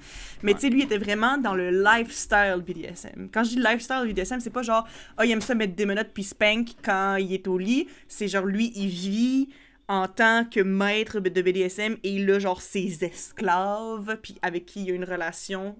Mais 0.42 0.54
tu 0.54 0.60
sais, 0.60 0.70
lui, 0.70 0.80
il 0.80 0.84
était 0.84 0.98
vraiment 0.98 1.36
dans 1.38 1.54
le 1.54 1.70
lifestyle 1.70 2.62
BDSM. 2.66 3.28
Quand 3.32 3.44
je 3.44 3.50
dis 3.50 3.56
lifestyle 3.58 4.04
BDSM, 4.06 4.40
c'est 4.40 4.50
pas 4.50 4.62
genre, 4.62 4.86
ah, 5.18 5.24
il 5.26 5.30
aime 5.32 5.40
ça 5.42 5.54
mettre 5.54 5.74
des 5.74 5.84
menottes 5.86 6.10
puis 6.14 6.24
spank 6.24 6.68
quand 6.82 7.16
il 7.16 7.32
est 7.34 7.46
au 7.48 7.58
lit. 7.58 7.86
C'est 8.08 8.28
genre, 8.28 8.44
lui, 8.46 8.72
il 8.76 8.88
vit 8.88 9.48
en 9.88 10.08
tant 10.08 10.44
que 10.44 10.60
maître 10.60 11.20
de 11.20 11.42
BDSM 11.42 11.98
et 12.02 12.10
il 12.10 12.30
a 12.30 12.38
genre 12.38 12.62
ses 12.62 13.04
esclaves 13.04 14.18
puis 14.22 14.38
avec 14.42 14.66
qui 14.66 14.84
il 14.84 14.90
a 14.90 14.94
une 14.94 15.04
relation 15.04 15.76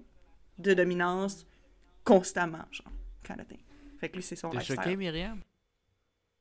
de 0.57 0.73
dominance 0.73 1.45
constamment, 2.03 2.65
genre, 2.71 2.91
kind 3.23 3.41
of 3.41 3.47
thing. 3.47 3.59
Fait 3.99 4.09
que 4.09 4.15
lui, 4.15 4.23
c'est 4.23 4.35
son 4.35 4.49
T'es 4.49 4.61
choqué, 4.61 4.95
Myriam? 4.95 5.39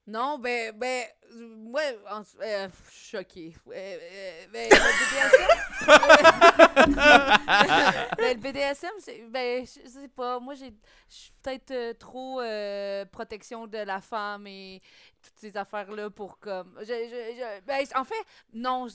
Non, 0.07 0.39
ben, 0.39 0.77
ben, 0.77 1.07
euh, 1.32 1.57
moi, 1.57 1.81
en, 2.11 2.20
euh, 2.43 2.69
choquée. 2.93 3.55
Euh, 3.69 3.73
euh, 3.73 4.47
ben, 4.53 4.69
le 4.70 4.77
BDSM. 5.01 5.49
ben, 8.19 8.36
le 8.36 8.41
BDSM, 8.41 8.93
c'est. 8.99 9.23
Ben, 9.31 9.65
je 9.65 9.89
sais 9.89 10.09
pas. 10.09 10.39
Moi, 10.41 10.53
j'ai. 10.55 10.74
Je 11.09 11.15
suis 11.15 11.32
peut-être 11.43 11.70
euh, 11.70 11.95
trop 11.95 12.43
euh, 12.43 13.07
protection 13.07 13.66
de 13.66 13.78
la 13.78 14.03
femme 14.03 14.47
et 14.47 14.82
toutes 15.25 15.39
ces 15.39 15.57
affaires-là 15.57 16.11
pour 16.11 16.39
comme. 16.39 16.77
je- 16.81 16.85
je- 16.87 17.37
je- 17.37 17.61
ben, 17.65 17.85
en 17.97 18.05
fait, 18.05 18.15
non. 18.53 18.87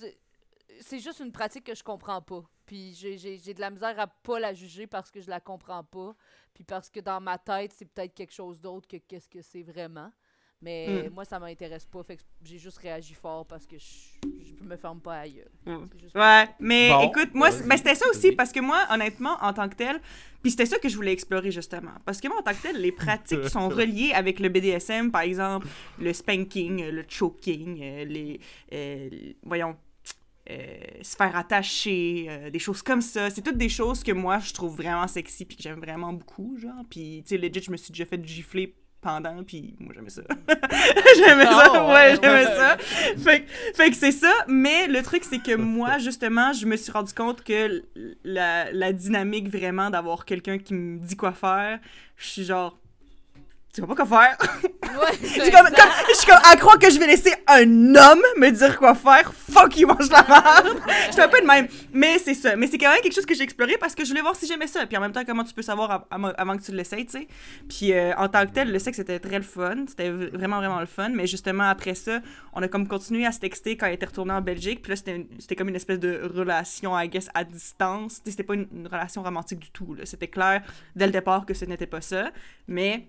C'est 0.81 0.99
juste 0.99 1.19
une 1.19 1.31
pratique 1.31 1.65
que 1.65 1.75
je 1.75 1.83
comprends 1.83 2.21
pas. 2.21 2.43
Puis 2.65 2.93
j'ai 2.93 3.53
de 3.53 3.59
la 3.59 3.71
misère 3.71 3.99
à 3.99 4.05
pas 4.07 4.39
la 4.39 4.53
juger 4.53 4.85
parce 4.85 5.09
que 5.09 5.19
je 5.19 5.29
la 5.29 5.39
comprends 5.39 5.83
pas. 5.83 6.15
Puis 6.53 6.63
parce 6.63 6.89
que 6.89 6.99
dans 6.99 7.19
ma 7.19 7.37
tête, 7.39 7.73
c'est 7.73 7.85
peut-être 7.85 8.13
quelque 8.13 8.33
chose 8.33 8.59
d'autre 8.61 8.87
que 8.87 8.97
qu'est-ce 8.97 9.27
que 9.27 9.41
c'est 9.41 9.63
vraiment. 9.63 10.11
Mais 10.61 11.07
Mm. 11.09 11.13
moi, 11.13 11.23
ça 11.23 11.39
m'intéresse 11.39 11.85
pas. 11.85 12.03
Fait 12.03 12.17
que 12.17 12.21
j'ai 12.43 12.57
juste 12.57 12.77
réagi 12.79 13.13
fort 13.13 13.45
parce 13.45 13.65
que 13.65 13.77
je, 13.77 14.27
je 14.45 14.61
me 14.63 14.75
ferme 14.75 14.99
pas 14.99 15.19
ailleurs. 15.19 15.47
Mm. 15.65 15.85
Juste- 16.01 16.15
Ouais, 16.15 16.49
mais 16.59 16.89
Bon, 16.89 17.09
écoute, 17.09 17.29
moi, 17.33 17.49
ben, 17.65 17.77
c'était 17.77 17.95
ça 17.95 18.05
aussi, 18.09 18.33
parce 18.33 18.51
que 18.51 18.59
moi, 18.59 18.85
honnêtement, 18.91 19.37
en 19.41 19.53
tant 19.53 19.69
que 19.69 19.75
tel, 19.75 20.01
puis 20.41 20.51
c'était 20.51 20.65
ça 20.65 20.77
que 20.77 20.89
je 20.89 20.95
voulais 20.97 21.13
explorer 21.13 21.49
justement. 21.51 21.93
Parce 22.05 22.19
que 22.19 22.27
moi, 22.27 22.39
en 22.39 22.43
tant 22.43 22.51
que 22.53 22.61
tel, 22.61 22.75
les 22.81 22.91
pratiques 22.91 23.41
qui 23.41 23.49
sont 23.49 23.69
reliées 23.69 24.11
avec 24.13 24.39
le 24.41 24.49
BDSM, 24.49 25.11
par 25.11 25.21
exemple, 25.21 25.65
le 25.97 26.11
spanking, 26.11 26.83
euh, 26.83 26.91
le 26.91 27.05
choking, 27.07 27.79
euh, 27.81 28.03
les. 28.05 28.39
euh, 28.73 29.09
voyons. 29.43 29.77
euh, 30.51 30.77
se 31.03 31.15
faire 31.15 31.35
attacher, 31.35 32.25
euh, 32.27 32.49
des 32.49 32.57
choses 32.57 32.81
comme 32.81 33.01
ça. 33.01 33.29
C'est 33.29 33.43
toutes 33.43 33.57
des 33.57 33.69
choses 33.69 34.03
que 34.03 34.11
moi, 34.11 34.39
je 34.39 34.51
trouve 34.51 34.75
vraiment 34.75 35.07
sexy 35.07 35.45
puis 35.45 35.55
que 35.55 35.61
j'aime 35.61 35.79
vraiment 35.79 36.11
beaucoup, 36.11 36.57
genre. 36.57 36.83
Puis, 36.89 37.21
tu 37.23 37.29
sais, 37.29 37.37
legit, 37.37 37.61
je 37.61 37.69
me 37.71 37.77
suis 37.77 37.91
déjà 37.91 38.05
fait 38.05 38.25
gifler 38.25 38.73
pendant, 39.01 39.43
puis 39.43 39.75
moi, 39.79 39.93
j'aimais 39.95 40.09
ça. 40.09 40.21
j'aimais 41.17 41.45
ça, 41.45 41.85
ouais, 41.85 41.93
ouais, 41.93 42.15
j'aimais 42.21 42.45
ouais. 42.45 42.55
ça. 42.55 42.77
Fait, 42.77 43.41
que- 43.43 43.49
fait 43.75 43.89
que 43.91 43.95
c'est 43.95 44.11
ça, 44.11 44.31
mais 44.47 44.87
le 44.87 45.01
truc, 45.01 45.23
c'est 45.23 45.41
que 45.41 45.55
moi, 45.55 45.97
justement, 45.99 46.51
je 46.53 46.65
me 46.65 46.75
suis 46.75 46.91
rendu 46.91 47.13
compte 47.13 47.43
que 47.43 47.83
la, 48.23 48.71
la 48.71 48.93
dynamique 48.93 49.47
vraiment 49.49 49.89
d'avoir 49.89 50.25
quelqu'un 50.25 50.57
qui 50.57 50.73
me 50.73 50.99
dit 50.99 51.15
quoi 51.15 51.31
faire, 51.31 51.79
je 52.17 52.27
suis 52.27 52.43
genre, 52.43 52.77
tu 53.73 53.81
sais 53.81 53.87
pas 53.87 53.95
quoi 53.95 54.05
faire? 54.05 54.37
Ouais, 54.89 55.11
Je 55.21 55.27
suis 55.27 55.51
comme, 55.51 55.67
comme- 55.67 55.91
je 56.09 56.13
suis 56.15 56.25
comme 56.25 56.39
à 56.51 56.55
croire 56.55 56.79
que 56.79 56.89
je 56.89 56.97
vais 56.99 57.05
laisser 57.05 57.31
un 57.47 57.63
homme 57.95 58.21
me 58.37 58.49
dire 58.49 58.77
quoi 58.79 58.95
faire. 58.95 59.31
Fuck, 59.33 59.77
il 59.77 59.85
mange 59.85 60.09
la 60.09 60.23
merde. 60.27 60.79
Je 61.07 61.11
suis 61.13 61.21
un 61.21 61.27
peu 61.29 61.39
de 61.39 61.45
même. 61.45 61.67
Mais 61.93 62.17
c'est 62.17 62.33
ça. 62.33 62.55
Mais 62.55 62.65
c'est 62.65 62.79
quand 62.79 62.91
même 62.91 62.99
quelque 63.01 63.13
chose 63.13 63.25
que 63.27 63.35
j'ai 63.35 63.43
exploré 63.43 63.77
parce 63.79 63.93
que 63.93 64.03
je 64.03 64.09
voulais 64.09 64.21
voir 64.21 64.35
si 64.35 64.47
j'aimais 64.47 64.65
ça. 64.65 64.85
Puis 64.87 64.97
en 64.97 64.99
même 65.01 65.11
temps, 65.11 65.23
comment 65.25 65.43
tu 65.43 65.53
peux 65.53 65.61
savoir 65.61 66.05
av- 66.09 66.33
avant 66.37 66.57
que 66.57 66.63
tu 66.63 66.71
l'essayes, 66.71 67.05
tu 67.05 67.19
sais. 67.19 67.27
Puis 67.69 67.93
euh, 67.93 68.13
en 68.17 68.27
tant 68.27 68.45
que 68.47 68.51
tel, 68.51 68.71
le 68.71 68.79
sexe 68.79 68.97
était 68.97 69.19
très 69.19 69.37
le 69.37 69.43
fun. 69.43 69.85
C'était 69.87 70.09
vraiment, 70.09 70.57
vraiment 70.57 70.79
le 70.79 70.87
fun. 70.87 71.09
Mais 71.09 71.27
justement, 71.27 71.69
après 71.69 71.93
ça, 71.93 72.19
on 72.53 72.63
a 72.63 72.67
comme 72.67 72.87
continué 72.87 73.27
à 73.27 73.31
se 73.31 73.39
texter 73.39 73.77
quand 73.77 73.85
il 73.85 73.93
était 73.93 74.07
retourné 74.07 74.33
en 74.33 74.41
Belgique. 74.41 74.81
Puis 74.81 74.89
là, 74.89 74.95
c'était 74.95 75.27
c'était 75.37 75.55
comme 75.55 75.69
une 75.69 75.75
espèce 75.75 75.99
de 75.99 76.19
relation, 76.35 76.97
I 76.99 77.07
guess, 77.07 77.29
à 77.35 77.43
distance. 77.43 78.21
C'était 78.25 78.43
pas 78.43 78.55
une, 78.55 78.67
une 78.73 78.87
relation 78.87 79.21
romantique 79.21 79.59
du 79.59 79.69
tout. 79.69 79.95
C'était 80.03 80.27
clair 80.29 80.63
dès 80.95 81.05
le 81.05 81.11
départ 81.11 81.45
que 81.45 81.53
ce 81.53 81.63
n'était 81.65 81.85
pas 81.87 82.01
ça. 82.01 82.31
Mais 82.67 83.07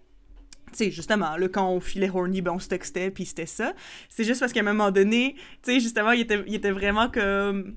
sais, 0.79 0.91
justement, 0.91 1.37
là, 1.37 1.49
quand 1.49 1.69
on 1.69 1.81
filait 1.81 2.11
horny, 2.13 2.41
ben 2.43 2.53
on 2.53 2.59
se 2.59 2.69
textait, 2.69 3.11
puis 3.11 3.25
c'était 3.25 3.47
ça. 3.47 3.73
C'est 4.09 4.25
juste 4.25 4.41
parce 4.41 4.53
qu'à 4.53 4.61
un 4.61 4.65
moment 4.65 4.91
donné, 4.91 5.35
tu 5.63 5.73
sais, 5.73 5.81
justement, 5.81 6.13
il 6.13 6.21
était, 6.21 6.43
il 6.47 6.55
était 6.55 6.71
vraiment 6.71 7.09
comme 7.09 7.77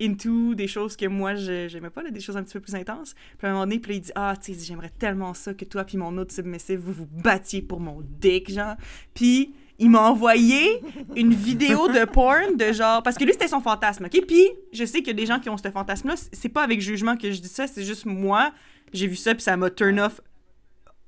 into 0.00 0.54
des 0.54 0.66
choses 0.66 0.96
que 0.96 1.06
moi, 1.06 1.34
j'aimais 1.34 1.90
pas, 1.90 2.02
là, 2.02 2.10
des 2.10 2.20
choses 2.20 2.36
un 2.36 2.42
petit 2.42 2.54
peu 2.54 2.60
plus 2.60 2.74
intenses. 2.74 3.14
Puis 3.38 3.46
à 3.46 3.50
un 3.50 3.52
moment 3.52 3.64
donné, 3.64 3.78
puis 3.78 3.92
là, 3.92 3.96
il 3.96 4.00
dit 4.00 4.12
«Ah, 4.14 4.34
tu 4.42 4.54
sais, 4.54 4.64
j'aimerais 4.64 4.90
tellement 4.98 5.34
ça 5.34 5.54
que 5.54 5.64
toi 5.64 5.84
puis 5.84 5.98
mon 5.98 6.16
autre 6.18 6.34
submissive, 6.34 6.80
vous 6.80 6.92
vous 6.92 7.06
battiez 7.06 7.62
pour 7.62 7.80
mon 7.80 8.02
dick, 8.02 8.50
genre.» 8.50 8.74
Puis 9.14 9.54
il 9.78 9.90
m'a 9.90 10.02
envoyé 10.02 10.80
une 11.16 11.34
vidéo 11.34 11.88
de 11.88 12.04
porn 12.04 12.56
de 12.56 12.72
genre... 12.72 13.02
Parce 13.02 13.16
que 13.16 13.24
lui, 13.24 13.32
c'était 13.32 13.48
son 13.48 13.60
fantasme, 13.60 14.04
OK? 14.04 14.24
Puis 14.26 14.48
je 14.72 14.84
sais 14.84 14.98
qu'il 14.98 15.08
y 15.08 15.10
a 15.10 15.14
des 15.14 15.26
gens 15.26 15.40
qui 15.40 15.48
ont 15.48 15.56
ce 15.56 15.68
fantasme-là. 15.70 16.14
C'est 16.32 16.48
pas 16.48 16.62
avec 16.62 16.80
jugement 16.80 17.16
que 17.16 17.30
je 17.30 17.40
dis 17.40 17.48
ça, 17.48 17.66
c'est 17.66 17.82
juste 17.82 18.06
moi, 18.06 18.52
j'ai 18.92 19.06
vu 19.06 19.16
ça, 19.16 19.34
puis 19.34 19.42
ça 19.42 19.56
m'a 19.56 19.70
turn 19.70 19.98
off 19.98 20.20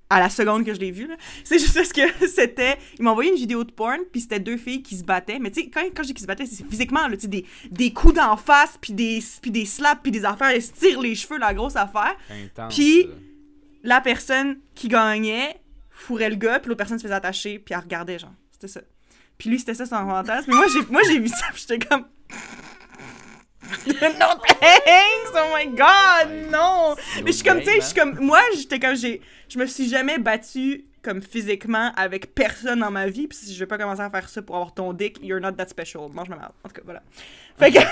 à 0.09 0.21
la 0.21 0.29
seconde 0.29 0.65
que 0.65 0.73
je 0.75 0.81
l'ai 0.81 0.91
vu. 0.91 1.09
C'est 1.45 1.59
juste 1.59 1.75
parce 1.75 1.93
que 1.93 2.27
c'était. 2.29 2.79
Il 2.99 3.05
m'a 3.05 3.11
envoyé 3.11 3.31
une 3.31 3.37
vidéo 3.37 3.65
de 3.65 3.73
porn, 3.73 3.99
puis 4.11 4.21
c'était 4.21 4.41
deux 4.41 4.57
filles 4.57 4.83
qui 4.83 4.97
se 4.97 5.05
battaient. 5.05 5.39
Mais 5.39 5.51
tu 5.51 5.63
sais, 5.63 5.71
quand, 5.71 5.83
quand 5.95 6.03
je 6.03 6.09
dis 6.09 6.15
qu'ils 6.15 6.23
se 6.23 6.27
battaient, 6.27 6.47
c'est 6.47 6.67
physiquement, 6.67 7.09
là, 7.09 7.17
des, 7.17 7.45
des 7.71 7.93
coups 7.93 8.15
d'en 8.15 8.37
face, 8.37 8.79
puis 8.81 8.93
des, 8.93 9.23
puis 9.43 9.51
des 9.51 9.65
slaps, 9.65 10.03
puis 10.03 10.13
des 10.13 10.25
affaires. 10.25 10.49
Elles 10.49 10.63
se 10.63 10.73
tirent 10.73 11.01
les 11.01 11.15
cheveux, 11.15 11.39
la 11.39 11.55
grosse 11.55 11.77
affaire. 11.77 12.17
Puis-. 12.69 13.09
La 13.83 14.01
personne 14.01 14.59
qui 14.75 14.89
gagnait 14.89 15.61
fourrait 15.91 16.31
le 16.31 16.35
gars, 16.35 16.59
puis 16.59 16.69
l'autre 16.69 16.79
personne 16.79 16.99
se 16.99 17.05
faisait 17.05 17.15
attacher, 17.15 17.61
puis 17.61 17.73
elle 17.73 17.81
regardait, 17.81 18.19
genre. 18.19 18.35
C'était 18.51 18.69
ça. 18.69 18.81
Puis 19.39 19.51
lui, 19.51 19.59
c'était 19.61 19.75
ça 19.75 19.87
son 19.87 20.09
fantasme. 20.09 20.47
Mais 20.49 20.57
moi, 20.57 20.67
j'ai, 20.73 20.81
moi, 20.91 21.03
j'ai 21.07 21.21
vu 21.21 21.29
ça, 21.29 21.47
puis 21.53 21.65
j'étais 21.69 21.87
comme. 21.87 22.05
non, 24.21 24.39
thanks! 24.61 25.33
Oh 25.35 25.55
my 25.55 25.67
god, 25.67 26.51
non! 26.51 26.95
Mais 27.25 27.33
je 27.33 27.37
suis 27.37 27.45
comme, 27.45 27.61
tu 27.61 27.67
sais, 27.67 27.77
je 27.77 27.87
suis 27.87 27.95
comme, 27.95 28.19
moi, 28.21 28.41
j'étais 28.57 28.79
comme, 28.79 28.97
j'ai, 28.97 29.21
je 29.49 29.59
me 29.59 29.67
suis 29.67 29.89
jamais 29.89 30.19
battue 30.19 30.85
comme 31.03 31.23
physiquement 31.23 31.93
avec 31.97 32.35
personne 32.35 32.81
dans 32.81 32.91
ma 32.91 33.07
vie, 33.09 33.29
puis 33.29 33.39
si 33.39 33.55
je 33.55 33.59
vais 33.61 33.67
pas 33.67 33.79
commencer 33.79 34.01
à 34.01 34.11
faire 34.11 34.29
ça 34.29 34.43
pour 34.43 34.57
avoir 34.57 34.75
ton 34.75 34.93
dick, 34.93 35.19
you're 35.23 35.41
not 35.41 35.53
that 35.53 35.69
special. 35.69 36.11
Mange 36.13 36.29
ma 36.29 36.35
merde. 36.37 36.53
En 36.65 36.69
tout 36.69 36.75
cas, 36.75 36.83
voilà. 36.85 37.01
Fait 37.59 37.71
que, 37.71 37.79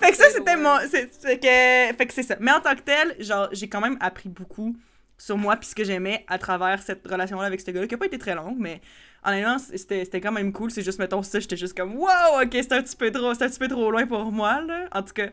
fait 0.00 0.10
que 0.10 0.16
ça, 0.16 0.24
c'était 0.30 0.56
mon, 0.56 0.76
c'est 0.88 1.08
que, 1.40 1.96
fait 1.96 2.06
que 2.06 2.12
c'est 2.12 2.22
ça. 2.22 2.36
Mais 2.38 2.52
en 2.52 2.60
tant 2.60 2.74
que 2.74 2.82
tel, 2.82 3.16
genre, 3.18 3.48
j'ai 3.52 3.68
quand 3.68 3.80
même 3.80 3.96
appris 4.00 4.28
beaucoup 4.28 4.76
sur 5.16 5.38
moi 5.38 5.56
puis 5.56 5.68
ce 5.68 5.74
que 5.74 5.84
j'aimais 5.84 6.24
à 6.28 6.36
travers 6.36 6.82
cette 6.82 7.06
relation-là 7.06 7.46
avec 7.46 7.60
ce 7.60 7.70
gars-là, 7.70 7.86
qui 7.86 7.94
a 7.94 7.98
pas 7.98 8.06
été 8.06 8.18
très 8.18 8.34
longue, 8.34 8.56
mais 8.58 8.82
honnêtement, 9.24 9.58
c'était, 9.58 10.04
c'était 10.04 10.20
quand 10.20 10.32
même 10.32 10.52
cool. 10.52 10.70
C'est 10.70 10.82
juste, 10.82 10.98
mettons, 10.98 11.22
ça, 11.22 11.40
j'étais 11.40 11.56
juste 11.56 11.76
comme, 11.76 11.94
wow, 11.96 12.42
ok, 12.42 12.50
c'est 12.52 12.72
un 12.72 12.82
petit 12.82 12.96
peu 12.96 13.10
trop, 13.10 13.34
c'est 13.34 13.44
un 13.44 13.48
petit 13.48 13.58
peu 13.58 13.68
trop 13.68 13.90
loin 13.90 14.06
pour 14.06 14.30
moi, 14.32 14.60
là. 14.62 14.88
En 14.92 15.02
tout 15.02 15.12
cas, 15.14 15.28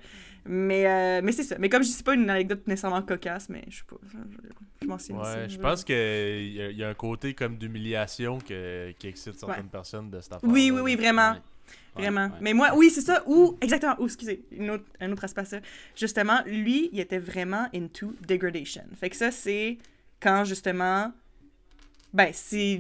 mais, 0.46 0.86
euh, 0.88 1.22
mais 1.24 1.32
c'est 1.32 1.44
ça. 1.44 1.56
Mais 1.60 1.70
comme 1.70 1.84
je 1.84 1.90
dis, 1.90 2.04
pas 2.04 2.14
une 2.16 2.30
anecdote 2.30 2.66
nécessairement 2.68 3.02
cocasse, 3.02 3.50
mais 3.50 3.64
je 3.70 3.78
sais 3.78 3.84
pas, 3.88 3.98
je, 4.82 4.88
m'en 4.88 4.98
suis 4.98 5.14
Ouais, 5.14 5.48
je 5.50 5.58
pense 5.58 5.84
qu'il 5.84 5.96
y, 5.96 6.62
a- 6.62 6.72
y 6.72 6.84
a 6.84 6.90
un 6.90 6.94
côté 6.94 7.34
comme 7.34 7.58
d'humiliation 7.58 8.38
qui 8.40 8.54
excite 8.54 9.40
certaines 9.40 9.68
personnes 9.70 10.10
de 10.10 10.20
cette 10.22 10.34
affaire. 10.34 10.50
Oui, 10.50 10.72
oui, 10.72 10.82
oui, 10.82 10.96
vraiment. 10.96 11.32
Ouais, 11.96 12.04
Vraiment. 12.04 12.26
ouais. 12.28 12.40
Mais 12.42 12.54
moi, 12.54 12.70
oui, 12.76 12.90
c'est 12.90 13.02
ça. 13.02 13.24
Ou, 13.28 13.58
exactement. 13.62 13.96
Ou, 14.00 14.06
excusez, 14.06 14.46
une 14.52 14.70
autre, 14.70 14.86
un 15.02 15.12
autre 15.12 15.24
aspect 15.26 15.42
à 15.42 15.46
ça. 15.46 15.58
Justement, 15.96 16.40
lui, 16.46 16.90
il 16.94 17.00
était 17.00 17.18
vraiment 17.20 17.68
into 17.76 18.14
degradation. 18.26 18.84
Fait 18.96 19.10
que 19.10 19.16
ça, 19.16 19.32
c'est 19.32 19.78
quand, 20.22 20.46
justement, 20.46 21.12
ben, 22.14 22.30
c'est, 22.34 22.80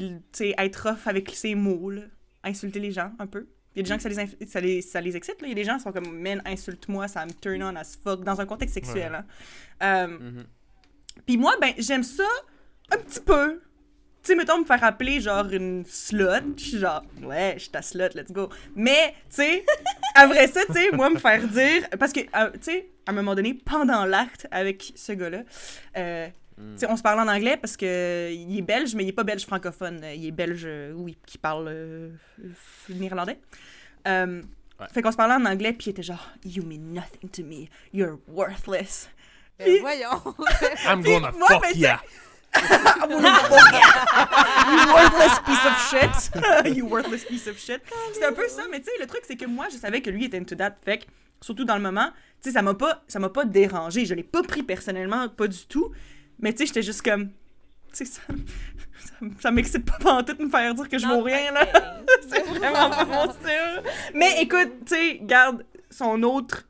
être 0.57 0.89
off 0.91 1.07
avec 1.07 1.30
ses 1.31 1.56
mots, 1.56 1.89
là. 1.89 2.01
Insulter 2.43 2.80
les 2.80 2.91
gens, 2.91 3.11
un 3.19 3.27
peu. 3.27 3.47
Il 3.76 3.80
y 3.80 3.81
a 3.81 3.84
des 3.84 3.89
gens 3.89 3.97
que 3.97 4.03
ça 4.03 4.10
les, 4.10 4.47
ça 4.47 4.60
les, 4.60 4.81
ça 4.81 5.01
les 5.01 5.15
excite, 5.15 5.41
là. 5.41 5.47
Il 5.47 5.49
y 5.49 5.53
a 5.53 5.56
des 5.56 5.64
gens 5.64 5.77
qui 5.77 5.84
sont 5.84 5.91
comme, 5.91 6.19
man, 6.19 6.41
insulte-moi, 6.45 7.07
ça 7.07 7.26
me 7.26 7.31
turn 7.31 7.61
on 7.64 7.76
as 7.76 7.97
fuck, 8.03 8.23
dans 8.23 8.39
un 8.41 8.45
contexte 8.45 8.73
sexuel, 8.73 9.14
hein. 9.15 9.26
Euh, 9.84 10.07
Mhm. 10.07 10.43
puis 11.26 11.38
moi, 11.38 11.53
ben, 11.61 11.73
j'aime 11.77 12.03
ça 12.03 12.23
un 12.91 12.97
petit 12.97 13.19
peu. 13.19 13.61
Tu 14.22 14.34
sais, 14.34 14.35
mettons, 14.35 14.60
me 14.60 14.65
faire 14.65 14.84
appeler 14.84 15.22
genre 15.22 15.45
une 15.51 15.85
slut. 15.85 16.26
Je 16.57 16.64
suis 16.64 16.77
genre, 16.80 17.03
ouais, 17.22 17.53
je 17.56 17.60
suis 17.61 17.69
ta 17.69 17.81
slut, 17.81 18.14
let's 18.15 18.31
go. 18.31 18.49
Mais, 18.76 19.14
tu 19.30 19.35
sais, 19.38 19.65
après 20.15 20.47
ça, 20.47 20.65
tu 20.65 20.73
sais, 20.73 20.91
moi, 20.91 21.10
me 21.10 21.18
faire 21.19 21.47
dire. 21.47 21.88
Parce 21.97 22.11
que, 22.11 22.19
euh, 22.22 22.51
tu 22.53 22.60
sais, 22.64 22.89
à 23.06 23.11
un 23.11 23.14
moment 23.14 23.34
donné, 23.34 23.53
pendant 23.53 24.03
l'acte 24.06 24.45
avec 24.51 24.91
ce 24.95 25.14
gars-là, 25.14 25.43
euh, 25.97 26.27
Mm. 26.60 26.77
sais, 26.77 26.88
on 26.90 26.98
se 26.98 27.02
parle 27.02 27.19
en 27.22 27.31
anglais 27.31 27.56
parce 27.57 27.77
que 27.77 27.86
euh, 27.86 28.31
il 28.31 28.57
est 28.57 28.61
belge, 28.61 28.94
mais 28.95 29.03
il 29.03 29.10
est 29.10 29.14
pas 29.14 29.23
belge 29.23 29.45
francophone. 29.45 30.02
Il 30.15 30.26
est 30.26 30.31
belge, 30.31 30.64
euh, 30.65 30.91
oui, 30.94 31.18
qui 31.26 31.38
parle 31.38 31.68
euh, 31.69 32.10
néerlandais. 32.90 33.40
Euh, 34.07 34.41
Ouais. 34.80 34.86
Fait 34.94 35.02
qu'on 35.02 35.11
se 35.11 35.18
parlait 35.18 35.34
en 35.34 35.45
anglais, 35.45 35.73
puis 35.73 35.88
il 35.88 35.90
était 35.90 36.03
genre 36.03 36.26
«You 36.45 36.64
mean 36.64 36.94
nothing 36.94 37.30
to 37.31 37.44
me. 37.44 37.65
You're 37.91 38.18
worthless. 38.30 39.10
Ben, 39.57 39.65
Puis- 39.65 39.80
voyons. 39.80 40.22
I'm 40.88 41.03
gonna 41.03 41.31
moi, 41.34 41.48
fuck 41.49 41.64
ben, 41.64 41.72
ya. 41.76 41.99
you 43.10 44.94
worthless 44.94 45.40
piece 45.45 45.65
of 45.65 45.76
shit. 45.90 46.31
you 46.77 46.86
worthless 46.86 47.26
piece 47.26 47.48
of 47.48 47.57
shit. 47.60 47.81
C'était 48.14 48.26
un 48.27 48.31
peu 48.34 48.48
ça, 48.48 48.64
mais 48.72 48.80
tu 48.80 48.86
sais, 48.86 48.91
le 49.02 49.06
truc, 49.07 49.22
c'est 49.27 49.36
que 49.36 49.45
moi, 49.45 49.68
je 49.72 49.77
savais 49.77 50.02
que 50.02 50.10
lui 50.10 50.26
était 50.26 50.38
into 50.40 50.56
that. 50.56 50.76
Fait 50.84 50.99
que, 50.99 51.06
surtout 51.41 51.65
dans 51.65 51.76
le 51.76 51.81
moment, 51.81 52.11
tu 52.41 52.49
sais, 52.49 52.52
ça 52.53 52.61
m'a 52.61 52.73
pas, 52.73 53.03
ça 53.07 53.19
m'a 53.19 53.30
pas 53.30 53.45
dérangé. 53.45 54.06
Je 54.06 54.14
l'ai 54.14 54.23
pas 54.23 54.44
pris 54.44 54.64
personnellement, 54.64 55.27
pas 55.30 55.48
du 55.48 55.65
tout. 55.68 55.91
Mais 56.40 56.52
tu 56.53 56.60
sais, 56.60 56.66
j'étais 56.68 56.82
juste 56.82 57.02
comme. 57.02 57.30
Tu 57.30 57.34
sais, 57.94 58.06
ça, 58.06 58.22
ça, 58.99 59.14
ça 59.40 59.52
m'excite 59.52 59.86
pas 59.86 59.98
pantoute 59.99 60.40
de 60.40 60.45
me 60.45 60.49
faire 60.49 60.74
dire 60.74 60.88
que 60.88 60.98
je 60.98 61.07
vaux 61.07 61.22
rien, 61.22 61.52
là. 61.52 61.68
c'est 62.30 62.44
vraiment 62.44 62.90
pas 62.90 63.06
mon 63.06 63.32
style. 63.32 63.84
Mais 64.14 64.41
écoute, 64.41 64.86
tu 64.86 64.95
sais, 64.95 65.20
garde 65.22 65.66
son 65.90 66.24
autre. 66.24 66.68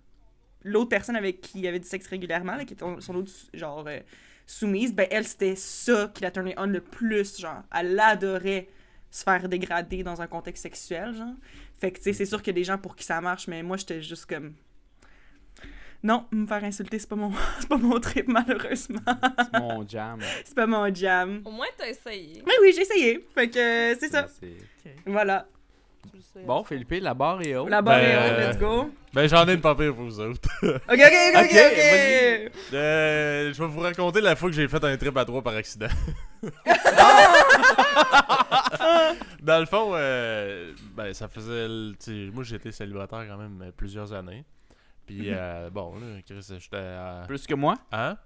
L'autre 0.64 0.90
personne 0.90 1.16
avec 1.16 1.42
qui 1.42 1.60
il 1.60 1.68
avait 1.68 1.80
du 1.80 1.88
sexe 1.88 2.08
régulièrement, 2.08 2.56
là, 2.56 2.66
qui 2.66 2.74
était 2.74 2.86
son 3.00 3.16
autre, 3.16 3.32
genre, 3.54 3.86
euh, 3.88 4.00
soumise, 4.46 4.94
ben 4.94 5.08
elle, 5.10 5.26
c'était 5.26 5.56
ça 5.56 6.12
qui 6.14 6.24
la 6.24 6.32
turnait 6.32 6.56
on 6.58 6.66
le 6.66 6.82
plus, 6.82 7.40
genre. 7.40 7.64
Elle 7.74 7.98
adorait 8.00 8.68
se 9.12 9.24
faire 9.24 9.48
dégrader 9.48 10.04
dans 10.04 10.22
un 10.22 10.28
contexte 10.28 10.64
sexuel, 10.64 11.14
genre. 11.14 11.36
Fait 11.80 11.92
que, 11.92 11.98
tu 11.98 12.04
sais, 12.06 12.14
c'est 12.14 12.26
sûr 12.26 12.42
qu'il 12.42 12.48
y 12.48 12.58
a 12.58 12.60
des 12.60 12.64
gens 12.64 12.78
pour 12.78 12.96
qui 12.96 13.06
ça 13.06 13.22
marche, 13.22 13.48
mais 13.48 13.64
moi, 13.64 13.78
j'étais 13.78 14.02
juste 14.02 14.26
comme... 14.26 14.54
Non, 16.02 16.26
me 16.32 16.48
faire 16.48 16.64
insulter, 16.64 16.98
c'est 17.00 17.10
pas 17.10 17.16
mon, 17.18 17.32
c'est 17.60 17.68
pas 17.68 17.78
mon 17.78 18.00
trip, 18.00 18.28
malheureusement. 18.28 19.02
C'est 19.52 19.60
mon 19.60 19.88
jam. 19.88 20.20
c'est 20.46 20.56
pas 20.56 20.66
mon 20.68 20.94
jam. 20.94 21.42
Au 21.46 21.52
moins, 21.52 21.68
t'as 21.78 21.88
essayé. 21.90 22.42
Mais 22.46 22.54
oui, 22.62 22.72
j'ai 22.76 22.82
essayé. 22.84 23.28
Fait 23.36 23.50
que, 23.50 23.60
euh, 23.94 23.96
c'est 24.00 24.10
ça. 24.10 24.28
C'est- 24.40 24.96
Voilà. 25.06 25.46
Bon, 26.46 26.64
Philippe, 26.64 26.94
la 27.02 27.14
barre 27.14 27.42
est 27.42 27.56
haute. 27.56 27.70
La 27.70 27.82
barre 27.82 28.00
est 28.00 28.16
Ben, 28.16 28.32
haute, 28.32 28.48
let's 28.54 28.58
go. 28.60 28.90
Ben, 29.14 29.28
j'en 29.28 29.46
ai 29.48 29.54
une 29.56 29.62
pas 29.62 29.76
pire 29.76 29.94
pour 29.94 30.06
vous 30.06 30.20
autres. 30.22 30.40
Ok, 30.64 30.72
ok, 30.88 31.36
ok, 31.36 31.52
ok. 31.52 32.52
Euh, 32.74 33.54
je 33.54 33.60
vais 33.62 33.68
vous 33.68 33.80
raconter 33.82 34.22
la 34.22 34.36
fois 34.38 34.50
que 34.50 34.56
j'ai 34.56 34.68
fait 34.70 34.82
un 34.84 34.96
trip 34.96 35.18
à 35.18 35.26
trois 35.26 35.42
par 35.42 35.56
accident. 35.56 35.88
Dans 39.42 39.60
le 39.60 39.66
fond, 39.66 39.92
euh, 39.94 40.72
ben, 40.96 41.14
ça 41.14 41.28
faisait. 41.28 41.68
Moi, 42.32 42.44
j'étais 42.44 42.72
célibataire 42.72 43.26
quand 43.28 43.38
même 43.38 43.72
plusieurs 43.76 44.14
années. 44.14 44.46
Puis, 45.16 45.34
euh, 45.34 45.70
bon, 45.72 45.96
là, 46.00 46.22
Chris, 46.26 46.46
j'étais 46.60 46.78
à. 46.78 47.24
Plus 47.28 47.46
que 47.48 47.54
moi, 47.56 47.76
Hein? 47.92 48.18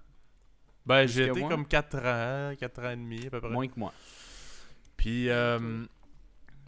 Ben, 0.85 1.05
Plus 1.05 1.13
j'ai 1.13 1.25
que 1.27 1.31
été 1.31 1.39
moi? 1.39 1.49
comme 1.49 1.65
4 1.67 1.95
ans, 1.97 2.55
4 2.59 2.79
ans 2.85 2.89
et 2.91 2.95
demi 2.97 3.27
à 3.27 3.29
peu 3.29 3.39
près. 3.39 3.49
moins 3.49 3.67
que 3.67 3.77
moi. 3.79 3.93
Puis, 4.97 5.29
euh, 5.29 5.85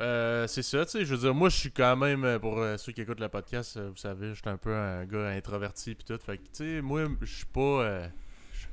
euh, 0.01 0.47
c'est 0.47 0.63
ça, 0.63 0.85
tu 0.85 0.91
sais. 0.91 1.05
Je 1.05 1.13
veux 1.15 1.19
dire, 1.21 1.33
moi, 1.33 1.49
je 1.49 1.57
suis 1.57 1.71
quand 1.71 1.95
même, 1.97 2.23
euh, 2.23 2.39
pour 2.39 2.57
euh, 2.59 2.77
ceux 2.77 2.91
qui 2.91 3.01
écoutent 3.01 3.19
le 3.19 3.29
podcast, 3.29 3.77
euh, 3.77 3.89
vous 3.89 3.97
savez, 3.97 4.29
je 4.29 4.35
suis 4.41 4.49
un 4.49 4.57
peu 4.57 4.73
un 4.73 5.05
gars 5.05 5.29
introverti, 5.29 5.95
puis 5.95 6.05
tout. 6.05 6.17
Fait 6.23 6.37
que, 6.37 6.43
tu 6.43 6.49
sais, 6.53 6.81
moi, 6.81 7.03
je 7.21 7.25
suis 7.25 7.45
pas. 7.45 7.59
euh, 7.61 8.07
je 8.53 8.67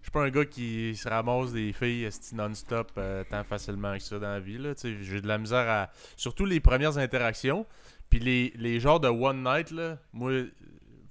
je 0.00 0.04
suis 0.04 0.12
pas 0.12 0.22
un 0.24 0.30
gars 0.30 0.44
qui 0.44 0.94
se 0.96 1.08
ramasse 1.08 1.52
des 1.52 1.72
filles 1.72 2.04
esti, 2.04 2.34
non-stop 2.34 2.92
euh, 2.96 3.24
tant 3.28 3.42
facilement 3.44 3.94
que 3.96 4.02
ça 4.02 4.18
dans 4.18 4.28
la 4.28 4.40
vie, 4.40 4.56
là. 4.58 4.74
Tu 4.74 4.80
sais, 4.82 5.02
j'ai 5.02 5.20
de 5.20 5.28
la 5.28 5.36
misère 5.38 5.68
à. 5.68 5.90
Surtout 6.16 6.46
les 6.46 6.60
premières 6.60 6.96
interactions. 6.98 7.66
Puis 8.08 8.20
les, 8.20 8.52
les 8.56 8.78
genres 8.78 9.00
de 9.00 9.08
one 9.08 9.42
night, 9.42 9.72
là, 9.72 9.98
moi, 10.12 10.30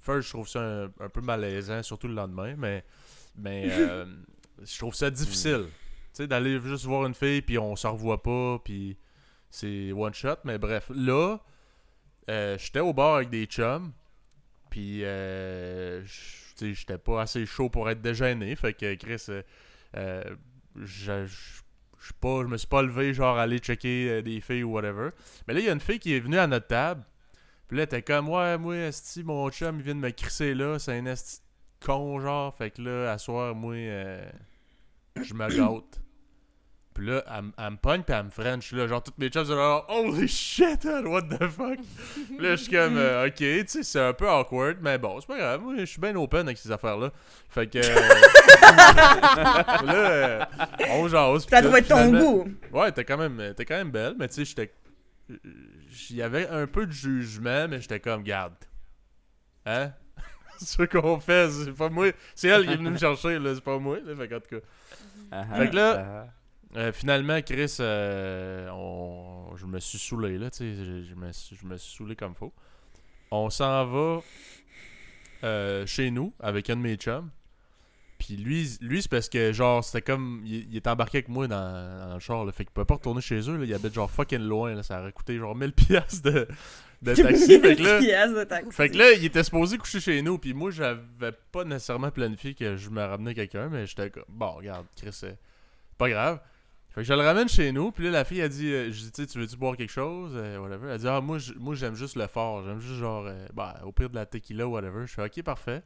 first, 0.06 0.28
je 0.28 0.32
trouve 0.32 0.48
ça 0.48 0.60
un, 0.60 0.84
un 1.00 1.08
peu 1.08 1.20
malaisant, 1.20 1.82
surtout 1.82 2.08
le 2.08 2.14
lendemain, 2.14 2.54
mais. 2.56 2.84
Mais. 3.36 3.66
euh, 3.70 4.06
je 4.62 4.78
trouve 4.78 4.94
ça 4.94 5.10
difficile. 5.10 5.66
Tu 5.66 6.22
sais, 6.22 6.26
d'aller 6.26 6.60
juste 6.60 6.84
voir 6.84 7.06
une 7.06 7.14
fille, 7.14 7.42
puis 7.42 7.58
on 7.58 7.76
se 7.76 7.86
revoit 7.86 8.22
pas, 8.22 8.58
puis 8.64 8.96
c'est 9.50 9.92
one 9.92 10.14
shot. 10.14 10.36
Mais 10.44 10.58
bref, 10.58 10.90
là, 10.94 11.38
euh, 12.30 12.56
j'étais 12.58 12.80
au 12.80 12.92
bar 12.92 13.16
avec 13.16 13.30
des 13.30 13.46
chums, 13.46 13.92
puis 14.70 15.04
euh, 15.04 16.02
j'étais 16.58 16.98
pas 16.98 17.22
assez 17.22 17.44
chaud 17.46 17.68
pour 17.68 17.88
être 17.90 18.00
déjeuné. 18.00 18.56
Fait 18.56 18.72
que 18.72 18.94
Chris, 18.94 19.26
euh, 19.96 20.22
je, 20.76 21.26
pas, 22.20 22.42
je 22.42 22.48
me 22.48 22.56
suis 22.56 22.66
pas 22.66 22.82
levé, 22.82 23.14
genre, 23.14 23.38
aller 23.38 23.58
checker 23.58 24.22
des 24.22 24.40
filles 24.40 24.62
ou 24.62 24.72
whatever. 24.72 25.10
Mais 25.46 25.54
là, 25.54 25.60
il 25.60 25.66
y 25.66 25.68
a 25.68 25.72
une 25.72 25.80
fille 25.80 25.98
qui 25.98 26.14
est 26.14 26.20
venue 26.20 26.38
à 26.38 26.46
notre 26.46 26.66
table, 26.66 27.04
puis 27.68 27.78
là, 27.78 27.84
était 27.84 28.02
comme, 28.02 28.28
ouais, 28.28 28.58
moi, 28.58 28.76
esti, 28.76 29.24
mon 29.24 29.50
chum, 29.50 29.76
il 29.78 29.82
vient 29.82 29.94
de 29.94 30.00
me 30.00 30.10
crisser 30.10 30.54
là, 30.54 30.78
c'est 30.78 30.96
un 30.96 31.06
esti 31.06 31.40
con, 31.84 32.20
genre. 32.20 32.54
Fait 32.54 32.70
que 32.70 32.82
là, 32.82 33.12
à 33.12 33.18
soir, 33.18 33.54
moi, 33.54 33.74
euh, 33.74 34.30
je 35.22 35.34
me 35.34 35.48
gâte. 35.48 36.00
Puis 36.96 37.06
là, 37.08 37.22
elle, 37.28 37.42
me 37.72 37.76
pogne 37.76 38.02
pis 38.02 38.12
elle 38.12 38.24
me 38.24 38.30
french. 38.30 38.72
Là, 38.72 38.86
genre, 38.86 39.02
toutes 39.02 39.18
mes 39.18 39.28
chums 39.28 39.44
sont 39.44 39.54
genre, 39.54 39.84
holy 39.90 40.26
shit, 40.26 40.82
what 41.04 41.20
the 41.22 41.46
fuck? 41.46 41.78
Puis 42.14 42.38
là, 42.38 42.52
je 42.52 42.62
suis 42.62 42.72
comme, 42.72 42.96
euh, 42.96 43.26
ok, 43.26 43.34
tu 43.34 43.64
sais, 43.66 43.82
c'est 43.82 44.00
un 44.00 44.14
peu 44.14 44.30
awkward, 44.30 44.78
mais 44.80 44.96
bon, 44.96 45.20
c'est 45.20 45.26
pas 45.26 45.36
grave. 45.36 45.60
Moi, 45.60 45.74
je 45.76 45.84
suis 45.84 46.00
bien 46.00 46.16
open 46.16 46.46
avec 46.46 46.56
ces 46.56 46.72
affaires-là. 46.72 47.10
Fait 47.50 47.66
que. 47.66 47.78
euh, 47.78 47.82
là, 49.84 49.92
euh, 49.92 50.42
on 50.88 51.06
jase. 51.06 51.46
Ça 51.50 51.60
tout, 51.60 51.68
doit 51.68 51.80
être 51.80 51.88
ton 51.88 52.18
goût. 52.18 52.48
Ouais, 52.72 52.90
t'es 52.92 53.04
quand 53.04 53.18
même, 53.18 53.52
t'es 53.54 53.66
quand 53.66 53.76
même 53.76 53.90
belle, 53.90 54.14
mais 54.18 54.28
tu 54.28 54.36
sais, 54.36 54.46
j'étais. 54.46 54.72
Il 55.28 56.16
y 56.16 56.22
avait 56.22 56.48
un 56.48 56.66
peu 56.66 56.86
de 56.86 56.92
jugement, 56.92 57.66
mais 57.68 57.80
j'étais 57.80 58.00
comme, 58.00 58.22
garde. 58.22 58.54
Hein? 59.64 59.92
Ce 60.58 60.82
qu'on 60.84 61.20
fait, 61.20 61.50
c'est 61.50 61.72
pas 61.72 61.88
moi. 61.90 62.10
C'est 62.34 62.48
elle 62.48 62.66
qui 62.66 62.72
est 62.72 62.76
venue 62.76 62.90
me 62.90 62.98
chercher, 62.98 63.38
là, 63.38 63.54
c'est 63.54 63.64
pas 63.64 63.78
moi. 63.78 63.98
Là, 64.00 64.14
fait 64.16 64.28
qu'en 64.28 64.40
tout 64.40 64.60
cas. 64.60 65.44
Fait 65.56 65.70
que 65.70 65.76
là- 65.76 66.26
ah, 66.26 66.32
Euh, 66.78 66.92
finalement, 66.92 67.40
Chris, 67.42 67.76
euh, 67.80 68.68
on... 68.70 69.56
je 69.56 69.64
me 69.66 69.78
suis 69.80 69.98
saoulé, 69.98 70.36
là, 70.38 70.50
tu 70.50 70.58
sais, 70.58 70.74
je, 70.74 71.02
je 71.02 71.14
me 71.14 71.32
suis, 71.32 71.56
je 71.56 71.64
me 71.66 71.76
suis 71.76 71.96
saoulé 71.96 72.16
comme 72.16 72.34
faut. 72.34 72.52
On 73.30 73.48
s'en 73.50 73.86
va 73.86 74.20
euh, 75.44 75.86
chez 75.86 76.10
nous 76.10 76.34
avec 76.40 76.68
un 76.70 76.76
de 76.76 76.80
mes 76.82 76.96
chums. 76.96 77.30
Puis 78.18 78.36
lui, 78.36 78.76
lui 78.80 79.02
c'est 79.02 79.10
parce 79.10 79.28
que, 79.28 79.52
genre, 79.52 79.84
c'était 79.84 80.02
comme. 80.02 80.42
Il, 80.44 80.68
il 80.70 80.76
est 80.76 80.86
embarqué 80.86 81.18
avec 81.18 81.28
moi 81.28 81.46
dans, 81.46 82.08
dans 82.08 82.14
le 82.14 82.20
char, 82.20 82.44
là, 82.44 82.52
fait 82.52 82.64
qu'il 82.64 82.72
pouvait 82.72 82.86
pas 82.86 82.94
retourner 82.94 83.20
chez 83.20 83.40
eux, 83.48 83.56
là, 83.56 83.64
il 83.64 83.74
habite 83.74 83.94
genre 83.94 84.10
fucking 84.10 84.40
loin, 84.40 84.74
là, 84.74 84.82
ça 84.82 85.00
aurait 85.00 85.12
coûté 85.12 85.36
genre 85.36 85.56
1000$ 85.56 85.72
piastres 85.72 86.22
de, 86.22 86.48
de 87.02 87.14
taxi. 87.22 87.60
fait 87.60 87.76
que 87.76 87.82
là. 87.82 88.00
De 88.00 88.44
taxi. 88.44 88.72
Fait 88.72 88.88
que 88.88 88.96
là, 88.96 89.12
il 89.12 89.24
était 89.24 89.44
supposé 89.44 89.78
coucher 89.78 90.00
chez 90.00 90.22
nous, 90.22 90.38
puis 90.38 90.54
moi, 90.54 90.70
j'avais 90.70 91.32
pas 91.52 91.64
nécessairement 91.64 92.10
planifié 92.10 92.54
que 92.54 92.76
je 92.76 92.90
me 92.90 93.02
ramenais 93.02 93.34
quelqu'un, 93.34 93.68
mais 93.68 93.86
j'étais 93.86 94.10
comme, 94.10 94.24
bon, 94.28 94.52
regarde, 94.52 94.86
Chris, 94.96 95.10
c'est 95.12 95.38
pas 95.98 96.08
grave. 96.08 96.40
Fait 96.90 97.02
que 97.02 97.06
je 97.08 97.12
le 97.12 97.20
ramène 97.20 97.48
chez 97.48 97.72
nous, 97.72 97.92
puis 97.92 98.04
là, 98.04 98.10
la 98.10 98.24
fille, 98.24 98.40
a 98.40 98.48
dit, 98.48 98.72
euh, 98.72 98.90
je 98.90 99.02
dis, 99.02 99.12
tu 99.12 99.26
tu 99.26 99.38
veux-tu 99.38 99.56
boire 99.58 99.76
quelque 99.76 99.92
chose, 99.92 100.32
euh, 100.34 100.58
whatever. 100.58 100.88
Elle 100.90 100.98
dit, 100.98 101.06
ah, 101.08 101.20
moi 101.20 101.38
j'aime 101.74 101.94
juste 101.94 102.16
le 102.16 102.26
fort, 102.26 102.64
j'aime 102.64 102.80
juste 102.80 102.94
genre, 102.98 103.26
euh, 103.26 103.46
bah, 103.52 103.80
au 103.84 103.92
pire 103.92 104.08
de 104.08 104.14
la 104.14 104.24
tequila, 104.24 104.66
whatever. 104.66 105.06
Je 105.06 105.12
fais, 105.12 105.24
ok, 105.24 105.42
parfait. 105.42 105.82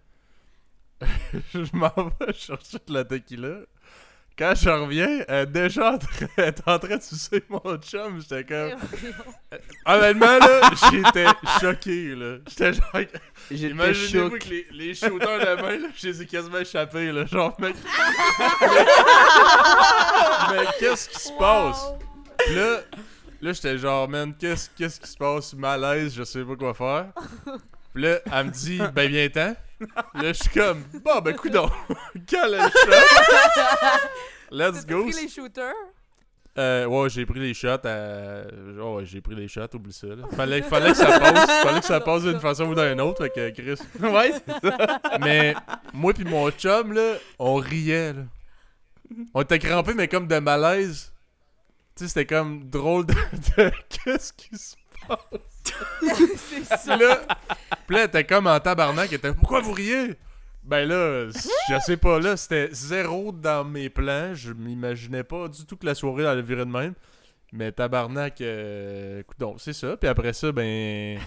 je 1.55 1.77
m'en 1.77 1.93
vais 2.21 2.33
chercher 2.35 2.79
de 2.87 2.95
la 2.95 3.05
tequila. 3.05 3.61
Quand 4.39 4.55
je 4.55 4.71
reviens, 4.71 5.23
elle 5.29 5.43
est 5.43 5.47
déjà 5.47 5.93
en 5.93 5.99
train, 5.99 6.27
elle 6.39 6.45
est 6.45 6.69
en 6.69 6.79
train 6.79 6.97
de 6.97 7.03
sucer 7.03 7.43
mon 7.49 7.77
chum, 7.77 8.21
j'étais 8.23 8.45
comme. 8.45 8.79
Honnêtement, 9.85 10.39
là, 10.39 10.71
j'étais 10.91 11.27
choqué, 11.61 12.15
là. 12.15 12.37
J'étais 12.49 12.73
genre. 12.73 12.91
J'étais 13.51 13.69
Imaginez-vous 13.69 14.31
choqué. 14.31 14.39
que 14.39 14.49
les, 14.49 14.67
les 14.71 14.95
shooters 14.95 15.41
de 15.41 15.61
main, 15.61 15.79
là, 15.79 15.89
je 15.95 16.07
les 16.09 16.23
ai 16.23 16.27
quasiment 16.27 16.59
échappés, 16.59 17.13
là. 17.13 17.27
Genre, 17.27 17.55
mec. 17.61 17.77
mais 20.51 20.65
qu'est-ce 20.79 21.09
qui 21.11 21.21
se 21.21 21.33
passe? 21.39 21.93
Puis 22.39 22.55
là, 22.55 22.81
là 23.43 23.53
j'étais 23.53 23.77
genre, 23.77 24.09
man, 24.09 24.33
qu'est-ce 24.39 24.71
qu'est-ce 24.71 25.01
qui 25.01 25.09
se 25.09 25.19
passe? 25.19 25.53
Malaise, 25.53 26.15
je 26.15 26.25
sais 26.25 26.45
pas 26.45 26.57
quoi 26.57 26.73
faire. 26.73 27.07
Puis 27.93 28.05
là, 28.05 28.21
elle 28.33 28.47
me 28.47 28.51
dit, 28.51 28.81
ben, 28.95 29.11
viens-t'en. 29.11 29.55
Là, 30.15 30.33
je 30.33 30.33
suis 30.33 30.51
comme, 30.51 30.83
bon, 31.05 31.21
ben, 31.21 31.35
coudon. 31.35 31.69
Shot? 32.31 32.47
Let's 34.51 34.85
go. 34.87 35.05
pris 35.05 35.13
les 35.23 35.29
shooters? 35.29 35.75
Euh, 36.59 36.85
ouais, 36.87 37.09
j'ai 37.09 37.25
pris 37.25 37.39
les 37.39 37.55
shots. 37.55 37.69
euh, 37.87 38.45
oh, 38.83 38.97
ouais, 38.97 39.07
j'ai 39.07 39.21
pris 39.21 39.37
les 39.37 39.47
shots, 39.47 39.75
oublie 39.75 39.93
ça. 39.93 40.09
Là. 40.09 40.25
Fallait, 40.33 40.63
fallait 40.63 40.91
que 40.91 40.97
ça 40.97 41.19
passe. 41.19 41.51
fallait 41.63 41.81
que 41.81 41.87
ça 41.87 42.01
passe 42.01 42.23
d'une 42.23 42.41
façon 42.41 42.65
ou 42.65 42.75
d'une 42.75 43.01
autre. 43.01 43.29
Que 43.29 43.51
Chris. 43.51 43.79
ouais, 44.03 44.33
c'est 44.33 44.69
ça. 44.69 45.01
Mais 45.21 45.55
moi 45.95 46.13
puis 46.13 46.25
mon 46.25 46.51
chum, 46.51 46.93
là, 46.93 47.15
on 47.39 47.55
riait. 47.55 48.13
Là. 48.15 48.23
On 49.33 49.43
était 49.43 49.61
crampés, 49.61 49.95
mais 49.95 50.09
comme 50.09 50.27
de 50.27 50.39
malaise. 50.39 51.13
Tu 51.95 52.05
sais, 52.05 52.09
c'était 52.09 52.27
comme 52.27 52.69
drôle 52.69 53.07
de. 53.07 53.15
de- 53.57 53.73
Qu'est-ce 53.89 54.33
qui 54.33 54.57
se 54.59 54.75
C'est 56.37 56.65
ça. 56.65 56.97
Là, 56.97 57.21
puis 57.87 57.97
là, 57.97 58.03
elle 58.03 58.09
était 58.09 58.25
comme 58.25 58.47
en 58.47 58.59
tabarnak. 58.61 59.13
Était 59.13 59.33
Pourquoi 59.33 59.61
vous 59.61 59.73
riez 59.73 60.15
Ben 60.63 60.87
là, 60.89 61.29
je 61.31 61.79
sais 61.81 61.97
pas, 61.97 62.19
là, 62.19 62.37
c'était 62.37 62.69
zéro 62.73 63.33
dans 63.33 63.65
mes 63.65 63.89
plans. 63.89 64.35
Je 64.35 64.53
m'imaginais 64.53 65.25
pas 65.25 65.49
du 65.49 65.65
tout 65.67 65.77
que 65.77 65.87
la 65.87 65.95
soirée 65.95 66.27
allait 66.27 66.43
virer 66.43 66.65
de 66.65 66.71
même. 66.71 66.95
Mais 67.53 67.73
tabarnak, 67.73 68.41
euh, 68.41 69.23
coudonc, 69.25 69.57
c'est 69.59 69.73
ça. 69.73 69.97
Puis 69.97 70.09
après 70.09 70.33
ça, 70.33 70.53
ben. 70.53 71.19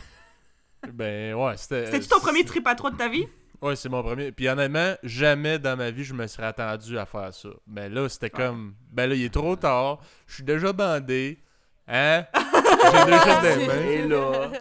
Ben 0.93 1.33
ouais, 1.33 1.57
c'était. 1.57 1.85
C'était-tu 1.85 2.07
ton 2.07 2.19
premier 2.19 2.43
trip 2.43 2.67
à 2.67 2.75
trois 2.75 2.91
de 2.91 2.97
ta 2.97 3.09
vie? 3.09 3.27
Ouais, 3.61 3.75
c'est 3.75 3.89
mon 3.89 4.03
premier. 4.03 4.31
Puis 4.31 4.49
honnêtement, 4.49 4.93
jamais 5.03 5.57
dans 5.57 5.77
ma 5.77 5.89
vie 5.89 6.03
je 6.03 6.13
me 6.13 6.27
serais 6.27 6.47
attendu 6.47 6.97
à 6.97 7.05
faire 7.05 7.33
ça. 7.33 7.49
Mais 7.67 7.89
là, 7.89 8.09
c'était 8.09 8.29
comme. 8.29 8.75
Ben 8.91 9.07
là, 9.07 9.15
il 9.15 9.23
est 9.23 9.33
trop 9.33 9.55
tard. 9.55 9.99
Je 10.27 10.35
suis 10.35 10.43
déjà 10.43 10.73
bandé. 10.73 11.39
Hein? 11.87 12.25
J'ai 12.33 13.05
déjà 13.05 13.41
des 13.41 13.67
mains. 13.67 13.81
Et 13.81 14.07
là, 14.07 14.51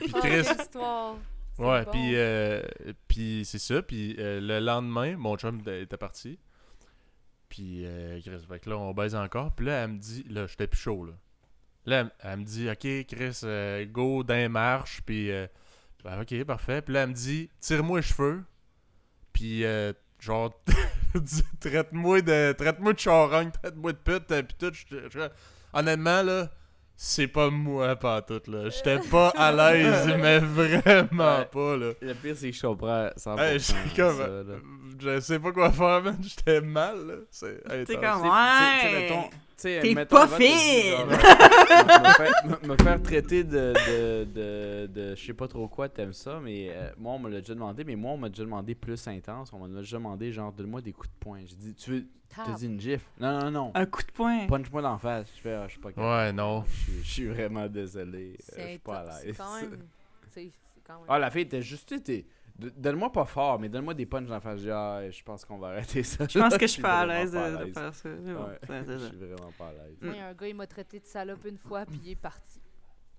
Puis 0.00 0.12
Ah, 0.14 0.20
Chris. 0.20 0.46
Ouais, 1.58 1.84
bon. 1.84 1.90
puis 1.90 2.12
euh, 2.16 2.62
puis 3.08 3.42
c'est 3.44 3.58
ça. 3.58 3.82
Puis 3.82 4.16
euh, 4.18 4.40
le 4.40 4.58
lendemain, 4.60 5.16
mon 5.16 5.36
chum 5.36 5.60
était 5.66 5.96
parti. 5.96 6.38
Puis 7.48 7.84
euh, 7.84 8.20
Chris, 8.24 8.44
fait 8.48 8.58
que 8.60 8.70
là, 8.70 8.78
on 8.78 8.92
baise 8.94 9.14
encore. 9.14 9.52
Puis 9.54 9.66
là, 9.66 9.84
elle 9.84 9.90
me 9.92 9.98
dit, 9.98 10.24
là, 10.30 10.46
j'étais 10.46 10.66
plus 10.66 10.80
chaud, 10.80 11.04
là. 11.04 11.12
Là, 11.84 12.00
elle, 12.00 12.10
elle 12.20 12.38
me 12.38 12.44
dit, 12.44 12.70
OK, 12.70 13.06
Chris, 13.06 13.40
euh, 13.44 13.84
go 13.86 14.22
d'un 14.22 14.48
marche. 14.48 15.00
Puis, 15.04 15.30
euh, 15.30 15.46
ben, 16.04 16.20
OK, 16.22 16.44
parfait. 16.44 16.80
Puis 16.80 16.94
là, 16.94 17.02
elle 17.02 17.10
me 17.10 17.14
dit, 17.14 17.50
tire-moi 17.60 17.98
les 17.98 18.02
cheveux. 18.06 18.42
Puis, 19.32 19.64
euh, 19.64 19.92
genre, 20.20 20.58
dis- 21.14 21.42
traite-moi 21.60 22.22
de, 22.22 22.52
traite-moi 22.56 22.92
de 22.94 22.98
charogne, 22.98 23.50
traite-moi 23.50 23.92
de 23.92 23.98
pute. 23.98 24.26
Puis 24.28 24.56
tout, 24.58 24.72
je- 24.72 25.08
je- 25.10 25.28
honnêtement, 25.72 26.22
là, 26.22 26.48
c'est 26.96 27.26
pas 27.26 27.50
moi, 27.50 27.96
pas 27.96 28.22
tout, 28.22 28.40
là. 28.48 28.68
J'étais 28.70 28.98
pas 29.10 29.28
à 29.30 29.50
l'aise, 29.50 30.06
mais 30.20 30.38
vraiment 30.38 31.38
Ouais. 31.38 31.44
pas, 31.50 31.76
là. 31.76 31.90
le 32.00 32.14
pire, 32.14 32.34
c'est 32.36 32.50
que 32.50 32.56
je 32.56 32.62
comprends 32.62 33.08
100%. 33.16 33.40
Hey, 33.40 33.58
comme. 33.96 34.18
ça, 34.18 34.26
là. 34.28 34.42
Je 35.00 35.20
sais 35.20 35.38
pas 35.38 35.52
quoi 35.52 35.72
faire, 35.72 36.02
man. 36.02 36.16
J'étais 36.22 36.60
mal, 36.60 37.06
là. 37.06 37.14
C'est 37.30 37.62
comme, 38.00 38.22
ouais. 38.22 39.30
T'es 39.56 39.94
pas 40.06 40.26
fine. 40.28 41.06
Me, 41.68 42.12
faire, 42.14 42.32
me- 42.62 42.68
me 42.68 42.76
faire 42.76 43.02
traiter 43.02 43.44
de, 43.44 43.72
de, 43.72 44.24
de, 44.24 44.86
de 44.86 45.14
je 45.14 45.24
sais 45.26 45.34
pas 45.34 45.48
trop 45.48 45.68
quoi, 45.68 45.88
t'aimes 45.88 46.12
ça, 46.12 46.40
mais 46.42 46.68
euh, 46.70 46.90
moi, 46.98 47.14
on 47.14 47.18
me 47.18 47.30
l'a 47.30 47.40
déjà 47.40 47.54
demandé, 47.54 47.84
mais 47.84 47.96
moi, 47.96 48.12
on 48.12 48.16
m'a 48.18 48.28
déjà 48.28 48.42
demandé 48.44 48.74
plus 48.74 49.06
intense. 49.08 49.52
On 49.52 49.58
m'a 49.66 49.80
déjà 49.80 49.96
demandé, 49.96 50.32
genre, 50.32 50.52
donne-moi 50.52 50.80
des 50.80 50.92
coups 50.92 51.08
de 51.08 51.14
poing. 51.20 51.40
J'ai 51.44 51.56
dit, 51.56 51.74
tu 51.74 51.90
veux, 51.90 52.04
t'as 52.34 52.52
dit 52.54 52.66
une 52.66 52.80
gifle? 52.80 53.04
Non, 53.20 53.38
non, 53.40 53.50
non. 53.50 53.70
Un 53.74 53.86
coup 53.86 54.02
de 54.02 54.12
poing. 54.12 54.46
Punch-moi 54.46 54.82
dans 54.82 54.92
la 54.92 54.98
face. 54.98 55.26
Je 55.36 55.40
fais, 55.40 55.54
ah, 55.54 55.66
je 55.66 55.72
suis 55.72 55.80
pas 55.80 55.90
capable. 55.92 56.06
Ouais, 56.08 56.32
non. 56.32 56.64
Je 57.02 57.08
suis- 57.08 57.26
vraiment 57.26 57.66
désolé. 57.68 58.36
euh, 58.58 58.62
Je 58.62 58.68
suis 58.68 58.78
pas 58.78 58.98
à 59.00 59.04
l'aise. 59.04 59.20
C'est 59.24 59.36
quand 59.36 59.60
même. 59.60 59.78
Ah, 61.08 61.18
la 61.18 61.30
fille 61.30 61.42
était 61.42 61.62
juste, 61.62 61.88
tu 61.88 61.96
sais, 61.96 62.00
t'es- 62.02 62.26
Donne-moi 62.58 63.10
pas 63.10 63.24
fort, 63.24 63.58
mais 63.58 63.68
donne-moi 63.68 63.94
des 63.94 64.06
punches 64.06 64.26
dans 64.26 64.34
la 64.34 64.40
face. 64.40 64.58
Je 64.58 64.64
dis, 64.64 64.70
ah, 64.70 65.10
je 65.10 65.22
pense 65.22 65.44
qu'on 65.44 65.58
va 65.58 65.68
arrêter 65.68 66.02
ça. 66.02 66.26
Je 66.28 66.38
pense 66.38 66.54
que 66.58 66.66
je 66.66 66.72
suis 66.72 66.82
pas 66.82 67.00
à 67.00 67.06
l'aise 67.06 67.32
de, 67.32 67.72
faire 67.72 67.94
ça. 67.94 68.08
Mais 68.08 68.34
bon, 68.34 68.44
Ouais, 68.44 68.58
c'est- 68.66 68.84
c'est 68.86 68.98
je 68.98 69.06
suis 69.06 69.16
vraiment 69.16 69.52
pas 69.58 69.68
à 69.68 69.72
l'aise. 69.72 69.96
Moi, 70.00 70.12
il 70.14 70.18
y 70.18 70.22
a 70.22 70.26
un 70.28 70.34
gars, 70.34 70.46
il 70.48 70.54
m'a 70.54 70.66
traité 70.66 71.00
de 71.00 71.06
salope 71.06 71.44
une 71.44 71.58
fois, 71.58 71.84
puis 71.86 72.00
il 72.04 72.10
est 72.10 72.16
parti. 72.16 72.60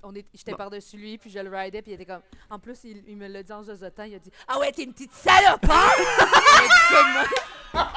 On 0.05 0.13
est, 0.15 0.25
j'étais 0.33 0.51
Bon. 0.51 0.57
par-dessus 0.57 0.97
lui, 0.97 1.17
puis 1.17 1.29
je 1.29 1.39
le 1.39 1.49
ridais, 1.49 1.81
puis 1.81 1.91
il 1.91 1.95
était 1.95 2.05
comme. 2.05 2.21
En 2.49 2.59
plus, 2.59 2.83
il, 2.83 3.03
il 3.07 3.15
me 3.15 3.27
l'a 3.27 3.41
dit 3.41 3.53
en 3.53 3.63
zozotant, 3.63 4.03
il 4.03 4.15
a 4.15 4.19
dit 4.19 4.31
Ah 4.47 4.59
ouais, 4.59 4.71
t'es 4.71 4.83
une 4.83 4.91
petite 4.93 5.13
salope, 5.13 5.63
hein? 5.63 5.89
il 5.97 6.03
m'a 6.59 6.67
dit 6.67 6.83
ça 6.89 7.03
de 7.03 7.13
même. 7.13 7.87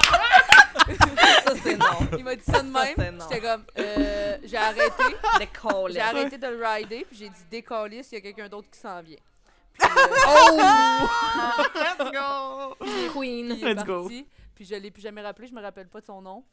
Ça, 1.44 1.54
c'est 1.62 1.76
non. 1.76 2.08
Il 2.18 2.24
m'a 2.24 2.36
dit 2.36 2.44
ça 2.44 2.62
de 2.62 2.68
même. 2.70 3.20
J'étais 3.22 3.40
comme 3.40 3.64
euh, 3.78 4.38
J'ai 4.44 4.56
arrêté. 4.56 5.02
J'ai 5.90 6.00
arrêté 6.00 6.38
de 6.38 6.46
le 6.46 6.64
rider, 6.64 7.04
puis 7.08 7.18
j'ai 7.18 7.28
dit 7.28 7.44
Décalisse, 7.50 8.12
il 8.12 8.16
y 8.16 8.18
a 8.18 8.20
quelqu'un 8.20 8.48
d'autre 8.48 8.68
qui 8.70 8.78
s'en 8.78 9.00
vient. 9.02 9.18
Puis, 9.78 9.88
euh, 9.88 11.06
Let's 11.74 12.12
go! 12.12 12.76
Queen. 13.12 13.48
Puis 13.56 13.64
Let's 13.64 13.84
go. 13.84 14.00
parti, 14.02 14.26
Puis 14.54 14.64
je 14.64 14.74
l'ai 14.74 14.90
plus 14.90 15.02
jamais 15.02 15.22
rappelé, 15.22 15.46
je 15.48 15.54
me 15.54 15.60
rappelle 15.62 15.88
pas 15.88 16.00
de 16.00 16.06
son 16.06 16.20
nom. 16.22 16.44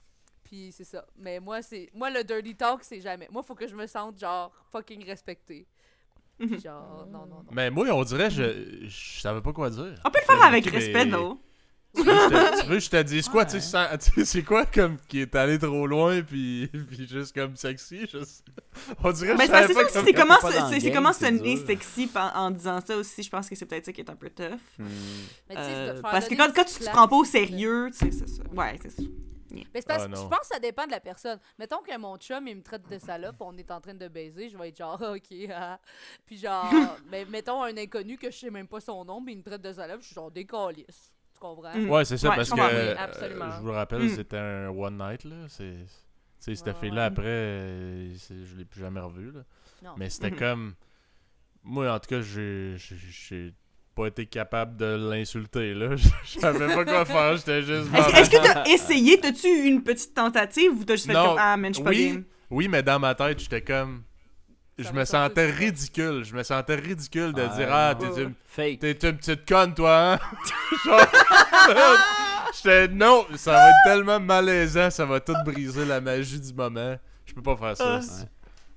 Puis 0.43 0.71
c'est 0.71 0.83
ça. 0.83 1.05
Mais 1.17 1.39
moi, 1.39 1.61
c'est 1.61 1.89
moi 1.93 2.09
le 2.09 2.23
dirty 2.23 2.55
talk, 2.55 2.83
c'est 2.83 3.01
jamais. 3.01 3.27
Moi, 3.31 3.43
faut 3.43 3.55
que 3.55 3.67
je 3.67 3.75
me 3.75 3.87
sente 3.87 4.19
genre 4.19 4.51
fucking 4.71 5.05
respecté. 5.05 5.67
Puis 6.37 6.59
genre, 6.59 7.05
non, 7.09 7.25
non, 7.25 7.43
non. 7.43 7.45
Mais 7.51 7.69
moi, 7.69 7.87
on 7.91 8.03
dirait, 8.03 8.29
je, 8.29 8.87
je 8.87 9.19
savais 9.21 9.41
pas 9.41 9.53
quoi 9.53 9.69
dire. 9.69 9.95
On 10.03 10.09
peut 10.09 10.19
le 10.19 10.25
faire 10.25 10.43
avec 10.43 10.65
respect, 10.65 11.05
non? 11.05 11.39
Tu 11.95 12.01
veux, 12.03 12.75
que 12.75 12.79
je 12.79 12.89
te- 12.89 13.01
dise 13.03 13.29
quoi, 13.29 13.45
tu 13.45 13.59
sais, 13.59 14.25
c'est 14.25 14.43
quoi 14.43 14.65
comme 14.65 14.97
qui 15.07 15.21
est 15.21 15.35
allé 15.35 15.59
trop 15.59 15.85
loin 15.85 16.21
puis, 16.21 16.67
puis 16.89 17.07
juste 17.07 17.35
comme 17.35 17.55
sexy, 17.55 18.07
je 18.11 18.23
sais- 18.23 18.43
On 19.03 19.11
dirait 19.11 19.35
que 19.35 19.43
je 19.43 19.89
c'est 20.03 20.13
comment, 20.13 20.35
c'est 20.79 20.91
comment 20.91 21.13
sonner 21.13 21.57
sexy 21.57 22.09
en, 22.15 22.19
en 22.45 22.51
disant 22.51 22.79
ça 22.85 22.97
aussi. 22.97 23.21
Je 23.21 23.29
pense 23.29 23.47
que 23.47 23.55
c'est 23.55 23.65
peut-être 23.65 23.85
ça 23.85 23.93
qui 23.93 24.01
est 24.01 24.09
un 24.09 24.15
peu 24.15 24.29
tough. 24.29 24.59
Mais 24.79 25.55
tu 25.55 25.61
sais, 25.61 25.87
de 25.87 25.93
faire 25.93 26.01
parce 26.01 26.27
que 26.27 26.35
quand, 26.35 26.51
tu 26.51 26.79
te 26.79 26.89
prends 26.89 27.07
pas 27.07 27.15
au 27.15 27.25
sérieux, 27.25 27.89
tu 27.91 27.97
sais, 27.97 28.11
c'est 28.11 28.27
ça. 28.27 28.43
Ouais, 28.51 28.77
c'est 28.81 28.89
ça. 28.89 29.03
Mais 29.51 29.65
c'est 29.75 29.85
parce 29.87 30.03
Ah, 30.05 30.07
que 30.09 30.15
je 30.15 30.21
pense 30.21 30.39
que 30.39 30.47
ça 30.47 30.59
dépend 30.59 30.87
de 30.87 30.91
la 30.91 30.99
personne. 30.99 31.39
Mettons 31.59 31.77
que 31.87 31.95
mon 31.99 32.17
chum, 32.17 32.47
il 32.47 32.55
me 32.55 32.63
traite 32.63 32.89
de 32.89 32.97
salope, 32.97 33.35
on 33.39 33.55
est 33.55 33.69
en 33.69 33.79
train 33.79 33.93
de 33.93 34.07
baiser, 34.07 34.49
je 34.49 34.57
vais 34.57 34.69
être 34.69 34.77
genre, 34.77 34.99
ok, 35.15 35.37
ah. 35.53 35.79
Puis 36.25 36.37
genre, 36.39 36.73
mais 37.11 37.23
mettons 37.25 37.61
un 37.61 37.77
inconnu 37.77 38.17
que 38.17 38.31
je 38.31 38.37
sais 38.37 38.49
même 38.49 38.67
pas 38.67 38.79
son 38.79 39.05
nom, 39.05 39.21
mais 39.21 39.33
il 39.33 39.37
me 39.37 39.43
traite 39.43 39.61
de 39.61 39.71
salope, 39.71 40.01
je 40.01 40.07
suis 40.07 40.15
genre 40.15 40.31
décalisse. 40.31 41.13
Comprends? 41.43 41.77
Mm. 41.77 41.89
Ouais, 41.89 42.05
c'est 42.05 42.17
ça, 42.17 42.29
Ouais, 42.29 42.35
parce 42.37 42.49
je 42.49 42.55
que, 42.55 42.61
euh, 42.61 42.95
je 43.57 43.61
vous 43.61 43.71
rappelle, 43.73 44.03
Mm. 44.03 44.09
c'était 44.15 44.37
un 44.37 44.69
one 44.69 44.97
night, 44.97 45.25
là, 45.25 45.35
c'est... 45.49 45.73
Tu 45.73 45.85
sais, 46.39 46.55
cette 46.55 46.67
Ouais, 46.67 46.73
fille-là, 46.79 47.01
ouais. 47.01 47.07
après, 47.07 47.23
euh, 47.25 48.13
c'est- 48.17 48.45
je 48.45 48.55
l'ai 48.57 48.63
plus 48.65 48.79
jamais 48.79 49.01
revue, 49.01 49.31
là. 49.31 49.41
Non. 49.83 49.91
Mais 49.97 50.09
c'était 50.09 50.31
Mhm. 50.31 50.39
comme... 50.39 50.73
Moi, 51.63 51.89
en 51.93 51.99
tout 51.99 52.07
cas, 52.09 52.21
j'ai 52.21 52.75
j'ai- 52.77 52.95
j'ai 52.97 53.53
pas 53.95 54.07
été 54.07 54.25
capable 54.25 54.77
de 54.77 55.09
l'insulter, 55.09 55.73
là. 55.73 55.95
Je 56.25 56.39
savais 56.39 56.67
pas 56.73 56.83
quoi 56.85 57.05
faire, 57.05 57.35
j'étais 57.37 57.61
juste... 57.61 57.93
Est-ce 57.93 58.15
est-ce 58.15 58.29
que 58.29 58.37
t'as 58.43 58.63
essayé? 58.65 59.19
T'as-tu 59.19 59.47
eu 59.47 59.67
une 59.67 59.83
petite 59.83 60.13
tentative 60.13 60.71
ou 60.79 60.83
t'as 60.85 60.95
juste 60.95 61.07
fait 61.07 61.13
Non. 61.13 61.25
comme 61.29 61.37
Ah, 61.39 61.57
man, 61.57 61.71
je 61.71 61.75
suis 61.75 61.83
pas 61.83 61.89
Oui, 61.91 62.07
game? 62.09 62.23
oui, 62.49 62.67
mais 62.69 62.81
dans 62.83 62.99
ma 62.99 63.13
tête, 63.15 63.39
j'étais 63.39 63.61
comme... 63.61 64.03
Je 64.83 64.91
me 64.93 65.05
sentais 65.05 65.49
ridicule. 65.49 66.23
Je 66.23 66.35
me 66.35 66.43
sentais 66.43 66.75
ridicule 66.75 67.33
de 67.33 67.41
Ah, 67.41 67.55
dire 67.57 67.67
Ah, 67.71 67.95
t'es 67.99 68.21
une, 68.21 68.33
Fake. 68.47 68.79
t'es 68.79 68.91
une 68.91 69.17
petite 69.17 69.47
conne, 69.47 69.73
toi, 69.73 70.13
hein? 70.13 70.19
Genre, 70.85 70.99
J'étais 72.55 72.87
non, 72.89 73.25
ça 73.35 73.51
va 73.53 73.69
être 73.69 73.75
tellement 73.85 74.19
malaisant, 74.19 74.89
ça 74.91 75.05
va 75.05 75.19
tout 75.19 75.33
briser 75.45 75.85
la 75.85 75.99
magie 75.99 76.39
du 76.39 76.53
moment. 76.53 76.95
Je 77.25 77.33
peux 77.33 77.41
pas 77.41 77.55
faire 77.55 77.75
ça. 77.77 77.99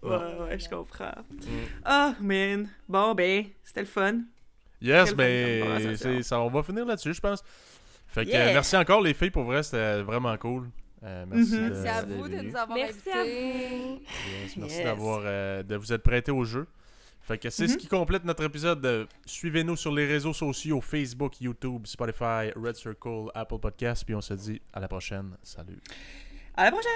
Ah. 0.03 0.07
Ouais, 0.07 0.16
ouais, 0.49 0.59
je 0.59 0.69
comprends. 0.69 1.12
Ah, 1.85 2.15
man. 2.20 2.69
Bon, 2.89 3.15
ben, 3.15 3.45
c'était 3.65 3.81
le 3.81 3.87
fun. 3.87 4.20
Yes, 4.81 5.15
c'est- 5.97 6.23
ça, 6.23 6.41
on 6.41 6.49
va 6.49 6.62
finir 6.62 6.85
là-dessus, 6.87 7.12
je 7.15 7.20
pense. 7.20 7.43
Fait 8.09 8.24
que 8.24 8.31
Yeah. 8.31 8.49
euh, 8.49 8.53
merci 8.55 8.77
encore 8.77 9.01
les 9.03 9.15
filles, 9.15 9.31
pour 9.31 9.45
vrai, 9.45 9.62
c'était 9.62 10.01
vraiment 10.03 10.37
cool. 10.39 10.69
Euh, 11.05 11.24
merci 11.28 11.55
Mhm. 11.55 11.60
de- 11.68 11.68
Merci 11.74 11.89
à 11.89 12.02
vous 12.02 12.28
de 12.28 12.36
nous 12.36 12.56
avoir 12.56 12.77
Merci 12.77 13.10
à 13.10 13.20
invités. 13.20 14.02
Yes, 14.43 14.56
merci 14.56 14.77
Yes. 14.77 14.85
d'avoir 14.85 15.20
euh, 15.24 15.62
de 15.62 15.77
vous 15.77 15.93
être 15.93 16.02
prêté 16.02 16.32
au 16.32 16.44
jeu. 16.44 16.66
Fait 17.20 17.39
que 17.39 17.51
c'est 17.51 17.66
ce 17.68 17.73
Mhm. 17.74 17.78
qui 17.78 17.89
complète 17.89 18.24
notre 18.24 18.44
épisode. 18.44 18.81
de 18.81 19.06
Suivez-nous 19.27 19.77
sur 19.77 19.93
les 19.93 20.06
réseaux 20.06 20.32
sociaux 20.32 20.81
Facebook, 20.81 21.40
YouTube, 21.40 21.86
Spotify, 21.86 22.51
Red 22.56 22.77
Circle, 22.77 23.31
Apple 23.35 23.59
Podcasts. 23.59 24.05
Puis 24.05 24.14
on 24.14 24.20
se 24.20 24.35
dit 24.35 24.60
à 24.73 24.81
la 24.81 24.89
prochaine. 24.89 25.36
Salut. 25.43 25.78
À 26.56 26.64
la 26.64 26.70
prochaine! 26.73 26.93